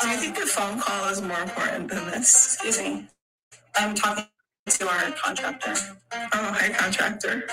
I 0.03 0.17
think 0.17 0.37
the 0.39 0.47
phone 0.47 0.81
call 0.81 1.11
is 1.11 1.21
more 1.21 1.41
important 1.43 1.91
than 1.91 2.07
this. 2.07 2.55
Excuse 2.55 2.81
me. 2.81 3.09
I'm 3.77 3.95
talking 3.95 4.25
to 4.71 4.89
our 4.89 5.11
contractor. 5.13 5.75
Oh, 6.13 6.29
hi, 6.33 6.69
contractor. 6.73 7.45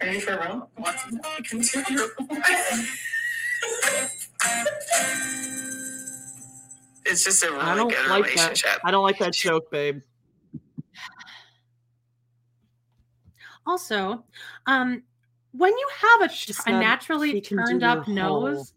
Ready 0.00 0.20
for 0.20 0.38
real? 0.40 0.70
What's 0.76 1.02
I 1.24 1.40
can 1.42 1.60
do 1.60 1.82
your 1.92 2.08
It's 7.04 7.24
just 7.24 7.42
a 7.42 7.50
really 7.50 7.64
don't 7.76 7.88
good 7.90 8.08
like 8.08 8.24
relationship. 8.24 8.64
that. 8.64 8.80
I 8.84 8.90
don't 8.90 9.02
like 9.02 9.18
that 9.18 9.32
joke, 9.32 9.70
babe. 9.70 10.00
Also, 13.66 14.24
um, 14.66 15.02
when 15.52 15.72
you 15.76 15.88
have 16.00 16.30
a, 16.30 16.70
a 16.70 16.72
naturally 16.80 17.32
she 17.32 17.40
can 17.42 17.58
do 17.58 17.64
turned 17.64 17.82
up 17.84 18.06
your 18.08 18.24
whole- 18.26 18.42
nose, 18.42 18.72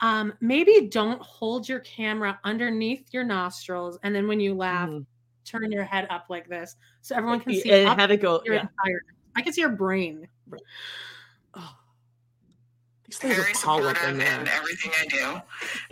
um, 0.00 0.32
maybe 0.40 0.88
don't 0.90 1.20
hold 1.20 1.68
your 1.68 1.80
camera 1.80 2.38
underneath 2.44 3.06
your 3.12 3.24
nostrils, 3.24 3.98
and 4.02 4.14
then 4.14 4.26
when 4.28 4.40
you 4.40 4.54
laugh, 4.54 4.88
Mhm. 4.88 5.04
Turn 5.48 5.72
your 5.72 5.84
head 5.84 6.06
up 6.10 6.26
like 6.28 6.46
this, 6.48 6.76
so 7.00 7.16
everyone 7.16 7.40
can 7.40 7.54
see 7.54 7.70
and 7.72 7.88
up 7.88 7.98
have 7.98 8.10
it 8.10 8.20
go. 8.20 8.42
your 8.44 8.54
Yeah. 8.56 8.60
entire. 8.62 9.02
I 9.36 9.42
can 9.42 9.52
see 9.52 9.60
your 9.62 9.70
brain. 9.70 10.28
These 13.06 13.16
things 13.18 13.36
very 13.36 13.52
are 13.52 13.54
polyp 13.54 13.96
supportive 13.96 14.20
in 14.20 14.40
in 14.42 14.48
everything 14.48 14.92
I 15.00 15.06
do. 15.06 15.40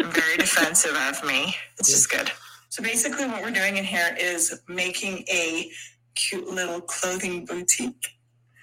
and 0.04 0.12
very 0.12 0.36
defensive 0.46 0.94
of 0.94 1.24
me. 1.24 1.54
It's 1.78 1.88
just 1.90 2.10
good. 2.10 2.30
So 2.68 2.82
basically, 2.82 3.26
what 3.26 3.42
we're 3.42 3.50
doing 3.52 3.78
in 3.78 3.84
here 3.84 4.14
is 4.20 4.60
making 4.68 5.24
a 5.30 5.70
cute 6.14 6.46
little 6.48 6.80
clothing 6.82 7.44
boutique. 7.46 7.94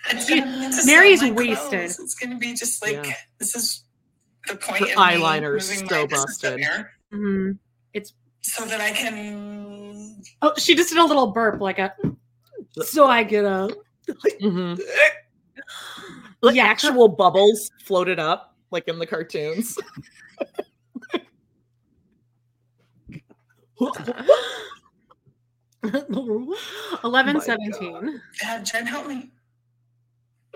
It's 0.10 0.28
gonna 0.30 0.42
be 0.44 0.66
to 0.68 0.74
sell 0.74 0.86
Meri's 0.86 1.22
my 1.22 1.32
wasted. 1.32 1.70
clothes. 1.70 1.98
It's 2.00 2.14
going 2.16 2.32
to 2.32 2.38
be 2.38 2.54
just 2.54 2.82
like 2.84 3.06
Yeah. 3.08 3.14
this 3.40 3.56
is 3.56 3.86
the 4.48 4.58
point. 4.58 4.80
Her 4.80 4.86
of 4.86 4.90
me 4.90 4.96
eyeliner's 4.98 5.70
moving 5.72 5.88
so 5.90 6.08
busted. 6.08 6.54
up 6.54 6.60
here 6.60 6.92
Mhm. 7.14 7.58
It's 7.94 8.12
so 8.42 8.66
that 8.66 8.82
I 8.82 8.92
can. 8.92 9.63
Oh, 10.42 10.54
she 10.58 10.76
just 10.76 10.90
did 10.90 10.98
a 11.00 11.06
little 11.06 11.32
burp, 11.32 11.62
like 11.62 11.80
a. 11.80 11.94
So 12.84 13.06
I 13.06 13.24
get 13.24 13.46
a. 13.46 13.70
Mhm. 14.42 14.80
Like 16.42 16.56
Yeah, 16.56 16.66
her- 16.66 16.72
actual 16.72 17.08
bubbles 17.08 17.72
floated 17.84 18.20
up, 18.20 18.56
like 18.72 18.88
in 18.88 19.00
the 19.00 19.06
cartoons. 19.06 19.78
Eleven 27.04 27.38
My 27.38 27.44
seventeen. 27.44 28.22
Have 28.42 28.64
Jen 28.64 28.86
help 28.86 29.08
me. 29.08 29.32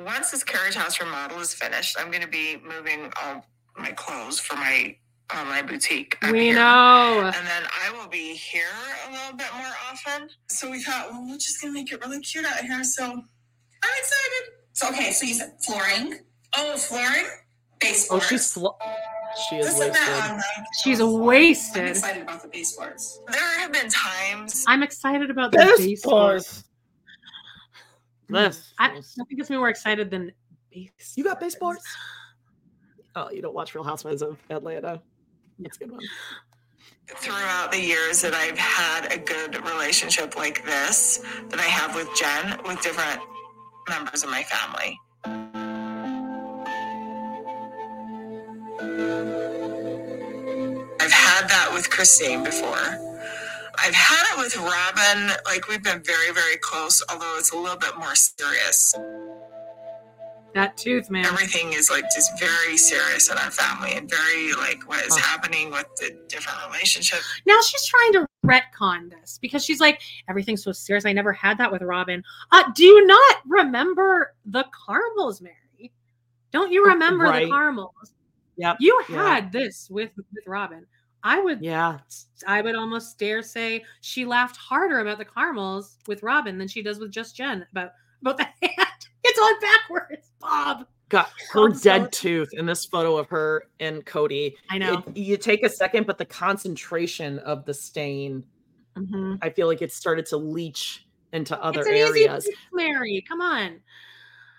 Once 0.03 0.31
this 0.31 0.43
carriage 0.43 0.75
house 0.75 0.99
remodel 1.01 1.39
is 1.39 1.53
finished, 1.53 1.97
I'm 1.99 2.11
going 2.11 2.21
to 2.21 2.27
be 2.29 2.57
moving 2.63 3.11
all 3.21 3.45
my 3.77 3.91
clothes 3.91 4.39
for 4.39 4.55
my 4.55 4.95
online 5.35 5.65
boutique. 5.67 6.17
up 6.21 6.31
We 6.31 6.45
here. 6.45 6.55
know. 6.55 7.31
And 7.35 7.47
then 7.47 7.63
I 7.83 7.91
will 7.91 8.07
be 8.07 8.33
here 8.35 8.65
a 9.07 9.11
little 9.11 9.35
bit 9.37 9.47
more 9.55 9.71
often. 9.91 10.29
So 10.47 10.69
we 10.71 10.81
thought, 10.81 11.11
well, 11.11 11.25
we're 11.27 11.35
just 11.35 11.61
going 11.61 11.73
to 11.73 11.79
make 11.79 11.91
it 11.91 12.01
really 12.03 12.19
cute 12.21 12.45
out 12.45 12.59
here. 12.59 12.83
So 12.83 13.03
I'm 13.03 13.19
excited. 13.99 14.53
So 14.73 14.89
okay, 14.89 15.11
so 15.11 15.25
you 15.25 15.33
said 15.33 15.53
flooring. 15.65 16.19
Oh, 16.55 16.77
flooring. 16.77 17.25
Baseboards. 17.79 18.25
Oh, 18.25 18.27
she's 18.27 18.53
flo- 18.53 18.77
she 19.49 19.57
is 19.57 19.77
wasted. 19.77 19.95
She's 20.83 21.03
wasted. 21.03 21.81
I'm 21.83 21.87
excited 21.89 22.23
about 22.23 22.41
the 22.41 22.47
baseboards. 22.47 23.19
There 23.31 23.59
have 23.59 23.71
been 23.71 23.89
times 23.89 24.63
I'm 24.67 24.81
excited 24.81 25.29
about 25.29 25.51
the 25.51 25.57
baseboards. 25.77 26.63
This. 28.29 28.73
I, 28.79 29.01
nothing 29.17 29.37
gets 29.37 29.49
me 29.49 29.57
more 29.57 29.69
excited 29.69 30.09
than 30.09 30.31
base. 30.71 31.13
You 31.15 31.23
got 31.23 31.39
baseboards? 31.39 31.83
Oh, 33.15 33.29
you 33.29 33.41
don't 33.41 33.53
watch 33.53 33.73
Real 33.73 33.83
Housewives 33.83 34.21
of 34.21 34.37
Atlanta. 34.49 35.01
That's 35.59 35.77
a 35.77 35.79
good 35.81 35.91
one. 35.91 36.01
Throughout 37.07 37.71
the 37.71 37.79
years 37.81 38.21
that 38.21 38.33
I've 38.33 38.57
had 38.57 39.11
a 39.11 39.17
good 39.17 39.55
relationship 39.65 40.35
like 40.35 40.65
this, 40.65 41.19
that 41.49 41.59
I 41.59 41.63
have 41.63 41.95
with 41.95 42.09
Jen, 42.15 42.59
with 42.65 42.81
different 42.81 43.21
members 43.89 44.23
of 44.23 44.29
my 44.29 44.43
family. 44.43 44.99
I've 50.99 51.11
had 51.11 51.47
that 51.47 51.71
with 51.73 51.89
Christine 51.89 52.43
before. 52.43 52.99
I've 53.79 53.93
had 53.93 54.25
it 54.33 54.37
with 54.39 54.57
Robyn. 54.57 55.31
Like 55.45 55.69
we've 55.69 55.83
been 55.83 56.03
very, 56.03 56.31
very 56.33 56.57
close, 56.57 57.03
although 57.09 57.35
it's 57.37 57.51
a 57.51 57.57
little 57.57 57.77
bit 57.77 57.97
more 57.97 58.15
serious. 58.15 58.93
That 60.57 60.75
tooth, 60.75 61.11
man. 61.11 61.23
Everything 61.23 61.73
is 61.73 61.91
like 61.91 62.05
just 62.05 62.31
very 62.39 62.77
serious 62.77 63.29
in 63.29 63.37
our 63.37 63.51
family 63.51 63.93
and 63.93 64.09
very 64.09 64.53
like 64.53 64.81
what 64.89 65.05
is 65.05 65.13
oh. 65.13 65.19
happening 65.19 65.69
with 65.69 65.85
the 65.97 66.17
different 66.27 66.57
relationships. 66.65 67.23
Now 67.45 67.59
she's 67.61 67.85
trying 67.85 68.13
to 68.13 68.27
retcon 68.43 69.11
this 69.11 69.37
because 69.39 69.63
she's 69.63 69.79
like, 69.79 70.01
everything's 70.27 70.63
so 70.63 70.71
serious. 70.71 71.05
I 71.05 71.13
never 71.13 71.31
had 71.31 71.59
that 71.59 71.71
with 71.71 71.83
Robyn. 71.83 72.23
Uh, 72.51 72.71
do 72.73 72.83
you 72.83 73.05
not 73.05 73.35
remember 73.45 74.33
the 74.47 74.65
caramels, 74.87 75.41
Meri? 75.41 75.93
Don't 76.51 76.71
you 76.71 76.85
remember 76.87 77.25
right. 77.25 77.45
the 77.45 77.51
caramels? 77.51 78.15
Yep. 78.57 78.77
You 78.79 78.99
had 79.09 79.43
yeah. 79.43 79.49
this 79.51 79.91
with 79.91 80.09
with 80.17 80.47
Robyn. 80.47 80.87
I 81.21 81.39
would 81.39 81.61
yeah. 81.61 81.99
I 82.47 82.63
would 82.63 82.73
almost 82.73 83.19
dare 83.19 83.43
say 83.43 83.83
she 84.01 84.25
laughed 84.25 84.57
harder 84.57 85.01
about 85.01 85.19
the 85.19 85.25
caramels 85.25 85.99
with 86.07 86.23
Robyn 86.23 86.57
than 86.57 86.67
she 86.67 86.81
does 86.81 86.97
with 86.97 87.11
just 87.11 87.35
Jen 87.35 87.67
about 87.71 87.91
about 88.21 88.37
the 88.37 88.45
hand. 88.67 89.07
It's 89.23 89.39
on 89.39 89.59
backwards, 89.59 90.26
Bob. 90.39 90.87
Got 91.09 91.29
her 91.51 91.69
dead 91.69 92.11
tooth 92.11 92.49
in 92.51 92.65
this 92.65 92.85
photo 92.85 93.15
of 93.17 93.29
her 93.29 93.63
and 93.79 94.05
Kody. 94.05 94.55
I 94.69 94.77
know. 94.77 95.03
It, 95.07 95.17
you 95.17 95.37
take 95.37 95.63
a 95.63 95.69
second, 95.69 96.05
but 96.05 96.17
the 96.17 96.25
concentration 96.25 97.39
of 97.39 97.63
the 97.63 97.73
stain, 97.73 98.43
mm-hmm. 98.97 99.35
I 99.41 99.49
feel 99.49 99.67
like 99.67 99.81
it 99.81 99.93
started 99.93 100.25
to 100.27 100.37
leach 100.37 101.07
into 101.31 101.57
other 101.63 101.87
areas. 101.87 102.49
Meri, 102.73 103.23
come 103.25 103.39
on. 103.39 103.79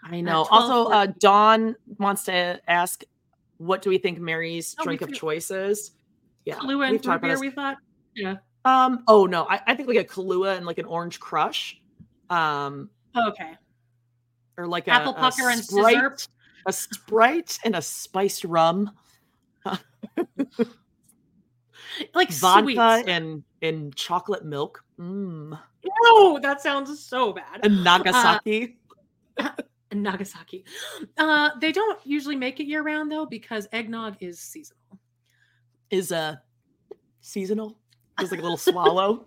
I 0.04 0.22
know. 0.22 0.46
also, 0.50 0.90
uh, 0.90 1.06
Dawn 1.18 1.76
wants 1.98 2.24
to 2.24 2.60
ask, 2.66 3.04
what 3.58 3.82
do 3.82 3.90
we 3.90 3.98
think 3.98 4.18
Meri's 4.18 4.74
oh, 4.78 4.84
drink 4.84 5.02
of 5.02 5.12
choice 5.12 5.50
is? 5.50 5.92
yeah, 6.48 6.54
Kahlua 6.54 6.88
and 6.88 7.06
root 7.06 7.20
beer. 7.20 7.38
We 7.38 7.50
thought, 7.50 7.76
yeah. 8.14 8.36
Um. 8.64 9.04
Oh 9.06 9.26
no, 9.26 9.44
I, 9.44 9.60
I 9.66 9.74
think 9.74 9.88
like 9.88 9.98
a 9.98 10.04
Kahlua 10.04 10.56
and 10.56 10.64
like 10.64 10.78
an 10.78 10.86
orange 10.86 11.20
crush. 11.20 11.80
Um. 12.30 12.88
Okay. 13.14 13.52
Or 14.58 14.66
like 14.66 14.88
apple 14.88 15.12
a, 15.12 15.14
pucker 15.14 15.48
a 15.48 15.52
and 15.52 15.64
sprite, 15.64 16.28
a 16.66 16.72
sprite 16.72 17.58
and 17.64 17.76
a 17.76 17.82
spiced 17.82 18.44
rum. 18.44 18.90
like 22.14 22.30
vodka 22.30 22.62
sweets. 22.62 23.08
and 23.08 23.44
and 23.62 23.94
chocolate 23.94 24.44
milk. 24.44 24.84
Mm. 24.98 25.58
No, 26.02 26.38
that 26.40 26.60
sounds 26.60 27.02
so 27.02 27.32
bad. 27.32 27.60
And 27.62 27.82
Nagasaki. 27.84 28.76
Uh, 29.40 29.50
Nagasaki. 29.94 30.64
Uh, 31.16 31.50
they 31.60 31.70
don't 31.70 32.04
usually 32.04 32.34
make 32.34 32.58
it 32.58 32.64
year 32.64 32.82
round 32.82 33.10
though 33.12 33.24
because 33.24 33.68
eggnog 33.70 34.16
is 34.18 34.40
seasonal 34.40 34.98
is 35.90 36.10
uh 36.10 36.34
seasonal. 37.20 37.78
Just 38.20 38.32
like 38.32 38.40
a 38.40 38.42
little 38.42 38.58
swallow. 38.58 39.26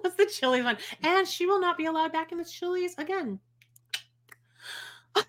What's 0.00 0.16
the 0.16 0.26
chili 0.26 0.60
one? 0.60 0.76
And 1.02 1.26
she 1.26 1.46
will 1.46 1.58
not 1.58 1.78
be 1.78 1.86
allowed 1.86 2.12
back 2.12 2.32
in 2.32 2.38
the 2.38 2.44
chilies 2.44 2.94
again. 2.98 3.40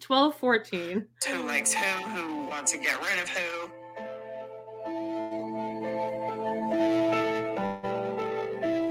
Twelve 0.00 0.34
fourteen. 0.36 1.06
Who 1.28 1.46
likes 1.46 1.72
who? 1.72 1.84
Who 1.84 2.46
wants 2.46 2.72
to 2.72 2.78
get 2.78 2.98
rid 3.00 3.22
of 3.22 3.28
who? 3.28 3.70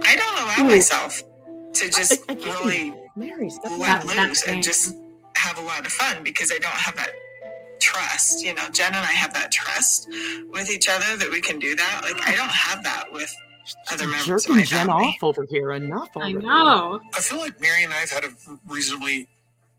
I 0.03 0.15
don't 0.15 0.43
allow 0.43 0.61
Ooh. 0.61 0.69
myself 0.69 1.21
to 1.73 1.89
just 1.89 2.23
I, 2.29 2.33
I 2.33 2.35
really 2.35 2.93
Meri's, 3.15 3.59
let 3.77 4.05
loose 4.05 4.47
and 4.47 4.63
just 4.63 4.95
have 5.35 5.57
a 5.57 5.61
lot 5.61 5.85
of 5.85 5.91
fun 5.91 6.23
because 6.23 6.51
I 6.51 6.57
don't 6.59 6.71
have 6.71 6.95
that 6.95 7.11
trust. 7.79 8.43
You 8.43 8.53
know, 8.55 8.67
Jen 8.71 8.87
and 8.87 8.97
I 8.97 9.11
have 9.11 9.33
that 9.33 9.51
trust 9.51 10.07
with 10.49 10.69
each 10.69 10.89
other 10.89 11.17
that 11.17 11.29
we 11.31 11.41
can 11.41 11.59
do 11.59 11.75
that. 11.75 12.01
Like 12.03 12.27
I 12.27 12.35
don't 12.35 12.49
have 12.49 12.83
that 12.83 13.05
with 13.11 13.33
other 13.91 14.07
members 14.07 14.25
jerking 14.25 14.61
of 14.61 14.67
Jen 14.67 14.89
off 14.89 15.15
over 15.21 15.45
here. 15.49 15.71
Enough. 15.71 16.09
Over 16.15 16.25
I 16.25 16.31
know. 16.31 16.99
Here. 17.01 17.09
I 17.15 17.21
feel 17.21 17.39
like 17.39 17.59
Meri 17.61 17.83
and 17.83 17.93
I 17.93 17.97
have 17.97 18.09
had 18.09 18.23
a 18.25 18.29
reasonably 18.67 19.27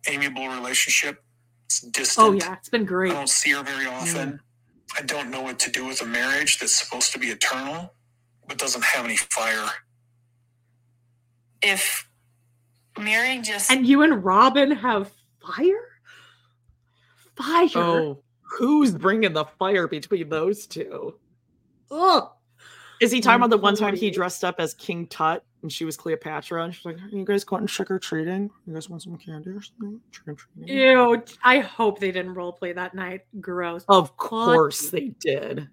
amiable 0.07 0.49
relationship. 0.49 1.23
It's 1.67 1.81
distant. 1.81 2.27
Oh 2.27 2.33
yeah, 2.33 2.55
it's 2.55 2.69
been 2.69 2.85
great. 2.85 3.13
I 3.13 3.15
don't 3.15 3.29
see 3.29 3.53
her 3.53 3.63
very 3.63 3.87
often. 3.87 4.33
Mm. 4.33 4.41
I 4.99 5.03
don't 5.03 5.31
know 5.31 5.43
what 5.43 5.59
to 5.61 5.71
do 5.71 5.87
with 5.87 6.03
a 6.03 6.07
marriage 6.07 6.59
that's 6.59 6.75
supposed 6.75 7.13
to 7.13 7.19
be 7.19 7.29
eternal, 7.29 7.95
but 8.49 8.59
doesn't 8.59 8.85
have 8.85 9.05
any 9.05 9.17
fire. 9.17 9.69
If 11.63 12.09
Meri 12.99 13.41
just 13.41 13.71
and 13.71 13.87
you 13.87 14.03
and 14.03 14.25
Robyn 14.25 14.73
have 14.73 15.13
fire 15.41 15.91
fire. 17.41 17.69
Oh, 17.75 18.23
who's 18.43 18.93
bringing 18.93 19.33
the 19.33 19.45
fire 19.45 19.89
between 19.89 20.29
those 20.29 20.67
two? 20.67 21.15
Ugh. 21.91 22.31
Is 23.01 23.11
he 23.11 23.21
talking 23.21 23.37
about 23.37 23.51
the 23.51 23.57
one 23.57 23.75
time 23.77 23.97
he 23.97 24.11
dressed 24.11 24.45
up 24.45 24.57
as 24.59 24.75
King 24.75 25.07
Tut 25.07 25.43
and 25.63 25.73
she 25.73 25.87
was 25.87 25.97
Cleopatra 25.97 26.65
and 26.65 26.75
she's 26.75 26.85
like, 26.85 26.99
you 27.11 27.25
guys 27.25 27.45
going 27.45 27.67
trick 27.67 27.91
or 27.91 27.99
treating? 27.99 28.51
You 28.67 28.75
guys 28.75 28.91
want 28.91 29.03
some 29.03 29.17
candy 29.17 29.51
or 29.51 29.63
something? 29.63 30.01
Trick 30.13 30.29
or 30.29 30.35
treating? 30.35 30.77
Ew. 30.77 31.23
I 31.43 31.61
hope 31.61 31.99
they 31.99 32.13
didn't 32.13 32.35
role 32.35 32.53
play 32.53 32.75
that 32.75 32.95
night. 32.95 33.23
Gross. 33.41 33.87
Of 33.89 34.19
course 34.19 34.91
they 34.91 35.13
did. 35.19 35.69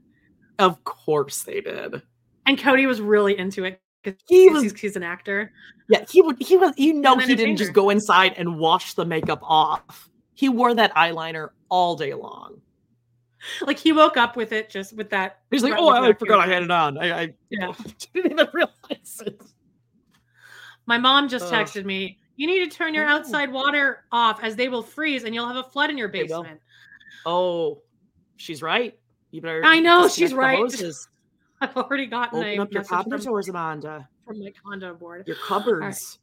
Of 0.57 0.83
course 0.85 1.43
they 1.43 1.59
did. 1.59 2.01
And 2.45 2.57
Kody 2.57 2.87
was 2.87 3.01
really 3.01 3.37
into 3.37 3.65
it 3.65 3.81
because 4.01 4.19
he 4.27 4.49
was 4.49 4.63
he's, 4.63 4.79
he's, 4.79 4.95
an 4.95 5.03
actor. 5.03 5.51
Yeah, 5.89 6.05
he 6.09 6.21
would 6.21 6.41
he 6.41 6.55
was 6.55 6.73
you 6.77 6.93
know 6.93 7.17
he 7.17 7.35
didn't 7.35 7.57
just 7.57 7.73
go 7.73 7.89
inside 7.89 8.35
and 8.37 8.57
wash 8.57 8.93
the 8.93 9.05
makeup 9.05 9.39
off. 9.43 10.09
He 10.33 10.47
wore 10.47 10.73
that 10.75 10.95
eyeliner 10.95 11.49
all 11.69 11.97
day 11.97 12.13
long. 12.13 12.61
Like 13.65 13.77
he 13.77 13.91
woke 13.91 14.17
up 14.17 14.35
with 14.35 14.51
it, 14.51 14.69
just 14.69 14.95
with 14.95 15.09
that. 15.11 15.39
He's 15.51 15.63
like, 15.63 15.75
"Oh, 15.77 15.89
I 15.89 16.13
forgot 16.13 16.39
I 16.39 16.47
had 16.47 16.63
it 16.63 16.71
on. 16.71 16.97
I, 16.97 17.21
I 17.21 17.33
yeah. 17.49 17.73
didn't 18.13 18.31
even 18.31 18.47
realize 18.53 19.21
it." 19.25 19.41
My 20.85 20.97
mom 20.97 21.27
just 21.27 21.51
texted 21.51 21.85
me. 21.85 22.17
You 22.35 22.47
need 22.47 22.69
to 22.69 22.75
turn 22.75 22.93
your 22.93 23.05
outside 23.05 23.51
water 23.51 24.05
off, 24.11 24.43
as 24.43 24.55
they 24.55 24.69
will 24.69 24.83
freeze, 24.83 25.23
and 25.23 25.33
you'll 25.33 25.47
have 25.47 25.57
a 25.57 25.63
flood 25.63 25.89
in 25.89 25.97
your 25.97 26.07
basement. 26.07 26.59
Oh, 27.25 27.81
she's 28.37 28.61
right. 28.61 28.97
You 29.31 29.41
better. 29.41 29.61
I 29.65 29.79
know 29.79 30.07
she's 30.07 30.33
right. 30.33 30.59
I've 31.61 31.75
already 31.75 32.05
gotten 32.05 32.39
Open 32.39 32.77
a 32.77 32.81
up 32.93 33.07
your 33.07 33.17
doors, 33.17 33.49
Amanda. 33.49 34.07
From 34.25 34.39
my 34.39 34.53
condo 34.63 34.93
board. 34.93 35.27
Your 35.27 35.37
cupboards. 35.37 36.19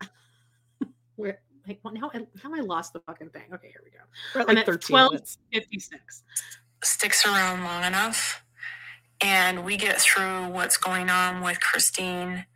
Right. 0.00 0.10
Where 1.16 1.40
like, 1.66 1.80
well, 1.82 1.94
now, 1.94 2.10
now 2.14 2.54
I 2.54 2.60
lost 2.60 2.92
the 2.92 3.00
fucking 3.00 3.30
thing. 3.30 3.44
Okay, 3.52 3.68
here 3.68 3.82
we 3.84 3.90
go. 3.90 3.98
We're 4.34 4.42
at 4.42 4.48
like 4.48 4.56
I'm 4.56 4.62
at 4.62 4.66
1256. 4.66 6.22
Sticks 6.82 7.26
around 7.26 7.64
long 7.64 7.84
enough 7.84 8.42
and 9.20 9.64
we 9.64 9.76
get 9.76 10.00
through 10.00 10.48
what's 10.48 10.76
going 10.76 11.10
on 11.10 11.42
with 11.42 11.60
Christine 11.60 12.46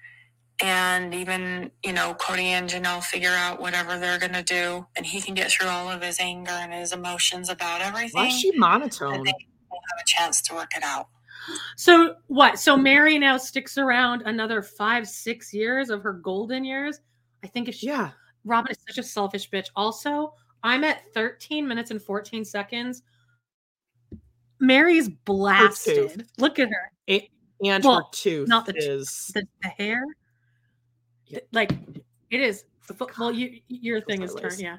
and 0.62 1.14
even, 1.14 1.70
you 1.82 1.92
know, 1.92 2.14
Kody 2.14 2.44
and 2.44 2.68
Janelle 2.68 3.02
figure 3.02 3.30
out 3.30 3.60
whatever 3.60 3.98
they're 3.98 4.18
going 4.18 4.32
to 4.32 4.42
do 4.42 4.86
and 4.96 5.04
he 5.04 5.20
can 5.20 5.34
get 5.34 5.50
through 5.50 5.68
all 5.68 5.90
of 5.90 6.02
his 6.02 6.20
anger 6.20 6.52
and 6.52 6.72
his 6.72 6.92
emotions 6.92 7.48
about 7.48 7.82
everything. 7.82 8.12
Why 8.12 8.26
is 8.28 8.38
she 8.38 8.56
monotone? 8.56 9.14
And 9.14 9.26
they 9.26 9.34
will 9.70 9.80
have 9.90 10.00
a 10.00 10.06
chance 10.06 10.40
to 10.42 10.54
work 10.54 10.70
it 10.76 10.82
out. 10.82 11.08
So 11.76 12.16
what? 12.28 12.58
So 12.58 12.76
Meri 12.76 13.18
now 13.18 13.36
sticks 13.36 13.76
around 13.76 14.22
another 14.22 14.62
five, 14.62 15.06
six 15.06 15.52
years 15.52 15.90
of 15.90 16.02
her 16.02 16.12
golden 16.12 16.64
years. 16.64 17.00
I 17.42 17.48
think 17.48 17.68
if 17.68 17.74
she, 17.74 17.88
yeah, 17.88 18.12
Robyn 18.44 18.72
is 18.72 18.78
such 18.86 18.98
a 18.98 19.02
selfish 19.02 19.50
bitch. 19.50 19.68
Also, 19.76 20.34
I'm 20.62 20.84
at 20.84 21.12
13 21.14 21.66
minutes 21.66 21.90
and 21.90 22.00
14 22.00 22.44
seconds. 22.44 23.02
Meri's 24.60 25.08
blasted. 25.08 26.26
Look 26.38 26.58
at 26.58 26.68
her. 26.68 26.92
It, 27.06 27.28
and 27.64 27.84
well, 27.84 27.96
her 27.96 28.02
tooth 28.12 28.48
not 28.48 28.66
the 28.66 28.74
is 28.76 29.30
the, 29.34 29.46
the 29.62 29.68
hair. 29.68 30.02
Yeah. 31.26 31.40
Like 31.52 31.72
it 32.30 32.40
is. 32.40 32.64
Well, 33.18 33.32
you 33.32 33.60
your 33.68 34.00
thing 34.00 34.22
is 34.22 34.34
turned. 34.34 34.58
Yeah. 34.58 34.78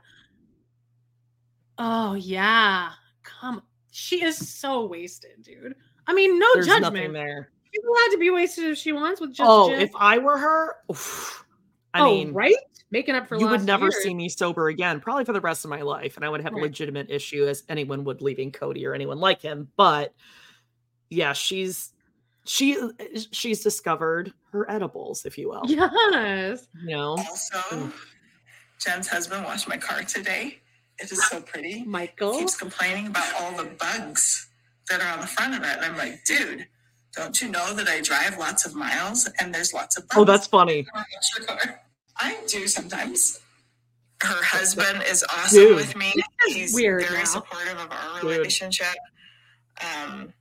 Oh 1.78 2.14
yeah. 2.14 2.92
Come. 3.24 3.62
She 3.92 4.24
is 4.24 4.38
so 4.38 4.86
wasted, 4.86 5.42
dude. 5.42 5.76
I 6.08 6.14
mean, 6.14 6.38
no 6.38 6.48
There's 6.56 6.68
judgment. 6.68 7.14
There. 7.14 7.50
She's 7.74 7.84
allowed 7.84 8.12
to 8.12 8.18
be 8.18 8.30
wasted 8.30 8.66
if 8.66 8.78
she 8.78 8.92
wants 8.92 9.20
with 9.20 9.34
just. 9.34 9.50
Oh, 9.50 9.72
if 9.72 9.92
I 9.96 10.18
were 10.18 10.38
her. 10.38 10.76
Oof 10.92 11.46
I 11.96 12.02
oh, 12.02 12.06
mean, 12.06 12.34
right? 12.34 12.56
Making 12.92 13.16
up 13.16 13.28
for 13.28 13.38
you 13.38 13.48
would 13.48 13.64
never 13.66 13.86
years. 13.86 14.04
see 14.04 14.14
me 14.14 14.30
sober 14.30 14.68
again, 14.68 15.00
probably 15.00 15.26
for 15.26 15.34
the 15.34 15.42
rest 15.42 15.66
of 15.66 15.70
my 15.70 15.82
life, 15.82 16.16
and 16.16 16.24
I 16.26 16.30
would 16.30 16.42
have 16.42 16.54
Right. 16.54 16.62
a 16.62 16.66
legitimate 16.66 17.10
issue 17.10 17.46
as 17.48 17.64
anyone 17.68 18.04
would 18.04 18.22
leaving 18.22 18.52
Kody 18.52 18.86
or 18.88 18.94
anyone 18.94 19.20
like 19.20 19.42
him. 19.42 19.70
But 19.76 20.14
yeah, 21.10 21.34
she's 21.34 21.92
she 22.46 22.78
uh, 22.80 22.90
she's 23.32 23.62
discovered 23.64 24.32
her 24.52 24.70
edibles, 24.70 25.26
if 25.26 25.38
you 25.38 25.50
will. 25.50 25.64
Yes. 25.66 26.68
You 26.86 26.96
know, 26.96 27.10
Also, 27.18 27.92
Jen's 28.80 29.08
husband 29.08 29.44
washed 29.46 29.68
my 29.68 29.78
car 29.78 30.04
today. 30.04 30.60
It 31.00 31.12
is 31.12 31.28
so 31.28 31.42
pretty. 31.42 31.84
Michael 31.84 32.38
keeps 32.38 32.56
complaining 32.56 33.08
about 33.08 33.34
all 33.42 33.52
the 33.58 33.66
bugs 33.80 34.48
that 34.90 35.02
are 35.02 35.12
on 35.14 35.22
the 35.22 35.28
front 35.28 35.56
of 35.56 35.62
it. 35.64 35.76
And 35.78 35.86
I'm 35.86 35.98
like, 35.98 36.24
dude, 36.26 36.68
don't 37.14 37.42
you 37.42 37.50
know 37.50 37.74
that 37.74 37.88
I 37.88 38.00
drive 38.02 38.38
lots 38.38 38.66
of 38.66 38.76
miles 38.76 39.28
and 39.40 39.54
there's 39.54 39.74
lots 39.74 39.98
of 39.98 40.04
oh, 40.04 40.08
bugs? 40.08 40.18
oh, 40.20 40.26
that's 40.26 40.48
funny. 40.48 40.86
On 42.22 42.30
your 42.30 42.38
car? 42.38 42.44
I 42.44 42.48
do 42.48 42.68
sometimes. 42.68 43.40
Her 44.22 44.44
husband 44.44 45.04
is 45.08 45.24
awesome 45.30 45.60
Dude. 45.60 45.76
with 45.76 45.96
me. 45.96 46.14
He's 46.48 46.74
weird 46.74 47.04
very 47.04 47.20
now. 47.20 47.26
supportive 47.26 47.78
of 47.78 47.92
our 47.92 48.22
Dude. 48.22 48.38
relationship. 48.38 48.96
Um, 49.82 50.34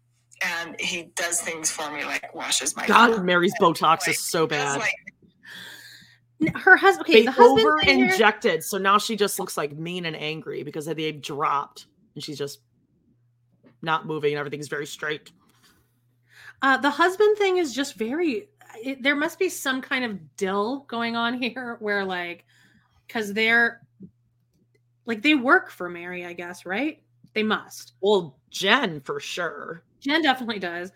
and 0.44 0.80
he 0.80 1.10
does 1.16 1.40
things 1.40 1.70
for 1.70 1.90
me 1.90 2.04
like 2.04 2.34
washes 2.34 2.76
my 2.76 2.86
God, 2.86 3.14
car. 3.14 3.24
Meri's 3.24 3.54
Botox 3.60 4.00
Like, 4.02 4.10
is 4.10 4.20
so 4.20 4.46
bad. 4.46 4.78
like, 4.80 4.94
her 6.56 6.76
husband. 6.76 7.08
Okay, 7.08 7.20
they 7.20 7.26
the 7.26 7.32
husband 7.32 7.60
over 7.66 7.80
injected, 7.86 8.62
so 8.62 8.76
now 8.78 8.98
she 8.98 9.16
just 9.16 9.38
looks 9.38 9.56
like 9.56 9.72
mean 9.76 10.04
and 10.04 10.14
angry 10.16 10.62
because 10.62 10.86
they 10.86 11.12
dropped, 11.12 11.86
and 12.14 12.22
she's 12.22 12.38
just 12.38 12.60
not 13.82 14.06
moving, 14.06 14.32
and 14.32 14.38
everything's 14.38 14.68
very 14.68 14.86
straight. 14.86 15.32
Uh, 16.62 16.76
the 16.76 16.90
husband 16.90 17.36
thing 17.38 17.56
is 17.56 17.74
just 17.74 17.94
very. 17.94 18.48
It, 18.82 19.02
there 19.02 19.16
must 19.16 19.38
be 19.38 19.48
some 19.48 19.80
kind 19.80 20.04
of 20.04 20.36
dill 20.36 20.80
going 20.88 21.16
on 21.16 21.34
here, 21.42 21.76
where 21.80 22.04
like, 22.04 22.44
because 23.06 23.32
they're 23.32 23.82
like 25.06 25.22
they 25.22 25.34
work 25.34 25.70
for 25.70 25.88
Meri, 25.88 26.24
I 26.24 26.32
guess, 26.32 26.64
right? 26.66 27.02
They 27.34 27.42
must. 27.42 27.94
Well, 28.00 28.38
Jen 28.50 29.00
for 29.00 29.20
sure. 29.20 29.82
Jen 30.00 30.22
definitely 30.22 30.58
does, 30.58 30.92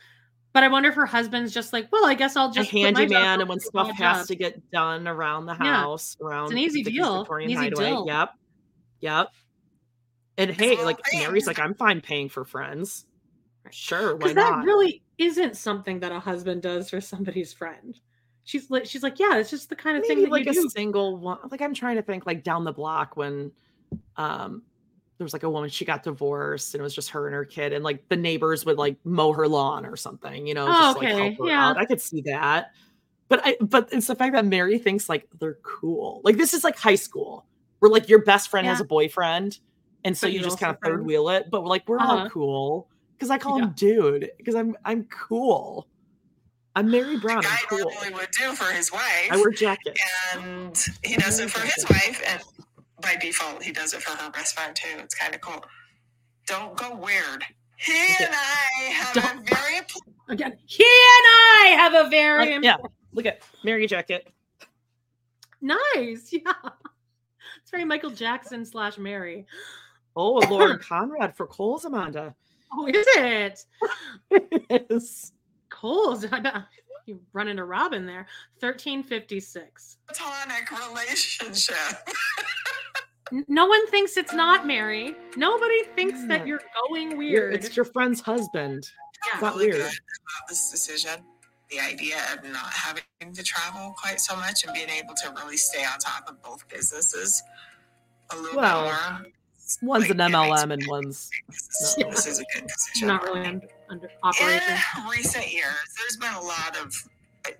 but 0.53 0.63
I 0.63 0.69
wonder 0.69 0.89
if 0.89 0.95
her 0.95 1.07
husband's 1.07 1.53
just 1.53 1.73
like, 1.73 1.89
well, 1.93 2.07
I 2.07 2.15
guess 2.15 2.37
I'll 2.37 2.53
just 2.53 2.71
quit 2.71 2.95
my 2.95 3.01
handyman, 3.01 3.41
and 3.41 3.49
when 3.49 3.61
stuff 3.61 3.91
has 3.91 4.19
job." 4.19 4.27
to 4.29 4.35
get 4.37 4.71
done 4.71 5.09
around 5.09 5.47
the 5.47 5.55
Yeah. 5.55 5.83
house, 5.83 6.17
around 6.23 6.53
an 6.53 6.59
easy 6.59 6.83
50s 6.85 6.93
deal, 6.95 7.19
Victorian 7.21 7.51
easy 7.51 7.59
Hideaway. 7.61 7.91
deal. 7.91 8.05
Yep, 8.07 8.31
yep. 9.01 9.29
And 10.37 10.51
hey, 10.53 10.85
like 10.85 10.99
Meri's 11.15 11.47
like, 11.47 11.59
I'm 11.59 11.75
fine 11.75 12.01
paying 12.01 12.29
for 12.29 12.45
friends. 12.45 13.05
Sure, 13.71 14.13
why 14.15 14.29
because 14.29 14.35
that 14.37 14.51
not? 14.51 14.65
really 14.65 15.03
isn't 15.19 15.57
something 15.57 16.01
that 16.01 16.13
a 16.13 16.21
husband 16.21 16.63
does 16.63 16.91
for 16.91 17.01
somebody's 17.01 17.53
friend. 17.53 17.99
She's 18.45 18.71
like, 18.71 18.87
she's 18.87 19.03
like, 19.03 19.19
yeah, 19.19 19.37
it's 19.37 19.51
just 19.51 19.69
the 19.69 19.77
kind 19.77 19.99
of 19.99 20.07
thing 20.07 20.23
that 20.23 20.31
like 20.31 20.47
you 20.47 20.53
a 20.53 20.55
do. 20.55 20.69
single 20.71 21.19
one. 21.19 21.39
Like 21.51 21.61
I'm 21.61 21.75
trying 21.75 21.97
to 21.97 22.03
think, 22.03 22.25
like 22.25 22.43
down 22.43 22.65
the 22.65 22.73
block 22.73 23.17
when, 23.17 23.53
um, 24.17 24.63
there 25.19 25.25
was 25.25 25.33
like 25.33 25.43
a 25.43 25.51
woman 25.51 25.69
she 25.69 25.85
got 25.85 26.03
divorced 26.05 26.75
and 26.75 26.81
it 26.81 26.83
was 26.85 26.95
just 26.95 27.11
her 27.11 27.27
and 27.27 27.35
her 27.35 27.45
kid 27.45 27.73
and 27.73 27.83
like 27.83 28.09
the 28.09 28.17
neighbors 28.17 28.65
would 28.65 28.79
like 28.79 28.97
mow 29.05 29.33
her 29.33 29.49
lawn 29.49 29.85
or 29.85 29.97
something, 29.97 30.47
you 30.47 30.55
know, 30.55 30.67
Oh, 30.69 30.73
just 30.73 30.99
like 30.99 31.09
okay, 31.09 31.23
help 31.35 31.39
her 31.39 31.47
yeah. 31.47 31.69
out. 31.71 31.77
I 31.77 31.85
could 31.85 32.01
see 32.01 32.21
that. 32.23 32.71
But 33.29 33.41
I 33.45 33.57
but 33.61 33.89
it's 33.93 34.07
the 34.07 34.15
fact 34.15 34.33
that 34.35 34.47
Meri 34.47 34.79
thinks 34.79 35.09
like 35.09 35.29
they're 35.41 35.59
cool. 35.63 36.21
Like 36.25 36.37
this 36.37 36.55
is 36.55 36.63
like 36.65 36.79
high 36.79 36.95
school 36.95 37.45
where 37.81 37.91
like 37.91 38.09
your 38.09 38.23
best 38.23 38.49
friend 38.49 38.67
has 38.67 38.81
a 38.81 38.85
boyfriend 38.85 39.59
and 40.05 40.17
so 40.17 40.27
But 40.29 40.33
you 40.35 40.41
just 40.41 40.59
kind 40.61 40.73
of 40.75 40.81
third 40.81 41.05
wheel 41.05 41.29
it. 41.31 41.51
But 41.51 41.65
like 41.65 41.87
we're 41.89 41.99
all 41.99 42.19
Uh-huh. 42.19 42.29
cool 42.31 42.89
because 43.19 43.31
I 43.31 43.39
call 43.39 43.59
him 43.59 43.73
dude 43.77 44.31
because 44.39 44.55
I'm 44.55 44.77
I'm 44.85 45.05
cool. 45.05 45.89
I'm 46.77 46.91
Meri 46.91 47.19
Brown. 47.19 47.43
guy 47.43 47.49
I'm 47.51 47.67
cool. 47.69 47.79
normally 47.91 48.15
would 48.15 48.29
do 48.39 48.53
for 48.53 48.73
his 48.73 48.93
wife. 48.93 49.29
I 49.31 49.37
wear 49.37 49.51
jackets. 49.51 50.01
and 50.37 50.77
he 51.03 51.17
does 51.17 51.41
it 51.41 51.51
for 51.51 51.67
his 51.67 51.85
wife, 51.91 52.23
and 52.27 52.41
by 53.03 53.17
default, 53.17 53.63
he 53.63 53.73
does 53.73 53.95
it 53.95 54.03
for 54.03 54.17
her 54.17 54.31
best 54.31 54.55
friend 54.55 54.77
too. 54.77 54.99
It's 54.99 55.15
kind 55.15 55.35
of 55.35 55.41
cool. 55.41 55.65
Don't 56.47 56.77
go 56.77 56.95
weird. 56.95 57.45
He 57.77 57.93
and 58.21 58.31
I 58.33 58.83
have 58.93 59.17
a 59.17 59.43
very 59.43 59.81
Again, 60.29 60.57
he 60.67 60.83
and 60.85 61.27
I 61.27 61.75
have 61.79 61.95
a 62.07 62.09
very 62.11 62.55
Like, 62.57 62.65
yeah, 62.65 62.77
look 63.13 63.27
at 63.27 63.41
Meri 63.65 63.87
jacket. 63.87 64.29
nice. 65.61 66.33
Yeah, 66.33 66.53
it's 67.61 67.71
very 67.71 67.85
Michael 67.85 68.11
Jackson 68.11 68.65
slash 68.65 68.99
Meri. 68.99 69.47
Oh, 70.17 70.35
Lauren 70.51 70.79
Conrad 70.83 71.37
for 71.37 71.47
Kohl's, 71.47 71.85
Amanda. 71.85 72.35
Oh, 72.73 72.87
is 72.87 73.07
it? 73.17 73.65
yes. 74.91 75.33
Kohl's. 75.71 76.25
I 76.31 76.41
bet 76.41 76.55
you 77.07 77.21
run 77.33 77.49
into 77.49 77.65
Robyn 77.65 78.07
there. 78.07 78.27
Thirteen 78.61 79.03
fifty 79.03 79.41
six. 79.41 79.99
platonic 80.07 80.69
relationship. 80.89 81.77
No 83.47 83.67
one 83.67 83.87
thinks 83.89 84.17
it's 84.17 84.33
not 84.33 84.67
Meri. 84.67 85.15
Nobody 85.37 85.83
thinks 85.95 86.25
that 86.29 86.47
you're 86.47 86.63
going 86.89 87.19
weird. 87.19 87.55
It's 87.55 87.77
your 87.77 87.85
friend's 87.85 88.21
husband. 88.23 88.79
It's 89.33 89.43
not 89.43 89.55
really 89.57 89.69
weird. 89.69 89.81
about 89.81 90.49
this 90.49 90.71
decision. 90.71 91.23
The 91.71 91.79
idea 91.81 92.17
of 92.33 92.43
not 92.51 92.73
having 92.73 93.03
to 93.35 93.43
travel 93.43 93.95
quite 93.99 94.19
so 94.21 94.35
much 94.37 94.65
and 94.65 94.73
being 94.73 94.89
able 94.89 95.15
to 95.15 95.31
really 95.37 95.59
stay 95.59 95.85
on 95.85 95.99
top 95.99 96.27
of 96.31 96.43
both 96.43 96.67
businesses 96.69 97.43
a 98.33 98.37
little 98.37 98.57
Well, 98.59 98.85
bit 98.85 99.23
more. 99.23 99.33
One's 99.83 100.09
an 100.11 100.17
MLM 100.19 100.73
and 100.73 100.83
one's 100.89 101.31
This, 101.49 101.95
this 101.97 102.27
is 102.27 102.39
a 102.41 102.45
good 102.55 102.67
decision. 102.67 103.09
not 103.09 103.23
really 103.23 103.47
under, 103.47 103.69
under 103.91 104.11
operation. 104.23 104.77
In 104.99 105.07
recent 105.09 105.53
years, 105.53 105.75
there's 105.97 106.17
been 106.17 106.33
a 106.35 106.41
lot 106.41 106.77
of, 106.83 106.95
uh, 107.47 107.51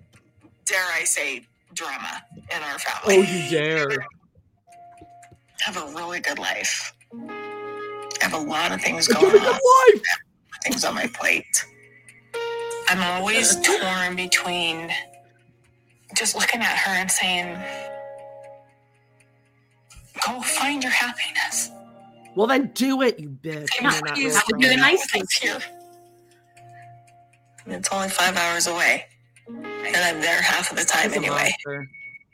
dare 0.65 0.85
I 0.95 1.03
say, 1.03 1.45
drama 1.73 2.23
in 2.55 2.63
our 2.63 2.79
family. 2.79 3.17
Oh, 3.17 3.21
you 3.21 3.49
dare. 3.49 3.89
have 5.61 5.77
a 5.77 5.85
really 5.95 6.19
good 6.19 6.39
life. 6.39 6.93
I 7.13 8.17
have 8.21 8.33
a 8.33 8.37
lot 8.39 8.71
of 8.71 8.81
things 8.81 9.07
going 9.07 9.25
your 9.31 9.39
on. 9.41 9.45
life. 9.51 10.01
Things 10.63 10.83
on 10.83 10.95
my 10.95 11.07
plate. 11.13 11.65
I'm 12.89 13.03
always 13.21 13.55
torn 13.61 14.15
between 14.15 14.89
just 16.15 16.35
looking 16.35 16.61
at 16.61 16.75
her 16.77 16.91
and 16.91 17.09
saying, 17.09 17.57
"Go 20.25 20.41
find 20.41 20.81
your 20.83 20.91
happiness." 20.91 21.71
Well, 22.35 22.47
then 22.47 22.71
do 22.73 23.01
it, 23.01 23.19
you 23.19 23.29
bitch. 23.29 23.67
Can 23.71 23.83
You're 23.83 23.93
you 23.93 24.01
not 24.01 24.15
please 24.15 24.41
really 24.51 24.61
do 24.63 24.69
the 24.69 24.75
trying. 24.75 24.79
nice 24.79 25.11
things 25.11 25.31
here? 25.33 25.59
It's 27.67 27.89
only 27.91 28.09
five 28.09 28.35
hours 28.37 28.67
away, 28.67 29.05
and 29.47 29.95
I'm 29.97 30.21
there 30.21 30.41
half 30.41 30.71
of 30.71 30.77
the 30.77 30.85
time 30.85 31.09
He's 31.09 31.17
anyway. 31.17 31.35
monster. 31.65 31.87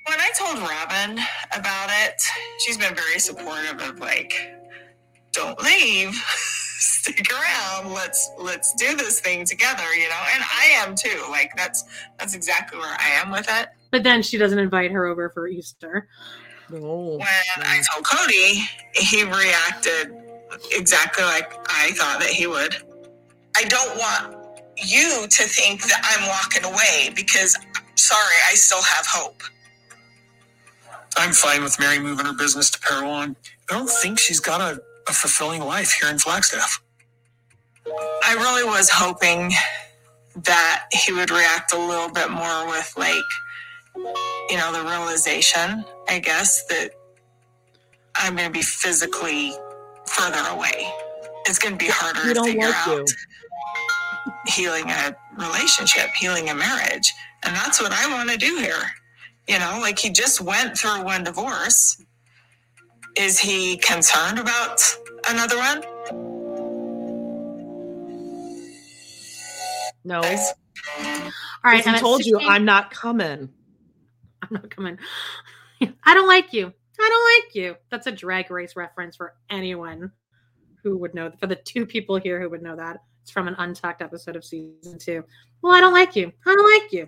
When 0.07 0.19
I 0.19 0.29
told 0.37 0.59
Robyn 0.59 1.19
about 1.57 1.89
it, 2.05 2.21
she's 2.59 2.77
been 2.77 2.95
very 2.95 3.19
supportive 3.19 3.81
of 3.81 3.99
like, 3.99 4.33
don't 5.31 5.59
leave, 5.63 6.13
stick 6.77 7.25
around. 7.33 7.91
Let's 7.91 8.29
let's 8.39 8.73
do 8.75 8.95
this 8.95 9.19
thing 9.19 9.45
together, 9.45 9.93
you 9.95 10.07
know. 10.07 10.23
And 10.35 10.43
I 10.43 10.65
am 10.75 10.95
too. 10.95 11.23
Like 11.29 11.51
that's 11.57 11.83
that's 12.19 12.35
exactly 12.35 12.77
where 12.77 12.95
I 12.99 13.09
am 13.21 13.31
with 13.31 13.47
it. 13.49 13.69
But 13.91 14.03
then 14.03 14.21
she 14.21 14.37
doesn't 14.37 14.59
invite 14.59 14.91
her 14.91 15.05
over 15.05 15.29
for 15.31 15.47
Easter. 15.47 16.07
No. 16.69 17.17
When 17.17 17.67
I 17.67 17.81
told 17.93 18.05
Kody, 18.05 18.65
he 18.93 19.23
reacted 19.23 20.15
exactly 20.71 21.23
like 21.23 21.51
I 21.69 21.91
thought 21.91 22.19
that 22.19 22.29
he 22.29 22.47
would. 22.47 22.75
I 23.55 23.63
don't 23.63 23.97
want 23.97 24.35
you 24.77 25.27
to 25.27 25.43
think 25.43 25.83
that 25.83 26.01
I'm 26.03 26.27
walking 26.27 26.65
away 26.65 27.13
because 27.15 27.57
sorry, 27.95 28.35
I 28.49 28.55
still 28.55 28.81
have 28.81 29.05
hope. 29.07 29.41
I'm 31.17 31.31
fine 31.31 31.63
with 31.63 31.79
Meri 31.79 31.99
moving 31.99 32.25
her 32.25 32.33
business 32.33 32.69
to 32.71 32.79
Parowan. 32.79 33.35
I 33.69 33.73
don't 33.73 33.89
think 33.89 34.19
she's 34.19 34.39
got 34.39 34.59
a, 34.59 34.81
a 35.07 35.13
fulfilling 35.13 35.61
life 35.61 35.93
here 35.93 36.09
in 36.09 36.19
Flagstaff. 36.19 36.81
I 37.87 38.33
really 38.33 38.63
was 38.63 38.89
hoping 38.89 39.51
that 40.35 40.87
he 40.91 41.13
would 41.13 41.31
react 41.31 41.73
a 41.73 41.77
little 41.77 42.09
bit 42.09 42.29
more 42.29 42.67
with 42.67 42.93
like, 42.97 43.15
you 44.49 44.57
know, 44.57 44.71
the 44.73 44.83
realization, 44.89 45.85
I 46.09 46.19
guess, 46.19 46.65
that 46.67 46.91
I'm 48.15 48.35
going 48.35 48.47
to 48.47 48.53
be 48.53 48.61
physically 48.63 49.53
further 50.07 50.43
away. 50.49 50.87
It's 51.47 51.59
going 51.59 51.77
to 51.77 51.77
be 51.77 51.89
harder 51.91 52.33
to 52.33 52.43
figure 52.43 52.67
like 52.67 52.75
out 52.87 52.99
you. 52.99 53.05
healing 54.47 54.89
a 54.89 55.15
relationship, 55.37 56.09
healing 56.15 56.49
a 56.49 56.55
marriage. 56.55 57.13
And 57.43 57.55
that's 57.55 57.81
what 57.81 57.91
I 57.91 58.11
want 58.11 58.29
to 58.31 58.37
do 58.37 58.57
here. 58.57 58.83
You 59.47 59.59
know, 59.59 59.79
like 59.81 59.99
he 59.99 60.09
just 60.09 60.41
went 60.41 60.77
through 60.77 61.03
one 61.03 61.23
divorce. 61.23 62.01
Is 63.17 63.39
he 63.39 63.77
concerned 63.77 64.39
about 64.39 64.81
another 65.29 65.57
one? 65.57 65.83
No. 70.03 70.21
All 70.21 71.71
right, 71.71 71.83
Because 71.83 71.87
and 71.87 71.95
he 71.95 71.95
at 71.95 71.99
told 71.99 72.25
you 72.25 72.39
I'm 72.41 72.65
not 72.65 72.91
coming. 72.91 73.49
Not 74.55 74.69
coming. 74.69 74.97
I 76.03 76.13
don't 76.13 76.27
like 76.27 76.53
you. 76.53 76.73
I 76.99 77.09
don't 77.09 77.45
like 77.45 77.55
you. 77.55 77.75
That's 77.89 78.07
a 78.07 78.11
drag 78.11 78.49
race 78.49 78.75
reference 78.75 79.15
for 79.17 79.35
anyone 79.49 80.11
who 80.81 80.97
would 80.97 81.13
know. 81.13 81.31
For 81.39 81.47
the 81.47 81.57
two 81.57 81.85
people 81.85 82.15
here 82.15 82.39
who 82.39 82.49
would 82.49 82.61
know 82.61 82.75
that, 82.75 83.01
it's 83.21 83.31
from 83.31 83.47
an 83.47 83.55
untucked 83.57 84.01
episode 84.01 84.35
of 84.35 84.45
season 84.45 84.97
two. 84.97 85.23
Well, 85.61 85.73
I 85.73 85.81
don't 85.81 85.93
like 85.93 86.15
you. 86.15 86.31
I 86.45 86.55
don't 86.55 86.81
like 86.81 86.93
you. 86.93 87.03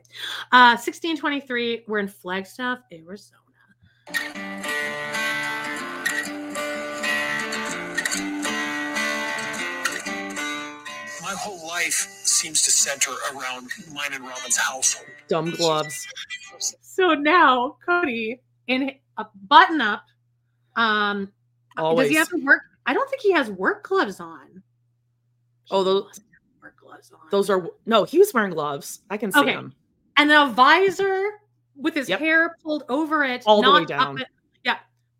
Uh, 0.51 0.75
1623. 0.75 1.85
We're 1.87 1.99
in 1.99 2.07
Flagstaff, 2.07 2.79
Arizona. 2.91 3.37
My 11.27 11.33
whole 11.33 11.67
life 11.67 12.07
seems 12.23 12.61
to 12.61 12.71
center 12.71 13.11
around 13.35 13.69
mine 13.93 14.13
and 14.13 14.23
Robyn's 14.23 14.55
household. 14.55 15.07
Dumb 15.27 15.51
gloves. 15.51 16.07
So 16.81 17.15
now 17.15 17.75
Kody 17.85 18.39
in 18.67 18.91
a 19.17 19.25
button 19.49 19.81
up. 19.81 20.05
Um, 20.77 21.33
Always. 21.75 22.05
does 22.05 22.11
he 22.11 22.15
have 22.15 22.29
to 22.29 22.37
work? 22.45 22.61
I 22.85 22.93
don't 22.93 23.09
think 23.09 23.21
he 23.23 23.33
has 23.33 23.49
work 23.51 23.83
gloves 23.83 24.21
on. 24.21 24.63
Oh, 25.69 25.83
those 25.83 26.21
Work 26.63 26.75
gloves 26.81 27.11
on. 27.11 27.19
those 27.29 27.49
are 27.49 27.67
no. 27.85 28.05
He 28.05 28.19
was 28.19 28.33
wearing 28.33 28.51
gloves. 28.51 29.01
I 29.09 29.17
can 29.17 29.33
see 29.33 29.39
Okay. 29.41 29.51
him. 29.51 29.73
And 30.15 30.31
a 30.31 30.47
visor 30.47 31.25
with 31.75 31.93
his 31.93 32.07
Yep. 32.07 32.19
hair 32.21 32.55
pulled 32.63 32.83
over 32.87 33.25
it, 33.25 33.43
All 33.45 33.61
the 33.61 33.67
way 33.69 33.79
not 33.79 33.81
up 33.81 33.87
down. 33.89 34.17
it- 34.19 34.21
Yeah, 34.21 34.27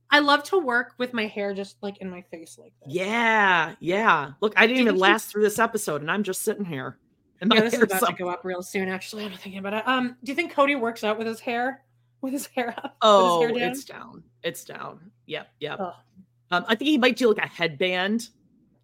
I 0.09 0.19
love 0.19 0.43
to 0.45 0.57
work 0.59 0.93
with 0.97 1.13
my 1.13 1.25
hair 1.27 1.53
just 1.53 1.77
like 1.81 1.97
in 1.97 2.09
my 2.09 2.21
face 2.21 2.57
like 2.57 2.73
this. 2.83 2.93
Yeah, 2.93 3.75
yeah. 3.79 4.31
Look, 4.41 4.53
I 4.55 4.61
didn't 4.67 4.77
you 4.77 4.81
even 4.83 4.93
think 4.95 5.01
last 5.01 5.31
through 5.31 5.43
this 5.43 5.59
episode, 5.59 6.01
and 6.01 6.09
I'm 6.09 6.23
just 6.23 6.41
sitting 6.43 6.65
here. 6.65 6.97
And 7.41 7.49
my 7.49 7.57
Yeah, 7.57 7.61
this 7.63 7.73
is 7.73 7.79
hair's 7.79 7.91
about 7.91 8.07
to 8.07 8.13
go 8.23 8.29
up 8.29 8.41
real 8.43 8.63
soon. 8.63 8.87
Actually, 8.89 9.25
I'm 9.25 9.31
thinking 9.31 9.57
about 9.59 9.73
it. 9.73 9.87
Um, 9.87 10.15
do 10.23 10.31
you 10.31 10.35
think 10.35 10.53
Kody 10.53 10.79
works 10.79 11.03
out 11.03 11.17
with 11.17 11.27
his 11.27 11.39
hair, 11.39 11.83
with 12.21 12.33
his 12.33 12.47
hair 12.47 12.73
up? 12.77 12.95
Oh, 13.01 13.41
hair 13.41 13.49
down? 13.49 13.57
it's 13.71 13.83
down. 13.83 14.23
It's 14.43 14.63
down. 14.63 15.11
Yep, 15.27 15.47
yep. 15.59 15.77
Oh. 15.79 15.93
Um, 16.51 16.63
I 16.67 16.75
think 16.75 16.87
he 16.89 16.97
might 16.97 17.17
do 17.17 17.27
like 17.27 17.43
a 17.43 17.47
headband, 17.47 18.29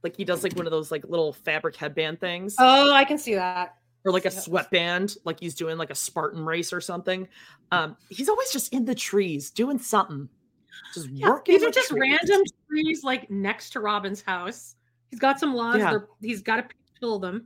like 0.04 0.18
he 0.18 0.26
does 0.26 0.44
like 0.44 0.54
one 0.58 0.68
of 0.68 0.72
those 0.72 0.92
like 0.92 1.06
little 1.08 1.32
fabric 1.32 1.78
headband 1.78 2.20
things, 2.20 2.56
Oh, 2.60 2.92
I 2.92 3.06
can 3.06 3.18
see 3.18 3.36
that. 3.36 3.78
or 4.04 4.12
like 4.12 4.26
a 4.26 4.32
sweatband, 4.32 5.16
like 5.24 5.40
he's 5.40 5.56
doing 5.56 5.78
like 5.78 5.90
a 5.90 5.96
Spartan 5.96 6.44
race 6.46 6.74
or 6.74 6.82
something. 6.82 7.26
Um, 7.72 7.96
he's 8.10 8.28
always 8.28 8.52
just 8.52 8.74
in 8.74 8.84
the 8.84 8.94
trees 8.94 9.50
doing 9.50 9.80
something, 9.80 10.28
just 10.94 11.10
Yeah, 11.10 11.30
working. 11.30 11.56
these 11.56 11.64
are 11.64 11.72
just 11.72 11.90
trees. 11.90 12.02
random 12.02 12.42
trees 12.70 13.04
like 13.04 13.30
next 13.30 13.72
to 13.72 13.80
Robyn's 13.80 14.22
house. 14.22 14.76
He's 15.10 15.20
got 15.20 15.40
some 15.40 15.54
lawns. 15.54 15.80
Yeah. 15.80 15.98
He's 16.22 16.42
got 16.42 16.56
to 16.58 16.76
kill 17.00 17.20
them. 17.20 17.46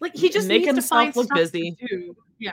Like 0.00 0.14
he 0.14 0.28
just 0.28 0.46
Make 0.48 0.60
needs 0.62 0.68
to 0.68 0.74
himself 0.74 1.00
find 1.00 1.16
look 1.16 1.26
stuff 1.26 1.38
busy. 1.38 1.76
Yeah. 2.38 2.52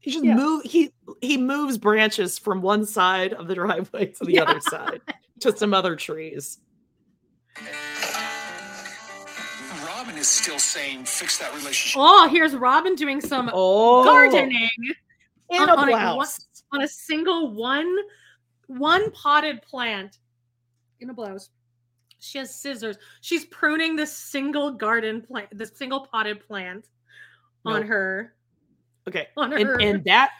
He 0.00 0.10
just 0.12 0.24
Yeah. 0.24 0.34
move. 0.36 0.62
He 0.64 0.92
he 1.20 1.36
moves 1.36 1.78
branches 1.78 2.38
from 2.38 2.62
one 2.62 2.84
side 2.86 3.32
of 3.34 3.46
the 3.48 3.54
driveway 3.54 4.06
to 4.06 4.24
the 4.24 4.40
other 4.40 4.60
side 4.60 5.00
to 5.40 5.56
some 5.56 5.72
other 5.74 5.94
trees. 5.96 6.58
Robyn 9.86 10.16
is 10.16 10.28
still 10.28 10.58
saying, 10.58 11.04
fix 11.04 11.38
that 11.38 11.50
relationship. 11.54 12.00
Oh, 12.00 12.28
here's 12.28 12.54
Robyn 12.54 12.94
doing 12.94 13.20
some 13.20 13.50
Oh, 13.52 14.04
gardening 14.04 14.68
in 15.50 15.60
on, 15.60 15.68
a 15.68 15.72
on 15.72 15.78
one- 15.78 15.88
blouse. 15.90 16.46
on 16.72 16.82
a 16.82 16.88
single 16.88 17.52
one 17.52 17.96
one 18.68 19.10
potted 19.10 19.60
plant 19.62 20.18
in 21.00 21.10
a 21.10 21.14
blouse. 21.14 21.50
She 22.20 22.38
has 22.38 22.54
scissors. 22.54 22.96
She's 23.20 23.44
pruning 23.46 23.94
this 23.96 24.12
single 24.12 24.70
garden 24.72 25.20
plant, 25.22 25.48
this 25.56 25.72
single 25.74 26.06
potted 26.06 26.40
plant 26.46 26.86
on 27.64 27.82
her. 27.82 28.34
Okay, 29.06 29.28
On 29.36 29.52
and, 29.52 29.62
her. 29.66 29.80
and 29.80 30.04
that 30.04 30.30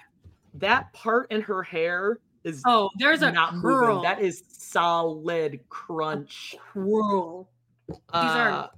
that 0.54 0.92
part 0.92 1.30
in 1.30 1.40
her 1.40 1.62
hair 1.62 2.18
is 2.44 2.62
Oh, 2.66 2.90
there's 2.98 3.22
a 3.22 3.32
curl. 3.32 3.52
moving. 3.88 4.02
That 4.02 4.20
is 4.20 4.42
solid 4.48 5.60
crunch. 5.68 6.54
Curl. 6.72 7.48
These 7.88 7.96
Uh, 8.12 8.18
are 8.62 8.70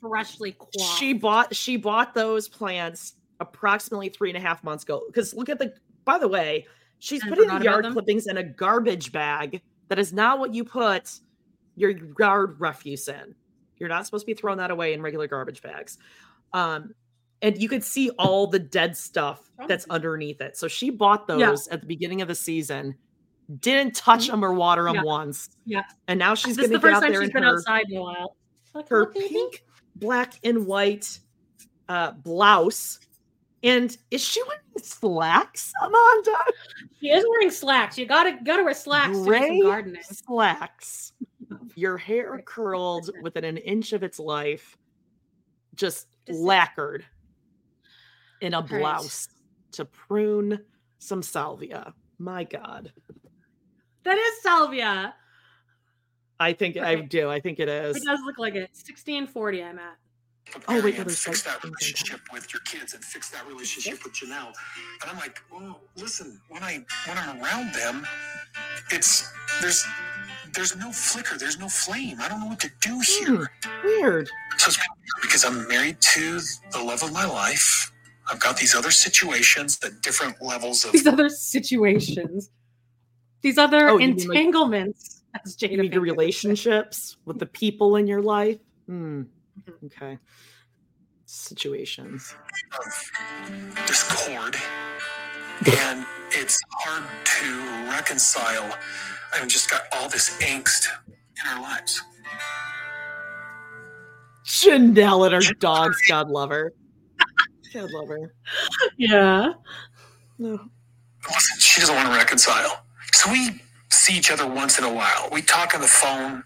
freshly 0.00 0.52
quaffed. 0.52 0.98
she 0.98 1.12
bought 1.12 1.54
she 1.54 1.76
bought 1.76 2.12
those 2.14 2.48
plants 2.48 3.14
approximately 3.40 4.08
three 4.08 4.30
and 4.30 4.36
a 4.36 4.40
half 4.40 4.62
months 4.64 4.84
ago. 4.84 5.02
Because 5.06 5.32
look 5.34 5.48
at 5.48 5.58
the 5.58 5.74
by 6.04 6.18
the 6.18 6.28
way, 6.28 6.66
she's 7.02 7.22
putting 7.24 7.48
the 7.48 7.64
yard 7.64 7.84
clippings 7.92 8.28
in 8.28 8.36
a 8.36 8.44
garbage 8.44 9.10
bag. 9.10 9.60
That 9.88 9.98
is 9.98 10.12
not 10.12 10.38
what 10.38 10.54
you 10.54 10.64
put 10.64 11.10
your 11.74 11.90
yard 12.18 12.60
refuse 12.60 13.08
in. 13.08 13.34
You're 13.76 13.88
not 13.88 14.06
supposed 14.06 14.22
to 14.22 14.26
be 14.26 14.34
throwing 14.34 14.58
that 14.58 14.70
away 14.70 14.92
in 14.94 15.02
regular 15.02 15.26
garbage 15.26 15.60
bags. 15.62 15.98
Um, 16.52 16.94
and 17.42 17.60
you 17.60 17.68
could 17.68 17.82
see 17.82 18.10
all 18.10 18.46
the 18.46 18.60
dead 18.60 18.96
stuff 18.96 19.50
that's 19.66 19.84
underneath 19.90 20.40
it. 20.40 20.56
So 20.56 20.68
she 20.68 20.90
bought 20.90 21.24
Yeah. 21.28 21.46
those 21.46 21.66
at 21.68 21.80
the 21.80 21.86
beginning 21.88 22.22
of 22.22 22.28
the 22.28 22.36
season, 22.36 22.94
didn't 23.58 23.96
touch 23.96 24.28
them 24.28 24.44
or 24.44 24.54
water 24.54 24.84
them 24.84 24.94
Yeah. 24.94 25.02
once, 25.02 25.50
Yeah. 25.66 25.82
and 26.06 26.18
now 26.20 26.36
she's 26.36 26.56
going 26.56 26.70
to 26.70 26.78
get 26.78 26.92
out 26.94 27.00
there 27.00 27.14
she's 27.14 27.30
in 27.30 27.32
been 27.32 27.42
her 27.42 27.56
outside 27.56 27.86
in 27.90 27.98
a 27.98 28.00
while. 28.00 28.36
Like, 28.74 28.88
her 28.90 29.00
look, 29.00 29.14
pink, 29.14 29.64
black, 29.96 30.34
and 30.44 30.66
white 30.66 31.18
uh, 31.88 32.12
blouse. 32.12 33.00
And 33.62 33.96
is 34.10 34.20
she 34.20 34.42
wearing 34.42 34.60
slacks, 34.82 35.72
Amanda? 35.82 36.38
She 37.00 37.10
is 37.10 37.24
wearing 37.28 37.50
slacks. 37.50 37.96
You 37.96 38.06
gotta 38.06 38.38
gotta 38.44 38.64
wear 38.64 38.74
slacks 38.74 39.16
to 39.18 39.24
Gray 39.24 39.58
some 39.58 39.62
gardening. 39.62 40.02
slacks. 40.02 41.12
Your 41.76 41.96
hair 41.96 42.42
curled 42.44 43.10
within 43.22 43.44
an 43.44 43.56
inch 43.58 43.92
of 43.92 44.02
its 44.02 44.18
life, 44.18 44.76
just 45.74 46.08
lacquered 46.28 47.04
in 48.40 48.54
a 48.54 48.60
right. 48.60 48.68
blouse 48.68 49.28
to 49.72 49.84
prune 49.84 50.58
some 50.98 51.22
salvia. 51.22 51.94
My 52.18 52.44
God. 52.44 52.92
That 54.04 54.18
is 54.18 54.42
salvia. 54.42 55.14
I 56.40 56.52
think 56.52 56.76
I 56.76 56.96
do. 56.96 57.30
I 57.30 57.40
think 57.40 57.60
it 57.60 57.68
is. 57.68 57.96
It 57.96 58.04
does 58.04 58.20
look 58.24 58.38
like 58.38 58.54
it. 58.54 58.70
1640 58.72 59.62
I'm 59.62 59.78
at. 59.78 59.96
Oh, 60.68 60.74
wait, 60.82 60.94
no, 60.94 61.00
and 61.00 61.08
there's 61.08 61.18
fix 61.18 61.46
like 61.46 61.54
that 61.60 61.64
relationship 61.64 62.20
with 62.32 62.52
your 62.52 62.60
kids 62.62 62.94
and 62.94 63.02
fix 63.04 63.30
that 63.30 63.46
relationship 63.46 64.02
with 64.04 64.12
Janelle. 64.12 64.52
And 65.02 65.10
I'm 65.10 65.16
like, 65.16 65.38
well, 65.50 65.80
listen, 65.96 66.40
when 66.48 66.62
I 66.62 66.84
when 67.06 67.18
I'm 67.18 67.42
around 67.42 67.72
them, 67.74 68.06
it's 68.90 69.30
there's 69.60 69.84
there's 70.54 70.76
no 70.76 70.92
flicker, 70.92 71.38
there's 71.38 71.58
no 71.58 71.68
flame. 71.68 72.18
I 72.20 72.28
don't 72.28 72.40
know 72.40 72.46
what 72.46 72.60
to 72.60 72.70
do 72.80 73.00
here. 73.00 73.50
Weird. 73.84 74.28
So 74.58 74.68
it's 74.68 74.78
weird 74.78 75.22
because 75.22 75.44
I'm 75.44 75.66
married 75.68 76.00
to 76.00 76.40
the 76.72 76.82
love 76.82 77.02
of 77.02 77.12
my 77.12 77.24
life. 77.24 77.90
I've 78.30 78.40
got 78.40 78.56
these 78.56 78.74
other 78.74 78.90
situations 78.90 79.78
at 79.84 80.00
different 80.02 80.40
levels 80.40 80.84
of 80.84 80.92
These 80.92 81.06
other 81.06 81.28
situations. 81.28 82.50
These 83.42 83.58
other 83.58 83.88
Oh, 83.88 83.98
you 83.98 84.08
mean, 84.08 84.16
like- 84.18 84.26
entanglements. 84.38 85.22
as 85.44 85.56
You 85.60 85.68
Jada 85.68 85.70
mean 85.78 85.78
your 85.78 85.84
Pinkett 85.84 86.00
would 86.00 86.06
say. 86.08 86.12
relationships 86.12 87.16
with 87.24 87.38
the 87.40 87.46
people 87.46 87.96
in 87.96 88.06
your 88.06 88.22
life? 88.22 88.58
Hmm. 88.86 89.22
Mm-hmm. 89.58 89.86
Okay. 89.86 90.18
Situations. 91.26 92.34
of 92.78 93.86
discord 93.86 94.56
and 95.80 96.04
it's 96.30 96.58
hard 96.72 97.04
to 97.24 97.90
reconcile 97.90 98.76
i've 99.34 99.46
just 99.48 99.70
got 99.70 99.82
all 99.92 100.08
this 100.08 100.36
angst 100.42 100.88
in 101.10 101.48
our 101.50 101.62
lives 101.62 102.02
Janelle 104.44 105.24
and 105.32 105.44
her 105.44 105.54
dogs. 105.54 105.96
God 106.08 106.28
love 106.28 106.50
her. 106.50 106.72
God 107.72 107.90
love 107.92 108.08
her. 108.08 108.34
Yeah. 108.98 109.52
No. 110.38 110.58
listen 111.26 111.60
she 111.60 111.80
doesn't 111.80 111.94
want 111.94 112.08
to 112.08 112.14
reconcile 112.14 112.84
so 113.12 113.30
we 113.30 113.62
see 113.90 114.16
each 114.18 114.30
other 114.30 114.46
once 114.46 114.78
in 114.78 114.84
a 114.84 114.92
while 114.92 115.28
we 115.32 115.40
talk 115.42 115.74
on 115.74 115.80
the 115.80 115.86
phone 115.86 116.38
s- 116.38 116.44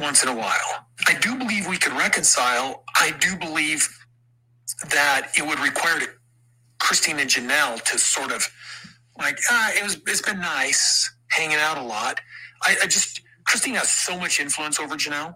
once 0.00 0.22
in 0.22 0.28
a 0.28 0.34
while. 0.36 0.86
I 1.08 1.14
do 1.20 1.36
believe 1.36 1.66
we 1.68 1.78
could 1.78 1.92
reconcile. 1.94 2.84
I 2.96 3.12
do 3.20 3.36
believe 3.36 3.88
that 4.90 5.28
it 5.36 5.46
would 5.46 5.60
require 5.60 6.00
christine 6.80 7.18
and 7.18 7.28
janelle 7.30 7.82
to 7.84 7.98
sort 7.98 8.32
of 8.32 8.48
like 9.18 9.38
ah, 9.50 9.70
it 9.76 9.82
was 9.82 9.96
it's 10.06 10.22
been 10.22 10.40
nice 10.40 11.10
hanging 11.30 11.58
out 11.58 11.78
a 11.78 11.82
lot. 11.82 12.20
I, 12.62 12.76
I 12.82 12.86
just 12.86 13.22
christine 13.46 13.74
has 13.74 13.90
so 13.90 14.18
much 14.18 14.40
influence 14.40 14.80
over 14.80 14.96
janelle. 14.96 15.34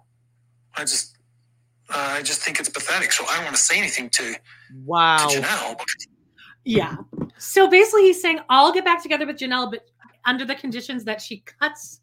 I 0.76 0.82
just 0.82 1.16
uh, 1.90 2.14
i 2.18 2.22
just 2.22 2.40
think 2.42 2.60
it's 2.60 2.68
pathetic. 2.70 3.12
So 3.12 3.24
i 3.28 3.36
don't 3.36 3.44
want 3.44 3.56
to 3.56 3.62
say 3.62 3.78
anything 3.78 4.10
to, 4.10 4.34
Wow. 4.84 5.28
to 5.28 5.40
janelle 5.40 5.76
Yeah. 6.64 6.96
So 7.38 7.68
basically, 7.68 8.04
he's 8.04 8.22
saying, 8.22 8.40
I'll 8.48 8.72
get 8.72 8.84
back 8.84 9.02
together 9.02 9.26
with 9.26 9.36
Janelle, 9.36 9.70
but 9.70 9.86
under 10.24 10.44
the 10.44 10.54
conditions 10.54 11.04
that 11.04 11.20
she 11.20 11.44
cuts 11.60 12.00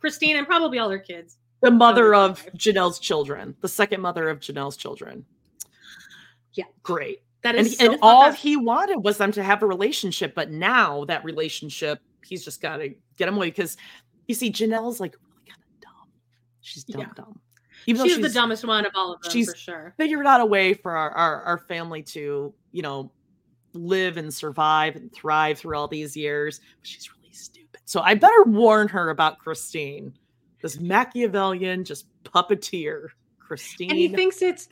Christine 0.00 0.36
and 0.36 0.46
probably 0.46 0.78
all 0.78 0.90
her 0.90 0.98
kids. 0.98 1.38
The 1.60 1.70
mother 1.70 2.14
of 2.14 2.46
Janelle's 2.56 2.98
children, 2.98 3.56
the 3.60 3.68
second 3.68 4.00
mother 4.00 4.28
of 4.28 4.40
Janelle's 4.40 4.76
children. 4.76 5.24
Yeah. 6.52 6.64
Great. 6.82 7.22
That 7.42 7.54
and 7.54 7.68
so 7.68 7.92
and 7.92 7.98
all 8.02 8.32
he 8.32 8.56
wanted 8.56 8.98
was 8.98 9.16
them 9.18 9.32
to 9.32 9.42
have 9.42 9.62
a 9.62 9.66
relationship, 9.66 10.34
but 10.34 10.50
now 10.50 11.04
that 11.04 11.24
relationship, 11.24 12.00
he's 12.24 12.44
just 12.44 12.60
got 12.60 12.78
to 12.78 12.94
get 13.16 13.28
him 13.28 13.36
away 13.36 13.46
because 13.46 13.76
you 14.26 14.34
see, 14.34 14.50
Janelle's 14.50 15.00
like 15.00 15.14
really 15.20 15.46
kind 15.48 15.62
of 15.62 15.80
dumb. 15.80 16.08
She's 16.60 16.84
dumb, 16.84 17.00
Yeah. 17.00 17.08
dumb. 17.14 17.40
Even 17.86 18.00
though 18.00 18.08
she's, 18.08 18.20
the 18.20 18.28
dumbest 18.28 18.64
one 18.64 18.84
of 18.84 18.92
all 18.94 19.14
of 19.14 19.22
them, 19.22 19.32
she's 19.32 19.50
for 19.50 19.56
sure. 19.56 19.94
figured 19.96 20.26
out 20.26 20.40
a 20.40 20.46
way 20.46 20.74
for 20.74 20.96
our, 20.96 21.10
our, 21.12 21.42
our 21.42 21.58
family 21.58 22.02
to, 22.02 22.52
you 22.72 22.82
know, 22.82 23.10
live 23.72 24.16
and 24.16 24.32
survive 24.32 24.96
and 24.96 25.12
thrive 25.12 25.58
through 25.58 25.76
all 25.76 25.88
these 25.88 26.16
years. 26.16 26.60
But 26.80 26.86
she's 26.86 27.08
really. 27.10 27.17
So 27.88 28.02
I 28.02 28.12
better 28.12 28.42
warn 28.44 28.86
her 28.88 29.08
about 29.08 29.38
Christine, 29.38 30.12
this 30.60 30.78
Machiavellian, 30.78 31.84
just 31.84 32.04
puppeteer, 32.22 33.08
Christine 33.38 33.88
And 33.88 33.98
he 33.98 34.08
thinks 34.08 34.42
it's 34.42 34.68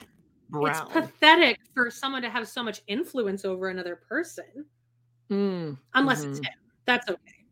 Brown. 0.51 0.67
it's 0.67 0.81
pathetic 0.93 1.59
for 1.73 1.91
someone 1.91 2.21
to 2.21 2.29
have 2.29 2.47
so 2.47 2.63
much 2.63 2.83
influence 2.89 3.47
over 3.47 3.69
another 3.71 3.97
person, 3.97 4.67
Mm, 5.31 5.79
unless 5.95 6.27
mhm. 6.27 6.29
it's 6.31 6.39
him. 6.41 6.55
That's 6.85 7.09
okay. 7.09 7.47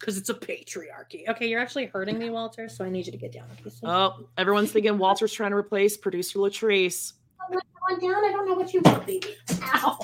Because 0.00 0.18
it's 0.18 0.28
a 0.28 0.34
patriarchy. 0.34 1.28
Okay, 1.28 1.46
you're 1.48 1.60
actually 1.60 1.86
hurting 1.86 2.18
me, 2.18 2.30
Walter. 2.30 2.68
So 2.68 2.84
I 2.84 2.90
need 2.90 3.06
you 3.06 3.12
to 3.12 3.18
get 3.18 3.30
down. 3.30 3.46
Okay, 3.60 3.70
so 3.70 3.86
Oh, 3.88 4.28
everyone's 4.36 4.72
thinking 4.72 4.98
Walter's 4.98 5.32
trying 5.32 5.52
to 5.52 5.56
replace 5.56 5.96
producer 5.96 6.40
Latrice. 6.40 7.12
I'm 7.40 7.52
going 7.96 8.00
down. 8.12 8.24
I 8.24 8.32
don't 8.32 8.48
know 8.48 8.54
what 8.54 8.74
you 8.74 8.80
want, 8.84 9.06
baby. 9.06 9.36
Ow. 9.62 10.00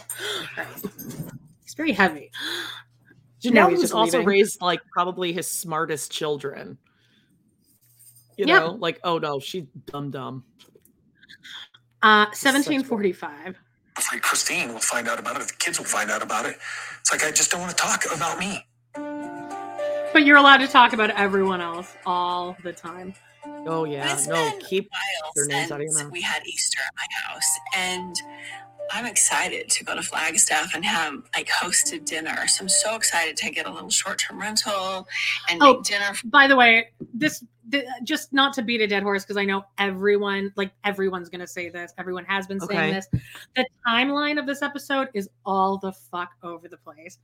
It's 1.64 1.74
very 1.74 1.90
heavy. 1.92 2.30
Janelle 3.42 3.70
he's 3.70 3.80
was 3.82 3.92
also 3.92 4.18
leaving. 4.18 4.26
raised 4.28 4.60
like 4.62 4.80
probably 4.92 5.32
his 5.32 5.46
smartest 5.50 6.10
children. 6.12 6.78
You 8.36 8.46
Yep. 8.46 8.60
know, 8.62 8.70
like, 8.80 8.98
oh 9.04 9.18
no, 9.18 9.38
she's 9.40 9.64
dumb 9.86 10.10
dumb. 10.10 10.44
Uh, 12.02 12.26
1745. 12.32 13.56
Hopefully, 13.96 14.20
Christine 14.20 14.68
will 14.72 14.80
find 14.80 15.08
out 15.08 15.18
about 15.20 15.40
it. 15.40 15.46
The 15.48 15.54
kids 15.54 15.78
will 15.78 15.84
find 15.86 16.10
out 16.10 16.22
about 16.22 16.46
it. 16.46 16.56
It's 17.00 17.12
like 17.12 17.24
I 17.24 17.30
just 17.30 17.50
don't 17.50 17.60
want 17.60 17.70
to 17.70 17.76
talk 17.76 18.04
about 18.14 18.38
me. 18.38 18.66
But 20.12 20.24
you're 20.24 20.36
allowed 20.36 20.58
to 20.58 20.68
talk 20.68 20.92
about 20.92 21.10
everyone 21.10 21.60
else 21.60 21.94
all 22.06 22.56
the 22.64 22.72
time. 22.72 23.14
Oh 23.66 23.84
yeah, 23.84 24.12
It's 24.12 24.26
no, 24.26 24.34
been 24.34 24.60
keep 24.60 24.88
while 24.90 25.32
their 25.34 25.46
names 25.46 25.70
out 25.72 25.80
of 25.80 25.84
your 25.86 25.94
mouth. 26.02 26.12
We 26.12 26.20
had 26.22 26.42
Easter 26.46 26.78
at 26.86 26.92
my 26.96 27.06
house, 27.32 27.58
and 27.76 28.14
I'm 28.92 29.06
excited 29.06 29.68
to 29.70 29.84
go 29.84 29.94
to 29.94 30.02
Flagstaff 30.02 30.74
and 30.74 30.84
have 30.84 31.14
like 31.34 31.48
hosted 31.48 32.04
dinner. 32.04 32.46
So 32.46 32.64
I'm 32.64 32.68
so 32.68 32.94
excited 32.94 33.36
to 33.38 33.50
get 33.50 33.66
a 33.66 33.72
little 33.72 33.88
short-term 33.90 34.38
rental 34.38 35.08
and 35.48 35.62
Oh, 35.62 35.74
make 35.74 35.84
dinner. 35.84 36.12
By 36.24 36.46
the 36.46 36.56
way, 36.56 36.88
this 37.14 37.42
th- 37.70 37.86
just 38.04 38.32
not 38.32 38.52
to 38.54 38.62
beat 38.62 38.80
a 38.82 38.86
dead 38.86 39.02
horse 39.02 39.24
because 39.24 39.38
I 39.38 39.44
know 39.44 39.64
everyone, 39.78 40.52
like 40.56 40.72
everyone's 40.84 41.30
gonna 41.30 41.46
say 41.46 41.70
this. 41.70 41.92
Everyone 41.96 42.24
has 42.26 42.46
been 42.46 42.60
saying 42.60 42.78
Okay. 42.80 42.92
this. 42.92 43.06
The 43.56 43.66
timeline 43.88 44.38
of 44.38 44.46
this 44.46 44.60
episode 44.60 45.08
is 45.14 45.28
all 45.46 45.78
the 45.78 45.92
fuck 45.92 46.32
over 46.42 46.68
the 46.68 46.76
place. 46.78 47.18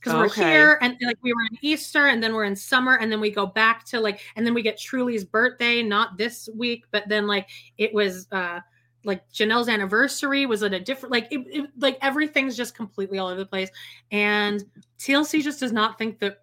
Because 0.00 0.18
we're 0.18 0.44
here 0.44 0.78
and 0.82 0.96
like 1.02 1.16
we 1.22 1.32
were 1.32 1.40
in 1.50 1.58
Easter 1.62 2.08
and 2.08 2.22
then 2.22 2.34
we're 2.34 2.44
in 2.44 2.54
summer 2.56 2.96
and 2.98 3.10
then 3.10 3.20
we 3.20 3.30
go 3.30 3.46
back 3.46 3.84
to 3.86 4.00
like 4.00 4.20
and 4.36 4.46
then 4.46 4.52
we 4.52 4.60
get 4.62 4.78
Truely's 4.78 5.24
birthday, 5.24 5.82
not 5.82 6.18
this 6.18 6.48
week, 6.54 6.84
but 6.90 7.08
then 7.08 7.26
like 7.26 7.48
it 7.78 7.92
was 7.94 8.26
uh 8.30 8.60
like 9.04 9.28
Janelle's 9.32 9.68
anniversary 9.68 10.46
was 10.46 10.62
at 10.62 10.72
a 10.72 10.80
different 10.80 11.12
like 11.12 11.28
it, 11.30 11.40
it 11.48 11.70
like 11.78 11.98
everything's 12.02 12.56
just 12.56 12.74
completely 12.74 13.18
all 13.18 13.28
over 13.28 13.40
the 13.40 13.46
place. 13.46 13.70
And 14.10 14.64
TLC 14.98 15.42
just 15.42 15.60
does 15.60 15.72
not 15.72 15.98
think 15.98 16.18
that 16.20 16.38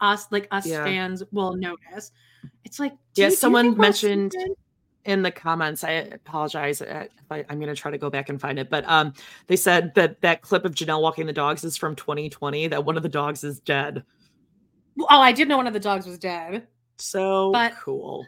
us 0.00 0.26
like 0.30 0.46
us 0.50 0.66
Yeah. 0.66 0.84
fans 0.84 1.22
will 1.32 1.54
notice. 1.56 2.12
It's 2.64 2.78
like 2.78 2.94
Yeah, 3.14 3.30
someone 3.30 3.76
mentioned 3.76 4.34
in 5.04 5.22
the 5.22 5.30
comments. 5.30 5.82
I 5.84 5.90
apologize. 5.92 6.82
I, 6.82 7.08
I'm 7.30 7.58
going 7.58 7.74
to 7.74 7.74
try 7.74 7.90
to 7.90 7.98
go 7.98 8.10
back 8.10 8.28
and 8.28 8.40
find 8.40 8.58
it, 8.58 8.68
but 8.70 8.88
um, 8.88 9.12
they 9.46 9.56
said 9.56 9.94
that 9.94 10.20
that 10.20 10.42
clip 10.42 10.64
of 10.64 10.74
Janelle 10.74 11.00
walking 11.00 11.26
the 11.26 11.32
dogs 11.32 11.64
is 11.64 11.76
from 11.76 11.96
2020. 11.96 12.68
That 12.68 12.84
one 12.84 12.96
of 12.96 13.02
the 13.02 13.08
dogs 13.08 13.42
is 13.42 13.58
dead. 13.60 14.04
Oh, 15.00 15.20
I 15.20 15.32
did 15.32 15.48
know 15.48 15.56
one 15.56 15.66
of 15.66 15.72
the 15.72 15.80
dogs 15.80 16.06
was 16.06 16.18
dead. 16.18 16.66
So 16.98 17.50
But- 17.52 17.74
cool. 17.80 18.26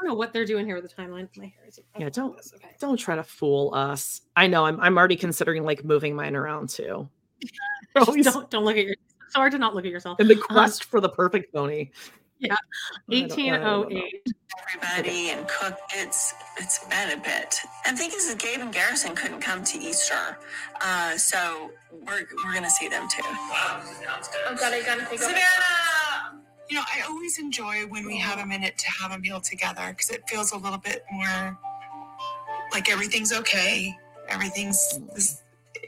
I 0.00 0.02
don't 0.04 0.08
know 0.08 0.14
what 0.14 0.32
they're 0.32 0.44
doing 0.44 0.66
here 0.66 0.74
with 0.80 0.88
the 0.88 1.02
timeline. 1.02 1.28
My 1.36 1.44
hair 1.46 1.66
is 1.68 1.78
Yeah, 1.98 2.08
don't 2.08 2.36
okay. 2.56 2.74
don't 2.80 2.96
try 2.96 3.16
to 3.16 3.22
fool 3.22 3.72
us. 3.74 4.20
I 4.36 4.46
know. 4.46 4.64
I'm 4.66 4.80
I'm 4.80 4.98
already 4.98 5.16
considering 5.16 5.62
like 5.64 5.84
moving 5.84 6.16
mine 6.16 6.34
around 6.36 6.68
too. 6.68 7.08
Just 7.96 8.08
Always- 8.08 8.24
don't 8.24 8.50
don't 8.50 8.64
look 8.64 8.76
at 8.76 8.84
your. 8.84 8.94
It's 9.26 9.34
hard 9.36 9.52
to 9.52 9.58
not 9.58 9.74
look 9.74 9.84
at 9.84 9.90
yourself. 9.90 10.20
In 10.20 10.28
the 10.28 10.34
Um, 10.36 10.42
quest 10.42 10.84
for 10.84 11.00
the 11.00 11.08
perfect 11.08 11.52
pony. 11.54 11.90
yeah, 12.38 12.54
I 12.54 13.20
don't- 13.20 13.32
I 13.32 13.36
don't 13.36 13.62
know. 13.62 13.78
1808. 13.80 14.22
everybody 14.76 15.30
and 15.30 15.46
cook. 15.48 15.78
It's 15.94 16.34
it's 16.58 16.84
been 16.86 17.10
a 17.18 17.22
bit. 17.22 17.60
And 17.86 17.96
the 17.96 18.00
thing 18.02 18.10
is, 18.14 18.28
that 18.28 18.38
Gabe 18.38 18.60
and 18.60 18.72
Garrison 18.72 19.14
couldn't 19.14 19.40
come 19.40 19.62
to 19.64 19.78
Easter, 19.78 20.38
uh, 20.80 21.16
so 21.16 21.70
we're 21.92 22.26
we're 22.44 22.54
gonna 22.54 22.70
see 22.70 22.88
them 22.88 23.08
too. 23.08 23.22
Oh 23.24 24.56
god, 24.58 24.72
I 24.72 24.82
gotta 24.84 25.02
pick 25.06 25.20
up. 25.20 25.28
Savannah! 25.28 25.93
You 26.70 26.76
know, 26.76 26.82
I 26.94 27.02
always 27.02 27.38
enjoy 27.38 27.86
when 27.88 28.06
we 28.06 28.16
have 28.18 28.38
a 28.38 28.46
minute 28.46 28.78
to 28.78 28.86
have 29.02 29.12
a 29.12 29.18
meal 29.18 29.40
together 29.40 29.82
because 29.90 30.10
it 30.10 30.22
feels 30.28 30.52
a 30.52 30.56
little 30.56 30.78
bit 30.78 31.04
more 31.12 31.58
like 32.72 32.90
everything's 32.90 33.32
okay. 33.32 33.94
Everything's 34.28 34.98
this, 35.14 35.42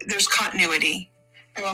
there's 0.07 0.27
continuity. 0.29 1.11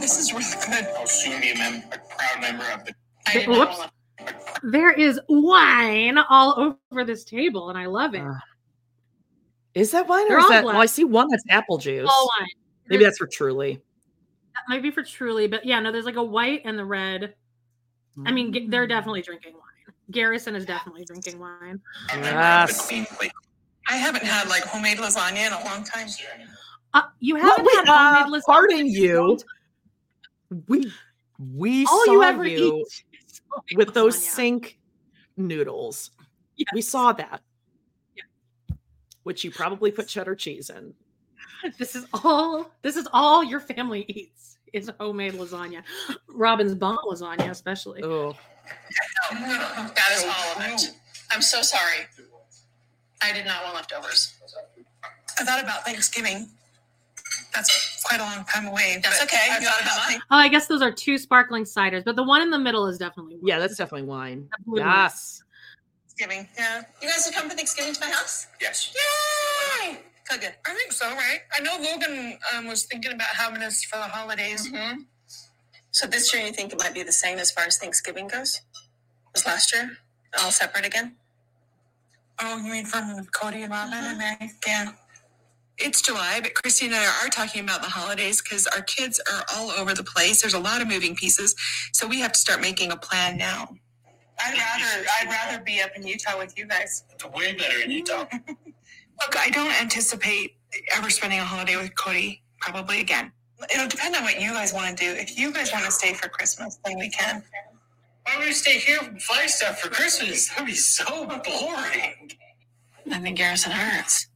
This 0.01 0.19
is 0.19 0.33
really 0.33 0.45
good. 0.67 0.87
I'll 0.97 1.07
soon 1.07 1.41
be 1.41 1.51
a, 1.51 1.55
mem- 1.57 1.83
a 1.93 1.99
proud 1.99 2.41
member 2.41 2.65
of 2.73 2.85
the. 2.85 2.95
I 3.27 3.45
Whoops. 3.49 3.81
There 4.63 4.93
is 4.93 5.19
wine 5.29 6.19
all 6.19 6.77
over 6.93 7.05
this 7.05 7.25
table, 7.25 7.69
and 7.71 7.77
I 7.79 7.87
love 7.87 8.15
it. 8.15 8.23
Uh, 8.23 8.35
is 9.75 9.91
that 9.91 10.07
wine 10.07 10.29
They're 10.29 10.37
or 10.37 10.41
is 10.41 10.49
that? 10.49 10.63
black. 10.63 10.75
Well, 10.75 10.83
I 10.83 10.87
see 10.87 11.03
one 11.03 11.27
that's 11.29 11.43
apple 11.51 11.79
juice. 11.79 12.09
all 12.09 12.31
wine. 12.39 12.49
Maybe 12.87 12.99
There's- 13.03 13.13
that's 13.15 13.19
for 13.19 13.27
Truely. 13.27 13.81
that 14.55 14.63
might 14.69 14.83
be 14.83 14.93
for 14.93 15.03
Truely, 15.03 15.49
but 15.49 15.65
yeah, 15.67 15.81
no, 15.81 15.91
there's 15.91 16.05
like 16.05 16.15
a 16.17 16.23
white 16.23 16.63
and 16.65 16.79
the 16.79 16.85
red. 16.85 17.35
I 18.27 18.33
mean, 18.33 18.53
Mm. 18.53 18.71
they're 18.71 18.87
definitely 18.87 19.23
drinking 19.23 19.55
wine. 19.55 19.95
Garrison 20.11 20.55
is 20.55 20.67
definitely 20.67 21.05
drinking 21.05 21.39
wine. 21.39 21.81
Yes. 22.11 22.91
I 23.89 23.97
haven't 23.97 24.25
had 24.25 24.49
like 24.49 24.63
homemade 24.65 24.99
lasagna 24.99 25.47
in 25.47 25.53
a 25.53 25.65
long 25.65 25.85
time. 25.85 26.09
Uh, 26.95 27.03
you 27.21 27.37
haven't 27.37 27.65
wait, 27.65 27.75
had 27.77 27.89
uh, 27.89 28.15
homemade 28.25 28.41
lasagna. 28.43 28.47
pardon 28.47 28.87
you. 28.87 29.39
We 30.69 30.93
we 31.55 31.87
All 31.87 32.05
saw 32.05 32.13
you 32.13 32.23
ever 32.23 32.47
you 32.47 32.85
eat 33.71 33.77
with 33.77 33.95
those 33.95 34.17
lasagna. 34.17 34.31
sink 34.31 34.79
noodles. 35.37 36.11
We 36.75 36.83
saw 36.83 37.13
that. 37.13 37.41
Which 39.23 39.45
you 39.45 39.51
probably 39.51 39.91
put 39.93 40.09
cheddar 40.09 40.35
cheese 40.35 40.69
in. 40.71 40.95
This 41.79 41.95
is 41.95 42.07
all. 42.13 42.71
This 42.83 42.97
is 42.97 43.07
all 43.13 43.43
your 43.45 43.61
family 43.61 44.05
eats 44.09 44.52
is 44.73 44.91
homemade 44.99 45.35
lasagna. 45.35 45.83
Robyn's 46.29 46.75
bomb 46.75 46.99
lasagna, 47.05 47.51
especially. 47.51 48.03
Oh, 48.03 48.37
That 49.31 50.11
is 50.15 50.25
all 50.25 50.57
of 50.63 50.73
it. 50.73 50.93
I'm 51.31 51.43
so 51.43 51.63
sorry. 51.63 52.07
I 53.23 53.33
did 53.33 53.45
not 53.47 53.63
want 53.65 53.77
leftovers. 53.77 54.35
I 55.39 55.45
thought 55.45 55.63
about 55.63 55.85
Thanksgiving. 55.85 56.49
That's 57.55 58.03
quite 58.05 58.21
a 58.21 58.25
long 58.25 58.45
time 58.45 58.67
away. 58.67 58.99
That's 59.03 59.23
okay. 59.23 59.37
I 59.51 59.59
You 59.59 59.67
thought 59.67 59.81
about 59.81 59.93
come 59.97 60.09
Thank- 60.09 60.23
Oh, 60.31 60.37
I 60.37 60.49
guess 60.49 60.67
those 60.67 60.83
are 60.83 60.91
two 60.93 61.19
sparkling 61.19 61.65
ciders, 61.65 62.05
but 62.05 62.17
the 62.17 62.23
one 62.23 62.43
in 62.43 62.51
the 62.51 62.59
middle 62.59 62.87
is 62.87 62.99
definitely 62.99 63.37
wine. 63.37 63.47
yeah, 63.47 63.59
that's 63.59 63.77
definitely 63.77 64.09
wine. 64.09 64.49
blue. 64.67 64.81
Yes. 64.81 65.43
Thanksgiving. 66.09 66.49
Yeah. 66.59 66.83
You 67.01 67.09
guys 67.09 67.25
will 67.27 67.33
come 67.33 67.49
for 67.49 67.57
Thanksgiving 67.57 67.95
to 67.95 68.01
my 68.01 68.11
house? 68.11 68.47
Yes. 68.61 68.95
Yay! 69.81 69.99
Good, 70.29 70.41
good. 70.41 70.55
I 70.67 70.75
think 70.75 70.93
so, 70.93 71.07
right? 71.11 71.41
I 71.57 71.61
know 71.63 71.77
Logan 71.81 72.39
um, 72.55 72.69
was 72.69 72.85
thinking 72.85 73.13
about 73.13 73.29
having 73.29 73.63
us 73.63 73.85
for 73.85 73.97
the 73.97 74.05
holidays. 74.05 74.69
Mm-hmm. 74.71 75.03
So 75.91 76.07
this 76.07 76.33
year, 76.33 76.47
you 76.47 76.53
think 76.53 76.73
it 76.73 76.79
might 76.79 76.95
be 76.95 77.03
the 77.03 77.13
same 77.13 77.39
as 77.39 77.51
far 77.51 77.65
as 77.65 77.77
Thanksgiving 77.79 78.29
goes? 78.29 78.61
Was 79.35 79.47
last 79.47 79.75
year, 79.75 79.99
all 80.43 80.51
separate 80.51 80.87
again? 80.87 81.17
Oh, 82.41 82.57
you 82.59 82.71
mean 82.73 82.87
from 82.87 83.27
Kody 83.27 83.63
and 83.65 83.73
Robyn 83.73 83.95
and 83.95 84.19
Meri? 84.19 84.51
Yeah. 84.67 84.93
It's 85.79 86.01
July, 86.01 86.41
but 86.43 86.55
Christy 86.55 86.87
and 86.87 86.95
I 86.95 87.05
are 87.05 87.29
talking 87.29 87.63
about 87.65 87.83
the 87.83 87.89
holidays 87.89 88.41
because 88.43 88.67
our 88.69 88.83
kids 88.83 89.21
are 89.33 89.45
all 89.55 89.71
over 89.71 89.95
the 89.95 90.05
place. 90.05 90.43
There's 90.43 90.55
a 90.55 90.59
lot 90.59 90.81
of 90.81 90.89
moving 90.89 91.17
pieces, 91.17 91.55
so 91.93 92.07
we 92.07 92.21
have 92.21 92.33
to 92.33 92.39
start 92.39 92.61
making 92.61 92.93
a 92.93 92.97
plan 92.97 93.37
now. 93.37 93.69
I'd 94.41 94.59
rather 94.59 95.07
I'd 95.21 95.29
rather 95.29 95.65
be 95.65 95.81
up 95.81 95.91
in 95.97 96.07
Utah 96.07 96.39
with 96.39 96.57
you 96.59 96.67
guys. 96.67 97.05
It's 97.13 97.25
way 97.25 97.55
better 97.55 97.81
in 97.81 97.91
Utah. 97.91 98.27
Look, 99.21 99.37
I 99.39 99.51
don't 99.51 99.81
anticipate 99.81 100.57
ever 100.97 101.11
spending 101.11 101.39
a 101.39 101.45
holiday 101.45 101.77
with 101.77 101.95
Kody. 101.95 102.41
Probably 102.61 103.01
again. 103.01 103.33
It'll 103.73 103.89
depend 103.89 104.17
on 104.17 104.23
what 104.25 104.41
you 104.41 104.51
guys 104.51 104.73
want 104.73 104.97
to 104.97 105.05
do. 105.05 105.11
If 105.13 105.39
you 105.39 105.53
guys 105.53 105.73
want 105.73 105.85
to 105.85 105.91
stay 105.91 106.15
for 106.15 106.29
Christmas, 106.29 106.79
then 106.85 106.99
we 106.99 107.11
can. 107.11 107.43
Why 108.25 108.37
would 108.39 108.47
we 108.47 108.53
stay 108.53 108.79
here 108.79 108.99
in 109.03 109.19
stuff 109.49 109.81
for 109.81 109.89
Christmas? 109.89 110.49
That'd 110.49 110.67
be 110.67 110.75
so 110.75 111.27
boring. 111.27 112.33
I 113.11 113.19
think 113.21 113.37
Garrison 113.37 113.73
hurts. 113.73 114.29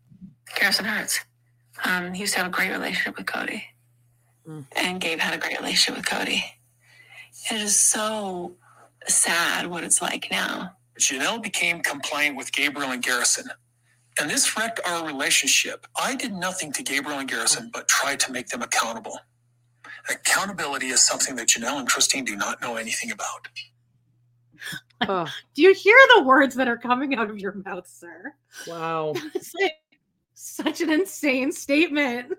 Garrison 0.59 0.85
hurts. 0.85 1.21
Um, 1.85 2.15
he 2.15 2.23
used 2.23 2.35
to 2.35 2.41
have 2.41 2.49
a 2.49 2.51
great 2.51 2.71
relationship 2.73 3.17
with 3.17 3.27
Kody, 3.27 3.63
and 4.77 5.01
Gabe 5.01 5.19
had 5.21 5.35
a 5.35 5.39
great 5.39 5.59
relationship 5.59 5.97
with 5.97 6.07
Kody. 6.07 6.43
It 7.51 7.61
is 7.61 7.77
so 7.79 8.57
sad 9.07 9.67
what 9.69 9.85
it's 9.85 10.01
like 10.03 10.29
now. 10.31 10.73
Janelle 10.99 11.43
became 11.43 11.81
compliant 11.83 12.37
with 12.37 12.53
Gabriel 12.53 12.91
and 12.91 13.03
Garrison. 13.03 13.47
And 14.21 14.31
this 14.31 14.57
wrecked 14.57 14.81
our 14.87 15.07
relationship. 15.07 15.87
I 16.01 16.15
did 16.17 16.33
nothing 16.33 16.73
to 16.73 16.83
Gabriel 16.83 17.19
and 17.19 17.29
Garrison 17.29 17.71
but 17.73 17.87
tried 17.89 18.19
to 18.21 18.33
make 18.33 18.49
them 18.49 18.63
accountable. 18.63 19.19
Accountability 20.09 20.87
is 20.89 21.05
something 21.05 21.37
that 21.37 21.49
Janelle 21.49 21.79
and 21.79 21.89
Christine 21.89 22.25
do 22.25 22.37
not 22.37 22.61
know 22.63 22.77
anything 22.77 23.11
about. 23.11 23.49
Oh, 25.03 25.27
Do 25.55 25.63
you 25.63 25.75
hear 25.75 25.97
the 26.17 26.23
words 26.23 26.55
that 26.55 26.69
are 26.69 26.79
coming 26.79 27.15
out 27.17 27.29
of 27.29 27.39
your 27.39 27.53
mouth, 27.67 27.87
sir? 27.87 28.33
wow. 28.67 29.13
Like 29.61 29.73
such 30.35 30.81
an 30.81 30.91
insane 30.91 31.51
statement 31.53 32.33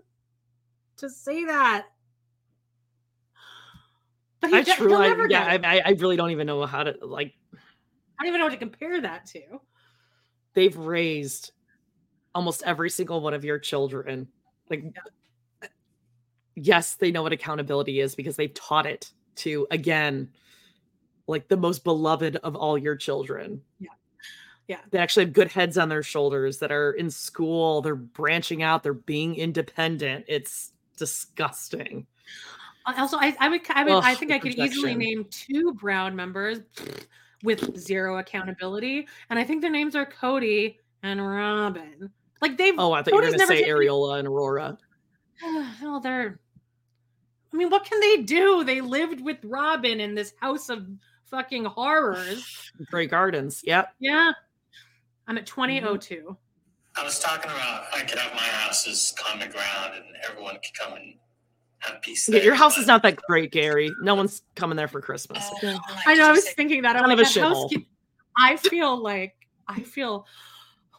to 0.97 1.09
say 1.09 1.45
that. 1.45 1.85
But 4.39 4.49
he 4.51 4.57
I 4.57 4.61
de- 4.63 4.71
truly, 4.73 4.93
he'll 4.93 5.01
I, 5.01 5.07
never 5.07 5.27
yeah, 5.29 5.57
get 5.57 5.65
I. 5.65 5.77
I 5.77 5.81
I 5.85 5.89
really 5.91 6.15
don't 6.15 6.31
even 6.31 6.47
know 6.47 6.65
how 6.65 6.83
to 6.83 6.95
like. 7.01 7.33
I 7.53 7.57
don't 8.23 8.27
even 8.27 8.39
know 8.39 8.45
what 8.45 8.51
to 8.53 8.57
compare 8.57 9.01
that 9.01 9.25
to. 9.27 9.41
They've 10.53 10.75
raised 10.77 11.51
almost 12.37 12.61
every 12.61 12.91
single 12.91 13.19
one 13.19 13.33
of 13.33 13.43
your 13.43 13.57
children. 13.57 14.27
Like, 14.69 14.83
yes, 16.53 16.93
they 16.93 17.09
know 17.09 17.23
what 17.23 17.33
accountability 17.33 17.99
is 17.99 18.13
because 18.13 18.35
they've 18.35 18.53
taught 18.53 18.85
it 18.85 19.11
to 19.37 19.65
again 19.71 20.29
like 21.25 21.47
the 21.47 21.57
most 21.57 21.83
beloved 21.83 22.35
of 22.37 22.55
all 22.55 22.77
your 22.77 22.95
children. 22.95 23.59
Yeah. 23.79 23.89
Yeah. 24.67 24.77
They 24.91 24.99
actually 24.99 25.25
have 25.25 25.33
good 25.33 25.51
heads 25.51 25.79
on 25.79 25.89
their 25.89 26.03
shoulders 26.03 26.59
that 26.59 26.71
are 26.71 26.91
in 26.91 27.09
school, 27.09 27.81
they're 27.81 27.95
branching 27.95 28.61
out, 28.61 28.83
they're 28.83 28.93
being 28.93 29.35
independent. 29.35 30.25
It's 30.27 30.73
disgusting. 30.95 32.05
Uh, 32.85 32.93
also, 32.97 33.17
I, 33.17 33.35
I 33.39 33.49
would, 33.49 33.61
I 33.69 33.83
would, 33.83 33.93
Ugh, 33.93 34.03
I 34.05 34.13
think 34.13 34.31
I 34.31 34.37
could 34.37 34.53
easily 34.53 34.93
name 34.93 35.25
two 35.31 35.73
Brown 35.73 36.15
members 36.15 36.59
with 37.43 37.77
zero 37.77 38.19
accountability, 38.19 39.07
and 39.31 39.39
I 39.39 39.43
think 39.43 39.61
their 39.61 39.71
names 39.71 39.95
are 39.95 40.05
Kody 40.05 40.77
and 41.03 41.19
Robyn. 41.19 42.09
Like 42.41 42.57
they've. 42.57 42.75
Oh, 42.77 42.91
I 42.91 43.01
thought 43.01 43.13
Kody's 43.13 43.27
you 43.27 43.31
were 43.33 43.37
going 43.37 43.49
to 43.49 43.65
say 43.65 43.69
Ariella 43.69 44.19
and 44.19 44.27
Aurora. 44.27 44.77
well, 45.81 45.99
they're. 45.99 46.39
I 47.53 47.57
mean, 47.57 47.69
what 47.69 47.85
can 47.85 47.99
they 47.99 48.23
do? 48.23 48.63
They 48.63 48.81
lived 48.81 49.21
with 49.21 49.37
Robyn 49.43 49.99
in 49.99 50.15
this 50.15 50.33
house 50.39 50.69
of 50.69 50.85
fucking 51.25 51.65
horrors. 51.65 52.71
Grey 52.91 53.07
Gardens. 53.07 53.61
Yep. 53.63 53.93
Yeah. 53.99 54.33
I'm 55.27 55.37
at 55.37 55.45
2002. 55.45 56.15
Mm-hmm. 56.15 56.31
I 56.99 57.03
was 57.03 57.19
talking 57.19 57.51
about 57.51 57.85
I 57.93 58.01
could 58.01 58.17
have 58.17 58.33
my 58.33 58.41
house 58.41 58.87
as 58.87 59.13
common 59.17 59.51
ground 59.51 59.93
and 59.95 60.05
everyone 60.27 60.55
could 60.55 60.73
come 60.79 60.93
and 60.93 61.13
have 61.79 62.01
peace. 62.01 62.27
Yeah, 62.27 62.41
your 62.41 62.55
house 62.55 62.75
but... 62.75 62.81
is 62.81 62.87
not 62.87 63.03
that 63.03 63.17
great, 63.17 63.51
Gary. 63.51 63.91
No 64.01 64.15
one's 64.15 64.41
coming 64.55 64.77
there 64.77 64.87
for 64.87 64.99
Christmas. 64.99 65.43
Oh, 65.63 65.79
I 66.05 66.15
know. 66.15 66.27
I 66.27 66.31
was 66.31 66.49
thinking 66.53 66.81
that. 66.81 66.95
I'm 66.95 67.03
kind 67.03 67.17
like, 67.17 67.27
of 67.27 67.37
a 67.37 67.39
house 67.39 67.71
can... 67.71 67.85
I 68.39 68.57
feel 68.57 69.01
like 69.01 69.35
I 69.67 69.81
feel. 69.81 70.25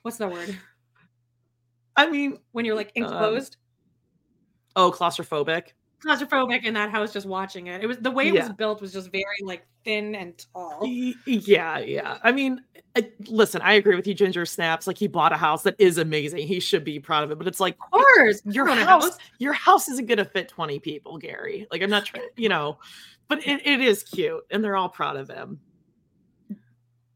What's 0.02 0.18
the 0.18 0.28
word? 0.28 0.56
I 1.98 2.08
mean, 2.08 2.38
when 2.52 2.64
you're 2.64 2.76
like 2.76 2.92
enclosed. 2.94 3.56
Um, 4.76 4.84
oh, 4.84 4.92
claustrophobic 4.92 5.72
claustrophobic 6.04 6.64
in 6.64 6.74
that 6.74 6.90
house 6.90 7.12
just 7.12 7.26
watching 7.26 7.66
it. 7.66 7.82
It 7.82 7.86
was 7.86 7.98
the 7.98 8.10
way 8.10 8.28
it 8.28 8.34
yeah. 8.34 8.42
was 8.46 8.52
built 8.52 8.80
was 8.80 8.92
just 8.92 9.10
very 9.10 9.24
like 9.42 9.66
thin 9.84 10.14
and 10.14 10.34
tall. 10.52 10.86
Yeah, 10.86 11.78
yeah. 11.78 12.18
I 12.22 12.32
mean, 12.32 12.60
I, 12.96 13.10
listen, 13.26 13.60
I 13.62 13.74
agree 13.74 13.96
with 13.96 14.06
you, 14.06 14.14
Ginger 14.14 14.46
Snaps. 14.46 14.86
Like 14.86 14.98
he 14.98 15.08
bought 15.08 15.32
a 15.32 15.36
house 15.36 15.62
that 15.64 15.74
is 15.78 15.98
amazing. 15.98 16.46
He 16.46 16.60
should 16.60 16.84
be 16.84 16.98
proud 16.98 17.24
of 17.24 17.30
it. 17.30 17.38
But 17.38 17.46
it's 17.46 17.60
like, 17.60 17.76
of 17.80 17.90
course, 17.90 18.42
your 18.44 18.66
house, 18.68 19.04
house, 19.04 19.18
your 19.38 19.52
house 19.52 19.88
isn't 19.88 20.06
gonna 20.06 20.24
fit 20.24 20.48
20 20.48 20.78
people, 20.80 21.18
Gary. 21.18 21.66
Like 21.70 21.82
I'm 21.82 21.90
not 21.90 22.06
trying, 22.06 22.28
you 22.36 22.48
know, 22.48 22.78
but 23.28 23.46
it, 23.46 23.66
it 23.66 23.80
is 23.80 24.02
cute 24.02 24.44
and 24.50 24.62
they're 24.62 24.76
all 24.76 24.88
proud 24.88 25.16
of 25.16 25.28
him. 25.28 25.60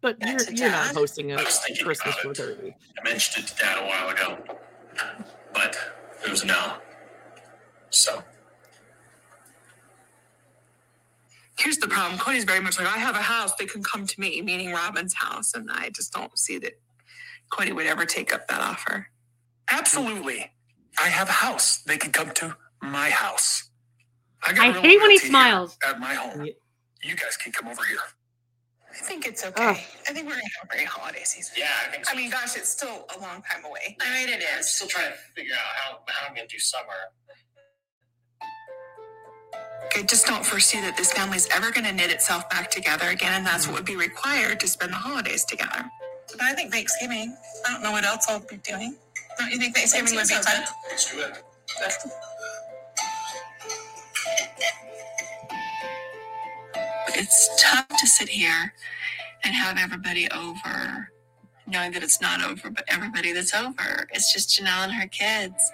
But 0.00 0.16
you're, 0.26 0.42
you're 0.52 0.70
not 0.70 0.88
hosting 0.88 1.30
a 1.30 1.36
Christmas 1.36 2.16
for 2.16 2.34
30. 2.34 2.74
I 2.98 3.08
mentioned 3.08 3.44
it 3.44 3.48
to 3.50 3.56
dad 3.56 3.84
a 3.84 3.86
while 3.86 4.08
ago, 4.08 4.36
but 5.54 5.76
it 6.24 6.30
was 6.30 6.44
no. 6.44 6.74
So 7.90 8.22
here's 11.58 11.78
the 11.78 11.88
problem. 11.88 12.18
Kody's 12.18 12.44
very 12.44 12.60
much 12.60 12.78
like, 12.78 12.88
I 12.88 12.98
have 12.98 13.16
a 13.16 13.22
house, 13.22 13.54
they 13.56 13.66
can 13.66 13.82
come 13.82 14.06
to 14.06 14.20
me, 14.20 14.42
meaning 14.42 14.72
Robyn's 14.72 15.14
house. 15.14 15.54
And 15.54 15.70
I 15.72 15.90
just 15.90 16.12
don't 16.12 16.38
see 16.38 16.58
that 16.58 16.80
Kody 17.52 17.74
would 17.74 17.86
ever 17.86 18.06
take 18.06 18.34
up 18.34 18.48
that 18.48 18.60
offer. 18.60 19.08
Absolutely. 19.70 20.52
I 21.00 21.08
have 21.08 21.28
a 21.28 21.32
house. 21.32 21.78
They 21.82 21.98
can 21.98 22.12
come 22.12 22.32
to 22.32 22.56
my 22.82 23.10
house. 23.10 23.70
I, 24.44 24.52
I 24.68 24.72
hate 24.72 25.00
when 25.00 25.10
he 25.10 25.18
smiles. 25.18 25.78
At 25.86 26.00
my 26.00 26.14
home. 26.14 26.46
You 27.02 27.16
guys 27.16 27.36
can 27.42 27.52
come 27.52 27.68
over 27.68 27.84
here. 27.84 27.98
I 29.02 29.04
think 29.04 29.26
it's 29.26 29.44
okay. 29.44 29.64
I 29.64 30.12
think 30.12 30.28
we're 30.28 30.34
gonna 30.34 30.54
have 30.60 30.70
a 30.70 30.72
great 30.72 30.86
holiday 30.86 31.24
season. 31.24 31.56
Yeah, 31.58 31.66
I 31.84 31.90
think 31.90 32.06
so. 32.06 32.12
I 32.12 32.16
mean, 32.16 32.30
gosh, 32.30 32.56
it's 32.56 32.68
still 32.68 33.04
a 33.16 33.18
long 33.20 33.42
time 33.50 33.64
away. 33.64 33.96
I 34.00 34.14
mean, 34.14 34.28
it 34.28 34.38
is. 34.38 34.46
I'm 34.56 34.62
still 34.62 34.86
trying 34.86 35.10
to 35.10 35.18
figure 35.34 35.54
out 35.54 35.60
how, 35.74 35.98
how 36.06 36.28
I'm 36.28 36.36
gonna 36.36 36.46
do 36.46 36.58
summer. 36.60 37.10
I 39.96 40.02
just 40.02 40.24
don't 40.26 40.46
foresee 40.46 40.80
that 40.80 40.96
this 40.96 41.12
family 41.12 41.36
is 41.36 41.48
ever 41.52 41.72
going 41.72 41.84
to 41.84 41.92
knit 41.92 42.10
itself 42.10 42.48
back 42.48 42.70
together 42.70 43.08
again, 43.08 43.34
and 43.34 43.46
that's 43.46 43.66
what 43.66 43.76
would 43.76 43.84
be 43.84 43.96
required 43.96 44.58
to 44.60 44.68
spend 44.68 44.92
the 44.92 44.96
holidays 44.96 45.44
together. 45.44 45.84
But 46.30 46.42
I 46.42 46.54
think 46.54 46.72
Thanksgiving. 46.72 47.36
I 47.66 47.72
don't 47.72 47.82
know 47.82 47.92
what 47.92 48.04
else 48.04 48.26
I'll 48.28 48.40
be 48.40 48.56
doing. 48.56 48.96
Don't 49.38 49.50
you 49.50 49.58
think 49.58 49.76
Thanksgiving 49.76 50.14
would 50.14 50.28
be 50.28 50.34
fun? 50.34 50.64
Let's 50.88 51.12
do 51.12 51.20
it. 51.20 51.44
It's 57.14 57.50
tough 57.62 57.88
to 57.88 58.06
sit 58.06 58.28
here 58.28 58.72
and 59.44 59.54
have 59.54 59.78
everybody 59.78 60.30
over, 60.30 61.10
knowing 61.66 61.92
that 61.92 62.02
it's 62.02 62.20
not 62.20 62.42
over, 62.42 62.70
but 62.70 62.84
everybody 62.88 63.32
that's 63.32 63.54
over, 63.54 64.08
it's 64.12 64.32
just 64.32 64.50
Janelle 64.50 64.84
and 64.84 64.92
her 64.92 65.08
kids. 65.08 65.72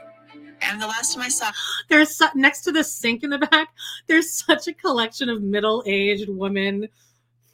And 0.62 0.82
the 0.82 0.86
last 0.86 1.14
time 1.14 1.22
I 1.22 1.28
saw, 1.28 1.50
there's 1.88 2.16
su- 2.16 2.26
next 2.34 2.62
to 2.62 2.72
the 2.72 2.82
sink 2.82 3.22
in 3.22 3.30
the 3.30 3.38
back, 3.38 3.68
there's 4.06 4.32
such 4.32 4.66
a 4.68 4.72
collection 4.72 5.28
of 5.28 5.42
middle-aged 5.42 6.28
women 6.28 6.88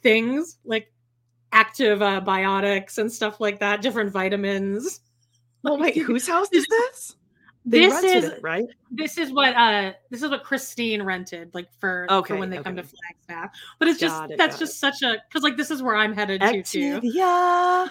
things 0.05 0.59
like 0.65 0.91
active 1.51 2.01
uh, 2.01 2.21
biotics 2.21 2.99
and 2.99 3.11
stuff 3.11 3.39
like 3.41 3.59
that, 3.59 3.81
different 3.81 4.11
vitamins. 4.11 5.01
Well, 5.63 5.77
wait, 5.79 5.97
whose 5.97 6.27
house 6.27 6.49
is 6.53 6.65
this? 6.69 7.15
They 7.67 7.87
this 7.87 8.03
is 8.03 8.25
it, 8.25 8.39
right. 8.43 8.67
This 8.91 9.17
is 9.17 9.31
what 9.31 9.55
uh 9.55 9.93
this 10.11 10.21
is 10.21 10.29
what 10.29 10.43
Christine 10.43 11.01
rented, 11.01 11.49
like 11.55 11.67
for, 11.79 12.05
okay, 12.11 12.33
for 12.33 12.39
when 12.39 12.51
they 12.51 12.57
okay. 12.57 12.63
come 12.63 12.75
to 12.75 12.83
Flagstaff. 12.83 13.57
But 13.79 13.87
it's 13.87 13.99
just 13.99 14.31
it, 14.31 14.37
that's 14.37 14.59
just 14.59 14.75
it. 14.75 14.77
such 14.77 15.01
a 15.01 15.17
because 15.27 15.41
like 15.41 15.57
this 15.57 15.71
is 15.71 15.81
where 15.81 15.95
I'm 15.95 16.13
headed 16.13 16.41
Activia. 16.41 16.65
to 16.65 17.01
too. 17.01 17.07
Yeah. 17.07 17.87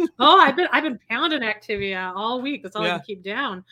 oh, 0.18 0.38
I've 0.40 0.56
been 0.56 0.68
I've 0.72 0.84
been 0.84 0.98
pounding 1.10 1.42
Activia 1.42 2.14
all 2.16 2.40
week. 2.40 2.62
That's 2.62 2.76
all 2.76 2.84
yeah. 2.84 2.94
I 2.94 2.98
can 2.98 3.04
keep 3.04 3.22
down. 3.22 3.62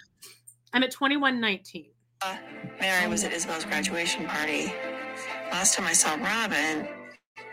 I'm 0.75 0.83
at 0.83 0.91
2119. 0.91 1.87
Uh, 2.21 2.37
Meri 2.81 3.09
was 3.09 3.25
at 3.25 3.33
Isabel's 3.33 3.65
graduation 3.65 4.27
party. 4.27 4.73
Last 5.51 5.75
time 5.75 5.87
I 5.87 5.93
saw 5.93 6.15
Robyn 6.17 6.89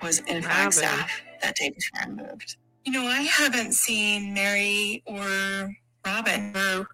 was 0.02 0.20
in 0.20 0.44
Flagstaff 0.44 1.22
that 1.42 1.56
day 1.56 1.70
before 1.70 2.02
I 2.02 2.10
moved. 2.10 2.58
You 2.84 2.92
know, 2.92 3.06
I 3.06 3.22
haven't 3.22 3.74
seen 3.74 4.34
Meri 4.34 5.02
or 5.06 5.74
Robyn. 6.06 6.54
for 6.54 6.88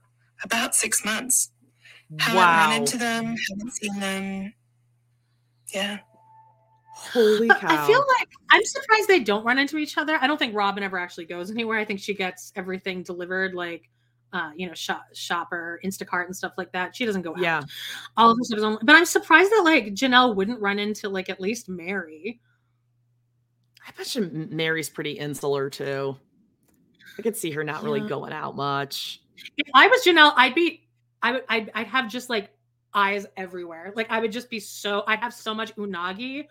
about 0.45 0.75
six 0.75 1.03
months. 1.03 1.51
Haven't 2.19 2.35
wow. 2.35 2.69
run 2.69 2.77
into 2.77 2.97
them, 2.97 3.25
haven't 3.25 3.71
seen 3.71 3.99
them. 3.99 4.53
Yeah. 5.73 5.97
Holy 6.95 7.49
cow. 7.49 7.57
I 7.61 7.87
feel 7.87 7.99
like 7.99 8.29
I'm 8.51 8.63
surprised 8.63 9.07
they 9.09 9.19
don't 9.19 9.43
run 9.43 9.59
into 9.59 9.77
each 9.77 9.97
other. 9.97 10.17
I 10.21 10.27
don't 10.27 10.37
think 10.37 10.55
Robyn 10.55 10.83
ever 10.83 10.97
actually 10.97 11.25
goes 11.25 11.51
anywhere. 11.51 11.77
I 11.77 11.85
think 11.85 11.99
she 11.99 12.13
gets 12.13 12.53
everything 12.55 13.03
delivered 13.03 13.53
like 13.53 13.89
uh, 14.35 14.51
you 14.55 14.67
know, 14.67 14.73
shop, 14.73 15.05
shopper, 15.13 15.79
Instacart, 15.85 16.25
and 16.25 16.35
stuff 16.35 16.53
like 16.57 16.71
that. 16.73 16.93
She 16.93 17.05
doesn't 17.05 17.21
go 17.21 17.31
out. 17.31 17.39
Yeah, 17.39 17.61
all 18.17 18.31
of 18.31 18.37
her 18.37 18.43
stuff 18.43 18.57
is 18.57 18.63
on. 18.63 18.77
But 18.83 18.95
I'm 18.95 19.05
surprised 19.05 19.49
that 19.51 19.61
like 19.63 19.85
Janelle 19.93 20.35
wouldn't 20.35 20.59
run 20.59 20.77
into 20.77 21.07
like 21.07 21.29
at 21.29 21.39
least 21.39 21.69
Meri. 21.69 22.41
I 23.87 23.91
bet 23.97 24.13
you 24.13 24.29
Meri's 24.51 24.89
pretty 24.89 25.13
insular 25.13 25.69
too. 25.69 26.17
I 27.17 27.21
could 27.21 27.37
see 27.37 27.51
her 27.51 27.63
not 27.63 27.81
yeah. 27.81 27.85
really 27.85 28.01
going 28.01 28.33
out 28.33 28.57
much. 28.57 29.21
If 29.57 29.67
I 29.73 29.87
was 29.87 30.03
Janelle, 30.03 30.33
I'd 30.35 30.55
be, 30.55 30.87
I 31.21 31.31
would, 31.33 31.43
I'd, 31.49 31.71
I'd 31.73 31.87
have 31.87 32.09
just 32.09 32.29
like 32.29 32.49
eyes 32.93 33.25
everywhere. 33.37 33.91
Like 33.95 34.09
I 34.09 34.19
would 34.19 34.31
just 34.31 34.49
be 34.49 34.59
so, 34.59 35.03
I'd 35.07 35.19
have 35.19 35.33
so 35.33 35.53
much 35.53 35.75
unagi 35.75 36.47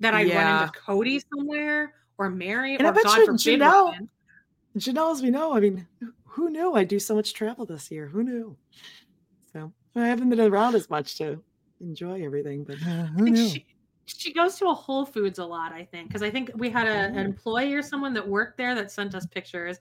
that 0.00 0.14
I'd 0.14 0.28
yeah. 0.28 0.58
run 0.58 0.62
into 0.64 0.78
Kody 0.78 1.22
somewhere 1.34 1.94
or 2.18 2.30
Meri 2.30 2.74
and 2.74 2.84
or 2.84 2.88
I 2.88 2.90
bet 2.92 3.04
God 3.04 3.18
you 3.18 3.32
Janelle, 3.32 3.94
Janelle, 4.76 5.12
as 5.12 5.22
we 5.22 5.30
know, 5.30 5.54
I 5.54 5.60
mean, 5.60 5.86
who 6.24 6.50
knew 6.50 6.74
I'd 6.74 6.88
do 6.88 6.98
so 6.98 7.14
much 7.14 7.34
travel 7.34 7.64
this 7.66 7.90
year? 7.90 8.06
Who 8.06 8.22
knew? 8.22 8.56
So 9.52 9.72
I 9.96 10.06
haven't 10.06 10.28
been 10.30 10.40
around 10.40 10.74
as 10.74 10.88
much 10.90 11.16
to 11.18 11.42
enjoy 11.80 12.24
everything, 12.24 12.64
but 12.64 12.76
uh, 12.76 13.06
who 13.06 13.30
knew? 13.30 13.48
She, 13.48 13.66
she 14.06 14.32
goes 14.32 14.56
to 14.56 14.66
a 14.66 14.74
Whole 14.74 15.04
Foods 15.04 15.38
a 15.38 15.44
lot, 15.44 15.72
I 15.72 15.84
think, 15.84 16.08
because 16.08 16.22
I 16.22 16.30
think 16.30 16.50
we 16.54 16.70
had 16.70 16.86
a, 16.86 16.90
an 16.90 17.18
oh. 17.18 17.22
employee 17.22 17.74
or 17.74 17.82
someone 17.82 18.14
that 18.14 18.26
worked 18.26 18.56
there 18.56 18.74
that 18.74 18.90
sent 18.90 19.14
us 19.14 19.26
pictures. 19.26 19.78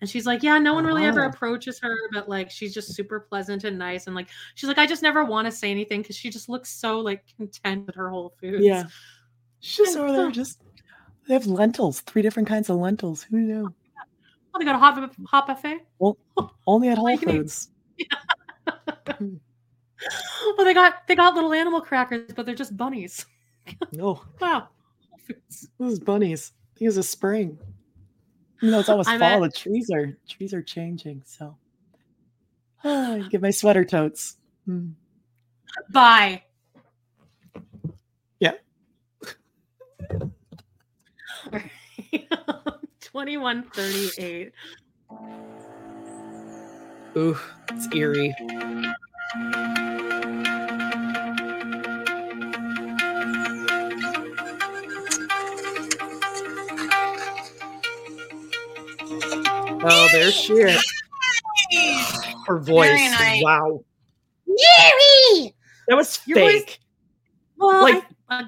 And 0.00 0.10
she's 0.10 0.26
like, 0.26 0.42
Yeah, 0.42 0.58
no 0.58 0.74
one 0.74 0.84
really 0.84 1.04
ever 1.04 1.24
oh. 1.24 1.28
approaches 1.28 1.78
her, 1.80 1.94
but 2.12 2.28
like 2.28 2.50
she's 2.50 2.74
just 2.74 2.94
super 2.94 3.20
pleasant 3.20 3.64
and 3.64 3.78
nice. 3.78 4.06
And 4.06 4.14
like 4.14 4.28
she's 4.54 4.68
like, 4.68 4.78
I 4.78 4.86
just 4.86 5.02
never 5.02 5.24
want 5.24 5.46
to 5.46 5.52
say 5.52 5.70
anything 5.70 6.02
because 6.02 6.16
she 6.16 6.30
just 6.30 6.48
looks 6.48 6.70
so 6.70 7.00
like 7.00 7.24
content 7.36 7.86
with 7.86 7.94
her 7.94 8.10
Whole 8.10 8.34
Foods. 8.40 8.64
Yeah. 8.64 8.84
She's 9.60 9.86
just 9.86 9.98
over 9.98 10.12
there 10.12 10.30
just 10.30 10.60
they 11.26 11.34
have 11.34 11.46
lentils, 11.46 12.00
three 12.00 12.22
different 12.22 12.48
kinds 12.48 12.70
of 12.70 12.76
lentils. 12.76 13.22
Who 13.24 13.38
knew? 13.38 13.74
Oh, 14.54 14.58
they 14.58 14.64
got 14.64 14.76
a 14.76 14.78
hot, 14.78 15.14
hot 15.26 15.46
buffet? 15.46 15.80
Well, 15.98 16.16
only 16.66 16.88
at 16.88 16.98
Whole 16.98 17.16
Foods. 17.18 17.70
well, 19.20 20.64
they 20.64 20.74
got 20.74 21.06
they 21.06 21.14
got 21.14 21.34
little 21.34 21.52
animal 21.52 21.80
crackers, 21.80 22.32
but 22.34 22.46
they're 22.46 22.54
just 22.54 22.76
bunnies. 22.76 23.26
No. 23.92 24.08
Oh. 24.08 24.24
wow. 24.40 24.68
Whole 25.10 25.18
Foods. 25.26 25.68
Those 25.78 25.98
bunnies. 25.98 26.52
I 26.74 26.78
think 26.78 26.88
it's 26.88 26.96
a 26.96 27.02
spring. 27.02 27.58
You 28.60 28.70
know, 28.70 28.80
it's 28.80 28.88
almost 28.88 29.08
I'm 29.08 29.20
fall. 29.20 29.44
At... 29.44 29.52
The 29.52 29.58
trees 29.58 29.90
are 29.90 30.16
trees 30.28 30.54
are 30.54 30.62
changing. 30.62 31.22
So 31.26 31.56
ah, 32.84 33.18
get 33.30 33.42
my 33.42 33.50
sweater 33.50 33.84
totes. 33.84 34.36
Mm. 34.68 34.94
Bye. 35.90 36.42
Yeah. 38.40 38.52
2138. 43.00 44.52
Ooh, 47.16 47.38
it's 47.70 47.88
eerie. 47.94 48.34
Oh, 59.88 60.08
there 60.12 60.30
she 60.32 60.52
is. 60.54 60.82
Her 62.46 62.58
voice. 62.58 63.40
Wow. 63.42 63.84
Meri! 64.46 65.54
That 65.88 65.96
was 65.96 66.20
Your 66.26 66.36
fake. 66.36 66.66
voice- 66.66 66.78
Well, 67.58 67.82
Like- 67.82 68.04
I, 68.28 68.40
uh, 68.40 68.42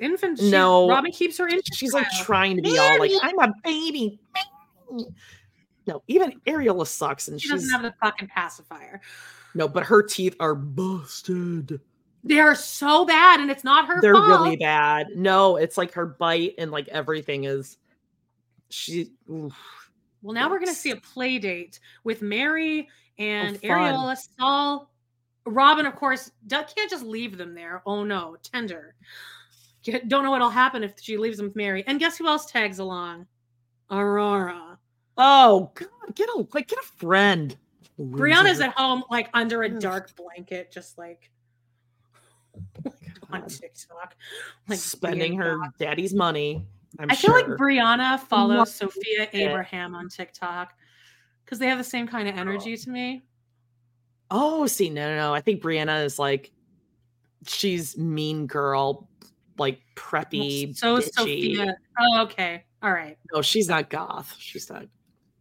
infant. 0.00 0.38
She, 0.38 0.50
no. 0.50 0.88
Robyn 0.88 1.12
keeps 1.12 1.38
her 1.38 1.48
in. 1.48 1.60
She's 1.74 1.92
like 1.92 2.06
trying 2.24 2.56
to 2.56 2.62
be 2.62 2.78
all 2.78 2.98
like, 2.98 3.12
I'm 3.22 3.38
a 3.38 3.52
baby. 3.64 4.20
No, 5.86 6.02
even 6.08 6.40
Ariella 6.46 6.86
sucks 6.86 7.28
and 7.28 7.40
She 7.40 7.48
she's 7.48 7.52
doesn't 7.62 7.70
have 7.70 7.82
the 7.82 7.94
fucking 8.00 8.28
pacifier. 8.28 9.00
no, 9.54 9.66
but 9.68 9.84
her 9.84 10.02
teeth 10.02 10.36
are 10.40 10.54
busted. 10.54 11.80
They 12.22 12.38
are 12.38 12.54
so 12.54 13.06
bad, 13.06 13.40
and 13.40 13.50
it's 13.50 13.64
not 13.64 13.86
her 13.88 14.00
They're 14.00 14.12
fault. 14.14 14.28
really 14.28 14.56
bad. 14.56 15.08
No, 15.16 15.56
it's 15.56 15.78
like 15.78 15.92
her 15.94 16.04
bite 16.06 16.54
and 16.58 16.70
like 16.70 16.86
everything 16.88 17.44
is 17.44 17.78
she 18.68 19.10
oof. 19.30 19.54
Well, 20.22 20.34
now 20.34 20.50
we're 20.50 20.58
going 20.58 20.68
to 20.68 20.74
see 20.74 20.90
a 20.90 20.96
play 20.96 21.38
date 21.38 21.80
with 22.04 22.22
Meri 22.22 22.88
oh, 22.88 23.22
and 23.22 23.56
Oh. 23.56 23.68
Ariella, 23.68 24.16
Sol, 24.38 24.90
Robyn. 25.46 25.86
Of 25.86 25.96
course, 25.96 26.30
d- 26.46 26.56
can't 26.56 26.90
just 26.90 27.04
leave 27.04 27.36
them 27.36 27.54
there. 27.54 27.82
Oh 27.86 28.04
no, 28.04 28.36
tender. 28.42 28.94
Don't 29.82 30.24
know 30.24 30.30
what'll 30.30 30.50
happen 30.50 30.84
if 30.84 30.92
she 31.00 31.16
leaves 31.16 31.38
them 31.38 31.46
with 31.46 31.56
Meri. 31.56 31.84
And 31.86 31.98
guess 31.98 32.18
who 32.18 32.26
else 32.26 32.46
tags 32.46 32.78
along? 32.78 33.26
Aurora. 33.90 34.78
Oh 35.16 35.72
god, 35.74 36.14
get 36.14 36.28
a 36.28 36.46
like 36.52 36.68
get 36.68 36.78
a 36.78 36.86
friend. 36.98 37.56
Breanna's 37.98 38.60
at 38.60 38.72
home, 38.72 39.04
like 39.10 39.28
under 39.34 39.62
a 39.62 39.68
dark 39.68 40.14
blanket, 40.16 40.72
just 40.72 40.96
like, 40.96 41.30
oh 42.56 42.60
like 42.84 42.94
on 43.42 43.48
TikTok, 43.48 44.16
like 44.68 44.78
spending 44.78 45.36
her 45.36 45.58
daddy's 45.78 46.14
money. 46.14 46.64
I'm 46.98 47.10
I 47.10 47.14
feel 47.14 47.30
sure. 47.30 47.48
like 47.48 47.58
Breanna 47.58 48.18
follows 48.18 48.58
Love 48.58 48.68
Sophia. 48.68 49.28
Abraham 49.32 49.94
on 49.94 50.08
TikTok 50.08 50.74
because 51.44 51.58
they 51.58 51.66
have 51.66 51.78
the 51.78 51.84
same 51.84 52.06
kind 52.06 52.28
of 52.28 52.36
oh. 52.36 52.40
energy 52.40 52.76
to 52.76 52.90
me. 52.90 53.22
Oh, 54.30 54.66
see, 54.66 54.90
no, 54.90 55.08
no, 55.08 55.16
no. 55.16 55.34
I 55.34 55.40
think 55.40 55.62
Breanna 55.62 56.04
is 56.04 56.18
like 56.18 56.52
she's 57.46 57.96
mean 57.96 58.46
girl, 58.46 59.08
like 59.58 59.80
preppy. 59.96 60.76
So 60.76 60.98
bitchy. 60.98 61.12
Sophia. 61.12 61.76
Oh, 61.98 62.22
okay. 62.22 62.64
All 62.82 62.92
right. 62.92 63.18
No, 63.32 63.42
she's 63.42 63.68
not 63.68 63.90
goth. 63.90 64.34
She's 64.38 64.70
not. 64.70 64.86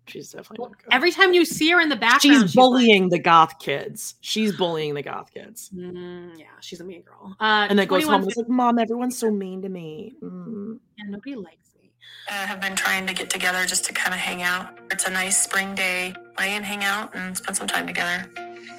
She's 0.10 0.32
definitely 0.32 0.66
not 0.66 0.78
goth. 0.78 0.88
Every 0.92 1.12
time 1.12 1.34
you 1.34 1.46
see 1.46 1.70
her 1.72 1.80
in 1.80 1.90
the 1.90 1.96
background, 1.96 2.22
She's 2.22 2.42
she's 2.42 2.56
bullying 2.56 3.10
the 3.10 3.20
goth 3.20 3.60
kids. 3.60 4.16
She's 4.22 4.56
bullying 4.56 4.94
the 4.94 5.02
goth 5.04 5.32
kids, 5.34 5.70
"Mm, 5.76 6.38
yeah, 6.38 6.46
she's 6.62 6.80
a 6.82 6.84
mean 6.84 7.02
girl. 7.04 7.36
Uh, 7.40 7.68
and 7.70 7.78
then 7.80 7.88
goes 7.88 8.06
home 8.06 8.22
and 8.22 8.30
is 8.32 8.38
like, 8.38 8.50
"Mom, 8.50 8.80
everyone's 8.80 9.18
so 9.18 9.30
mean 9.32 9.62
to 9.62 9.70
me." 9.70 10.16
Mm. 10.22 10.80
Yeah, 10.98 11.06
nobody 11.10 11.36
likes 11.36 11.74
me. 11.82 11.92
uh, 12.30 12.46
have 12.46 12.60
been 12.62 12.76
trying 12.76 13.08
to 13.08 13.14
get 13.14 13.30
together 13.30 13.66
just 13.66 13.86
to 13.86 13.94
kind 13.94 14.14
of 14.14 14.20
hang 14.20 14.42
out. 14.44 14.78
It's 14.92 15.06
a 15.06 15.10
nice 15.12 15.42
spring 15.42 15.74
day, 15.76 16.14
play 16.38 16.50
and 16.52 16.64
hang 16.66 16.84
out 16.84 17.16
and 17.16 17.36
spend 17.38 17.56
some 17.58 17.68
time 17.68 17.88
together. 17.88 18.30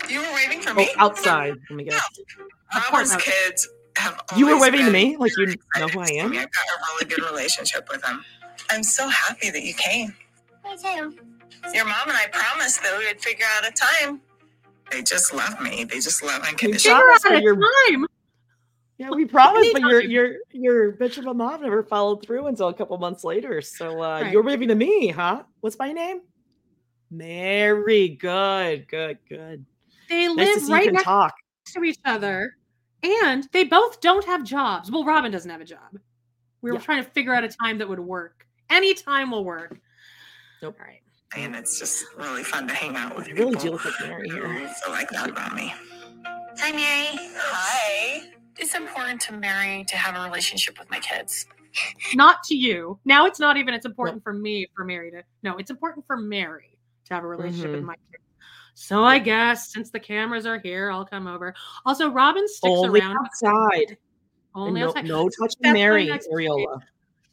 You 0.09 0.21
were 0.21 0.33
waving 0.35 0.61
for 0.61 0.71
Oh, 0.71 0.75
me? 0.75 0.89
outside. 0.99 1.55
Let 1.69 1.77
me 1.77 1.85
guess. 1.85 2.03
Robert's 2.75 3.17
kids 3.17 3.69
have 3.97 4.21
You 4.37 4.47
were 4.47 4.53
always 4.55 4.71
waving 4.71 4.87
to 4.87 4.93
me 4.93 5.17
like 5.17 5.33
you 5.37 5.47
know 5.79 5.89
who 5.89 6.01
I 6.01 6.07
am. 6.19 6.33
I've 6.33 6.33
got 6.33 6.45
a 6.47 6.79
really 6.93 7.07
good 7.15 7.25
relationship 7.31 7.89
with 7.91 8.01
them. 8.03 8.25
I'm 8.71 8.83
so 8.85 9.09
happy 9.09 9.51
that 9.51 9.63
you 9.65 9.75
came. 9.75 10.15
Me 10.71 10.77
too. 10.77 11.17
Your 11.75 11.85
mom 11.85 12.09
and 12.09 12.17
I 12.17 12.27
promised 12.33 12.83
that 12.83 12.97
we 12.99 13.07
would 13.07 13.21
figure 13.21 13.47
out 13.57 13.67
a 13.69 13.73
time. 13.73 14.21
They 14.91 15.03
just 15.03 15.35
love 15.35 15.61
me. 15.61 15.85
They 15.85 15.97
just 16.01 16.23
love 16.23 16.43
unconditionally. 16.43 17.01
Figure 17.23 17.37
out 17.37 17.39
a 17.41 17.43
you're- 17.43 17.69
time. 17.91 18.07
Yeah, 18.99 19.11
we 19.11 19.25
promised, 19.25 19.73
but 19.73 19.81
your 19.83 20.03
your 20.03 20.35
your 20.51 20.93
bitch 20.93 21.17
of 21.17 21.27
a 21.27 21.33
mom 21.33 21.63
never 21.63 21.83
followed 21.83 22.23
through 22.23 22.49
until 22.49 22.69
a 22.69 22.75
couple 22.75 22.97
months 22.99 23.25
later. 23.25 23.63
So 23.63 24.03
uh 24.03 24.21
Right. 24.23 24.33
you're 24.33 24.43
waving 24.43 24.69
to 24.69 24.75
me, 24.75 25.09
huh? 25.09 25.45
What's 25.61 25.79
my 25.79 25.93
name? 25.93 26.21
Meri. 27.11 28.11
Good, 28.11 28.89
good, 28.89 29.19
good. 29.29 29.65
They 30.09 30.33
Nice 30.35 30.63
live 30.63 30.69
right 30.69 30.93
next 30.93 31.05
talk. 31.05 31.35
to 31.75 31.83
each 31.85 31.99
other, 32.05 32.57
and 33.03 33.49
they 33.53 33.65
both 33.65 34.01
don't 34.01 34.25
have 34.27 34.45
jobs. 34.45 34.91
Well, 34.91 35.05
Robyn 35.05 35.33
doesn't 35.33 35.51
have 35.51 35.61
a 35.63 35.65
job. 35.65 35.99
We 36.61 36.71
were 36.71 36.77
Yeah. 36.77 36.83
trying 36.83 37.03
to 37.05 37.11
figure 37.11 37.33
out 37.35 37.43
a 37.43 37.49
time 37.49 37.79
that 37.79 37.89
would 37.89 38.01
work. 38.01 38.47
Any 38.69 38.93
time 38.93 39.31
will 39.31 39.45
work. 39.45 39.79
Nope. 40.63 40.77
All 40.81 40.87
right. 40.87 41.01
And 41.37 41.55
it's 41.55 41.79
just 41.79 42.05
really 42.17 42.43
fun 42.43 42.67
to 42.69 42.75
hang 42.75 42.97
out 42.97 43.17
with 43.17 43.29
You 43.29 43.35
really 43.35 43.53
people 43.57 43.63
do 43.67 43.71
look 43.73 43.85
like 43.85 43.95
Meri 44.09 44.29
here. 44.29 44.69
feel 44.85 44.93
like 44.93 45.09
that 45.11 45.31
about 45.31 45.55
me. 45.55 45.73
Hi, 46.59 46.73
Meri. 46.73 47.31
Hi. 47.37 48.23
It's 48.59 48.75
important 48.75 49.21
to 49.23 49.33
Meri 49.35 49.85
to 49.85 49.97
have 49.97 50.17
a 50.21 50.25
relationship 50.25 50.79
with 50.79 50.91
my 50.91 50.99
kids. 50.99 51.47
Not 52.15 52.43
to 52.45 52.57
you. 52.57 52.99
Now 53.05 53.27
it's 53.27 53.39
not 53.39 53.57
even. 53.57 53.75
It's 53.75 53.87
important 53.87 54.25
for 54.25 54.33
me 54.33 54.67
for 54.75 54.85
Meri 54.85 55.13
to. 55.13 55.23
No, 55.45 55.57
it's 55.57 55.71
important 55.71 56.05
for 56.07 56.17
Meri 56.17 56.77
to 57.07 57.15
have 57.15 57.23
a 57.23 57.27
relationship 57.29 57.71
with 57.71 57.83
Mhm. 57.83 57.87
my 57.87 57.95
kids. 58.11 58.25
So 58.75 59.05
I 59.05 59.19
guess 59.21 59.73
since 59.73 59.91
the 59.91 60.01
cameras 60.01 60.47
are 60.47 60.59
here, 60.59 60.91
I'll 60.91 61.05
come 61.05 61.27
over. 61.29 61.55
Also, 61.87 62.11
Robyn 62.11 62.49
sticks 62.49 62.73
Only 62.77 63.01
around. 63.01 63.17
outside. 63.19 63.89
And 63.91 63.97
Only 64.55 64.81
no, 64.81 64.89
outside. 64.89 65.05
no 65.05 65.29
touching 65.29 65.61
Definitely 65.63 65.81
Meri, 65.81 66.07
next 66.07 66.29
Ariella. 66.29 66.81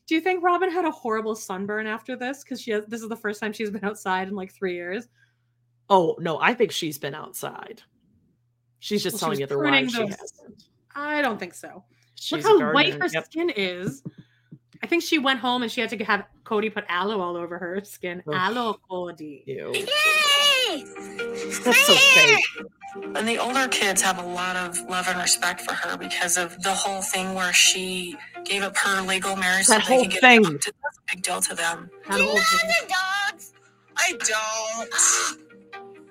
Do 0.07 0.15
you 0.15 0.21
think 0.21 0.43
Robyn 0.43 0.71
had 0.71 0.85
a 0.85 0.91
horrible 0.91 1.35
sunburn 1.35 1.85
after 1.85 2.15
this? 2.15 2.43
Because 2.43 2.61
she 2.61 2.71
has. 2.71 2.85
This 2.87 3.01
is 3.01 3.09
the 3.09 3.15
first 3.15 3.39
time 3.41 3.53
she's 3.53 3.69
been 3.71 3.83
outside 3.83 4.27
in 4.27 4.35
like 4.35 4.53
three 4.53 4.73
years. 4.73 5.07
Oh 5.89 6.15
no, 6.19 6.39
I 6.39 6.53
think 6.53 6.71
she's 6.71 6.97
been 6.97 7.13
outside. 7.15 7.81
She's 8.79 9.03
just 9.03 9.15
Well, 9.15 9.19
telling 9.19 9.31
was 9.31 9.39
you 9.39 9.45
otherwise. 9.45 9.91
pruning 9.91 10.09
She 10.11 10.17
hasn't. 10.19 10.63
I 10.95 11.21
don't 11.21 11.39
think 11.39 11.53
so. 11.53 11.83
She's 12.15 12.43
Look 12.45 12.61
how 12.61 12.73
white 12.73 12.93
her 12.95 13.07
Yep. 13.11 13.25
skin 13.25 13.51
is. 13.55 14.01
I 14.83 14.87
think 14.87 15.03
she 15.03 15.17
went 15.19 15.39
home 15.39 15.63
and 15.63 15.71
she 15.71 15.81
had 15.81 15.89
to 15.91 16.03
have 16.03 16.25
Kody 16.43 16.73
put 16.73 16.83
aloe 16.87 17.19
all 17.19 17.35
over 17.35 17.57
her 17.57 17.81
skin. 17.83 18.21
Ugh. 18.27 18.33
Aloe 18.35 18.79
Kody. 18.89 19.43
Ew. 19.47 19.73
Yay! 20.85 21.59
That's 21.63 21.85
so 21.87 21.93
fake. 21.93 22.45
And 23.15 23.27
the 23.27 23.37
older 23.37 23.67
kids 23.67 24.01
have 24.01 24.17
a 24.17 24.25
lot 24.27 24.55
of 24.55 24.79
love 24.89 25.07
and 25.07 25.19
respect 25.19 25.61
for 25.61 25.73
her 25.73 25.97
because 25.97 26.37
of 26.37 26.61
the 26.63 26.73
whole 26.73 27.01
thing 27.01 27.33
where 27.35 27.53
she 27.53 28.15
gave 28.43 28.63
up 28.63 28.75
her 28.77 29.01
legal 29.01 29.35
marriage 29.35 29.67
That 29.67 29.83
so 29.83 29.87
they 29.89 29.95
whole 29.95 30.03
could 30.03 30.11
get 30.13 30.21
thing. 30.21 30.39
adopted. 30.45 30.73
That's 30.83 30.97
a 30.97 31.15
big 31.15 31.23
deal 31.23 31.41
to 31.41 31.55
them. 31.55 31.89
That 32.09 32.19
whole 32.21 32.37
thing. 32.37 32.69
the 32.69 32.93
dogs. 33.33 33.53
I 33.97 34.13
don't. 34.19 35.43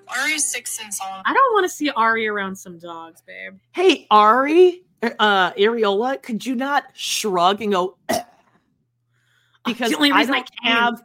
Ari's 0.19 0.45
six 0.45 0.79
and 0.81 0.93
Solomon. 0.93 1.21
I 1.25 1.33
don't 1.33 1.53
want 1.53 1.65
to 1.65 1.69
see 1.69 1.89
Ari 1.89 2.27
around 2.27 2.55
some 2.55 2.77
dogs, 2.77 3.21
babe. 3.27 3.55
Hey, 3.73 4.07
Ari, 4.09 4.83
uh, 5.03 5.51
Ariella, 5.51 6.21
could 6.23 6.45
you 6.45 6.55
not 6.55 6.85
shrug 6.93 7.61
and 7.61 7.73
go? 7.73 7.97
because 9.65 9.91
the 9.91 9.97
only 9.97 10.11
I 10.11 10.19
reason 10.19 10.33
I 10.33 10.37
don't 10.37 10.49
can. 10.63 10.71
have 10.71 11.03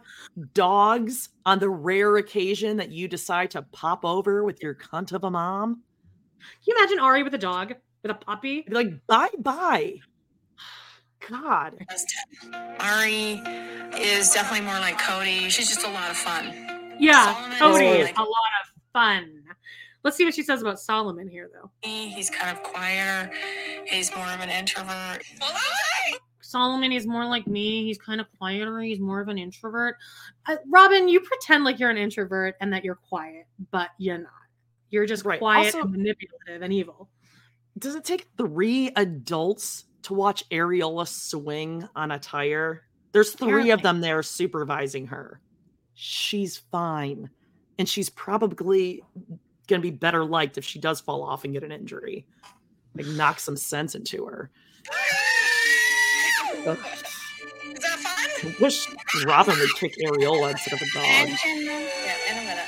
dogs 0.54 1.28
on 1.44 1.58
the 1.58 1.68
rare 1.68 2.16
occasion 2.16 2.76
that 2.78 2.90
you 2.90 3.08
decide 3.08 3.50
to 3.52 3.62
pop 3.62 4.04
over 4.04 4.44
with 4.44 4.62
your 4.62 4.74
cunt 4.74 5.12
of 5.12 5.24
a 5.24 5.30
mom. 5.30 5.82
Can 6.40 6.60
you 6.66 6.74
imagine 6.76 6.98
Ari 6.98 7.22
with 7.22 7.34
a 7.34 7.38
dog, 7.38 7.74
with 8.02 8.10
a 8.10 8.14
puppy? 8.14 8.62
Be 8.62 8.74
like, 8.74 9.06
bye 9.06 9.28
bye. 9.38 9.96
God. 11.28 11.84
Ari 12.80 13.40
is 13.98 14.32
definitely 14.32 14.64
more 14.66 14.78
like 14.80 14.98
Kody. 14.98 15.50
She's 15.50 15.68
just 15.68 15.86
a 15.86 15.90
lot 15.90 16.10
of 16.10 16.16
fun. 16.16 16.96
Yeah, 16.98 17.34
Solomon 17.58 17.82
Kody 17.82 17.98
is 17.98 18.06
like 18.06 18.18
a 18.18 18.22
lot 18.22 18.28
of 18.28 18.72
fun. 18.92 19.42
Let's 20.04 20.16
see 20.16 20.24
what 20.24 20.34
she 20.34 20.42
says 20.42 20.60
about 20.60 20.80
Solomon 20.80 21.28
here, 21.28 21.48
though. 21.52 21.70
He's 21.82 22.28
kind 22.28 22.56
of 22.56 22.62
quieter. 22.64 23.30
He's 23.86 24.14
more 24.16 24.26
of 24.26 24.40
an 24.40 24.50
introvert. 24.50 25.22
Solomon 26.52 26.92
is 26.92 27.06
more 27.06 27.24
like 27.24 27.46
me. 27.46 27.82
He's 27.84 27.96
kind 27.98 28.20
of 28.20 28.26
quieter. 28.38 28.78
He's 28.80 29.00
more 29.00 29.20
of 29.20 29.28
an 29.28 29.38
introvert. 29.38 29.96
Uh, 30.46 30.56
Robyn, 30.68 31.08
you 31.08 31.20
pretend 31.20 31.64
like 31.64 31.78
you're 31.78 31.88
an 31.90 31.96
introvert 31.96 32.54
and 32.60 32.70
that 32.72 32.84
you're 32.84 32.94
quiet, 33.08 33.46
but 33.70 33.88
you're 33.98 34.18
not. 34.18 34.30
You're 34.90 35.06
just 35.06 35.24
Right. 35.24 35.38
quiet 35.38 35.74
Also- 35.74 35.80
and 35.86 35.92
manipulative 35.92 36.60
and 36.62 36.72
evil. 36.72 37.08
Does 37.78 37.94
it 37.94 38.04
take 38.04 38.28
three 38.36 38.90
adults 38.96 39.86
to 40.02 40.12
watch 40.12 40.46
Ariella 40.50 41.08
swing 41.08 41.88
on 41.96 42.10
a 42.10 42.18
tire? 42.18 42.84
There's 43.12 43.32
three 43.32 43.46
Apparently. 43.48 43.70
of 43.70 43.82
them 43.82 44.00
there 44.02 44.22
supervising 44.22 45.06
her. 45.06 45.40
She's 45.94 46.58
fine. 46.58 47.30
And 47.78 47.88
she's 47.88 48.10
probably 48.10 49.02
going 49.68 49.80
to 49.80 49.90
be 49.90 49.90
better 49.90 50.22
liked 50.24 50.58
if 50.58 50.64
she 50.66 50.78
does 50.78 51.00
fall 51.00 51.22
off 51.22 51.44
and 51.44 51.54
get 51.54 51.64
an 51.64 51.72
injury. 51.72 52.26
Like, 52.94 53.06
knock 53.06 53.40
some 53.40 53.56
sense 53.56 53.94
into 53.94 54.26
her. 54.26 54.50
Ugh. 56.66 56.78
Is 57.64 57.80
that 57.80 57.98
fun? 57.98 58.52
I 58.52 58.56
wish 58.60 58.88
Robyn 59.24 59.58
would 59.58 59.74
kick 59.76 59.96
Ariella 60.04 60.52
instead 60.52 60.74
of 60.74 60.82
a 60.82 60.86
dog. 60.94 61.04
Yeah, 61.04 61.36
in 62.30 62.38
a 62.38 62.40
minute. 62.40 62.64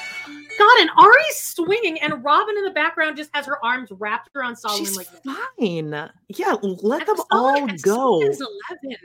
God, 0.58 0.80
and 0.80 0.90
Ari's 0.96 1.36
swinging, 1.36 2.00
and 2.00 2.22
Robyn 2.24 2.56
in 2.56 2.64
the 2.64 2.70
background 2.70 3.16
just 3.16 3.30
has 3.34 3.44
her 3.46 3.62
arms 3.64 3.90
wrapped 3.92 4.30
around 4.36 4.56
Solomon 4.56 4.86
She's 4.86 4.96
like 4.96 5.10
this. 5.10 5.20
fine. 5.24 6.10
Yeah, 6.28 6.54
let 6.62 7.00
And 7.00 7.08
them 7.08 7.16
Solomon- 7.30 7.70
all 7.70 7.76
go. 7.82 8.20
Solomon's 8.20 8.40
11. 8.40 8.96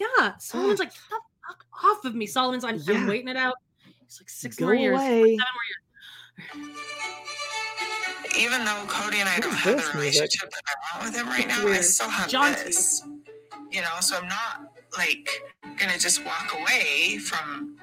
Yeah, 0.00 0.36
Solomon's 0.38 0.78
like, 0.80 0.90
"Get 0.90 1.00
the 1.10 1.20
fuck 1.46 1.66
off 1.84 2.04
of 2.06 2.14
me. 2.14 2.26
Solomon's, 2.26 2.64
I'm, 2.64 2.76
I'm 2.76 2.80
Yeah. 3.02 3.06
waiting 3.08 3.28
it 3.28 3.36
out. 3.36 3.56
It's 4.04 4.18
like, 4.20 4.30
six 4.30 4.56
Go 4.56 4.66
more 4.66 4.74
years. 4.74 4.96
like, 4.98 5.10
away. 5.10 5.36
seven 5.36 5.52
more 6.56 6.64
years. 6.64 6.78
Even 8.38 8.64
though 8.64 8.84
Kody 8.88 9.16
and 9.16 9.28
I 9.28 9.34
What 9.34 9.42
don't 9.42 9.52
have 9.52 9.76
this 9.76 9.88
the 9.88 9.98
music? 9.98 10.22
relationship 10.22 10.50
that 10.50 10.62
I 10.66 10.98
want 10.98 11.10
with 11.12 11.20
him 11.20 11.28
right 11.28 11.46
now, 11.48 11.60
I 11.60 11.64
Weird. 11.64 11.84
still 11.84 12.08
have 12.08 12.28
Jaunty. 12.30 12.64
this. 12.64 13.02
You 13.72 13.80
know, 13.80 14.00
so 14.00 14.18
I'm 14.18 14.28
not 14.28 14.72
like 14.98 15.42
gonna 15.78 15.98
just 15.98 16.24
walk 16.24 16.54
away 16.60 17.16
from 17.18 17.78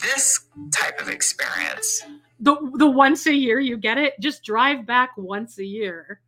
this 0.00 0.40
type 0.72 1.00
of 1.00 1.08
experience. 1.08 2.02
The 2.40 2.56
the 2.74 2.90
once 2.90 3.26
a 3.26 3.34
year 3.34 3.60
you 3.60 3.76
get 3.76 3.98
it, 3.98 4.14
just 4.20 4.42
drive 4.42 4.84
back 4.84 5.10
once 5.16 5.58
a 5.58 5.64
year. 5.64 6.20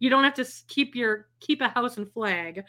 You 0.00 0.10
don't 0.10 0.24
have 0.24 0.34
to 0.34 0.46
keep 0.66 0.96
your 0.96 1.28
keep 1.38 1.60
a 1.60 1.68
house 1.68 1.96
and 1.96 2.12
flag. 2.12 2.64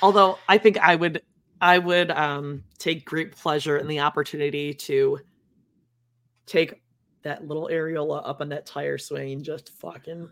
Although 0.00 0.38
I 0.48 0.58
think 0.58 0.78
I 0.78 0.94
would 0.94 1.22
I 1.60 1.78
would 1.78 2.12
um 2.12 2.62
take 2.78 3.04
great 3.04 3.32
pleasure 3.32 3.76
in 3.76 3.88
the 3.88 4.00
opportunity 4.00 4.72
to 4.74 5.18
take 6.46 6.80
that 7.22 7.46
little 7.46 7.68
areola 7.72 8.20
up 8.24 8.40
on 8.40 8.50
that 8.50 8.66
tire 8.66 8.98
swing 8.98 9.32
and 9.32 9.44
just 9.44 9.70
fucking 9.80 10.28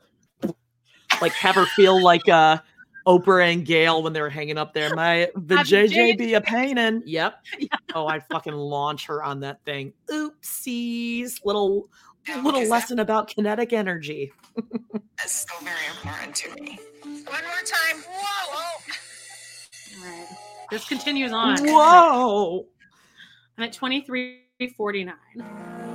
like 1.21 1.33
have 1.33 1.57
her 1.57 1.67
feel 1.67 2.01
like 2.03 2.29
uh 2.29 2.59
Oprah 3.07 3.53
and 3.53 3.65
Gayle 3.65 4.03
when 4.03 4.13
they 4.13 4.21
were 4.21 4.31
hanging 4.31 4.59
up 4.59 4.75
there. 4.75 4.95
My 4.95 5.31
the 5.35 5.57
JJ 5.57 6.19
be 6.19 6.35
a 6.35 6.41
painin. 6.41 7.03
Yep. 7.05 7.35
Yeah. 7.59 7.69
Oh, 7.93 8.07
I'd 8.07 8.25
fucking 8.27 8.55
launch 8.55 9.07
her 9.07 9.21
on 9.21 9.41
that 9.41 9.65
thing. 9.65 9.93
Oopsies. 10.11 11.45
Little 11.45 11.89
yeah, 12.29 12.41
little 12.41 12.65
lesson 12.69 12.99
that, 12.99 13.03
about 13.03 13.27
kinetic 13.27 13.73
energy. 13.73 14.33
that's 15.19 15.33
still 15.33 15.59
very 15.63 15.87
important 15.91 16.37
to 16.37 16.55
me. 16.55 16.79
One 17.03 17.25
more 17.25 17.65
time. 17.65 17.97
Whoa. 18.09 18.53
Oh. 18.53 18.81
All 19.99 20.05
right. 20.05 20.29
This 20.71 20.87
continues 20.87 21.33
on. 21.33 21.59
Whoa. 21.67 22.69
I'm 23.59 23.65
at 23.65 23.73
2349. 23.73 25.90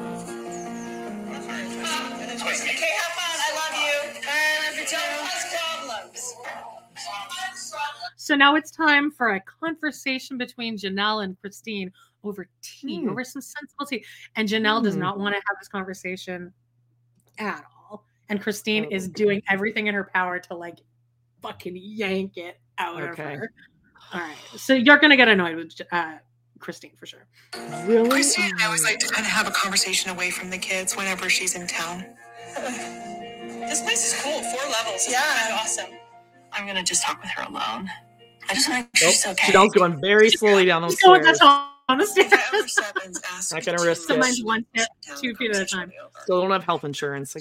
So 8.15 8.35
now 8.35 8.55
it's 8.55 8.71
time 8.71 9.11
for 9.11 9.35
a 9.35 9.41
conversation 9.41 10.37
between 10.37 10.77
Janelle 10.77 11.23
and 11.23 11.39
Christine 11.39 11.91
over 12.23 12.47
tea, 12.61 12.99
mm. 12.99 13.09
over 13.11 13.23
some 13.23 13.41
sensible 13.41 13.85
tea. 13.85 14.03
And 14.35 14.47
Janelle 14.47 14.79
mm. 14.79 14.83
does 14.83 14.95
hmm. 14.95 15.01
not 15.01 15.19
want 15.19 15.35
to 15.35 15.41
have 15.47 15.57
this 15.59 15.67
conversation 15.67 16.51
at 17.37 17.63
all. 17.89 18.05
And 18.29 18.41
Christine 18.41 18.85
oh, 18.85 18.95
is 18.95 19.07
doing 19.07 19.41
everything 19.49 19.87
in 19.87 19.93
her 19.93 20.09
power 20.13 20.39
to 20.39 20.55
like 20.55 20.79
fucking 21.41 21.75
yank 21.75 22.37
it 22.37 22.59
out 22.77 23.01
okay. 23.01 23.09
of 23.09 23.39
her. 23.39 23.51
All 24.13 24.21
right. 24.21 24.35
So 24.57 24.73
you're 24.73 24.97
going 24.97 25.11
to 25.11 25.17
get 25.17 25.27
annoyed 25.27 25.55
with 25.55 25.73
uh, 25.91 26.15
Christine 26.59 26.93
for 26.97 27.05
sure. 27.05 27.27
Really? 27.85 28.09
Christine 28.09 28.51
I 28.59 28.65
always 28.65 28.83
like 28.83 28.99
to 28.99 29.07
kind 29.07 29.25
of 29.25 29.31
have 29.31 29.47
a 29.47 29.51
conversation 29.51 30.09
away 30.09 30.31
from 30.31 30.49
the 30.49 30.57
kids 30.57 30.95
whenever 30.95 31.29
she's 31.29 31.55
in 31.55 31.67
town. 31.67 32.05
This 32.55 33.81
place 33.81 34.13
is 34.13 34.21
cool. 34.21 34.41
Four 34.41 34.71
levels. 34.71 35.07
Yeah, 35.09 35.21
kind 35.21 35.53
of 35.53 35.59
awesome. 35.59 35.89
I'm 36.53 36.65
gonna 36.65 36.83
just 36.83 37.03
talk 37.03 37.19
with 37.21 37.29
her 37.31 37.43
alone. 37.43 37.89
I 38.49 38.53
just 38.53 38.69
want 38.69 38.81
to 38.81 38.83
make 38.83 38.95
sure 38.95 39.09
she's 39.11 39.25
okay. 39.27 39.51
Janelle's 39.51 39.73
going 39.73 39.99
very 40.01 40.29
slowly 40.29 40.65
down 40.65 40.81
those 40.81 40.99
stairs. 40.99 41.25
That's 41.25 41.41
on 41.41 41.97
the 41.97 42.05
stairs. 42.05 42.31
Not 43.51 43.65
gonna 43.65 43.83
risk 43.83 44.03
it. 44.03 44.07
so 44.07 44.17
mine's 44.17 44.43
one 44.43 44.65
step, 44.75 44.87
two 45.21 45.35
feet 45.35 45.51
at 45.51 45.61
a 45.61 45.65
time. 45.65 45.91
Still 46.23 46.41
don't 46.41 46.51
have 46.51 46.63
health 46.63 46.83
insurance. 46.83 47.35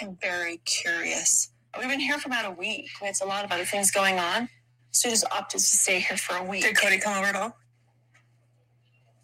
I'm 0.00 0.16
very 0.20 0.58
curious. 0.64 1.50
We've 1.78 1.88
been 1.88 2.00
here 2.00 2.18
for 2.18 2.28
about 2.28 2.46
a 2.46 2.50
week. 2.50 2.88
It's 3.02 3.20
a 3.20 3.26
lot 3.26 3.44
of 3.44 3.52
other 3.52 3.64
things 3.64 3.90
going 3.90 4.18
on. 4.18 4.48
So 4.90 5.10
just 5.10 5.24
opted 5.30 5.60
to 5.60 5.66
stay 5.66 6.00
here 6.00 6.16
for 6.16 6.36
a 6.36 6.44
week. 6.44 6.62
Did 6.62 6.76
Kody 6.76 7.00
come 7.00 7.16
over 7.16 7.26
at 7.26 7.36
all? 7.36 7.56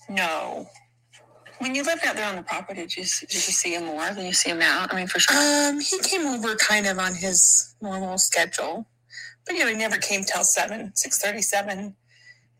No. 0.08 0.68
When 1.58 1.74
you 1.74 1.83
lived 1.83 2.05
out 2.05 2.16
there 2.16 2.28
on 2.28 2.36
the 2.36 2.42
property, 2.42 2.83
did 2.83 2.97
you, 2.97 3.05
did 3.05 3.33
you 3.33 3.41
see 3.41 3.74
him 3.74 3.86
more 3.86 4.10
than 4.10 4.26
you 4.26 4.33
see 4.33 4.50
him 4.50 4.58
now? 4.58 4.86
I 4.91 4.97
mean, 4.97 5.07
for 5.07 5.18
sure. 5.18 5.36
Um, 5.36 5.81
he 5.81 5.99
came 6.00 6.26
over 6.26 6.55
kind 6.57 6.86
of 6.86 6.99
on 6.99 7.15
his 7.15 7.74
normal 7.81 8.18
schedule, 8.18 8.86
but 9.47 9.55
you 9.55 9.60
know, 9.60 9.68
he 9.68 9.76
never 9.76 9.98
came 9.98 10.24
till 10.24 10.44
seven, 10.44 10.94
six 10.94 11.18
thirty-seven, 11.18 11.94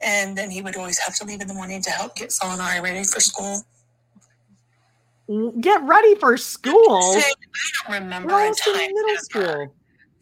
and 0.01 0.37
then 0.37 0.51
he 0.51 0.63
would 0.63 0.77
always 0.77 0.99
have 0.99 1.15
to 1.17 1.25
leave 1.25 1.41
in 1.41 1.49
the 1.49 1.55
morning 1.55 1.83
to 1.83 1.91
help 1.91 2.17
get 2.17 2.31
Solanari 2.31 2.83
ready 2.83 3.05
for 3.05 3.21
school. 3.21 3.63
Get 5.61 5.83
ready 5.85 6.15
for 6.17 6.37
school. 6.37 6.75
I 6.77 7.33
don't 7.87 8.03
remember 8.03 8.35
a 8.35 8.53
time 8.53 8.77
middle 8.77 9.17
school 9.17 9.75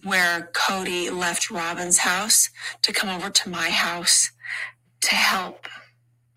where 0.05 0.51
Kody 0.53 1.11
left 1.11 1.51
Robyn's 1.51 1.99
house 1.99 2.51
to 2.83 2.93
come 2.93 3.11
over 3.11 3.31
to 3.31 3.49
my 3.49 3.69
house 3.71 4.31
to 5.01 5.15
help 5.15 5.67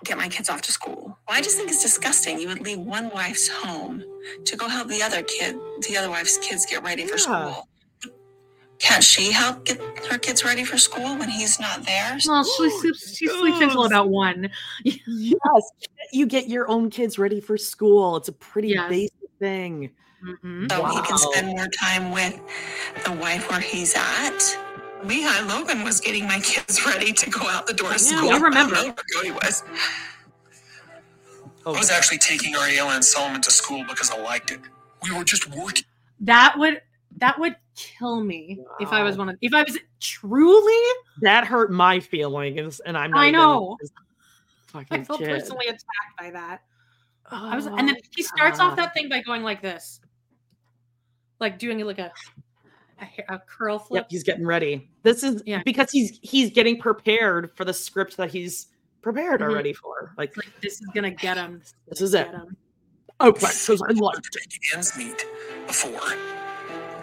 get 0.03 0.17
my 0.17 0.27
kids 0.27 0.49
off 0.49 0.61
to 0.63 0.71
school. 0.71 1.17
Well, 1.27 1.37
I 1.37 1.41
just 1.41 1.57
think 1.57 1.69
it's 1.69 1.81
disgusting. 1.81 2.39
You 2.39 2.47
would 2.49 2.61
leave 2.61 2.79
one 2.79 3.09
wife's 3.11 3.47
home 3.47 4.03
to 4.45 4.57
go 4.57 4.67
help 4.67 4.87
the 4.87 5.01
other 5.01 5.23
kid, 5.23 5.57
the 5.87 5.97
other 5.97 6.09
wife's 6.09 6.37
kids 6.39 6.65
get 6.65 6.83
ready 6.83 7.05
for 7.05 7.17
yeah. 7.17 7.51
school. 7.51 7.67
Can't 8.79 9.03
she 9.03 9.31
help 9.31 9.65
get 9.65 9.79
her 10.07 10.17
kids 10.17 10.43
ready 10.43 10.63
for 10.63 10.77
school 10.77 11.17
when 11.17 11.29
he's 11.29 11.59
not 11.59 11.85
there? 11.85 12.17
Well, 12.27 12.43
she 12.43 12.69
sleeps, 12.69 13.15
she 13.15 13.27
sleeps 13.27 13.61
until 13.61 13.85
about 13.85 14.09
one. 14.09 14.49
yes, 14.83 15.71
you 16.11 16.25
get 16.25 16.49
your 16.49 16.69
own 16.69 16.89
kids 16.89 17.17
ready 17.17 17.39
for 17.39 17.57
school. 17.57 18.17
It's 18.17 18.27
a 18.27 18.33
pretty 18.33 18.69
yes. 18.69 18.89
basic 18.89 19.29
thing. 19.39 19.91
Mm-hmm. 20.25 20.67
So 20.69 20.81
wow. 20.81 20.89
he 20.89 21.01
can 21.07 21.17
spend 21.17 21.47
more 21.47 21.67
time 21.67 22.11
with 22.11 22.39
the 23.05 23.13
wife 23.13 23.49
where 23.49 23.59
he's 23.59 23.95
at. 23.95 24.57
Lehigh 25.03 25.41
Logan 25.41 25.83
was 25.83 26.01
getting 26.01 26.25
my 26.25 26.39
kids 26.43 26.85
ready 26.85 27.13
to 27.13 27.29
go 27.29 27.47
out 27.47 27.67
the 27.67 27.73
door 27.73 27.93
to 27.93 27.99
school. 27.99 28.31
I 28.31 28.37
remember. 28.37 28.75
I 28.75 28.93
Kody 29.15 29.31
was. 29.31 29.63
I 31.65 31.69
was 31.69 31.89
actually 31.89 32.19
taking 32.19 32.53
Ariella 32.53 32.95
and 32.95 33.03
Solomon 33.03 33.41
to 33.41 33.51
school 33.51 33.83
because 33.87 34.11
I 34.11 34.21
liked 34.21 34.51
it. 34.51 34.59
We 35.01 35.15
were 35.15 35.23
just 35.23 35.47
working. 35.55 35.85
That 36.19 36.57
would 36.57 36.81
that 37.17 37.39
would 37.39 37.55
kill 37.75 38.23
me 38.23 38.57
wow. 38.59 38.75
if 38.79 38.89
I 38.89 39.03
was 39.03 39.17
one 39.17 39.29
of 39.29 39.37
if 39.41 39.53
I 39.53 39.63
was 39.63 39.77
truly 39.99 40.93
that 41.21 41.45
hurt 41.45 41.71
my 41.71 41.99
feelings, 41.99 42.79
and 42.81 42.97
I'm. 42.97 43.15
I 43.15 43.31
know. 43.31 43.77
I 44.73 45.03
felt 45.03 45.19
kid. 45.19 45.29
personally 45.29 45.67
attacked 45.67 46.17
by 46.19 46.31
that. 46.31 46.61
Oh, 47.31 47.49
I 47.49 47.55
was, 47.55 47.65
and 47.65 47.87
then 47.87 47.95
he 48.15 48.23
starts 48.23 48.59
God. 48.59 48.71
off 48.71 48.75
that 48.75 48.93
thing 48.93 49.09
by 49.09 49.21
going 49.21 49.41
like 49.41 49.61
this, 49.61 50.01
like 51.39 51.57
doing 51.57 51.79
like 51.79 51.99
a 51.99 52.11
a, 53.01 53.35
a 53.35 53.39
curl 53.39 53.79
flip. 53.79 54.03
Yep, 54.03 54.07
he's 54.09 54.23
getting 54.23 54.45
ready. 54.45 54.89
This 55.03 55.23
is 55.23 55.41
yeah. 55.45 55.61
because 55.63 55.91
he's 55.91 56.19
he's 56.21 56.51
getting 56.51 56.79
prepared 56.79 57.55
for 57.55 57.65
the 57.65 57.73
script 57.73 58.17
that 58.17 58.31
he's 58.31 58.67
prepared 59.01 59.41
mm-hmm. 59.41 59.51
already 59.51 59.73
for. 59.73 60.13
Like, 60.17 60.35
like, 60.37 60.51
this 60.61 60.81
is 60.81 60.87
gonna 60.93 61.11
get 61.11 61.37
him. 61.37 61.61
This, 61.87 62.01
is 62.01 62.13
it. 62.13 62.27
Him. 62.27 62.57
Oh, 63.19 63.27
right, 63.27 63.39
because 63.39 63.81
I 63.81 63.91
love 63.93 64.21
to 64.21 64.39
ends 64.73 64.97
meet 64.97 65.25
before, 65.67 66.13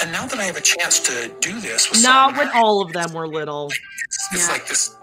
and 0.03 0.11
now 0.11 0.27
that 0.27 0.39
I 0.39 0.45
have 0.45 0.57
a 0.57 0.61
chance 0.61 0.99
to 1.01 1.33
do 1.41 1.61
this, 1.61 1.89
with 1.89 2.03
not 2.03 2.37
when 2.37 2.49
all 2.55 2.83
of 2.83 2.93
them 2.93 3.13
were 3.13 3.29
little. 3.29 3.67
It's, 3.67 4.29
it's 4.33 4.49
yeah. 4.49 4.53
like 4.53 4.67
this. 4.67 4.97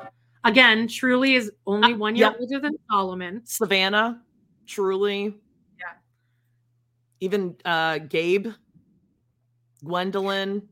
Again, 0.43 0.87
Truely 0.87 1.35
is 1.35 1.51
only 1.65 1.93
uh, 1.93 1.97
one 1.97 2.15
year 2.15 2.35
older 2.37 2.59
than 2.59 2.73
Solomon. 2.91 3.41
Savannah, 3.45 4.21
Truely. 4.67 5.35
Yeah. 5.79 5.85
Even 7.21 7.55
uh 7.63 7.99
Gabe, 7.99 8.47
Gwendolyn. 9.85 10.67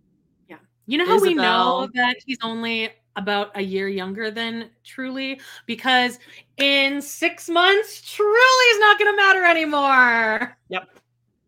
Yeah, 0.50 0.58
you 0.88 0.98
know 0.98 1.06
how 1.06 1.20
Ysabel. 1.20 1.22
we 1.22 1.34
know 1.34 1.90
that 1.94 2.18
he's 2.26 2.38
only 2.44 2.92
about 3.16 3.52
a 3.56 3.62
year 3.62 3.88
younger 3.88 4.30
than 4.30 4.70
Truely? 4.84 5.40
Because 5.66 6.20
in 6.58 7.02
six 7.02 7.50
months, 7.50 8.02
Truely 8.02 8.66
is 8.72 8.80
not 8.80 9.00
going 9.00 9.12
to 9.12 9.18
matter 9.18 9.46
anymore. 9.46 10.58
Yep. 10.70 10.90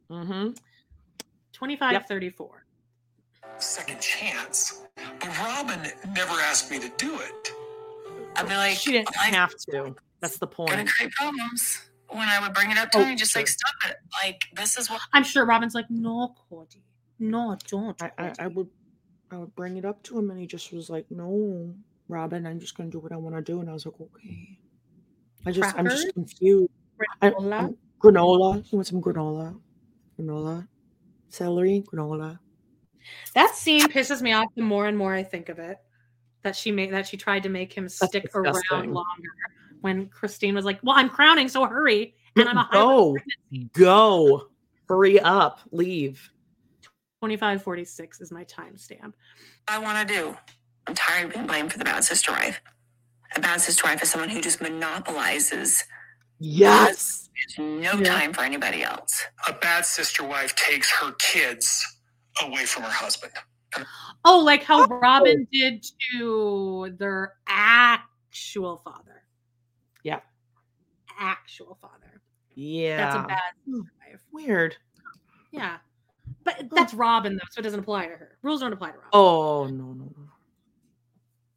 Mm-hmm. 0.09 0.49
25, 1.53 1.91
yep. 1.91 2.07
34. 2.07 2.65
Second 3.59 3.99
chance. 3.99 4.83
But 5.19 5.37
Robyn 5.39 5.91
never 6.15 6.33
asked 6.33 6.71
me 6.71 6.79
to 6.79 6.89
do 6.97 7.19
it. 7.19 7.53
I'd 8.35 8.47
be 8.47 8.55
like, 8.55 8.77
she 8.77 8.91
didn't 8.91 9.13
have 9.15 9.53
to. 9.69 9.95
That's 10.21 10.37
the 10.37 10.47
point. 10.47 10.71
Gonna 10.71 10.85
create 10.85 11.11
problems 11.13 11.89
when 12.09 12.27
I 12.27 12.39
would 12.41 12.53
bring 12.53 12.71
it 12.71 12.77
up 12.77 12.91
to 12.91 12.99
oh, 12.99 13.03
her 13.03 13.15
just 13.15 13.33
sure. 13.33 13.41
like 13.41 13.47
stop 13.47 13.75
it. 13.89 13.97
Like 14.23 14.43
this 14.53 14.77
is 14.77 14.89
what 14.89 15.01
I'm 15.13 15.23
sure 15.23 15.45
Robyn's 15.45 15.75
like, 15.75 15.89
no, 15.89 16.35
Kody, 16.51 16.81
no, 17.19 17.57
don't. 17.67 18.01
I, 18.01 18.11
I, 18.17 18.33
I 18.39 18.47
would 18.47 18.67
I 19.31 19.37
would 19.37 19.55
bring 19.55 19.77
it 19.77 19.85
up 19.85 20.01
to 20.03 20.17
him, 20.17 20.31
and 20.31 20.39
he 20.39 20.47
just 20.47 20.73
was 20.73 20.89
like, 20.89 21.05
"No, 21.11 21.73
Robyn, 22.07 22.47
I'm 22.47 22.59
just 22.59 22.75
gonna 22.75 22.89
do 22.89 22.99
what 22.99 23.11
I 23.11 23.17
want 23.17 23.35
to 23.35 23.41
do." 23.41 23.59
And 23.59 23.69
I 23.69 23.73
was 23.73 23.85
like, 23.85 23.99
"Okay." 23.99 24.57
I 25.45 25.51
just, 25.51 25.77
I'm 25.77 25.87
just 25.87 26.13
confused. 26.13 26.69
Granola. 27.21 27.69
I, 27.69 28.05
granola. 28.05 28.65
He 28.65 28.75
wants 28.75 28.89
some 28.89 29.01
granola. 29.01 29.57
Granola. 30.19 30.67
Celery. 31.29 31.83
Granola. 31.87 32.39
That 33.35 33.55
scene 33.55 33.87
pisses 33.87 34.21
me 34.21 34.33
off 34.33 34.47
the 34.55 34.61
more 34.61 34.87
and 34.87 34.97
more 34.97 35.13
I 35.13 35.23
think 35.23 35.49
of 35.49 35.59
it. 35.59 35.77
That 36.43 36.55
she 36.55 36.71
made 36.71 36.91
that 36.93 37.07
she 37.07 37.17
tried 37.17 37.43
to 37.43 37.49
make 37.49 37.73
him 37.73 37.89
stick 37.89 38.33
around 38.33 38.93
longer. 38.93 39.03
When 39.81 40.07
Christine 40.07 40.55
was 40.55 40.65
like, 40.65 40.79
"Well, 40.83 40.95
I'm 40.97 41.09
crowning, 41.09 41.47
so 41.49 41.65
hurry." 41.65 42.15
And 42.35 42.47
I'm 42.47 42.57
a 42.57 42.65
mm, 42.65 42.71
go, 42.71 43.17
go, 43.73 44.47
hurry 44.87 45.19
up, 45.19 45.59
leave. 45.71 46.31
2546 47.21 48.21
is 48.21 48.31
my 48.31 48.45
timestamp. 48.45 49.13
I 49.67 49.79
want 49.79 50.07
to 50.07 50.13
do. 50.13 50.37
I'm 50.87 50.95
tired 50.95 51.25
of 51.27 51.33
being 51.33 51.47
blamed 51.47 51.71
for 51.71 51.77
the 51.77 51.85
bad 51.85 52.03
sister 52.03 52.31
wife. 52.31 52.61
A 53.35 53.41
bad 53.41 53.59
sister 53.61 53.83
wife 53.85 54.01
is 54.01 54.09
someone 54.09 54.29
who 54.29 54.41
just 54.41 54.61
monopolizes. 54.61 55.83
Yes. 56.39 57.29
There's 57.57 57.67
no 57.67 57.93
yeah. 57.99 58.03
time 58.03 58.33
for 58.33 58.41
anybody 58.41 58.83
else. 58.83 59.21
A 59.47 59.53
bad 59.53 59.85
sister 59.85 60.23
wife 60.23 60.55
takes 60.55 60.89
her 60.91 61.11
kids 61.19 61.98
away 62.43 62.65
from 62.65 62.83
her 62.83 62.89
husband. 62.89 63.33
Oh, 64.25 64.39
like 64.39 64.63
how 64.63 64.83
oh. 64.83 64.87
Robyn 64.87 65.47
did 65.51 65.85
to 66.11 66.95
their 66.97 67.33
actual 67.47 68.81
father. 68.83 69.23
Yeah. 70.03 70.19
actual 71.19 71.77
father. 71.81 72.21
Yeah. 72.55 72.97
That's 72.97 73.15
a 73.15 73.27
bad 73.27 73.53
hmm. 73.65 73.79
wife. 73.79 74.21
Weird. 74.31 74.75
Yeah. 75.51 75.77
But 76.43 76.69
that's 76.71 76.93
Robyn 76.93 77.35
though, 77.35 77.47
so 77.51 77.59
it 77.59 77.63
doesn't 77.63 77.79
apply 77.79 78.07
to 78.07 78.15
her. 78.15 78.37
Rules 78.41 78.61
don't 78.61 78.73
apply 78.73 78.91
to 78.91 78.97
Robyn. 78.97 79.09
Oh 79.13 79.67
no 79.67 79.93
no 79.93 80.05
no. 80.05 80.29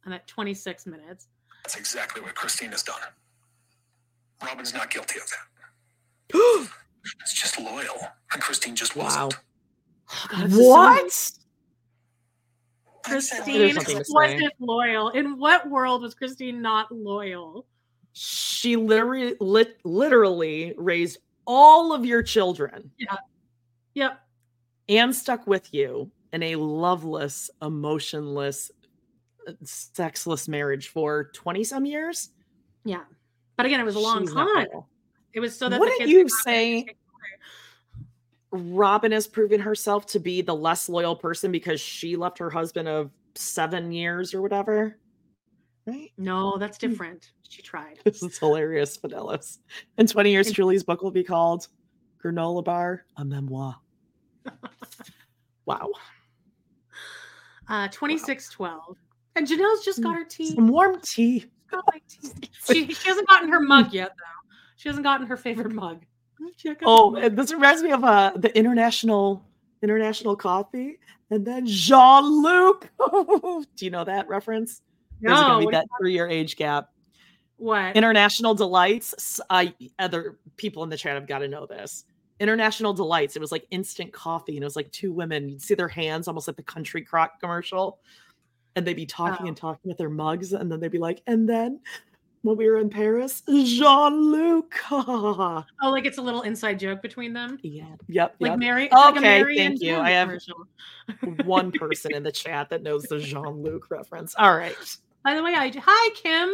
I'm 0.05 0.13
at 0.13 0.27
26 0.27 0.85
minutes. 0.85 1.27
That's 1.63 1.77
exactly 1.77 2.21
what 2.21 2.35
Christine 2.35 2.71
has 2.71 2.83
done. 2.83 2.99
Robyn's 4.43 4.73
not 4.73 4.89
guilty 4.89 5.19
of 5.19 5.29
that. 5.29 6.33
it's 7.21 7.33
just 7.33 7.59
loyal, 7.59 8.07
and 8.33 8.41
Christine 8.41 8.75
just 8.75 8.95
wasn't. 8.95 9.35
Oh, 10.13 10.27
God, 10.29 10.49
this 10.49 10.57
so 10.57 10.69
what? 10.69 11.31
Christine 13.03 13.73
something 13.73 13.97
to 13.97 14.05
say. 14.05 14.11
wasn't 14.13 14.53
loyal. 14.59 15.09
In 15.09 15.37
what 15.37 15.69
world 15.69 16.03
was 16.03 16.13
Christine 16.13 16.61
not 16.61 16.91
loyal? 16.91 17.65
She 18.13 18.75
literally 18.75 19.35
lit, 19.39 19.77
literally 19.83 20.73
raised 20.77 21.17
all 21.45 21.91
of 21.93 22.05
your 22.05 22.23
children 22.23 22.91
Yeah. 22.97 23.17
Yep. 23.95 24.19
and 24.89 25.13
stuck 25.15 25.45
with 25.47 25.73
you 25.73 26.09
in 26.31 26.43
a 26.43 26.55
loveless, 26.55 27.49
emotionless, 27.61 28.71
sexless 29.63 30.47
marriage 30.47 30.87
for 30.87 31.25
20 31.33 31.63
some 31.65 31.85
years. 31.85 32.29
Yeah. 32.85 33.03
But 33.57 33.65
again, 33.65 33.79
it 33.79 33.83
was 33.83 33.95
a 33.95 33.99
long 33.99 34.21
She's 34.21 34.33
not 34.33 34.53
time. 34.53 34.83
It 35.33 35.39
was 35.39 35.57
so 35.57 35.67
that 35.67 35.75
the 35.75 35.79
Wouldn't 35.79 36.07
you 36.07 36.23
could 36.23 36.31
have 36.31 36.43
say 36.43 36.95
Robyn 38.53 39.11
has 39.11 39.25
proven 39.25 39.59
herself 39.59 40.05
to 40.07 40.19
be 40.19 40.41
the 40.41 40.55
less 40.55 40.87
loyal 40.87 41.15
person 41.15 41.51
because 41.51 41.81
she 41.81 42.15
left 42.15 42.37
her 42.37 42.51
husband 42.51 42.87
of 42.87 43.09
seven 43.33 43.91
years 43.91 44.33
or 44.33 44.41
whatever? 44.43 44.97
Right? 45.87 46.11
No, 46.17 46.57
that's 46.57 46.77
different. 46.77 47.31
She 47.49 47.61
tried. 47.61 47.99
This 48.03 48.21
is 48.21 48.37
hilarious, 48.37 48.95
Fidelis. 48.95 49.57
In 49.97 50.05
20 50.05 50.31
years, 50.31 50.51
Julie's 50.51 50.83
book 50.83 51.01
will 51.01 51.11
be 51.11 51.23
called 51.23 51.67
Granola 52.23 52.63
Bar, 52.63 53.05
a 53.17 53.25
memoir. 53.25 53.75
wow. 55.65 55.89
Uh 57.67 57.87
2612. 57.87 58.97
And 59.35 59.47
Janelle's 59.47 59.83
just 59.83 60.03
got 60.03 60.15
her 60.15 60.25
tea. 60.25 60.53
Some 60.53 60.67
warm 60.67 61.01
tea. 61.01 61.45
Got 61.71 61.85
my 61.91 61.99
tea. 62.07 62.49
She, 62.65 62.93
she 62.93 63.07
hasn't 63.07 63.27
gotten 63.27 63.49
her 63.49 63.59
mug 63.59 63.93
yet, 63.93 64.09
though. 64.09 64.55
She 64.75 64.89
hasn't 64.89 65.03
gotten 65.03 65.25
her 65.25 65.37
favorite 65.37 65.71
mug. 65.71 66.05
Check 66.57 66.77
out 66.77 66.83
Oh, 66.85 67.15
and 67.15 67.37
this 67.37 67.51
reminds 67.53 67.83
me 67.83 67.91
of 67.91 68.03
uh, 68.03 68.33
the 68.35 68.55
international 68.57 69.43
international 69.81 70.35
coffee, 70.35 70.99
and 71.29 71.45
then 71.45 71.65
Jean 71.65 72.41
Luc. 72.43 72.89
Do 73.75 73.85
you 73.85 73.91
know 73.91 74.03
that 74.05 74.27
reference? 74.27 74.81
There's 75.21 75.39
No, 75.39 75.41
gonna 75.41 75.65
be 75.67 75.71
that 75.71 75.85
three 75.99 76.13
year 76.13 76.27
age 76.27 76.55
gap. 76.55 76.89
what? 77.57 77.95
International 77.95 78.53
Delights. 78.55 79.39
I 79.49 79.73
other 79.99 80.37
people 80.57 80.83
in 80.83 80.89
the 80.89 80.97
chat 80.97 81.15
have 81.15 81.27
got 81.27 81.39
to 81.39 81.47
know 81.47 81.65
this. 81.65 82.05
International 82.39 82.93
Delights. 82.93 83.35
It 83.35 83.39
was 83.39 83.51
like 83.51 83.65
instant 83.71 84.11
coffee, 84.11 84.55
and 84.55 84.63
it 84.63 84.65
was 84.65 84.75
like 84.75 84.91
two 84.91 85.11
women. 85.13 85.47
You'd 85.49 85.61
see 85.61 85.75
their 85.75 85.87
hands 85.87 86.27
almost 86.27 86.47
like 86.47 86.57
the 86.57 86.63
country 86.63 87.01
crock 87.01 87.39
commercial, 87.39 87.99
and 88.75 88.85
they'd 88.85 88.95
be 88.95 89.05
talking 89.05 89.45
Oh. 89.45 89.49
and 89.49 89.57
talking 89.57 89.87
with 89.89 89.97
their 89.97 90.09
mugs, 90.09 90.51
and 90.53 90.71
then 90.71 90.79
they'd 90.79 90.91
be 90.91 90.97
like, 90.97 91.21
and 91.27 91.47
then 91.47 91.79
when 92.43 92.57
we 92.57 92.69
were 92.69 92.77
in 92.77 92.89
Paris, 92.89 93.41
Jean 93.47 94.31
Luc. 94.31 94.75
oh, 94.91 95.63
like 95.81 96.05
it's 96.05 96.17
a 96.17 96.21
little 96.21 96.41
inside 96.43 96.77
joke 96.79 97.01
between 97.01 97.33
them. 97.33 97.57
Yeah. 97.63 97.85
Yep. 98.07 98.35
Like 98.39 98.49
yep. 98.51 98.59
Meri. 98.59 98.83
it's 98.85 98.93
like 98.93 99.11
Okay, 99.17 99.21
Meri 99.21 99.57
thank 99.57 99.71
and 99.71 99.81
you. 99.81 99.97
I 99.97 100.11
have 100.11 100.31
one 101.45 101.71
person 101.71 102.13
in 102.13 102.21
the 102.23 102.31
chat 102.31 102.69
that 102.69 102.83
knows 102.83 103.03
the 103.03 103.19
Jean 103.19 103.63
Luc 103.63 103.89
reference. 103.89 104.35
All 104.37 104.55
right. 104.55 104.75
By 105.23 105.35
the 105.35 105.43
way, 105.43 105.55
I 105.55 105.71
hi 105.75 106.09
Kim. 106.15 106.53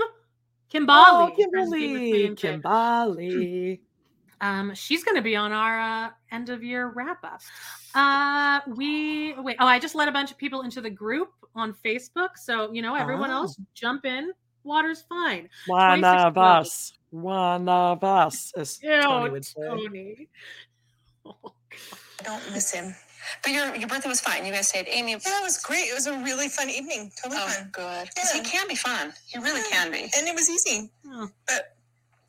Kim 0.69 0.83
Oh, 0.83 0.87
Bali. 0.87 1.35
Kimberly. 1.35 2.35
Kimberly. 2.35 3.81
Um, 4.41 4.73
she's 4.73 5.03
going 5.03 5.17
to 5.17 5.21
be 5.21 5.35
on 5.35 5.51
our 5.51 5.79
uh, 6.05 6.09
end 6.31 6.47
of 6.49 6.63
year 6.63 6.93
wrap 6.95 7.21
up. 7.25 7.41
Uh, 7.93 8.61
we 8.73 9.33
wait. 9.37 9.57
Oh, 9.59 9.65
I 9.65 9.79
just 9.79 9.95
let 9.95 10.07
a 10.07 10.13
bunch 10.13 10.31
of 10.31 10.37
people 10.37 10.61
into 10.61 10.79
the 10.79 10.89
group 10.89 11.31
on 11.55 11.73
Facebook, 11.85 12.29
so 12.37 12.71
you 12.71 12.81
know 12.81 12.95
everyone 12.95 13.31
Oh. 13.31 13.41
else 13.41 13.59
jump 13.73 14.05
in. 14.05 14.31
Water's 14.69 15.01
fine. 15.09 15.49
One 15.67 15.99
26 16.01 16.23
of 16.23 16.37
us. 16.37 16.93
One 17.09 17.67
of 17.67 18.03
us. 18.03 18.53
As 18.55 18.79
Ew, 18.83 19.01
Tony 19.01 19.29
would 19.31 19.45
say. 19.45 19.61
Tony. 19.61 20.27
Oh, 21.25 21.53
I 22.21 22.23
don't 22.23 22.51
miss 22.53 22.71
him. 22.73 22.95
But 23.43 23.51
your 23.53 23.75
your 23.75 23.87
birthday 23.87 24.09
was 24.09 24.19
fine. 24.21 24.45
You 24.45 24.51
guys 24.51 24.67
stayed. 24.69 24.87
Amy, 24.89 25.11
Yeah, 25.11 25.17
it 25.39 25.43
was 25.43 25.57
great. 25.63 25.87
It 25.89 25.93
was 25.93 26.07
a 26.07 26.13
really 26.19 26.49
fun 26.49 26.69
evening. 26.69 27.11
Totally 27.21 27.41
oh, 27.43 27.47
fun. 27.47 27.69
good. 27.71 28.09
'Cause 28.15 28.31
Yeah. 28.35 28.41
He 28.43 28.49
can 28.49 28.67
be 28.67 28.75
fun. 28.75 29.13
He 29.27 29.37
really 29.39 29.61
Yeah. 29.61 29.83
can 29.83 29.91
be. 29.91 30.03
And 30.17 30.27
it 30.27 30.33
was 30.35 30.49
easy. 30.49 30.89
Oh. 31.07 31.29
But 31.47 31.75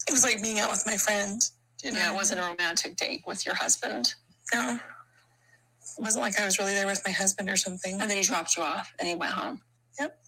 it 0.09 0.13
was 0.13 0.23
like 0.25 0.43
being 0.43 0.59
out 0.61 0.71
with 0.71 0.85
my 0.87 0.97
friend. 0.97 1.43
You 1.83 1.93
know? 1.93 1.99
Yeah, 1.99 2.13
it 2.13 2.15
wasn't 2.15 2.41
a 2.41 2.45
romantic 2.45 2.97
date 2.97 3.23
with 3.27 3.45
your 3.47 3.55
husband. 3.55 4.15
No. 4.55 4.75
It 4.75 6.03
wasn't 6.03 6.23
like 6.23 6.39
I 6.39 6.45
was 6.45 6.59
really 6.59 6.75
there 6.75 6.87
with 6.87 7.03
my 7.07 7.13
husband 7.13 7.49
or 7.51 7.57
something. 7.57 8.01
And 8.01 8.09
then 8.11 8.17
he 8.17 8.23
dropped 8.23 8.57
you 8.57 8.63
off 8.63 8.93
and 8.99 9.09
he 9.09 9.15
went 9.15 9.33
home. 9.33 9.63
Yep. 9.99 10.19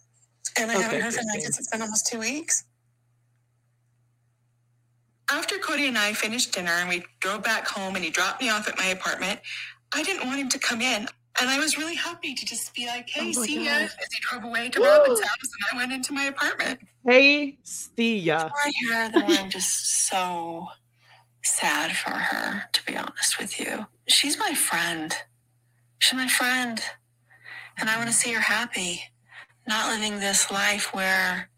And 0.59 0.71
I 0.71 0.75
Okay, 0.75 0.83
haven't 0.83 1.01
heard 1.03 1.15
from 1.15 1.25
him 1.25 1.27
good. 1.35 1.41
because 1.43 1.59
it's 1.59 1.71
been 1.71 1.83
almost 1.83 2.07
two 2.07 2.19
weeks. 2.19 2.65
After 5.31 5.57
Kody 5.57 5.89
and 5.89 5.97
I 5.97 6.12
finished 6.12 6.53
dinner 6.53 6.73
and 6.73 6.89
we 6.89 7.05
drove 7.21 7.43
back 7.43 7.67
home 7.67 7.97
and 7.97 8.05
he 8.05 8.11
dropped 8.11 8.43
me 8.43 8.51
off 8.51 8.69
at 8.69 8.77
my 8.77 8.87
apartment, 8.89 9.41
I 9.93 10.03
didn't 10.03 10.27
want 10.27 10.41
him 10.41 10.49
to 10.51 10.59
come 10.59 10.81
in. 10.83 11.09
And 11.41 11.49
I 11.49 11.59
was 11.59 11.79
really 11.79 11.95
happy 11.95 12.35
to 12.35 12.45
just 12.47 12.75
be 12.75 12.87
like, 12.87 13.09
hey, 13.09 13.23
Oh 13.23 13.41
my 13.41 13.47
see 13.47 13.65
ya. 13.65 13.71
As 13.73 13.91
he 14.12 14.21
drove 14.21 14.45
away 14.45 14.69
to 14.69 14.81
Robyn's 14.81 15.21
house 15.21 15.39
and 15.43 15.65
I 15.73 15.77
went 15.77 15.93
into 15.93 16.12
my 16.12 16.25
apartment. 16.25 16.81
Hey, 17.07 17.59
see 17.62 18.19
ya. 18.19 18.39
The 18.39 18.45
more 18.51 18.59
I 18.65 18.73
hear, 18.81 19.11
the 19.11 19.21
more 19.21 19.31
I'm 19.39 19.51
just 19.51 20.09
so 20.09 20.69
sad 21.43 21.97
for 21.97 22.11
her, 22.11 22.65
to 22.73 22.85
be 22.87 22.97
honest 22.97 23.39
with 23.39 23.59
you. 23.59 23.87
She's 24.09 24.39
my 24.39 24.53
friend. 24.55 25.15
She's 26.01 26.17
my 26.17 26.29
friend. 26.29 26.81
And 27.79 27.89
I 27.89 27.97
want 27.97 28.09
to 28.11 28.15
see 28.15 28.33
her 28.33 28.41
happy, 28.41 29.03
not 29.67 29.91
living 29.93 30.19
this 30.21 30.51
life 30.51 30.93
where 30.95 31.49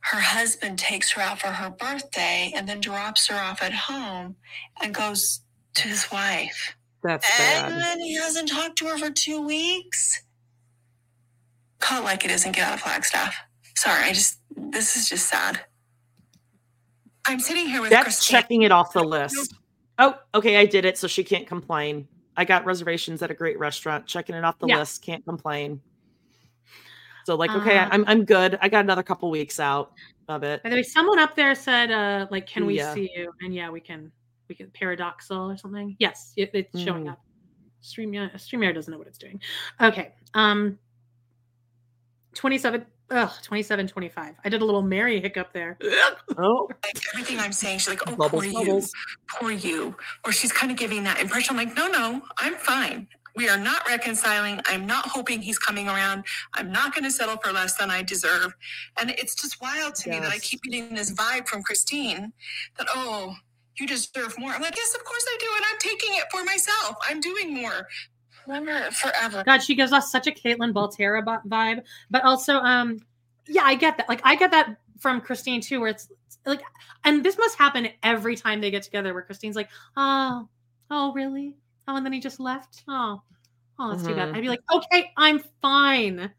her 0.00 0.20
husband 0.20 0.78
takes 0.78 1.10
her 1.12 1.22
out 1.22 1.40
for 1.40 1.48
her 1.48 1.70
birthday 1.70 2.52
and 2.54 2.68
then 2.68 2.80
drops 2.80 3.26
her 3.26 3.36
off 3.36 3.62
at 3.62 3.72
home 3.72 4.36
and 4.82 4.94
goes 4.94 5.40
to 5.74 5.88
his 5.88 6.10
wife. 6.12 6.76
That's 7.02 7.26
And 7.40 7.74
bad. 7.74 7.82
then 7.82 8.00
he 8.00 8.14
hasn't 8.16 8.48
talked 8.48 8.76
to 8.78 8.86
her 8.86 8.98
for 8.98 9.10
two 9.10 9.44
weeks. 9.44 10.22
Call 11.80 12.00
it 12.02 12.04
like 12.04 12.24
it 12.24 12.30
is 12.30 12.44
and 12.44 12.54
get 12.54 12.66
out 12.68 12.74
of 12.74 12.80
Flagstaff. 12.80 13.36
Sorry, 13.76 14.04
I 14.04 14.12
just, 14.12 14.38
this 14.56 14.96
is 14.96 15.08
just 15.08 15.26
sad. 15.28 15.60
I'm 17.26 17.40
sitting 17.40 17.66
here 17.68 17.80
with 17.80 17.90
That's 17.90 18.04
Christine. 18.04 18.32
checking 18.40 18.62
it 18.62 18.72
off 18.72 18.92
the 18.92 19.02
list. 19.02 19.54
Oh, 19.98 20.14
okay. 20.34 20.56
I 20.58 20.66
did 20.66 20.84
it, 20.84 20.96
so 20.98 21.06
she 21.08 21.24
can't 21.24 21.46
complain. 21.46 22.06
I 22.36 22.44
got 22.44 22.64
reservations 22.64 23.22
at 23.22 23.30
a 23.30 23.34
great 23.34 23.58
restaurant. 23.58 24.06
Checking 24.06 24.34
it 24.34 24.44
off 24.44 24.58
the 24.58 24.66
Yeah. 24.68 24.78
list. 24.78 25.02
Can't 25.02 25.24
complain. 25.24 25.80
So, 27.26 27.34
like, 27.34 27.50
okay, 27.50 27.76
Uh, 27.76 27.88
I'm 27.90 28.04
I'm 28.06 28.24
good. 28.24 28.56
I 28.62 28.68
got 28.68 28.84
another 28.84 29.02
couple 29.02 29.28
weeks 29.32 29.58
out 29.58 29.90
of 30.28 30.44
it. 30.44 30.62
By 30.62 30.68
the 30.70 30.76
way, 30.76 30.82
someone 30.84 31.18
up 31.18 31.34
there 31.34 31.56
said, 31.56 31.90
uh, 31.90 32.28
like, 32.30 32.46
can 32.46 32.64
we 32.66 32.76
Yeah. 32.76 32.94
see 32.94 33.10
you? 33.16 33.32
And 33.40 33.52
yeah, 33.52 33.68
we 33.68 33.80
can. 33.80 34.12
We 34.48 34.54
can 34.54 34.68
paradoxal 34.68 35.52
or 35.52 35.56
something. 35.56 35.96
Yes, 35.98 36.32
it, 36.36 36.50
it's 36.54 36.80
showing 36.80 37.06
Mm. 37.06 37.10
up. 37.12 37.20
StreamYard, 37.82 38.32
StreamYard 38.34 38.74
doesn't 38.74 38.92
know 38.92 38.96
what 38.98 39.08
it's 39.08 39.18
doing. 39.18 39.40
Okay. 39.80 40.14
Um 40.34 40.78
27 42.34 42.86
ugh, 43.10 43.30
27 43.42 43.88
25. 43.88 44.34
I 44.44 44.48
did 44.48 44.62
a 44.62 44.64
little 44.64 44.82
Meri 44.82 45.20
hiccup 45.20 45.52
there. 45.52 45.76
Oh, 46.38 46.68
like 46.70 47.00
everything 47.14 47.38
I'm 47.40 47.50
saying, 47.52 47.78
she's 47.78 47.88
like, 47.88 48.02
"Oh, 48.06 48.14
Bubbles, 48.14 48.44
poor 48.44 48.52
bubbles. 48.52 48.84
you, 48.92 49.40
poor 49.40 49.50
you," 49.50 49.96
or 50.24 50.30
she's 50.32 50.52
kind 50.52 50.70
of 50.70 50.76
giving 50.78 51.02
that 51.04 51.18
impression. 51.18 51.58
I'm 51.58 51.66
like, 51.66 51.74
"No, 51.74 51.88
no, 51.88 52.20
I'm 52.38 52.54
fine. 52.56 53.08
We 53.36 53.48
are 53.48 53.58
not 53.58 53.86
reconciling. 53.86 54.60
I'm 54.66 54.86
not 54.86 55.06
hoping 55.06 55.42
he's 55.42 55.58
coming 55.58 55.88
around. 55.88 56.24
I'm 56.54 56.72
not 56.72 56.94
going 56.94 57.04
to 57.04 57.10
settle 57.10 57.36
for 57.36 57.52
less 57.52 57.76
than 57.76 57.90
I 57.90 58.02
deserve." 58.02 58.54
And 58.96 59.10
it's 59.10 59.34
just 59.34 59.60
wild 59.60 59.94
to 59.96 60.10
me 60.10 60.18
that 60.20 60.32
I 60.32 60.38
keep 60.38 60.62
getting 60.62 60.94
this 60.94 61.12
vibe 61.12 61.46
from 61.46 61.62
Christine 61.62 62.32
that, 62.78 62.86
"Oh, 62.94 63.36
you 63.78 63.86
deserve 63.86 64.38
more." 64.38 64.52
I'm 64.52 64.62
like, 64.62 64.76
"Yes, 64.76 64.94
of 64.94 65.04
course 65.04 65.24
I 65.28 65.36
do, 65.38 65.46
and 65.56 65.64
I'm 65.70 65.78
taking 65.78 66.14
it 66.14 66.24
for 66.30 66.42
myself. 66.44 66.96
I'm 67.08 67.20
doing 67.20 67.54
more." 67.54 67.86
Remember 68.46 68.90
forever. 68.92 69.42
God, 69.44 69.62
she 69.62 69.74
gives 69.74 69.92
us 69.92 70.10
such 70.10 70.26
a 70.26 70.30
Catelynn 70.30 70.72
Baltierra 70.72 71.22
vibe, 71.46 71.82
but 72.10 72.24
also, 72.24 72.58
um, 72.58 73.00
yeah, 73.48 73.64
I 73.64 73.74
get 73.74 73.96
that. 73.98 74.08
Like, 74.08 74.20
I 74.24 74.36
get 74.36 74.50
that 74.52 74.76
from 74.98 75.20
Christine 75.20 75.60
too, 75.60 75.80
where 75.80 75.90
it's 75.90 76.08
like, 76.46 76.62
and 77.04 77.24
this 77.24 77.36
must 77.36 77.58
happen 77.58 77.88
every 78.02 78.36
time 78.36 78.60
they 78.60 78.70
get 78.70 78.82
together, 78.82 79.12
where 79.12 79.22
Christine's 79.22 79.56
like, 79.56 79.68
"Oh, 79.96 80.48
oh, 80.90 81.12
really? 81.12 81.56
Oh, 81.88 81.96
and 81.96 82.04
then 82.04 82.12
he 82.12 82.20
just 82.20 82.40
left. 82.40 82.82
Oh, 82.88 83.22
oh, 83.78 83.90
that's 83.90 84.06
too 84.06 84.14
bad." 84.14 84.28
Mhm. 84.30 84.36
I'd 84.36 84.40
be 84.42 84.48
like, 84.48 84.62
"Okay, 84.72 85.10
I'm 85.16 85.40
fine." 85.62 86.30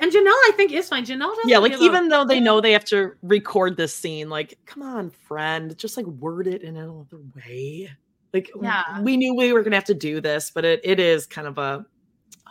And 0.00 0.12
Janelle, 0.12 0.28
I 0.28 0.52
think, 0.56 0.70
is 0.72 0.88
fine. 0.88 1.04
Janelle 1.04 1.34
doesn't. 1.34 1.48
yeah. 1.48 1.58
Like, 1.58 1.72
give 1.72 1.80
a- 1.80 1.84
even 1.84 2.08
though 2.08 2.24
they 2.24 2.38
know 2.38 2.60
they 2.60 2.72
have 2.72 2.84
to 2.86 3.12
record 3.22 3.76
this 3.76 3.92
scene, 3.94 4.28
like, 4.28 4.56
come 4.64 4.82
on, 4.82 5.10
friend, 5.10 5.76
just 5.76 5.96
like 5.96 6.06
word 6.06 6.46
it 6.46 6.62
in 6.62 6.76
another 6.76 7.18
way. 7.34 7.90
Like, 8.32 8.50
Yeah. 8.60 9.00
we 9.02 9.16
knew 9.16 9.34
we 9.34 9.52
were 9.52 9.62
gonna 9.62 9.74
have 9.76 9.84
to 9.86 9.94
do 9.94 10.20
this, 10.20 10.50
but 10.54 10.64
it 10.64 10.80
it 10.84 11.00
is 11.00 11.26
kind 11.26 11.48
of 11.48 11.58
a 11.58 11.84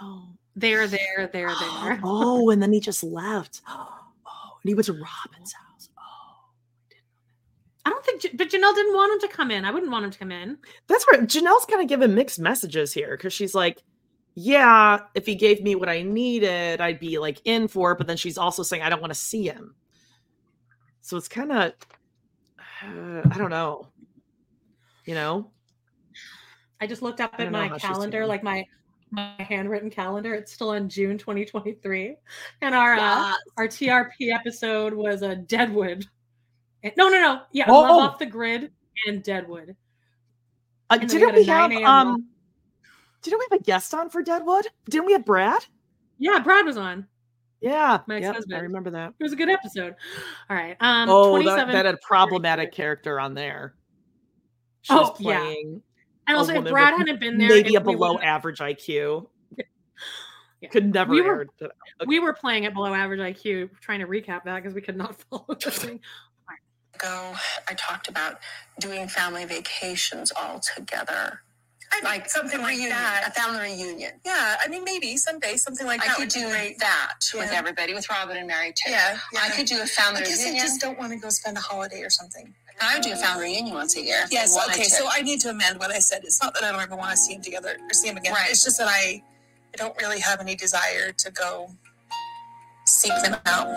oh 0.02 0.28
they're 0.56 0.88
there, 0.88 1.30
they're 1.32 1.54
there. 1.60 2.00
oh, 2.04 2.50
and 2.50 2.62
then 2.62 2.74
he 2.74 2.80
just 2.80 3.04
left. 3.04 3.62
Oh, 4.30 4.60
and 4.64 4.70
he 4.70 4.74
went 4.74 4.88
to 4.88 4.94
Robyn's 4.94 5.54
house. 5.54 5.67
I 7.88 7.90
don't 7.90 8.04
think, 8.04 8.38
but 8.38 8.50
Janelle 8.50 8.76
didn't 8.76 8.94
want 8.94 9.14
him 9.14 9.30
to 9.30 9.34
come 9.34 9.50
in. 9.50 9.64
I 9.64 9.72
wouldn't 9.72 9.94
want 9.94 10.04
him 10.04 10.12
to 10.12 10.20
come 10.20 10.30
in. 10.30 10.58
That's 10.88 11.06
right. 11.10 11.22
Janelle's 11.22 11.64
kind 11.64 11.82
of 11.82 11.88
giving 11.88 12.14
mixed 12.14 12.38
messages 12.38 12.92
here 12.92 13.16
because 13.16 13.32
she's 13.32 13.56
like, 13.56 13.82
yeah, 14.36 15.00
if 15.16 15.26
he 15.26 15.36
gave 15.36 15.64
me 15.64 15.76
what 15.76 15.88
I 15.88 16.02
needed, 16.02 16.82
I'd 16.82 17.00
be 17.00 17.18
like 17.18 17.40
in 17.46 17.70
for 17.70 17.94
it. 17.94 17.98
But 17.98 18.08
then 18.08 18.18
she's 18.18 18.38
also 18.38 18.62
saying, 18.62 18.84
I 18.84 18.90
don't 18.90 19.00
want 19.00 19.14
to 19.14 19.18
see 19.18 19.46
him. 19.46 19.74
So 21.00 21.16
it's 21.16 21.30
kind 21.30 21.50
of, 21.50 21.72
uh, 22.60 23.22
I 23.32 23.38
don't 23.38 23.52
know. 23.52 23.88
You 25.06 25.14
know? 25.14 25.50
I 26.82 26.88
just 26.88 27.02
looked 27.02 27.22
up 27.22 27.36
at 27.40 27.50
my 27.50 27.70
calendar, 27.80 28.26
like 28.26 28.44
my 28.44 28.66
my 29.12 29.34
handwritten 29.40 29.90
calendar. 29.90 30.34
It's 30.34 30.52
still 30.52 30.74
in 30.74 30.90
June 30.90 31.18
2023, 31.18 32.18
and 32.64 32.76
our 32.76 32.96
uh, 32.96 33.34
our 33.56 33.70
TRP 33.70 34.34
episode 34.34 34.94
was 34.94 35.22
a 35.22 35.38
Deadwood. 35.38 36.06
No, 36.96 37.10
no, 37.10 37.20
no. 37.20 37.42
Yeah, 37.52 37.66
oh. 37.68 37.82
Love 37.82 38.12
Off 38.12 38.20
the 38.20 38.26
Grid 38.26 38.72
and 39.08 39.24
Deadwood. 39.24 39.76
Uh, 40.90 40.98
and 41.02 41.10
didn't 41.10 41.34
we, 41.34 41.42
we 41.42 41.46
have 41.46 41.72
um? 41.72 42.28
Didn't 43.22 43.40
we 43.40 43.46
have 43.52 43.60
a 43.60 43.64
guest 43.64 43.94
on 43.94 44.10
for 44.10 44.22
Deadwood? 44.22 44.68
Didn't 44.90 45.06
we 45.06 45.14
have 45.14 45.26
Brad? 45.26 45.66
Yeah, 46.18 46.40
Brad 46.40 46.66
was 46.66 46.78
on. 46.78 47.08
Yeah, 47.60 48.00
my 48.08 48.20
yep, 48.20 48.36
husband 48.36 48.56
I 48.56 48.62
remember 48.62 48.92
that. 48.92 49.14
It 49.20 49.24
was 49.24 49.34
a 49.34 49.36
good 49.36 49.50
episode. 49.50 49.96
All 50.50 50.56
right. 50.56 50.78
Um, 50.80 51.10
oh, 51.10 51.42
that, 51.44 51.68
that 51.68 51.86
had 51.86 51.96
a 51.96 51.98
problematic 51.98 52.72
character 52.72 53.20
on 53.20 53.34
there. 53.34 53.74
She 54.84 54.94
oh, 54.94 55.10
playing 55.10 55.72
yeah. 55.74 55.80
And 56.28 56.38
also, 56.38 56.54
if 56.54 56.66
Brad 56.66 56.94
hadn't 56.98 57.20
been 57.20 57.38
there, 57.38 57.50
maybe 57.50 57.76
a 57.76 57.82
below 57.82 58.20
average 58.20 58.60
IQ. 58.60 59.28
Yeah. 60.60 60.70
Could 60.70 60.94
never. 60.94 61.12
We 61.12 61.22
were, 61.22 61.48
okay. 61.62 61.72
we 62.08 62.20
were 62.20 62.34
playing 62.34 62.66
at 62.66 62.74
below 62.74 62.94
average 62.94 63.20
IQ, 63.20 63.70
trying 63.80 64.00
to 64.00 64.08
recap 64.08 64.44
that 64.46 64.56
because 64.56 64.74
we 64.74 64.82
could 64.82 64.98
not 64.98 65.16
follow 65.30 65.46
the 65.50 65.72
thing. 65.72 66.00
Go. 66.98 67.34
I 67.70 67.74
talked 67.74 68.08
about 68.08 68.40
doing 68.80 69.08
family 69.08 69.46
vacations 69.46 70.32
all 70.32 70.60
together. 70.60 71.42
I 71.92 72.02
like 72.04 72.30
something 72.30 72.60
like 72.60 72.72
reunion, 72.72 72.90
that. 72.90 73.28
A 73.28 73.32
family 73.32 73.62
reunion. 73.62 74.14
Yeah, 74.26 74.58
I 74.64 74.68
mean, 74.68 74.84
maybe 74.84 75.16
someday 75.16 75.56
something 75.56 75.88
like 75.88 76.02
I 76.02 76.08
that. 76.08 76.16
I 76.16 76.20
could 76.20 76.30
do 76.30 76.50
that 76.80 77.14
yeah. 77.34 77.42
with 77.42 77.52
everybody, 77.54 77.94
with 77.94 78.10
Robyn 78.10 78.36
and 78.38 78.48
Meri 78.48 78.74
too. 78.74 78.92
Yeah, 78.92 79.18
yeah. 79.32 79.40
I 79.44 79.50
could 79.50 79.68
do 79.68 79.82
a 79.82 79.86
family 79.86 80.22
I 80.22 80.26
guess 80.26 80.40
reunion. 80.44 80.64
I 80.64 80.68
just 80.68 80.82
don't 80.82 81.00
want 81.00 81.14
to 81.14 81.18
go 81.18 81.30
spend 81.30 81.58
a 81.58 81.62
holiday 81.62 82.02
or 82.02 82.10
something. 82.10 82.54
I 82.82 82.96
would 82.96 83.04
do 83.04 83.14
a 83.14 83.16
family 83.16 83.46
reunion 83.46 83.74
once 83.74 83.96
a 83.96 84.04
year. 84.04 84.26
Yes. 84.30 84.58
Okay. 84.70 84.84
To. 84.84 84.90
So 84.90 85.08
I 85.10 85.22
need 85.22 85.40
to 85.42 85.50
amend 85.50 85.80
what 85.80 85.92
I 85.92 86.00
said. 86.00 86.24
It's 86.24 86.42
not 86.42 86.54
that 86.54 86.64
I 86.64 86.72
don't 86.72 86.82
ever 86.82 86.96
want 86.96 87.12
to 87.12 87.18
see 87.18 87.34
him 87.34 87.42
together 87.42 87.78
or 87.80 87.94
see 87.94 88.10
him 88.10 88.18
again. 88.18 88.34
Right. 88.34 88.50
It's 88.52 88.64
just 88.64 88.78
that 88.78 88.88
I, 88.88 89.24
I 89.74 89.78
don't 89.78 90.00
really 90.02 90.20
have 90.20 90.40
any 90.40 90.56
desire 90.56 91.12
to 91.12 91.32
go 91.32 91.72
seek 92.88 93.14
them 93.24 93.36
out. 93.46 93.68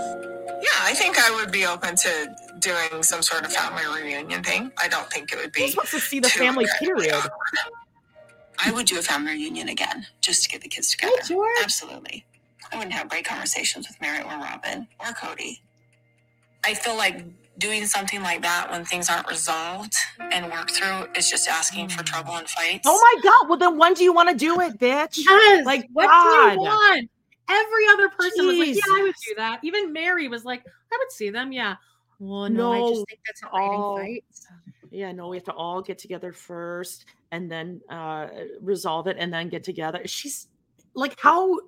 Yeah, 0.62 0.68
I 0.80 0.94
think 0.94 1.18
I 1.18 1.30
would 1.30 1.50
be 1.50 1.66
open 1.66 1.96
to 1.96 2.36
doing 2.58 3.02
some 3.02 3.22
sort 3.22 3.44
of 3.44 3.52
family 3.52 3.82
reunion 4.02 4.42
thing. 4.42 4.70
I 4.78 4.88
don't 4.88 5.10
think 5.10 5.32
it 5.32 5.38
would 5.38 5.52
be. 5.52 5.62
Who's 5.62 5.70
supposed 5.72 5.90
to 5.90 6.00
see 6.00 6.20
the 6.20 6.28
family 6.28 6.66
period? 6.78 7.14
I 8.62 8.70
would 8.70 8.86
do 8.86 8.98
a 8.98 9.02
family 9.02 9.32
reunion 9.32 9.68
again 9.68 10.06
just 10.20 10.44
to 10.44 10.50
get 10.50 10.60
the 10.60 10.68
kids 10.68 10.90
together. 10.90 11.22
Sure. 11.24 11.62
Absolutely. 11.62 12.26
I 12.70 12.76
wouldn't 12.76 12.92
have 12.92 13.08
great 13.08 13.24
conversations 13.24 13.88
with 13.88 14.00
Meri 14.00 14.22
or 14.22 14.38
Robyn 14.38 14.86
or 15.00 15.06
Kody. 15.06 15.60
I 16.62 16.74
feel 16.74 16.96
like 16.96 17.24
doing 17.58 17.86
something 17.86 18.22
like 18.22 18.42
that 18.42 18.70
when 18.70 18.84
things 18.84 19.08
aren't 19.08 19.28
resolved 19.28 19.94
and 20.32 20.50
worked 20.50 20.72
through 20.72 21.06
is 21.16 21.30
just 21.30 21.48
asking 21.48 21.88
for 21.88 22.02
mm. 22.02 22.06
trouble 22.06 22.34
and 22.34 22.48
fights. 22.48 22.86
Oh 22.86 22.98
my 23.00 23.22
god! 23.22 23.48
Well, 23.48 23.58
then 23.58 23.78
when 23.78 23.94
do 23.94 24.04
you 24.04 24.12
want 24.12 24.28
to 24.28 24.34
do 24.34 24.60
it, 24.60 24.78
bitch? 24.78 25.18
Yes. 25.18 25.64
Like, 25.64 25.88
what 25.92 26.06
god. 26.06 26.48
do 26.48 26.54
you 26.54 26.60
want? 26.60 27.10
Every 27.50 27.86
other 27.92 28.08
person 28.08 28.44
Jeez. 28.44 28.46
was 28.46 28.58
like, 28.58 28.76
"Yeah, 28.76 28.94
I 28.94 29.02
would 29.02 29.14
do 29.26 29.34
that." 29.36 29.60
Even 29.62 29.92
Meri 29.92 30.28
was 30.28 30.44
like, 30.44 30.64
"I 30.66 30.96
would 30.98 31.10
see 31.10 31.30
them." 31.30 31.52
Yeah. 31.52 31.76
Well, 32.20 32.48
no, 32.48 32.72
no 32.72 32.72
I 32.72 32.90
just 32.90 33.08
think 33.08 33.20
that's 33.26 33.42
all 33.52 33.96
fights. 33.96 34.46
Yeah, 34.90 35.12
no, 35.12 35.28
we 35.28 35.36
have 35.36 35.44
to 35.44 35.52
all 35.52 35.82
get 35.82 35.98
together 35.98 36.32
first 36.32 37.06
and 37.32 37.50
then 37.50 37.80
uh 37.88 38.28
resolve 38.60 39.06
it 39.06 39.16
and 39.18 39.32
then 39.32 39.48
get 39.48 39.64
together. 39.64 40.02
She's 40.06 40.48
like, 40.94 41.18
how? 41.18 41.58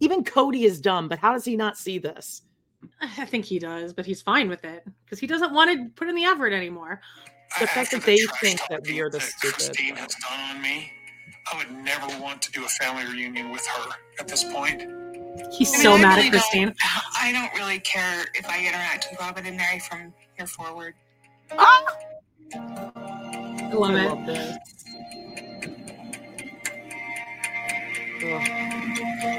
Even 0.00 0.24
Kody 0.24 0.64
is 0.64 0.80
dumb, 0.80 1.08
but 1.08 1.18
how 1.18 1.32
does 1.32 1.44
he 1.44 1.56
not 1.56 1.78
see 1.78 1.98
this? 1.98 2.42
I 3.00 3.24
think 3.24 3.44
he 3.44 3.58
does, 3.58 3.92
but 3.92 4.04
he's 4.04 4.20
fine 4.20 4.48
with 4.48 4.64
it 4.64 4.84
because 5.04 5.18
he 5.18 5.26
doesn't 5.26 5.52
want 5.52 5.70
to 5.70 5.88
put 5.94 6.08
in 6.08 6.14
the 6.14 6.24
effort 6.24 6.52
anymore. 6.52 7.00
The 7.60 7.66
fact 7.66 7.92
that 7.92 8.02
they 8.02 8.18
think 8.40 8.60
that 8.68 8.82
we 8.86 9.00
are 9.00 9.08
the 9.08 9.20
stupid. 9.20 9.54
Christine 9.54 9.96
has 9.96 10.14
done 10.28 10.56
on 10.56 10.60
me, 10.60 10.92
I 11.52 11.58
would 11.58 11.70
never 11.84 12.06
want 12.20 12.42
to 12.42 12.52
do 12.52 12.64
a 12.64 12.68
family 12.68 13.04
reunion 13.04 13.50
with 13.50 13.66
her 13.66 13.90
at 14.18 14.26
this 14.28 14.44
point. 14.44 14.82
He's 15.52 15.72
I 15.74 15.76
mean, 15.76 15.82
so 15.82 15.92
I 15.94 16.00
mad 16.00 16.16
really 16.16 16.26
at 16.28 16.32
Christine. 16.32 16.74
I 17.20 17.32
don't 17.32 17.52
really 17.54 17.78
care 17.80 18.26
if 18.34 18.48
I 18.48 18.66
interact 18.66 19.08
with 19.10 19.20
Robyn 19.20 19.46
and 19.46 19.56
Meri 19.56 19.78
from 19.78 20.12
here 20.36 20.46
forward. 20.46 20.94
Ah! 21.52 21.84
I 22.54 23.72
love 23.72 23.94
I 23.94 24.04
it. 24.04 24.08
Love 24.08 24.26
this. 24.26 24.56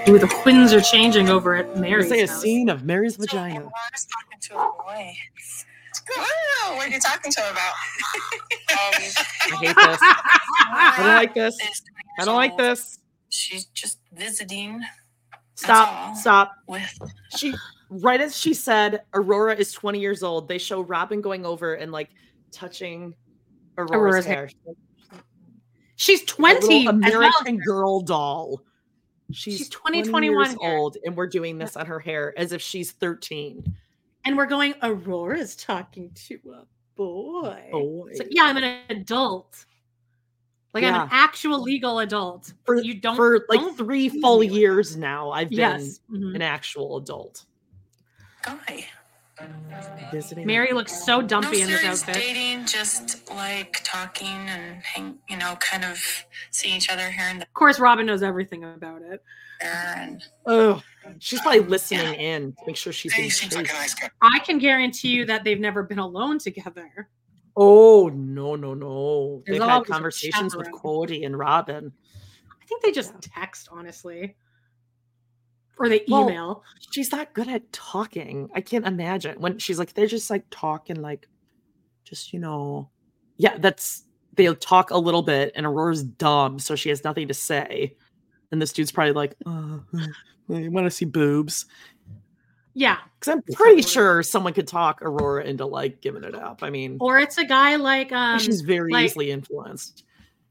Ooh, 0.08 0.18
the 0.18 0.42
winds 0.45 0.72
are 0.72 0.82
changing 0.82 1.30
over 1.30 1.56
at 1.56 1.77
Meri's. 1.77 2.08
Say 2.10 2.22
a 2.22 2.27
house. 2.27 2.42
scene 2.42 2.69
of 2.69 2.84
Meri's 2.84 3.16
so 3.16 3.24
vagina. 3.24 3.60
talking 3.60 4.40
to 4.42 4.56
a 4.56 4.72
boy. 4.86 5.14
Wow, 6.16 6.76
what 6.76 6.88
are 6.88 6.90
you 6.90 7.00
talking 7.00 7.32
to 7.32 7.42
him 7.42 7.52
about? 7.52 7.74
um, 8.72 8.94
I 9.42 9.66
hate 9.66 9.76
this. 9.76 10.00
I 10.02 10.95
don't 10.98 11.08
like 11.08 11.34
this. 11.34 11.58
I 12.19 12.26
don't 12.26 12.36
like 12.36 12.58
this. 12.58 13.00
She's 13.30 13.66
just 13.66 14.00
visiting. 14.14 14.82
Stop! 15.56 16.16
Stop! 16.16 16.53
With 16.68 16.88
she, 17.36 17.53
right 17.90 18.22
as 18.22 18.38
she 18.38 18.53
said, 18.53 19.02
Aurora 19.14 19.56
is 19.56 19.72
20 19.74 20.00
years 20.00 20.24
old. 20.24 20.48
They 20.48 20.58
show 20.58 20.82
Robyn 20.82 21.22
going 21.22 21.45
over 21.45 21.74
and 21.74 21.92
like 21.92 22.10
touching 22.52 23.14
Aurora's, 23.77 23.92
Aurora's 23.92 24.26
hair. 24.26 24.50
hair. 24.66 24.76
She's 25.95 26.24
20. 26.26 26.86
American 26.86 27.56
well. 27.58 27.66
Girl 27.66 28.02
doll. 28.02 28.61
She's, 29.32 29.58
she's 29.58 29.69
20, 29.69 30.03
21 30.03 30.24
years 30.24 30.58
old, 30.61 30.98
and 31.03 31.18
we're 31.18 31.27
doing 31.27 31.58
this 31.58 31.76
on 31.76 31.86
her 31.86 32.00
hair 32.00 32.34
as 32.38 32.53
if 32.53 32.61
she's 32.61 32.92
13. 32.92 33.76
And 34.27 34.35
we're 34.35 34.45
going, 34.45 34.73
Aurora's 34.83 35.56
talking 35.56 36.11
to 36.27 36.38
a 36.53 36.65
boy. 36.97 37.69
boy. 37.72 38.11
So, 38.15 38.25
yeah, 38.30 38.43
I'm 38.43 38.57
an 38.57 38.81
adult. 38.89 39.65
Like 40.73 40.83
yeah. 40.83 40.95
I'm 40.95 41.01
an 41.03 41.09
actual 41.14 41.61
legal 41.61 41.99
adult. 41.99 42.51
For, 42.65 42.75
you 42.75 42.95
don't 42.95 43.15
for 43.15 43.45
like 43.47 43.61
don't 43.61 43.77
three 43.77 44.09
full 44.09 44.43
years 44.43 44.97
now. 44.97 45.31
I've 45.31 45.49
been 45.49 45.59
yes. 45.59 46.01
mm-hmm. 46.11 46.35
an 46.35 46.41
actual 46.41 46.97
adult. 46.97 47.45
Guy. 48.43 48.85
Visiting. 50.11 50.45
Meri 50.45 50.73
looks 50.73 51.06
so 51.06 51.22
dumpy 51.22 51.59
no 51.59 51.64
in 51.64 51.69
this 51.69 51.85
outfit. 51.85 52.15
Dating, 52.15 52.65
just 52.65 53.30
like 53.30 53.80
talking 53.85 54.27
and 54.27 54.83
hang, 54.83 55.19
you 55.30 55.38
know, 55.38 55.56
kind 55.61 55.85
of 55.85 56.03
seeing 56.51 56.75
each 56.75 56.89
other 56.89 57.09
here 57.09 57.27
and 57.30 57.39
there. 57.39 57.47
Of 57.47 57.53
course, 57.53 57.80
Robyn 57.80 58.06
knows 58.06 58.23
everything 58.23 58.65
about 58.65 59.03
it. 59.03 59.23
And 59.61 60.24
oh, 60.45 60.82
she's 61.19 61.42
probably 61.42 61.60
listening 61.68 62.14
yeah. 62.14 62.36
in 62.36 62.52
to 62.53 62.58
make 62.68 62.76
sure 62.76 62.94
she's. 62.94 63.14
Hey, 63.14 63.30
seems 63.30 63.56
like 63.56 63.69
a 63.69 63.74
nice 63.74 63.94
guy. 63.94 64.10
I 64.22 64.40
can 64.40 64.58
guarantee 64.58 65.10
you 65.10 65.26
that 65.26 65.44
they've 65.44 65.60
never 65.60 65.84
been 65.84 66.00
alone 66.00 66.40
together. 66.40 67.10
Oh 67.56 68.10
no 68.10 68.56
no 68.56 68.74
no! 68.74 69.42
There's 69.45 69.60
they've 69.60 69.68
had 69.68 69.86
conversations 69.86 70.56
with 70.56 70.68
Kody 70.72 71.26
and 71.26 71.38
Robyn. 71.38 71.92
I 72.50 72.66
think 72.66 72.84
they 72.84 72.92
just 72.92 73.19
text 73.22 73.69
honestly 73.72 74.36
or 75.80 75.90
they 75.90 76.02
email. 76.08 76.48
Well, 76.48 76.64
she's 76.92 77.11
not 77.11 77.34
good 77.34 77.48
at 77.48 77.72
talking. 77.72 78.50
I 78.53 78.61
can't 78.61 78.86
imagine 78.86 79.40
when 79.40 79.58
she's 79.60 79.80
like 79.80 79.94
they're 79.94 80.08
just 80.08 80.30
like 80.30 80.45
talking 80.50 81.02
like 81.02 81.27
just 82.03 82.34
you 82.34 82.40
know 82.40 82.90
yeah 83.38 83.58
that's 83.58 84.03
they'll 84.34 84.56
talk 84.56 84.92
a 84.92 84.98
little 84.98 85.22
bit 85.22 85.52
and 85.56 85.66
Aurora's 85.66 86.03
dumb 86.03 86.60
so 86.60 86.76
she 86.76 86.90
has 86.90 87.03
nothing 87.03 87.27
to 87.27 87.34
say 87.34 87.95
and 88.51 88.61
this 88.61 88.74
dude's 88.74 88.92
probably 88.92 89.14
like 89.14 89.35
uh, 89.45 89.80
you 90.50 90.72
want 90.72 90.85
to 90.85 90.92
see 90.92 91.06
boobs 91.06 91.66
yeah 92.74 92.98
because 93.19 93.34
I'm 93.34 93.42
pretty 93.53 93.82
sure 93.82 94.22
someone 94.24 94.53
could 94.53 94.67
talk 94.67 95.01
Aurora 95.01 95.45
into 95.45 95.66
like 95.66 96.01
giving 96.01 96.24
it 96.24 96.35
up 96.35 96.64
I 96.64 96.69
mean 96.69 96.98
or 97.00 97.17
it's 97.19 97.38
a 97.38 97.45
guy 97.45 97.76
like 97.76 98.11
um 98.11 98.40
she's 98.40 98.61
very 98.61 98.92
like, 98.92 99.06
easily 99.06 99.32
influenced 99.32 100.03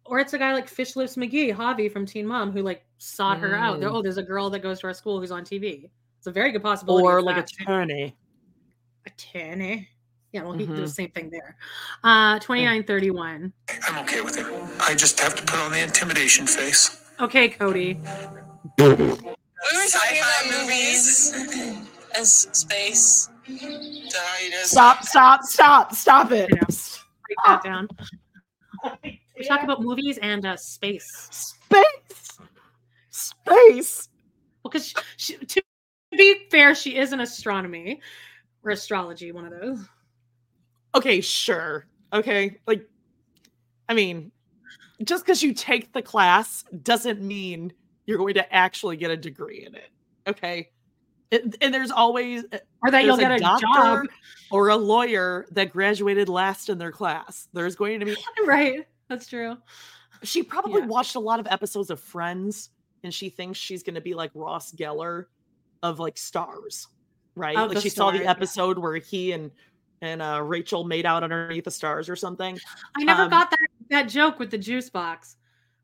or 0.09 0.19
it's 0.19 0.33
a 0.33 0.39
guy 0.39 0.53
like 0.55 0.69
Fish 0.69 0.97
Lips 0.97 1.17
McGee, 1.17 1.55
Javi 1.55 1.91
from 1.91 2.07
Teen 2.07 2.27
Mom, 2.27 2.53
who 2.53 2.63
like 2.63 2.85
sought 2.99 3.39
her 3.39 3.55
out. 3.55 3.81
They're, 3.81 3.91
mm. 3.91 3.97
oh, 3.97 4.03
there's 4.03 4.19
a 4.19 4.23
girl 4.23 4.51
that 4.51 4.61
goes 4.61 4.81
to 4.81 4.87
our 4.87 4.95
school 4.95 5.21
who's 5.21 5.31
on 5.31 5.45
TV. 5.45 5.91
It's 6.19 6.27
a 6.27 6.33
very 6.33 6.53
good 6.53 6.63
possibility. 6.63 7.05
Or 7.05 7.21
like 7.21 7.37
a 7.37 7.41
attorney. 7.41 8.17
Attorney. 9.07 9.89
Yeah, 10.33 10.43
well, 10.43 10.53
mm-hmm. 10.53 10.61
he 10.61 10.67
did 10.67 10.77
the 10.77 10.89
same 10.89 11.11
thing 11.11 11.31
there. 11.31 11.57
Uh, 12.05 12.39
2931. 12.41 13.53
I'm 13.89 13.99
okay 14.05 14.21
with 14.21 14.39
it. 14.39 14.47
I 14.81 14.95
just 14.95 15.21
have 15.21 15.35
to 15.37 15.43
put 15.43 15.59
on 15.59 15.73
the 15.73 15.81
intimidation 15.83 16.47
face. 16.47 17.03
Okay, 17.19 17.49
Kody. 17.49 17.97
We 18.79 18.89
were 18.89 18.97
talking 18.97 20.19
about 20.19 20.61
movies 20.61 21.33
as 22.15 22.33
space. 22.53 23.31
Stop, 24.65 25.03
stop, 25.05 25.43
stop, 25.45 25.95
stop 25.95 26.31
it. 26.33 26.51
Break 26.51 27.39
that 27.47 27.63
down. 27.65 27.89
We 29.03 29.45
talk 29.47 29.63
about 29.63 29.83
movies 29.83 30.19
and 30.21 30.45
uh, 30.45 30.57
space. 30.57 31.29
Space. 31.31 32.39
Space. 33.11 34.09
Well, 34.63 34.71
because 34.71 34.93
to 35.49 35.63
be 36.13 36.47
fair, 36.51 36.75
she 36.75 36.97
is 36.97 37.13
an 37.13 37.21
astronomy 37.21 38.01
or 38.63 38.73
astrology, 38.73 39.33
one 39.33 39.47
of 39.47 39.53
those. 39.59 39.87
okay, 40.95 41.21
sure. 41.21 41.87
Okay. 42.13 42.59
Like, 42.67 42.87
I 43.89 43.95
mean, 43.95 44.33
just 45.05 45.25
because 45.25 45.43
you 45.43 45.53
take 45.53 45.93
the 45.93 46.03
class 46.03 46.65
doesn't 46.83 47.21
mean 47.21 47.73
you're 48.07 48.19
going 48.19 48.35
to 48.35 48.55
actually 48.55 48.97
get 48.97 49.11
a 49.11 49.17
degree 49.17 49.65
in 49.67 49.75
it. 49.75 49.91
Okay. 50.27 50.71
It, 51.31 51.57
and 51.61 51.75
there's 51.75 51.91
always 51.91 52.45
uh, 52.53 52.59
or 52.83 52.91
that 52.93 53.05
you'll 53.05 53.17
get 53.17 53.33
a, 53.33 53.37
a 53.37 53.59
job 53.61 54.07
or 54.51 54.69
a 54.69 54.77
lawyer 54.77 55.47
that 55.51 55.73
graduated 55.73 56.29
last 56.29 56.69
in 56.69 56.79
their 56.79 56.93
class. 56.93 57.49
There's 57.53 57.75
going 57.75 58.01
to 58.01 58.07
be 58.07 58.17
right. 58.47 58.87
That's 59.09 59.27
true. 59.27 59.57
She 60.23 60.43
probably 60.43 60.83
yeah. 60.83 60.87
watched 60.87 61.17
a 61.17 61.21
lot 61.21 61.41
of 61.41 61.47
episodes 61.49 61.91
of 61.91 62.01
Friends 62.01 62.71
and 63.03 63.13
she 63.13 63.29
thinks 63.29 63.59
she's 63.59 63.83
going 63.83 63.97
to 63.97 64.01
be 64.01 64.15
like 64.15 64.31
Ross 64.35 64.73
Geller 64.73 65.27
of 65.83 65.99
like 65.99 66.17
stars, 66.17 66.89
right? 67.35 67.57
Oh, 67.57 67.67
like 67.67 67.79
she 67.79 67.89
saw 67.89 68.11
the 68.11 68.25
episode 68.25 68.77
yeah. 68.77 68.83
where 68.83 68.97
he 68.97 69.33
and 69.33 69.51
and 70.03 70.21
uh, 70.21 70.43
Rachel 70.43 70.85
made 70.85 71.07
out 71.07 71.23
underneath 71.23 71.65
the 71.65 71.71
stars 71.71 72.09
or 72.09 72.17
something. 72.17 72.59
I 72.97 73.05
never 73.05 73.23
um, 73.23 73.31
got 73.31 73.51
that 73.51 73.59
that 73.91 74.05
joke 74.05 74.39
with 74.39 74.51
the 74.51 74.59
juice 74.59 74.91
box 74.91 75.37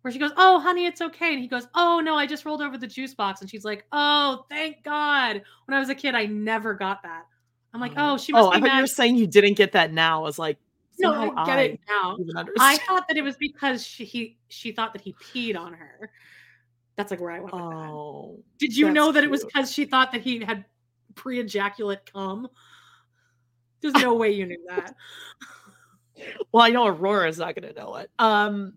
where 0.02 0.12
she 0.12 0.18
goes, 0.18 0.32
"Oh, 0.36 0.60
honey, 0.60 0.86
it's 0.86 1.00
okay," 1.00 1.32
and 1.32 1.40
he 1.40 1.48
goes, 1.48 1.68
"Oh 1.74 2.00
no, 2.00 2.16
I 2.16 2.26
just 2.26 2.44
rolled 2.44 2.62
over 2.62 2.76
the 2.76 2.86
juice 2.86 3.14
box," 3.14 3.40
and 3.40 3.50
she's 3.50 3.64
like, 3.64 3.84
"Oh, 3.92 4.44
thank 4.50 4.82
God." 4.82 5.42
When 5.66 5.76
I 5.76 5.80
was 5.80 5.88
a 5.88 5.94
kid, 5.94 6.14
I 6.14 6.26
never 6.26 6.74
got 6.74 7.02
that. 7.02 7.26
I'm 7.72 7.80
like, 7.80 7.92
"Oh, 7.96 8.18
she 8.18 8.32
must." 8.32 8.46
Oh, 8.46 8.50
I 8.50 8.60
thought 8.60 8.74
you 8.74 8.80
were 8.80 8.86
saying 8.86 9.16
you 9.16 9.26
didn't 9.26 9.54
get 9.54 9.72
that 9.72 9.92
now. 9.92 10.20
I 10.20 10.22
was 10.22 10.38
like, 10.38 10.58
no, 10.98 11.34
I 11.36 11.44
get 11.44 11.58
I 11.58 11.62
it 11.62 11.80
now. 11.88 12.16
I 12.58 12.76
thought 12.78 13.08
that 13.08 13.16
it 13.16 13.22
was 13.22 13.36
because 13.36 13.86
she 13.86 14.04
he, 14.04 14.38
she 14.48 14.72
thought 14.72 14.92
that 14.92 15.02
he 15.02 15.14
peed 15.14 15.56
on 15.56 15.72
her. 15.72 16.10
That's 16.96 17.10
like 17.10 17.20
where 17.20 17.32
I 17.32 17.40
went. 17.40 17.54
Oh, 17.54 18.38
did 18.58 18.76
you 18.76 18.90
know 18.90 19.12
that 19.12 19.20
cute. 19.20 19.24
it 19.24 19.30
was 19.30 19.44
because 19.44 19.72
she 19.72 19.84
thought 19.84 20.12
that 20.12 20.20
he 20.20 20.44
had 20.44 20.64
pre-ejaculate 21.14 22.12
cum? 22.12 22.48
There's 23.80 23.94
no 24.02 24.14
way 24.14 24.32
you 24.32 24.46
knew 24.46 24.64
that. 24.68 24.94
Well, 26.52 26.64
I 26.64 26.70
know 26.70 26.86
Aurora's 26.86 27.38
not 27.38 27.54
going 27.54 27.72
to 27.72 27.80
know 27.80 27.96
it. 27.96 28.10
Um, 28.18 28.74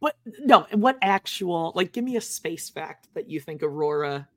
but 0.00 0.16
no, 0.40 0.66
what 0.72 0.96
actual 1.02 1.72
like? 1.74 1.92
Give 1.92 2.04
me 2.04 2.16
a 2.16 2.20
space 2.20 2.70
fact 2.70 3.08
that 3.14 3.28
you 3.28 3.40
think 3.40 3.62
Aurora 3.62 4.28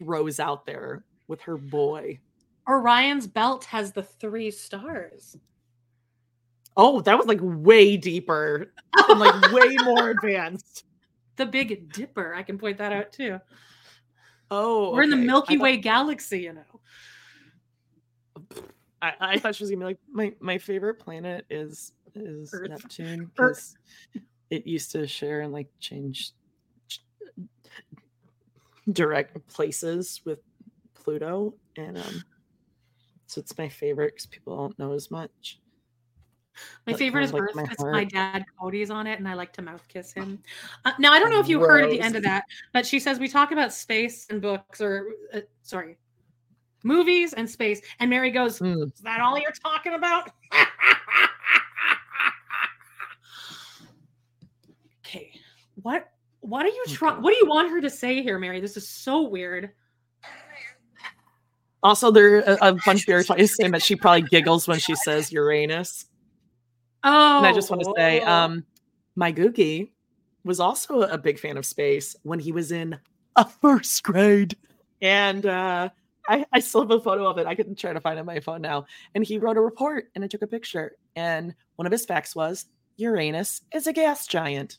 rose 0.00 0.40
out 0.40 0.66
there 0.66 1.04
with 1.28 1.40
her 1.42 1.56
boy. 1.56 2.18
Orion's 2.68 3.26
belt 3.26 3.64
has 3.64 3.92
the 3.92 4.02
three 4.02 4.50
stars. 4.50 5.36
Oh, 6.76 7.00
that 7.00 7.18
was 7.18 7.26
like 7.26 7.40
way 7.42 7.96
deeper 7.96 8.72
and 9.08 9.20
like 9.20 9.52
way 9.52 9.76
more 9.84 10.10
advanced. 10.22 10.84
The 11.36 11.46
Big 11.46 11.92
Dipper. 11.92 12.34
I 12.34 12.42
can 12.42 12.58
point 12.58 12.78
that 12.78 12.92
out 12.92 13.12
too. 13.12 13.40
Oh, 14.50 14.92
we're 14.92 15.02
okay. 15.02 15.04
in 15.04 15.10
the 15.10 15.26
Milky 15.26 15.58
Way 15.58 15.76
galaxy, 15.76 16.40
you 16.40 16.52
know. 16.52 16.80
I, 19.00 19.12
I 19.20 19.38
thought 19.38 19.54
she 19.54 19.64
was 19.64 19.70
gonna 19.70 19.80
be 19.80 19.84
like 19.84 19.98
my 20.10 20.34
my 20.40 20.58
favorite 20.58 20.98
planet 20.98 21.44
is 21.50 21.92
is 22.14 22.50
Earth. 22.52 22.68
Neptune 22.68 23.26
because 23.34 23.76
it 24.50 24.66
used 24.66 24.92
to 24.92 25.06
share 25.06 25.42
and 25.42 25.52
like 25.52 25.68
change 25.78 26.32
direct 28.92 29.46
places 29.48 30.20
with 30.24 30.40
Pluto, 30.94 31.54
and 31.76 31.98
um, 31.98 32.24
so 33.26 33.40
it's 33.40 33.56
my 33.58 33.68
favorite 33.68 34.14
because 34.14 34.26
people 34.26 34.56
don't 34.56 34.78
know 34.78 34.92
as 34.92 35.10
much. 35.10 35.60
My 36.86 36.92
but 36.92 36.98
favorite 36.98 37.22
is 37.22 37.32
like 37.32 37.42
Earth 37.42 37.54
because 37.54 37.78
my, 37.78 37.90
my, 37.92 38.04
dad 38.04 38.44
Kody's 38.60 38.90
on 38.90 39.06
it, 39.06 39.18
and 39.18 39.28
I 39.28 39.34
like 39.34 39.52
to 39.54 39.62
mouth 39.62 39.86
kiss 39.88 40.12
him. 40.12 40.40
Uh, 40.84 40.92
now 40.98 41.12
I 41.12 41.20
don't 41.20 41.30
know 41.30 41.38
if 41.38 41.48
you 41.48 41.60
heard 41.60 41.84
at 41.84 41.90
the 41.90 42.00
end 42.00 42.16
of 42.16 42.24
that, 42.24 42.44
but 42.72 42.84
she 42.84 42.98
says 42.98 43.18
we 43.20 43.28
talk 43.28 43.52
about 43.52 43.72
space 43.72 44.26
and 44.30 44.42
books, 44.42 44.80
or 44.80 45.06
uh, 45.32 45.40
sorry, 45.62 45.98
movies 46.82 47.32
and 47.34 47.48
space. 47.48 47.80
And 48.00 48.10
Meri 48.10 48.30
goes, 48.30 48.58
mm. 48.58 48.92
Is 48.92 49.00
that 49.00 49.20
all 49.20 49.38
you're 49.38 49.50
talking 49.52 49.94
about? 49.94 50.30
okay. 55.06 55.30
What 55.82 56.10
what 56.40 56.64
are 56.64 56.70
you 56.70 56.84
trying 56.88 57.20
what 57.22 57.32
do 57.32 57.36
you 57.36 57.46
want 57.46 57.70
her 57.70 57.80
to 57.80 57.90
say 57.90 58.22
here, 58.22 58.38
Meri? 58.38 58.60
This 58.60 58.76
is 58.76 58.88
so 58.88 59.22
weird. 59.22 59.70
Also, 61.82 62.10
there 62.10 62.40
a, 62.40 62.58
a 62.60 62.72
bunch 62.84 63.06
of 63.08 63.24
people 63.24 63.46
saying 63.46 63.70
that 63.70 63.82
she 63.82 63.94
probably 63.94 64.22
giggles 64.22 64.66
when 64.66 64.78
she 64.80 64.94
says 64.96 65.30
Uranus. 65.30 66.06
Oh, 67.04 67.38
and 67.38 67.46
I 67.46 67.52
just 67.52 67.70
want 67.70 67.82
to 67.82 67.92
say, 67.96 68.20
oh. 68.20 68.30
um, 68.30 68.64
my 69.14 69.32
Googie 69.32 69.90
was 70.44 70.58
also 70.58 71.02
a 71.02 71.16
big 71.16 71.38
fan 71.38 71.56
of 71.56 71.64
space 71.64 72.16
when 72.24 72.40
he 72.40 72.50
was 72.50 72.72
in 72.72 72.98
a 73.36 73.44
first 73.44 74.02
grade, 74.02 74.56
and 75.00 75.46
uh, 75.46 75.90
I, 76.28 76.44
I 76.52 76.60
still 76.60 76.82
have 76.82 76.90
a 76.90 77.00
photo 77.00 77.26
of 77.28 77.38
it. 77.38 77.46
I 77.46 77.54
can 77.54 77.74
try 77.74 77.92
to 77.92 78.00
find 78.00 78.18
it 78.18 78.20
on 78.20 78.26
my 78.26 78.40
phone 78.40 78.60
now. 78.60 78.86
And 79.14 79.24
he 79.24 79.38
wrote 79.38 79.56
a 79.56 79.60
report 79.60 80.10
and 80.14 80.22
I 80.22 80.26
took 80.26 80.42
a 80.42 80.46
picture. 80.46 80.96
And 81.16 81.54
one 81.76 81.86
of 81.86 81.92
his 81.92 82.04
facts 82.04 82.36
was 82.36 82.66
Uranus 82.96 83.62
is 83.72 83.86
a 83.86 83.92
gas 83.92 84.26
giant. 84.26 84.78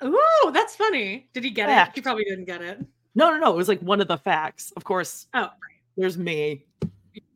Oh, 0.00 0.50
that's 0.52 0.76
funny. 0.76 1.28
Did 1.32 1.44
he 1.44 1.50
get 1.50 1.68
Fact. 1.68 1.96
it? 1.96 2.00
He 2.00 2.02
probably 2.02 2.24
didn't 2.24 2.44
get 2.44 2.60
it. 2.60 2.84
No, 3.14 3.30
no, 3.30 3.38
no. 3.38 3.52
It 3.52 3.56
was 3.56 3.68
like 3.68 3.80
one 3.80 4.00
of 4.00 4.08
the 4.08 4.18
facts. 4.18 4.72
Of 4.76 4.84
course. 4.84 5.26
Oh, 5.34 5.42
right. 5.42 5.50
There's 5.96 6.18
me, 6.18 6.66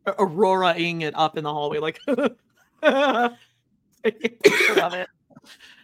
Aurora-ing 0.07 1.03
it 1.03 1.15
up 1.17 1.39
in 1.39 1.45
the 1.45 1.53
hallway, 1.53 1.79
like. 1.79 2.01
love 2.09 3.33
it. 4.05 5.09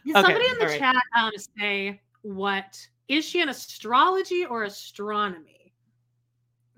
Did 0.04 0.12
somebody 0.12 0.34
okay, 0.34 0.50
in 0.50 0.58
the 0.58 0.76
chat 0.78 0.96
right. 1.14 1.24
um, 1.24 1.32
say 1.58 2.00
what 2.22 2.86
is 3.08 3.24
she 3.24 3.40
an 3.42 3.48
astrology 3.48 4.44
or 4.44 4.64
astronomy? 4.64 5.53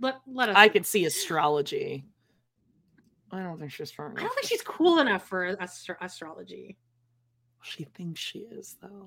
Let 0.01 0.17
let 0.27 0.49
us. 0.51 0.57
I 0.57 0.69
could 0.69 0.87
see 0.87 1.05
astrology. 1.07 2.05
I 3.31 3.43
don't 3.43 3.59
think 3.59 3.73
she's 3.73 3.89
strong. 3.89 4.17
I 4.17 4.23
don't 4.23 4.35
think 4.35 4.47
she's 4.47 4.63
cool 4.63 5.01
enough 5.01 5.27
for 5.27 5.57
astro- 5.61 5.97
astrology. 6.01 6.77
She 7.63 7.85
thinks 7.85 8.21
she 8.21 8.41
is 8.41 8.77
though. 8.81 9.07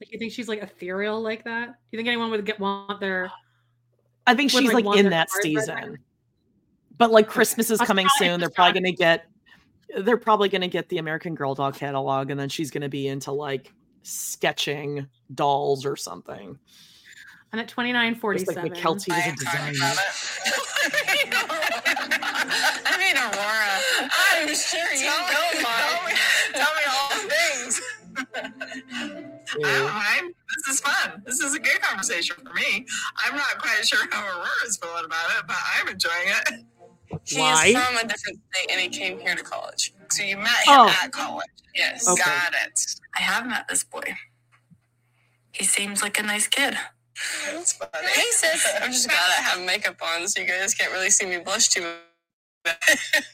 Like 0.00 0.12
you 0.12 0.18
think 0.18 0.32
she's 0.32 0.48
like 0.48 0.62
ethereal 0.62 1.20
like 1.20 1.44
that? 1.44 1.66
Do 1.66 1.72
you 1.90 1.98
think 1.98 2.08
anyone 2.08 2.30
would 2.30 2.44
get 2.44 2.60
want 2.60 3.00
their? 3.00 3.30
I 4.26 4.34
think 4.34 4.50
she's 4.50 4.72
like, 4.72 4.84
like 4.84 4.98
in 4.98 5.10
that 5.10 5.30
season. 5.30 5.98
But 6.98 7.10
like 7.10 7.28
Christmas 7.28 7.70
okay. 7.70 7.82
is 7.82 7.86
coming 7.86 8.06
soon. 8.18 8.40
They're 8.40 8.50
probably 8.50 8.80
gonna 8.80 8.92
get. 8.92 9.26
They're 9.98 10.18
probably 10.18 10.48
gonna 10.50 10.68
get 10.68 10.88
the 10.88 10.98
American 10.98 11.34
Girl 11.34 11.54
doll 11.54 11.72
catalog, 11.72 12.30
and 12.30 12.38
then 12.38 12.48
she's 12.48 12.70
gonna 12.70 12.88
be 12.88 13.08
into 13.08 13.32
like 13.32 13.72
sketching 14.02 15.06
dolls 15.34 15.86
or 15.86 15.96
something. 15.96 16.58
I'm 17.52 17.60
at 17.60 17.68
2947. 17.68 18.70
Mykelti 18.70 19.08
was 19.08 19.26
a 19.26 19.32
designer. 19.36 19.94
I 22.84 22.96
mean, 22.98 23.16
Aurora. 23.16 23.80
I'm 24.12 24.54
sure 24.54 24.92
you 24.92 25.08
tell 25.08 25.20
know, 25.26 25.40
me, 25.54 25.64
tell 25.64 26.04
me, 26.04 26.12
tell 26.52 26.74
me 26.74 26.82
all 26.90 27.08
the 27.08 27.24
things. 27.30 27.80
Yeah. 29.58 29.88
I 29.90 30.30
This 30.56 30.74
is 30.74 30.80
fun. 30.80 31.22
This 31.24 31.40
is 31.40 31.54
a 31.54 31.58
good 31.58 31.80
conversation 31.80 32.36
for 32.36 32.52
me. 32.52 32.86
I'm 33.24 33.34
not 33.34 33.58
quite 33.60 33.86
sure 33.86 34.06
how 34.10 34.26
Aurora 34.26 34.48
is 34.66 34.76
feeling 34.76 35.06
about 35.06 35.30
it, 35.38 35.46
but 35.46 35.56
I'm 35.76 35.88
enjoying 35.88 36.28
it. 36.28 36.64
He 37.24 37.38
Why? 37.38 37.66
is 37.66 37.76
from 37.76 37.96
a 37.96 38.06
different 38.06 38.40
state 38.52 38.70
and 38.70 38.80
he 38.80 38.88
came 38.88 39.18
here 39.18 39.34
to 39.34 39.42
college. 39.42 39.94
So 40.10 40.22
you 40.22 40.36
met 40.36 40.48
him 40.48 40.74
oh. 40.74 40.96
at 41.02 41.12
college. 41.12 41.46
Yes. 41.74 42.06
Okay. 42.06 42.22
Got 42.22 42.54
it. 42.66 42.80
I 43.16 43.20
have 43.20 43.46
met 43.46 43.66
this 43.68 43.84
boy. 43.84 44.14
He 45.52 45.64
seems 45.64 46.02
like 46.02 46.18
a 46.18 46.22
nice 46.22 46.46
kid. 46.46 46.76
That's 47.52 47.72
funny. 47.74 48.08
Hey 48.12 48.30
sis, 48.30 48.66
I'm 48.80 48.92
just 48.92 49.08
glad 49.08 49.30
I 49.38 49.42
have 49.42 49.64
makeup 49.64 49.96
on, 50.02 50.28
so 50.28 50.40
you 50.40 50.46
guys 50.46 50.74
can't 50.74 50.92
really 50.92 51.10
see 51.10 51.26
me 51.26 51.38
blush 51.38 51.68
too 51.68 51.82
much. 52.64 52.76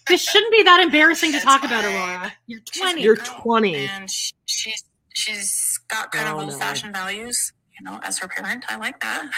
this 0.09 0.23
shouldn't 0.23 0.53
be 0.53 0.63
that 0.63 0.81
embarrassing 0.81 1.33
to 1.33 1.41
talk 1.41 1.65
about, 1.65 1.85
Aurora. 1.85 2.33
You're 2.47 2.61
20. 2.61 3.03
You're 3.03 3.17
20. 3.17 3.77
And 3.77 4.11
she's 4.47 4.85
she's 5.15 5.81
got 5.89 6.13
kind 6.13 6.29
oh, 6.29 6.39
of 6.39 6.45
old 6.45 6.59
fashioned 6.59 6.93
no. 6.93 7.01
values. 7.01 7.53
You 7.79 7.91
know, 7.91 7.99
as 8.05 8.21
her 8.21 8.29
parent, 8.29 8.65
I 8.69 8.77
like 8.77 9.01
that. 9.01 9.29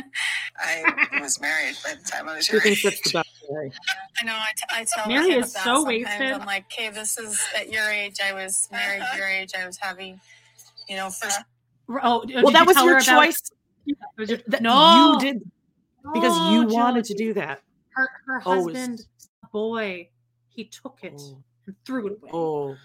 I 0.58 1.20
was 1.20 1.40
married 1.40 1.76
by 1.84 1.94
the 1.94 2.02
time 2.02 2.28
I 2.28 2.34
was 2.34 2.50
your 2.50 2.60
age. 2.66 2.84
I 2.84 4.24
know. 4.24 4.34
I, 4.34 4.50
t- 4.56 4.64
I 4.70 4.86
tell 4.92 5.06
Meri 5.06 5.34
is 5.34 5.52
so 5.52 5.84
wasted. 5.84 6.32
I'm 6.32 6.44
like, 6.46 6.64
okay, 6.64 6.90
this 6.90 7.16
is 7.16 7.40
at 7.56 7.72
your 7.72 7.88
age. 7.88 8.16
I 8.24 8.32
was 8.32 8.68
married. 8.72 9.02
Uh-huh. 9.02 9.18
Your 9.18 9.28
age. 9.28 9.52
I 9.56 9.64
was 9.64 9.78
having, 9.80 10.20
you 10.88 10.96
know, 10.96 11.10
first. 11.10 11.38
Oh, 11.88 12.24
well, 12.42 12.50
that 12.50 12.66
was 12.66 12.76
your 12.82 12.98
choice. 12.98 13.40
Your, 14.18 14.38
no, 14.60 15.12
you 15.12 15.20
did 15.20 15.50
because 16.12 16.36
no, 16.36 16.52
you 16.52 16.66
wanted 16.66 17.04
to 17.04 17.14
do 17.14 17.34
that. 17.34 17.62
Her, 17.90 18.08
her 18.26 18.42
oh, 18.46 18.64
husband, 18.64 19.00
oh, 19.44 19.48
boy, 19.52 20.08
he 20.48 20.64
took 20.64 20.98
it 21.02 21.14
oh. 21.18 21.42
and 21.66 21.76
threw 21.84 22.08
it 22.08 22.18
away. 22.22 22.30
Oh, 22.32 22.76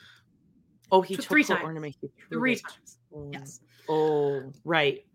oh, 0.91 1.01
he 1.01 1.15
took 1.15 1.25
three 1.25 1.43
times. 1.43 1.61
ornament. 1.63 1.95
three 2.29 2.53
it. 2.53 2.61
times. 2.61 2.97
Oh. 3.13 3.29
Yes. 3.31 3.61
Oh, 3.89 4.51
right. 4.63 5.05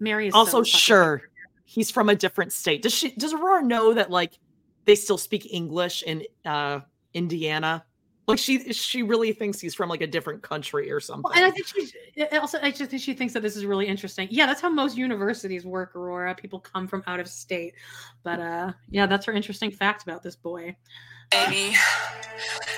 Meri 0.00 0.28
is 0.28 0.34
also 0.34 0.62
so 0.62 0.78
sure 0.78 1.22
he's 1.64 1.90
from 1.90 2.08
a 2.08 2.14
different 2.14 2.52
state. 2.52 2.82
Does 2.82 2.92
she? 2.92 3.12
Does 3.12 3.32
Aurora 3.32 3.62
know 3.64 3.94
that 3.94 4.10
like 4.10 4.38
they 4.84 4.94
still 4.94 5.18
speak 5.18 5.52
English 5.52 6.02
in 6.02 6.24
uh 6.44 6.80
Indiana? 7.14 7.84
Like 8.32 8.38
she 8.40 8.72
she 8.72 9.02
really 9.02 9.32
thinks 9.32 9.60
he's 9.60 9.74
from 9.74 9.88
like 9.88 10.00
a 10.00 10.06
different 10.06 10.42
country 10.42 10.90
or 10.90 11.00
something. 11.00 11.22
Well, 11.24 11.32
and 11.34 11.44
I 11.44 11.50
think 11.50 11.66
she 11.66 12.38
also 12.38 12.58
I 12.62 12.70
just 12.70 12.90
think 12.90 13.02
she 13.02 13.14
thinks 13.14 13.32
that 13.34 13.40
this 13.40 13.56
is 13.56 13.64
really 13.64 13.86
interesting. 13.86 14.28
Yeah, 14.30 14.46
that's 14.46 14.60
how 14.60 14.70
most 14.70 14.96
universities 14.96 15.64
work, 15.64 15.94
Aurora. 15.94 16.34
People 16.34 16.60
come 16.60 16.88
from 16.88 17.02
out 17.06 17.20
of 17.20 17.28
state. 17.28 17.74
But 18.22 18.40
uh 18.40 18.72
yeah, 18.90 19.06
that's 19.06 19.26
her 19.26 19.32
interesting 19.32 19.70
fact 19.70 20.02
about 20.02 20.22
this 20.22 20.36
boy. 20.36 20.76
Baby. 21.30 21.74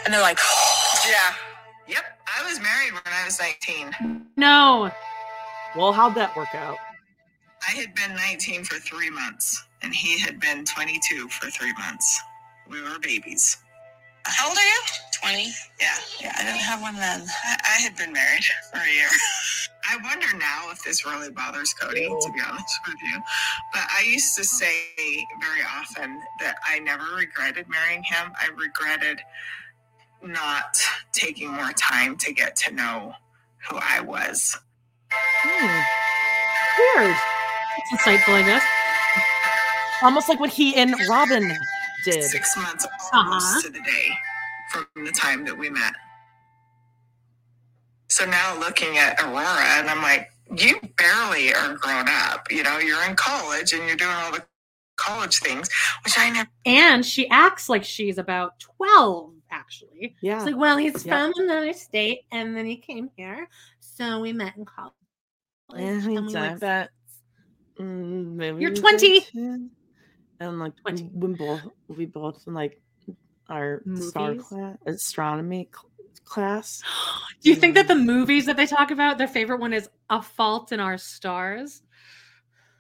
And 0.05 0.13
they're 0.13 0.21
like, 0.21 0.39
yeah. 1.09 1.35
Yep. 1.89 2.05
I 2.39 2.49
was 2.49 2.61
married 2.61 2.93
when 2.93 3.03
I 3.07 3.25
was 3.25 3.39
19. 3.39 4.27
No. 4.37 4.91
Well, 5.77 5.93
how'd 5.93 6.15
that 6.15 6.35
work 6.37 6.55
out? 6.55 6.77
I 7.67 7.73
had 7.73 7.95
been 7.95 8.15
19 8.15 8.65
for 8.65 8.77
three 8.77 9.11
months, 9.11 9.65
and 9.83 9.95
he 9.95 10.19
had 10.19 10.39
been 10.39 10.65
22 10.65 11.29
for 11.29 11.51
three 11.51 11.73
months. 11.75 12.21
We 12.69 12.81
were 12.83 12.99
babies. 13.01 13.59
How 14.25 14.49
old 14.49 14.57
are 14.57 14.61
you? 14.61 14.81
20. 15.21 15.53
Yeah. 15.81 15.95
Yeah, 16.21 16.33
I 16.39 16.45
didn't 16.45 16.61
have 16.61 16.81
one 16.83 16.97
then. 16.97 17.27
I, 17.45 17.57
I 17.77 17.81
had 17.83 17.97
been 17.97 18.13
married 18.13 18.45
for 18.71 18.79
a 18.79 18.93
year. 18.93 19.09
I 19.91 19.99
wonder 20.03 20.27
now 20.39 20.71
if 20.71 20.83
this 20.83 21.05
really 21.05 21.31
bothers 21.31 21.75
Kody, 21.81 22.09
to 22.09 22.33
be 22.33 22.41
honest 22.41 22.81
with 22.87 22.97
you. 23.03 23.21
But 23.73 23.83
I 23.97 24.03
used 24.07 24.35
to 24.37 24.45
say 24.45 24.83
very 25.41 25.61
often 25.77 26.21
that 26.41 26.57
I 26.67 26.79
never 26.79 27.05
regretted 27.17 27.69
marrying 27.69 28.03
him. 28.03 28.33
I 28.41 28.49
regretted 28.49 29.21
not 30.23 30.79
taking 31.13 31.53
more 31.53 31.73
time 31.73 32.17
to 32.17 32.33
get 32.33 32.57
to 32.57 32.75
know 32.75 33.13
who 33.69 33.77
I 33.81 34.01
was. 34.01 34.59
Hmm. 35.13 35.83
Weird. 36.99 37.17
It's 37.79 38.03
insightful, 38.03 38.35
I 38.35 38.43
guess. 38.43 38.65
Almost 40.03 40.29
like 40.29 40.41
what 40.41 40.51
he 40.51 40.75
and 40.77 40.95
Robyn 41.09 41.57
did. 42.05 42.25
Six 42.25 42.57
months 42.57 42.87
almost 43.13 43.47
uh-huh. 43.47 43.63
to 43.63 43.69
the 43.71 43.81
day 43.81 44.11
from 44.71 45.05
the 45.05 45.13
time 45.13 45.45
that 45.45 45.57
we 45.57 45.71
met. 45.71 45.95
So 48.09 48.25
now 48.27 48.59
looking 48.59 48.97
at 48.97 49.21
Aurora, 49.23 49.81
and 49.81 49.89
I'm 49.89 50.03
like, 50.03 50.31
you 50.57 50.79
barely 50.97 51.53
are 51.55 51.75
grown 51.75 52.07
up. 52.09 52.51
You 52.51 52.63
know, 52.63 52.79
you're 52.79 53.03
in 53.09 53.17
college 53.17 53.73
and 53.73 53.87
you're 53.87 53.97
doing 53.97 54.13
all 54.13 54.33
the 54.33 54.45
college 54.97 55.39
things, 55.39 55.69
which 56.05 56.19
I 56.19 56.31
never. 56.31 56.49
And 56.67 57.05
she 57.05 57.29
acts 57.29 57.69
like 57.69 57.85
she's 57.85 58.19
about 58.19 58.61
12, 58.61 59.33
actually. 59.51 60.17
Yeah. 60.21 60.37
It's 60.37 60.45
like, 60.45 60.57
well, 60.57 60.77
he's 60.77 61.03
from 61.03 61.33
another 61.37 61.73
state 61.73 62.21
and 62.31 62.57
then 62.57 62.67
he 62.67 62.77
came 62.77 63.11
here. 63.17 63.49
So 63.81 64.21
we 64.21 64.33
met 64.33 64.57
in 64.57 64.65
college. 64.65 64.93
Yeah, 65.75 65.87
and 65.87 66.07
we 66.07 66.35
went, 66.35 66.61
that. 66.61 66.91
Mm, 67.81 68.61
you're 68.61 68.75
20. 68.75 69.71
And 70.49 70.59
like 70.59 70.77
20. 70.83 71.11
we 71.15 71.35
both 71.35 71.61
we 71.89 72.07
both 72.07 72.45
in 72.47 72.55
like 72.55 72.81
our 73.49 73.83
Movies? 73.85 74.09
star 74.09 74.35
class 74.35 74.77
astronomy 74.87 75.69
cl- 75.73 75.91
class. 76.25 76.83
Do 77.43 77.51
you 77.51 77.57
think 77.57 77.75
that 77.75 77.89
the 77.89 77.95
um, 77.95 78.07
movies 78.07 78.47
that 78.47 78.57
they 78.57 78.67
talk 78.67 78.91
about, 78.91 79.19
their 79.19 79.29
favorite 79.29 79.61
one 79.61 79.73
is 79.73 79.89
A 80.11 80.23
Fault 80.23 80.73
in 80.73 80.81
Our 80.81 80.99
Stars? 80.99 81.83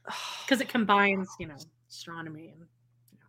Because 0.44 0.60
it 0.60 0.68
combines, 0.68 1.26
you 1.40 1.46
know, 1.46 1.56
astronomy 1.88 2.48
and 2.48 2.66
you 3.10 3.18
know, 3.18 3.26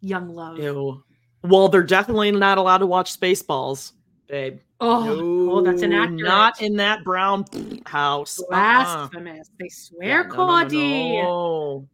young 0.00 0.28
love. 0.28 0.58
Ew. 0.58 1.04
Well, 1.44 1.68
they're 1.68 1.84
definitely 1.84 2.32
not 2.32 2.58
allowed 2.58 2.78
to 2.78 2.86
watch 2.86 3.16
Spaceballs, 3.18 3.92
babe. 4.26 4.58
Oh, 4.80 5.04
no, 5.04 5.52
oh 5.52 5.62
that's 5.62 5.82
inaccurate. 5.82 6.26
Not 6.26 6.60
in 6.60 6.76
that 6.76 7.04
brown 7.04 7.44
house. 7.86 8.40
Uh-uh. 8.40 8.48
Blasphemous. 8.48 9.48
Uh-uh. 9.48 9.56
They 9.60 9.68
swear, 9.68 10.22
yeah, 10.22 10.28
Kody. 10.28 11.22
No, 11.22 11.22
no, 11.22 11.88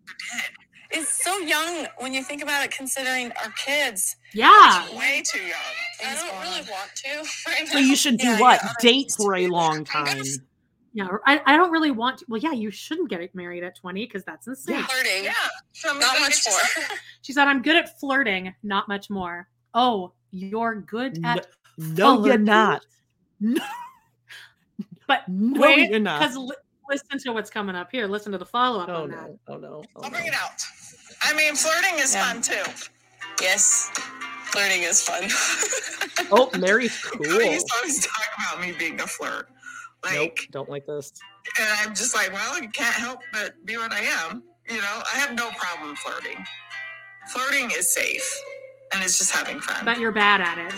is 0.93 1.09
so 1.09 1.39
young 1.39 1.87
when 1.99 2.13
you 2.13 2.23
think 2.23 2.43
about 2.43 2.65
it, 2.65 2.71
considering 2.71 3.33
our 3.45 3.51
kids. 3.53 4.17
Yeah. 4.35 4.87
Way 4.97 5.23
too 5.25 5.41
young. 5.41 6.07
I 6.07 6.15
don't 6.15 6.41
really 6.41 6.69
want 6.71 6.91
to. 6.97 7.25
Right 7.51 7.69
so 7.69 7.79
you 7.79 7.97
should 7.97 8.19
do 8.19 8.27
yeah, 8.27 8.41
what? 8.41 8.61
Yeah, 8.63 8.73
Date 8.81 9.13
for 9.17 9.37
a 9.37 9.47
long 9.49 9.85
time. 9.85 10.23
Yeah, 10.93 11.09
I, 11.25 11.41
I 11.47 11.57
don't 11.57 11.71
really 11.71 11.93
want 11.93 12.19
to. 12.19 12.25
Well, 12.29 12.41
yeah, 12.41 12.53
you 12.53 12.71
shouldn't 12.71 13.09
get 13.11 13.35
married 13.35 13.63
at 13.63 13.77
20 13.77 14.07
because 14.07 14.25
that's 14.25 14.49
insane. 14.49 14.77
Yeah. 14.77 14.87
Flirting. 14.87 15.25
Yeah. 15.25 15.33
From 15.75 16.01
not 16.01 16.19
much 16.21 16.41
more. 16.49 16.89
she 17.23 17.33
said, 17.33 17.47
I'm 17.47 17.63
good 17.63 17.77
at 17.77 18.01
flirting, 18.01 18.55
not 18.63 18.89
much 18.89 19.09
more. 19.09 19.49
Oh, 19.75 20.13
you're 20.33 20.77
good 20.77 21.21
at. 21.25 21.47
No, 21.79 22.17
no 22.17 22.27
you're 22.27 22.39
not. 22.39 22.85
No. 23.39 23.63
But 25.07 25.29
no, 25.29 25.61
wait, 25.61 25.91
you're 25.91 26.01
not. 26.01 26.21
Because 26.21 26.37
li- 26.37 26.55
listen 26.91 27.19
to 27.21 27.33
what's 27.33 27.51
coming 27.51 27.77
up 27.77 27.91
here. 27.91 28.07
Listen 28.07 28.33
to 28.33 28.39
the 28.39 28.47
follow 28.47 28.81
up 28.81 28.89
oh, 28.89 29.03
on 29.05 29.11
no. 29.11 29.17
that. 29.17 29.39
Oh, 29.49 29.57
no. 29.57 29.83
Oh, 29.97 30.03
I'll 30.03 30.11
bring 30.11 30.27
it 30.27 30.35
out. 30.35 30.63
I 31.23 31.35
mean, 31.35 31.55
flirting 31.55 31.99
is 31.99 32.15
yeah. 32.15 32.33
fun 32.33 32.43
too. 32.43 32.63
Yes, 33.41 33.91
flirting 34.47 34.83
is 34.83 35.03
fun. 35.03 35.25
oh, 36.33 36.51
Meri's 36.59 37.01
cool. 37.03 37.41
He 37.41 37.53
used 37.53 37.67
to 37.67 37.75
always 37.77 38.07
talk 38.07 38.27
about 38.39 38.61
me 38.61 38.73
being 38.79 39.01
a 39.01 39.07
flirt. 39.07 39.49
Like, 40.03 40.15
nope, 40.15 40.39
don't 40.51 40.69
like 40.69 40.87
this. 40.87 41.13
And 41.59 41.69
I'm 41.81 41.95
just 41.95 42.15
like, 42.15 42.33
well, 42.33 42.61
you 42.61 42.69
can't 42.71 42.95
help 42.95 43.21
but 43.33 43.55
be 43.65 43.77
what 43.77 43.93
I 43.93 44.01
am. 44.01 44.43
You 44.69 44.77
know, 44.77 45.03
I 45.13 45.19
have 45.19 45.35
no 45.35 45.51
problem 45.51 45.95
flirting. 45.97 46.45
Flirting 47.33 47.71
is 47.77 47.93
safe, 47.93 48.41
and 48.95 49.03
it's 49.03 49.19
just 49.19 49.31
having 49.31 49.61
fun. 49.61 49.85
But 49.85 49.99
you're 49.99 50.13
bad 50.13 50.41
at 50.41 50.59
it. 50.59 50.75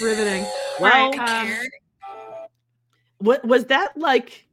Riveting. 0.00 0.46
Well, 0.80 1.12
right, 1.12 1.42
um, 1.42 1.68
what 3.18 3.44
was 3.44 3.66
that 3.66 3.96
like? 3.96 4.46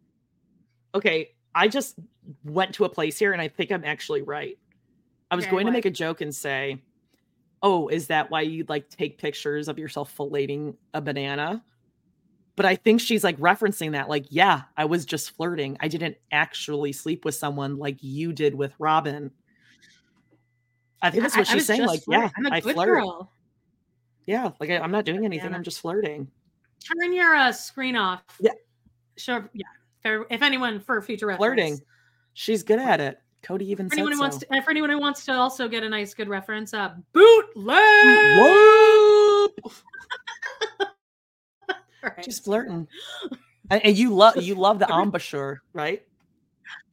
Okay, 0.93 1.31
I 1.55 1.67
just 1.67 1.95
went 2.43 2.73
to 2.75 2.85
a 2.85 2.89
place 2.89 3.17
here 3.17 3.33
and 3.33 3.41
I 3.41 3.47
think 3.47 3.71
I'm 3.71 3.83
actually 3.83 4.21
right. 4.21 4.57
I 5.29 5.35
was 5.35 5.45
okay, 5.45 5.51
going 5.51 5.65
what? 5.65 5.71
to 5.71 5.77
make 5.77 5.85
a 5.85 5.91
joke 5.91 6.21
and 6.21 6.33
say, 6.33 6.81
Oh, 7.63 7.87
is 7.89 8.07
that 8.07 8.31
why 8.31 8.41
you 8.41 8.65
like 8.67 8.89
take 8.89 9.19
pictures 9.19 9.67
of 9.67 9.77
yourself 9.77 10.15
filleting 10.15 10.75
a 10.93 11.01
banana? 11.01 11.63
But 12.55 12.65
I 12.65 12.75
think 12.75 12.99
she's 12.99 13.23
like 13.23 13.37
referencing 13.37 13.91
that, 13.91 14.09
like, 14.09 14.25
yeah, 14.29 14.63
I 14.75 14.85
was 14.85 15.05
just 15.05 15.31
flirting. 15.31 15.77
I 15.79 15.87
didn't 15.87 16.17
actually 16.31 16.91
sleep 16.91 17.23
with 17.23 17.35
someone 17.35 17.77
like 17.77 17.97
you 18.01 18.33
did 18.33 18.55
with 18.55 18.73
Robyn. 18.77 19.31
I 21.01 21.11
think 21.11 21.23
that's 21.23 21.37
what 21.37 21.47
I, 21.49 21.53
she's 21.53 21.69
I 21.69 21.75
saying. 21.75 21.87
Like, 21.87 22.03
flirting. 22.03 22.31
yeah, 22.43 22.49
i'm 22.51 22.61
flirt. 22.61 22.75
Girl. 22.75 23.31
Yeah, 24.25 24.51
like 24.59 24.69
I, 24.69 24.75
am 24.75 24.91
not 24.91 25.05
doing 25.05 25.23
anything. 25.23 25.53
I'm 25.53 25.63
just 25.63 25.79
flirting. 25.79 26.29
Turn 26.83 27.13
your 27.13 27.35
uh, 27.35 27.51
screen 27.51 27.95
off. 27.95 28.23
Yeah. 28.39 28.51
Sure. 29.17 29.49
Yeah 29.53 29.65
if 30.03 30.41
anyone 30.41 30.79
for 30.79 31.01
future 31.01 31.27
reference. 31.27 31.39
Flirting. 31.39 31.81
She's 32.33 32.63
good 32.63 32.79
at 32.79 32.99
it. 32.99 33.21
Kody 33.43 33.63
even 33.63 33.89
for 33.89 33.95
anyone 33.95 34.11
who 34.11 34.17
so. 34.17 34.21
wants 34.21 34.37
to, 34.37 34.61
for 34.61 34.69
anyone 34.69 34.89
who 34.89 34.99
wants 34.99 35.25
to 35.25 35.33
also 35.33 35.67
get 35.67 35.83
a 35.83 35.89
nice 35.89 36.13
good 36.13 36.29
reference, 36.29 36.73
uh, 36.73 36.93
bootleg. 37.11 38.37
Whoop. 38.37 39.73
right. 42.03 42.23
Just 42.23 42.43
flirting. 42.43 42.87
and 43.69 43.97
you 43.97 44.13
love 44.13 44.37
you 44.37 44.55
love 44.55 44.79
the 44.79 44.87
embouchure, 44.87 45.61
right? 45.73 46.03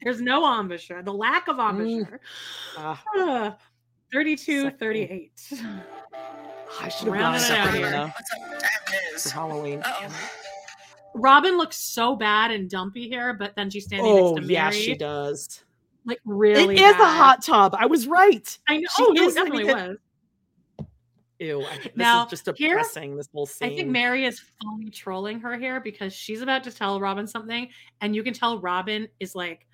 There's 0.02 0.22
no 0.22 0.58
embouchure. 0.58 1.02
The 1.02 1.12
lack 1.12 1.48
of 1.48 1.58
embouchure. 1.58 2.20
Mm. 2.76 2.98
Uh, 3.18 3.52
32, 4.12 4.70
38. 4.70 5.32
I 6.80 6.88
should 6.88 7.08
have 7.08 7.18
gone 7.18 7.34
out 7.34 8.14
for 9.20 9.30
Halloween. 9.30 9.82
Uh-oh. 9.82 10.08
Robyn 11.14 11.56
looks 11.56 11.76
so 11.76 12.16
bad 12.16 12.50
and 12.50 12.68
dumpy 12.68 13.08
here, 13.08 13.34
but 13.34 13.54
then 13.56 13.70
she's 13.70 13.84
standing 13.84 14.10
oh, 14.10 14.34
next 14.34 14.40
to 14.40 14.40
Meri. 14.40 14.52
Yeah, 14.52 14.70
she 14.70 14.94
does. 14.94 15.64
Like 16.04 16.20
really, 16.24 16.74
it 16.74 16.80
is 16.80 16.94
a 16.94 17.04
hot 17.04 17.42
tub. 17.42 17.76
I 17.78 17.86
was 17.86 18.06
right. 18.06 18.58
I 18.68 18.78
know. 18.78 18.88
She 18.96 19.04
oh, 19.04 19.12
no, 19.12 19.30
definitely 19.30 19.64
was. 19.64 19.96
Ew, 21.38 21.62
I, 21.62 21.76
this 21.76 21.92
now, 21.94 22.24
is 22.24 22.30
just 22.30 22.44
depressing. 22.46 23.10
Here, 23.10 23.16
this 23.16 23.28
whole 23.32 23.46
scene. 23.46 23.70
I 23.70 23.76
think 23.76 23.88
Meri 23.88 24.24
is 24.24 24.40
fully 24.60 24.90
trolling 24.90 25.38
her 25.40 25.56
here 25.56 25.80
because 25.80 26.12
she's 26.12 26.42
about 26.42 26.64
to 26.64 26.72
tell 26.72 26.98
Robyn 27.00 27.28
something, 27.28 27.68
and 28.00 28.16
you 28.16 28.22
can 28.22 28.34
tell 28.34 28.58
Robyn 28.60 29.06
is 29.20 29.34
like 29.34 29.66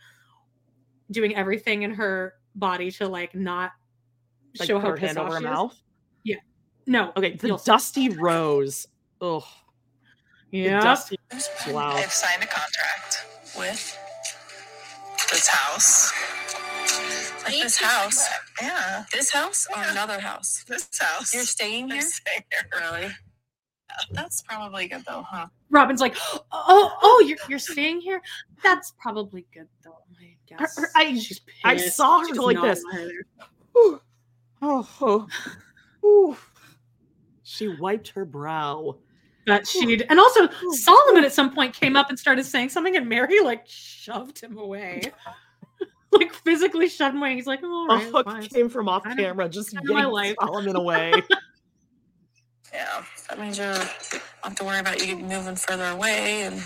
doing 1.11 1.37
everything 1.37 1.83
in 1.83 1.95
her 1.95 2.35
body 2.55 2.91
to 2.91 3.09
like 3.09 3.35
not 3.35 3.73
like 4.59 4.67
show 4.67 4.79
her 4.79 4.97
hand 4.97 5.19
over 5.19 5.35
her 5.35 5.41
mouth. 5.41 5.75
Yeah. 6.25 6.37
No. 6.87 7.13
Okay. 7.17 7.37
The 7.37 7.61
dusty 7.65 8.11
rose. 8.11 8.87
Ugh. 9.21 9.43
Yeah. 10.55 10.97
Wow. 11.67 11.95
I've 11.97 12.13
signed 12.13 12.45
a 12.45 12.47
contract 12.47 13.27
with 13.59 13.99
this 15.33 15.49
house. 15.49 16.13
Like 17.43 17.55
this 17.55 17.77
house. 17.77 18.25
Yeah. 18.63 19.05
This 19.13 19.33
house 19.33 19.67
or 19.75 19.83
another 19.83 20.21
house? 20.21 20.65
This 20.69 20.89
house. 21.01 21.35
You're 21.35 21.43
staying 21.43 21.91
here? 21.91 22.03
Staying 22.03 22.45
here. 22.53 22.81
Really? 22.81 23.11
That's 24.13 24.43
probably 24.43 24.87
good 24.87 25.03
though, 25.05 25.25
huh? 25.29 25.49
Robyn's 25.71 26.01
like, 26.01 26.15
oh, 26.53 26.99
oh, 27.03 27.25
you're 27.27 27.39
you're 27.49 27.59
staying 27.59 28.01
here. 28.01 28.23
That's 28.63 28.93
probably 29.01 29.47
good 29.53 29.67
though. 29.83 29.99
I 30.21 30.37
guess. 30.47 30.77
Her, 30.77 30.83
her, 30.83 30.91
I 30.95 31.21
I 31.65 31.77
saw 31.79 32.21
her 32.21 32.33
go 32.33 32.45
like 32.45 32.63
this. 32.63 32.81
oh, 33.75 34.01
oh, 34.63 35.27
oh. 36.05 36.39
She 37.43 37.67
wiped 37.67 38.11
her 38.11 38.25
brow 38.25 38.99
that 39.47 39.67
she'd 39.67 40.07
and 40.09 40.19
also 40.19 40.49
Solomon 40.71 41.25
at 41.25 41.33
some 41.33 41.55
point 41.55 41.75
came 41.75 41.97
up 41.97 42.09
and 42.09 42.19
started 42.19 42.45
saying 42.45 42.71
something 42.71 42.97
and 42.97 43.09
Meri 43.09 43.41
like 43.41 43.63
shoved 43.67 44.41
him 44.41 44.57
away. 44.59 45.03
like 46.13 46.33
physically 46.33 46.89
shoved 46.89 47.15
him 47.15 47.23
away. 47.23 47.35
He's 47.35 47.47
like, 47.47 47.61
oh, 47.63 47.87
right, 47.87 48.07
a 48.07 48.11
hook 48.11 48.51
came 48.51 48.69
from 48.69 48.89
off 48.89 49.05
camera, 49.17 49.49
just 49.49 49.73
yanking 49.73 50.37
Solomon 50.41 50.77
away. 50.77 51.13
Yeah, 52.73 53.05
that 53.29 53.39
means 53.39 53.59
you 53.59 53.65
don't 53.65 54.23
have 54.43 54.55
to 54.57 54.65
worry 54.65 54.81
about 54.81 55.07
you 55.07 55.17
moving 55.17 55.57
further 55.57 55.87
away 55.87 56.43
and 56.43 56.61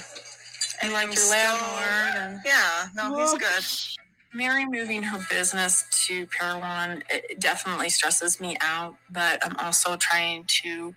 and 0.81 0.93
like 0.93 1.13
your 1.15 1.31
landlord 1.31 2.15
and 2.17 2.41
yeah, 2.45 2.87
no, 2.97 3.19
he's 3.19 3.35
good. 3.35 3.95
Meri 4.35 4.67
moving 4.67 5.03
her 5.03 5.19
business 5.31 5.85
to 6.07 6.27
Parowan 6.27 7.03
it 7.11 7.41
definitely 7.41 7.89
stresses 7.89 8.41
me 8.41 8.57
out, 8.61 8.97
but 9.11 9.45
I'm 9.45 9.57
also 9.57 9.97
trying 9.97 10.45
to 10.63 10.95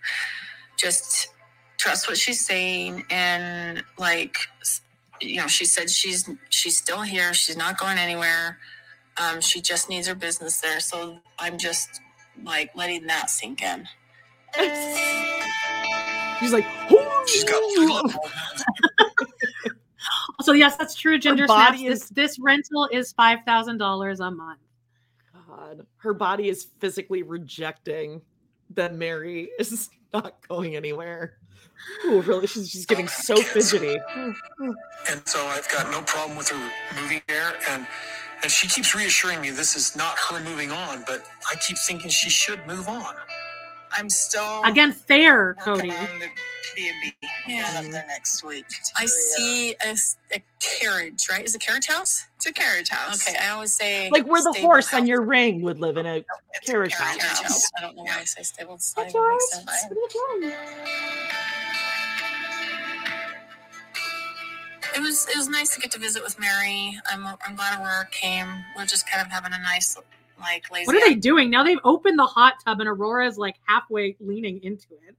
just 0.78 1.28
trust 1.78 2.08
what 2.08 2.16
she's 2.16 2.44
saying 2.44 3.04
and 3.10 3.82
like 3.98 4.36
you 5.20 5.36
know 5.36 5.46
she 5.46 5.64
said 5.64 5.90
she's 5.90 6.28
she's 6.48 6.76
still 6.76 7.02
here. 7.02 7.32
She's 7.34 7.56
not 7.56 7.78
going 7.78 7.98
anywhere. 7.98 8.58
Um, 9.16 9.40
she 9.40 9.60
just 9.60 9.88
needs 9.88 10.06
her 10.06 10.14
business 10.14 10.60
there. 10.60 10.80
So 10.80 11.18
i'm 11.38 11.58
just 11.58 12.00
like 12.44 12.74
letting 12.74 13.06
that 13.06 13.30
sink 13.30 13.62
in. 13.62 13.86
She's 16.40 16.52
like 16.52 16.66
she's 17.26 17.44
got 17.44 18.10
so 20.42 20.52
yes 20.52 20.76
that's 20.76 20.94
true 20.94 21.18
ginger 21.18 21.46
snaps. 21.46 21.80
Is... 21.80 22.00
This, 22.00 22.08
this 22.10 22.38
rental 22.38 22.88
is 22.92 23.12
five 23.12 23.40
thousand 23.46 23.78
dollars 23.78 24.20
a 24.20 24.30
month. 24.30 24.60
God. 25.46 25.86
Her 25.98 26.14
body 26.14 26.48
is 26.48 26.66
physically 26.80 27.22
rejecting 27.22 28.22
that 28.74 28.94
meri 28.94 29.50
is 29.58 29.90
not 30.12 30.46
going 30.48 30.76
anywhere 30.76 31.38
Oh, 32.04 32.22
really? 32.22 32.46
She's, 32.46 32.70
she's 32.70 32.86
getting 32.86 33.06
oh 33.06 33.10
so 33.22 33.36
fidgety. 33.36 33.98
And 35.10 35.26
so 35.26 35.44
I've 35.46 35.68
got 35.68 35.90
no 35.90 36.02
problem 36.02 36.36
with 36.36 36.48
her 36.48 36.70
moving 37.00 37.22
there. 37.28 37.52
And 37.70 37.86
and 38.42 38.50
she 38.50 38.66
keeps 38.66 38.94
reassuring 38.94 39.40
me 39.40 39.50
this 39.50 39.76
is 39.76 39.94
not 39.94 40.18
her 40.18 40.40
moving 40.42 40.72
on, 40.72 41.04
but 41.06 41.24
I 41.50 41.54
keep 41.56 41.78
thinking 41.78 42.10
she 42.10 42.28
should 42.28 42.66
move 42.66 42.88
on. 42.88 43.14
I'm 43.92 44.10
still 44.10 44.62
again 44.64 44.92
fair, 44.92 45.54
Kody. 45.62 45.94
B&B. 46.74 47.12
Yeah, 47.46 47.64
up 47.64 47.72
there 47.72 47.82
mm-hmm. 47.82 48.08
next 48.08 48.42
week. 48.44 48.64
I 48.96 49.04
see 49.04 49.74
a, 49.84 49.94
a, 50.34 50.42
carriage, 50.60 51.26
right? 51.30 51.44
Is 51.44 51.54
it 51.54 51.62
a 51.62 51.66
carriage 51.66 51.86
house? 51.86 52.26
It's 52.36 52.46
a 52.46 52.52
carriage 52.52 52.88
house. 52.88 53.28
Okay, 53.28 53.36
I 53.38 53.50
always 53.50 53.76
say 53.76 54.08
like 54.10 54.26
where 54.26 54.42
the 54.42 54.54
horse 54.58 54.88
house. 54.88 55.00
on 55.00 55.06
your 55.06 55.22
ring 55.22 55.60
would 55.62 55.80
live 55.80 55.96
in 55.96 56.06
a 56.06 56.18
no, 56.18 56.24
carriage, 56.64 56.94
a 56.94 56.96
carriage 56.96 57.20
house. 57.20 57.42
house. 57.42 57.70
I 57.76 57.82
don't 57.82 57.96
know 57.96 58.04
why 58.04 58.20
I 58.20 58.24
say 58.24 58.42
stable. 58.42 58.78
That's 58.96 59.12
it 64.94 65.00
was 65.00 65.26
it 65.28 65.36
was 65.36 65.48
nice 65.48 65.74
to 65.74 65.80
get 65.80 65.90
to 65.92 65.98
visit 65.98 66.22
with 66.22 66.38
Meri. 66.38 66.98
I'm 67.10 67.26
I'm 67.26 67.56
glad 67.56 67.78
Aurora 67.78 68.06
came. 68.10 68.46
We're 68.76 68.86
just 68.86 69.10
kind 69.10 69.24
of 69.24 69.32
having 69.32 69.52
a 69.52 69.58
nice 69.58 69.96
like 70.40 70.70
lazy. 70.70 70.86
What 70.86 70.96
are 70.96 71.08
they 71.08 71.14
doing 71.14 71.50
now? 71.50 71.62
They've 71.62 71.78
opened 71.84 72.18
the 72.18 72.26
hot 72.26 72.54
tub 72.64 72.80
and 72.80 72.88
Aurora 72.88 73.26
is 73.26 73.38
like 73.38 73.56
halfway 73.66 74.16
leaning 74.20 74.62
into 74.62 74.94
it. 75.08 75.16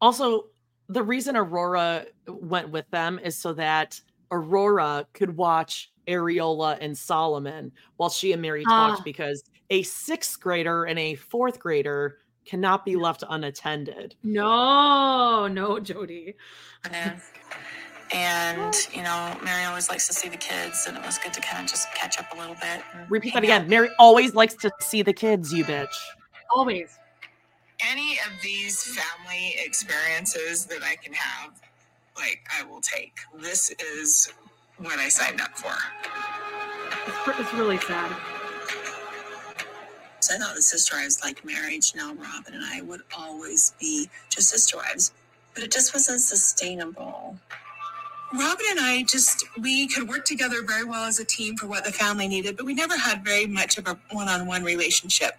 Also, 0.00 0.46
the 0.88 1.02
reason 1.02 1.36
Aurora 1.36 2.06
went 2.26 2.70
with 2.70 2.88
them 2.90 3.18
is 3.22 3.36
so 3.36 3.52
that 3.54 4.00
Aurora 4.30 5.06
could 5.12 5.36
watch 5.36 5.92
Ariella 6.06 6.78
and 6.80 6.96
Solomon 6.96 7.72
while 7.96 8.10
she 8.10 8.32
and 8.32 8.42
Meri 8.42 8.64
talked 8.64 9.00
ah. 9.00 9.04
because 9.04 9.42
a 9.70 9.82
sixth 9.82 10.40
grader 10.40 10.84
and 10.84 10.98
a 10.98 11.14
fourth 11.14 11.58
grader 11.58 12.18
cannot 12.46 12.84
be 12.84 12.96
left 12.96 13.24
unattended. 13.28 14.14
No, 14.22 15.46
no, 15.48 15.78
Jody. 15.78 16.34
And, 18.12 18.74
you 18.92 19.02
know, 19.02 19.36
Meri 19.44 19.64
always 19.64 19.90
likes 19.90 20.06
to 20.06 20.14
see 20.14 20.28
the 20.28 20.36
kids, 20.36 20.86
and 20.86 20.96
it 20.96 21.04
was 21.04 21.18
good 21.18 21.32
to 21.34 21.40
kind 21.40 21.62
of 21.62 21.70
just 21.70 21.92
catch 21.94 22.18
up 22.18 22.32
a 22.34 22.36
little 22.38 22.56
bit. 22.56 22.82
Repeat 23.10 23.34
that 23.34 23.44
again. 23.44 23.62
Out. 23.62 23.68
Meri 23.68 23.90
always 23.98 24.34
likes 24.34 24.54
to 24.56 24.70
see 24.80 25.02
the 25.02 25.12
kids, 25.12 25.52
you 25.52 25.64
bitch. 25.64 25.94
Always. 26.54 26.98
Any 27.86 28.12
of 28.26 28.32
these 28.42 28.82
family 28.96 29.54
experiences 29.58 30.64
that 30.66 30.82
I 30.82 30.96
can 30.96 31.12
have, 31.12 31.60
like, 32.16 32.40
I 32.58 32.64
will 32.64 32.80
take. 32.80 33.14
This 33.38 33.70
is 33.78 34.32
what 34.78 34.98
I 34.98 35.08
signed 35.08 35.40
up 35.40 35.56
for. 35.56 35.74
It's, 37.06 37.40
it's 37.40 37.54
really 37.54 37.78
sad. 37.78 38.16
So 40.20 40.34
I 40.34 40.38
thought 40.38 40.54
the 40.56 40.62
sister 40.62 40.96
wives 40.96 41.20
like 41.22 41.44
marriage. 41.44 41.94
Now 41.94 42.14
Robyn 42.14 42.54
and 42.54 42.64
I 42.64 42.82
would 42.82 43.02
always 43.16 43.74
be 43.80 44.08
just 44.28 44.48
sister 44.48 44.76
wives, 44.76 45.12
but 45.54 45.62
it 45.62 45.70
just 45.70 45.94
wasn't 45.94 46.20
sustainable. 46.20 47.38
Robyn 48.32 48.66
and 48.70 48.80
I 48.80 49.04
just 49.04 49.44
we 49.58 49.88
could 49.88 50.08
work 50.08 50.24
together 50.24 50.62
very 50.62 50.84
well 50.84 51.04
as 51.04 51.18
a 51.18 51.24
team 51.24 51.56
for 51.56 51.66
what 51.66 51.84
the 51.84 51.92
family 51.92 52.28
needed, 52.28 52.56
but 52.56 52.66
we 52.66 52.74
never 52.74 52.96
had 52.96 53.24
very 53.24 53.46
much 53.46 53.78
of 53.78 53.86
a 53.86 53.98
one-on-one 54.10 54.64
relationship. 54.64 55.32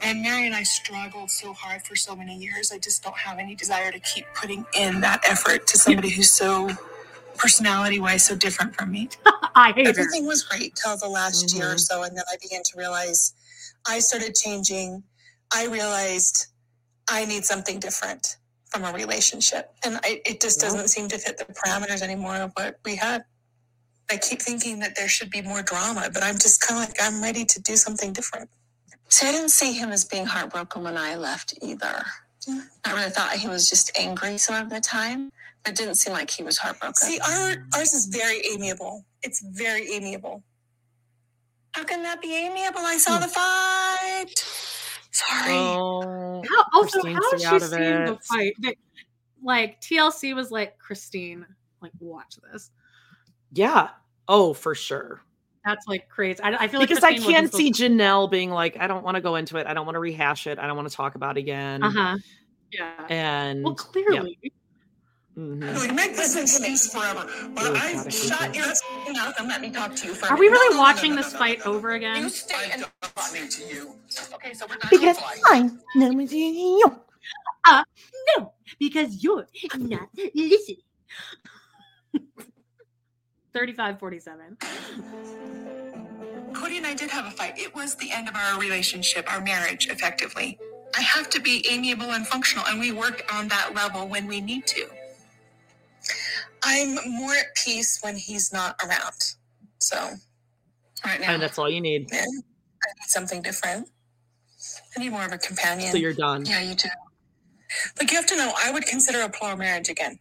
And 0.00 0.22
Meri 0.22 0.46
and 0.46 0.54
I 0.54 0.62
struggled 0.62 1.30
so 1.30 1.52
hard 1.52 1.82
for 1.82 1.96
so 1.96 2.14
many 2.14 2.36
years. 2.36 2.70
I 2.70 2.78
just 2.78 3.02
don't 3.02 3.16
have 3.16 3.38
any 3.38 3.56
desire 3.56 3.90
to 3.90 3.98
keep 3.98 4.26
putting 4.34 4.64
in 4.78 5.00
that 5.00 5.28
effort 5.28 5.66
to 5.68 5.78
somebody 5.78 6.10
who's 6.10 6.30
so 6.30 6.70
personality-wise 7.36 8.24
so 8.24 8.36
different 8.36 8.76
from 8.76 8.92
me. 8.92 9.08
I 9.56 9.72
hate 9.72 9.88
Everything 9.88 10.22
her. 10.22 10.28
was 10.28 10.44
great 10.44 10.76
till 10.76 10.96
the 10.96 11.08
last 11.08 11.48
mm-hmm. 11.48 11.58
year 11.58 11.72
or 11.72 11.78
so, 11.78 12.04
and 12.04 12.16
then 12.16 12.24
I 12.30 12.36
began 12.40 12.62
to 12.62 12.72
realize 12.76 13.34
I 13.88 13.98
started 13.98 14.34
changing. 14.36 15.02
I 15.52 15.66
realized 15.66 16.46
I 17.08 17.24
need 17.24 17.44
something 17.44 17.80
different 17.80 18.36
from 18.70 18.84
a 18.84 18.92
relationship. 18.92 19.72
And 19.84 19.98
I, 20.02 20.20
it 20.24 20.40
just 20.40 20.60
doesn't 20.60 20.88
seem 20.88 21.08
to 21.08 21.18
fit 21.18 21.38
the 21.38 21.44
parameters 21.44 22.02
anymore 22.02 22.36
of 22.36 22.52
what 22.54 22.78
we 22.84 22.96
had. 22.96 23.24
I 24.10 24.16
keep 24.16 24.40
thinking 24.40 24.78
that 24.80 24.94
there 24.96 25.08
should 25.08 25.30
be 25.30 25.42
more 25.42 25.62
drama, 25.62 26.08
but 26.12 26.22
I'm 26.22 26.34
just 26.34 26.60
kind 26.60 26.82
of 26.82 26.88
like, 26.88 26.98
I'm 27.00 27.22
ready 27.22 27.44
to 27.44 27.60
do 27.60 27.76
something 27.76 28.12
different. 28.12 28.50
So 29.08 29.26
I 29.26 29.32
didn't 29.32 29.50
see 29.50 29.72
him 29.72 29.90
as 29.90 30.04
being 30.04 30.26
heartbroken 30.26 30.82
when 30.82 30.96
I 30.96 31.16
left 31.16 31.54
either. 31.62 32.04
Yeah. 32.46 32.62
I 32.84 32.92
really 32.92 33.10
thought 33.10 33.32
he 33.32 33.48
was 33.48 33.68
just 33.68 33.96
angry 33.98 34.38
some 34.38 34.54
of 34.54 34.70
the 34.70 34.80
time. 34.80 35.32
It 35.66 35.74
didn't 35.74 35.96
seem 35.96 36.12
like 36.12 36.30
he 36.30 36.44
was 36.44 36.58
heartbroken. 36.58 36.94
See, 36.94 37.18
our, 37.18 37.66
ours 37.74 37.92
is 37.92 38.06
very 38.06 38.40
amiable. 38.52 39.04
It's 39.22 39.40
very 39.40 39.92
amiable. 39.92 40.44
How 41.72 41.84
can 41.84 42.02
that 42.04 42.22
be 42.22 42.34
amiable? 42.36 42.80
I 42.80 42.96
saw 42.98 43.18
the 43.18 43.26
fight. 43.26 44.34
Sorry. 45.16 45.54
Oh, 45.54 46.44
how, 46.46 46.64
also, 46.74 46.98
how 47.06 47.30
did 47.30 47.40
she 47.40 47.60
see 47.60 47.76
the 47.78 48.18
fight? 48.22 48.54
like 49.42 49.80
TLC 49.80 50.34
was 50.34 50.50
like, 50.50 50.78
Christine, 50.78 51.46
like 51.80 51.92
watch 52.00 52.36
this. 52.52 52.70
Yeah. 53.52 53.88
Oh, 54.28 54.52
for 54.52 54.74
sure. 54.74 55.22
That's 55.64 55.86
like 55.86 56.08
crazy. 56.10 56.42
I, 56.42 56.64
I 56.64 56.68
feel 56.68 56.80
because 56.80 57.00
like 57.00 57.16
I 57.16 57.18
can't 57.18 57.52
see 57.52 57.72
Janelle 57.72 58.30
being 58.30 58.50
like, 58.50 58.76
I 58.78 58.86
don't 58.86 59.04
want 59.04 59.14
to 59.14 59.20
go 59.22 59.36
into 59.36 59.56
it. 59.56 59.66
I 59.66 59.72
don't 59.72 59.86
want 59.86 59.96
to 59.96 60.00
rehash 60.00 60.46
it. 60.46 60.58
I 60.58 60.66
don't 60.66 60.76
want 60.76 60.88
to 60.88 60.94
talk 60.94 61.14
about 61.14 61.38
it 61.38 61.40
again. 61.40 61.82
Uh 61.82 61.90
huh. 61.90 62.18
Yeah. 62.70 63.06
And 63.08 63.64
well, 63.64 63.74
clearly. 63.74 64.38
Yeah. 64.42 64.50
Mm-hmm. 65.38 65.76
Like, 65.76 65.94
make 65.94 66.16
this 66.16 66.34
excuse 66.34 66.90
forever. 66.90 67.26
But 67.54 67.66
oh, 67.66 67.74
I 67.74 67.92
God, 67.92 68.12
shut 68.12 68.54
your 68.54 68.66
mouth 69.12 69.34
and 69.38 69.48
let 69.48 69.60
me 69.60 69.70
talk 69.70 69.94
to 69.96 70.06
you 70.06 70.14
for 70.14 70.32
Are 70.32 70.38
we 70.38 70.48
really 70.48 70.78
watching 70.78 71.10
no, 71.10 71.16
no, 71.16 71.22
no, 71.22 71.28
this 71.28 71.36
fight 71.36 71.66
over 71.66 71.90
again? 71.90 72.22
You 72.22 72.28
stay 72.30 72.70
and 72.72 72.86
listening 73.16 73.48
to 73.50 73.74
you. 73.74 73.94
Okay, 74.34 74.54
so 74.54 74.66
we're 74.66 74.76
not 74.76 74.90
because 74.90 75.18
I'm 75.46 75.78
not 75.94 76.32
you. 76.32 77.02
Uh, 77.68 77.82
no, 78.36 78.52
because 78.78 79.22
you're 79.22 79.46
not 79.74 80.08
listening. 80.14 80.76
3547. 83.52 84.56
Kody 86.52 86.76
and 86.78 86.86
I 86.86 86.94
did 86.94 87.10
have 87.10 87.26
a 87.26 87.30
fight. 87.30 87.58
It 87.58 87.74
was 87.74 87.94
the 87.96 88.10
end 88.10 88.28
of 88.28 88.36
our 88.36 88.58
relationship, 88.58 89.30
our 89.30 89.42
marriage, 89.42 89.88
effectively. 89.88 90.58
I 90.96 91.02
have 91.02 91.28
to 91.30 91.40
be 91.40 91.66
amiable 91.70 92.12
and 92.12 92.26
functional, 92.26 92.64
and 92.66 92.80
we 92.80 92.92
work 92.92 93.30
on 93.34 93.48
that 93.48 93.74
level 93.74 94.08
when 94.08 94.26
we 94.26 94.40
need 94.40 94.66
to. 94.68 94.86
I'm 96.68 96.96
more 97.12 97.32
at 97.32 97.54
peace 97.64 98.00
when 98.02 98.16
he's 98.16 98.52
not 98.52 98.74
around. 98.84 99.14
So, 99.78 99.96
right 101.04 101.20
now. 101.20 101.32
And 101.32 101.42
that's 101.42 101.58
all 101.58 101.70
you 101.70 101.80
need. 101.80 102.08
I 102.12 102.16
need 102.24 103.06
something 103.06 103.40
different. 103.40 103.88
I 104.96 105.00
need 105.00 105.10
more 105.10 105.24
of 105.24 105.32
a 105.32 105.38
companion. 105.38 105.92
So 105.92 105.96
you're 105.96 106.12
done. 106.12 106.44
Yeah, 106.44 106.60
you 106.60 106.74
do. 106.74 106.88
Like, 107.98 108.10
you 108.10 108.16
have 108.16 108.26
to 108.26 108.36
know, 108.36 108.52
I 108.56 108.72
would 108.72 108.84
consider 108.84 109.20
a 109.22 109.28
plural 109.28 109.56
marriage 109.56 109.88
again. 109.88 110.18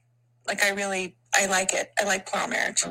Like, 0.47 0.63
I 0.63 0.69
really, 0.69 1.17
I 1.33 1.47
like 1.47 1.73
it. 1.73 1.91
I 1.99 2.03
like 2.03 2.27
plural 2.27 2.47
marriage. 2.47 2.85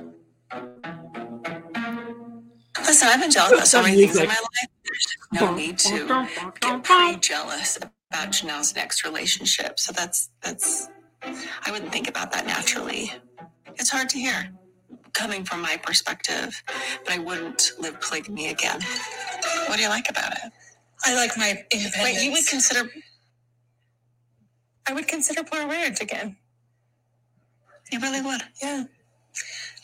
Listen, 2.81 3.09
I've 3.09 3.21
been 3.21 3.31
jealous 3.31 3.53
about 3.53 3.67
so 3.69 3.83
many 3.83 3.97
things 3.97 4.17
in 4.17 4.27
my 4.27 4.35
life. 4.35 4.69
There's 4.85 5.41
no 5.43 5.55
need 5.55 5.79
to 5.79 6.27
get 6.61 6.83
pretty 6.83 7.21
jealous 7.21 7.77
about 7.77 8.31
Janelle's 8.31 8.75
next 8.75 9.05
relationship. 9.05 9.79
So 9.79 9.93
that's, 9.93 10.31
that's, 10.43 10.89
I 11.23 11.71
wouldn't 11.71 11.93
think 11.93 12.09
about 12.09 12.33
that 12.33 12.47
naturally. 12.47 13.13
It's 13.77 13.91
hard 13.91 14.09
to 14.11 14.19
hear 14.19 14.51
coming 15.13 15.45
from 15.45 15.63
my 15.63 15.77
perspective, 15.77 16.63
but 17.05 17.15
I 17.15 17.19
wouldn't 17.19 17.71
live 17.79 18.01
polygamy 18.01 18.49
again. 18.49 18.81
What 19.67 19.77
do 19.77 19.83
you 19.83 19.89
like 19.89 20.11
about 20.11 20.33
it? 20.33 20.53
I 21.05 21.15
like 21.15 21.37
my 21.37 21.65
independence. 21.73 22.03
Wait, 22.03 22.23
you 22.23 22.33
would 22.33 22.47
consider? 22.47 22.91
I 24.89 24.93
would 24.93 25.07
consider 25.07 25.45
plural 25.45 25.69
marriage 25.69 26.01
again. 26.01 26.37
You 27.93 28.01
really 28.01 28.23
would? 28.23 28.43
Yeah. 28.63 28.85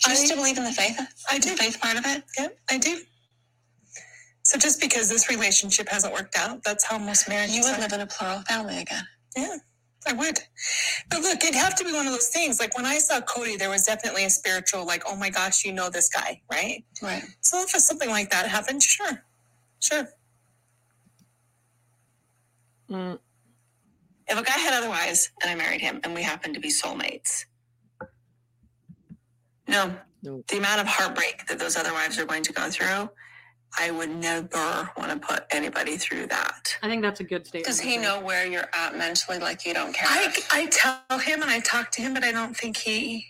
Do 0.05 0.11
you 0.11 0.13
I, 0.13 0.15
still 0.15 0.37
believe 0.37 0.59
in 0.59 0.65
the 0.65 0.73
faith? 0.73 0.99
I 1.31 1.39
do. 1.39 1.51
The 1.51 1.57
faith 1.57 1.81
part 1.81 1.99
of 1.99 2.05
it? 2.07 2.25
Yeah, 2.39 2.49
I 2.71 2.79
do. 2.79 3.01
So 4.43 4.59
just 4.59 4.81
because 4.81 5.09
this 5.09 5.29
relationship 5.29 5.89
hasn't 5.89 6.13
worked 6.13 6.37
out, 6.37 6.63
that's 6.65 6.85
how 6.85 6.99
most 6.99 7.29
marriages. 7.29 7.57
You 7.57 7.63
would 7.63 7.75
are. 7.75 7.81
live 7.81 7.93
in 7.93 8.01
a 8.01 8.07
plural 8.07 8.41
family 8.49 8.79
again. 8.79 9.05
Yeah. 9.37 9.57
I 10.07 10.13
would. 10.15 10.39
But 11.11 11.21
look, 11.21 11.43
it'd 11.45 11.55
have 11.55 11.75
to 11.77 11.85
be 11.85 11.93
one 11.93 12.07
of 12.07 12.13
those 12.13 12.29
things. 12.29 12.59
Like 12.59 12.77
when 12.77 12.87
I 12.87 12.99
saw 12.99 13.21
Kody, 13.21 13.59
there 13.59 13.69
was 13.69 13.85
definitely 13.85 14.25
a 14.25 14.31
spiritual, 14.31 14.87
like, 14.87 15.03
oh 15.07 15.17
my 15.17 15.31
gosh, 15.31 15.65
you 15.65 15.73
know 15.73 15.91
this 15.91 16.09
guy, 16.09 16.41
right? 16.51 16.85
Right. 17.03 17.23
So 17.43 17.61
if 17.61 17.71
something 17.71 18.09
like 18.09 18.31
that 18.31 18.49
happened, 18.49 18.83
sure. 18.83 19.23
Sure. 19.81 20.09
Mm. 22.91 23.19
If 24.27 24.39
a 24.39 24.43
guy 24.43 24.59
had 24.59 24.75
otherwise 24.75 25.31
and 25.43 25.51
I 25.51 25.55
married 25.55 25.81
him 25.81 26.01
and 26.03 26.15
we 26.15 26.23
happened 26.23 26.55
to 26.55 26.61
be 26.61 26.71
soulmates, 26.71 27.45
no, 29.69 29.95
no. 30.23 30.43
the 30.49 30.59
amount 30.59 30.81
of 30.81 30.87
heartbreak 30.87 31.47
that 31.47 31.59
those 31.59 31.77
other 31.77 31.93
wives 31.93 32.19
are 32.19 32.25
going 32.25 32.43
to 32.45 32.53
go 32.53 32.71
through 32.71 33.11
I 33.79 33.91
would 33.91 34.11
never 34.11 34.91
want 34.97 35.11
to 35.11 35.19
put 35.27 35.45
anybody 35.51 35.97
through 35.97 36.27
that. 36.27 36.77
I 36.83 36.89
think 36.89 37.03
that's 37.03 37.21
a 37.21 37.25
good 37.25 37.47
statement. 37.47 37.67
Does 37.67 37.81
he 37.81 37.97
know 37.97 38.21
where 38.21 38.47
you're 38.47 38.69
at 38.75 38.97
mentally? 38.97 39.39
Like 39.39 39.65
you 39.65 39.75
don't 39.75 39.95
care? 39.95 40.09
I, 40.09 40.33
I 40.51 40.67
tell 40.67 41.19
him 41.19 41.43
and 41.43 41.51
I 41.51 41.61
talk 41.61 41.91
to 41.93 42.03
him, 42.03 42.15
but 42.15 42.25
I 42.25 42.33
don't 42.33 42.57
think 42.57 42.77
he. 42.77 43.27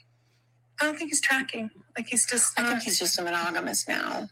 I 0.80 0.86
don't 0.86 0.96
think 0.96 1.10
he's 1.10 1.20
tracking. 1.20 1.70
Like 1.96 2.08
he's 2.08 2.26
just. 2.26 2.58
Not, 2.58 2.66
I 2.66 2.70
think 2.70 2.84
he's 2.84 2.98
just 2.98 3.18
a 3.18 3.22
monogamous 3.22 3.86
now. 3.86 4.28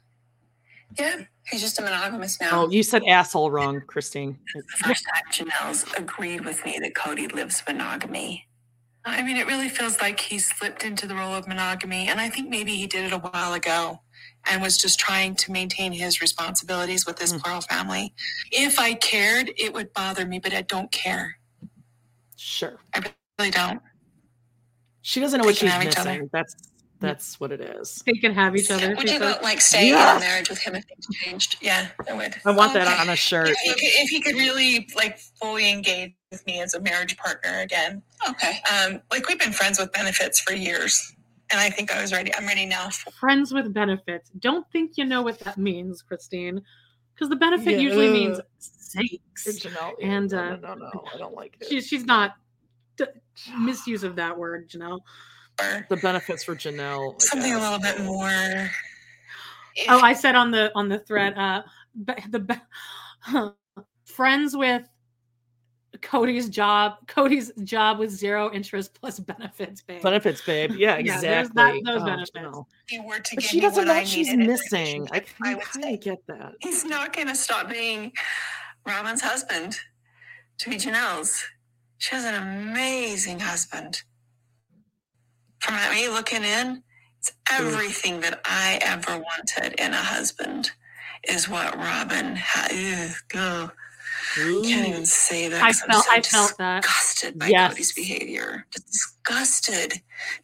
Yeah, 0.99 1.23
he's 1.47 1.61
just 1.61 1.79
a 1.79 1.83
monogamous 1.83 2.41
now. 2.41 2.65
Oh, 2.65 2.71
you 2.71 2.83
said 2.83 3.03
asshole 3.07 3.51
wrong, 3.51 3.83
Christine. 3.87 4.39
The 4.55 4.63
first 4.79 5.05
time 5.05 5.47
Janelle's 5.47 5.85
agreed 5.97 6.45
with 6.45 6.65
me 6.65 6.79
that 6.81 6.95
Kody 6.95 7.31
lives 7.33 7.63
monogamy. 7.69 8.47
I 9.05 9.23
mean, 9.23 9.37
it 9.37 9.47
really 9.47 9.69
feels 9.69 10.01
like 10.01 10.19
he 10.21 10.39
slipped 10.39 10.85
into 10.85 11.07
the 11.07 11.15
role 11.15 11.35
of 11.35 11.47
monogamy, 11.47 12.09
and 12.09 12.21
I 12.21 12.31
think 12.31 12.49
maybe 12.49 12.75
he 12.77 12.87
did 12.87 13.05
it 13.05 13.13
a 13.13 13.19
while 13.19 13.53
ago 13.53 14.01
and 14.47 14.63
was 14.63 14.79
just 14.79 14.99
trying 14.99 15.35
to 15.37 15.53
maintain 15.53 15.93
his 15.93 16.21
responsibilities 16.21 17.07
with 17.07 17.19
his 17.19 17.33
mm. 17.33 17.43
plural 17.43 17.61
family. 17.63 18.15
If 18.51 18.79
I 18.79 18.95
cared, 18.95 19.51
it 19.57 19.73
would 19.75 19.93
bother 19.93 20.27
me, 20.27 20.39
but 20.39 20.53
I 20.53 20.63
don't 20.63 20.91
care. 20.91 21.39
Sure. 22.37 22.79
I 22.95 23.03
really 23.39 23.51
don't. 23.51 23.81
She 25.03 25.21
doesn't 25.21 25.39
know 25.39 25.45
they 25.45 25.49
what 25.49 25.57
she's 25.57 25.79
missing. 25.79 26.29
That's 26.33 26.55
that's 27.01 27.39
what 27.39 27.53
it 27.53 27.61
is. 27.61 28.03
They 28.07 28.15
can 28.15 28.35
have 28.35 28.57
each 28.57 28.71
other. 28.71 28.95
Would 28.97 29.09
you 29.09 29.19
go, 29.21 29.37
like 29.43 29.61
stay 29.61 29.91
yeah. 29.91 30.13
in 30.13 30.17
a 30.17 30.21
marriage 30.21 30.51
with 30.51 30.59
him 30.59 30.75
if 30.75 30.85
things 30.85 31.07
changed? 31.13 31.57
Yeah, 31.61 31.89
I 32.09 32.13
would. 32.13 32.35
I 32.45 32.51
want 32.51 32.73
okay. 32.73 32.85
that 32.85 33.01
on 33.01 33.09
a 33.09 33.17
shirt. 33.17 33.49
If 33.49 33.59
he, 33.59 33.71
could, 33.71 33.79
if 33.81 34.09
he, 34.09 34.21
could, 34.21 34.35
really 34.35 34.89
like 34.97 35.19
fully 35.41 35.71
engage 35.71 36.15
with 36.33 36.45
me 36.47 36.61
as 36.61 36.75
a 36.75 36.81
marriage 36.81 37.17
partner 37.17 37.61
again. 37.61 38.03
Okay. 38.29 38.59
Um, 38.73 39.01
like 39.11 39.29
we've 39.29 39.39
been 39.39 39.53
friends 39.53 39.79
with 39.79 39.93
benefits 39.93 40.41
for 40.41 40.53
years 40.53 41.15
and 41.51 41.61
I 41.61 41.71
think 41.71 41.93
I 41.93 42.01
was 42.01 42.13
ready. 42.13 42.35
I'm 42.35 42.47
ready 42.47 42.67
now. 42.67 42.89
Friends 43.19 43.53
with 43.53 43.73
benefits. 43.73 44.31
Don't 44.39 44.67
think 44.71 44.93
you 44.97 45.05
know 45.05 45.23
what 45.23 45.39
that 45.41 45.59
means, 45.59 46.03
Christine, 46.03 46.61
because 47.15 47.29
the 47.29 47.37
benefit 47.37 47.75
yeah. 47.75 47.79
usually 47.79 48.11
means 48.11 48.41
sakes. 48.59 49.65
and 50.03 50.33
uh, 50.33 50.57
no, 50.57 50.75
no, 50.75 50.75
no, 50.75 51.05
I 51.13 51.19
don't 51.19 51.35
like 51.35 51.57
it. 51.61 51.69
She, 51.69 51.81
she's 51.81 52.05
not 52.05 52.35
d- 52.97 53.07
misuse 53.59 54.05
of 54.05 54.17
that 54.17 54.37
word, 54.37 54.69
Janelle. 54.69 55.01
The 55.89 55.97
benefits 55.97 56.45
for 56.45 56.55
Janelle. 56.55 57.21
Something 57.21 57.55
a 57.55 57.59
little 57.59 57.81
bit 57.81 58.01
more. 58.01 58.71
Oh, 59.89 60.01
I 60.01 60.13
said 60.13 60.35
on 60.35 60.51
the 60.51 60.71
on 60.75 60.89
the 60.89 60.99
thread, 61.01 61.37
uh, 61.37 61.63
the 62.05 62.61
friends 64.05 64.57
with 64.57 64.83
Kody's 66.03 66.49
job, 66.49 66.97
Kody's 67.07 67.53
job 67.65 67.99
with 67.99 68.11
zero 68.11 68.51
interest 68.53 68.99
plus 69.01 69.19
benefits, 69.19 69.83
babe. 69.83 70.03
Benefits, 70.03 70.41
babe. 70.43 70.73
Yeah, 70.77 70.97
exactly. 70.97 71.29
Yeah, 71.29 71.43
that, 71.55 71.81
those 71.85 72.03
oh, 72.03 72.05
benefits. 72.05 72.31
No. 72.35 72.67
but 73.35 73.43
she 73.43 73.61
doesn't 73.61 73.87
know 73.87 73.95
what 73.95 74.07
she's 74.07 74.35
missing. 74.35 75.09
I, 75.13 75.23
I 75.43 75.55
kind 75.55 75.95
of 75.95 76.01
get 76.01 76.27
that. 76.27 76.53
He's 76.61 76.85
not 76.85 77.15
going 77.15 77.29
to 77.29 77.35
stop 77.35 77.69
being 77.69 78.13
Robyn's 78.87 79.21
husband 79.21 79.77
to 80.59 80.71
be 80.71 80.77
Janelle's. 80.77 81.45
She 81.99 82.15
has 82.15 82.25
an 82.25 82.35
amazing 82.35 83.41
husband. 83.41 84.03
From 85.61 85.75
me 85.93 86.09
looking 86.09 86.45
in, 86.45 86.83
it's 87.19 87.33
everything 87.51 88.21
that 88.21 88.41
I 88.45 88.79
ever 88.83 89.19
wanted 89.19 89.75
in 89.81 89.93
a 89.93 89.97
husband 89.97 90.71
is 91.29 91.49
what 91.49 91.77
Robyn 91.77 92.37
had. 92.37 92.71
Ugh, 93.35 93.73
Ooh. 94.39 94.63
Can't 94.63 94.89
even 94.89 95.07
say 95.07 95.49
that. 95.49 95.63
I 95.63 95.73
felt. 95.73 96.05
So 96.05 96.11
I 96.13 96.21
felt 96.23 96.59
that. 96.59 96.83
Disgusted 96.83 97.39
by 97.39 97.49
yes. 97.49 97.73
Kody's 97.75 97.93
behavior. 97.93 98.67
Disgusted, 98.73 99.95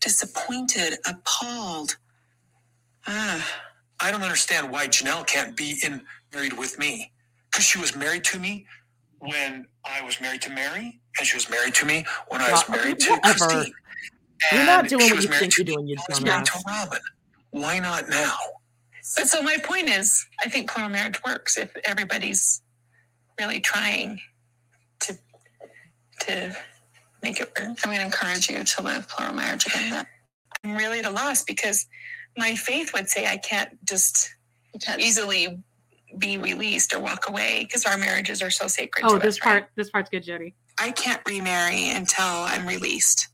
disappointed, 0.00 0.94
appalled. 1.06 1.96
Ah. 3.06 3.46
I 4.00 4.10
don't 4.10 4.22
understand 4.22 4.70
why 4.70 4.88
Janelle 4.88 5.26
can't 5.26 5.56
be 5.56 5.76
in 5.84 6.02
married 6.34 6.58
with 6.58 6.78
me 6.78 7.12
because 7.50 7.64
she 7.64 7.78
was 7.78 7.96
married 7.96 8.24
to 8.24 8.38
me 8.38 8.66
when 9.20 9.66
I 9.84 10.04
was 10.04 10.20
married 10.20 10.42
to 10.42 10.50
Meri, 10.50 11.00
and 11.18 11.26
she 11.26 11.36
was 11.36 11.48
married 11.48 11.74
to 11.76 11.86
me 11.86 12.04
when 12.28 12.40
I 12.42 12.50
was 12.50 12.68
married 12.68 12.98
to 13.00 13.12
Whatever. 13.12 13.38
Christine. 13.38 13.74
You're 14.52 14.66
not 14.66 14.88
doing 14.88 15.10
what 15.10 15.22
you 15.22 15.28
think 15.28 15.56
you're 15.56 15.64
doing. 15.64 15.86
You 15.86 15.96
dumbass. 15.96 16.44
to 16.46 16.62
Robyn. 16.68 16.98
Why 17.52 17.78
not 17.78 18.08
now? 18.10 18.36
But 19.16 19.28
so 19.28 19.42
my 19.42 19.56
point 19.58 19.88
is, 19.88 20.26
I 20.44 20.48
think 20.48 20.70
plural 20.70 20.90
marriage 20.90 21.20
works 21.26 21.56
if 21.56 21.74
everybody's 21.84 22.60
really 23.38 23.60
trying 23.60 24.20
to 25.00 25.18
to 26.20 26.56
make 27.22 27.40
it 27.40 27.48
work. 27.58 27.68
I'm 27.68 27.74
going 27.84 27.98
to 27.98 28.04
encourage 28.04 28.48
you 28.48 28.62
to 28.62 28.82
live 28.82 29.08
plural 29.08 29.34
marriage 29.34 29.66
again. 29.66 30.06
I'm 30.62 30.76
really 30.76 31.00
at 31.00 31.06
a 31.06 31.10
loss 31.10 31.42
because 31.42 31.86
my 32.36 32.54
faith 32.54 32.92
would 32.94 33.08
say 33.08 33.26
I 33.26 33.36
can't 33.36 33.84
just 33.86 34.34
easily 34.98 35.62
be 36.18 36.38
released 36.38 36.94
or 36.94 37.00
walk 37.00 37.28
away 37.28 37.64
because 37.64 37.84
our 37.84 37.98
marriages 37.98 38.42
are 38.42 38.50
so 38.50 38.66
sacred. 38.66 39.04
Oh, 39.06 39.18
this 39.18 39.36
us, 39.36 39.38
part, 39.38 39.62
right? 39.62 39.70
this 39.76 39.90
part's 39.90 40.10
good, 40.10 40.22
Jody. 40.22 40.54
I 40.78 40.90
can't 40.90 41.20
remarry 41.26 41.90
until 41.90 42.24
I'm 42.24 42.66
released. 42.66 43.28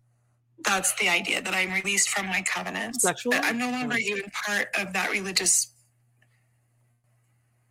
That's 0.64 0.94
the 1.00 1.08
idea 1.08 1.40
that 1.40 1.54
I'm 1.54 1.72
released 1.72 2.10
from 2.10 2.26
my 2.26 2.42
covenants. 2.42 3.02
Sexual? 3.02 3.32
I'm 3.36 3.58
no 3.58 3.70
longer 3.70 3.96
even 3.96 4.30
part 4.46 4.68
of 4.78 4.92
that 4.92 5.10
religious 5.10 5.69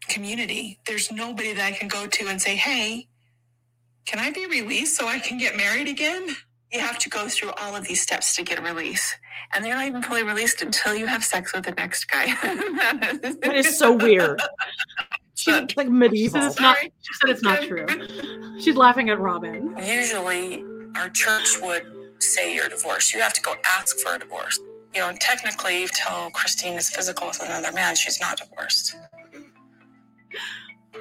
community. 0.09 0.79
There's 0.85 1.11
nobody 1.11 1.53
that 1.53 1.65
I 1.65 1.71
can 1.71 1.87
go 1.87 2.07
to 2.07 2.27
and 2.27 2.41
say, 2.41 2.55
hey, 2.55 3.07
can 4.05 4.19
I 4.19 4.31
be 4.31 4.45
released 4.47 4.97
so 4.97 5.07
I 5.07 5.19
can 5.19 5.37
get 5.37 5.55
married 5.55 5.87
again? 5.87 6.35
You 6.71 6.79
have 6.79 6.99
to 6.99 7.09
go 7.09 7.27
through 7.27 7.51
all 7.61 7.75
of 7.75 7.85
these 7.85 8.01
steps 8.01 8.35
to 8.35 8.43
get 8.43 8.59
a 8.59 8.61
release. 8.61 9.15
And 9.53 9.63
they're 9.63 9.75
not 9.75 9.85
even 9.85 10.01
fully 10.01 10.23
released 10.23 10.61
until 10.61 10.95
you 10.95 11.07
have 11.07 11.23
sex 11.23 11.53
with 11.53 11.65
the 11.65 11.71
next 11.71 12.05
guy. 12.05 12.25
that 12.43 13.53
is 13.55 13.77
so 13.77 13.95
weird. 13.95 14.41
She's 15.35 15.77
like 15.77 15.87
medieval. 15.87 16.41
She 16.41 16.53
said, 16.53 16.61
not, 16.61 16.77
she 16.81 17.13
said 17.13 17.29
it's 17.29 17.41
not 17.41 17.61
true. 17.67 17.87
She's 18.59 18.75
laughing 18.75 19.09
at 19.09 19.19
Robyn. 19.19 19.75
Usually, 19.81 20.63
our 20.95 21.09
church 21.09 21.59
would 21.61 21.83
say 22.21 22.53
you're 22.53 22.67
divorced. 22.67 23.13
You 23.13 23.21
have 23.21 23.33
to 23.33 23.41
go 23.41 23.55
ask 23.65 23.97
for 23.99 24.15
a 24.15 24.19
divorce. 24.19 24.59
You 24.93 25.01
know, 25.01 25.13
technically, 25.19 25.83
until 25.83 26.29
Christine 26.31 26.73
is 26.73 26.89
physical 26.89 27.27
with 27.27 27.41
another 27.41 27.71
man, 27.71 27.95
she's 27.95 28.19
not 28.19 28.37
divorced 28.37 28.95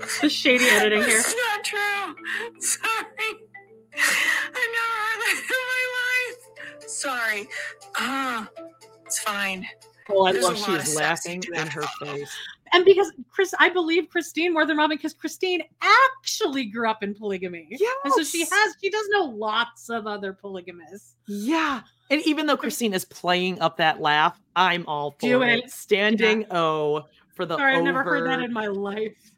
shady 0.28 0.64
editing 0.64 1.02
here. 1.02 1.18
It's 1.18 1.34
not 1.34 1.64
true. 1.64 2.14
Sorry. 2.60 3.48
I 3.94 4.64
never 4.78 4.96
heard 4.96 5.20
that 5.20 5.44
in 5.48 5.64
my 5.74 6.76
life. 6.76 6.88
Sorry. 6.88 7.48
Ah, 7.96 8.48
uh, 8.56 8.62
it's 9.04 9.18
fine. 9.20 9.66
Oh, 10.10 10.24
I 10.26 10.32
There's 10.32 10.44
love 10.44 10.58
she's 10.58 10.96
laughing 10.96 11.42
in 11.54 11.66
her 11.66 11.82
face. 12.00 12.30
And 12.72 12.84
because 12.84 13.12
Chris, 13.30 13.54
I 13.58 13.68
believe 13.68 14.08
Christine 14.10 14.52
more 14.52 14.66
than 14.66 14.76
Robyn, 14.76 14.96
because 14.96 15.14
Christine 15.14 15.62
actually 15.82 16.66
grew 16.66 16.88
up 16.88 17.02
in 17.02 17.14
polygamy. 17.14 17.66
Yeah. 17.70 17.88
And 18.04 18.12
so 18.12 18.22
she 18.22 18.40
has, 18.40 18.76
she 18.82 18.90
does 18.90 19.06
know 19.10 19.24
lots 19.24 19.88
of 19.88 20.06
other 20.06 20.32
polygamists. 20.32 21.14
Yeah. 21.26 21.82
And 22.10 22.22
even 22.26 22.46
though 22.46 22.56
Christine 22.56 22.94
is 22.94 23.04
playing 23.04 23.60
up 23.60 23.76
that 23.78 24.00
laugh, 24.00 24.40
I'm 24.56 24.86
all 24.86 25.12
for 25.12 25.26
Do 25.26 25.42
it. 25.42 25.64
it. 25.64 25.70
Standing 25.70 26.42
yeah. 26.42 26.58
O 26.58 27.06
for 27.34 27.46
the 27.46 27.56
Sorry, 27.56 27.72
over... 27.72 27.80
I've 27.80 27.84
never 27.84 28.02
heard 28.02 28.26
that 28.26 28.40
in 28.40 28.52
my 28.52 28.66
life. 28.66 29.32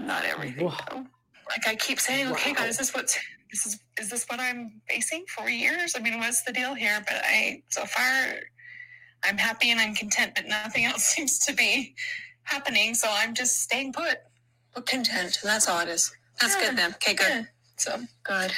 Not 0.00 0.24
everything. 0.24 0.70
Though. 0.90 1.06
Like 1.48 1.66
I 1.66 1.74
keep 1.74 2.00
saying, 2.00 2.26
wow. 2.26 2.32
okay, 2.32 2.52
guys, 2.52 2.78
this 2.78 2.88
is 2.88 2.92
this 2.92 2.94
what 2.94 3.18
this 3.50 3.66
is 3.66 3.80
is 3.98 4.10
this 4.10 4.24
what 4.28 4.40
I'm 4.40 4.80
facing 4.88 5.24
for 5.28 5.48
years? 5.48 5.94
I 5.96 6.00
mean, 6.00 6.18
what's 6.18 6.42
the 6.42 6.52
deal 6.52 6.74
here? 6.74 7.02
But 7.06 7.22
I 7.24 7.62
so 7.68 7.84
far 7.84 8.34
I'm 9.24 9.36
happy 9.36 9.70
and 9.70 9.80
I'm 9.80 9.94
content, 9.94 10.32
but 10.34 10.46
nothing 10.46 10.84
else 10.90 11.04
seems 11.04 11.38
to 11.46 11.54
be 11.54 11.94
happening. 12.44 12.94
So 12.94 13.08
I'm 13.10 13.34
just 13.34 13.60
staying 13.60 13.92
put. 13.92 14.18
But 14.74 14.86
content. 14.86 15.38
That's 15.42 15.68
all 15.68 15.80
it 15.80 15.88
is. 15.88 16.12
That's 16.40 16.54
yeah. 16.54 16.68
good 16.68 16.78
then. 16.78 16.90
Okay, 16.92 17.14
good. 17.14 17.28
Yeah. 17.28 17.42
So 17.76 18.00
good. 18.22 18.52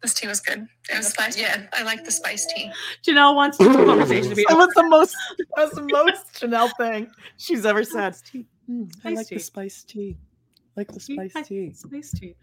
This 0.00 0.14
tea 0.14 0.28
was 0.28 0.40
good. 0.40 0.68
It 0.88 0.96
was 0.96 1.08
spicy. 1.08 1.40
Yeah, 1.40 1.66
I 1.72 1.82
like 1.82 2.04
the 2.04 2.12
spice 2.12 2.46
tea. 2.46 2.70
Janelle 3.04 3.34
wants 3.34 3.58
the 3.58 3.64
conversation 3.64 4.30
to 4.30 4.36
be. 4.36 4.46
That 4.48 4.56
was 4.56 4.72
the 4.76 4.84
most. 4.84 5.16
That 5.56 5.64
was 5.64 5.72
the 5.72 5.82
most 5.90 6.34
Janelle 6.34 6.70
thing 6.76 7.10
she's 7.38 7.66
ever 7.66 7.82
said. 7.82 8.14
Mm, 8.70 8.92
I 9.04 9.10
like 9.10 9.26
tea. 9.26 9.36
the 9.36 9.40
spice 9.40 9.82
tea 9.82 10.16
like 10.76 10.92
the 10.92 11.00
spice 11.00 11.32
tea. 11.44 11.72
Spice 11.72 12.12
tea. 12.12 12.34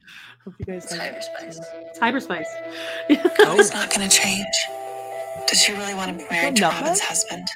Hope 0.43 0.55
you 0.59 0.65
guys 0.65 0.91
like 0.91 1.21
spice. 1.21 1.59
It's 1.73 1.99
hyperspice. 1.99 2.45
oh, 3.39 3.59
it's 3.59 3.73
not 3.73 3.89
going 3.95 4.07
to 4.07 4.15
change. 4.15 4.55
Does 5.47 5.61
she 5.61 5.73
really 5.73 5.93
want 5.93 6.11
to 6.11 6.23
be 6.23 6.29
married 6.31 6.55
to 6.57 6.63
Robyn's 6.63 7.01
husband? 7.01 7.47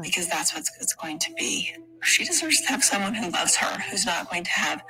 Because 0.00 0.28
that's 0.28 0.54
what 0.54 0.64
it's 0.80 0.94
going 0.94 1.18
to 1.18 1.32
be. 1.34 1.72
She 2.02 2.24
deserves 2.24 2.60
to 2.62 2.68
have 2.68 2.84
someone 2.84 3.14
who 3.14 3.30
loves 3.30 3.56
her, 3.56 3.80
who's 3.90 4.06
not 4.06 4.30
going 4.30 4.44
to 4.44 4.50
have 4.50 4.82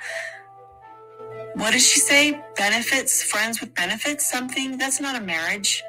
what 1.55 1.73
does 1.73 1.87
she 1.87 1.99
say? 1.99 2.41
Benefits, 2.57 3.23
friends 3.23 3.61
with 3.61 3.75
benefits, 3.75 4.31
something? 4.31 4.79
That's 4.79 5.01
not 5.01 5.21
a 5.21 5.21
marriage. 5.21 5.83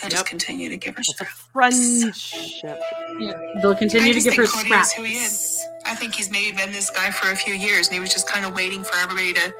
They'll 0.00 0.10
yep. 0.10 0.10
just 0.10 0.26
continue 0.26 0.68
to 0.68 0.76
give 0.76 0.96
her 0.96 1.02
scraps. 1.02 1.48
friendship. 1.52 2.80
Yeah. 3.18 3.34
They'll 3.60 3.74
continue 3.74 4.12
to 4.14 4.20
give 4.20 4.34
her 4.34 4.46
scraps. 4.46 4.92
who 4.92 5.02
he 5.02 5.14
is. 5.14 5.64
I 5.84 5.94
think 5.94 6.14
he's 6.14 6.30
maybe 6.30 6.56
been 6.56 6.72
this 6.72 6.90
guy 6.90 7.10
for 7.10 7.30
a 7.30 7.36
few 7.36 7.54
years 7.54 7.88
and 7.88 7.94
he 7.94 8.00
was 8.00 8.12
just 8.12 8.28
kind 8.28 8.46
of 8.46 8.54
waiting 8.54 8.82
for 8.82 8.96
everybody 8.96 9.32
to 9.34 9.54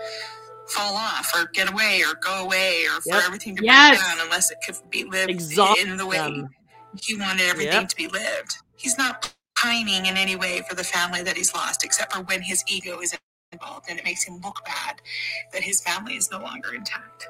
fall 0.68 0.96
off 0.96 1.30
or 1.36 1.46
get 1.52 1.70
away 1.70 2.02
or 2.06 2.14
go 2.22 2.44
away 2.44 2.84
or 2.86 3.00
yep. 3.04 3.20
for 3.20 3.26
everything 3.26 3.56
to 3.56 3.64
yes. 3.64 3.98
break 3.98 4.00
down 4.08 4.26
unless 4.26 4.50
it 4.50 4.58
could 4.64 4.76
be 4.90 5.04
lived 5.04 5.30
Exhaust 5.30 5.80
in 5.80 5.96
the 5.96 6.06
way 6.06 6.16
them. 6.16 6.48
he 7.00 7.16
wanted 7.16 7.42
everything 7.42 7.72
yep. 7.72 7.88
to 7.88 7.96
be 7.96 8.08
lived. 8.08 8.56
He's 8.76 8.96
not 8.96 9.32
pining 9.56 10.06
in 10.06 10.16
any 10.16 10.36
way 10.36 10.62
for 10.68 10.74
the 10.74 10.84
family 10.84 11.22
that 11.22 11.36
he's 11.36 11.54
lost, 11.54 11.84
except 11.84 12.12
for 12.12 12.22
when 12.22 12.40
his 12.42 12.64
ego 12.68 13.00
is 13.00 13.16
involved 13.52 13.86
and 13.88 13.98
it 13.98 14.04
makes 14.04 14.24
him 14.24 14.40
look 14.42 14.64
bad 14.64 15.00
that 15.52 15.62
his 15.62 15.80
family 15.82 16.14
is 16.16 16.30
no 16.30 16.38
longer 16.38 16.74
intact. 16.74 17.28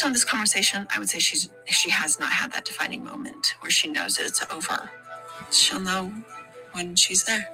Based 0.00 0.06
on 0.06 0.12
this 0.14 0.24
conversation, 0.24 0.86
I 0.96 0.98
would 0.98 1.10
say 1.10 1.18
she's 1.18 1.50
she 1.66 1.90
has 1.90 2.18
not 2.18 2.32
had 2.32 2.50
that 2.52 2.64
defining 2.64 3.04
moment 3.04 3.54
where 3.60 3.70
she 3.70 3.86
knows 3.86 4.16
that 4.16 4.24
it's 4.24 4.42
over. 4.50 4.90
She'll 5.50 5.78
know 5.78 6.10
when 6.72 6.96
she's 6.96 7.22
there. 7.24 7.46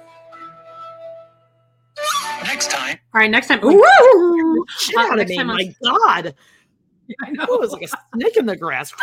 Next 2.45 2.71
time. 2.71 2.99
All 3.13 3.19
right, 3.19 3.29
next 3.29 3.47
time. 3.49 3.59
Ooh, 3.65 3.83
Ooh 3.83 4.65
shit 4.79 4.95
uh, 4.95 5.11
out 5.11 5.19
of 5.19 5.27
me. 5.27 5.43
My 5.43 5.75
God. 5.83 6.33
I 7.21 7.31
know. 7.31 7.43
It 7.43 7.59
was 7.59 7.73
like 7.73 7.81
a 7.81 7.89
snake 8.15 8.37
in 8.37 8.45
the 8.45 8.55
grass. 8.55 8.93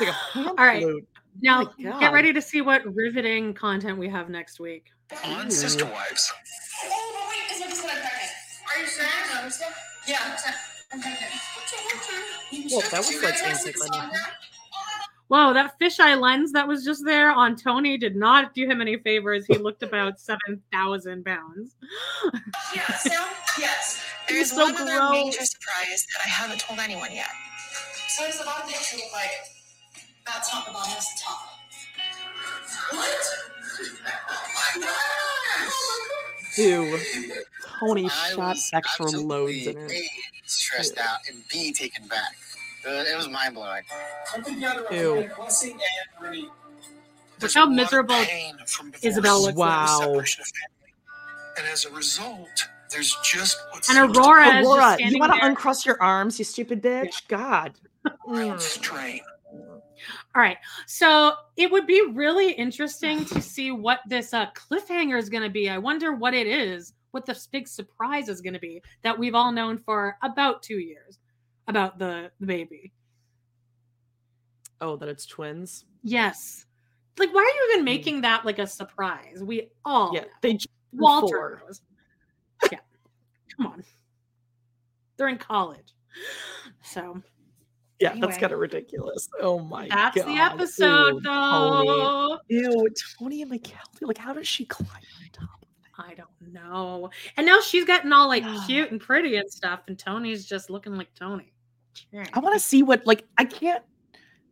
like 0.00 0.14
All 0.34 0.54
right. 0.56 0.82
Flute. 0.82 1.08
Now, 1.42 1.62
oh 1.62 2.00
get 2.00 2.12
ready 2.12 2.32
to 2.32 2.42
see 2.42 2.60
what 2.60 2.84
riveting 2.92 3.54
content 3.54 3.98
we 3.98 4.08
have 4.08 4.28
next 4.28 4.58
week. 4.58 4.86
On 5.24 5.48
Sister 5.48 5.84
Wives. 5.84 6.32
Oh, 6.86 7.30
wait, 7.30 7.54
is 7.54 7.60
my 7.60 7.68
sister 7.68 7.86
pregnant? 7.86 8.10
Are 8.74 8.80
you 8.80 9.50
sure? 9.52 9.68
Yeah. 10.08 10.36
Well, 10.92 12.80
that 12.90 12.98
was 12.98 13.22
like 13.22 13.42
anticlimactic. 13.42 14.20
Whoa, 15.28 15.52
that 15.54 15.74
fisheye 15.80 16.20
lens 16.20 16.52
that 16.52 16.68
was 16.68 16.84
just 16.84 17.04
there 17.04 17.32
on 17.32 17.56
Tony 17.56 17.98
did 17.98 18.14
not 18.14 18.54
do 18.54 18.64
him 18.64 18.80
any 18.80 18.96
favors. 18.98 19.44
He 19.46 19.58
looked 19.58 19.82
about 19.82 20.20
7,000 20.26 21.24
pounds. 21.24 21.74
yes, 22.74 23.08
yes. 23.58 24.04
There's 24.28 24.52
so 24.52 24.64
one 24.64 24.76
gross. 24.76 24.88
other 24.88 25.10
major 25.10 25.44
surprise 25.44 26.06
that 26.14 26.22
I 26.24 26.28
haven't 26.28 26.60
told 26.60 26.78
anyone 26.78 27.12
yet. 27.12 27.26
So 28.08 28.24
does 28.24 28.38
the 28.38 28.44
bottom 28.44 28.68
picture 28.68 28.96
look 28.96 29.12
like 29.12 29.30
that 30.26 30.44
top, 30.48 30.66
the 30.66 30.72
bottom 30.72 30.92
is 30.96 31.04
the 31.04 31.22
top. 31.24 31.40
What? 32.92 33.26
Oh 35.68 36.25
Ew. 36.56 36.98
Tony 37.78 38.08
shot 38.08 38.56
extra 38.72 39.06
loads 39.06 39.66
in 39.66 39.76
it. 39.78 39.92
A, 39.92 40.08
stressed 40.46 40.98
out 40.98 41.18
and 41.28 41.42
B 41.50 41.72
taken 41.72 42.06
back. 42.08 42.34
Uh, 42.86 43.04
it 43.10 43.16
was 43.16 43.28
mind 43.28 43.54
blowing. 43.54 43.82
Ew. 44.92 45.28
Look 47.40 47.52
how 47.52 47.66
miserable 47.66 48.14
Ysabel 49.02 49.42
looks. 49.42 49.56
Wow. 49.56 50.22
And 51.58 51.66
as 51.72 51.84
a 51.84 51.90
result, 51.90 52.68
there's 52.90 53.16
just 53.22 53.58
what's 53.72 53.90
and 53.90 53.98
Aurora. 54.16 54.62
Aurora, 54.62 54.96
you 55.00 55.18
want 55.18 55.34
to 55.34 55.44
uncross 55.44 55.84
your 55.84 56.00
arms, 56.02 56.38
you 56.38 56.44
stupid 56.44 56.82
bitch? 56.82 57.26
God. 57.28 57.72
Mm. 58.28 58.60
strain. 58.60 59.20
All 60.36 60.42
right. 60.42 60.58
So 60.86 61.32
it 61.56 61.70
would 61.72 61.86
be 61.86 62.10
really 62.12 62.52
interesting 62.52 63.24
to 63.24 63.40
see 63.42 63.70
what 63.70 64.00
this 64.06 64.34
uh, 64.34 64.50
cliffhanger 64.50 65.18
is 65.18 65.30
going 65.30 65.42
to 65.42 65.48
be. 65.48 65.70
I 65.70 65.78
wonder 65.78 66.12
what 66.12 66.34
it 66.34 66.46
is, 66.46 66.92
what 67.12 67.24
this 67.24 67.46
big 67.46 67.66
surprise 67.66 68.28
is 68.28 68.42
going 68.42 68.52
to 68.52 68.60
be 68.60 68.82
that 69.02 69.18
we've 69.18 69.34
all 69.34 69.50
known 69.50 69.78
for 69.78 70.18
about 70.22 70.62
two 70.62 70.78
years 70.78 71.18
about 71.68 71.98
the, 71.98 72.30
the 72.38 72.46
baby. 72.46 72.92
Oh, 74.82 74.96
that 74.96 75.08
it's 75.08 75.24
twins? 75.24 75.86
Yes. 76.02 76.66
Like, 77.18 77.32
why 77.34 77.40
are 77.40 77.44
you 77.44 77.70
even 77.70 77.80
hmm. 77.80 77.86
making 77.86 78.20
that 78.20 78.44
like 78.44 78.58
a 78.58 78.66
surprise? 78.66 79.42
We 79.42 79.70
all 79.86 80.12
yeah, 80.14 80.24
they 80.42 80.58
Walter 80.92 81.62
knows. 81.66 81.80
Yeah. 82.70 82.80
Come 83.56 83.68
on. 83.68 83.84
They're 85.16 85.28
in 85.28 85.38
college. 85.38 85.94
So 86.82 87.22
yeah, 88.00 88.10
anyway. 88.10 88.26
that's 88.26 88.38
kind 88.38 88.52
of 88.52 88.58
ridiculous. 88.58 89.28
Oh 89.40 89.58
my 89.58 89.88
that's 89.88 90.16
god. 90.16 90.26
That's 90.26 90.26
the 90.26 90.42
episode, 90.42 91.14
Ew, 91.14 91.20
though. 91.22 92.38
Tony. 92.48 92.62
Ew, 92.62 92.88
Tony 93.18 93.42
and 93.42 93.50
Mykelti. 93.50 94.02
Like, 94.02 94.18
how 94.18 94.32
does 94.32 94.46
she 94.46 94.64
climb 94.64 94.90
on 94.90 95.30
top 95.32 95.62
of 95.62 95.68
it? 95.68 96.10
I 96.10 96.14
don't 96.14 96.52
know. 96.52 97.10
And 97.36 97.46
now 97.46 97.60
she's 97.60 97.84
getting 97.84 98.12
all 98.12 98.28
like 98.28 98.44
cute 98.66 98.90
and 98.90 99.00
pretty 99.00 99.36
and 99.36 99.50
stuff, 99.50 99.80
and 99.86 99.98
Tony's 99.98 100.44
just 100.44 100.68
looking 100.70 100.96
like 100.96 101.08
Tony. 101.14 101.52
I 102.34 102.40
want 102.40 102.54
to 102.54 102.60
see 102.60 102.82
what 102.82 103.06
like 103.06 103.24
I 103.38 103.44
can't 103.44 103.82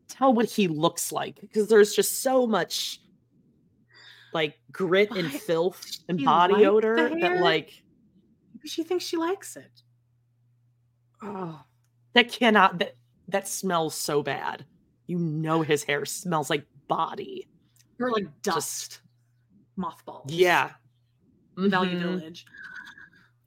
tell 0.08 0.32
what 0.32 0.46
he 0.46 0.68
looks 0.68 1.12
like 1.12 1.40
because 1.40 1.68
there's 1.68 1.94
just 1.94 2.22
so 2.22 2.46
much 2.46 3.00
like 4.32 4.58
grit 4.72 5.10
Why? 5.10 5.18
and 5.18 5.30
filth 5.32 5.98
and 6.08 6.24
body 6.24 6.54
like 6.54 6.66
odor 6.66 7.10
that 7.20 7.40
like 7.40 7.82
she 8.64 8.82
thinks 8.82 9.04
she 9.04 9.16
likes 9.16 9.56
it. 9.56 9.82
Oh, 11.22 11.60
that 12.14 12.32
cannot 12.32 12.78
that 12.78 12.96
that 13.28 13.48
smells 13.48 13.94
so 13.94 14.22
bad. 14.22 14.64
You 15.06 15.18
know 15.18 15.62
his 15.62 15.84
hair 15.84 16.04
smells 16.04 16.50
like 16.50 16.64
body. 16.88 17.48
Or 18.00 18.10
like 18.10 18.26
dust. 18.42 18.90
Just, 18.90 19.00
mothballs. 19.76 20.32
Yeah. 20.32 20.70
Mm-hmm. 21.56 21.68
Value 21.68 21.98
Village. 21.98 22.46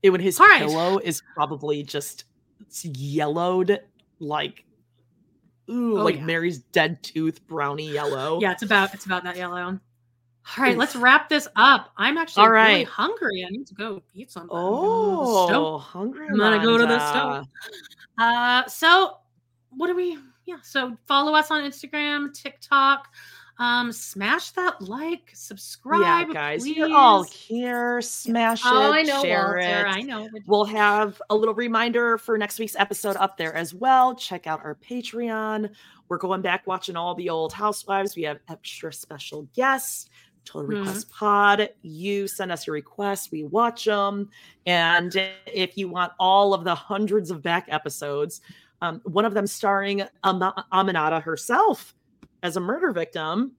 It 0.03 0.11
when 0.11 0.21
his 0.21 0.39
All 0.39 0.47
pillow 0.47 0.95
right. 0.97 1.05
is 1.05 1.21
probably 1.33 1.83
just 1.83 2.25
yellowed 2.83 3.79
like 4.19 4.63
ooh, 5.69 5.99
oh, 5.99 6.03
like 6.03 6.15
yeah. 6.15 6.23
Meri's 6.23 6.59
dead 6.59 7.01
tooth 7.03 7.45
brownie 7.47 7.91
yellow. 7.91 8.39
Yeah, 8.41 8.51
it's 8.51 8.63
about 8.63 8.93
it's 8.93 9.05
about 9.05 9.23
that 9.23 9.35
yellow. 9.35 9.79
All 10.57 10.63
right, 10.63 10.77
let's 10.77 10.95
wrap 10.95 11.27
this 11.27 11.47
up. 11.57 11.91
I'm 11.97 12.17
actually 12.17 12.43
All 12.43 12.51
right. 12.51 12.69
really 12.69 12.83
hungry. 12.85 13.45
I 13.45 13.49
need 13.49 13.67
to 13.67 13.73
go 13.73 14.01
eat 14.13 14.31
something. 14.31 14.49
Oh, 14.53 15.77
hungry. 15.77 16.27
I'm 16.29 16.37
gonna 16.37 16.63
go 16.63 16.77
to 16.77 16.85
the 16.85 16.99
stove. 17.09 17.47
Uh, 18.17 18.65
so 18.67 19.17
what 19.77 19.89
are 19.89 19.95
we? 19.95 20.17
Yeah. 20.45 20.57
So 20.63 20.97
follow 21.05 21.33
us 21.33 21.51
on 21.51 21.63
Instagram, 21.63 22.33
TikTok. 22.33 23.09
Um, 23.59 23.91
smash 23.91 24.51
that 24.51 24.81
like, 24.83 25.31
subscribe. 25.33 26.27
Yeah, 26.27 26.33
guys, 26.33 26.61
please. 26.61 26.77
you're 26.77 26.95
all 26.95 27.23
here. 27.23 28.01
Smash 28.01 28.59
it. 28.59 28.67
Oh, 28.67 28.91
I 28.91 29.01
know, 29.01 29.21
share 29.23 29.43
Walter. 29.43 29.59
It. 29.59 29.87
I 29.87 30.01
know. 30.01 30.29
We'll 30.45 30.65
have 30.65 31.19
a 31.31 31.35
little 31.35 31.55
reminder 31.55 32.19
for 32.19 32.37
next 32.37 32.59
week's 32.59 32.75
episode 32.75 33.15
up 33.15 33.35
there 33.35 33.55
as 33.55 33.73
well. 33.73 34.13
Check 34.13 34.45
out 34.45 34.63
our 34.63 34.75
Patreon. 34.75 35.71
We're 36.07 36.17
going 36.17 36.41
back 36.41 36.67
watching 36.67 36.95
all 36.95 37.15
the 37.15 37.29
old 37.29 37.51
housewives. 37.51 38.15
We 38.15 38.23
have 38.23 38.39
extra 38.47 38.93
special 38.93 39.47
guests. 39.55 40.07
Total 40.45 40.69
mm-hmm. 40.69 40.79
Request 40.79 41.07
mm-hmm. 41.07 41.25
Pod. 41.25 41.69
You 41.81 42.27
send 42.27 42.51
us 42.51 42.67
your 42.67 42.75
requests, 42.75 43.31
we 43.31 43.43
watch 43.43 43.85
them. 43.85 44.29
And 44.65 45.13
if 45.47 45.77
you 45.77 45.89
want 45.89 46.13
all 46.19 46.53
of 46.53 46.63
the 46.63 46.75
hundreds 46.75 47.31
of 47.31 47.41
back 47.41 47.65
episodes, 47.69 48.41
um, 48.81 49.01
one 49.03 49.25
of 49.25 49.33
them 49.33 49.47
starring 49.47 50.01
Am- 50.23 50.53
Aminata 50.71 51.21
herself 51.21 51.95
as 52.43 52.57
a 52.57 52.59
murder 52.59 52.91
victim. 52.91 53.53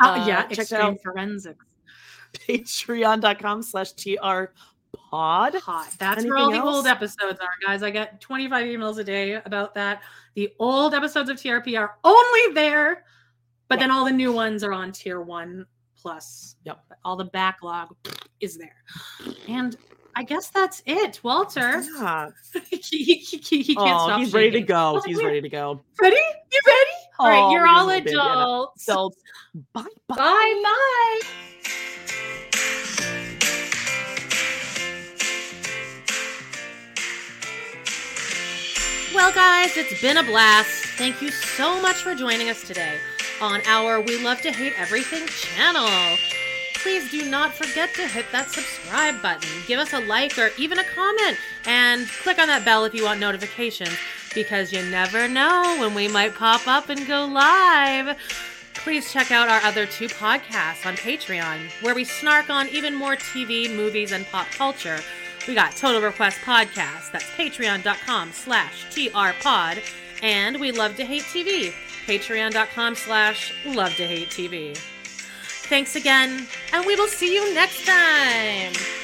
Oh, 0.00 0.12
uh, 0.12 0.26
yeah, 0.26 0.46
check 0.48 0.72
out 0.72 1.00
forensics. 1.02 1.64
Patreon.com 2.32 3.62
slash 3.62 3.92
TR 3.92 4.46
pod. 5.10 5.54
pod. 5.60 5.86
That's 5.98 6.18
Anything 6.18 6.30
where 6.30 6.38
all 6.38 6.50
the 6.50 6.62
old 6.62 6.86
episodes 6.86 7.38
are, 7.40 7.66
guys. 7.66 7.82
I 7.82 7.90
get 7.90 8.20
25 8.20 8.66
emails 8.66 8.98
a 8.98 9.04
day 9.04 9.34
about 9.34 9.74
that. 9.74 10.02
The 10.34 10.52
old 10.58 10.94
episodes 10.94 11.30
of 11.30 11.36
TRP 11.36 11.78
are 11.78 11.96
only 12.02 12.54
there, 12.54 13.04
but 13.68 13.76
yep. 13.76 13.80
then 13.80 13.90
all 13.90 14.04
the 14.04 14.12
new 14.12 14.32
ones 14.32 14.64
are 14.64 14.72
on 14.72 14.90
tier 14.90 15.20
one 15.20 15.64
plus. 15.96 16.56
Yep. 16.64 16.80
All 17.04 17.16
the 17.16 17.26
backlog 17.26 17.94
is 18.40 18.58
there. 18.58 18.82
And 19.48 19.76
I 20.16 20.22
guess 20.22 20.48
that's 20.48 20.82
it, 20.86 21.20
Walter. 21.22 21.82
Yeah. 21.98 22.30
he, 22.70 22.76
he, 22.76 23.14
he, 23.16 23.62
he, 23.62 23.74
can't 23.74 23.88
oh, 23.88 24.06
stop. 24.06 24.20
He's 24.20 24.32
ready 24.32 24.52
to 24.52 24.60
go. 24.60 24.96
Oh, 24.96 25.02
he's 25.04 25.22
ready 25.22 25.40
to 25.40 25.48
go. 25.48 25.80
Ready? 26.00 26.16
You 26.16 26.60
ready? 26.66 26.90
all 27.18 27.28
right, 27.28 27.52
you're 27.52 27.66
all 27.66 27.90
adults. 27.90 28.88
Adults. 28.88 29.16
Bye 29.72 29.82
bye. 30.08 30.14
Bye 30.16 30.62
bye. 30.62 31.20
Well, 39.14 39.32
guys, 39.32 39.76
it's 39.76 40.00
been 40.00 40.16
a 40.16 40.24
blast. 40.24 40.86
Thank 40.96 41.22
you 41.22 41.30
so 41.30 41.80
much 41.80 41.96
for 42.02 42.14
joining 42.14 42.50
us 42.50 42.66
today 42.66 42.98
on 43.40 43.60
our 43.66 44.00
We 44.00 44.22
Love 44.22 44.40
to 44.42 44.52
Hate 44.52 44.74
Everything 44.76 45.26
channel 45.26 45.88
please 46.84 47.10
do 47.10 47.30
not 47.30 47.54
forget 47.54 47.94
to 47.94 48.06
hit 48.06 48.26
that 48.30 48.50
subscribe 48.50 49.22
button. 49.22 49.48
Give 49.66 49.80
us 49.80 49.94
a 49.94 50.00
like 50.00 50.38
or 50.38 50.50
even 50.58 50.78
a 50.78 50.84
comment, 50.84 51.38
and 51.64 52.06
click 52.22 52.38
on 52.38 52.46
that 52.48 52.66
bell 52.66 52.84
if 52.84 52.94
you 52.94 53.04
want 53.04 53.20
notifications 53.20 53.96
because 54.34 54.70
you 54.70 54.82
never 54.90 55.26
know 55.26 55.76
when 55.80 55.94
we 55.94 56.08
might 56.08 56.34
pop 56.34 56.68
up 56.68 56.90
and 56.90 57.06
go 57.06 57.24
live. 57.24 58.18
please 58.74 59.10
check 59.10 59.30
out 59.30 59.48
our 59.48 59.62
other 59.62 59.86
two 59.86 60.08
podcasts 60.08 60.84
on 60.84 60.94
Patreon, 60.96 61.70
where 61.82 61.94
we 61.94 62.04
snark 62.04 62.50
on 62.50 62.68
even 62.68 62.94
more 62.94 63.16
TV, 63.16 63.74
movies, 63.74 64.12
and 64.12 64.26
pop 64.26 64.46
culture. 64.48 65.00
We 65.48 65.54
got 65.54 65.74
Total 65.76 66.02
Request 66.02 66.40
Podcast, 66.40 67.12
that's 67.12 67.30
patreon.com 67.30 68.32
slash 68.32 68.84
trpod, 68.90 69.82
and 70.22 70.60
We 70.60 70.70
Love 70.70 70.96
to 70.96 71.04
Hate 71.06 71.22
TV, 71.22 71.72
patreon.com 72.04 72.94
slash 72.94 73.54
love 73.64 73.94
to 73.96 74.06
hate 74.06 74.28
TV. 74.28 74.78
Thanks 75.68 75.96
again, 75.96 76.46
and 76.72 76.86
we 76.86 76.94
will 76.94 77.08
see 77.08 77.34
you 77.34 77.54
next 77.54 77.86
time! 77.86 79.03